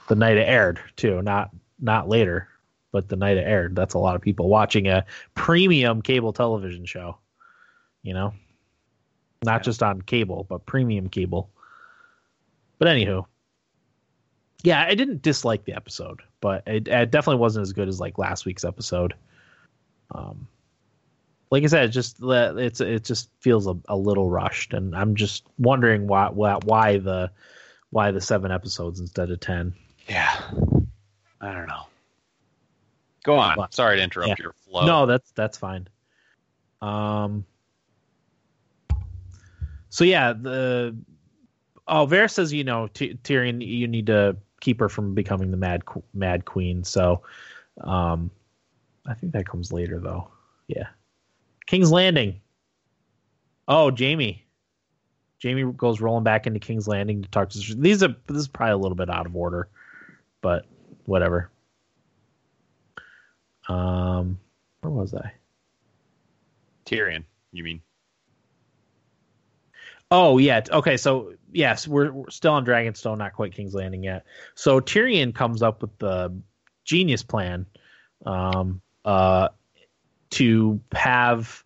The 0.09 0.15
night 0.15 0.37
it 0.37 0.49
aired, 0.49 0.81
too. 0.97 1.23
Not 1.23 1.51
not 1.81 2.09
later, 2.09 2.49
but 2.93 3.09
the 3.09 3.17
night 3.17 3.37
it 3.39 3.47
aired. 3.47 3.75
That's 3.75 3.95
a 3.95 3.99
lot 3.99 4.15
of 4.15 4.23
people 4.23 4.49
watching 4.49 4.87
a 4.87 5.05
premium 5.35 6.03
cable 6.03 6.33
television 6.33 6.85
show. 6.85 7.19
You 8.03 8.15
know, 8.15 8.35
not 9.45 9.61
Yeah. 9.61 9.65
just 9.65 9.83
on 9.83 10.03
cable, 10.03 10.45
but 10.49 10.67
premium 10.67 11.09
cable. 11.09 11.51
But 12.79 12.89
anywho, 12.89 13.25
yeah, 14.63 14.85
I 14.85 14.95
didn't 14.95 15.23
dislike 15.23 15.65
the 15.65 15.75
episode, 15.75 16.21
but 16.41 16.63
it, 16.67 16.87
it 16.89 17.11
definitely 17.11 17.41
wasn't 17.41 17.63
as 17.63 17.73
good 17.73 17.89
as 17.89 17.99
like 18.01 18.19
last 18.19 18.45
week's 18.45 18.65
episode. 18.65 19.15
Um, 20.13 20.47
like 21.51 21.63
I 21.65 21.67
said, 21.67 21.85
it 21.85 21.89
just 21.89 22.17
it's 22.21 22.81
it 22.81 23.05
just 23.05 23.29
feels 23.41 23.67
a, 23.67 23.75
a 23.89 23.97
little 23.97 24.29
rushed, 24.31 24.73
and 24.75 24.95
I'm 24.97 25.15
just 25.15 25.45
wondering 25.59 26.07
why 26.07 26.29
why 26.31 26.59
why 26.65 26.99
the 26.99 27.31
why 27.91 28.11
the 28.11 28.21
seven 28.21 28.51
episodes 28.51 29.01
instead 29.01 29.31
of 29.31 29.39
ten. 29.41 29.75
Yeah, 30.09 30.35
I 31.41 31.53
don't 31.53 31.67
know. 31.69 31.87
Go 33.23 33.37
on. 33.37 33.57
What? 33.57 33.75
Sorry 33.75 33.97
to 33.97 34.03
interrupt 34.03 34.29
Yeah. 34.31 34.35
your 34.39 34.53
flow. 34.53 34.87
No, 34.87 35.07
that's 35.07 35.31
that's 35.33 35.57
fine. 35.59 35.89
Um. 36.81 37.45
So 39.91 40.05
yeah, 40.05 40.33
the 40.33 40.97
oh, 41.87 42.07
Varys 42.07 42.31
says 42.33 42.53
you 42.53 42.65
know 42.65 42.89
T- 42.89 43.19
Tyrion, 43.23 43.65
you 43.65 43.87
need 43.87 44.07
to 44.07 44.37
keep 44.61 44.81
her 44.81 44.89
from 44.89 45.15
becoming 45.15 45.51
the 45.51 45.57
mad 45.57 45.85
Qu- 45.85 46.03
mad 46.15 46.45
queen. 46.47 46.83
So, 46.83 47.23
um, 47.83 48.31
I 49.07 49.15
think 49.15 49.33
that 49.33 49.47
comes 49.47 49.73
later 49.73 50.01
though. 50.01 50.29
Yeah, 50.67 50.89
King's 51.67 51.93
Landing. 51.93 52.41
Oh, 53.69 53.95
Jaime. 53.97 54.45
Jaime 55.43 55.73
goes 55.73 56.01
rolling 56.01 56.25
back 56.25 56.47
into 56.47 56.61
King's 56.61 56.89
Landing 56.89 57.23
to 57.23 57.29
talk 57.29 57.51
to. 57.51 57.75
These 57.77 58.03
are 58.03 58.15
this 58.27 58.37
is 58.39 58.49
probably 58.49 58.73
a 58.73 58.79
little 58.79 58.97
bit 58.97 59.11
out 59.11 59.27
of 59.27 59.37
order, 59.37 59.69
but 60.41 60.67
whatever. 61.05 61.51
Um, 63.69 64.39
where 64.81 64.91
was 64.91 65.15
I? 65.15 65.33
Tyrion. 66.85 67.25
You 67.53 67.65
mean? 67.65 67.83
Oh 70.11 70.39
yeah. 70.39 70.63
Okay. 70.71 70.97
So 70.97 71.35
yes, 71.53 71.87
we're, 71.87 72.13
we're 72.13 72.31
still 72.31 72.53
on 72.53 72.65
Dragonstone, 72.65 73.19
not 73.19 73.33
quite 73.33 73.55
King's 73.55 73.75
Landing 73.75 74.03
yet. 74.03 74.25
So 74.55 74.81
Tyrion 74.81 75.35
comes 75.35 75.63
up 75.63 75.83
with 75.83 75.97
the 75.99 76.35
genius 76.85 77.23
plan, 77.23 77.67
um, 78.27 78.81
uh, 79.05 79.49
to 80.31 80.81
have 80.93 81.63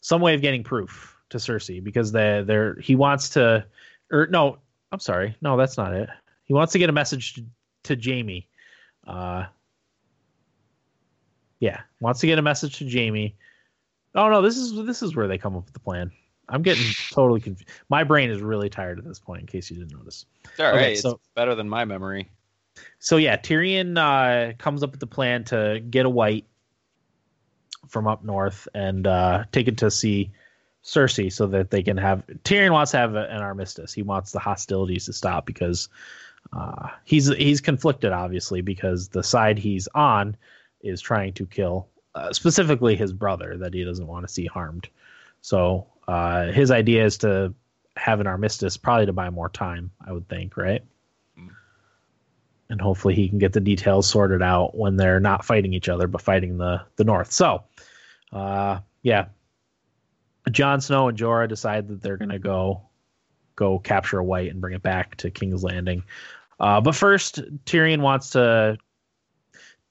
some 0.00 0.20
way 0.20 0.34
of 0.34 0.40
getting 0.40 0.64
proof 0.64 1.16
to 1.30 1.38
Cersei 1.38 1.82
because 1.82 2.12
they 2.12 2.42
they're 2.46 2.74
he 2.76 2.94
wants 2.94 3.30
to, 3.30 3.64
or 4.10 4.26
no, 4.28 4.58
I'm 4.90 5.00
sorry, 5.00 5.36
no, 5.40 5.56
that's 5.56 5.76
not 5.76 5.92
it. 5.92 6.08
He 6.44 6.54
wants 6.54 6.72
to 6.72 6.78
get 6.78 6.88
a 6.88 6.92
message 6.92 7.34
to, 7.34 7.44
to 7.94 8.00
Jaime. 8.02 8.48
Uh, 9.06 9.44
yeah, 11.60 11.80
wants 12.00 12.20
to 12.20 12.26
get 12.26 12.38
a 12.38 12.42
message 12.42 12.78
to 12.78 12.88
Jaime. 12.90 13.34
Oh 14.14 14.28
no, 14.30 14.42
this 14.42 14.56
is 14.56 14.74
this 14.86 15.02
is 15.02 15.14
where 15.16 15.28
they 15.28 15.38
come 15.38 15.56
up 15.56 15.64
with 15.64 15.74
the 15.74 15.80
plan. 15.80 16.10
I'm 16.48 16.62
getting 16.62 16.84
totally 17.12 17.40
confused. 17.40 17.68
My 17.88 18.04
brain 18.04 18.30
is 18.30 18.40
really 18.40 18.68
tired 18.70 18.98
at 18.98 19.04
this 19.04 19.18
point. 19.18 19.42
In 19.42 19.46
case 19.46 19.70
you 19.70 19.76
didn't 19.76 19.96
notice. 19.96 20.24
It's 20.44 20.60
all 20.60 20.66
Okay, 20.74 20.76
right. 20.88 20.98
so- 20.98 21.10
it's 21.12 21.28
better 21.34 21.54
than 21.54 21.68
my 21.68 21.84
memory. 21.84 22.30
So 23.00 23.16
yeah, 23.16 23.36
Tyrion 23.36 23.98
uh, 23.98 24.52
comes 24.56 24.82
up 24.84 24.92
with 24.92 25.00
the 25.00 25.06
plan 25.06 25.42
to 25.44 25.82
get 25.90 26.06
a 26.06 26.10
white 26.10 26.46
from 27.88 28.06
up 28.06 28.22
north 28.24 28.68
and 28.74 29.06
uh, 29.06 29.44
take 29.52 29.66
it 29.68 29.78
to 29.78 29.90
see 29.90 30.30
Cersei, 30.84 31.30
so 31.32 31.46
that 31.48 31.70
they 31.70 31.82
can 31.82 31.96
have. 31.96 32.22
Tyrion 32.44 32.70
wants 32.70 32.92
to 32.92 32.98
have 32.98 33.14
a- 33.14 33.28
an 33.30 33.42
armistice. 33.42 33.92
He 33.92 34.02
wants 34.02 34.30
the 34.32 34.38
hostilities 34.38 35.06
to 35.06 35.12
stop 35.12 35.44
because 35.44 35.88
uh, 36.52 36.88
he's 37.04 37.26
he's 37.28 37.60
conflicted, 37.60 38.12
obviously, 38.12 38.60
because 38.62 39.08
the 39.08 39.22
side 39.22 39.58
he's 39.58 39.88
on 39.94 40.36
is 40.80 41.00
trying 41.00 41.32
to 41.34 41.46
kill 41.46 41.88
uh, 42.14 42.32
specifically 42.32 42.96
his 42.96 43.12
brother 43.12 43.56
that 43.58 43.74
he 43.74 43.84
doesn't 43.84 44.06
want 44.06 44.26
to 44.26 44.32
see 44.32 44.46
harmed. 44.46 44.88
So 45.40 45.86
uh, 46.06 46.46
his 46.46 46.70
idea 46.70 47.04
is 47.04 47.18
to 47.18 47.54
have 47.96 48.20
an 48.20 48.26
armistice, 48.26 48.76
probably 48.76 49.06
to 49.06 49.12
buy 49.12 49.30
more 49.30 49.48
time. 49.48 49.90
I 50.06 50.12
would 50.12 50.28
think, 50.28 50.56
right? 50.56 50.82
and 52.70 52.80
hopefully 52.80 53.14
he 53.14 53.28
can 53.28 53.38
get 53.38 53.52
the 53.52 53.60
details 53.60 54.08
sorted 54.08 54.42
out 54.42 54.76
when 54.76 54.96
they're 54.96 55.20
not 55.20 55.44
fighting 55.44 55.72
each 55.72 55.88
other 55.88 56.06
but 56.06 56.20
fighting 56.20 56.58
the 56.58 56.80
the 56.96 57.04
north 57.04 57.32
so 57.32 57.62
uh 58.32 58.78
yeah 59.02 59.26
Jon 60.50 60.80
Snow 60.80 61.08
and 61.08 61.18
Jorah 61.18 61.48
decide 61.48 61.88
that 61.88 62.00
they're 62.00 62.16
gonna 62.16 62.38
go 62.38 62.82
go 63.56 63.78
capture 63.78 64.18
a 64.18 64.24
white 64.24 64.50
and 64.50 64.60
bring 64.60 64.74
it 64.74 64.82
back 64.82 65.16
to 65.16 65.30
King's 65.30 65.64
Landing 65.64 66.02
uh 66.60 66.80
but 66.80 66.94
first 66.94 67.40
Tyrion 67.64 68.00
wants 68.00 68.30
to 68.30 68.78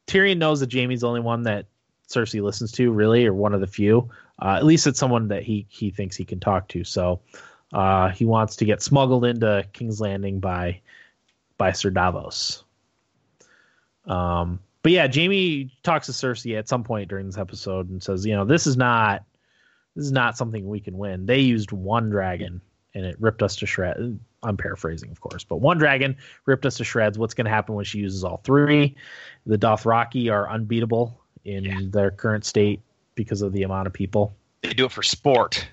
Tyrion 0.08 0.38
knows 0.38 0.60
that 0.62 0.72
Jaime's 0.72 1.02
the 1.02 1.08
only 1.08 1.20
one 1.20 1.44
that 1.44 1.66
Cersei 2.08 2.42
listens 2.42 2.72
to 2.74 2.92
really 2.92 3.26
or 3.26 3.34
one 3.34 3.54
of 3.54 3.62
the 3.62 3.68
few. 3.68 4.10
Uh, 4.42 4.56
at 4.56 4.66
least 4.66 4.88
it's 4.88 5.00
someone 5.00 5.28
that 5.28 5.44
he 5.44 5.66
he 5.70 5.92
thinks 5.92 6.16
he 6.16 6.26
can 6.26 6.40
talk 6.40 6.68
to. 6.70 6.84
So 6.84 7.20
uh 7.74 8.10
he 8.10 8.24
wants 8.24 8.56
to 8.58 8.66
get 8.66 8.82
smuggled 8.82 9.26
into 9.26 9.66
King's 9.74 10.00
Landing 10.00 10.40
by 10.40 10.80
by 11.58 11.72
Sir 11.74 11.90
Davos. 11.90 12.64
Um, 14.06 14.60
but 14.84 14.94
yeah, 14.94 15.08
Jaime 15.14 15.70
talks 15.84 16.06
to 16.06 16.14
Cersei 16.14 16.58
at 16.58 16.70
some 16.70 16.84
point 16.84 17.10
during 17.10 17.26
this 17.26 17.38
episode 17.38 17.90
and 17.90 18.02
says, 18.02 18.26
you 18.26 18.34
know, 18.34 18.46
this 18.46 18.66
is 18.68 18.78
not 18.78 19.26
this 19.96 20.06
is 20.06 20.12
not 20.12 20.38
something 20.38 20.68
we 20.68 20.80
can 20.80 20.98
win. 20.98 21.26
They 21.26 21.40
used 21.40 21.72
one 21.74 22.10
dragon 22.10 22.62
and 22.98 23.06
it 23.06 23.16
ripped 23.22 23.44
us 23.44 23.56
to 23.58 23.68
shreds. 23.68 24.00
I'm 24.44 24.58
paraphrasing, 24.58 25.12
of 25.12 25.22
course, 25.22 25.44
but 25.44 25.58
one 25.58 25.78
dragon 25.78 26.18
ripped 26.46 26.66
us 26.66 26.78
to 26.78 26.84
shreds. 26.84 27.18
What's 27.20 27.34
going 27.36 27.46
to 27.46 27.52
happen 27.52 27.76
when 27.76 27.86
she 27.86 28.00
uses 28.00 28.24
all 28.24 28.42
three? 28.44 28.96
The 29.46 29.58
Dothraki 29.58 30.32
are 30.32 30.50
unbeatable 30.50 31.20
in 31.46 31.64
Yeah. 31.66 31.80
their 31.84 32.12
current 32.12 32.46
state 32.46 32.82
because 33.16 33.42
of 33.42 33.54
the 33.54 33.64
amount 33.64 33.88
of 33.88 33.94
people 33.94 34.36
They 34.64 34.74
do 34.74 34.86
it 34.86 34.92
for 34.92 35.04
sport. 35.04 35.68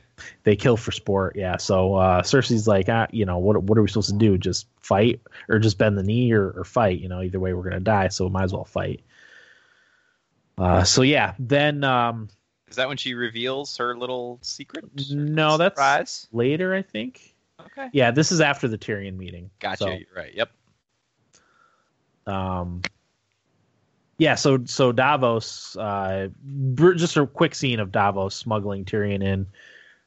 they 0.44 0.54
kill 0.56 0.76
for 0.76 0.92
sport. 0.92 1.34
Yeah. 1.36 1.56
So 1.56 1.94
uh, 1.94 2.22
Cersei's 2.22 2.68
like, 2.68 2.88
ah, 2.88 3.06
you 3.10 3.24
know, 3.26 3.38
what 3.38 3.62
what 3.64 3.76
are 3.78 3.82
we 3.82 3.88
supposed 3.88 4.10
to 4.10 4.16
do? 4.16 4.38
Just 4.38 4.66
fight 4.80 5.20
or 5.48 5.58
just 5.58 5.76
bend 5.78 5.96
the 5.98 6.02
knee 6.02 6.32
or, 6.32 6.50
or 6.50 6.64
fight? 6.64 7.00
You 7.00 7.08
know, 7.08 7.20
either 7.22 7.40
way 7.40 7.52
we're 7.54 7.64
gonna 7.64 7.80
die, 7.80 8.08
so 8.08 8.24
we 8.26 8.30
might 8.30 8.44
as 8.44 8.52
well 8.52 8.64
fight. 8.64 9.00
Uh, 10.56 10.84
so 10.84 11.02
yeah, 11.02 11.34
then 11.38 11.82
um, 11.84 12.28
Is 12.74 12.76
that 12.78 12.88
when 12.88 12.96
she 12.96 13.14
reveals 13.14 13.76
her 13.76 13.96
little 13.96 14.40
secret? 14.42 14.84
no, 15.12 15.56
that's 15.56 15.76
surprise. 15.76 16.26
later, 16.32 16.74
I 16.74 16.82
think. 16.82 17.32
Okay. 17.60 17.88
Yeah, 17.92 18.10
this 18.10 18.32
is 18.32 18.40
after 18.40 18.66
the 18.66 18.76
Tyrion 18.76 19.16
meeting. 19.16 19.48
Gotcha. 19.60 19.84
So, 19.84 19.90
You're 19.90 20.08
right. 20.16 20.34
Yep. 20.34 20.50
um, 22.26 22.82
yeah, 24.18 24.34
so 24.34 24.64
so 24.64 24.90
Davos, 24.90 25.76
uh, 25.76 26.30
just 26.96 27.16
a 27.16 27.28
quick 27.28 27.54
scene 27.54 27.78
of 27.78 27.92
Davos 27.92 28.34
smuggling 28.34 28.84
Tyrion 28.84 29.22
in. 29.22 29.46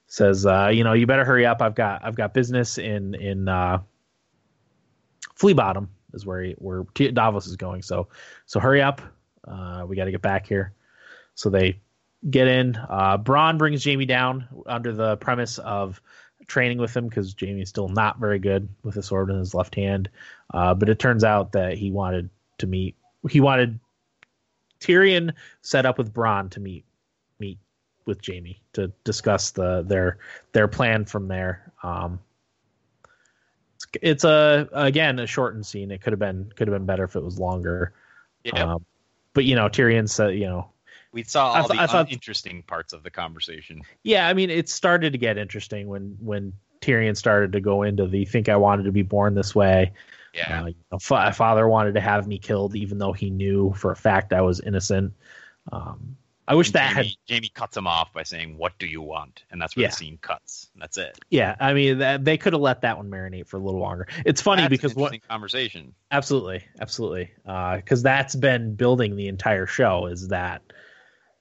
Says, 0.08 0.46
uh, 0.46 0.68
you 0.68 0.84
know, 0.84 0.92
you 0.92 1.08
better 1.08 1.24
hurry 1.24 1.46
up. 1.46 1.62
I've 1.62 1.74
got 1.74 2.04
I've 2.04 2.18
got 2.18 2.34
business 2.34 2.78
in 2.78 3.16
in 3.16 3.48
uh, 3.48 3.80
Flea 5.36 5.54
Bottom 5.54 5.88
is 6.12 6.26
where 6.26 6.44
he, 6.44 6.52
where 6.58 6.84
Davos 7.14 7.48
is 7.48 7.56
going. 7.56 7.82
So 7.82 8.10
so 8.46 8.60
hurry 8.60 8.82
up. 8.82 9.02
Uh, 9.48 9.86
we 9.88 9.96
got 9.96 10.04
to 10.04 10.12
get 10.12 10.22
back 10.22 10.46
here. 10.46 10.74
So 11.36 11.50
they 11.50 11.80
get 12.30 12.48
in. 12.48 12.76
Uh, 12.90 13.18
Bronn 13.18 13.58
brings 13.58 13.84
Jaime 13.84 14.06
down 14.06 14.48
under 14.66 14.94
the 14.94 15.18
premise 15.18 15.58
of 15.60 16.02
training 16.48 16.78
with 16.78 16.96
him 16.96 17.08
because 17.08 17.36
Jaime's 17.40 17.70
still 17.70 17.90
not 17.90 18.20
very 18.20 18.40
good 18.40 18.70
with 18.84 18.96
a 18.98 19.04
sword 19.04 19.30
in 19.30 19.38
his 19.38 19.54
left 19.54 19.76
hand. 19.76 20.10
Uh, 20.54 20.74
but 20.74 20.90
it 20.90 21.00
turns 21.00 21.24
out 21.24 21.52
that 21.52 21.78
he 21.78 21.92
wanted 21.92 22.30
to 22.60 22.68
meet. 22.68 22.96
He 23.30 23.40
wanted 23.42 23.80
Tyrion 24.80 25.34
set 25.62 25.86
up 25.86 25.98
with 25.98 26.14
Bronn 26.14 26.50
to 26.52 26.60
meet 26.60 26.86
meet 27.40 27.60
with 28.06 28.26
Jaime 28.26 28.62
to 28.74 28.92
discuss 29.04 29.52
the 29.52 29.84
their 29.84 30.18
their 30.54 30.68
plan 30.68 31.06
from 31.06 31.28
there. 31.28 31.72
Um, 31.84 32.20
it's, 33.76 33.88
it's 34.02 34.24
a 34.24 34.70
again 34.72 35.20
a 35.20 35.28
shortened 35.28 35.66
scene. 35.66 35.92
It 35.92 36.02
could 36.02 36.14
have 36.14 36.20
been 36.20 36.52
could 36.56 36.68
have 36.68 36.76
been 36.76 36.86
better 36.86 37.04
if 37.04 37.16
it 37.16 37.24
was 37.24 37.40
longer. 37.40 37.94
Yeah. 38.44 38.76
Um, 38.76 38.86
but 39.34 39.46
you 39.46 39.56
know, 39.56 39.68
Tyrion 39.68 40.10
said, 40.10 40.36
you 40.36 40.46
know, 40.46 40.70
we 41.18 41.24
saw 41.24 41.52
I 41.54 41.62
all 41.62 41.68
th- 41.68 41.80
the 41.82 41.88
thought- 41.88 42.12
interesting 42.12 42.62
parts 42.62 42.94
of 42.94 43.02
the 43.02 43.10
conversation. 43.10 43.82
yeah, 44.04 44.28
I 44.28 44.34
mean, 44.36 44.52
it 44.52 44.70
started 44.70 45.14
to 45.14 45.18
get 45.18 45.38
interesting 45.40 45.88
when 45.88 46.16
when 46.20 46.54
Tyrion 46.82 47.18
started 47.18 47.54
to 47.54 47.60
go 47.60 47.82
into 47.82 48.06
the 48.06 48.24
think 48.26 48.50
I 48.50 48.56
wanted 48.56 48.84
to 48.84 48.92
be 48.92 49.02
born 49.02 49.34
this 49.34 49.56
way. 49.56 49.94
Yeah. 50.36 50.62
Uh, 50.62 50.66
you 50.68 50.76
know, 50.92 51.00
fa- 51.00 51.34
father 51.34 51.68
wanted 51.68 51.96
to 51.96 52.02
have 52.02 52.28
me 52.28 52.38
killed, 52.38 52.76
even 52.76 53.00
though 53.00 53.14
he 53.14 53.32
knew 53.32 53.74
for 53.74 53.92
a 53.92 53.96
fact 53.96 54.32
I 54.32 54.42
was 54.42 54.60
innocent. 54.60 55.14
Um, 55.72 56.18
I 56.50 56.54
wish 56.56 56.68
And 56.68 56.76
that 56.76 56.94
Jaime, 56.94 57.08
had 57.28 57.34
Jaime 57.34 57.50
cuts 57.50 57.76
him 57.76 57.88
off 57.88 58.14
by 58.14 58.24
saying, 58.24 58.58
"What 58.58 58.78
do 58.80 58.86
you 58.88 59.02
want?" 59.02 59.44
And 59.52 59.60
that's 59.62 59.76
where 59.76 59.84
Yeah. 59.84 59.90
the 59.90 59.96
scene 59.96 60.18
cuts. 60.22 60.70
That's 60.78 60.98
it. 60.98 61.18
yeah. 61.30 61.56
I 61.60 61.74
mean, 61.74 61.98
that, 61.98 62.24
they 62.24 62.38
could 62.38 62.54
have 62.54 62.62
let 62.62 62.82
that 62.82 62.96
one 62.98 63.10
marinate 63.10 63.48
for 63.48 63.58
a 63.58 63.60
little 63.60 63.82
longer. 63.82 64.08
It's 64.26 64.42
funny 64.42 64.62
That's 64.62 64.70
because 64.72 64.94
an 64.94 65.02
what 65.02 65.28
conversation. 65.28 65.94
absolutely, 66.12 66.64
absolutely, 66.80 67.32
because 67.44 68.02
that's 68.04 68.34
been 68.36 68.76
building 68.76 69.16
the 69.18 69.28
entire 69.28 69.66
show 69.66 70.06
is 70.06 70.28
that. 70.30 70.62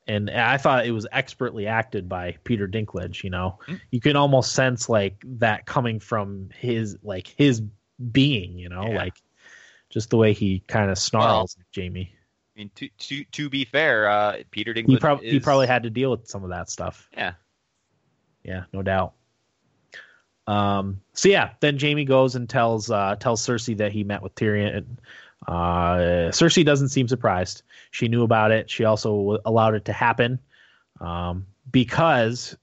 And 0.09 0.31
I 0.31 0.57
thought 0.57 0.87
it 0.87 0.93
was 0.93 1.07
expertly 1.11 1.66
acted 1.66 2.09
by 2.09 2.37
Peter 2.45 2.69
Dinklage. 2.69 3.24
You 3.24 3.31
know, 3.31 3.59
Hmm. 3.66 3.74
you 3.91 4.01
can 4.01 4.15
almost 4.16 4.53
sense 4.53 4.89
like 4.89 5.23
that 5.24 5.66
coming 5.66 5.99
from 6.01 6.51
his 6.57 6.97
like 7.03 7.27
his 7.27 7.61
being. 8.12 8.59
You 8.59 8.69
know, 8.69 8.87
Yeah. 8.89 8.97
like 8.99 9.15
just 9.91 10.11
the 10.11 10.16
way 10.16 10.33
he 10.33 10.61
kind 10.61 10.91
of 10.91 10.99
snarls 10.99 11.57
at 11.59 11.66
Jaime. 11.74 12.12
I 12.12 12.59
mean, 12.59 12.70
to 12.77 12.89
to 12.89 13.24
to 13.24 13.51
be 13.51 13.65
fair, 13.65 14.09
uh, 14.09 14.37
Peter 14.51 14.73
Dinklage. 14.73 14.89
He, 14.91 14.97
prob- 14.99 15.20
he 15.23 15.41
probably 15.41 15.66
had 15.66 15.83
to 15.83 15.91
deal 15.91 16.11
with 16.12 16.28
some 16.28 16.45
of 16.45 16.51
that 16.51 16.70
stuff. 16.70 17.09
Yeah. 17.12 17.33
Yeah, 18.45 18.65
no 18.73 18.83
doubt. 18.83 19.15
Um. 20.47 21.01
So 21.12 21.28
yeah, 21.28 21.51
then 21.59 21.78
Jaime 21.81 22.05
goes 22.05 22.37
and 22.37 22.49
tells 22.49 22.89
uh 22.91 23.16
tells 23.16 23.45
Cersei 23.45 23.77
that 23.78 23.91
he 23.91 24.05
met 24.05 24.23
with 24.23 24.35
Tyrion. 24.37 24.99
Uh, 25.46 26.30
Cersei 26.30 26.64
doesn't 26.64 26.88
seem 26.88 27.08
surprised. 27.08 27.62
She 27.90 28.08
knew 28.08 28.22
about 28.22 28.50
it. 28.50 28.70
She 28.70 28.84
also 28.84 29.38
allowed 29.44 29.74
it 29.74 29.84
to 29.86 29.92
happen, 29.92 30.40
um, 31.00 31.46
because 31.70 32.56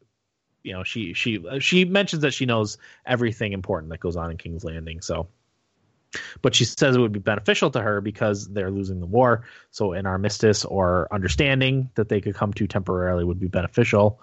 you 0.63 0.73
know 0.73 0.83
she 0.83 1.13
she 1.13 1.43
she 1.59 1.85
mentions 1.85 2.21
that 2.23 2.33
she 2.33 2.45
knows 2.45 2.77
everything 3.05 3.53
important 3.53 3.91
that 3.91 3.99
goes 3.99 4.15
on 4.15 4.31
in 4.31 4.37
King's 4.37 4.63
Landing. 4.63 5.01
So, 5.01 5.27
but 6.41 6.55
she 6.55 6.65
says 6.65 6.95
it 6.95 6.99
would 6.99 7.11
be 7.11 7.19
beneficial 7.19 7.71
to 7.71 7.81
her 7.81 8.01
because 8.01 8.47
they're 8.49 8.71
losing 8.71 8.99
the 8.99 9.05
war. 9.05 9.45
So, 9.71 9.93
an 9.93 10.05
armistice 10.05 10.65
or 10.65 11.07
understanding 11.11 11.89
that 11.95 12.09
they 12.09 12.21
could 12.21 12.35
come 12.35 12.53
to 12.53 12.67
temporarily 12.67 13.23
would 13.23 13.39
be 13.39 13.47
beneficial. 13.47 14.19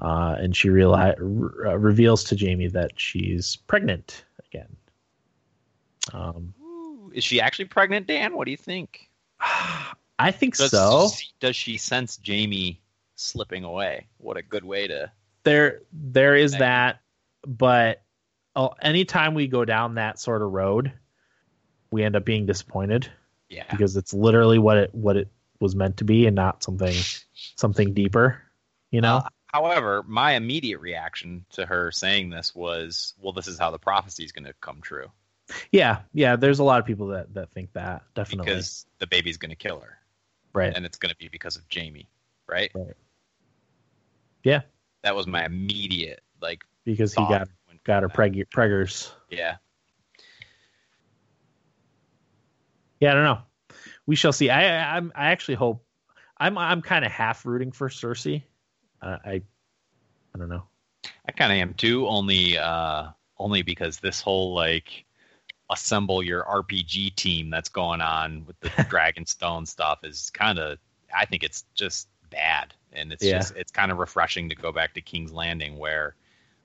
Uh, 0.00 0.36
and 0.38 0.54
she 0.54 0.68
reali- 0.68 1.16
re- 1.18 1.70
uh, 1.70 1.78
reveals 1.78 2.24
to 2.24 2.36
Jaime 2.38 2.68
that 2.68 2.92
she's 3.00 3.56
pregnant 3.56 4.24
again. 4.46 4.76
Um, 6.12 6.54
is 7.16 7.24
she 7.24 7.40
actually 7.40 7.64
pregnant, 7.64 8.06
Dan? 8.06 8.36
What 8.36 8.44
do 8.44 8.50
you 8.50 8.56
think? 8.56 9.08
I 10.18 10.30
think 10.30 10.56
Does, 10.56 10.70
so. 10.70 11.08
Does 11.40 11.56
she 11.56 11.78
sense 11.78 12.20
Jaime 12.24 12.80
slipping 13.16 13.64
away? 13.64 14.06
What 14.18 14.36
a 14.36 14.42
good 14.42 14.64
way 14.64 14.86
to. 14.86 15.10
There, 15.44 15.80
there 15.92 16.36
is 16.36 16.52
that, 16.52 17.00
but 17.46 18.02
oh, 18.54 18.74
anytime 18.80 19.34
we 19.34 19.46
go 19.46 19.64
down 19.64 19.94
that 19.94 20.18
sort 20.18 20.42
of 20.42 20.52
road, 20.52 20.92
we 21.90 22.02
end 22.02 22.16
up 22.16 22.24
being 22.24 22.46
disappointed 22.46 23.10
Yeah. 23.48 23.64
because 23.70 23.96
it's 23.96 24.12
literally 24.12 24.58
what 24.58 24.76
it 24.76 24.94
what 24.94 25.16
it 25.16 25.28
was 25.60 25.74
meant 25.74 25.98
to 25.98 26.04
be, 26.04 26.26
and 26.26 26.34
not 26.34 26.62
something 26.62 26.94
something 27.56 27.94
deeper. 27.94 28.42
You 28.90 29.00
know? 29.00 29.16
Uh, 29.16 29.28
however, 29.46 30.02
my 30.06 30.32
immediate 30.32 30.80
reaction 30.80 31.46
to 31.52 31.64
her 31.64 31.92
saying 31.92 32.30
this 32.30 32.54
was, 32.54 33.14
"Well, 33.18 33.32
this 33.32 33.46
is 33.46 33.58
how 33.58 33.70
the 33.70 33.78
prophecy 33.78 34.24
is 34.24 34.32
going 34.32 34.46
to 34.46 34.54
come 34.60 34.80
true 34.80 35.10
yeah, 35.70 36.00
yeah. 36.12 36.36
There's 36.36 36.58
a 36.58 36.64
lot 36.64 36.80
of 36.80 36.86
people 36.86 37.08
that 37.08 37.32
that 37.34 37.50
think 37.52 37.72
that 37.72 38.02
definitely. 38.14 38.46
because 38.46 38.86
the 38.98 39.06
baby's 39.06 39.36
going 39.36 39.50
to 39.50 39.56
kill 39.56 39.80
her, 39.80 39.98
right. 40.52 40.72
and 40.74 40.84
it's 40.84 40.98
going 40.98 41.10
to 41.10 41.16
be 41.16 41.28
because 41.28 41.56
of 41.56 41.62
Jaime, 41.72 42.08
right?" 42.48 42.70
Right. 42.74 42.94
Yeah. 44.42 44.62
That 45.02 45.16
was 45.16 45.26
my 45.26 45.44
immediate 45.44 46.20
like 46.40 46.64
because 46.84 47.14
he 47.14 47.22
got 47.22 47.48
got 47.84 48.02
her 48.02 48.08
preg- 48.08 48.46
preggers. 48.54 49.10
Yeah. 49.30 49.56
Yeah, 53.00 53.12
I 53.12 53.14
don't 53.14 53.24
know. 53.24 53.38
We 54.06 54.16
shall 54.16 54.32
see. 54.32 54.50
I 54.50 54.62
I, 54.62 54.94
I'm- 54.94 55.12
I 55.14 55.30
actually 55.32 55.56
hope. 55.56 55.84
I'm 56.38 56.58
I'm 56.58 56.82
kind 56.82 57.04
of 57.04 57.10
half 57.10 57.46
rooting 57.46 57.72
for 57.72 57.88
Cersei. 57.88 58.42
Uh, 59.02 59.16
I 59.24 59.42
I 60.34 60.38
don't 60.38 60.48
know. 60.48 60.64
I 61.26 61.32
kind 61.32 61.50
of 61.52 61.58
am 61.58 61.74
too, 61.74 62.06
only 62.06 62.58
uh, 62.58 63.08
only 63.38 63.62
because 63.62 63.98
this 63.98 64.20
whole 64.20 64.54
like 64.54 65.05
assemble 65.70 66.22
your 66.22 66.44
RPG 66.44 67.14
team 67.16 67.50
that's 67.50 67.68
going 67.68 68.00
on 68.00 68.44
with 68.46 68.58
the 68.60 68.68
Dragonstone 68.90 69.66
stuff 69.66 70.00
is 70.04 70.30
kind 70.30 70.58
of 70.58 70.78
I 71.16 71.24
think 71.24 71.42
it's 71.44 71.64
just 71.74 72.08
bad, 72.30 72.74
and 72.92 73.12
it's 73.12 73.24
Yeah. 73.24 73.38
just 73.38 73.56
it's 73.56 73.72
kind 73.72 73.90
of 73.92 73.98
refreshing 73.98 74.48
to 74.48 74.54
go 74.54 74.72
back 74.72 74.94
to 74.94 75.00
King's 75.00 75.32
Landing 75.32 75.78
where 75.78 76.14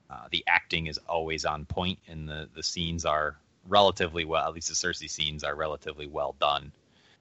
uh, 0.10 0.28
the 0.32 0.44
acting 0.48 0.88
is 0.88 0.98
always 1.08 1.46
on 1.46 1.66
point 1.66 1.98
and 2.08 2.28
the 2.28 2.50
the 2.54 2.64
scenes 2.64 3.06
are 3.06 3.38
relatively 3.68 4.26
well. 4.26 4.48
At 4.48 4.54
least 4.54 4.68
the 4.70 4.76
Cersei 4.76 5.10
scenes 5.10 5.44
are 5.44 5.56
relatively 5.56 6.08
well 6.08 6.36
done. 6.40 6.72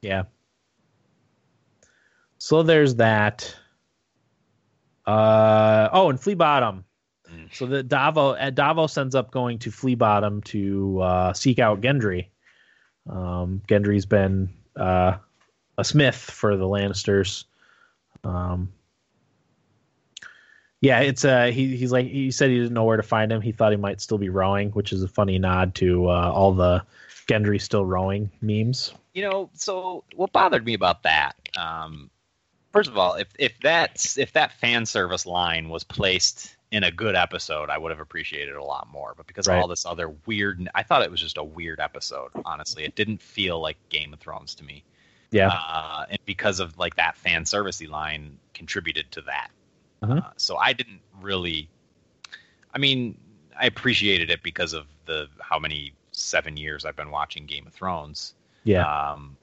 Yeah. 0.03 0.25
So 2.39 2.63
there's 2.63 2.95
that. 2.97 3.55
Uh 5.07 5.89
oh, 5.93 6.11
and 6.11 6.21
Flea 6.21 6.35
Bottom. 6.35 6.85
So 7.53 7.67
the 7.67 7.83
Davos 7.83 8.37
uh, 8.41 8.51
Davos 8.51 8.97
ends 8.97 9.15
up 9.15 9.31
going 9.31 9.59
to 9.61 9.71
Flea 9.71 9.95
Bottom 9.95 10.41
to 10.43 11.01
uh, 11.01 11.33
seek 11.33 11.59
out 11.59 11.81
Gendry. 11.81 12.27
Um, 13.09 13.63
Gendry's 13.69 14.07
been 14.07 14.51
uh, 14.77 15.17
a 15.79 15.85
smith 15.85 16.17
for 16.17 16.57
the 16.57 16.65
Lannisters. 16.65 17.45
Um, 18.25 18.73
yeah, 20.81 21.01
it's 21.01 21.25
uh 21.25 21.47
he 21.47 21.77
he's 21.77 21.93
like 21.93 22.07
he 22.07 22.31
said 22.31 22.51
he 22.51 22.57
didn't 22.57 22.73
know 22.73 22.85
where 22.85 22.97
to 22.97 23.03
find 23.03 23.31
him. 23.33 23.41
He 23.41 23.53
thought 23.53 23.73
he 23.73 23.77
might 23.77 24.01
still 24.01 24.19
be 24.19 24.29
rowing, 24.29 24.71
which 24.71 24.93
is 24.93 25.03
a 25.03 25.09
funny 25.09 25.39
nod 25.39 25.75
to 25.77 26.09
uh, 26.09 26.33
all 26.33 26.53
the 26.53 26.83
Gendry 27.29 27.61
still 27.61 27.85
rowing 27.85 28.31
memes. 28.41 28.93
you 29.15 29.23
know 29.23 29.51
so 29.55 30.05
what 30.17 30.33
bothered 30.33 30.65
me 30.65 30.75
about 30.75 31.03
that 31.03 31.37
um 31.57 32.11
first 32.73 32.89
of 32.89 32.97
all 32.97 33.15
if 33.15 33.29
if 33.39 33.53
that's 33.61 34.19
if 34.19 34.33
that 34.33 34.53
fan 34.53 34.87
service 34.87 35.27
line 35.27 35.69
was 35.69 35.85
placed 35.85 36.57
in 36.71 36.85
a 36.85 36.91
good 36.91 37.17
episode 37.17 37.69
i 37.71 37.77
would 37.77 37.91
have 37.91 38.01
appreciated 38.01 38.51
it 38.51 38.57
a 38.57 38.65
lot 38.65 38.87
more. 38.93 39.15
But 39.17 39.27
because 39.27 39.49
Right. 39.49 39.57
of 39.57 39.63
all 39.63 39.69
this 39.69 39.85
other 39.87 40.11
weird 40.27 40.69
i 40.75 40.83
thought 40.83 41.03
it 41.03 41.11
was 41.11 41.21
just 41.21 41.37
a 41.39 41.45
weird 41.45 41.81
episode 41.81 42.31
honestly. 42.45 42.85
It 42.85 42.95
didn't 42.95 43.21
feel 43.21 43.61
like 43.61 43.77
game 43.89 44.13
of 44.13 44.21
thrones 44.21 44.55
to 44.57 44.65
me. 44.65 44.85
Yeah, 45.33 45.49
uh, 45.49 46.07
and 46.11 46.19
because 46.27 46.59
of 46.61 46.77
like 46.79 46.97
that 46.97 47.17
fan 47.17 47.45
servicey 47.45 47.89
line 47.89 48.39
contributed 48.55 49.11
to 49.13 49.21
that. 49.23 49.51
Uh-huh. 50.03 50.15
uh, 50.15 50.31
so 50.37 50.57
i 50.57 50.73
didn't 50.73 51.01
really 51.21 51.69
i 52.75 52.79
mean 52.79 53.19
i 53.61 53.67
appreciated 53.67 54.31
it 54.31 54.43
because 54.43 54.73
of 54.73 54.87
the 55.07 55.29
how 55.41 55.59
many 55.59 55.93
seven 56.13 56.57
years 56.57 56.85
i've 56.85 56.97
been 56.97 57.11
watching 57.11 57.47
game 57.47 57.67
of 57.67 57.73
thrones. 57.73 58.35
Yeah, 58.65 59.13
um, 59.13 59.37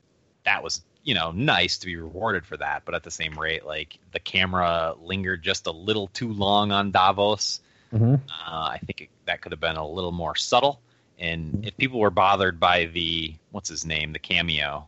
that 0.45 0.63
was 0.63 0.81
you 1.07 1.13
know 1.13 1.31
nice 1.31 1.77
to 1.77 1.87
be 1.87 1.95
rewarded 1.95 2.45
for 2.45 2.57
that 2.57 2.83
but 2.85 2.93
at 2.93 3.01
the 3.01 3.09
same 3.09 3.39
rate 3.39 3.65
like 3.65 3.97
the 4.11 4.19
camera 4.19 4.93
lingered 5.01 5.41
just 5.41 5.65
a 5.65 5.71
little 5.71 6.07
too 6.09 6.31
long 6.31 6.71
on 6.71 6.91
davos. 6.91 7.61
Hmm 7.89 8.15
uh, 8.29 8.67
i 8.73 8.79
think 8.85 9.01
it, 9.01 9.09
that 9.25 9.41
could 9.41 9.53
have 9.53 9.61
been 9.61 9.77
a 9.77 9.87
little 9.87 10.11
more 10.11 10.35
subtle. 10.35 10.79
And 11.19 11.65
if 11.65 11.75
people 11.77 11.99
were 11.99 12.11
bothered 12.11 12.59
by 12.59 12.85
the 12.85 13.33
what's 13.51 13.69
his 13.69 13.85
name 13.85 14.11
the 14.13 14.19
cameo 14.19 14.87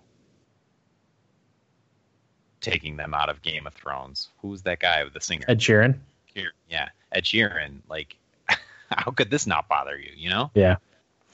taking 2.61 2.97
them 2.97 3.13
out 3.13 3.29
of 3.29 3.41
game 3.41 3.65
of 3.65 3.73
thrones 3.73 4.27
who's 4.41 4.61
that 4.63 4.79
guy 4.79 5.03
with 5.05 5.13
the 5.13 5.21
singer? 5.21 5.45
Ed. 5.47 5.59
Sheeran, 6.35 6.51
yeah 6.69 6.89
ed 7.13 7.23
sheeran. 7.23 7.79
Like 7.89 8.17
how 8.91 9.11
could 9.11 9.31
this 9.31 9.47
not 9.47 9.69
bother 9.69 9.97
you 9.97 10.11
you 10.15 10.29
know? 10.29 10.51
Yeah. 10.53 10.75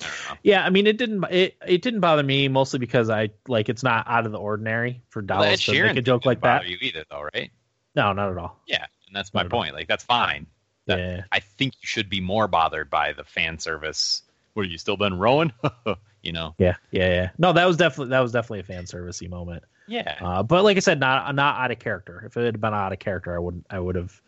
I. 0.02 0.38
Yeah, 0.44 0.66
I 0.66 0.70
mean 0.70 0.88
it 0.88 0.98
didn't 0.98 1.24
it, 1.32 1.56
it 1.66 1.82
didn't 1.82 2.00
bother 2.02 2.24
me 2.24 2.48
mostly 2.48 2.80
because 2.80 3.10
I 3.10 3.30
like 3.48 3.70
it's 3.70 3.84
not 3.84 4.06
out 4.08 4.26
of 4.26 4.32
the 4.32 4.38
ordinary 4.40 5.02
for 5.10 5.22
Well, 5.22 5.42
Davos 5.44 5.64
to 5.66 5.72
Sheeran 5.72 5.88
make 5.88 5.98
a 5.98 6.02
joke 6.02 6.26
like 6.26 6.42
that. 6.42 6.60
bother 6.62 6.68
you 6.70 6.78
either 6.82 7.04
though 7.10 7.28
right 7.34 7.52
No, 7.96 8.12
not 8.14 8.30
at 8.32 8.38
all. 8.38 8.60
yeah 8.68 8.86
and 9.08 9.16
that's 9.16 9.34
my 9.34 9.44
Not 9.44 9.52
point 9.52 9.74
like 9.74 9.88
that's 9.88 10.04
fine 10.04 10.48
That- 10.88 11.00
yeah. 11.00 11.22
I 11.32 11.40
think 11.40 11.74
you 11.82 11.88
should 11.88 12.10
be 12.10 12.22
more 12.22 12.48
bothered 12.48 12.90
by 12.90 13.14
the 13.14 13.24
fan 13.24 13.58
service. 13.60 14.22
What 14.54 14.70
you 14.70 14.78
still 14.78 14.96
been 14.98 15.18
rowing? 15.20 15.52
you 16.22 16.32
know? 16.32 16.56
Yeah, 16.58 16.76
yeah, 16.92 17.10
yeah. 17.10 17.30
No, 17.38 17.52
that 17.54 17.66
was 17.68 17.76
definitely 17.76 18.12
that 18.12 18.22
was 18.22 18.32
definitely 18.32 18.62
a 18.62 18.64
fan 18.64 18.86
servicey 18.86 19.30
moment. 19.30 19.64
Yeah. 19.88 20.16
Uh, 20.22 20.44
but 20.44 20.64
like 20.64 20.78
I 20.78 20.80
said, 20.80 21.00
not 21.00 21.36
not 21.36 21.60
out 21.60 21.72
of 21.72 21.80
character. 21.80 22.24
If 22.26 22.38
it 22.38 22.46
had 22.46 22.62
been 22.62 22.74
out 22.74 22.94
of 22.94 23.00
character, 23.00 23.36
I 23.36 23.40
would 23.40 23.64
I 23.70 23.80
would 23.80 23.96
have 23.96 24.22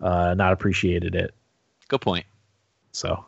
uh, 0.00 0.34
not 0.34 0.52
appreciated 0.54 1.14
it. 1.14 1.34
Good 1.88 2.00
point. 2.00 2.24
So 2.92 3.24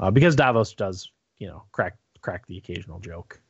uh, 0.00 0.10
because 0.10 0.34
Davos 0.34 0.74
does, 0.74 1.10
you 1.38 1.46
know, 1.46 1.62
crack 1.70 1.96
crack 2.20 2.46
the 2.48 2.58
occasional 2.58 2.98
joke. 2.98 3.40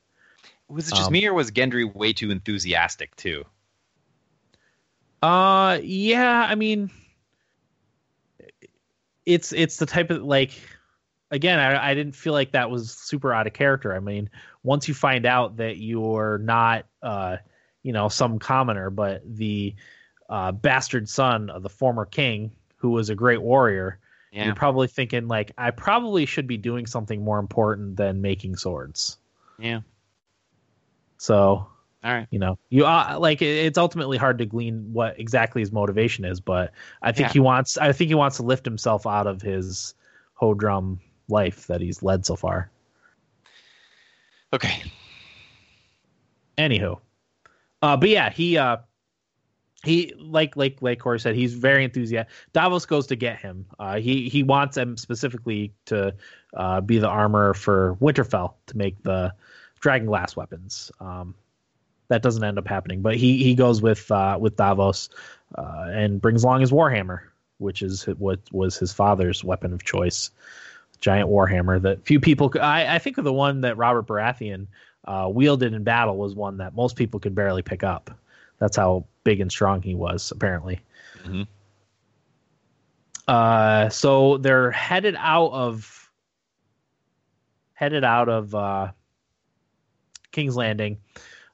Was 0.68 0.88
it 0.88 0.94
just 0.94 1.06
Um, 1.06 1.12
me 1.12 1.26
or 1.26 1.32
was 1.32 1.50
Gendry 1.50 1.92
way 1.94 2.12
too 2.12 2.30
enthusiastic 2.30 3.16
too? 3.16 3.44
Uh, 5.22 5.78
yeah. 5.82 6.46
I 6.48 6.54
mean, 6.54 6.90
it's 9.24 9.52
it's 9.52 9.78
the 9.78 9.86
type 9.86 10.10
of 10.10 10.22
like. 10.22 10.52
Again, 11.32 11.60
I, 11.60 11.90
I 11.90 11.94
didn't 11.94 12.16
feel 12.16 12.32
like 12.32 12.50
that 12.50 12.72
was 12.72 12.90
super 12.90 13.32
out 13.32 13.46
of 13.46 13.52
character. 13.52 13.94
I 13.94 14.00
mean, 14.00 14.30
once 14.64 14.88
you 14.88 14.94
find 14.94 15.24
out 15.24 15.58
that 15.58 15.76
you're 15.76 16.38
not, 16.38 16.86
uh, 17.04 17.36
you 17.84 17.92
know, 17.92 18.08
some 18.08 18.40
commoner, 18.40 18.90
but 18.90 19.22
the 19.24 19.76
uh, 20.28 20.50
bastard 20.50 21.08
son 21.08 21.48
of 21.48 21.62
the 21.62 21.68
former 21.68 22.04
king, 22.04 22.50
who 22.78 22.90
was 22.90 23.10
a 23.10 23.14
great 23.14 23.40
warrior, 23.40 23.99
Yeah. 24.32 24.46
you're 24.46 24.54
probably 24.54 24.86
thinking 24.86 25.26
like, 25.28 25.52
I 25.58 25.70
probably 25.72 26.24
should 26.26 26.46
be 26.46 26.56
doing 26.56 26.86
something 26.86 27.22
more 27.24 27.38
important 27.38 27.96
than 27.96 28.20
making 28.20 28.56
swords. 28.56 29.18
Yeah. 29.58 29.80
So, 31.18 31.66
All 32.02 32.12
right. 32.14 32.26
You 32.30 32.38
know, 32.38 32.58
you 32.70 32.86
uh, 32.86 33.16
like 33.18 33.42
it's 33.42 33.76
ultimately 33.76 34.16
hard 34.18 34.38
to 34.38 34.46
glean 34.46 34.92
what 34.92 35.18
exactly 35.20 35.60
his 35.60 35.70
motivation 35.72 36.24
is, 36.24 36.40
but 36.40 36.72
I 37.02 37.12
think 37.12 37.28
Yeah. 37.28 37.32
he 37.32 37.40
wants. 37.40 37.76
I 37.76 37.92
think 37.92 38.08
he 38.08 38.14
wants 38.14 38.36
to 38.38 38.42
lift 38.42 38.64
himself 38.64 39.06
out 39.06 39.26
of 39.26 39.42
his 39.42 39.94
hodrum 40.40 40.98
life 41.28 41.66
that 41.66 41.80
he's 41.80 42.02
led 42.02 42.24
so 42.24 42.36
far. 42.36 42.70
Okay. 44.52 44.82
Anywho, 46.56 46.98
uh, 47.82 47.96
but 47.96 48.08
yeah, 48.08 48.30
he 48.30 48.56
uh, 48.58 48.78
he 49.84 50.12
like 50.18 50.56
like 50.56 50.82
like 50.82 50.98
Corey 50.98 51.20
said, 51.20 51.34
he's 51.34 51.54
very 51.54 51.84
enthusiastic. 51.84 52.32
Davos 52.52 52.86
goes 52.86 53.06
to 53.08 53.16
get 53.16 53.38
him. 53.38 53.66
Uh, 53.78 53.98
he 53.98 54.28
he 54.28 54.42
wants 54.42 54.76
him 54.76 54.96
specifically 54.96 55.72
to 55.86 56.14
uh, 56.54 56.80
be 56.80 56.98
the 56.98 57.08
armor 57.08 57.54
for 57.54 57.96
Winterfell 58.00 58.54
to 58.66 58.76
make 58.76 59.02
the 59.02 59.32
dragon 59.80 60.06
glass 60.06 60.36
weapons. 60.36 60.90
Um, 61.00 61.34
that 62.08 62.22
doesn't 62.22 62.44
end 62.44 62.58
up 62.58 62.66
happening, 62.66 63.00
but 63.00 63.16
he 63.16 63.42
he 63.42 63.54
goes 63.54 63.80
with 63.80 64.10
uh, 64.10 64.36
with 64.38 64.56
Davos 64.56 65.08
uh, 65.56 65.86
and 65.90 66.20
brings 66.20 66.44
along 66.44 66.60
his 66.60 66.72
warhammer, 66.72 67.20
which 67.58 67.82
is 67.82 68.04
what 68.18 68.40
was 68.52 68.76
his 68.76 68.92
father's 68.92 69.42
weapon 69.42 69.72
of 69.72 69.84
choice, 69.84 70.30
giant 71.00 71.30
warhammer 71.30 71.80
that 71.80 72.04
few 72.04 72.20
people. 72.20 72.52
I 72.60 72.96
I 72.96 72.98
think 72.98 73.16
the 73.16 73.32
one 73.32 73.62
that 73.62 73.78
Robert 73.78 74.06
Baratheon 74.06 74.66
uh, 75.06 75.30
wielded 75.32 75.72
in 75.72 75.84
battle 75.84 76.18
was 76.18 76.34
one 76.34 76.58
that 76.58 76.74
most 76.74 76.96
people 76.96 77.18
could 77.18 77.34
barely 77.34 77.62
pick 77.62 77.82
up. 77.82 78.10
That's 78.58 78.76
how 78.76 79.06
big 79.30 79.40
and 79.40 79.52
strong 79.52 79.80
he 79.80 79.94
was, 79.94 80.32
apparently. 80.32 80.80
Mhm. 81.22 81.46
Uh, 83.28 83.88
so 83.88 84.38
they're 84.38 84.72
headed 84.72 85.14
out 85.16 85.52
of 85.52 86.10
headed 87.74 88.02
out 88.02 88.28
of 88.28 88.52
uh, 88.56 88.90
King's 90.32 90.56
Landing, 90.56 90.98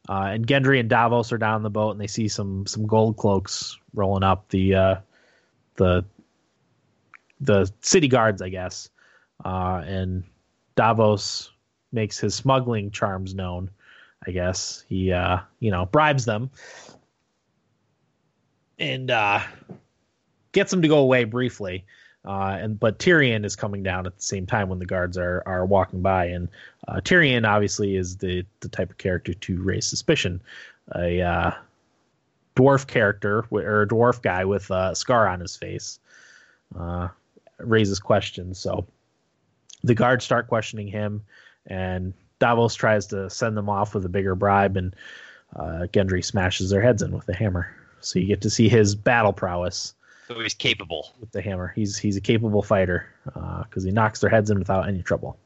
uh, 0.09 0.31
and 0.31 0.47
Gendry 0.47 0.81
and 0.81 0.89
Davos 0.89 1.33
are 1.33 1.39
down 1.39 1.63
the 1.63 1.69
boat, 1.69 1.91
and 1.91 2.01
they 2.01 2.07
see 2.07 2.29
some 2.29 2.67
some 2.67 2.87
gold 2.87 3.19
cloaks 3.19 3.77
rolling 3.93 4.23
up 4.23 4.49
the 4.49 4.75
uh, 4.75 4.95
the 5.75 6.03
the 7.43 7.71
city 7.83 8.09
guards, 8.09 8.41
I 8.41 8.49
guess. 8.49 8.89
Uh, 9.45 9.83
and 9.85 10.25
Davos 10.77 11.51
makes 11.93 12.19
his 12.19 12.35
smuggling 12.35 12.91
charms 12.91 13.35
known. 13.35 13.69
I 14.27 14.31
guess 14.31 14.83
he 14.89 15.13
uh, 15.13 15.41
you 15.61 15.71
know 15.71 15.85
bribes 15.85 16.25
them 16.25 16.49
and 18.79 19.11
uh, 19.11 19.41
gets 20.53 20.71
them 20.71 20.83
to 20.83 20.89
go 20.89 20.99
away 20.99 21.25
briefly. 21.25 21.85
Uh, 22.25 22.59
and 22.61 22.81
but 22.81 22.99
Tyrion 22.99 23.45
is 23.45 23.55
coming 23.55 23.85
down 23.85 24.05
at 24.05 24.17
the 24.17 24.23
same 24.23 24.47
time 24.47 24.69
when 24.69 24.81
the 24.81 24.87
guards 24.87 25.17
are 25.17 25.45
are 25.47 25.65
walking 25.65 26.03
by, 26.03 26.27
and 26.27 26.49
uh, 26.89 26.97
Tyrion 26.97 27.47
obviously 27.47 27.95
is 27.95 28.17
the 28.17 28.45
the 28.61 28.69
type 28.69 28.91
of 28.91 28.99
character 28.99 29.33
to 29.33 29.63
raise 29.63 29.87
suspicion. 29.87 30.41
A 30.97 31.21
uh, 31.21 31.51
dwarf 32.57 32.87
character 32.87 33.45
or 33.51 33.83
a 33.83 33.89
dwarf 33.89 34.23
guy 34.23 34.45
with 34.45 34.71
a 34.71 34.95
scar 34.97 35.29
on 35.29 35.39
his 35.39 35.57
face 35.57 36.01
uh, 36.77 37.09
raises 37.59 38.01
questions. 38.01 38.59
So 38.59 38.87
the 39.85 39.95
guards 39.95 40.25
start 40.25 40.49
questioning 40.49 40.89
him, 40.89 41.23
and 41.67 42.13
Davos 42.41 42.75
tries 42.75 43.07
to 43.09 43.31
send 43.31 43.57
them 43.57 43.69
off 43.69 43.95
with 43.95 44.05
a 44.05 44.09
bigger 44.09 44.35
bribe, 44.35 44.77
and 44.77 44.97
uh, 45.55 45.87
Gendry 45.93 46.25
smashes 46.25 46.71
their 46.71 46.83
heads 46.83 47.03
in 47.03 47.13
with 47.13 47.29
a 47.29 47.35
hammer. 47.35 47.76
So 48.01 48.19
you 48.19 48.27
get 48.27 48.41
to 48.43 48.51
see 48.51 48.69
his 48.69 48.95
battle 48.95 49.33
prowess 49.33 49.95
So 50.29 50.39
he's 50.41 50.55
capable. 50.55 51.15
with 51.21 51.31
the 51.33 51.41
hammer. 51.43 51.73
He's 51.75 51.97
he's 51.99 52.17
a 52.17 52.21
capable 52.21 52.63
fighter 52.63 53.07
because 53.25 53.85
he 53.85 53.91
knocks 53.91 54.21
their 54.21 54.31
heads 54.31 54.51
in 54.51 54.59
without 54.59 54.89
any 54.89 55.03
trouble. 55.03 55.39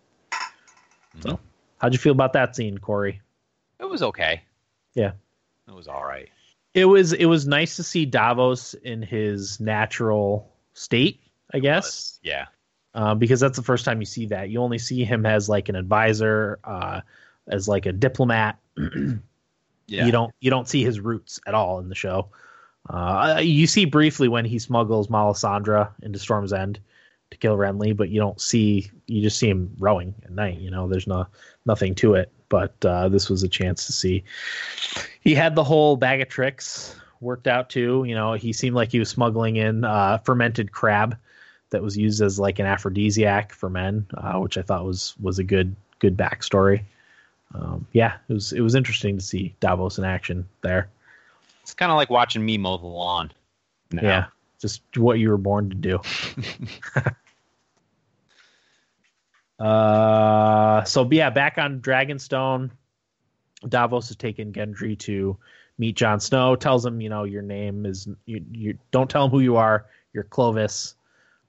So, 1.21 1.41
how'd 1.79 1.93
you 1.93 1.99
feel 1.99 2.13
about 2.13 2.33
that 2.35 2.55
scene, 2.55 2.79
Corey? 2.79 3.21
It 3.81 3.85
was 3.89 4.03
okay. 4.03 4.43
Yeah. 4.95 5.13
It 5.69 5.75
was 5.75 5.89
all 5.89 6.05
right. 6.05 6.29
It 6.75 6.85
was 6.85 7.13
it 7.13 7.27
was 7.27 7.47
nice 7.47 7.77
to 7.77 7.83
see 7.83 8.07
Davos 8.07 8.75
in 8.75 9.03
his 9.03 9.59
natural 9.61 10.51
state, 10.75 11.21
I 11.53 11.59
guess, 11.59 12.19
Yeah. 12.23 12.47
uh, 12.95 13.15
because 13.17 13.41
that's 13.41 13.57
the 13.57 13.63
first 13.65 13.85
time 13.85 14.01
you 14.01 14.07
see 14.07 14.27
that. 14.27 14.51
You 14.51 14.61
only 14.63 14.79
see 14.79 15.05
him 15.05 15.27
as 15.27 15.49
like 15.49 15.69
an 15.69 15.75
advisor, 15.77 16.59
uh, 16.65 17.01
as 17.49 17.67
like 17.69 17.87
a 17.87 17.93
diplomat. 17.93 18.59
Yeah. 19.91 20.07
You 20.07 20.13
don't 20.13 20.33
you 20.41 20.51
don't 20.51 20.69
see 20.69 20.85
his 20.85 21.01
roots 21.01 21.41
at 21.47 21.55
all 21.55 21.81
in 21.81 21.89
the 21.89 21.95
show. 21.95 22.29
Uh, 22.89 23.41
you 23.43 23.67
see 23.67 23.85
briefly 23.85 24.29
when 24.29 24.45
he 24.45 24.59
smuggles 24.59 25.09
Melisandre 25.09 25.91
into 26.03 26.19
Storm's 26.19 26.53
End 26.53 26.81
to 27.31 27.37
kill 27.37 27.57
Renly, 27.57 27.97
but 27.97 28.09
you 28.09 28.21
don't 28.21 28.41
see 28.41 28.91
you 29.07 29.21
just 29.21 29.39
see 29.39 29.49
him 29.49 29.75
rowing 29.79 30.15
at 30.25 30.31
night. 30.31 30.59
You 30.59 30.71
know, 30.71 30.89
there's 30.89 31.07
no 31.07 31.27
nothing 31.67 31.95
to 31.97 32.15
it. 32.15 32.33
But 32.49 32.85
uh, 32.85 33.09
this 33.09 33.29
was 33.29 33.43
a 33.43 33.49
chance 33.49 33.87
to 33.87 33.93
see. 33.93 34.25
He 35.21 35.35
had 35.35 35.55
the 35.55 35.65
whole 35.65 35.97
bag 35.97 36.21
of 36.21 36.29
tricks 36.29 36.97
worked 37.21 37.47
out 37.47 37.71
too. 37.71 38.05
You 38.07 38.15
know, 38.15 38.33
he 38.33 38.53
seemed 38.53 38.75
like 38.75 38.91
he 38.91 38.99
was 38.99 39.09
smuggling 39.09 39.57
in 39.57 39.85
uh, 39.85 40.19
fermented 40.19 40.73
crab 40.73 41.17
that 41.71 41.83
was 41.83 41.97
used 41.97 42.21
as 42.23 42.39
like 42.39 42.59
an 42.59 42.67
aphrodisiac 42.67 43.53
for 43.53 43.71
men, 43.71 44.07
uh, 44.15 44.39
which 44.39 44.59
I 44.59 44.63
thought 44.63 44.85
was 44.85 45.15
was 45.21 45.39
a 45.39 45.45
good 45.45 45.75
good 45.99 46.17
backstory. 46.17 46.83
Um, 47.55 47.87
yeah, 47.93 48.17
it 48.29 48.33
was 48.33 48.53
it 48.53 48.61
was 48.61 48.75
interesting 48.75 49.19
to 49.19 49.25
see 49.25 49.55
Davos 49.61 49.99
in 49.99 50.05
action 50.05 50.49
there. 50.63 50.89
It's 51.63 51.75
kind 51.75 51.91
of 51.91 51.97
like 51.97 52.11
watching 52.11 52.45
me 52.45 52.59
mow 52.59 52.77
the 52.79 52.87
lawn. 52.87 53.33
now. 53.91 54.03
Yeah, 54.03 54.27
just 54.61 54.83
what 54.97 55.19
you 55.19 55.31
were 55.31 55.37
born 55.37 55.71
to 55.71 55.77
do. 55.77 56.01
uh, 59.65 60.85
so 60.85 61.09
yeah, 61.11 61.31
back 61.31 61.59
on 61.59 61.81
Dragonstone, 61.81 62.71
Davos 63.69 64.09
has 64.09 64.17
taken 64.17 64.53
Gendry 64.53 64.99
to 65.01 65.37
meet 65.79 65.97
Jon 65.97 66.21
Snow. 66.21 66.55
Tells 66.55 66.87
him, 66.87 67.01
you 67.01 67.09
know, 67.09 67.25
your 67.25 67.43
name 67.43 67.85
is 67.85 68.09
you. 68.27 68.45
You 68.53 68.79
don't 68.93 69.11
tell 69.11 69.25
him 69.25 69.31
who 69.31 69.41
you 69.41 69.57
are. 69.57 69.87
You're 70.13 70.25
Clovis. 70.25 70.95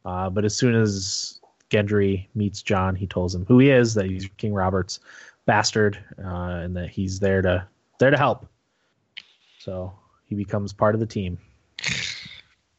Uh, 0.04 0.32
but 0.32 0.46
as 0.46 0.56
soon 0.56 0.74
as 0.74 1.40
Gendry 1.70 2.26
meets 2.34 2.64
Jon, 2.64 2.96
he 2.96 3.06
tells 3.06 3.36
him 3.36 3.46
who 3.46 3.60
he 3.60 3.70
is, 3.70 3.94
that 3.94 4.06
he's 4.06 4.28
King 4.38 4.54
Robert's 4.54 5.00
bastard, 5.52 5.98
uh, 6.18 6.64
and 6.64 6.78
that 6.78 6.90
he's 6.90 7.20
there 7.20 7.42
to 7.42 7.68
there 8.00 8.10
to 8.10 8.18
help. 8.18 8.48
So 9.60 9.94
he 10.28 10.36
becomes 10.36 10.72
part 10.72 10.96
of 10.96 11.02
the 11.02 11.06
team. 11.06 11.38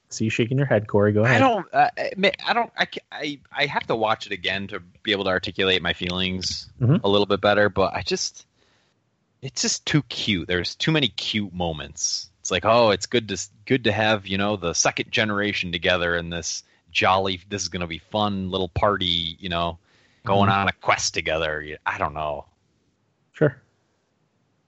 See 0.09 0.25
you 0.25 0.31
shaking 0.31 0.57
your 0.57 0.67
head, 0.67 0.89
Corey. 0.89 1.13
Go 1.13 1.23
ahead. 1.25 1.37
I 1.37 1.39
don't. 1.39 1.67
Uh, 1.73 1.91
I- 2.47 2.53
don't. 2.55 2.73
I, 2.79 2.87
I. 3.13 3.39
I 3.55 3.67
have 3.67 3.87
to 3.89 3.95
watch 3.97 4.25
it 4.27 4.33
again 4.33 4.69
to 4.69 4.81
be 5.03 5.13
able 5.13 5.25
to 5.25 5.31
articulate 5.31 5.83
my 5.83 5.93
feelings 5.93 6.71
Mhm. 6.81 7.01
a 7.05 7.09
little 7.09 7.27
bit 7.27 7.41
better. 7.43 7.69
But 7.69 7.93
I 7.95 8.01
just, 8.03 8.47
it's 9.43 9.61
just 9.63 9.85
too 9.85 10.03
cute. 10.05 10.49
There's 10.49 10.75
too 10.75 10.93
many 10.93 11.09
cute 11.09 11.53
moments. 11.53 12.31
It's 12.41 12.51
like, 12.51 12.65
oh, 12.65 12.91
it's 12.91 13.07
good 13.07 13.29
to 13.29 13.39
good 13.67 13.85
to 13.85 13.93
have 13.93 14.27
you 14.27 14.39
know 14.39 14.57
the 14.57 14.73
second 14.75 15.11
generation 15.13 15.73
together 15.73 16.17
in 16.17 16.31
this 16.31 16.63
jolly. 16.91 17.41
This 17.51 17.63
is 17.63 17.69
gonna 17.69 17.87
be 17.87 17.99
fun 17.99 18.51
little 18.51 18.69
party. 18.69 19.37
You 19.39 19.49
know, 19.51 19.79
going 20.25 20.49
Mhm. 20.51 20.57
on 20.57 20.69
a 20.69 20.73
quest 20.73 21.13
together. 21.15 21.79
I 21.87 21.99
don't 21.99 22.15
know. 22.15 22.47
Sure. 23.33 23.61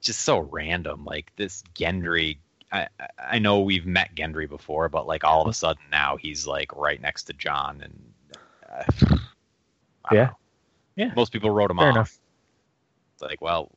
just 0.00 0.22
so 0.22 0.38
random. 0.38 1.04
Like 1.04 1.32
this 1.36 1.62
Gendry, 1.74 2.38
I 2.72 2.88
I- 3.18 3.38
know 3.38 3.60
we've 3.60 3.86
met 3.86 4.14
Gendry 4.14 4.48
before, 4.48 4.88
but 4.88 5.06
like 5.06 5.24
all 5.24 5.42
of 5.42 5.48
a 5.48 5.54
sudden 5.54 5.82
now 5.90 6.16
he's 6.16 6.46
like 6.46 6.74
right 6.76 7.00
next 7.00 7.24
to 7.24 7.32
Jon, 7.32 7.80
and 7.82 8.12
uh, 8.70 9.16
Yeah. 10.12 10.24
know. 10.24 10.36
Yeah. 10.96 11.12
Most 11.16 11.32
people 11.32 11.50
wrote 11.50 11.70
him 11.70 11.78
Fair 11.78 11.88
off. 11.88 11.94
enough. 11.94 12.18
It's 13.14 13.22
like, 13.22 13.40
well, 13.40 13.70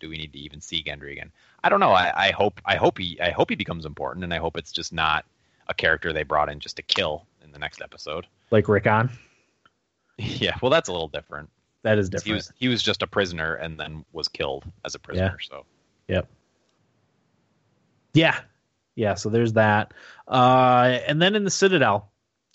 do 0.00 0.08
we 0.08 0.16
need 0.16 0.32
to 0.32 0.38
even 0.38 0.60
see 0.60 0.82
Gendry 0.82 1.12
again? 1.12 1.30
I 1.62 1.68
don't 1.68 1.80
know. 1.80 1.92
I, 1.92 2.12
I 2.28 2.30
hope 2.32 2.60
I 2.64 2.76
hope 2.76 2.98
he 2.98 3.18
I 3.20 3.30
hope 3.30 3.48
he 3.50 3.56
becomes 3.56 3.84
important, 3.86 4.24
and 4.24 4.34
I 4.34 4.38
hope 4.38 4.56
it's 4.56 4.72
just 4.72 4.92
not 4.92 5.24
a 5.68 5.74
character 5.74 6.12
they 6.12 6.22
brought 6.24 6.48
in 6.50 6.60
just 6.60 6.76
to 6.76 6.82
kill 6.82 7.26
in 7.42 7.50
the 7.52 7.58
next 7.58 7.80
episode. 7.80 8.26
Like 8.50 8.68
Rickon. 8.68 9.08
yeah, 10.18 10.56
well, 10.62 10.70
that's 10.70 10.88
a 10.88 10.92
little 10.92 11.08
different. 11.08 11.48
That 11.84 11.98
is 11.98 12.08
He 12.08 12.10
different. 12.10 12.34
was 12.36 12.52
he 12.56 12.68
was 12.68 12.82
just 12.82 13.02
a 13.02 13.06
prisoner 13.06 13.54
and 13.54 13.78
then 13.78 14.04
was 14.12 14.26
killed 14.26 14.64
as 14.84 14.94
a 14.94 14.98
prisoner. 14.98 15.38
So 15.40 15.64
Yep. 16.08 16.28
Yeah. 18.14 18.40
Yeah, 18.96 19.14
so 19.14 19.28
there's 19.28 19.54
that. 19.54 19.92
Uh, 20.28 20.98
and 21.06 21.20
then 21.20 21.34
in 21.34 21.44
the 21.44 21.50
Citadel, 21.50 22.10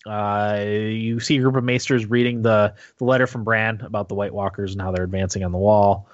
uh, 0.05 0.63
you 0.65 1.19
see 1.19 1.37
a 1.37 1.41
group 1.41 1.55
of 1.55 1.63
maesters 1.63 2.09
reading 2.09 2.41
the, 2.41 2.73
the 2.97 3.03
letter 3.03 3.27
from 3.27 3.43
Bran 3.43 3.81
about 3.81 4.07
the 4.07 4.15
White 4.15 4.33
Walkers 4.33 4.71
and 4.71 4.81
how 4.81 4.91
they're 4.91 5.03
advancing 5.03 5.43
on 5.43 5.51
the 5.51 5.57
wall. 5.57 6.07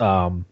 Um, 0.00 0.46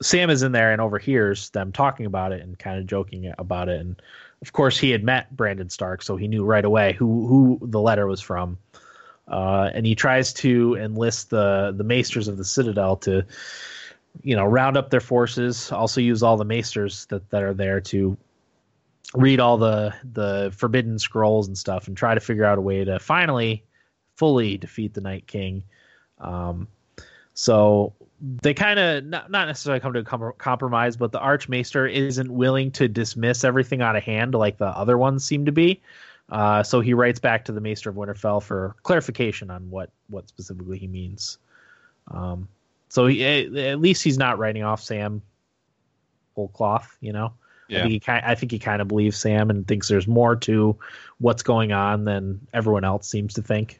Sam 0.00 0.30
is 0.30 0.42
in 0.42 0.52
there 0.52 0.72
and 0.72 0.80
overhears 0.80 1.50
them 1.50 1.72
talking 1.72 2.06
about 2.06 2.32
it 2.32 2.42
and 2.42 2.58
kind 2.58 2.78
of 2.78 2.86
joking 2.86 3.32
about 3.38 3.68
it. 3.68 3.80
And 3.80 4.00
of 4.40 4.52
course, 4.52 4.78
he 4.78 4.90
had 4.90 5.02
met 5.02 5.34
Brandon 5.36 5.68
Stark, 5.68 6.02
so 6.02 6.16
he 6.16 6.28
knew 6.28 6.44
right 6.44 6.64
away 6.64 6.92
who 6.92 7.26
who 7.26 7.58
the 7.62 7.80
letter 7.80 8.06
was 8.06 8.20
from. 8.20 8.58
Uh, 9.32 9.70
and 9.72 9.86
he 9.86 9.94
tries 9.94 10.32
to 10.32 10.76
enlist 10.76 11.30
the 11.30 11.72
the 11.76 11.84
maesters 11.84 12.28
of 12.28 12.36
the 12.36 12.44
Citadel 12.44 12.96
to 12.98 13.24
you 14.22 14.36
know 14.36 14.44
round 14.44 14.76
up 14.76 14.90
their 14.90 15.00
forces 15.00 15.72
also 15.72 16.00
use 16.00 16.22
all 16.22 16.36
the 16.36 16.44
maesters 16.44 17.06
that, 17.06 17.28
that 17.30 17.42
are 17.42 17.54
there 17.54 17.80
to 17.80 18.16
read 19.14 19.40
all 19.40 19.56
the 19.56 19.94
the 20.12 20.52
forbidden 20.54 20.98
scrolls 20.98 21.46
and 21.46 21.56
stuff 21.56 21.88
and 21.88 21.96
try 21.96 22.14
to 22.14 22.20
figure 22.20 22.44
out 22.44 22.58
a 22.58 22.60
way 22.60 22.84
to 22.84 22.98
finally 22.98 23.64
fully 24.16 24.58
defeat 24.58 24.92
the 24.92 25.00
night 25.00 25.26
king 25.26 25.62
um, 26.20 26.68
so 27.32 27.94
they 28.22 28.54
kind 28.54 28.78
of 28.78 29.04
not, 29.04 29.30
not 29.30 29.48
necessarily 29.48 29.80
come 29.80 29.92
to 29.94 30.00
a 30.00 30.04
com- 30.04 30.32
compromise, 30.38 30.96
but 30.96 31.10
the 31.10 31.18
Archmaester 31.18 31.86
isn't 31.86 32.32
willing 32.32 32.70
to 32.72 32.86
dismiss 32.86 33.42
everything 33.42 33.82
out 33.82 33.96
of 33.96 34.04
hand 34.04 34.34
like 34.34 34.58
the 34.58 34.66
other 34.66 34.96
ones 34.96 35.24
seem 35.24 35.46
to 35.46 35.52
be. 35.52 35.80
Uh, 36.32 36.62
so 36.62 36.80
he 36.80 36.94
writes 36.94 37.20
back 37.20 37.44
to 37.44 37.52
the 37.52 37.60
Maester 37.60 37.90
of 37.90 37.96
Winterfell 37.96 38.42
for 38.42 38.74
clarification 38.82 39.50
on 39.50 39.68
what 39.70 39.90
what 40.08 40.26
specifically 40.28 40.78
he 40.78 40.88
means. 40.88 41.36
Um, 42.10 42.48
so 42.88 43.06
he, 43.06 43.22
at 43.22 43.80
least 43.80 44.02
he's 44.02 44.16
not 44.16 44.38
writing 44.38 44.64
off 44.64 44.82
Sam 44.82 45.20
whole 46.34 46.48
cloth, 46.48 46.96
you 47.02 47.12
know. 47.12 47.34
Yeah. 47.68 47.78
I 47.78 47.82
think 47.82 47.92
he 47.92 48.00
kind 48.00 48.24
I 48.24 48.34
think 48.34 48.50
he 48.50 48.58
kind 48.58 48.80
of 48.80 48.88
believes 48.88 49.18
Sam 49.18 49.50
and 49.50 49.68
thinks 49.68 49.88
there's 49.88 50.08
more 50.08 50.34
to 50.36 50.76
what's 51.18 51.42
going 51.42 51.72
on 51.72 52.04
than 52.04 52.40
everyone 52.54 52.84
else 52.84 53.06
seems 53.06 53.34
to 53.34 53.42
think. 53.42 53.78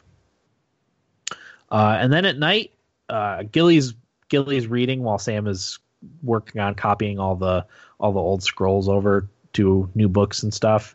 Uh, 1.71 1.97
and 1.99 2.13
then 2.13 2.27
at 2.27 2.39
night, 2.39 2.73
uh, 3.09 3.45
Gilly's 3.51 3.95
Gilly's 4.29 4.67
reading 4.67 5.03
while 5.03 5.19
Sam 5.19 5.47
is 5.47 5.79
working 6.23 6.61
on 6.61 6.75
copying 6.75 7.19
all 7.19 7.35
the 7.35 7.65
all 7.99 8.13
the 8.13 8.21
old 8.21 8.43
scrolls 8.43 8.91
over 8.91 9.27
to 9.55 9.89
new 9.95 10.09
books 10.09 10.43
and 10.43 10.53
stuff. 10.53 10.95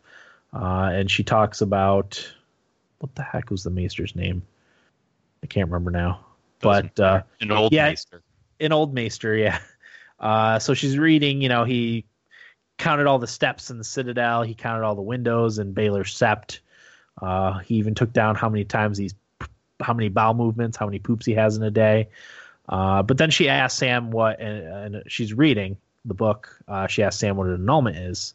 Uh, 0.52 0.90
and 0.92 1.10
she 1.10 1.24
talks 1.24 1.60
about 1.60 2.26
what 2.98 3.14
the 3.14 3.22
heck 3.22 3.50
was 3.50 3.62
the 3.62 3.70
maester's 3.70 4.16
name? 4.16 4.42
I 5.42 5.46
can't 5.46 5.68
remember 5.68 5.90
now. 5.90 6.20
But 6.60 6.98
uh, 6.98 7.22
an 7.40 7.52
old 7.52 7.72
yeah. 7.72 7.88
maester. 7.88 8.22
an 8.60 8.72
old 8.72 8.94
maester, 8.94 9.36
yeah. 9.36 9.58
Uh, 10.18 10.58
so 10.58 10.74
she's 10.74 10.98
reading, 10.98 11.40
you 11.40 11.48
know, 11.48 11.62
he 11.62 12.04
counted 12.76 13.06
all 13.06 13.20
the 13.20 13.26
steps 13.26 13.70
in 13.70 13.78
the 13.78 13.84
citadel, 13.84 14.42
he 14.42 14.54
counted 14.54 14.84
all 14.84 14.96
the 14.96 15.02
windows 15.02 15.58
in 15.58 15.72
Baelor's 15.72 16.12
Sept. 16.12 16.58
Uh, 17.20 17.58
he 17.58 17.76
even 17.76 17.94
took 17.94 18.12
down 18.12 18.34
how 18.34 18.48
many 18.48 18.64
times 18.64 18.98
he's, 18.98 19.14
how 19.80 19.92
many 19.92 20.08
bowel 20.08 20.34
movements, 20.34 20.76
how 20.76 20.86
many 20.86 20.98
poops 20.98 21.26
he 21.26 21.34
has 21.34 21.56
in 21.56 21.62
a 21.62 21.70
day. 21.70 22.08
Uh, 22.68 23.02
but 23.02 23.16
then 23.16 23.30
she 23.30 23.48
asks 23.48 23.78
Sam 23.78 24.10
what, 24.10 24.40
and, 24.40 24.96
and 24.96 25.02
she's 25.06 25.32
reading 25.32 25.76
the 26.04 26.14
book. 26.14 26.60
Uh, 26.66 26.86
she 26.86 27.02
asked 27.02 27.18
Sam 27.18 27.36
what 27.36 27.46
an 27.46 27.54
annulment 27.54 27.96
is, 27.96 28.34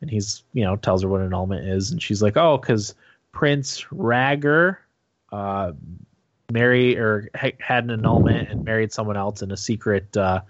and 0.00 0.10
he's, 0.10 0.42
you 0.52 0.64
know, 0.64 0.76
tells 0.76 1.02
her 1.02 1.08
what 1.08 1.20
an 1.20 1.26
annulment 1.26 1.66
is, 1.66 1.90
and 1.90 2.02
she's 2.02 2.22
like, 2.22 2.36
oh, 2.36 2.58
because 2.58 2.94
Prince 3.32 3.84
Rhaegar, 3.92 4.76
uh, 5.32 5.72
married 6.50 6.98
or 6.98 7.28
ha- 7.36 7.56
had 7.60 7.84
an 7.84 7.90
annulment 7.90 8.48
and 8.48 8.64
married 8.64 8.92
someone 8.92 9.16
else 9.16 9.42
in 9.42 9.50
a 9.50 9.56
secret 9.56 10.16
uh, 10.16 10.40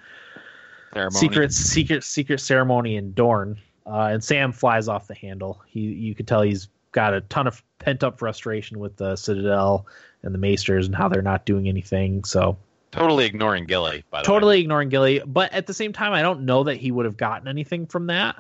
Ceremony. 0.95 1.19
secret 1.19 1.53
secret 1.53 2.05
secret 2.05 2.41
ceremony 2.41 2.97
in 2.97 3.13
Dorne. 3.13 3.59
Uh, 3.87 4.11
and 4.13 4.23
Sam 4.23 4.53
flies 4.53 4.87
off 4.87 5.09
the 5.09 5.15
handle. 5.15 5.61
He 5.67 5.81
you 5.81 6.15
could 6.15 6.29
tell 6.29 6.43
he's 6.43 6.69
got 6.93 7.15
a 7.15 7.21
ton 7.23 7.47
of 7.47 7.63
pent 7.79 8.05
up 8.05 8.19
frustration 8.19 8.79
with 8.79 8.97
the 8.97 9.17
Citadel 9.17 9.87
and 10.23 10.35
the 10.35 10.39
Maesters 10.39 10.87
and 10.87 10.95
how 10.95 11.09
they're 11.09 11.23
not 11.23 11.45
doing 11.45 11.69
anything. 11.69 12.25
So 12.25 12.57
Totally 12.91 13.27
ignoring 13.27 13.67
Gilly, 13.67 14.05
by 14.11 14.23
the 14.23 14.31
way. 14.31 14.35
totally 14.35 14.61
ignoring 14.61 14.89
Gilly, 14.89 15.21
but 15.27 15.53
at 15.53 15.67
the 15.67 15.75
same 15.75 15.93
time, 15.93 16.13
I 16.13 16.23
don't 16.23 16.47
know 16.47 16.65
that 16.65 16.77
he 16.77 16.91
would 16.91 17.05
have 17.05 17.17
gotten 17.19 17.47
anything 17.47 17.87
from 17.87 18.07
that. 18.07 18.37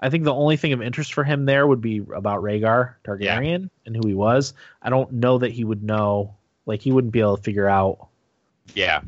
I 0.00 0.10
think 0.10 0.24
the 0.24 0.34
only 0.34 0.56
thing 0.56 0.72
of 0.72 0.82
interest 0.82 1.14
for 1.14 1.24
him 1.24 1.46
there 1.46 1.66
would 1.66 1.80
be 1.80 2.02
about 2.14 2.42
Rhaegar 2.42 2.94
Targaryen 3.04 3.70
and 3.86 3.96
who 3.96 4.06
he 4.06 4.14
was. 4.14 4.52
I 4.82 4.90
don't 4.90 5.10
know 5.12 5.38
that 5.38 5.52
he 5.52 5.64
would 5.64 5.82
know, 5.82 6.34
like 6.66 6.82
he 6.82 6.92
wouldn't 6.92 7.12
be 7.12 7.20
able 7.20 7.36
to 7.36 7.42
figure 7.42 7.68
out 7.68 8.08
Yeah. 8.74 9.00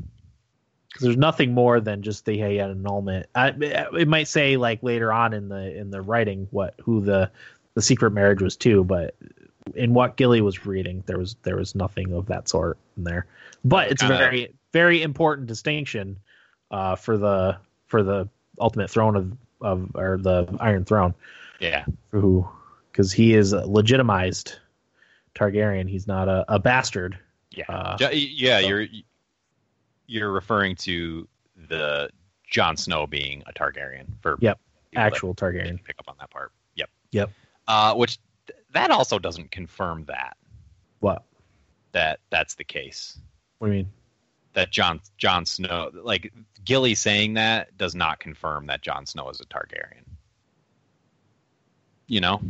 because 0.89 1.03
there's 1.03 1.17
nothing 1.17 1.53
more 1.53 1.81
than 1.81 2.03
just 2.03 2.25
the 2.25 2.39
hey, 2.39 2.59
an 2.59 2.71
annulment. 2.71 3.27
I, 3.35 3.49
it 3.49 4.09
might 4.09 4.29
say 4.29 4.57
like 4.57 4.83
later 4.83 5.13
on 5.13 5.35
in 5.35 5.49
the 5.49 5.77
in 5.77 5.91
the 5.91 6.01
writing 6.01 6.49
what 6.51 6.75
who 6.83 7.01
the 7.01 7.31
the 7.75 7.83
secret 7.83 8.13
marriage 8.13 8.41
was 8.43 8.57
to, 8.57 8.83
but 8.83 9.15
in 9.75 9.93
what 9.93 10.17
Gilly 10.17 10.41
was 10.41 10.65
reading, 10.65 11.05
there 11.07 11.19
was 11.19 11.37
there 11.43 11.57
was 11.57 11.75
nothing 11.75 12.13
of 12.15 12.27
that 12.27 12.49
sort 12.49 12.79
in 12.97 13.05
there. 13.05 13.27
But 13.65 13.91
it's 13.93 14.03
a 14.03 14.09
very 14.09 14.55
very 14.73 15.03
important 15.03 15.47
distinction 15.49 16.19
uh, 16.71 16.97
for 16.97 17.19
the 17.19 17.59
for 17.87 18.03
the 18.03 18.29
ultimate 18.61 18.91
throne 18.91 19.17
of 19.17 19.37
of 19.61 19.91
or 19.95 20.19
the 20.19 20.57
Iron 20.61 20.85
Throne, 20.85 21.15
Yeah. 21.61 21.85
who 22.11 22.49
because 22.93 23.13
he 23.13 23.35
is 23.35 23.53
a 23.53 23.67
legitimized 23.67 24.57
Targaryen. 25.35 25.89
He's 25.89 26.07
not 26.07 26.29
a, 26.29 26.45
a 26.49 26.59
bastard. 26.59 27.19
Yeah. 27.51 27.65
Uh, 27.69 27.97
yeah, 28.13 28.61
so- 28.61 28.67
you're 28.69 28.87
you're 30.07 30.33
referring 30.33 30.75
to 30.77 31.29
the 31.69 32.09
Jon 32.51 32.77
Snow 32.77 33.07
being 33.07 33.43
a 33.47 33.53
Targaryen 33.53 34.07
for 34.23 34.39
Yep, 34.41 34.59
Actual 34.97 35.35
Targaryen. 35.35 35.83
pick 35.85 35.97
up 35.99 36.09
on 36.09 36.15
that 36.19 36.31
part. 36.31 36.53
Yep. 36.77 36.91
Yep. 37.11 37.31
Uh, 37.67 37.95
which 37.95 38.19
th- 38.47 38.59
that 38.73 38.91
also 38.91 39.19
doesn't 39.19 39.51
confirm 39.51 40.05
that 40.07 40.37
What? 41.01 41.25
that 41.93 42.21
that's 42.31 42.55
the 42.55 42.65
case. 42.65 43.19
What 43.59 43.69
do 43.69 43.75
you 43.75 43.79
mean? 43.85 43.93
That 44.59 44.73
John 44.73 45.01
Jon 45.19 45.47
Snow, 45.47 45.93
like 45.95 46.33
Gilly 46.65 46.97
saying 46.97 47.35
that, 47.35 47.79
does 47.79 47.95
not 47.95 48.19
confirm 48.19 48.67
that 48.67 48.83
Jon 48.83 49.07
Snow 49.07 49.31
is 49.31 49.41
a 49.41 49.45
Targaryen. 49.45 50.03
You 52.09 52.21
know, 52.21 52.41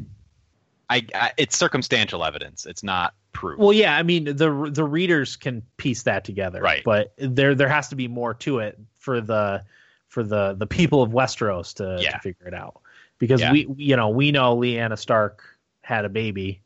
I, 0.89 1.05
I 1.15 1.33
it's 1.37 1.55
circumstantial 1.59 2.25
evidence. 2.25 2.65
It's 2.65 2.83
not 2.83 3.12
proof. 3.35 3.59
Well, 3.59 3.75
yeah, 3.75 3.95
I 3.95 4.03
mean 4.03 4.25
the 4.25 4.70
the 4.73 4.85
readers 4.85 5.37
can 5.37 5.61
piece 5.77 6.05
that 6.05 6.25
together, 6.25 6.62
Right. 6.62 6.83
But 6.83 7.12
there 7.19 7.55
there 7.55 7.69
has 7.69 7.89
to 7.89 7.95
be 7.95 8.09
more 8.09 8.33
to 8.35 8.61
it 8.61 8.78
for 8.99 9.20
the 9.20 9.62
for 10.07 10.23
the 10.23 10.55
the 10.55 10.67
people 10.67 11.03
of 11.03 11.11
Westeros 11.11 11.75
to, 11.75 11.99
Yeah. 12.03 12.12
to 12.12 12.19
figure 12.20 12.47
it 12.47 12.55
out 12.55 12.81
because 13.19 13.43
Yeah. 13.43 13.53
we 13.53 13.69
you 13.77 13.97
know 13.97 14.09
we 14.09 14.33
know 14.33 14.57
Lyanna 14.57 14.97
Stark 14.97 15.45
had 15.83 16.07
a 16.07 16.09
baby. 16.09 16.62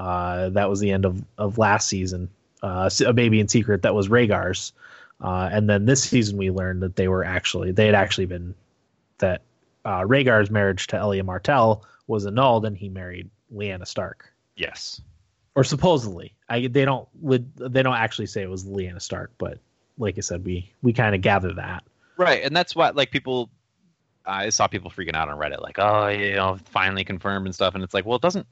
Uh, 0.00 0.48
that 0.48 0.68
was 0.68 0.80
the 0.80 0.90
end 0.90 1.04
of 1.04 1.22
of 1.38 1.58
last 1.58 1.86
season. 1.86 2.28
Uh, 2.62 2.90
a 3.06 3.12
baby 3.12 3.40
in 3.40 3.48
secret 3.48 3.82
that 3.82 3.94
was 3.94 4.08
Rhaegar's, 4.08 4.72
uh, 5.20 5.48
and 5.50 5.68
then 5.68 5.86
this 5.86 6.02
season 6.02 6.36
we 6.36 6.50
learned 6.50 6.82
that 6.82 6.96
they 6.96 7.08
were 7.08 7.24
actually 7.24 7.72
they 7.72 7.86
had 7.86 7.94
actually 7.94 8.26
been 8.26 8.54
that 9.18 9.42
uh, 9.84 10.00
Rhaegar's 10.00 10.50
marriage 10.50 10.86
to 10.88 10.96
Elia 10.96 11.24
Martell 11.24 11.84
was 12.06 12.26
annulled 12.26 12.66
and 12.66 12.76
he 12.76 12.88
married 12.88 13.30
Lyanna 13.54 13.86
Stark 13.86 14.32
yes. 14.56 15.00
or 15.54 15.64
supposedly. 15.64 16.34
I 16.48 16.66
they 16.66 16.84
don't 16.84 17.08
would 17.20 17.54
they 17.56 17.82
don't 17.82 17.96
actually 17.96 18.26
say 18.26 18.42
it 18.42 18.50
was 18.50 18.64
Lyanna 18.64 19.00
Stark, 19.00 19.32
but 19.38 19.58
like 19.98 20.18
I 20.18 20.20
said, 20.20 20.44
we 20.44 20.72
we 20.82 20.92
kind 20.92 21.14
of 21.14 21.20
gather 21.20 21.54
that. 21.54 21.84
Right, 22.16 22.42
and 22.42 22.54
that's 22.54 22.74
why 22.76 22.90
like 22.90 23.10
people 23.10 23.50
I 24.26 24.50
saw 24.50 24.66
people 24.66 24.90
freaking 24.90 25.14
out 25.14 25.28
on 25.28 25.38
Reddit 25.38 25.62
like, 25.62 25.78
"Oh, 25.78 26.08
you 26.08 26.34
know, 26.34 26.58
finally 26.66 27.04
confirmed 27.04 27.46
and 27.46 27.54
stuff." 27.54 27.74
And 27.74 27.82
it's 27.82 27.94
like, 27.94 28.04
"Well, 28.04 28.16
it 28.16 28.22
doesn't 28.22 28.46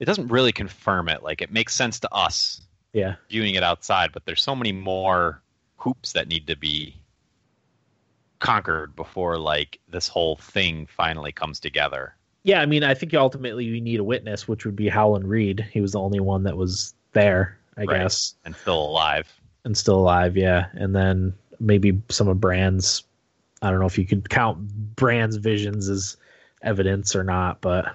it 0.00 0.04
doesn't 0.04 0.28
really 0.28 0.52
confirm 0.52 1.08
it. 1.08 1.22
Like 1.22 1.42
it 1.42 1.52
makes 1.52 1.74
sense 1.74 2.00
to 2.00 2.12
us 2.12 2.60
Yeah, 2.92 3.16
viewing 3.28 3.54
it 3.54 3.62
outside, 3.62 4.12
but 4.12 4.24
there's 4.24 4.42
so 4.42 4.56
many 4.56 4.72
more 4.72 5.40
hoops 5.76 6.12
that 6.14 6.26
need 6.28 6.46
to 6.48 6.56
be 6.56 6.96
conquered 8.40 8.94
before 8.96 9.36
like 9.38 9.78
this 9.88 10.08
whole 10.08 10.36
thing 10.36 10.86
finally 10.86 11.32
comes 11.32 11.58
together." 11.60 12.14
yeah. 12.44 12.60
I 12.60 12.66
mean, 12.66 12.82
I 12.84 12.94
think 12.94 13.12
ultimately 13.14 13.64
you 13.64 13.80
need 13.80 14.00
a 14.00 14.04
witness, 14.04 14.48
which 14.48 14.64
would 14.64 14.76
be 14.76 14.88
Howland 14.88 15.28
Reed. 15.28 15.66
He 15.70 15.80
was 15.80 15.92
the 15.92 16.00
only 16.00 16.20
one 16.20 16.44
that 16.44 16.56
was 16.56 16.94
there, 17.12 17.58
I 17.76 17.84
Right. 17.84 18.00
guess, 18.00 18.34
And 18.44 18.54
still 18.56 18.80
alive. 18.86 19.30
and 19.64 19.76
still 19.76 19.96
alive. 19.96 20.36
Yeah, 20.36 20.68
and 20.72 20.94
then 20.96 21.34
maybe 21.60 22.00
some 22.08 22.28
of 22.28 22.40
Bran's. 22.40 23.02
I 23.60 23.70
don't 23.70 23.80
know 23.80 23.86
if 23.86 23.98
you 23.98 24.06
could 24.06 24.30
count 24.30 24.60
Bran's 24.96 25.36
visions 25.36 25.88
as 25.90 26.16
evidence 26.62 27.14
or 27.16 27.24
not, 27.24 27.60
but 27.60 27.86
I 27.86 27.92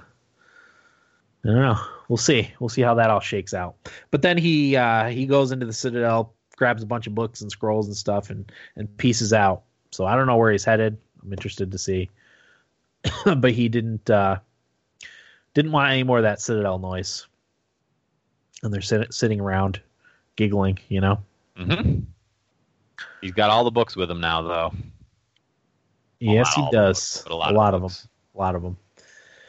don't 1.45 1.55
know. 1.55 1.79
We'll 2.13 2.19
see. 2.19 2.51
We'll 2.59 2.69
see 2.69 2.83
how 2.83 2.93
that 2.93 3.09
all 3.09 3.21
shakes 3.21 3.55
out. 3.55 3.89
But 4.11 4.21
then 4.21 4.37
he 4.37 4.75
uh, 4.75 5.05
he 5.07 5.25
goes 5.25 5.51
into 5.51 5.65
the 5.65 5.73
Citadel, 5.73 6.35
grabs 6.55 6.83
a 6.83 6.85
bunch 6.85 7.07
of 7.07 7.15
books 7.15 7.41
and 7.41 7.49
scrolls 7.49 7.87
and 7.87 7.97
stuff, 7.97 8.29
and 8.29 8.51
and 8.75 8.95
pieces 8.97 9.33
out. 9.33 9.63
So 9.89 10.05
I 10.05 10.15
don't 10.15 10.27
know 10.27 10.37
where 10.37 10.51
he's 10.51 10.63
headed. 10.63 10.95
I'm 11.23 11.33
interested 11.33 11.71
to 11.71 11.79
see. 11.79 12.11
but 13.37 13.51
he 13.51 13.67
didn't 13.67 14.11
uh, 14.11 14.37
didn't 15.55 15.71
want 15.71 15.91
any 15.91 16.03
more 16.03 16.17
of 16.17 16.23
that 16.23 16.39
Citadel 16.39 16.77
noise. 16.77 17.25
And 18.61 18.71
they're 18.71 18.81
sit- 18.81 19.11
sitting 19.11 19.41
around, 19.41 19.81
giggling. 20.35 20.77
You 20.89 21.01
know. 21.01 21.23
Mm-hmm. 21.57 22.01
He's 23.21 23.31
got 23.31 23.49
all 23.49 23.63
the 23.63 23.71
books 23.71 23.95
with 23.95 24.11
him 24.11 24.21
now, 24.21 24.43
though. 24.43 24.73
yes, 26.19 26.53
he 26.53 26.61
does. 26.71 27.23
books, 27.23 27.25
a 27.25 27.33
a 27.33 27.35
lot 27.35 27.53
lot, 27.55 27.73
of 27.73 27.83
of, 27.83 27.91
them. 27.91 28.09
A 28.35 28.37
lot 28.37 28.53
of 28.53 28.61
them. 28.61 28.77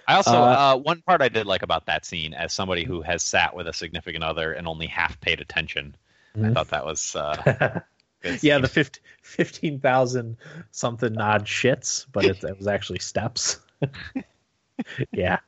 I 0.07 0.15
also 0.17 0.45
Uh, 0.45 0.75
uh, 0.75 0.77
one 0.77 1.03
part 1.03 1.23
I 1.23 1.29
did 1.29 1.47
like 1.47 1.63
about 1.63 1.87
that 1.87 2.05
scene, 2.05 2.35
as 2.35 2.53
somebody 2.53 2.85
who 2.85 3.03
has 3.03 3.23
sat 3.23 3.55
with 3.55 3.67
a 3.69 3.73
significant 3.73 4.25
other 4.25 4.53
and 4.53 4.67
only 4.67 4.87
half 4.87 5.21
paid 5.21 5.41
attention, 5.41 5.97
I 6.43 6.51
Mhm. 6.51 6.55
thought 6.55 6.69
that 6.69 6.85
was 6.85 7.17
uh, 7.17 7.81
yeah, 8.43 8.59
the 8.59 8.69
50 8.69 9.01
15,000 9.23 10.37
something 10.71 11.19
odd 11.19 11.47
shits, 11.47 12.07
but 12.13 12.27
it, 12.27 12.45
it 12.45 12.57
was 12.59 12.67
actually 12.67 12.99
steps. 13.01 13.61
yeah. 15.13 15.39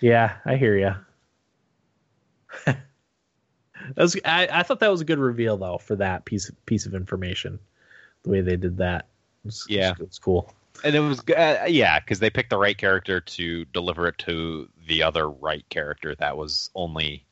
Yeah, 0.00 0.36
I 0.44 0.56
hear 0.56 0.76
you. 0.78 0.94
that 2.66 2.78
was, 3.96 4.16
I, 4.24 4.48
I 4.50 4.62
thought 4.62 4.80
that 4.80 4.90
was 4.90 5.00
a 5.00 5.04
good 5.04 5.18
reveal 5.18 5.56
though 5.56 5.78
for 5.78 5.96
that 5.96 6.24
piece 6.24 6.50
piece 6.66 6.86
of 6.86 6.94
information. 6.94 7.58
The 8.24 8.30
way 8.30 8.40
they 8.40 8.56
did 8.56 8.78
that. 8.78 9.06
It 9.44 9.46
was, 9.46 9.66
Yeah. 9.68 9.94
it's 10.00 10.18
cool. 10.18 10.52
And 10.84 10.94
it 10.94 11.00
was 11.00 11.20
uh, 11.20 11.66
yeah, 11.68 12.00
because 12.00 12.20
they 12.20 12.30
picked 12.30 12.50
the 12.50 12.58
right 12.58 12.76
character 12.76 13.20
to 13.20 13.64
deliver 13.66 14.08
it 14.08 14.18
to 14.18 14.68
the 14.86 15.02
other 15.02 15.28
right 15.28 15.68
character 15.68 16.14
that 16.16 16.36
was 16.36 16.70
only 16.74 17.24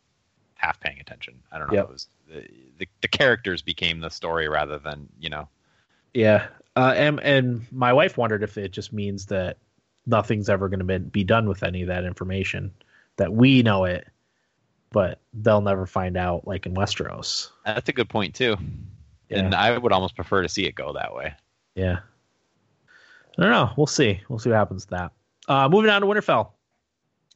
half 0.54 0.80
paying 0.80 1.00
attention. 1.00 1.42
I 1.52 1.58
don't 1.58 1.68
know. 1.68 1.78
Yep. 1.78 1.84
It 1.84 1.92
was 1.92 2.08
the, 2.28 2.48
the 2.78 2.88
the 3.02 3.08
characters 3.08 3.62
became 3.62 4.00
the 4.00 4.10
story 4.10 4.48
rather 4.48 4.78
than 4.78 5.08
you 5.18 5.30
know 5.30 5.48
Yeah, 6.14 6.46
uh, 6.74 6.94
and 6.96 7.20
and 7.20 7.66
my 7.72 7.92
wife 7.92 8.16
wondered 8.16 8.42
if 8.42 8.58
it 8.58 8.72
just 8.72 8.92
means 8.92 9.26
that 9.26 9.58
nothing's 10.06 10.48
ever 10.48 10.68
going 10.68 10.86
to 10.86 10.98
be 10.98 11.24
done 11.24 11.48
with 11.48 11.62
any 11.62 11.82
of 11.82 11.88
that 11.88 12.04
information 12.04 12.72
that 13.16 13.32
we 13.32 13.62
know 13.62 13.84
it, 13.84 14.06
but 14.90 15.20
they'll 15.34 15.60
never 15.60 15.86
find 15.86 16.16
out, 16.16 16.46
like 16.46 16.66
in 16.66 16.74
Westeros. 16.74 17.50
That's 17.64 17.88
a 17.88 17.92
good 17.92 18.08
point 18.08 18.34
too. 18.34 18.56
Yeah. 19.28 19.38
And 19.38 19.54
I 19.54 19.76
would 19.76 19.92
almost 19.92 20.14
prefer 20.14 20.42
to 20.42 20.48
see 20.48 20.66
it 20.66 20.74
go 20.74 20.92
that 20.92 21.14
way. 21.14 21.34
Yeah. 21.74 22.00
I 23.38 23.42
don't 23.42 23.50
know. 23.50 23.70
We'll 23.76 23.86
see. 23.86 24.20
We'll 24.28 24.38
see 24.38 24.50
what 24.50 24.56
happens 24.56 24.86
to 24.86 24.90
that. 24.90 25.12
Uh, 25.48 25.68
moving 25.68 25.90
on 25.90 26.00
to 26.00 26.06
Winterfell. 26.06 26.50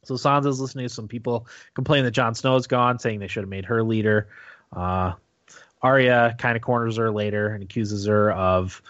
So 0.05 0.15
Sansa's 0.15 0.61
listening 0.61 0.87
to 0.87 0.95
some 0.95 1.09
people 1.09 1.47
complain 1.75 2.05
that 2.05 2.13
Jon 2.13 2.35
Snow 2.35 2.57
is 2.57 2.67
gone, 2.67 2.99
saying 2.99 3.21
they 3.21 3.29
should 3.29 3.43
have 3.43 3.51
made 3.51 3.67
her 3.67 3.83
leader. 3.83 4.29
Uh, 4.75 5.13
Arya 5.83 6.37
kind 6.39 6.57
of 6.57 6.63
corners 6.63 6.97
her 6.97 7.11
later 7.11 7.49
and 7.49 7.63
accuses 7.63 8.07
her 8.07 8.33
of 8.33 8.81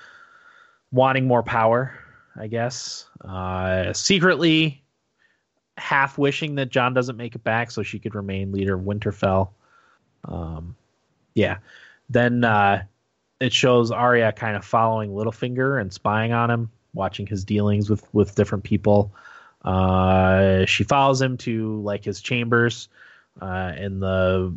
wanting 0.93 1.27
more 1.27 1.43
power, 1.43 1.99
I 2.37 2.47
guess. 2.47 3.09
Uh, 3.25 3.93
secretly 3.93 4.83
half 5.77 6.19
wishing 6.19 6.57
that 6.57 6.69
Jon 6.69 6.95
doesn't 6.95 7.17
make 7.17 7.35
it 7.35 7.43
back 7.43 7.71
so 7.71 7.83
she 7.83 7.99
could 7.99 8.15
remain 8.15 8.53
leader 8.53 8.75
of 8.75 8.83
Winterfell. 8.83 9.51
Um, 10.25 10.77
yeah. 11.35 11.59
Then 12.09 12.45
uh, 12.45 12.85
it 13.41 13.53
shows 13.53 13.91
Arya 13.91 14.33
kind 14.33 14.57
of 14.57 14.65
following 14.65 15.11
Littlefinger 15.11 15.81
and 15.81 15.93
spying 15.93 16.33
on 16.33 16.51
him, 16.51 16.71
watching 16.95 17.27
his 17.27 17.45
dealings 17.45 17.89
with 17.89 18.07
with 18.13 18.35
different 18.35 18.65
people. 18.65 19.13
Uh, 19.65 20.65
she 20.65 20.85
follows 20.85 21.21
him 21.21 21.37
to 21.37 21.81
like 21.83 22.05
his 22.05 22.21
chambers 22.21 22.89
uh, 23.41 23.73
in 23.77 24.01
the 24.01 24.55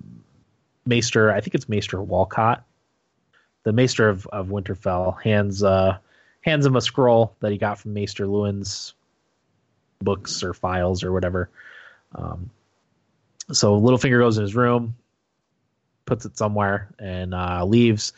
Maester. 0.86 1.32
I 1.32 1.42
think 1.42 1.56
it's 1.56 1.70
Maester 1.70 2.02
Walcott, 2.02 2.64
the 3.64 3.74
Maester 3.74 4.10
of, 4.10 4.28
of 4.28 4.48
Winterfell. 4.48 5.22
Hands 5.22 5.64
uh, 5.64 5.98
hands 6.42 6.66
him 6.66 6.76
a 6.76 6.82
scroll 6.82 7.36
that 7.40 7.52
he 7.52 7.58
got 7.58 7.80
from 7.80 7.94
Maester 7.94 8.26
Luwin's 8.26 8.94
books 10.02 10.44
or 10.44 10.53
files 10.53 11.03
or 11.03 11.12
whatever. 11.12 11.50
Um, 12.16 12.50
so 13.52 13.80
Littlefinger 13.80 14.20
goes 14.20 14.38
in 14.38 14.44
his 14.44 14.56
room, 14.56 14.95
puts 16.06 16.26
it 16.26 16.38
somewhere, 16.38 16.90
and 17.00 17.34
uh, 17.34 17.66
leaves. 17.66 18.14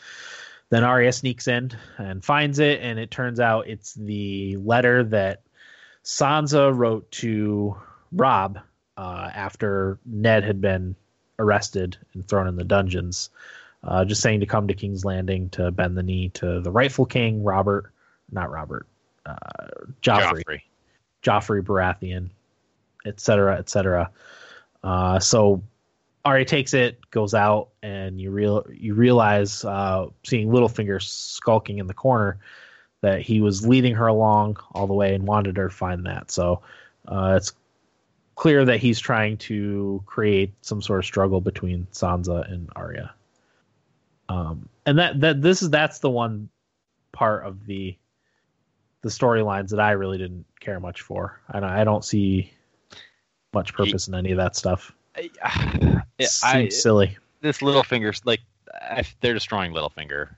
Then 0.76 0.84
Arya 0.84 1.14
sneaks 1.14 1.48
in 1.48 1.72
and 1.98 2.22
finds 2.22 2.60
it, 2.60 2.82
and 2.82 3.00
it 3.00 3.10
turns 3.10 3.40
out 3.40 3.70
it's 3.70 3.94
the 3.94 4.58
letter 4.58 5.06
that 5.06 5.44
Sansa 6.04 6.70
wrote 6.76 7.10
to 7.12 7.78
Robb 8.12 8.60
uh, 8.98 9.30
after 9.34 10.00
Ned 10.06 10.44
had 10.44 10.60
been 10.60 10.98
arrested 11.40 11.96
and 12.14 12.28
thrown 12.28 12.50
in 12.50 12.58
the 12.58 12.66
dungeons, 12.66 13.30
uh, 13.86 14.04
just 14.04 14.22
saying 14.22 14.42
to 14.42 14.46
come 14.46 14.68
to 14.68 14.74
King's 14.74 15.06
Landing 15.06 15.48
to 15.52 15.72
bend 15.72 15.98
the 15.98 16.04
knee 16.04 16.28
to 16.34 16.60
the 16.60 16.72
rightful 16.72 17.06
king, 17.06 17.42
Robert, 17.42 17.94
not 18.30 18.52
Robert, 18.52 18.86
uh, 19.26 19.34
Joffrey, 20.02 20.44
Joffrey, 20.44 20.62
Joffrey 21.24 21.62
Baratheon, 21.62 22.32
etc., 23.06 23.56
etc. 23.60 24.12
Uh, 24.84 25.20
so 25.22 25.64
Arya 26.26 26.46
takes 26.46 26.74
it, 26.74 27.00
goes 27.12 27.36
out, 27.36 27.70
and 27.84 28.20
you 28.20 28.32
real 28.32 28.66
you 28.74 28.96
realize, 28.96 29.64
uh, 29.64 30.08
seeing 30.24 30.50
Littlefinger 30.50 31.02
skulking 31.02 31.78
in 31.78 31.86
the 31.86 31.94
corner, 31.94 32.40
that 33.02 33.22
he 33.22 33.42
was 33.42 33.68
leading 33.68 33.94
her 33.94 34.08
along 34.08 34.58
all 34.74 34.88
the 34.88 34.94
way 34.94 35.14
and 35.14 35.28
wanted 35.28 35.58
her 35.58 35.70
to 35.70 35.76
find 35.76 36.08
that. 36.08 36.32
So 36.32 36.64
uh, 37.08 37.36
it's 37.38 37.54
clear 38.34 38.66
that 38.66 38.80
he's 38.80 39.00
trying 39.00 39.38
to 39.38 40.04
create 40.08 40.54
some 40.62 40.82
sort 40.82 41.00
of 41.00 41.06
struggle 41.06 41.42
between 41.42 41.88
Sansa 41.92 42.52
and 42.52 42.70
Arya. 42.76 43.14
Um, 44.28 44.68
and 44.88 44.98
that 44.98 45.20
that 45.22 45.42
this 45.44 45.62
is 45.62 45.70
that's 45.70 46.00
the 46.00 46.10
one 46.10 46.50
part 47.12 47.46
of 47.46 47.68
the 47.68 47.96
the 49.04 49.10
storylines 49.10 49.70
that 49.70 49.80
I 49.80 49.92
really 49.92 50.18
didn't 50.18 50.46
care 50.60 50.80
much 50.80 51.02
for, 51.02 51.40
and 51.50 51.64
I 51.64 51.84
don't 51.84 52.04
see 52.04 52.52
much 53.54 53.76
purpose 53.76 54.08
in 54.08 54.16
any 54.16 54.32
of 54.32 54.38
that 54.38 54.56
stuff. 54.56 54.92
I, 55.16 56.02
Seems 56.22 56.44
I, 56.44 56.70
silly. 56.70 57.18
This 57.42 57.60
Littlefinger's 57.60 58.26
like 58.26 58.42
I, 58.74 59.04
they're 59.22 59.34
destroying 59.34 59.74
Littlefinger. 59.74 60.30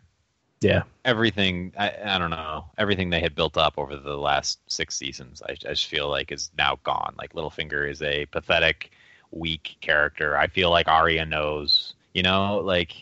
Yeah. 0.62 0.84
Everything 1.06 1.74
I, 1.78 1.94
I 2.04 2.18
don't 2.18 2.32
know. 2.32 2.66
Everything 2.78 3.10
they 3.10 3.20
had 3.20 3.36
built 3.36 3.58
up 3.58 3.76
over 3.78 3.96
the 3.96 4.18
last 4.18 4.60
six 4.68 4.96
seasons, 4.96 5.42
I, 5.48 5.52
I 5.52 5.56
just 5.56 5.86
feel 5.86 6.10
like 6.10 6.32
is 6.32 6.52
now 6.58 6.80
gone. 6.84 7.14
Like 7.18 7.34
Littlefinger 7.34 7.90
is 7.90 8.02
a 8.02 8.26
pathetic, 8.28 8.92
weak 9.32 9.78
character. 9.82 10.38
I 10.38 10.48
feel 10.48 10.70
like 10.70 10.88
Arya 10.88 11.26
knows. 11.26 11.94
You 12.14 12.24
know, 12.24 12.62
like 12.64 12.94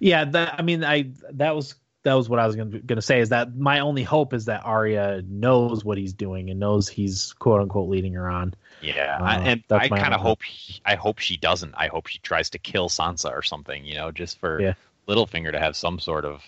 yeah. 0.00 0.24
That 0.24 0.56
I 0.58 0.62
mean, 0.62 0.82
I 0.82 1.10
that 1.30 1.54
was 1.54 1.76
that 2.04 2.14
was 2.14 2.28
what 2.28 2.38
I 2.38 2.46
was 2.46 2.54
going 2.56 2.86
to 2.86 3.02
say 3.02 3.20
is 3.20 3.30
that 3.30 3.56
my 3.56 3.80
only 3.80 4.02
hope 4.02 4.34
is 4.34 4.44
that 4.44 4.64
Arya 4.64 5.22
knows 5.28 5.84
what 5.84 5.96
he's 5.98 6.12
doing 6.12 6.50
and 6.50 6.60
knows 6.60 6.88
he's 6.88 7.32
quote 7.34 7.60
unquote 7.60 7.88
leading 7.88 8.12
her 8.14 8.28
on. 8.28 8.54
Yeah, 8.84 9.18
uh, 9.20 9.40
and 9.40 9.64
I 9.70 9.88
kind 9.88 10.14
of 10.14 10.20
hope 10.20 10.42
he, 10.42 10.80
I 10.84 10.94
hope 10.94 11.18
she 11.18 11.36
doesn't. 11.36 11.74
I 11.76 11.88
hope 11.88 12.06
she 12.06 12.18
tries 12.18 12.50
to 12.50 12.58
kill 12.58 12.88
Sansa 12.88 13.32
or 13.32 13.42
something. 13.42 13.84
You 13.84 13.94
know, 13.94 14.10
just 14.10 14.38
for 14.38 14.60
yeah. 14.60 14.74
Littlefinger 15.08 15.52
to 15.52 15.58
have 15.58 15.76
some 15.76 15.98
sort 15.98 16.24
of 16.24 16.42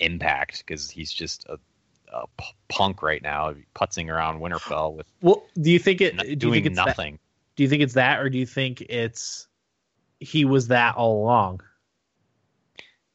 impact 0.00 0.64
because 0.66 0.90
he's 0.90 1.12
just 1.12 1.46
a, 1.46 1.58
a 2.12 2.26
p- 2.38 2.44
punk 2.68 3.02
right 3.02 3.22
now, 3.22 3.54
putzing 3.74 4.10
around 4.10 4.40
Winterfell 4.40 4.94
with. 4.94 5.06
Well, 5.20 5.44
do 5.60 5.70
you 5.70 5.78
think 5.78 6.00
it? 6.00 6.18
N- 6.18 6.26
do 6.26 6.36
doing 6.36 6.54
you 6.54 6.60
think 6.60 6.66
it's 6.66 6.76
nothing. 6.76 7.12
That, 7.14 7.56
do 7.56 7.62
you 7.62 7.68
think 7.68 7.82
it's 7.82 7.94
that, 7.94 8.20
or 8.20 8.28
do 8.30 8.38
you 8.38 8.46
think 8.46 8.80
it's 8.80 9.46
he 10.20 10.44
was 10.44 10.68
that 10.68 10.96
all 10.96 11.22
along? 11.22 11.60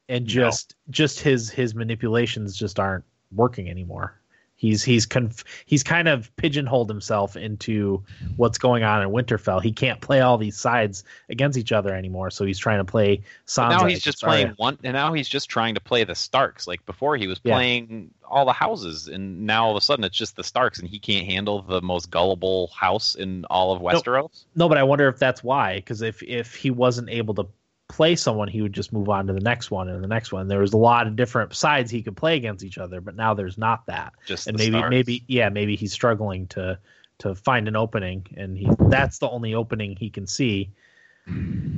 and 0.09 0.25
just 0.25 0.75
no. 0.87 0.91
just 0.91 1.21
his 1.21 1.49
his 1.49 1.73
manipulations 1.73 2.57
just 2.57 2.79
aren't 2.79 3.05
working 3.31 3.69
anymore. 3.69 4.18
He's 4.59 4.83
he's 4.83 5.05
conf- 5.05 5.45
he's 5.65 5.83
kind 5.83 6.09
of 6.09 6.35
pigeonholed 6.35 6.89
himself 6.89 7.37
into 7.37 8.03
what's 8.35 8.57
going 8.57 8.83
on 8.83 9.01
in 9.01 9.07
Winterfell. 9.07 9.63
He 9.63 9.71
can't 9.71 10.01
play 10.01 10.19
all 10.19 10.37
these 10.37 10.57
sides 10.57 11.05
against 11.29 11.57
each 11.57 11.71
other 11.71 11.95
anymore, 11.95 12.29
so 12.29 12.43
he's 12.43 12.59
trying 12.59 12.79
to 12.79 12.83
play 12.83 13.21
Sansa. 13.47 13.69
now 13.69 13.85
he's 13.85 14.01
just 14.01 14.21
playing 14.21 14.49
one, 14.57 14.77
and 14.83 14.91
now 14.91 15.13
he's 15.13 15.29
just 15.29 15.49
trying 15.49 15.75
to 15.75 15.79
play 15.79 16.03
the 16.03 16.13
Starks. 16.13 16.67
Like 16.67 16.85
before, 16.85 17.15
he 17.15 17.25
was 17.25 17.39
playing 17.39 18.11
yeah. 18.21 18.27
all 18.27 18.43
the 18.43 18.51
houses, 18.51 19.07
and 19.07 19.45
now 19.45 19.63
all 19.63 19.71
of 19.71 19.77
a 19.77 19.81
sudden 19.81 20.03
it's 20.03 20.17
just 20.17 20.35
the 20.35 20.43
Starks, 20.43 20.79
and 20.79 20.89
he 20.89 20.99
can't 20.99 21.25
handle 21.25 21.61
the 21.61 21.81
most 21.81 22.11
gullible 22.11 22.67
house 22.75 23.15
in 23.15 23.45
all 23.45 23.71
of 23.71 23.81
Westeros. 23.81 24.43
No, 24.55 24.65
no 24.65 24.67
but 24.67 24.77
I 24.77 24.83
wonder 24.83 25.07
if 25.07 25.19
that's 25.19 25.41
why. 25.41 25.75
Because 25.75 26.01
if 26.01 26.21
if 26.21 26.53
he 26.53 26.69
wasn't 26.69 27.09
able 27.09 27.33
to 27.35 27.47
play 27.89 28.15
someone, 28.15 28.47
he 28.47 28.61
would 28.61 28.71
just 28.71 28.93
move 28.93 29.09
on 29.09 29.27
to 29.27 29.33
the 29.33 29.41
next 29.41 29.71
one 29.71 29.89
and 29.89 30.01
the 30.01 30.07
next 30.07 30.31
one. 30.31 30.47
There 30.47 30.59
was 30.59 30.71
a 30.73 30.77
lot 30.77 31.07
of 31.07 31.17
different 31.17 31.53
sides 31.53 31.91
he 31.91 32.01
could 32.01 32.15
play 32.15 32.37
against 32.37 32.63
each 32.63 32.77
other, 32.77 33.01
but 33.01 33.15
now 33.15 33.33
there's 33.33 33.57
not 33.57 33.85
that. 33.87 34.13
Just 34.25 34.47
and 34.47 34.57
maybe 34.57 34.77
stars. 34.77 34.89
maybe 34.89 35.23
yeah, 35.27 35.49
maybe 35.49 35.75
he's 35.75 35.91
struggling 35.91 36.47
to 36.47 36.79
to 37.17 37.35
find 37.35 37.67
an 37.67 37.75
opening 37.75 38.25
and 38.37 38.57
he 38.57 38.69
that's 38.87 39.17
the 39.17 39.29
only 39.29 39.53
opening 39.53 39.97
he 39.97 40.09
can 40.09 40.25
see. 40.25 40.71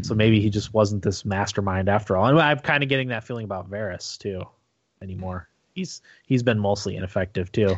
So 0.02 0.14
maybe 0.14 0.40
he 0.40 0.50
just 0.50 0.74
wasn't 0.74 1.04
this 1.04 1.26
mastermind 1.26 1.90
after 1.90 2.16
all. 2.16 2.28
And 2.28 2.40
I'm 2.40 2.60
kind 2.60 2.84
of 2.84 2.90
getting 2.90 3.10
that 3.10 3.26
feeling 3.26 3.44
about 3.44 3.70
Varys 3.70 4.18
too 4.18 4.44
anymore. 5.02 5.50
He's 5.74 6.02
he's 6.26 6.44
been 6.44 6.60
mostly 6.60 6.96
ineffective 6.96 7.52
too. 7.52 7.76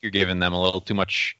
You're 0.00 0.10
giving 0.10 0.38
them 0.38 0.52
a 0.52 0.60
little 0.60 0.80
too 0.80 0.94
much 0.94 1.36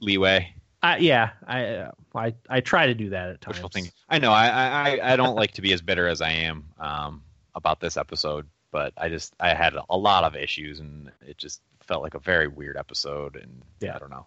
leeway. 0.00 0.54
Uh, 0.82 0.96
yeah, 0.98 1.30
I, 1.46 1.66
uh, 1.66 1.90
I 2.14 2.34
I 2.48 2.60
try 2.60 2.86
to 2.86 2.94
do 2.94 3.10
that 3.10 3.30
at 3.30 3.40
times. 3.40 3.92
I 4.08 4.18
know. 4.18 4.32
I, 4.32 4.48
I 4.48 5.12
I 5.12 5.16
don't 5.16 5.36
like 5.36 5.52
to 5.52 5.62
be 5.62 5.72
as 5.72 5.80
bitter 5.80 6.08
as 6.08 6.20
I 6.20 6.30
am 6.30 6.64
um, 6.78 7.22
about 7.54 7.78
this 7.78 7.96
episode, 7.96 8.48
but 8.72 8.92
I 8.96 9.08
just 9.08 9.32
I 9.38 9.54
had 9.54 9.74
a 9.88 9.96
lot 9.96 10.24
of 10.24 10.34
issues, 10.34 10.80
and 10.80 11.12
it 11.24 11.38
just 11.38 11.60
felt 11.84 12.02
like 12.02 12.14
a 12.14 12.18
very 12.18 12.48
weird 12.48 12.76
episode, 12.76 13.36
and 13.36 13.62
yeah, 13.80 13.94
I 13.94 14.00
don't 14.00 14.10
know. 14.10 14.26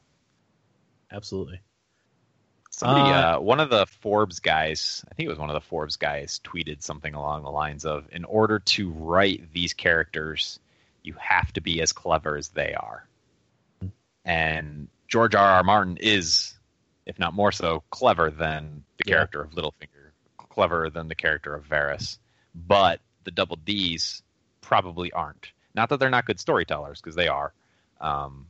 Absolutely. 1.11 1.59
Somebody, 2.71 3.09
uh, 3.09 3.37
uh, 3.37 3.39
one 3.39 3.59
of 3.59 3.69
the 3.69 3.85
Forbes 3.85 4.39
guys, 4.39 5.03
I 5.09 5.13
think 5.13 5.27
it 5.27 5.29
was 5.29 5.39
one 5.39 5.49
of 5.49 5.53
the 5.53 5.61
Forbes 5.61 5.95
guys, 5.97 6.41
tweeted 6.43 6.81
something 6.81 7.13
along 7.13 7.43
the 7.43 7.51
lines 7.51 7.85
of, 7.85 8.07
"In 8.13 8.23
order 8.23 8.59
to 8.59 8.91
write 8.91 9.51
these 9.51 9.73
characters, 9.73 10.59
you 11.03 11.15
have 11.19 11.51
to 11.53 11.61
be 11.61 11.81
as 11.81 11.91
clever 11.91 12.37
as 12.37 12.49
they 12.49 12.73
are." 12.73 13.07
Hmm. 13.81 13.87
And 14.23 14.87
George 15.07 15.35
R. 15.35 15.51
R. 15.51 15.63
Martin 15.63 15.97
is, 15.97 16.53
if 17.05 17.19
not 17.19 17.33
more 17.33 17.51
so, 17.51 17.83
clever 17.89 18.29
than 18.29 18.83
the 18.97 19.03
yeah. 19.09 19.15
character 19.15 19.41
of 19.41 19.51
Littlefinger, 19.51 20.11
cleverer 20.37 20.89
than 20.89 21.07
the 21.07 21.15
character 21.15 21.53
of 21.53 21.67
Varys. 21.67 22.17
But 22.53 23.01
the 23.23 23.31
Double 23.31 23.57
D's 23.57 24.23
probably 24.61 25.11
aren't. 25.11 25.51
Not 25.73 25.89
that 25.89 25.99
they're 25.99 26.09
not 26.09 26.25
good 26.25 26.39
storytellers, 26.39 27.01
because 27.01 27.15
they 27.15 27.27
are. 27.27 27.53
Um, 27.99 28.47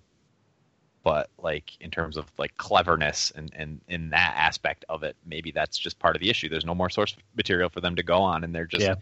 but 1.06 1.30
like 1.38 1.80
in 1.80 1.92
terms 1.92 2.18
of 2.18 2.26
like 2.40 2.58
cleverness 2.58 3.32
and, 3.36 3.52
and 3.56 3.80
in 3.88 4.10
that 4.10 4.34
aspect 4.38 4.86
of 4.90 5.04
it, 5.04 5.16
maybe 5.24 5.52
that's 5.52 5.78
just 5.78 6.00
part 6.00 6.16
of 6.16 6.22
the 6.22 6.32
issue. 6.32 6.50
There's 6.50 6.66
no 6.66 6.74
more 6.74 6.90
source 6.90 7.16
material 7.38 7.70
for 7.70 7.80
them 7.80 7.96
to 7.98 8.04
go 8.04 8.18
on, 8.24 8.44
and 8.44 8.54
they're 8.54 8.66
just 8.66 8.84
yeah. 8.84 8.96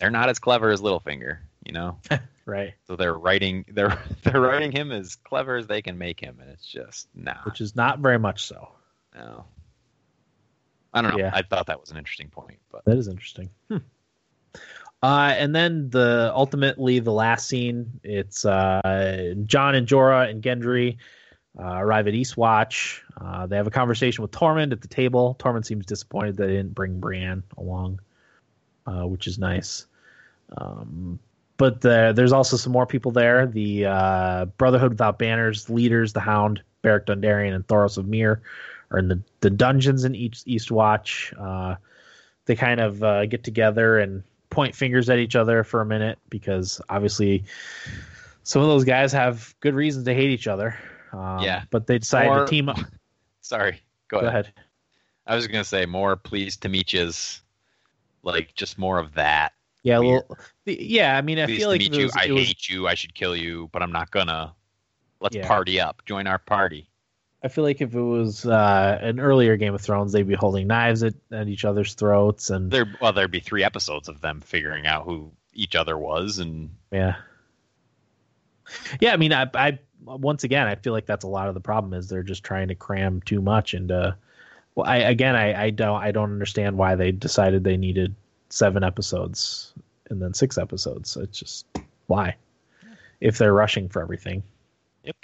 they're 0.00 0.10
not 0.10 0.28
as 0.28 0.40
clever 0.40 0.70
as 0.70 0.80
Littlefinger, 0.80 1.38
you 1.64 1.72
know. 1.72 1.98
Right. 2.46 2.74
So 2.86 2.94
they're 2.94 3.18
writing 3.18 3.64
they're 3.72 3.98
they're 4.22 4.40
writing 4.40 4.72
him 4.72 4.92
as 4.92 5.16
clever 5.16 5.56
as 5.56 5.66
they 5.66 5.82
can 5.82 5.98
make 5.98 6.20
him, 6.20 6.38
and 6.40 6.48
it's 6.50 6.66
just 6.66 7.08
nah. 7.14 7.42
Which 7.44 7.60
is 7.60 7.76
not 7.76 7.98
very 7.98 8.18
much 8.18 8.46
so. 8.46 8.68
No. 9.14 9.44
I 10.94 11.02
don't 11.02 11.12
know. 11.12 11.18
Yeah. 11.18 11.30
I 11.34 11.42
thought 11.42 11.66
that 11.66 11.80
was 11.80 11.90
an 11.90 11.98
interesting 11.98 12.28
point, 12.28 12.58
but 12.72 12.84
that 12.86 12.96
is 12.96 13.08
interesting. 13.08 13.50
Hmm. 13.68 13.78
Uh, 15.02 15.34
and 15.36 15.54
then 15.54 15.90
the 15.90 16.32
ultimately 16.34 17.00
the 17.00 17.12
last 17.12 17.48
scene, 17.48 18.00
it's 18.02 18.46
uh, 18.46 19.34
Jon 19.44 19.74
and 19.74 19.86
Jorah 19.86 20.30
and 20.30 20.42
Gendry 20.42 20.96
uh, 21.58 21.76
arrive 21.78 22.08
at 22.08 22.14
Eastwatch. 22.14 23.00
Uh, 23.20 23.46
they 23.46 23.56
have 23.56 23.66
a 23.66 23.70
conversation 23.70 24.22
with 24.22 24.30
Tormund 24.30 24.72
at 24.72 24.80
the 24.80 24.88
table. 24.88 25.36
Tormund 25.38 25.66
seems 25.66 25.84
disappointed 25.84 26.36
that 26.38 26.46
they 26.46 26.54
didn't 26.54 26.74
bring 26.74 26.98
Brienne 26.98 27.42
along, 27.58 28.00
uh, 28.86 29.06
which 29.06 29.26
is 29.26 29.38
nice. 29.38 29.86
Um, 30.56 31.18
but 31.56 31.80
the, 31.80 32.12
there's 32.14 32.32
also 32.32 32.56
some 32.56 32.72
more 32.72 32.86
people 32.86 33.10
there. 33.12 33.46
The 33.46 33.86
uh, 33.86 34.44
Brotherhood 34.58 34.90
Without 34.90 35.18
Banners 35.18 35.70
leaders, 35.70 36.12
the 36.12 36.20
Hound, 36.20 36.62
Beric 36.82 37.06
Dondarrion, 37.06 37.54
and 37.54 37.66
Thoros 37.66 37.96
of 37.98 38.06
Myr, 38.06 38.40
are 38.90 38.98
in 38.98 39.08
the, 39.08 39.20
the 39.40 39.50
dungeons 39.50 40.04
in 40.04 40.14
East, 40.14 40.46
Eastwatch. 40.46 41.32
Uh, 41.40 41.76
they 42.44 42.54
kind 42.56 42.80
of 42.80 43.02
uh, 43.02 43.26
get 43.26 43.42
together 43.44 43.98
and 43.98 44.22
point 44.50 44.74
fingers 44.74 45.10
at 45.10 45.18
each 45.18 45.34
other 45.34 45.64
for 45.64 45.80
a 45.80 45.86
minute 45.86 46.18
because 46.30 46.80
obviously 46.88 47.42
some 48.44 48.62
of 48.62 48.68
those 48.68 48.84
guys 48.84 49.12
have 49.12 49.54
good 49.60 49.74
reasons 49.74 50.04
to 50.04 50.14
hate 50.14 50.30
each 50.30 50.46
other. 50.46 50.76
Um, 51.12 51.40
Yeah. 51.40 51.64
But 51.70 51.86
they 51.86 51.98
decided 51.98 52.30
Or- 52.30 52.44
to 52.44 52.50
team 52.50 52.68
up. 52.68 52.78
Sorry, 53.40 53.80
go, 54.08 54.20
Go 54.20 54.26
ahead. 54.26 54.44
ahead. 54.46 54.54
I 55.26 55.34
was 55.34 55.46
gonna 55.48 55.64
say 55.64 55.86
more 55.86 56.14
pleased 56.16 56.62
to 56.62 56.68
meet 56.68 56.92
yous, 56.92 57.40
like 58.22 58.54
just 58.54 58.78
more 58.78 58.98
of 58.98 59.14
that. 59.14 59.52
Yeah, 59.86 60.00
Weird. 60.00 60.24
well, 60.28 60.38
the, 60.64 60.76
yeah. 60.82 61.16
I 61.16 61.22
mean, 61.22 61.38
I 61.38 61.46
Pleased 61.46 61.60
feel 61.60 61.68
like 61.68 61.78
meet 61.78 61.92
it 61.94 61.98
you. 61.98 62.04
was, 62.06 62.16
I 62.16 62.24
it 62.24 62.32
was 62.32 62.48
hate 62.48 62.68
you. 62.68 62.88
I 62.88 62.94
should 62.94 63.14
kill 63.14 63.36
you, 63.36 63.68
but 63.72 63.82
I'm 63.82 63.92
not 63.92 64.10
gonna. 64.10 64.52
Let's 65.20 65.36
Yeah. 65.36 65.46
party 65.46 65.80
up. 65.80 66.02
Join 66.06 66.26
our 66.26 66.38
party. 66.40 66.88
I 67.44 67.46
feel 67.48 67.62
like 67.62 67.80
if 67.80 67.94
it 67.94 68.00
was 68.00 68.44
uh, 68.44 68.98
an 69.00 69.20
earlier 69.20 69.56
Game 69.56 69.74
of 69.74 69.80
Thrones, 69.80 70.10
they'd 70.12 70.26
be 70.26 70.34
holding 70.34 70.66
knives 70.66 71.04
at, 71.04 71.14
at 71.30 71.46
each 71.46 71.64
other's 71.64 71.94
throats, 71.94 72.50
and 72.50 72.68
There, 72.68 72.92
well, 73.00 73.12
there'd 73.12 73.30
be 73.30 73.38
three 73.38 73.62
episodes 73.62 74.08
of 74.08 74.20
them 74.20 74.40
figuring 74.40 74.88
out 74.88 75.04
who 75.04 75.30
each 75.54 75.76
other 75.76 75.96
was, 75.96 76.40
and 76.40 76.70
yeah, 76.90 77.14
yeah. 79.00 79.12
I 79.12 79.16
mean, 79.18 79.32
I, 79.32 79.46
I 79.54 79.78
once 80.04 80.42
again, 80.42 80.66
I 80.66 80.74
feel 80.74 80.92
like 80.94 81.06
that's 81.06 81.24
a 81.24 81.28
lot 81.28 81.46
of 81.46 81.54
the 81.54 81.60
problem 81.60 81.94
is 81.94 82.08
they're 82.08 82.24
just 82.24 82.42
trying 82.42 82.68
to 82.68 82.74
cram 82.74 83.22
too 83.22 83.40
much 83.40 83.72
into. 83.72 84.16
Well, 84.74 84.86
I 84.86 84.96
again, 84.96 85.36
I, 85.36 85.64
I 85.66 85.70
don't, 85.70 86.02
I 86.02 86.10
don't 86.10 86.32
understand 86.32 86.76
why 86.76 86.96
they 86.96 87.12
decided 87.12 87.62
they 87.62 87.76
needed 87.76 88.14
seven 88.56 88.82
episodes 88.82 89.74
and 90.10 90.20
then 90.20 90.32
six 90.34 90.56
episodes. 90.58 91.16
It's 91.16 91.38
just 91.38 91.66
why, 92.06 92.36
if 93.20 93.38
they're 93.38 93.52
rushing 93.52 93.88
for 93.88 94.00
everything. 94.02 94.42
Yep, 95.04 95.16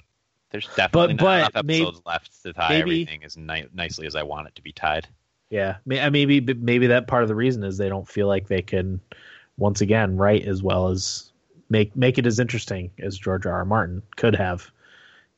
there's 0.50 0.68
definitely 0.76 1.14
but 1.14 1.24
not 1.24 1.50
enough 1.54 1.64
may- 1.64 1.80
episodes 1.80 2.02
left 2.04 2.42
to 2.42 2.52
tie 2.52 2.68
maybe- 2.68 2.80
everything 3.02 3.24
as 3.24 3.36
ni- 3.36 3.66
nicely 3.72 4.06
as 4.06 4.14
I 4.16 4.22
want 4.22 4.48
it 4.48 4.54
to 4.56 4.62
be 4.62 4.72
tied. 4.72 5.08
Yeah, 5.50 5.76
maybe 5.84 6.40
maybe 6.40 6.86
that 6.86 7.06
part 7.08 7.22
of 7.22 7.28
the 7.28 7.34
reason 7.34 7.62
is 7.62 7.76
they 7.76 7.88
don't 7.90 8.08
feel 8.08 8.26
like 8.26 8.48
they 8.48 8.62
can 8.62 9.00
once 9.58 9.80
again 9.82 10.16
write 10.16 10.46
as 10.46 10.62
well 10.62 10.88
as 10.88 11.30
make 11.68 11.94
make 11.94 12.16
it 12.18 12.26
as 12.26 12.38
interesting 12.38 12.90
as 12.98 13.18
George 13.18 13.44
R. 13.46 13.52
R. 13.52 13.64
Martin 13.64 14.02
could 14.16 14.34
have. 14.34 14.70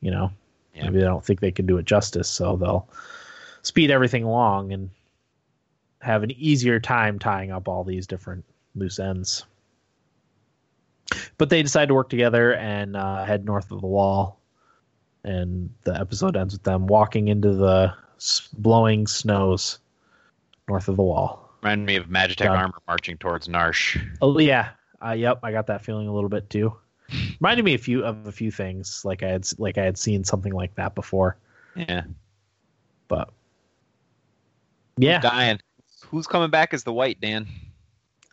You 0.01 0.11
know, 0.11 0.31
Yeah. 0.73 0.83
maybe 0.85 0.99
they 0.99 1.05
don't 1.05 1.23
think 1.25 1.39
they 1.41 1.51
can 1.51 1.65
do 1.65 1.77
it 1.77 1.85
justice, 1.85 2.29
so 2.29 2.55
they'll 2.55 2.87
speed 3.61 3.91
everything 3.91 4.23
along 4.23 4.71
and 4.71 4.89
have 6.01 6.23
an 6.23 6.31
easier 6.31 6.79
time 6.79 7.19
tying 7.19 7.51
up 7.51 7.67
all 7.67 7.83
these 7.83 8.07
different 8.07 8.45
loose 8.75 8.99
ends. 8.99 9.45
But 11.37 11.49
they 11.49 11.61
decide 11.61 11.87
to 11.89 11.93
work 11.93 12.09
together 12.09 12.53
and 12.55 12.95
uh, 12.95 13.23
head 13.25 13.45
north 13.45 13.71
of 13.71 13.81
the 13.81 13.87
wall, 13.87 14.39
and 15.23 15.69
the 15.83 15.99
episode 15.99 16.35
ends 16.35 16.53
with 16.53 16.63
them 16.63 16.87
walking 16.87 17.27
into 17.27 17.53
the 17.53 17.93
blowing 18.53 19.05
snows 19.07 19.79
north 20.67 20.87
of 20.87 20.95
the 20.97 21.03
wall. 21.03 21.51
Remind 21.61 21.85
me 21.85 21.95
of 21.95 22.07
Magitek 22.07 22.37
Done. 22.37 22.55
armor 22.57 22.79
marching 22.87 23.17
towards 23.17 23.47
Narshe. 23.47 24.03
Oh 24.21 24.37
yeah, 24.39 24.69
uh, 25.05 25.11
yep, 25.11 25.39
I 25.43 25.51
got 25.51 25.67
that 25.67 25.83
feeling 25.83 26.07
a 26.07 26.13
little 26.13 26.29
bit 26.29 26.49
too. 26.49 26.73
Reminded 27.39 27.63
me 27.65 27.75
a 27.75 27.79
few 27.79 28.03
of 28.03 28.25
a 28.25 28.31
few 28.31 28.49
things 28.49 29.03
like 29.05 29.21
I 29.21 29.27
had 29.29 29.47
like 29.59 29.77
I 29.77 29.83
had 29.83 29.97
seen 29.97 30.23
something 30.23 30.53
like 30.53 30.73
that 30.75 30.95
before, 30.95 31.37
Yeah, 31.75 32.03
but 33.07 33.29
yeah. 34.97 35.19
dying. 35.19 35.59
Who's 36.15 36.27
coming 36.27 36.49
back 36.49 36.73
as 36.73 36.85
the 36.85 36.93
white 36.93 37.19
Dan? 37.19 37.45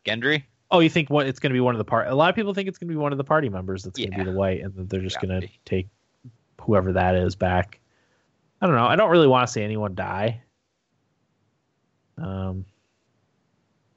Gendry. 0.07 0.45
Oh, 0.71 0.79
you 0.79 0.89
think 0.89 1.11
what 1.11 1.27
it's 1.27 1.41
going 1.41 1.51
to 1.51 1.55
be 1.55 1.59
one 1.59 1.75
of 1.75 1.79
the 1.79 1.85
part? 1.85 2.07
A 2.07 2.15
lot 2.15 2.31
of 2.31 2.37
people 2.37 2.55
think 2.55 2.69
it's 2.69 2.79
going 2.79 2.87
to 2.87 2.93
be 2.93 2.97
one 2.97 3.11
of 3.11 3.19
the 3.19 3.25
party 3.25 3.49
members 3.49 3.83
that's 3.83 3.99
going 3.99 4.13
to 4.13 4.19
be 4.19 4.23
the 4.23 4.31
white, 4.31 4.63
and 4.63 4.73
that 4.77 4.89
they're 4.89 5.01
just 5.01 5.21
going 5.21 5.41
to 5.41 5.49
take 5.65 5.89
whoever 6.61 6.93
that 6.93 7.17
is 7.17 7.35
back. 7.35 7.81
I 8.61 8.69
don't 8.69 8.77
know. 8.77 8.87
I 8.87 8.95
don't 8.95 9.11
really 9.11 9.27
want 9.27 9.49
to 9.49 9.53
see 9.53 9.65
anyone 9.65 9.97
die. 9.97 10.43
Um, 12.19 12.67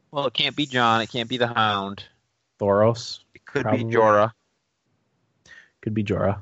Well, 0.10 0.26
it 0.26 0.34
can't 0.34 0.56
be 0.56 0.66
Jon. 0.66 1.02
It 1.02 1.12
can't 1.12 1.30
be 1.30 1.38
the 1.38 1.46
Hound. 1.46 2.06
Thoros 2.60 3.20
It 3.36 3.46
could 3.46 3.62
Probably. 3.62 3.84
be 3.84 3.94
Jorah. 3.94 4.32
could 5.82 5.94
be 5.94 6.04
Jorah. 6.04 6.40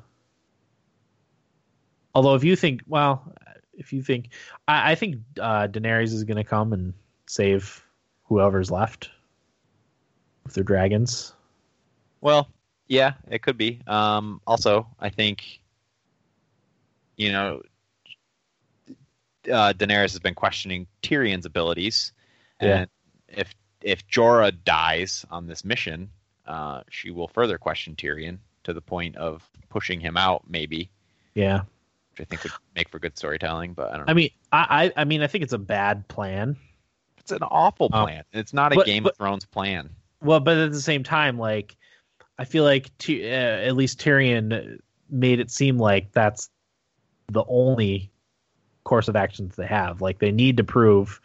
Although, 2.15 2.35
if 2.35 2.45
you 2.45 2.55
think, 2.55 2.83
well, 2.87 3.33
if 3.73 3.91
you 3.91 4.01
think, 4.01 4.29
I, 4.65 4.93
I 4.93 4.95
think 4.95 5.17
uh, 5.41 5.67
Daenerys 5.67 6.13
is 6.13 6.23
going 6.23 6.37
to 6.37 6.45
come 6.45 6.71
and 6.71 6.93
save 7.27 7.83
whoever's 8.25 8.71
left 8.71 9.09
with 10.43 10.53
their 10.53 10.63
dragons. 10.63 11.33
Well, 12.21 12.49
yeah, 12.87 13.13
it 13.29 13.41
could 13.41 13.57
be. 13.57 13.81
Um, 13.87 14.41
also, 14.47 14.87
I 14.99 15.09
think, 15.09 15.61
you 17.17 17.31
know, 17.31 17.61
uh, 19.51 19.73
Daenerys 19.73 20.11
has 20.11 20.19
been 20.19 20.35
questioning 20.35 20.87
Tyrion's 21.01 21.45
abilities, 21.45 22.13
Yeah. 22.61 22.81
and 22.81 22.89
if 23.27 23.53
if 23.81 24.07
Jorah 24.07 24.53
dies 24.63 25.25
on 25.29 25.47
this 25.47 25.65
mission, 25.65 26.09
uh, 26.45 26.83
she 26.89 27.11
will 27.11 27.27
further 27.27 27.57
question 27.57 27.95
Tyrion 27.97 28.37
to 28.63 28.71
the 28.71 28.79
point 28.79 29.17
of 29.17 29.43
pushing 29.67 29.99
him 29.99 30.15
out, 30.15 30.49
maybe, 30.49 30.89
Yeah. 31.33 31.63
which 32.11 32.21
I 32.21 32.23
think 32.23 32.43
would 32.43 32.53
make 32.75 32.87
for 32.87 32.99
good 32.99 33.17
storytelling. 33.17 33.73
But 33.73 33.91
I 33.91 33.97
don't 33.97 34.05
know. 34.05 34.11
I 34.11 34.13
mean, 34.13 34.29
I, 34.53 34.93
I, 34.95 35.01
I 35.01 35.03
mean, 35.03 35.21
I 35.21 35.27
think 35.27 35.43
it's 35.43 35.51
a 35.51 35.57
bad 35.57 36.07
plan. 36.07 36.55
It's 37.23 37.31
an 37.31 37.43
awful 37.43 37.89
Um, 37.91 38.05
plan. 38.05 38.23
it's 38.33 38.53
not 38.53 38.71
a 38.73 38.75
but- 38.75 38.85
Game 38.85 39.03
but- 39.03 39.13
of 39.13 39.17
Thrones 39.17 39.45
plan. 39.45 39.89
Well, 40.21 40.39
but 40.39 40.57
at 40.57 40.71
the 40.71 40.79
same 40.81 41.03
time, 41.03 41.37
like 41.37 41.75
I 42.39 42.45
feel 42.45 42.63
like 42.63 42.91
Ty- 42.97 43.23
uh, 43.23 43.67
at 43.67 43.75
least 43.75 43.99
Tyrion 43.99 44.79
made 45.09 45.39
it 45.39 45.51
seem 45.51 45.77
like 45.77 46.11
that's 46.13 46.49
the 47.27 47.43
only 47.47 48.09
course 48.85 49.07
of 49.07 49.15
actions 49.15 49.55
they 49.55 49.67
have. 49.67 50.01
Like 50.01 50.19
they 50.19 50.31
need 50.31 50.57
to 50.57 50.63
prove. 50.63 51.19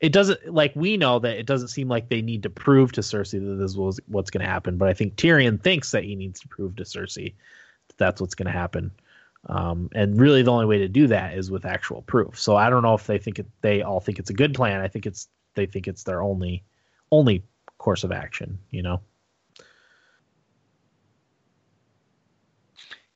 It 0.00 0.12
doesn't 0.12 0.52
like 0.52 0.72
we 0.76 0.96
know 0.96 1.18
that 1.20 1.38
it 1.38 1.46
doesn't 1.46 1.68
seem 1.68 1.88
like 1.88 2.08
they 2.08 2.22
need 2.22 2.42
to 2.44 2.50
prove 2.50 2.92
to 2.92 3.00
Cersei 3.00 3.40
that 3.44 3.56
this 3.56 3.74
was 3.76 3.98
what's 4.06 4.30
going 4.30 4.44
to 4.44 4.50
happen. 4.50 4.76
But 4.78 4.88
I 4.88 4.94
think 4.94 5.16
Tyrion 5.16 5.60
thinks 5.62 5.90
that 5.92 6.04
he 6.04 6.14
needs 6.14 6.38
to 6.40 6.48
prove 6.48 6.76
to 6.76 6.82
Cersei 6.84 7.34
that 7.88 7.96
that's 7.96 8.20
what's 8.20 8.34
going 8.34 8.46
to 8.46 8.52
happen. 8.52 8.90
Um, 9.48 9.88
and 9.94 10.20
really, 10.20 10.42
the 10.42 10.50
only 10.52 10.66
way 10.66 10.78
to 10.78 10.88
do 10.88 11.06
that 11.08 11.36
is 11.38 11.50
with 11.50 11.64
actual 11.64 12.02
proof. 12.02 12.38
So 12.38 12.56
I 12.56 12.68
don't 12.70 12.82
know 12.82 12.94
if 12.94 13.06
they 13.06 13.18
think 13.18 13.38
it, 13.38 13.46
they 13.60 13.82
all 13.82 14.00
think 14.00 14.18
it's 14.18 14.30
a 14.30 14.34
good 14.34 14.54
plan. 14.54 14.80
I 14.80 14.88
think 14.88 15.06
it's 15.06 15.28
they 15.56 15.66
think 15.66 15.88
it's 15.88 16.04
their 16.04 16.22
only 16.22 16.62
only 17.10 17.42
course 17.78 18.04
of 18.04 18.12
action. 18.12 18.58
You 18.70 18.82
know. 18.82 19.00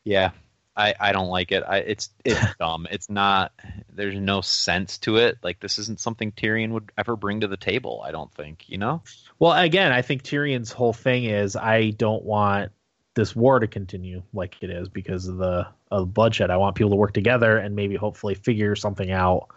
Yeah, 0.03 0.31
I, 0.77 0.95
I 0.99 1.13
don't 1.13 1.29
like 1.29 1.53
it. 1.53 1.63
I 1.67 1.79
it's 1.79 2.09
it's 2.25 2.41
dumb. 2.59 2.87
It's 2.91 3.11
not. 3.11 3.53
There's 3.93 4.19
no 4.19 4.41
sense 4.41 4.99
to 4.99 5.17
it. 5.17 5.39
Like 5.43 5.61
this 5.61 5.79
isn't 5.79 6.01
something 6.01 6.33
Tyrion 6.33 6.71
would 6.71 6.91
ever 6.97 7.17
bring 7.17 7.41
to 7.41 7.49
the 7.49 7.57
table. 7.57 8.03
I 8.05 8.11
don't 8.13 8.33
think. 8.33 8.69
You 8.69 8.79
know. 8.79 9.03
Well, 9.39 9.53
again, 9.53 9.93
I 9.93 10.03
think 10.03 10.23
Tyrion's 10.23 10.73
whole 10.73 10.93
thing 10.93 11.25
is 11.25 11.55
I 11.55 11.91
don't 11.91 12.25
want 12.25 12.73
this 13.15 13.35
war 13.37 13.59
to 13.59 13.67
continue 13.67 14.23
like 14.33 14.57
it 14.63 14.71
is 14.71 14.89
because 14.89 15.27
of 15.27 15.37
the 15.37 15.67
of 15.91 16.15
bloodshed. 16.15 16.51
I 16.51 16.57
want 16.57 16.77
people 16.77 16.91
to 16.91 16.97
work 16.97 17.13
together 17.13 17.59
and 17.59 17.77
maybe 17.77 17.97
hopefully 17.97 18.35
figure 18.35 18.75
something 18.77 19.11
out 19.11 19.49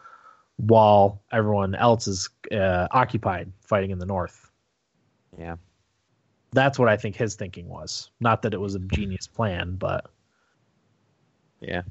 while 0.57 1.21
everyone 1.31 1.75
else 1.75 2.07
is 2.07 2.29
uh, 2.51 2.87
occupied 2.91 3.51
fighting 3.61 3.91
in 3.91 3.99
the 3.99 4.05
north. 4.05 4.49
Yeah. 5.37 5.55
That's 6.51 6.77
what 6.77 6.87
I 6.89 6.97
think 6.97 7.15
his 7.15 7.35
thinking 7.35 7.67
was. 7.67 8.11
Not 8.19 8.43
that 8.43 8.53
it 8.53 8.59
was 8.61 8.75
a 8.75 8.79
genius 8.79 9.27
plan, 9.27 9.75
but 9.75 10.05
Yeah. 11.59 11.81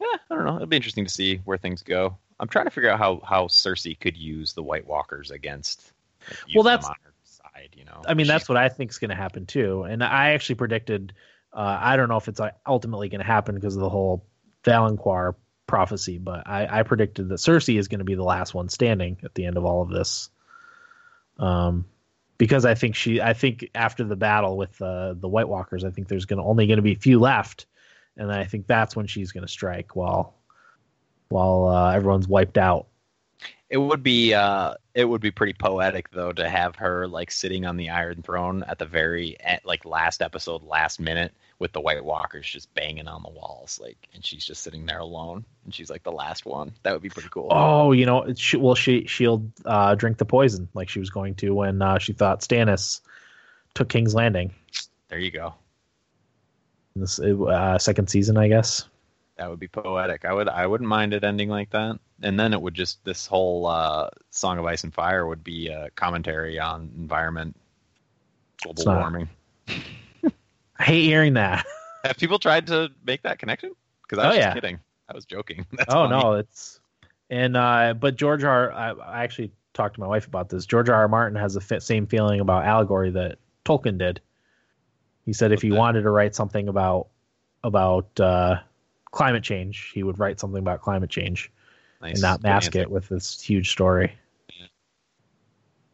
Yeah. 0.00 0.06
I 0.30 0.34
don't 0.34 0.44
know. 0.44 0.56
It'll 0.56 0.66
be 0.66 0.76
interesting 0.76 1.04
to 1.04 1.12
see 1.12 1.36
where 1.44 1.58
things 1.58 1.82
go. 1.82 2.16
I'm 2.40 2.48
trying 2.48 2.64
to 2.64 2.70
figure 2.70 2.90
out 2.90 2.98
how 2.98 3.20
how 3.24 3.46
Cersei 3.46 3.98
could 3.98 4.16
use 4.16 4.52
the 4.52 4.62
White 4.62 4.86
Walkers 4.86 5.30
against. 5.30 5.92
like, 6.28 6.38
Well, 6.54 6.64
that's- 6.64 6.86
side. 7.22 7.70
You 7.76 7.84
know. 7.84 8.02
I 8.06 8.14
mean 8.14 8.26
that's 8.26 8.48
what 8.48 8.56
I 8.56 8.68
think 8.70 8.90
is 8.90 8.98
going 8.98 9.10
to 9.10 9.14
happen 9.16 9.44
too. 9.46 9.82
And 9.84 10.02
I 10.02 10.30
actually 10.30 10.54
predicted. 10.56 11.12
Uh, 11.52 11.78
I 11.80 11.96
don't 11.96 12.08
know 12.08 12.16
if 12.16 12.28
it's 12.28 12.40
uh, 12.40 12.50
ultimately 12.66 13.08
going 13.08 13.20
to 13.20 13.26
happen 13.26 13.54
because 13.54 13.74
of 13.76 13.82
the 13.82 13.88
whole 13.90 14.24
Valonqar 14.64 15.34
prophecy, 15.70 16.18
but 16.18 16.46
I, 16.46 16.80
I 16.80 16.82
predicted 16.82 17.28
that 17.28 17.36
Cersei 17.36 17.78
is 17.78 17.88
going 17.88 18.00
to 18.00 18.04
be 18.04 18.16
the 18.16 18.24
last 18.24 18.52
one 18.52 18.68
standing 18.68 19.16
at 19.24 19.34
the 19.34 19.46
end 19.46 19.56
of 19.56 19.64
all 19.64 19.80
of 19.80 19.88
this. 19.88 20.28
Um, 21.38 21.86
because 22.36 22.66
I 22.66 22.74
think 22.74 22.96
she, 22.96 23.20
I 23.20 23.32
think 23.32 23.70
after 23.74 24.02
the 24.02 24.16
battle 24.16 24.56
with 24.56 24.82
uh, 24.82 25.14
the 25.14 25.28
White 25.28 25.48
Walkers, 25.48 25.84
I 25.84 25.90
think 25.90 26.08
there's 26.08 26.26
going 26.26 26.38
to 26.38 26.44
only 26.44 26.66
going 26.66 26.78
to 26.78 26.82
be 26.82 26.92
a 26.92 26.98
few 26.98 27.20
left, 27.20 27.66
and 28.16 28.32
I 28.32 28.44
think 28.44 28.66
that's 28.66 28.96
when 28.96 29.06
she's 29.06 29.32
going 29.32 29.46
to 29.46 29.52
strike 29.52 29.94
while 29.94 30.34
while 31.28 31.68
uh, 31.68 31.92
everyone's 31.92 32.26
wiped 32.26 32.58
out. 32.58 32.88
It 33.68 33.76
would 33.78 34.02
be 34.02 34.34
uh, 34.34 34.74
it 34.94 35.04
would 35.04 35.20
be 35.20 35.30
pretty 35.30 35.52
poetic 35.52 36.10
though 36.10 36.32
to 36.32 36.48
have 36.48 36.76
her 36.76 37.06
like 37.06 37.30
sitting 37.30 37.64
on 37.64 37.76
the 37.76 37.90
Iron 37.90 38.22
Throne 38.22 38.64
at 38.64 38.78
the 38.78 38.86
very 38.86 39.36
like 39.64 39.84
last 39.84 40.20
episode, 40.20 40.62
last 40.64 40.98
minute, 40.98 41.32
with 41.60 41.72
the 41.72 41.80
White 41.80 42.02
Walkers 42.02 42.48
just 42.48 42.72
banging 42.74 43.06
on 43.06 43.22
the 43.22 43.28
walls, 43.28 43.78
like, 43.80 44.08
and 44.14 44.24
she's 44.24 44.44
just 44.44 44.62
sitting 44.62 44.86
there 44.86 44.98
alone, 44.98 45.44
and 45.64 45.74
she's 45.74 45.90
like 45.90 46.02
the 46.02 46.10
last 46.10 46.46
one. 46.46 46.72
That 46.82 46.94
would 46.94 47.02
be 47.02 47.10
pretty 47.10 47.28
cool. 47.28 47.48
Oh, 47.50 47.92
you 47.92 48.06
know, 48.06 48.32
she, 48.34 48.56
well, 48.56 48.74
she 48.74 49.06
she'll 49.06 49.44
uh, 49.66 49.94
drink 49.94 50.16
the 50.16 50.24
poison 50.24 50.68
like 50.74 50.88
she 50.88 50.98
was 50.98 51.10
going 51.10 51.34
to 51.36 51.54
when 51.54 51.80
uh, 51.82 51.98
she 51.98 52.14
thought 52.14 52.40
Stannis 52.40 53.00
took 53.74 53.90
King's 53.90 54.14
Landing. 54.14 54.52
There 55.08 55.18
you 55.18 55.30
go. 55.30 55.54
This 56.96 57.20
uh, 57.20 57.78
second 57.78 58.08
season, 58.08 58.36
I 58.36 58.48
guess. 58.48 58.88
That 59.36 59.50
would 59.50 59.60
be 59.60 59.68
poetic. 59.68 60.24
I 60.24 60.32
would 60.32 60.48
I 60.48 60.66
wouldn't 60.66 60.88
mind 60.88 61.12
it 61.12 61.24
ending 61.24 61.50
like 61.50 61.70
that. 61.70 61.98
And 62.22 62.40
then 62.40 62.52
it 62.54 62.60
would 62.60 62.74
just 62.74 63.04
this 63.04 63.26
whole 63.26 63.66
uh, 63.66 64.08
Song 64.30 64.58
of 64.58 64.64
Ice 64.64 64.84
and 64.84 64.92
Fire 64.92 65.26
would 65.26 65.44
be 65.44 65.68
a 65.68 65.90
commentary 65.90 66.58
on 66.58 66.90
environment, 66.96 67.54
global 68.62 68.84
warming. 68.86 69.28
I 70.80 70.84
hate 70.84 71.04
hearing 71.04 71.34
that. 71.34 71.66
Have 72.04 72.16
people 72.16 72.38
tried 72.38 72.66
to 72.68 72.88
make 73.04 73.22
that 73.22 73.38
connection? 73.38 73.72
Because 74.02 74.18
I 74.18 74.28
was 74.28 74.34
oh, 74.34 74.38
just 74.38 74.48
yeah. 74.48 74.54
kidding. 74.54 74.80
I 75.10 75.14
was 75.14 75.26
joking. 75.26 75.66
That's 75.72 75.92
oh 75.92 76.08
funny. 76.08 76.22
no, 76.22 76.32
it's 76.34 76.80
and 77.28 77.54
uh, 77.54 77.94
but 77.98 78.16
George 78.16 78.44
R. 78.44 78.72
I, 78.72 78.92
I 78.92 79.24
actually 79.24 79.52
talked 79.74 79.96
to 79.96 80.00
my 80.00 80.06
wife 80.06 80.26
about 80.26 80.48
this. 80.48 80.64
George 80.64 80.88
R. 80.88 80.96
R. 80.96 81.08
Martin 81.08 81.38
has 81.38 81.52
the 81.52 81.80
same 81.80 82.06
feeling 82.06 82.40
about 82.40 82.64
allegory 82.64 83.10
that 83.10 83.38
Tolkien 83.66 83.98
did. 83.98 84.22
He 85.26 85.34
said 85.34 85.52
if 85.52 85.60
he 85.60 85.70
wanted 85.70 86.02
to 86.02 86.10
write 86.10 86.34
something 86.34 86.68
about 86.68 87.08
about 87.62 88.18
uh, 88.18 88.60
climate 89.10 89.44
change, 89.44 89.90
he 89.92 90.02
would 90.02 90.18
write 90.18 90.40
something 90.40 90.60
about 90.60 90.80
climate 90.80 91.10
change 91.10 91.52
nice. 92.00 92.14
and 92.14 92.22
not 92.22 92.42
mask 92.42 92.74
it 92.74 92.90
with 92.90 93.08
this 93.10 93.38
huge 93.38 93.70
story. 93.70 94.16
Yeah. 94.58 94.66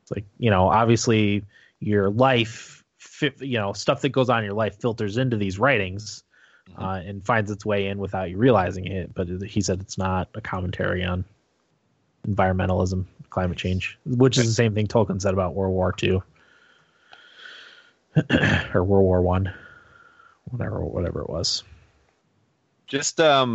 It's 0.02 0.12
like 0.12 0.24
you 0.38 0.50
know, 0.50 0.68
obviously 0.68 1.42
your 1.80 2.08
life, 2.08 2.84
you 3.20 3.58
know, 3.58 3.72
stuff 3.72 4.02
that 4.02 4.10
goes 4.10 4.28
on 4.28 4.38
in 4.38 4.44
your 4.44 4.54
life 4.54 4.80
filters 4.80 5.16
into 5.16 5.36
these 5.36 5.58
writings. 5.58 6.22
Mm-hmm. 6.70 6.82
Uh, 6.82 6.96
and 6.96 7.24
finds 7.24 7.48
its 7.48 7.64
way 7.64 7.86
in 7.86 7.98
without 7.98 8.28
you 8.28 8.38
realizing 8.38 8.88
it. 8.88 9.14
But 9.14 9.28
he 9.46 9.60
said 9.60 9.80
it's 9.80 9.96
not 9.96 10.28
a 10.34 10.40
commentary 10.40 11.04
on 11.04 11.24
environmentalism, 12.26 13.04
climate 13.30 13.56
change, 13.56 13.98
which 14.04 14.36
is 14.36 14.46
the 14.46 14.52
same 14.52 14.74
thing 14.74 14.88
Tolkien 14.88 15.20
said 15.20 15.32
about 15.32 15.54
World 15.54 15.72
War 15.72 15.94
II 16.02 16.22
or 18.74 18.82
World 18.82 19.04
War 19.04 19.22
One, 19.22 19.52
whatever, 20.44 20.84
whatever 20.84 21.20
it 21.22 21.30
was. 21.30 21.62
Just 22.86 23.20
um, 23.20 23.54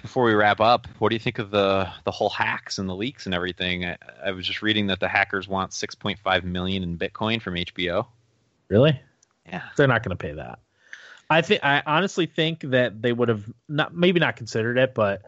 before 0.00 0.24
we 0.24 0.34
wrap 0.34 0.60
up, 0.60 0.88
what 0.98 1.10
do 1.10 1.14
you 1.14 1.20
think 1.20 1.38
of 1.38 1.50
the 1.50 1.88
the 2.04 2.10
whole 2.10 2.30
hacks 2.30 2.78
and 2.78 2.88
the 2.88 2.96
leaks 2.96 3.26
and 3.26 3.34
everything? 3.34 3.84
I, 3.84 3.96
I 4.24 4.32
was 4.32 4.46
just 4.46 4.60
reading 4.60 4.88
that 4.88 4.98
the 4.98 5.08
hackers 5.08 5.46
want 5.46 5.70
6.5 5.70 6.44
million 6.44 6.82
in 6.82 6.98
Bitcoin 6.98 7.40
from 7.40 7.54
HBO. 7.54 8.06
Really? 8.72 8.98
Yeah. 9.46 9.62
They're 9.76 9.86
not 9.86 10.02
going 10.02 10.16
to 10.16 10.20
pay 10.20 10.32
that. 10.32 10.58
I 11.28 11.42
think 11.42 11.62
I 11.62 11.82
honestly 11.84 12.24
think 12.24 12.60
that 12.60 13.02
they 13.02 13.12
would 13.12 13.28
have 13.28 13.44
not 13.68 13.94
maybe 13.94 14.18
not 14.18 14.36
considered 14.36 14.78
it, 14.78 14.94
but 14.94 15.22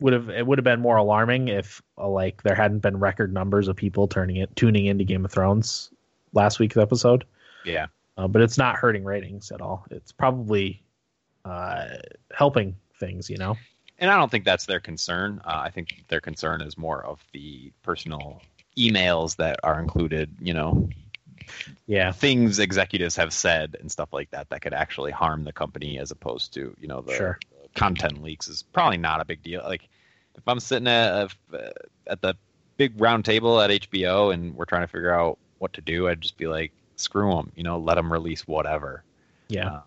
would 0.00 0.14
have 0.14 0.30
it 0.30 0.46
would 0.46 0.56
have 0.56 0.64
been 0.64 0.80
more 0.80 0.96
alarming 0.96 1.48
if 1.48 1.82
uh, 1.98 2.08
like 2.08 2.42
there 2.42 2.54
hadn't 2.54 2.78
been 2.78 2.98
record 2.98 3.32
numbers 3.32 3.68
of 3.68 3.76
people 3.76 4.08
turning 4.08 4.36
it 4.36 4.54
tuning 4.56 4.86
into 4.86 5.04
Game 5.04 5.26
of 5.26 5.30
Thrones 5.30 5.90
last 6.32 6.58
week's 6.58 6.78
episode. 6.78 7.26
Yeah. 7.64 7.86
Uh, 8.16 8.26
but 8.26 8.40
it's 8.40 8.56
not 8.56 8.76
hurting 8.76 9.04
ratings 9.04 9.52
at 9.52 9.60
all. 9.60 9.84
It's 9.90 10.12
probably 10.12 10.82
uh, 11.44 11.88
helping 12.32 12.74
things, 12.98 13.28
you 13.28 13.36
know. 13.36 13.56
And 13.98 14.10
I 14.10 14.16
don't 14.16 14.30
think 14.30 14.46
that's 14.46 14.64
their 14.64 14.80
concern. 14.80 15.42
Uh, 15.44 15.60
I 15.64 15.70
think 15.70 16.04
their 16.08 16.22
concern 16.22 16.62
is 16.62 16.78
more 16.78 17.04
of 17.04 17.22
the 17.32 17.70
personal 17.82 18.40
emails 18.78 19.36
that 19.36 19.60
are 19.62 19.78
included, 19.78 20.34
you 20.40 20.54
know, 20.54 20.88
yeah, 21.86 22.12
things 22.12 22.58
executives 22.58 23.16
have 23.16 23.32
said 23.32 23.76
and 23.80 23.90
stuff 23.90 24.12
like 24.12 24.30
that 24.30 24.48
that 24.50 24.62
could 24.62 24.74
actually 24.74 25.10
harm 25.10 25.44
the 25.44 25.52
company 25.52 25.98
as 25.98 26.10
opposed 26.10 26.54
to, 26.54 26.74
you 26.80 26.88
know, 26.88 27.00
the, 27.00 27.14
sure. 27.14 27.38
content 27.74 28.22
leaks 28.22 28.48
is 28.48 28.62
probably 28.62 28.98
not 28.98 29.20
a 29.20 29.24
big 29.24 29.42
deal. 29.42 29.62
Like 29.62 29.88
if 30.36 30.42
I'm 30.46 30.60
sitting 30.60 30.88
at 30.88 31.32
at 32.06 32.22
the 32.22 32.34
big 32.76 33.00
round 33.00 33.24
table 33.24 33.60
at 33.60 33.70
HBO 33.70 34.32
and 34.32 34.54
we're 34.54 34.64
trying 34.64 34.82
to 34.82 34.88
figure 34.88 35.12
out 35.12 35.38
what 35.58 35.74
to 35.74 35.80
do, 35.80 36.08
I'd 36.08 36.20
just 36.20 36.38
be 36.38 36.46
like, 36.46 36.72
screw 36.96 37.34
them, 37.34 37.52
you 37.54 37.62
know, 37.62 37.78
let 37.78 37.96
them 37.96 38.12
release 38.12 38.46
whatever. 38.46 39.04
Yeah. 39.48 39.68
Um, 39.68 39.82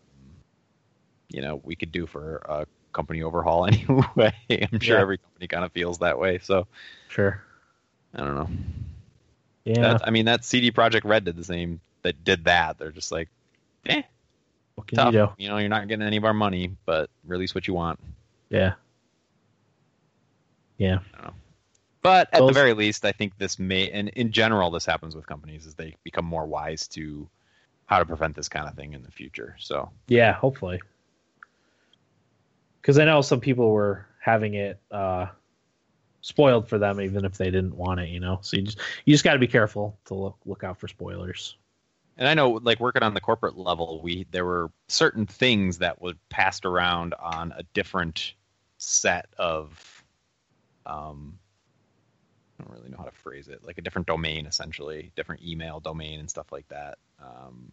you 1.29 1.41
know, 1.41 1.61
we 1.63 1.75
could 1.75 1.91
do 1.91 2.05
for 2.05 2.37
a 2.45 2.67
company 2.91 3.23
overhaul 3.23 3.65
anyway. 3.67 4.33
I'm 4.49 4.79
sure 4.79 4.97
yeah. 4.97 5.01
every 5.01 5.17
company 5.17 5.47
kind 5.47 5.65
of 5.65 5.71
feels 5.71 5.99
that 5.99 6.19
way. 6.19 6.39
So, 6.39 6.67
sure. 7.07 7.41
I 8.13 8.19
don't 8.19 8.35
know. 8.35 8.49
Yeah. 9.65 9.81
That, 9.81 10.07
I 10.07 10.11
mean, 10.11 10.25
that 10.25 10.43
CD 10.43 10.71
Projekt 10.71 11.05
Red 11.05 11.25
did 11.25 11.35
the 11.35 11.43
same. 11.43 11.79
That 12.01 12.23
did 12.23 12.45
that. 12.45 12.77
They're 12.77 12.91
just 12.91 13.11
like, 13.11 13.29
eh. 13.85 14.01
What 14.75 14.87
can 14.87 14.97
tough. 14.97 15.13
you 15.13 15.19
do? 15.19 15.29
You 15.37 15.49
know, 15.49 15.57
you're 15.57 15.69
not 15.69 15.87
getting 15.87 16.05
any 16.05 16.17
of 16.17 16.25
our 16.25 16.33
money, 16.33 16.71
but 16.85 17.09
release 17.25 17.53
what 17.55 17.67
you 17.67 17.73
want. 17.73 17.99
Yeah. 18.49 18.73
Yeah. 20.77 20.99
But 22.01 22.27
at 22.33 22.39
Those, 22.39 22.49
the 22.49 22.53
very 22.53 22.73
least, 22.73 23.05
I 23.05 23.13
think 23.13 23.37
this 23.37 23.57
may, 23.57 23.89
and 23.89 24.09
in 24.09 24.31
general, 24.31 24.71
this 24.71 24.85
happens 24.85 25.15
with 25.15 25.25
companies 25.25 25.65
as 25.65 25.75
they 25.75 25.95
become 26.03 26.25
more 26.25 26.45
wise 26.45 26.87
to 26.89 27.29
how 27.85 27.99
to 27.99 28.05
prevent 28.05 28.35
this 28.35 28.49
kind 28.49 28.67
of 28.67 28.75
thing 28.75 28.93
in 28.93 29.03
the 29.03 29.11
future. 29.11 29.55
So 29.57 29.89
yeah, 30.07 30.33
hopefully, 30.33 30.81
because 32.81 32.99
I 32.99 33.05
know 33.05 33.21
some 33.21 33.39
people 33.39 33.71
were 33.71 34.05
having 34.19 34.55
it 34.55 34.79
uh, 34.91 35.27
spoiled 36.23 36.67
for 36.67 36.79
them, 36.79 36.99
even 36.99 37.25
if 37.25 37.37
they 37.37 37.51
didn't 37.51 37.75
want 37.75 37.99
it. 37.99 38.09
You 38.09 38.19
know, 38.19 38.39
so 38.41 38.57
you 38.57 38.63
just 38.63 38.79
you 39.05 39.13
just 39.13 39.23
got 39.23 39.33
to 39.33 39.39
be 39.39 39.47
careful 39.47 39.99
to 40.05 40.15
look 40.15 40.37
look 40.45 40.63
out 40.63 40.79
for 40.79 40.87
spoilers. 40.87 41.55
And 42.17 42.27
I 42.27 42.33
know, 42.33 42.59
like 42.63 42.79
working 42.79 43.03
on 43.03 43.13
the 43.13 43.21
corporate 43.21 43.57
level, 43.57 44.01
we 44.01 44.25
there 44.31 44.45
were 44.45 44.71
certain 44.87 45.27
things 45.27 45.77
that 45.79 46.01
were 46.01 46.13
passed 46.29 46.65
around 46.65 47.13
on 47.19 47.51
a 47.55 47.63
different 47.73 48.33
set 48.77 49.27
of 49.37 50.03
um, 50.85 51.37
I 52.59 52.63
don't 52.63 52.73
really 52.73 52.89
know 52.89 52.97
how 52.97 53.05
to 53.05 53.11
phrase 53.11 53.47
it, 53.47 53.63
like 53.63 53.77
a 53.77 53.81
different 53.81 54.07
domain 54.07 54.45
essentially, 54.45 55.11
different 55.15 55.43
email 55.43 55.79
domain 55.79 56.19
and 56.19 56.29
stuff 56.29 56.51
like 56.51 56.67
that. 56.69 56.97
Um, 57.19 57.71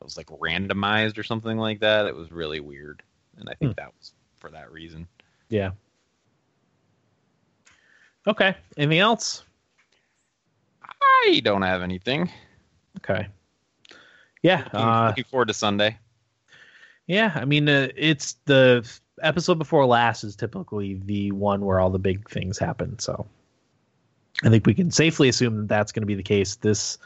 it 0.00 0.04
was 0.04 0.16
like 0.16 0.26
randomized 0.26 1.18
or 1.18 1.22
something 1.22 1.56
like 1.56 1.80
that. 1.80 2.06
It 2.06 2.14
was 2.14 2.30
really 2.30 2.60
weird, 2.60 3.02
and 3.38 3.48
I 3.48 3.54
think 3.54 3.72
hmm. 3.72 3.82
that 3.82 3.92
was 3.98 4.12
for 4.36 4.50
that 4.50 4.72
reason. 4.72 5.06
Yeah. 5.48 5.70
Okay. 8.26 8.56
Anything 8.76 9.00
else? 9.00 9.44
I 10.82 11.40
don't 11.44 11.62
have 11.62 11.82
anything. 11.82 12.30
Okay. 12.98 13.28
Yeah. 14.42 14.58
Looking, 14.64 14.80
uh, 14.80 15.06
looking 15.08 15.24
forward 15.24 15.48
to 15.48 15.54
Sunday. 15.54 15.98
Yeah, 17.06 17.32
I 17.34 17.44
mean, 17.44 17.68
uh, 17.68 17.88
it's 17.96 18.36
the 18.46 18.88
episode 19.22 19.58
before 19.58 19.84
last 19.86 20.24
is 20.24 20.36
typically 20.36 20.94
the 21.04 21.32
one 21.32 21.64
where 21.64 21.78
all 21.78 21.90
the 21.90 21.98
big 21.98 22.28
things 22.30 22.58
happen. 22.58 22.98
So 22.98 23.26
I 24.42 24.48
think 24.48 24.66
we 24.66 24.74
can 24.74 24.90
safely 24.90 25.28
assume 25.28 25.56
that 25.58 25.68
that's 25.68 25.92
going 25.92 26.02
to 26.02 26.06
be 26.06 26.14
the 26.14 26.22
case 26.22 26.56
this 26.56 26.98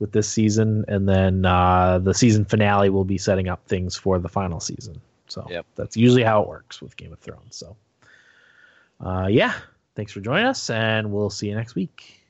with 0.00 0.12
this 0.12 0.28
season, 0.28 0.84
and 0.86 1.08
then 1.08 1.44
uh, 1.44 1.98
the 1.98 2.14
season 2.14 2.44
finale 2.44 2.88
will 2.88 3.04
be 3.04 3.18
setting 3.18 3.48
up 3.48 3.66
things 3.66 3.96
for 3.96 4.20
the 4.20 4.28
final 4.28 4.60
season. 4.60 5.00
So 5.26 5.44
yep. 5.50 5.66
that's 5.74 5.96
usually 5.96 6.22
how 6.22 6.42
it 6.42 6.48
works 6.48 6.80
with 6.80 6.96
Game 6.96 7.12
of 7.12 7.18
Thrones. 7.18 7.56
So, 7.56 7.76
uh, 9.00 9.26
yeah, 9.28 9.54
thanks 9.98 10.12
for 10.12 10.20
joining 10.20 10.46
us, 10.46 10.70
and 10.70 11.10
we'll 11.10 11.28
see 11.28 11.48
you 11.48 11.56
next 11.56 11.74
week. 11.74 12.22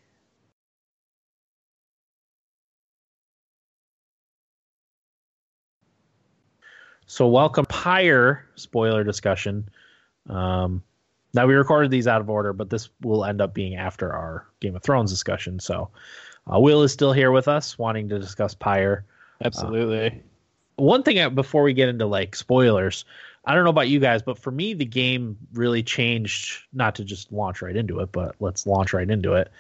So, 7.05 7.29
welcome, 7.29 7.67
Pyre 7.67 8.47
spoiler 8.55 9.05
discussion. 9.05 9.69
Um, 10.31 10.83
now 11.35 11.47
we 11.47 11.53
recorded 11.53 11.91
these 11.91 12.07
out 12.07 12.23
of 12.23 12.31
order, 12.31 12.55
but 12.55 12.71
this 12.71 12.89
will 13.03 13.27
end 13.27 13.43
up 13.43 13.53
being 13.53 13.77
after 13.77 14.15
our 14.15 14.47
Game 14.61 14.75
of 14.75 14.83
Thrones 14.83 15.11
discussion. 15.11 15.61
So 15.61 15.91
uh, 16.51 16.59
Will 16.59 16.83
is 16.83 16.91
still 16.91 17.13
here 17.13 17.33
with 17.33 17.49
us, 17.49 17.79
wanting 17.79 18.09
to 18.09 18.19
discuss 18.19 18.55
Pyre. 18.55 19.05
Absolutely. 19.45 20.07
Uh, 20.07 20.11
one 20.77 21.03
thing 21.03 21.35
before 21.35 21.65
we 21.65 21.75
get 21.75 21.91
into 21.91 22.07
like 22.07 22.35
spoilers, 22.35 23.05
I 23.45 23.55
don't 23.55 23.65
know 23.65 23.71
about 23.71 23.89
you 23.89 24.01
guys, 24.01 24.23
but 24.23 24.39
for 24.39 24.51
me, 24.51 24.75
the 24.75 24.85
game 24.85 25.39
really 25.53 25.83
changed. 25.83 26.65
Not 26.73 26.97
to 26.97 27.05
just 27.05 27.33
launch 27.33 27.63
right 27.63 27.75
into 27.75 28.01
it, 28.01 28.13
but 28.13 28.37
let's 28.41 28.67
launch 28.67 28.93
right 28.93 29.09
into 29.09 29.35
it. 29.35 29.51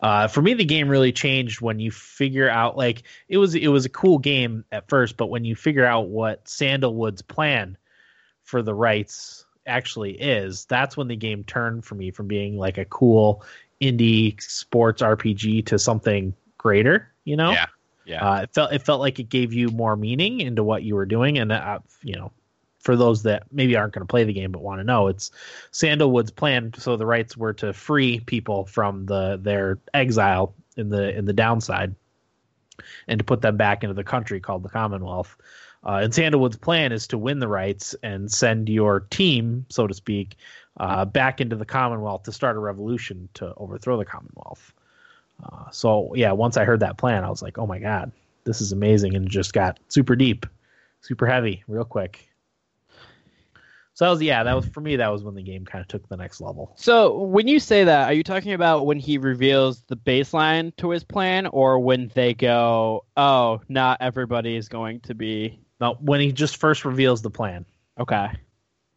Uh, 0.00 0.28
for 0.28 0.42
me, 0.42 0.54
the 0.54 0.64
game 0.64 0.88
really 0.88 1.12
changed 1.12 1.60
when 1.60 1.78
you 1.78 1.90
figure 1.90 2.48
out 2.48 2.76
like 2.76 3.04
it 3.28 3.38
was 3.38 3.54
it 3.54 3.68
was 3.68 3.84
a 3.84 3.90
cool 3.90 4.18
game 4.18 4.64
at 4.72 4.88
first, 4.88 5.16
but 5.16 5.26
when 5.26 5.44
you 5.44 5.54
figure 5.54 5.84
out 5.84 6.08
what 6.08 6.44
Sandalwood's 6.44 7.22
plan 7.22 7.76
for 8.42 8.62
the 8.62 8.74
rites 8.74 9.44
actually 9.66 10.12
is, 10.12 10.64
that's 10.66 10.96
when 10.96 11.08
the 11.08 11.16
game 11.16 11.44
turned 11.44 11.84
for 11.84 11.94
me 11.94 12.10
from 12.10 12.26
being 12.26 12.58
like 12.58 12.78
a 12.78 12.84
cool 12.84 13.44
indie 13.80 14.40
sports 14.42 15.02
RPG 15.02 15.66
to 15.66 15.78
something 15.78 16.34
greater. 16.58 17.12
You 17.24 17.36
know? 17.36 17.52
Yeah. 17.52 17.66
Yeah. 18.04 18.28
Uh, 18.28 18.42
it 18.42 18.54
felt 18.54 18.72
it 18.72 18.82
felt 18.82 19.00
like 19.00 19.18
it 19.18 19.28
gave 19.28 19.52
you 19.52 19.68
more 19.68 19.96
meaning 19.96 20.40
into 20.40 20.62
what 20.62 20.84
you 20.84 20.94
were 20.94 21.06
doing, 21.06 21.38
and 21.38 21.50
uh, 21.50 21.80
you 22.02 22.14
know, 22.14 22.32
for 22.86 22.96
those 22.96 23.24
that 23.24 23.42
maybe 23.50 23.74
aren't 23.74 23.92
going 23.92 24.06
to 24.06 24.10
play 24.10 24.22
the 24.22 24.32
game 24.32 24.52
but 24.52 24.62
want 24.62 24.78
to 24.78 24.84
know, 24.84 25.08
it's 25.08 25.32
Sandalwood's 25.72 26.30
plan. 26.30 26.72
So 26.78 26.96
the 26.96 27.04
rites 27.04 27.36
were 27.36 27.52
to 27.54 27.72
free 27.72 28.20
people 28.20 28.64
from 28.64 29.06
the 29.06 29.38
their 29.42 29.80
exile 29.92 30.54
in 30.76 30.88
the 30.88 31.14
in 31.14 31.24
the 31.24 31.32
downside, 31.32 31.96
and 33.08 33.18
to 33.18 33.24
put 33.24 33.42
them 33.42 33.56
back 33.56 33.82
into 33.82 33.94
the 33.94 34.04
country 34.04 34.40
called 34.40 34.62
the 34.62 34.68
Commonwealth. 34.68 35.36
Uh, 35.84 36.00
and 36.02 36.14
Sandalwood's 36.14 36.56
plan 36.56 36.92
is 36.92 37.08
to 37.08 37.18
win 37.18 37.40
the 37.40 37.48
rites 37.48 37.96
and 38.04 38.30
send 38.30 38.68
your 38.68 39.00
team, 39.00 39.66
so 39.68 39.86
to 39.88 39.94
speak, 39.94 40.36
uh, 40.76 41.04
back 41.04 41.40
into 41.40 41.56
the 41.56 41.64
Commonwealth 41.64 42.22
to 42.24 42.32
start 42.32 42.56
a 42.56 42.60
revolution 42.60 43.28
to 43.34 43.52
overthrow 43.56 43.96
the 43.96 44.04
Commonwealth. 44.04 44.72
Uh, 45.42 45.70
so 45.70 46.12
yeah, 46.14 46.30
once 46.30 46.56
I 46.56 46.64
heard 46.64 46.80
that 46.80 46.98
plan, 46.98 47.24
I 47.24 47.30
was 47.30 47.42
like, 47.42 47.58
oh 47.58 47.66
my 47.66 47.80
god, 47.80 48.12
this 48.44 48.60
is 48.60 48.70
amazing, 48.70 49.16
and 49.16 49.28
just 49.28 49.52
got 49.52 49.80
super 49.88 50.14
deep, 50.14 50.46
super 51.00 51.26
heavy, 51.26 51.64
real 51.66 51.84
quick. 51.84 52.28
So 53.96 54.04
that 54.04 54.10
was 54.10 54.20
yeah, 54.20 54.42
that 54.42 54.54
was 54.54 54.66
for 54.68 54.82
me. 54.82 54.96
That 54.96 55.08
was 55.10 55.24
when 55.24 55.34
the 55.34 55.42
game 55.42 55.64
kind 55.64 55.80
of 55.80 55.88
took 55.88 56.06
the 56.10 56.18
next 56.18 56.42
level. 56.42 56.74
So 56.76 57.18
when 57.18 57.48
you 57.48 57.58
say 57.58 57.84
that, 57.84 58.10
are 58.10 58.12
you 58.12 58.22
talking 58.22 58.52
about 58.52 58.84
when 58.84 58.98
he 58.98 59.16
reveals 59.16 59.82
the 59.88 59.96
baseline 59.96 60.76
to 60.76 60.90
his 60.90 61.02
plan, 61.02 61.46
or 61.46 61.78
when 61.78 62.10
they 62.14 62.34
go, 62.34 63.06
"Oh, 63.16 63.62
not 63.70 63.96
everybody 64.02 64.54
is 64.54 64.68
going 64.68 65.00
to 65.00 65.14
be"? 65.14 65.58
No, 65.80 65.94
when 65.98 66.20
he 66.20 66.30
just 66.30 66.58
first 66.58 66.84
reveals 66.84 67.22
the 67.22 67.30
plan. 67.30 67.64
Okay. 67.98 68.28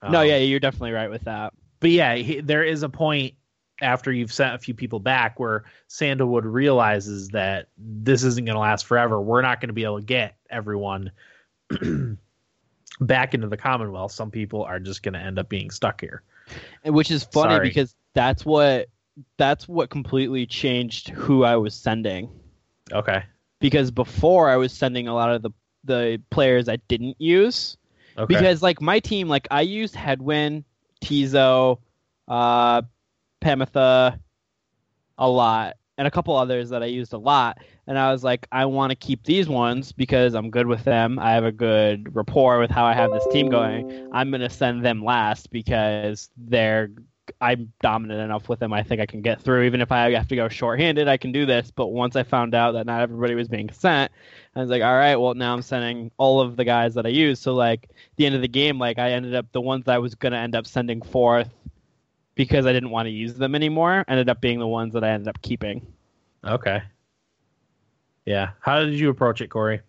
no, 0.03 0.19
Um, 0.19 0.27
yeah, 0.27 0.35
you're 0.35 0.59
definitely 0.59 0.91
right 0.91 1.09
with 1.09 1.23
that. 1.23 1.53
but 1.79 1.91
yeah, 1.91 2.15
he, 2.15 2.41
there 2.41 2.65
is 2.65 2.83
a 2.83 2.89
point 2.89 3.35
after 3.81 4.11
you've 4.11 4.33
sent 4.33 4.53
a 4.55 4.57
few 4.57 4.73
people 4.73 4.99
back 4.99 5.39
where 5.39 5.63
Sandalwood 5.87 6.43
realizes 6.43 7.29
that 7.29 7.69
this 7.77 8.23
isn't 8.25 8.43
going 8.43 8.55
to 8.55 8.59
last 8.59 8.85
forever. 8.85 9.21
We're 9.21 9.41
not 9.41 9.61
going 9.61 9.69
to 9.69 9.73
be 9.73 9.85
able 9.85 9.99
to 9.99 10.05
get 10.05 10.35
everyone 10.49 11.11
back 12.99 13.33
into 13.33 13.47
the 13.47 13.57
Commonwealth. 13.57 14.11
Some 14.11 14.31
people 14.31 14.63
are 14.63 14.79
just 14.79 15.03
going 15.03 15.13
to 15.13 15.19
end 15.19 15.39
up 15.39 15.49
being 15.49 15.71
stuck 15.71 16.01
here. 16.01 16.23
And 16.83 16.95
which 16.95 17.11
is 17.11 17.23
funny 17.23 17.55
Sorry. 17.55 17.67
because 17.67 17.95
that's 18.13 18.45
what 18.45 18.87
that's 19.37 19.67
what 19.67 19.89
completely 19.89 20.45
changed 20.45 21.09
who 21.09 21.43
I 21.43 21.55
was 21.57 21.75
sending. 21.75 22.29
Okay. 22.91 23.23
Because 23.59 23.91
before 23.91 24.49
I 24.49 24.55
was 24.55 24.73
sending 24.73 25.07
a 25.07 25.13
lot 25.13 25.31
of 25.31 25.41
the 25.41 25.51
the 25.83 26.21
players 26.29 26.67
I 26.67 26.77
didn't 26.87 27.19
use. 27.19 27.77
Okay. 28.17 28.35
because 28.35 28.61
like 28.61 28.81
my 28.81 28.99
team 28.99 29.29
like 29.29 29.47
i 29.49 29.61
used 29.61 29.95
Hedwyn 29.95 30.65
tizo 31.01 31.79
uh 32.27 32.81
pamitha 33.41 34.19
a 35.17 35.29
lot 35.29 35.77
and 35.99 36.07
a 36.07 36.11
couple 36.11 36.35
others 36.35 36.69
that 36.69 36.81
i 36.81 36.85
used 36.85 37.11
a 37.11 37.17
lot 37.17 37.59
and 37.85 37.99
i 37.99 38.09
was 38.09 38.23
like 38.23 38.47
i 38.53 38.65
want 38.65 38.89
to 38.89 38.95
keep 38.95 39.21
these 39.25 39.49
ones 39.49 39.91
because 39.91 40.33
i'm 40.33 40.49
good 40.49 40.65
with 40.65 40.83
them. 40.85 41.19
I 41.19 41.31
have 41.31 41.43
a 41.43 41.51
good 41.51 42.15
rapport 42.15 42.57
with 42.59 42.71
how 42.71 42.85
i 42.85 42.93
have 42.93 43.11
this 43.11 43.27
team 43.27 43.49
going. 43.49 43.85
I'm 44.11 44.31
going 44.31 44.41
to 44.41 44.49
send 44.49 44.83
them 44.83 45.03
last 45.03 45.51
because 45.51 46.29
they're 46.37 46.89
i'm 47.41 47.71
dominant 47.81 48.21
enough 48.21 48.49
with 48.49 48.59
them 48.59 48.73
i 48.73 48.81
think 48.81 49.01
i 49.01 49.05
can 49.05 49.21
get 49.21 49.41
through. 49.41 49.63
Even 49.63 49.81
if 49.81 49.91
i 49.91 50.09
have 50.09 50.27
to 50.29 50.35
go 50.37 50.47
shorthanded 50.47 51.09
i 51.09 51.17
can 51.17 51.33
do 51.33 51.45
this. 51.45 51.69
But 51.69 51.87
once 51.87 52.15
i 52.15 52.23
found 52.23 52.55
out 52.55 52.71
that 52.71 52.85
not 52.85 53.01
everybody 53.01 53.35
was 53.35 53.49
being 53.49 53.69
sent 53.69 54.09
i 54.55 54.61
was 54.61 54.69
like 54.69 54.81
all 54.81 54.95
right 54.95 55.17
well 55.17 55.33
now 55.33 55.53
i'm 55.53 55.61
sending 55.61 56.11
all 56.17 56.39
of 56.39 56.55
the 56.55 56.63
guys 56.63 56.93
that 56.93 57.05
i 57.05 57.09
use. 57.09 57.41
So 57.41 57.53
like 57.53 57.89
the 58.15 58.25
end 58.25 58.35
of 58.35 58.41
the 58.41 58.47
game, 58.47 58.79
like 58.79 58.99
I 58.99 59.11
ended 59.11 59.35
up 59.35 59.51
the 59.51 59.61
ones 59.61 59.83
that 59.85 59.95
I 59.95 59.99
was 59.99 60.15
gonna 60.15 60.37
end 60.37 60.55
up 60.55 60.65
sending 60.65 61.01
forth 61.01 61.49
because 62.40 62.66
I 62.66 62.72
didn't 62.72 62.92
want 62.92 63.06
to 63.08 63.09
use 63.11 63.34
them 63.34 63.53
anymore, 63.53 64.06
ended 64.08 64.30
up 64.30 64.40
being 64.40 64.59
the 64.59 64.68
ones 64.68 64.93
that 64.93 65.03
I 65.03 65.09
ended 65.09 65.27
up 65.27 65.42
keeping. 65.42 65.85
okay. 66.45 66.82
Yeah. 68.26 68.51
How 68.61 68.80
did 68.80 68.93
you 68.93 69.09
approach 69.09 69.42
it, 69.42 69.50
Corey? 69.50 69.82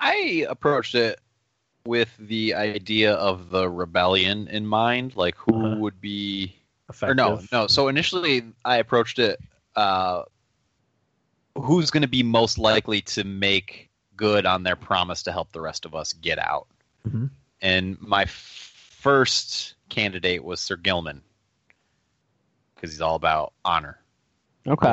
I 0.00 0.44
approached 0.48 0.96
it 0.96 1.20
with 1.86 2.12
the 2.18 2.54
idea 2.54 3.12
of 3.14 3.50
the 3.50 3.68
rebellion 3.70 4.48
in 4.48 4.66
mind, 4.66 5.14
like 5.14 5.36
who 5.36 5.54
Uh-huh. 5.54 5.76
would 5.76 6.00
be 6.00 6.56
Effective. 6.88 7.10
or 7.10 7.14
no, 7.14 7.40
no. 7.52 7.66
So 7.68 7.86
initially, 7.86 8.42
I 8.64 8.78
approached 8.78 9.20
it. 9.20 9.38
Uh, 9.76 10.24
who's 11.56 11.90
going 11.92 12.02
to 12.02 12.08
be 12.08 12.24
most 12.24 12.58
likely 12.58 13.00
to 13.02 13.22
make 13.22 13.88
good 14.16 14.46
on 14.46 14.64
their 14.64 14.76
promise 14.76 15.22
to 15.24 15.30
help 15.32 15.52
the 15.52 15.60
rest 15.60 15.84
of 15.84 15.94
us 15.94 16.12
get 16.12 16.40
out? 16.40 16.66
Mhm. 17.06 17.30
And 17.60 18.00
my 18.00 18.24
first 18.24 19.73
candidate 19.88 20.42
was 20.44 20.60
Sir 20.60 20.76
Gilman 20.76 21.22
because 22.74 22.90
he's 22.90 23.00
all 23.00 23.16
about 23.16 23.52
honor, 23.64 23.98
Okay. 24.66 24.88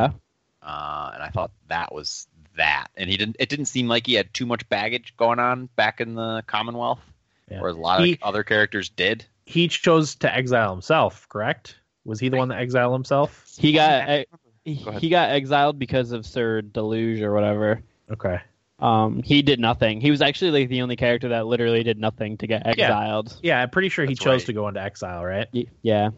uh, 0.64 1.12
and 1.14 1.24
I 1.24 1.30
thought 1.34 1.52
that 1.68 1.94
was 1.94 2.28
that. 2.58 2.88
And 2.96 3.10
he 3.10 3.18
didn't. 3.18 3.38
It 3.40 3.50
didn't 3.50 3.66
seem 3.66 3.88
like 3.88 4.06
he 4.08 4.14
had 4.14 4.34
too 4.34 4.46
much 4.46 4.68
baggage 4.70 5.14
going 5.18 5.40
on 5.40 5.68
back 5.76 6.02
in 6.02 6.16
the 6.16 6.44
Commonwealth, 6.48 7.02
Yeah. 7.50 7.62
whereas 7.62 7.76
a 7.78 7.80
lot 7.80 8.04
He- 8.04 8.14
of 8.14 8.24
other 8.24 8.44
characters 8.44 8.90
did. 8.90 9.26
He 9.46 9.68
chose 9.68 10.16
to 10.16 10.34
exile 10.34 10.72
himself, 10.72 11.28
correct? 11.28 11.78
Was 12.06 12.20
he 12.20 12.30
the 12.30 12.38
one 12.38 12.48
that 12.50 12.60
exiled 12.60 12.94
himself? 12.94 13.46
He 13.58 13.74
got 13.74 14.26
Go 14.64 14.92
he 14.92 15.10
got 15.10 15.32
exiled 15.32 15.80
because 15.80 16.12
of 16.12 16.26
Sir 16.26 16.62
Deluge 16.62 17.22
or 17.22 17.34
whatever. 17.34 17.82
Okay. 18.12 18.40
Um, 18.82 19.22
he 19.22 19.44
did 19.44 19.60
nothing. 19.60 20.02
He 20.02 20.10
was 20.10 20.22
actually 20.22 20.52
like 20.52 20.70
the 20.70 20.82
only 20.82 20.96
character 20.96 21.30
that 21.30 21.46
literally 21.46 21.84
did 21.84 22.00
nothing 22.00 22.38
to 22.38 22.48
get 22.48 22.66
exiled. 22.66 23.38
Yeah, 23.44 23.62
I'm 23.62 23.70
pretty 23.70 23.90
sure 23.90 24.06
he 24.06 24.16
chose 24.16 24.42
right. 24.42 24.46
to 24.48 24.54
go 24.54 24.68
into 24.68 24.82
exile, 24.82 25.24
right? 25.24 25.48
Y- 25.54 25.68
Yeah. 25.84 26.10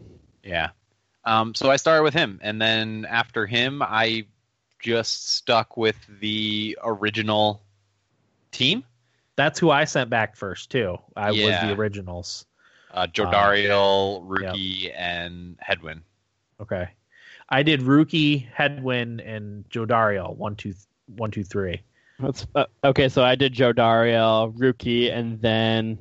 Yeah. 0.42 0.70
Um, 1.24 1.54
so 1.54 1.70
I 1.70 1.76
started 1.76 2.02
with 2.02 2.14
him, 2.14 2.38
and 2.42 2.60
then 2.60 3.06
after 3.08 3.46
him, 3.46 3.82
I 3.82 4.26
just 4.80 5.34
stuck 5.34 5.76
with 5.76 5.96
the 6.20 6.78
original 6.82 7.62
team. 8.50 8.84
That's 9.36 9.58
who 9.58 9.70
I 9.70 9.84
sent 9.84 10.10
back 10.10 10.36
first 10.36 10.70
too. 10.70 10.98
I 11.16 11.32
was 11.32 11.40
the 11.40 11.72
originals. 11.72 12.46
Uh, 12.90 13.06
Jodariel, 13.06 14.24
Rukey, 14.26 14.92
and 14.96 15.58
Hedwyn. 15.58 16.02
Okay. 16.60 16.88
I 17.48 17.62
did 17.62 17.80
Rukey, 17.80 18.46
Hedwyn, 18.52 19.20
and 19.26 19.68
Jodariel. 19.68 20.36
One, 20.36 20.54
two, 20.54 20.74
one, 21.06 21.30
two, 21.30 21.42
three. 21.42 21.82
That's 22.18 22.46
uh, 22.54 22.66
okay. 22.84 23.08
So 23.08 23.24
I 23.24 23.34
did 23.34 23.52
Joe 23.52 23.72
Dario, 23.72 24.52
Rukey, 24.56 25.12
and 25.12 25.40
then 25.40 25.98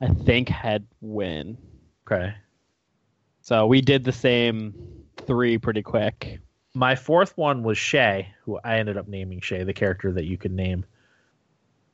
I 0.00 0.08
think 0.08 0.48
Hedwyn. 0.48 1.56
Okay. 2.06 2.34
So 3.40 3.66
we 3.66 3.80
did 3.80 4.04
the 4.04 4.12
same 4.12 4.74
three 5.26 5.58
pretty 5.58 5.82
quick. 5.82 6.40
My 6.74 6.96
fourth 6.96 7.36
one 7.36 7.62
was 7.62 7.78
Shay, 7.78 8.28
who 8.44 8.58
I 8.64 8.78
ended 8.78 8.96
up 8.96 9.06
naming 9.06 9.40
Shay, 9.40 9.64
the 9.64 9.72
character 9.72 10.12
that 10.12 10.24
you 10.24 10.36
could 10.36 10.52
name. 10.52 10.84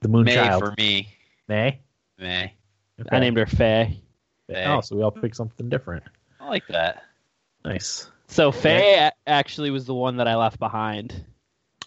The 0.01 0.09
Moon 0.09 0.25
May 0.25 0.35
Child. 0.35 0.63
for 0.63 0.75
me. 0.79 1.09
May? 1.49 1.81
May. 2.19 2.55
Okay. 3.01 3.17
I 3.17 3.21
named 3.21 3.37
her 3.37 3.47
Faye. 3.47 4.01
Faye. 4.49 4.65
Oh, 4.67 4.81
so 4.81 4.97
we 4.97 5.03
all 5.03 5.11
picked 5.11 5.37
something 5.37 5.69
different. 5.69 6.05
I 6.41 6.49
like 6.49 6.67
that. 6.69 7.03
Nice. 7.65 8.11
So 8.29 8.51
Faye 8.51 8.95
a- 8.99 9.13
actually 9.27 9.71
was 9.71 9.85
the 9.85 9.95
one 9.95 10.17
that 10.17 10.27
I 10.27 10.37
left 10.37 10.59
behind. 10.59 11.25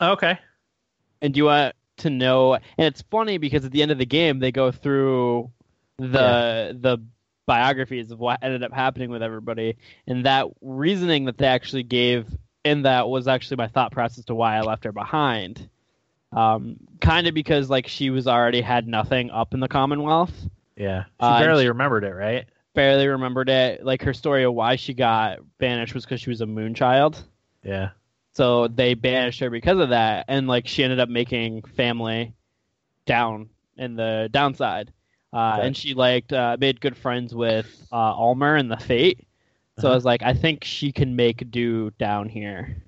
Okay. 0.01 0.37
And 1.24 1.35
you 1.35 1.45
want 1.45 1.74
to 1.98 2.10
know? 2.11 2.53
And 2.53 2.61
it's 2.77 3.02
funny 3.10 3.40
because 3.40 3.66
at 3.66 3.72
the 3.72 3.82
end 3.82 3.90
of 3.92 3.98
the 3.98 4.06
game, 4.06 4.38
they 4.40 4.52
go 4.52 4.72
through 4.72 5.50
the 5.98 6.77
the 6.80 7.00
biographies 7.45 8.11
of 8.11 8.19
what 8.19 8.40
ended 8.42 8.64
up 8.64 8.72
happening 8.74 9.10
with 9.10 9.24
everybody, 9.24 9.77
and 10.08 10.26
that 10.26 10.48
reasoning 10.61 11.26
that 11.26 11.38
they 11.38 11.48
actually 11.48 11.84
gave 11.84 12.27
in 12.64 12.84
that 12.84 13.10
was 13.10 13.27
actually 13.27 13.58
my 13.58 13.68
thought 13.68 13.92
process 13.92 14.26
to 14.26 14.35
why 14.35 14.56
I 14.58 14.61
left 14.61 14.84
her 14.84 14.92
behind. 14.92 15.68
Um, 16.32 16.77
kind 17.02 17.27
of 17.27 17.34
because 17.34 17.69
like 17.69 17.88
she 17.88 18.10
was 18.10 18.27
already 18.27 18.61
had 18.61 18.88
nothing 18.88 19.30
up 19.32 19.53
in 19.53 19.60
the 19.60 19.68
Commonwealth. 19.68 20.34
Yeah. 20.76 21.03
She 21.03 21.10
Uh, 21.19 21.40
barely 21.40 21.64
and- 21.64 21.69
remembered 21.69 22.03
it, 22.03 22.14
right? 22.14 22.45
Barely 22.74 23.08
remembered 23.08 23.50
it. 23.50 23.85
Like 23.85 24.02
her 24.02 24.14
story 24.16 24.43
of 24.43 24.53
why 24.56 24.77
she 24.77 24.95
got 24.95 25.40
banished 25.60 25.93
was 25.93 26.06
because 26.06 26.22
she 26.22 26.32
was 26.32 26.42
a 26.42 26.48
moon 26.48 26.74
child. 26.74 27.22
Yeah. 27.64 27.90
So 28.33 28.67
they 28.67 28.93
banished 28.95 29.39
her 29.41 29.49
because 29.49 29.79
of 29.79 29.89
that, 29.89 30.25
and 30.27 30.47
like 30.47 30.67
she 30.67 30.83
ended 30.83 30.99
up 30.99 31.09
making 31.09 31.63
family 31.63 32.35
down 33.05 33.49
in 33.77 33.95
the 33.95 34.29
downside, 34.31 34.91
uh, 35.33 35.59
Okay. 35.59 35.61
and 35.61 35.75
she 35.75 35.93
liked 35.93 36.33
uh, 36.33 36.57
made 36.59 36.79
good 36.81 36.97
friends 36.97 37.33
with 37.35 37.67
uh, 37.91 37.95
Almer 37.95 38.55
and 38.55 38.71
the 38.71 38.77
Fate. 38.77 39.27
So 39.77 39.89
I 39.91 39.93
Uh-huh. 39.93 39.95
was 39.95 40.05
like, 40.05 40.23
I 40.23 40.33
think 40.33 40.63
she 40.63 40.91
can 40.91 41.15
make 41.15 41.49
do 41.51 41.91
down 41.91 42.29
here. 42.29 42.83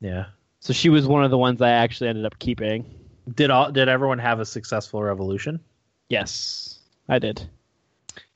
Yeah. 0.00 0.26
So 0.60 0.72
she 0.72 0.88
was 0.88 1.06
one 1.06 1.24
of 1.24 1.30
the 1.30 1.38
ones 1.38 1.60
I 1.62 1.70
actually 1.70 2.08
ended 2.10 2.24
up 2.26 2.38
keeping. 2.38 2.84
Did 3.34 3.50
all 3.50 3.70
did 3.72 3.88
everyone 3.88 4.18
have 4.18 4.40
a 4.40 4.44
successful 4.46 5.02
revolution? 5.02 5.60
Yes, 6.08 6.80
I 7.08 7.18
did. 7.18 7.48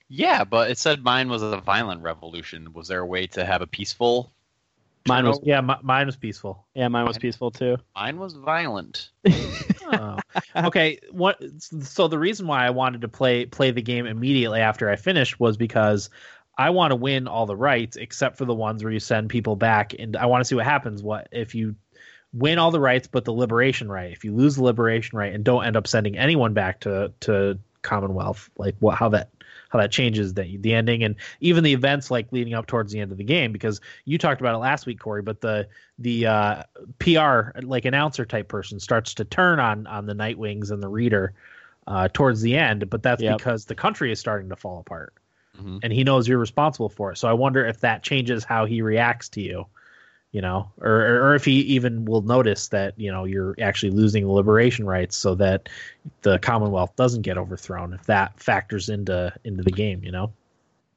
Yeah, 0.09 0.45
but 0.45 0.71
it 0.71 0.79
said 0.79 1.03
mine 1.05 1.29
was 1.31 1.43
a 1.43 1.53
violent 1.53 1.93
revolution. 2.03 2.65
Was 2.65 2.81
there 2.81 2.93
a 2.93 3.07
way 3.07 3.19
to 3.23 3.39
have 3.39 3.55
a 3.63 3.63
peaceful? 3.63 4.33
Mine 5.09 5.27
was? 5.27 5.39
Oh. 5.39 5.43
Yeah, 5.45 5.61
mi- 5.61 5.75
mine 5.83 6.07
was 6.07 6.17
peaceful. 6.17 6.67
yeah, 6.75 6.89
mine 6.89 7.07
was 7.07 7.19
peaceful 7.19 7.51
too. 7.51 7.77
Mine 7.95 8.19
was 8.19 8.35
violent. 8.35 9.11
Oh. 9.91 10.19
okay. 10.55 10.99
What? 11.13 11.43
So 11.61 12.09
the 12.09 12.19
reason 12.19 12.47
why 12.47 12.67
I 12.67 12.69
wanted 12.69 13.01
to 13.01 13.09
play 13.09 13.47
play 13.47 13.71
the 13.71 13.81
game 13.81 14.05
immediately 14.05 14.61
after 14.61 14.91
I 14.91 14.97
finished 14.97 15.41
was 15.41 15.57
because 15.57 16.11
I 16.59 16.69
want 16.71 16.91
to 16.91 16.97
win 16.97 17.27
all 17.27 17.47
the 17.47 17.57
rites 17.57 17.97
except 17.97 18.37
for 18.37 18.45
the 18.45 18.55
ones 18.55 18.85
where 18.85 18.93
you 18.93 19.01
send 19.01 19.31
people 19.31 19.57
back, 19.57 19.95
and 19.99 20.15
I 20.15 20.27
want 20.27 20.43
to 20.43 20.45
see 20.45 20.55
what 20.57 20.67
happens. 20.67 21.03
What 21.03 21.29
if 21.33 21.55
you 21.55 21.75
win 22.35 22.59
all 22.59 22.71
the 22.71 22.81
rites 22.81 23.07
but 23.07 23.25
the 23.25 23.33
liberation 23.33 23.91
rite? 23.91 24.13
If 24.13 24.25
you 24.25 24.35
lose 24.35 24.57
the 24.57 24.65
liberation 24.65 25.17
rite 25.17 25.33
and 25.33 25.43
don't 25.43 25.65
end 25.65 25.77
up 25.77 25.87
sending 25.87 26.19
anyone 26.19 26.53
back 26.53 26.81
to 26.81 27.13
to 27.21 27.59
Commonwealth, 27.81 28.51
like 28.59 28.77
what 28.81 28.99
how 28.99 29.09
that 29.09 29.31
how 29.69 29.79
that 29.79 29.91
changes 29.91 30.35
the 30.35 30.57
the 30.59 30.75
ending 30.75 31.05
and 31.05 31.17
even 31.41 31.63
the 31.63 31.73
events 31.73 32.11
like 32.11 32.33
leading 32.33 32.55
up 32.55 32.67
towards 32.67 32.93
the 32.93 33.01
end 33.01 33.13
of 33.13 33.19
the 33.19 33.25
game 33.25 33.53
because 33.53 33.81
you 34.05 34.19
talked 34.19 34.41
about 34.41 34.55
it 34.55 34.59
last 34.59 34.87
week, 34.87 34.99
Corey. 34.99 35.23
But 35.23 35.41
the 35.41 35.69
the 35.99 36.27
uh, 36.27 36.63
PR 36.99 37.59
like 37.63 37.85
announcer 37.85 38.25
type 38.25 38.49
person 38.49 38.81
starts 38.81 39.15
to 39.15 39.25
turn 39.25 39.61
on 39.61 39.87
on 39.87 40.07
the 40.07 40.15
Nightwings 40.15 40.71
and 40.71 40.83
the 40.83 40.89
Reader 40.89 41.33
uh, 41.87 42.09
towards 42.13 42.43
the 42.43 42.57
end, 42.57 42.89
but 42.91 43.03
that's 43.03 43.23
Yep. 43.23 43.39
because 43.39 43.65
the 43.65 43.75
country 43.75 44.13
is 44.13 44.21
starting 44.21 44.49
to 44.51 44.57
fall 44.57 44.81
apart 44.81 45.15
Mhm. 45.59 45.81
and 45.83 45.93
he 45.93 46.05
knows 46.05 46.29
you're 46.29 46.39
responsible 46.39 46.89
for 46.89 47.13
it. 47.13 47.17
So 47.19 47.29
I 47.29 47.33
wonder 47.33 47.65
if 47.67 47.81
that 47.81 48.03
changes 48.03 48.45
how 48.45 48.65
he 48.67 48.83
reacts 48.83 49.29
to 49.31 49.41
you, 49.41 49.67
you 50.33 50.43
know, 50.43 50.71
or 50.81 51.31
or, 51.31 51.35
if 51.35 51.45
he 51.45 51.61
even 51.61 52.05
will 52.05 52.21
notice 52.21 52.69
that 52.69 52.95
you 52.99 53.11
know 53.11 53.25
you're 53.25 53.55
actually 53.61 53.91
losing 53.91 54.25
the 54.25 54.31
liberation 54.31 54.87
rites, 54.87 55.17
so 55.17 55.35
that 55.37 55.69
the 56.23 56.39
Commonwealth 56.39 56.95
doesn't 56.97 57.23
get 57.23 57.39
overthrown. 57.39 57.95
If 57.95 58.05
that 58.07 58.39
factors 58.39 58.89
into 58.89 59.33
into 59.45 59.63
the 59.63 59.73
game, 59.73 60.05
you 60.05 60.13
know. 60.13 60.33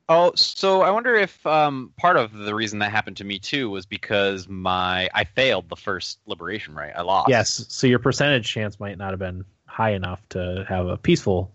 Oh, 0.09 0.33
so 0.35 0.81
I 0.81 0.91
wonder 0.91 1.15
if 1.15 1.45
um, 1.47 1.93
part 1.95 2.17
of 2.17 2.33
the 2.33 2.53
reason 2.53 2.79
that 2.79 2.91
happened 2.91 3.17
to 3.17 3.23
me 3.23 3.39
too 3.39 3.69
was 3.69 3.85
because 3.85 4.49
my 4.49 5.09
I 5.13 5.23
failed 5.23 5.69
the 5.69 5.77
first 5.77 6.19
liberation 6.25 6.75
rite. 6.75 6.91
I 6.97 7.01
lost. 7.01 7.29
Yes, 7.29 7.65
so 7.69 7.87
your 7.87 7.99
percentage 7.99 8.45
chance 8.45 8.77
might 8.77 8.97
not 8.97 9.11
have 9.11 9.19
been 9.19 9.45
high 9.65 9.91
enough 9.91 10.27
to 10.29 10.65
have 10.67 10.87
a 10.87 10.97
peaceful. 10.97 11.49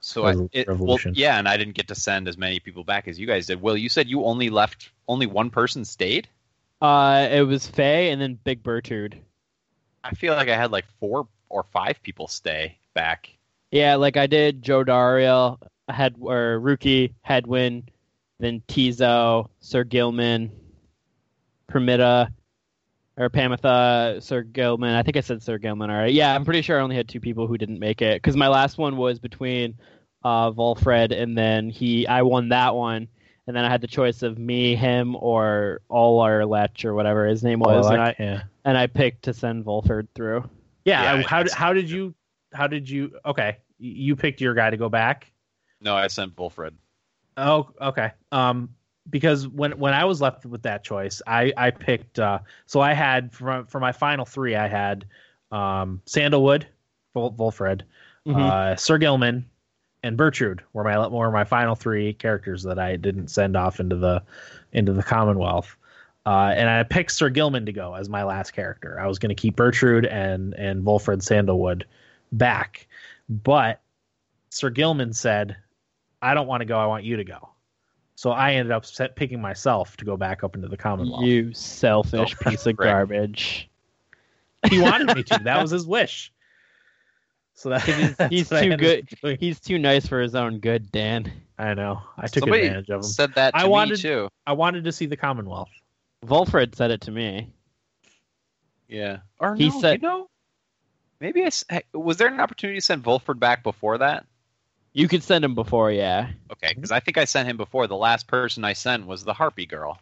So 0.00 0.26
I, 0.26 0.30
it, 0.52 0.68
well, 0.68 0.76
revolution. 0.76 1.14
yeah, 1.16 1.40
and 1.40 1.48
I 1.48 1.56
didn't 1.56 1.74
get 1.74 1.88
to 1.88 1.96
send 1.96 2.28
as 2.28 2.38
many 2.38 2.60
people 2.60 2.84
back 2.84 3.08
as 3.08 3.18
you 3.18 3.26
guys 3.26 3.46
did. 3.46 3.60
Will, 3.60 3.76
you 3.76 3.88
said 3.88 4.08
you 4.08 4.24
only 4.24 4.48
left 4.48 4.90
only 5.08 5.26
one 5.26 5.50
person 5.50 5.84
stayed. 5.84 6.28
Uh, 6.80 7.28
it 7.30 7.42
was 7.42 7.66
Faye 7.66 8.10
and 8.10 8.20
then 8.20 8.38
Big 8.44 8.62
Bertrude. 8.62 9.14
I 10.04 10.14
feel 10.14 10.34
like 10.34 10.48
I 10.48 10.56
had 10.56 10.70
like 10.70 10.86
four 11.00 11.28
or 11.48 11.64
five 11.64 12.02
people 12.02 12.28
stay 12.28 12.78
back. 12.94 13.30
Yeah, 13.70 13.96
like 13.96 14.16
I 14.16 14.26
did 14.26 14.62
Joe 14.62 14.84
Dario, 14.84 15.58
had 15.88 16.14
or 16.20 16.60
Rukey, 16.60 17.14
Hedwyn, 17.28 17.84
then 18.38 18.62
Tizo, 18.68 19.48
Sir 19.60 19.84
Gilman, 19.84 20.50
Permita, 21.70 22.30
or 23.16 23.28
Pamitha, 23.28 24.22
Sir 24.22 24.42
Gilman. 24.42 24.94
I 24.94 25.02
think 25.02 25.16
I 25.16 25.20
said 25.20 25.42
Sir 25.42 25.58
Gilman. 25.58 25.90
All 25.90 25.96
right. 25.96 26.12
Yeah, 26.12 26.34
I'm 26.34 26.44
pretty 26.44 26.62
sure 26.62 26.78
I 26.78 26.82
only 26.82 26.96
had 26.96 27.08
two 27.08 27.20
people 27.20 27.46
who 27.46 27.58
didn't 27.58 27.80
make 27.80 28.00
it 28.00 28.22
because 28.22 28.36
my 28.36 28.48
last 28.48 28.78
one 28.78 28.96
was 28.96 29.18
between 29.18 29.74
uh, 30.22 30.50
Volfred 30.52 31.12
and 31.12 31.36
then 31.36 31.68
he. 31.68 32.06
I 32.06 32.22
won 32.22 32.50
that 32.50 32.74
one, 32.74 33.08
and 33.48 33.56
then 33.56 33.64
I 33.64 33.70
had 33.70 33.80
the 33.80 33.86
choice 33.88 34.22
of 34.22 34.38
me, 34.38 34.76
him, 34.76 35.16
or 35.16 35.80
Olar 35.90 36.46
Lech 36.48 36.84
or 36.84 36.94
whatever 36.94 37.26
his 37.26 37.42
name 37.42 37.58
was, 37.60 37.86
and 37.90 38.00
I 38.00 38.14
yeah, 38.18 38.42
and 38.64 38.76
I 38.78 38.86
picked 38.86 39.22
to 39.24 39.34
send 39.34 39.64
Volfred 39.64 40.06
through. 40.14 40.48
yeah. 40.84 41.02
Yeah, 41.02 41.12
I- 41.14 41.22
how 41.22 41.40
it's- 41.40 41.54
how 41.54 41.72
did 41.72 41.90
you 41.90 42.14
how 42.52 42.66
did 42.66 42.88
you? 42.88 43.18
Okay, 43.26 43.56
you 43.78 44.14
picked 44.16 44.40
your 44.40 44.54
guy 44.54 44.70
to 44.70 44.76
go 44.76 44.88
back. 44.88 45.32
No, 45.80 45.96
I 45.96 46.06
sent 46.08 46.36
Wilfred. 46.38 46.74
Oh, 47.36 47.70
okay. 47.80 48.12
Um, 48.32 48.70
because 49.10 49.48
when 49.48 49.78
when 49.78 49.94
I 49.94 50.04
was 50.04 50.20
left 50.20 50.44
with 50.44 50.62
that 50.64 50.84
choice, 50.84 51.22
I 51.26 51.52
I 51.56 51.70
picked. 51.70 52.18
Uh, 52.18 52.40
so 52.66 52.80
I 52.80 52.92
had 52.92 53.32
for 53.32 53.64
for 53.66 53.80
my 53.80 53.92
final 53.92 54.24
three, 54.26 54.56
I 54.56 54.68
had 54.68 55.06
um 55.50 56.02
Sandalwood, 56.04 56.66
Vol- 57.14 57.32
Volfred, 57.32 57.82
uh, 58.26 58.76
Sir 58.76 58.98
Gilman, 58.98 59.46
and 60.02 60.16
Bertrude 60.16 60.60
were 60.72 60.84
my 60.84 61.08
were 61.08 61.30
my 61.30 61.44
final 61.44 61.74
three 61.74 62.12
characters 62.12 62.62
that 62.64 62.78
I 62.78 62.96
didn't 62.96 63.28
send 63.28 63.56
off 63.56 63.80
into 63.80 63.96
the 63.96 64.22
into 64.72 64.92
the 64.92 65.02
Commonwealth. 65.02 65.76
Uh, 66.26 66.52
and 66.54 66.68
I 66.68 66.82
picked 66.82 67.12
Sir 67.12 67.30
Gilman 67.30 67.66
to 67.66 67.72
go 67.72 67.94
as 67.94 68.08
my 68.08 68.22
last 68.24 68.50
character. 68.50 69.00
I 69.00 69.06
was 69.06 69.18
going 69.18 69.30
to 69.30 69.40
keep 69.40 69.56
Bertrude 69.56 70.10
and 70.10 70.54
and 70.54 70.84
Volfred 70.84 71.22
Sandalwood 71.22 71.86
back, 72.32 72.86
but 73.28 73.80
Sir 74.50 74.70
Gilman 74.70 75.12
said, 75.12 75.56
"I 76.20 76.34
don't 76.34 76.46
want 76.46 76.60
to 76.60 76.66
go. 76.66 76.78
I 76.78 76.86
want 76.86 77.04
you 77.04 77.16
to 77.16 77.24
go." 77.24 77.50
So 78.14 78.30
I 78.30 78.54
ended 78.54 78.72
up 78.72 78.84
set, 78.84 79.14
picking 79.14 79.40
myself 79.40 79.96
to 79.98 80.04
go 80.04 80.16
back 80.16 80.42
up 80.42 80.56
into 80.56 80.68
the 80.68 80.76
Commonwealth. 80.76 81.24
You 81.24 81.54
selfish 81.54 82.36
piece 82.40 82.66
of 82.66 82.76
garbage. 82.76 83.70
He 84.68 84.80
wanted 84.80 85.14
me 85.14 85.22
to. 85.22 85.38
That 85.44 85.62
was 85.62 85.70
his 85.70 85.86
wish. 85.86 86.32
So 87.58 87.70
that, 87.70 87.82
he's- 87.82 88.16
he's 88.30 88.48
too 88.48 88.76
good. 88.76 89.08
He's 89.40 89.58
too 89.58 89.78
nice 89.78 90.06
for 90.06 90.20
his 90.20 90.36
own 90.36 90.60
good, 90.60 90.92
Dan. 90.92 91.32
I 91.58 91.74
know. 91.74 92.00
I 92.16 92.28
took 92.28 92.42
Somebody 92.44 92.66
advantage 92.68 92.88
of 92.90 92.98
him. 92.98 93.02
said 93.02 93.34
that 93.34 93.50
to 93.50 93.56
I 93.58 93.64
me 93.64 93.68
wanted- 93.70 93.98
too. 93.98 94.28
I 94.46 94.52
wanted 94.52 94.84
to 94.84 94.92
see 94.92 95.06
the 95.06 95.16
Commonwealth. 95.16 95.68
Volfred 96.24 96.76
said 96.76 96.92
it 96.92 97.00
to 97.02 97.10
me. 97.10 97.52
Yeah. 98.88 99.18
Or 99.40 99.56
He 99.56 99.70
no, 99.70 99.80
said- 99.80 100.00
you 100.02 100.08
know, 100.08 100.28
maybe 101.20 101.42
I 101.42 101.46
s- 101.46 101.64
hey, 101.68 101.82
was 101.92 102.16
there 102.16 102.28
an 102.28 102.38
opportunity 102.40 102.78
to 102.78 102.84
send 102.84 103.02
Volfred 103.02 103.40
back 103.40 103.62
before 103.64 103.98
that? 103.98 104.24
You 104.92 105.08
could 105.08 105.22
send 105.24 105.44
him 105.44 105.54
before, 105.56 105.90
yeah. 105.90 106.30
Okay, 106.52 106.72
because 106.74 106.90
I 106.92 107.00
think 107.00 107.18
I 107.18 107.24
sent 107.24 107.48
him 107.48 107.56
before. 107.56 107.86
The 107.88 107.96
last 107.96 108.26
person 108.28 108.64
I 108.64 108.72
sent 108.72 109.06
was 109.06 109.24
the 109.24 109.34
Harpy 109.34 109.66
girl, 109.66 109.98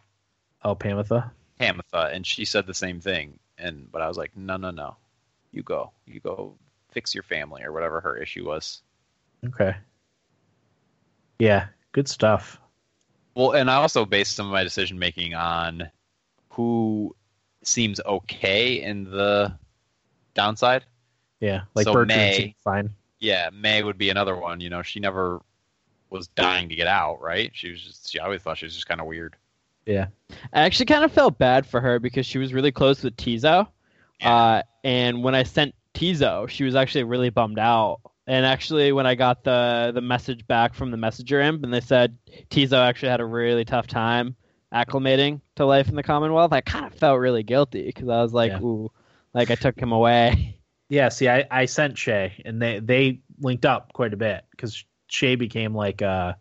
Oh, 0.63 0.75
Pamitha. 0.75 1.31
Tamitha, 1.59 2.13
and 2.13 2.25
she 2.25 2.45
said 2.45 2.65
the 2.67 2.73
same 2.73 2.99
thing. 3.01 3.39
And 3.57 3.91
but 3.91 4.01
I 4.03 4.07
was 4.07 4.17
like, 4.17 4.35
no, 4.37 4.57
no, 4.57 4.69
no, 4.71 4.95
you 5.51 5.63
go, 5.63 5.91
you 6.05 6.19
go, 6.19 6.55
fix 6.97 7.13
your 7.13 7.21
family 7.21 7.61
or 7.63 7.71
whatever 7.71 8.01
her 8.01 8.17
issue 8.17 8.43
was. 8.43 8.81
Okay. 9.45 9.75
Yeah, 11.37 11.67
good 11.91 12.07
stuff. 12.07 12.59
Well, 13.35 13.51
and 13.51 13.69
I 13.69 13.75
also 13.75 14.03
based 14.03 14.35
some 14.35 14.47
of 14.47 14.51
my 14.51 14.63
decision 14.63 14.97
making 14.97 15.35
on 15.35 15.91
who 16.49 17.15
seems 17.61 18.01
okay 18.03 18.81
in 18.81 19.03
the 19.03 19.55
downside. 20.33 20.85
Yeah, 21.39 21.61
like 21.75 21.83
So 21.83 21.93
Bertrand 21.93 22.07
May- 22.17 22.55
fine. 22.63 22.89
Yeah, 23.19 23.51
May 23.53 23.83
would 23.83 23.99
be 23.99 24.09
another 24.09 24.35
one. 24.35 24.59
You 24.59 24.71
know, 24.71 24.81
she 24.81 24.99
never 24.99 25.39
was 26.09 26.27
dying 26.29 26.67
to 26.69 26.75
get 26.75 26.87
out, 26.87 27.21
right? 27.21 27.51
She 27.53 27.69
was 27.69 27.83
just, 27.83 28.11
she 28.11 28.17
always 28.17 28.41
thought 28.41 28.57
she 28.57 28.65
was 28.65 28.73
just 28.73 28.87
kind 28.87 28.99
of 28.99 29.05
weird. 29.05 29.35
Yeah. 29.85 30.07
I 30.51 30.61
actually 30.61 30.87
kind 30.87 31.03
of 31.03 31.11
felt 31.11 31.37
bad 31.37 31.67
for 31.67 31.79
her 31.79 31.99
because 31.99 32.25
she 32.25 32.39
was 32.39 32.55
really 32.55 32.71
close 32.71 33.03
with 33.03 33.15
Tizo. 33.17 33.67
Yeah. 34.19 34.35
Uh, 34.35 34.61
and 34.83 35.23
when 35.23 35.35
I 35.35 35.43
sent 35.43 35.75
Tizo, 35.97 36.47
she 36.47 36.63
was 36.63 36.75
actually 36.75 37.03
really 37.05 37.29
bummed 37.31 37.57
out. 37.59 37.99
And 38.27 38.45
actually, 38.45 38.91
when 38.91 39.07
I 39.07 39.15
got 39.15 39.43
the 39.43 39.91
the 39.93 40.01
message 40.01 40.45
back 40.47 40.73
from 40.73 40.91
the 40.91 40.97
messenger 40.97 41.41
imp, 41.41 41.63
and 41.63 41.73
they 41.73 41.81
said 41.81 42.17
Tizo 42.49 42.77
actually 42.77 43.09
had 43.09 43.21
a 43.21 43.25
really 43.25 43.65
tough 43.65 43.87
time 43.87 44.35
acclimating 44.73 45.39
to 45.55 45.65
life 45.65 45.87
in 45.89 45.95
the 45.95 46.03
Commonwealth, 46.03 46.51
I 46.51 46.61
kind 46.61 46.85
of 46.85 46.93
felt 46.93 47.19
really 47.19 47.41
guilty 47.43 47.85
because 47.85 48.09
I 48.09 48.21
was 48.21 48.33
like, 48.33 48.51
Yeah. 48.51 48.61
ooh, 48.61 48.91
like 49.33 49.49
I 49.49 49.55
took 49.55 49.79
him 49.79 49.91
away. 49.91 50.53
Yeah, 50.89 51.09
see, 51.09 51.27
I, 51.27 51.45
I 51.51 51.65
sent 51.65 51.97
Shay, 51.97 52.41
and 52.45 52.61
they 52.61 52.79
they 52.79 53.19
linked 53.39 53.65
up 53.65 53.91
quite 53.93 54.13
a 54.13 54.17
bit 54.17 54.45
because 54.51 54.85
Shay 55.07 55.35
became 55.35 55.75
like 55.75 56.01
a, 56.01 56.37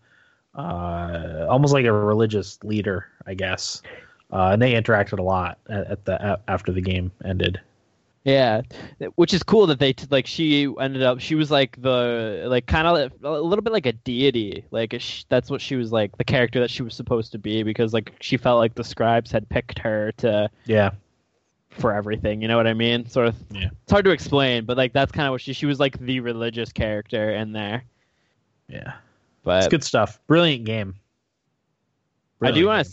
uh, 0.55 1.47
almost 1.49 1.73
like 1.73 1.85
a 1.85 1.93
religious 1.93 2.62
leader, 2.62 3.07
I 3.26 3.35
guess. 3.35 3.83
Uh, 4.33 4.51
and 4.52 4.62
they 4.62 4.75
interacted 4.75 5.18
a 5.18 5.23
lot 5.23 5.59
at, 5.68 5.86
at 5.86 6.05
the 6.05 6.33
a 6.35 6.41
after 6.49 6.73
the 6.73 6.81
game 6.81 7.10
ended. 7.25 7.60
Yeah, 8.27 8.63
which 9.15 9.33
is 9.33 9.45
cool 9.45 9.69
that 9.69 9.79
they 9.79 9.93
t- 9.93 10.09
like 10.11 10.27
she 10.27 10.67
ended 10.81 11.03
up 11.05 11.21
she 11.21 11.37
was 11.37 11.49
like 11.49 11.81
the 11.81 12.45
like 12.49 12.67
kind 12.67 12.89
of 12.89 13.13
a 13.23 13.41
little 13.41 13.63
bit 13.63 13.73
like 13.73 13.87
a 13.87 13.93
deity 13.93 14.65
like 14.73 14.97
sh- 14.99 15.23
that's 15.29 15.49
what 15.49 15.61
she 15.61 15.77
was 15.77 15.93
like 15.93 16.17
the 16.19 16.25
character 16.25 16.59
that 16.59 16.69
she 16.69 16.83
was 16.83 16.93
supposed 16.95 17.31
to 17.31 17.39
be 17.39 17.63
because 17.63 17.93
like 17.95 18.13
she 18.21 18.37
felt 18.37 18.59
like 18.59 18.75
the 18.75 18.83
scribes 18.83 19.31
had 19.31 19.49
picked 19.49 19.79
her 19.79 20.11
to 20.17 20.51
Yeah, 20.65 20.91
for 21.71 21.93
everything 21.95 22.43
you 22.43 22.49
know 22.49 22.57
what 22.57 22.67
I 22.67 22.75
mean 22.75 23.07
sort 23.09 23.29
of 23.29 23.37
Yeah. 23.53 23.69
it's 23.85 23.93
hard 23.93 24.05
to 24.07 24.11
explain 24.11 24.65
but 24.65 24.77
like 24.77 24.93
that's 24.93 25.13
kind 25.13 25.29
of 25.29 25.31
what 25.31 25.41
she 25.41 25.53
she 25.53 25.67
was 25.67 25.79
like 25.79 25.97
the 26.01 26.19
religious 26.19 26.73
character 26.73 27.31
in 27.31 27.53
there 27.53 27.85
yeah, 28.69 28.95
it's 29.55 29.69
but 29.69 29.71
good 29.71 29.85
stuff. 29.85 30.19
Brilliant 30.27 30.65
game. 30.65 30.97
I 32.43 32.51
do 32.51 32.65
Brilliant 32.65 32.67
want 32.67 32.87
to. 32.89 32.93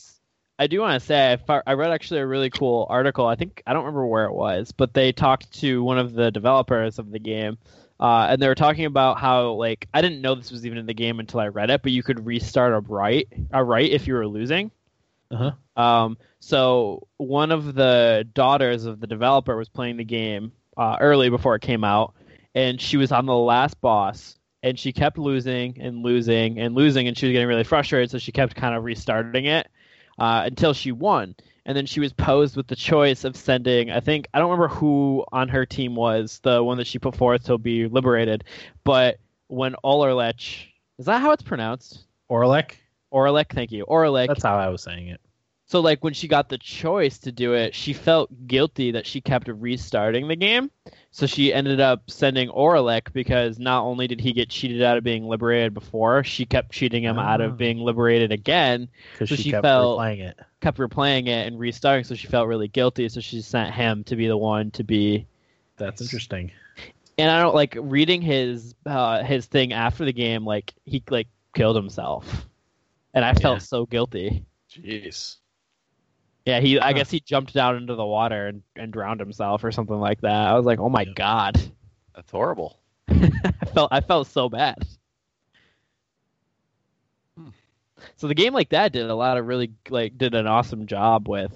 I 0.59 0.67
do 0.67 0.82
want 0.82 0.99
to 0.99 1.06
say 1.06 1.38
I, 1.49 1.61
I 1.65 1.73
read 1.73 1.91
actually 1.91 2.19
a 2.19 2.27
really 2.27 2.49
cool 2.49 2.85
article. 2.90 3.25
I 3.25 3.35
think 3.35 3.64
I 3.65 3.73
don't 3.73 3.85
remember 3.85 4.06
where 4.06 4.25
it 4.25 4.33
was, 4.33 4.72
but 4.72 4.93
they 4.93 5.11
talked 5.11 5.51
to 5.59 5.83
one 5.83 5.98
of 5.98 6.14
the 6.14 6.32
developers 6.32 6.99
of 6.99 7.11
the 7.11 7.19
game, 7.19 7.57
uh, 7.99 8.27
and 8.30 8.41
they 8.41 8.48
were 8.48 8.56
talking 8.56 8.85
about 8.85 9.19
how 9.19 9.53
like 9.53 9.88
I 9.93 10.01
didn't 10.01 10.22
know 10.22 10.35
this 10.35 10.51
was 10.51 10.65
even 10.65 10.77
in 10.77 10.85
the 10.85 10.93
game 10.93 11.19
until 11.19 11.40
I 11.40 11.48
read 11.48 11.69
it, 11.69 11.82
but 11.82 11.91
you 11.91 12.03
could 12.03 12.25
restart 12.25 12.73
a 12.73 12.80
rite 12.80 13.30
a 13.51 13.64
rite 13.64 13.91
if 13.91 14.07
you 14.07 14.14
were 14.14 14.27
losing. 14.27 14.72
Uh-huh. 15.32 15.82
Um, 15.82 16.17
so 16.40 17.07
one 17.17 17.51
of 17.51 17.73
the 17.73 18.27
daughters 18.33 18.85
of 18.85 18.99
the 18.99 19.07
developer 19.07 19.57
was 19.57 19.69
playing 19.69 19.98
the 19.98 20.03
game 20.03 20.51
uh, 20.77 20.98
early 21.01 21.30
before 21.30 21.56
it 21.56 21.64
came 21.64 21.83
out, 21.83 22.14
and 22.53 22.80
she 22.80 22.98
was 22.98 23.11
on 23.11 23.25
the 23.25 23.35
last 23.35 23.82
boss, 23.82 24.38
and 24.61 24.77
she 24.77 24.93
kept 24.93 25.17
losing 25.17 25.82
and 25.82 26.03
losing 26.03 26.59
and 26.59 26.75
losing, 26.75 27.07
and 27.07 27.17
she 27.17 27.25
was 27.25 27.33
getting 27.33 27.48
really 27.48 27.64
frustrated, 27.64 28.11
so 28.11 28.19
she 28.19 28.32
kept 28.32 28.56
kind 28.56 28.75
of 28.75 28.83
restarting 28.83 29.45
it 29.45 29.67
uh, 30.17 30.43
until 30.45 30.74
she 30.74 30.92
won. 30.92 31.35
And 31.66 31.77
then 31.77 31.85
she 31.85 32.00
was 32.00 32.11
posed 32.11 32.58
with 32.58 32.67
the 32.67 32.75
choice 32.75 33.24
of 33.24 33.38
sending, 33.38 33.90
I 33.90 34.01
think, 34.01 34.27
I 34.33 34.40
don't 34.40 34.51
remember 34.51 34.74
who 34.74 35.24
on 35.32 35.48
her 35.48 35.66
team 35.66 35.95
was 35.95 36.40
the 36.43 36.61
one 36.61 36.77
that 36.77 36.88
she 36.88 37.00
put 37.00 37.16
forth 37.16 37.45
to 37.45 37.58
be 37.58 37.88
liberated, 37.88 38.43
but 38.83 39.17
when 39.48 39.75
Olerlech, 39.83 40.66
is 40.98 41.06
that 41.06 41.22
how 41.22 41.32
it's 41.32 41.43
pronounced? 41.43 42.06
Orlek. 42.30 42.75
Orlek, 43.14 43.53
thank 43.53 43.72
you. 43.72 43.85
Orlek 43.85 44.27
That's 44.27 44.43
how 44.43 44.58
I 44.58 44.69
was 44.69 44.82
saying 44.82 45.08
it. 45.08 45.22
So 45.74 45.80
like 45.80 46.03
when 46.03 46.14
she 46.14 46.27
got 46.27 46.50
the 46.50 46.60
choice 46.60 47.18
to 47.18 47.32
do 47.32 47.56
it, 47.56 47.74
she 47.74 47.93
felt 47.93 48.30
guilty 48.45 48.92
that 48.92 49.08
she 49.08 49.22
kept 49.22 49.48
restarting 49.48 50.27
the 50.27 50.35
game. 50.35 50.69
So 51.10 51.26
she 51.26 51.52
ended 51.52 51.80
up 51.80 52.11
sending 52.11 52.50
Oralech 52.50 53.11
because 53.11 53.58
not 53.58 53.82
only 53.84 54.06
did 54.06 54.22
he 54.22 54.34
get 54.34 54.50
cheated 54.50 54.84
out 54.84 55.00
of 55.00 55.03
being 55.03 55.24
liberated 55.27 55.74
before, 55.74 56.24
she 56.24 56.45
kept 56.45 56.72
cheating 56.74 57.02
him 57.02 57.18
out 57.18 57.42
Oh. 57.42 57.45
of 57.45 57.58
being 57.58 57.80
liberated 57.80 58.32
again. 58.32 58.88
because 59.14 59.30
So 59.30 59.35
she, 59.35 59.42
she 59.45 59.50
kept 59.50 59.64
felt- 59.64 59.98
replaying 60.00 60.19
it. 60.19 60.40
Kept 60.61 60.77
replaying 60.77 61.26
it 61.26 61.48
and 61.48 61.58
restarting, 61.58 62.03
so 62.03 62.14
she 62.14 62.27
felt 62.27 62.48
really 62.48 62.68
guilty. 62.68 63.10
So 63.10 63.19
she 63.19 63.42
sent 63.42 63.74
him 63.74 64.03
to 64.03 64.16
be 64.16 64.27
the 64.27 64.38
one 64.38 64.69
to 64.72 64.84
be. 64.84 65.26
That's 65.77 66.02
interesting. 66.03 66.52
And 67.18 67.32
I 67.32 67.42
don't 67.42 67.56
like 67.56 67.76
reading 67.82 68.22
his 68.22 68.76
uh, 68.85 69.24
his 69.24 69.48
thing 69.48 69.74
after 69.74 70.06
the 70.06 70.14
game. 70.14 70.45
Like 70.45 70.76
he 70.85 71.02
like 71.10 71.30
killed 71.56 71.76
himself, 71.76 72.45
and 73.16 73.26
I 73.26 73.34
felt 73.34 73.56
Yeah. 73.56 73.66
so 73.66 73.85
guilty. 73.88 74.45
Jeez. 74.72 75.38
Yeah, 76.46 76.60
he. 76.60 76.80
I 76.80 76.94
guess 76.94 77.10
he 77.10 77.20
jumped 77.22 77.54
down 77.54 77.78
into 77.78 77.96
the 77.96 78.06
water 78.06 78.48
and, 78.48 78.64
and 78.76 78.92
drowned 78.92 79.20
himself 79.20 79.64
or 79.64 79.72
something 79.72 80.00
like 80.00 80.22
that. 80.22 80.48
I 80.48 80.54
was 80.56 80.66
like, 80.66 80.80
oh 80.80 80.90
my 80.90 81.06
god. 81.06 81.60
That's 82.16 82.32
horrible. 82.32 82.80
I 83.10 83.66
felt 83.74 83.90
I 83.92 84.02
felt 84.02 84.28
so 84.28 84.50
bad. 84.50 84.86
Hmm. 87.38 87.50
So 88.16 88.28
the 88.28 88.36
game 88.36 88.54
like 88.54 88.70
that 88.70 88.92
did 88.94 89.10
a 89.10 89.16
lot 89.16 89.38
of 89.38 89.48
really 89.48 89.72
like 89.90 90.18
did 90.18 90.36
an 90.36 90.48
awesome 90.48 90.88
job 90.88 91.28
with 91.28 91.54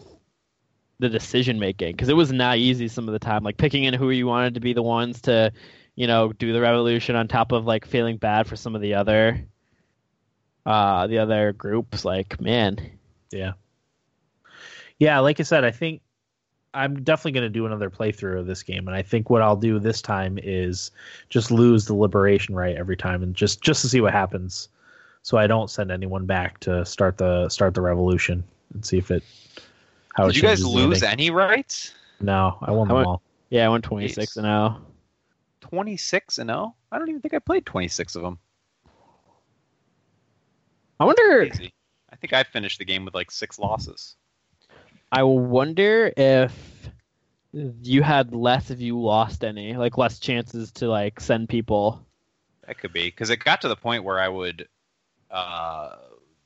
the 1.00 1.10
decision 1.10 1.60
making 1.60 1.92
because 1.92 2.10
it 2.10 2.16
was 2.16 2.32
not 2.32 2.58
easy 2.58 2.88
some 2.88 3.08
of 3.08 3.12
the 3.14 3.20
time 3.20 3.44
like 3.44 3.58
picking 3.58 3.84
in 3.84 3.94
who 3.94 4.10
you 4.10 4.26
wanted 4.26 4.56
to 4.56 4.60
be 4.60 4.74
the 4.74 4.82
ones 4.82 5.22
to 5.22 5.52
you 5.96 6.08
know 6.08 6.34
do 6.34 6.54
the 6.54 6.62
revolution 6.62 7.16
on 7.16 7.28
top 7.28 7.52
of 7.52 7.66
like 7.66 7.86
feeling 7.86 8.18
bad 8.18 8.48
for 8.48 8.56
some 8.56 8.74
of 8.76 8.82
the 8.82 8.96
other 8.96 9.46
uh 10.66 11.06
the 11.06 11.20
other 11.20 11.54
groups 11.54 12.04
like 12.04 12.42
man 12.42 12.78
Yeah. 13.32 13.54
Yeah, 15.00 15.20
like 15.20 15.40
I 15.40 15.44
said, 15.44 15.64
I 15.64 15.72
think 15.72 16.02
I'm 16.74 17.04
definitely 17.04 17.32
going 17.34 17.46
to 17.46 17.50
do 17.50 17.66
another 17.66 17.90
playthrough 17.90 18.40
of 18.40 18.46
this 18.48 18.64
game, 18.64 18.88
and 18.88 18.96
I 18.96 19.02
think 19.02 19.30
what 19.30 19.42
I'll 19.42 19.56
do 19.56 19.80
this 19.80 20.02
time 20.02 20.40
is 20.42 20.92
just 21.30 21.52
lose 21.52 21.86
the 21.86 21.94
liberation 21.94 22.56
rite 22.56 22.76
every 22.78 22.98
time, 22.98 23.24
and 23.24 23.36
just 23.36 23.62
just 23.62 23.82
to 23.84 23.90
see 23.90 24.02
what 24.02 24.14
happens, 24.14 24.70
so 25.22 25.38
I 25.38 25.48
don't 25.48 25.70
send 25.70 25.92
anyone 25.92 26.26
back 26.26 26.60
to 26.62 26.86
start 26.86 27.18
the 27.18 27.48
start 27.50 27.74
the 27.74 27.82
revolution 27.82 28.44
and 28.74 28.86
see 28.86 28.98
if 28.98 29.12
it. 29.12 29.24
How 30.16 30.26
it 30.26 30.28
Did 30.34 30.36
you 30.38 30.42
guys 30.42 30.66
lose 30.66 31.04
any 31.04 31.30
rites? 31.30 31.94
No, 32.20 32.58
I 32.62 32.72
won 32.72 32.88
I 32.88 32.90
them 32.90 32.96
went- 32.98 33.08
all. 33.08 33.22
yeah 33.50 33.66
I 33.66 33.70
went 33.70 33.84
26 33.84 34.34
Jeez. 34.34 34.38
and 34.38 34.48
oh 34.48 34.78
Twenty 35.62 35.98
six 35.98 36.38
and 36.38 36.50
zero. 36.50 36.76
I 36.92 36.98
don't 36.98 37.10
even 37.10 37.20
think 37.22 37.34
I 37.34 37.40
played 37.40 37.66
twenty 37.66 37.88
six 37.88 38.16
of 38.16 38.22
them. 38.22 38.40
I 41.00 41.06
wonder 41.06 41.48
Crazy. 41.50 41.74
I 42.12 42.16
think 42.16 42.34
I 42.34 42.44
finished 42.44 42.80
the 42.80 42.86
game 42.86 43.06
with 43.06 43.14
like 43.14 43.32
six 43.32 43.60
losses. 43.60 44.16
I 45.12 45.24
wonder 45.24 46.12
if 46.16 46.90
you 47.54 48.04
had 48.04 48.34
less 48.34 48.72
if 48.72 48.82
you 48.82 49.00
lost 49.00 49.44
any, 49.44 49.76
like 49.76 49.98
less 49.98 50.20
chances 50.20 50.72
to 50.74 50.88
like 50.88 51.20
send 51.20 51.50
people. 51.50 52.06
That 52.66 52.78
could 52.78 52.94
be 52.94 53.06
because 53.06 53.30
it 53.30 53.38
got 53.38 53.62
to 53.62 53.70
the 53.70 53.76
point 53.76 54.04
where 54.04 54.20
I 54.20 54.28
would, 54.28 54.68
uh, 55.32 55.96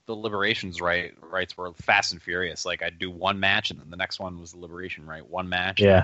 the 0.05 0.15
liberations 0.15 0.79
rite 0.79 1.13
rites 1.21 1.57
were 1.57 1.73
fast 1.73 2.11
and 2.11 2.21
furious. 2.21 2.65
Like 2.65 2.83
I'd 2.83 2.99
do 2.99 3.09
one 3.09 3.39
match 3.39 3.71
and 3.71 3.79
then 3.79 3.89
the 3.89 3.97
next 3.97 4.19
one 4.19 4.39
was 4.39 4.51
the 4.51 4.59
liberation 4.59 5.05
rite. 5.05 5.27
One 5.27 5.49
match. 5.49 5.81
Yeah. 5.81 6.03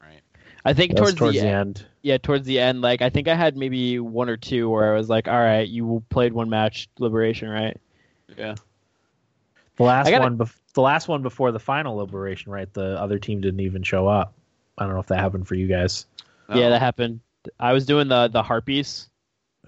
Right. 0.00 0.20
I 0.64 0.74
think 0.74 0.96
towards, 0.96 1.14
towards 1.14 1.36
the, 1.36 1.42
the 1.42 1.48
end, 1.48 1.78
end. 1.78 1.86
yeah, 2.02 2.18
towards 2.18 2.46
the 2.46 2.58
end, 2.58 2.82
like 2.82 3.00
I 3.00 3.08
think 3.08 3.28
I 3.28 3.34
had 3.34 3.56
maybe 3.56 3.98
one 3.98 4.28
or 4.28 4.36
two 4.36 4.68
where 4.68 4.92
I 4.92 4.96
was 4.96 5.08
like, 5.08 5.26
all 5.28 5.38
right, 5.38 5.66
you 5.66 6.02
played 6.10 6.32
one 6.34 6.50
match 6.50 6.88
liberation, 6.98 7.48
right? 7.48 7.76
Yeah. 8.36 8.56
The 9.76 9.82
last 9.84 10.10
gotta- 10.10 10.24
one, 10.24 10.36
bef- 10.36 10.54
the 10.78 10.82
last 10.82 11.08
one 11.08 11.22
before 11.22 11.50
the 11.50 11.58
final 11.58 11.96
liberation, 11.96 12.52
right? 12.52 12.72
The 12.72 13.00
other 13.02 13.18
team 13.18 13.40
didn't 13.40 13.58
even 13.58 13.82
show 13.82 14.06
up. 14.06 14.32
I 14.78 14.84
don't 14.84 14.94
know 14.94 15.00
if 15.00 15.08
that 15.08 15.18
happened 15.18 15.48
for 15.48 15.56
you 15.56 15.66
guys. 15.66 16.06
Yeah, 16.54 16.68
that 16.68 16.78
happened. 16.78 17.18
I 17.58 17.72
was 17.72 17.84
doing 17.84 18.06
the 18.06 18.28
the 18.28 18.44
harpies. 18.44 19.10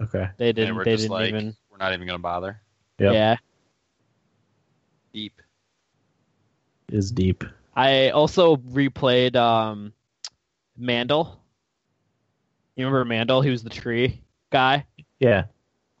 Okay. 0.01 0.29
They 0.37 0.53
didn't. 0.53 0.73
we're 0.77 0.85
They 0.85 0.93
just 0.93 1.03
didn't 1.03 1.11
like 1.11 1.27
even. 1.27 1.53
we're 1.69 1.79
not 1.79 1.91
even 1.91 2.07
gonna 2.07 2.19
bother. 2.19 2.61
Yep. 2.97 3.13
Yeah. 3.13 3.35
Deep. 5.11 5.41
Is 6.89 7.11
deep. 7.11 7.43
I 7.75 8.11
also 8.11 8.55
replayed 8.55 9.35
um, 9.35 9.91
Mandel. 10.77 11.43
You 12.77 12.85
remember 12.85 13.03
Mandel? 13.03 13.41
He 13.41 13.49
was 13.49 13.63
the 13.63 13.69
tree 13.69 14.21
guy. 14.49 14.85
Yeah. 15.19 15.43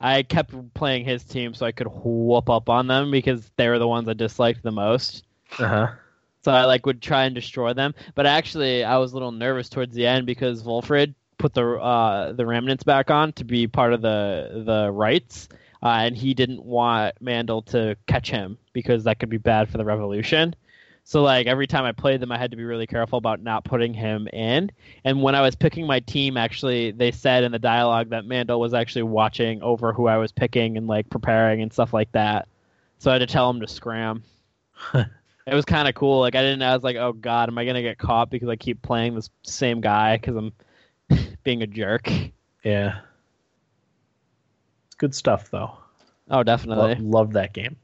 I 0.01 0.23
kept 0.23 0.73
playing 0.73 1.05
his 1.05 1.23
team 1.23 1.53
so 1.53 1.65
I 1.65 1.71
could 1.71 1.87
whoop 1.87 2.49
up 2.49 2.69
on 2.69 2.87
them 2.87 3.11
because 3.11 3.51
they 3.55 3.67
were 3.67 3.79
the 3.79 3.87
ones 3.87 4.07
I 4.09 4.13
disliked 4.13 4.63
the 4.63 4.71
most. 4.71 5.23
Uh 5.59 5.67
huh. 5.67 5.87
So 6.43 6.51
I 6.51 6.65
like 6.65 6.85
would 6.87 7.01
try 7.01 7.25
and 7.25 7.35
destroy 7.35 7.73
them. 7.73 7.93
But 8.15 8.25
actually, 8.25 8.83
I 8.83 8.97
was 8.97 9.11
a 9.11 9.15
little 9.15 9.31
nervous 9.31 9.69
towards 9.69 9.93
the 9.93 10.07
end 10.07 10.25
because 10.25 10.63
Wolfred 10.63 11.13
put 11.37 11.53
the 11.53 11.75
uh, 11.75 12.31
the 12.33 12.45
remnants 12.45 12.83
back 12.83 13.11
on 13.11 13.33
to 13.33 13.43
be 13.43 13.67
part 13.67 13.93
of 13.93 14.01
the 14.01 14.63
the 14.65 14.91
rites, 14.91 15.49
uh, 15.83 15.89
and 15.89 16.17
he 16.17 16.33
didn't 16.33 16.63
want 16.63 17.15
Mandel 17.21 17.61
to 17.63 17.95
catch 18.07 18.31
him 18.31 18.57
because 18.73 19.03
that 19.03 19.19
could 19.19 19.29
be 19.29 19.37
bad 19.37 19.69
for 19.69 19.77
the 19.77 19.85
revolution. 19.85 20.55
So 21.03 21.23
like 21.23 21.47
every 21.47 21.67
time 21.67 21.83
I 21.83 21.91
played 21.91 22.21
them, 22.21 22.31
I 22.31 22.37
had 22.37 22.51
to 22.51 22.57
be 22.57 22.63
really 22.63 22.87
careful 22.87 23.17
about 23.17 23.41
not 23.41 23.65
putting 23.65 23.93
him 23.93 24.27
in. 24.31 24.71
And 25.03 25.21
when 25.21 25.35
I 25.35 25.41
was 25.41 25.55
picking 25.55 25.85
my 25.85 25.99
team, 25.99 26.37
actually, 26.37 26.91
they 26.91 27.11
said 27.11 27.43
in 27.43 27.51
the 27.51 27.59
dialogue 27.59 28.09
that 28.09 28.25
Mandel 28.25 28.59
was 28.59 28.73
actually 28.73 29.03
watching 29.03 29.61
over 29.61 29.93
who 29.93 30.07
I 30.07 30.17
was 30.17 30.31
picking 30.31 30.77
and 30.77 30.87
like 30.87 31.09
preparing 31.09 31.61
and 31.61 31.73
stuff 31.73 31.93
like 31.93 32.11
that. 32.13 32.47
So 32.99 33.09
I 33.09 33.15
had 33.15 33.19
to 33.19 33.27
tell 33.27 33.49
him 33.49 33.59
to 33.61 33.67
scram. 33.67 34.23
It 35.47 35.55
was 35.55 35.65
kind 35.65 35.87
of 35.87 35.95
cool. 35.95 36.19
Like 36.19 36.35
I 36.35 36.41
didn't. 36.41 36.61
I 36.61 36.73
was 36.73 36.83
like, 36.83 36.97
oh 36.97 37.13
god, 37.13 37.49
am 37.49 37.57
I 37.57 37.65
gonna 37.65 37.81
get 37.81 37.97
caught 37.97 38.29
because 38.29 38.47
I 38.47 38.55
keep 38.55 38.81
playing 38.81 39.15
this 39.15 39.29
same 39.43 39.81
guy 39.81 40.17
because 40.17 40.35
I'm 40.35 40.53
being 41.43 41.63
a 41.63 41.67
jerk? 41.67 42.09
Yeah. 42.63 42.99
It's 44.85 44.95
good 44.97 45.15
stuff 45.15 45.49
though. 45.49 45.77
Oh, 46.29 46.43
definitely. 46.43 46.95
loved 46.95 47.33
that 47.33 47.53
game. 47.53 47.75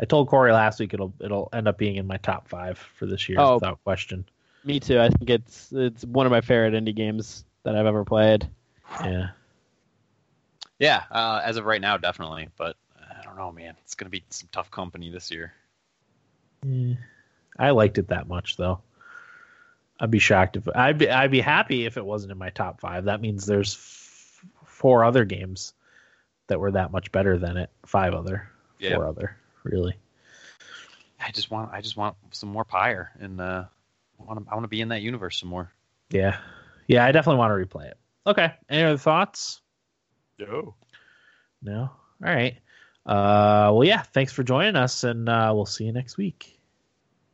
I 0.00 0.04
told 0.04 0.28
Corey 0.28 0.52
last 0.52 0.78
week 0.80 0.94
it'll 0.94 1.12
it'll 1.20 1.48
end 1.52 1.66
up 1.68 1.76
being 1.78 1.96
in 1.96 2.06
my 2.06 2.16
top 2.18 2.48
five 2.48 2.78
for 2.78 3.06
this 3.06 3.28
year 3.28 3.38
Oh. 3.40 3.54
without 3.54 3.82
question. 3.84 4.24
Me 4.64 4.78
too. 4.80 5.00
I 5.00 5.08
think 5.10 5.30
it's 5.30 5.72
it's 5.72 6.04
one 6.04 6.26
of 6.26 6.30
my 6.32 6.40
favorite 6.40 6.74
indie 6.74 6.94
games 6.94 7.44
that 7.64 7.74
I've 7.76 7.86
ever 7.86 8.04
played. 8.04 8.48
Yeah. 9.02 9.28
Yeah. 10.78 11.02
Uh, 11.10 11.40
as 11.44 11.56
of 11.56 11.64
right 11.64 11.80
now, 11.80 11.96
definitely. 11.96 12.48
But 12.56 12.76
I 12.98 13.22
don't 13.24 13.36
know, 13.36 13.50
man. 13.52 13.74
It's 13.82 13.94
gonna 13.94 14.10
be 14.10 14.24
some 14.30 14.48
tough 14.52 14.70
company 14.70 15.10
this 15.10 15.30
year. 15.30 15.52
Eh, 16.66 16.94
I 17.58 17.70
liked 17.70 17.98
it 17.98 18.08
that 18.08 18.28
much 18.28 18.56
though. 18.56 18.80
I'd 20.00 20.10
be 20.12 20.20
shocked 20.20 20.56
if 20.56 20.68
I'd 20.76 20.98
be 20.98 21.10
I'd 21.10 21.30
be 21.32 21.40
happy 21.40 21.84
if 21.86 21.96
it 21.96 22.04
wasn't 22.04 22.32
in 22.32 22.38
my 22.38 22.50
top 22.50 22.80
five. 22.80 23.04
That 23.06 23.20
means 23.20 23.46
there's 23.46 23.74
f- 23.74 24.44
four 24.64 25.04
other 25.04 25.24
games 25.24 25.74
that 26.46 26.60
were 26.60 26.70
that 26.70 26.92
much 26.92 27.10
better 27.10 27.36
than 27.36 27.56
it. 27.56 27.70
Five 27.84 28.14
other, 28.14 28.48
Yeah. 28.78 28.94
four 28.94 29.06
other, 29.06 29.36
really. 29.64 29.94
I 31.20 31.30
just 31.30 31.50
want 31.50 31.72
I 31.72 31.80
just 31.80 31.96
want 31.96 32.16
some 32.30 32.48
more 32.48 32.64
pyre 32.64 33.10
and 33.20 33.40
uh, 33.40 33.64
I 34.20 34.24
want 34.24 34.44
to 34.44 34.50
I 34.50 34.54
want 34.54 34.64
to 34.64 34.68
be 34.68 34.80
in 34.80 34.88
that 34.88 35.02
universe 35.02 35.38
some 35.38 35.48
more. 35.48 35.72
Yeah, 36.10 36.38
yeah. 36.86 37.04
I 37.04 37.12
definitely 37.12 37.38
want 37.38 37.50
to 37.50 37.66
replay 37.66 37.86
it. 37.86 37.98
Okay. 38.26 38.52
Any 38.68 38.84
other 38.84 38.98
thoughts? 38.98 39.60
No. 40.38 40.74
No. 41.62 41.80
All 41.80 42.34
right. 42.34 42.58
Uh, 43.04 43.72
well, 43.72 43.84
yeah. 43.84 44.02
Thanks 44.02 44.32
for 44.32 44.42
joining 44.42 44.76
us, 44.76 45.04
and 45.04 45.28
uh, 45.28 45.50
we'll 45.54 45.66
see 45.66 45.84
you 45.84 45.92
next 45.92 46.16
week. 46.16 46.57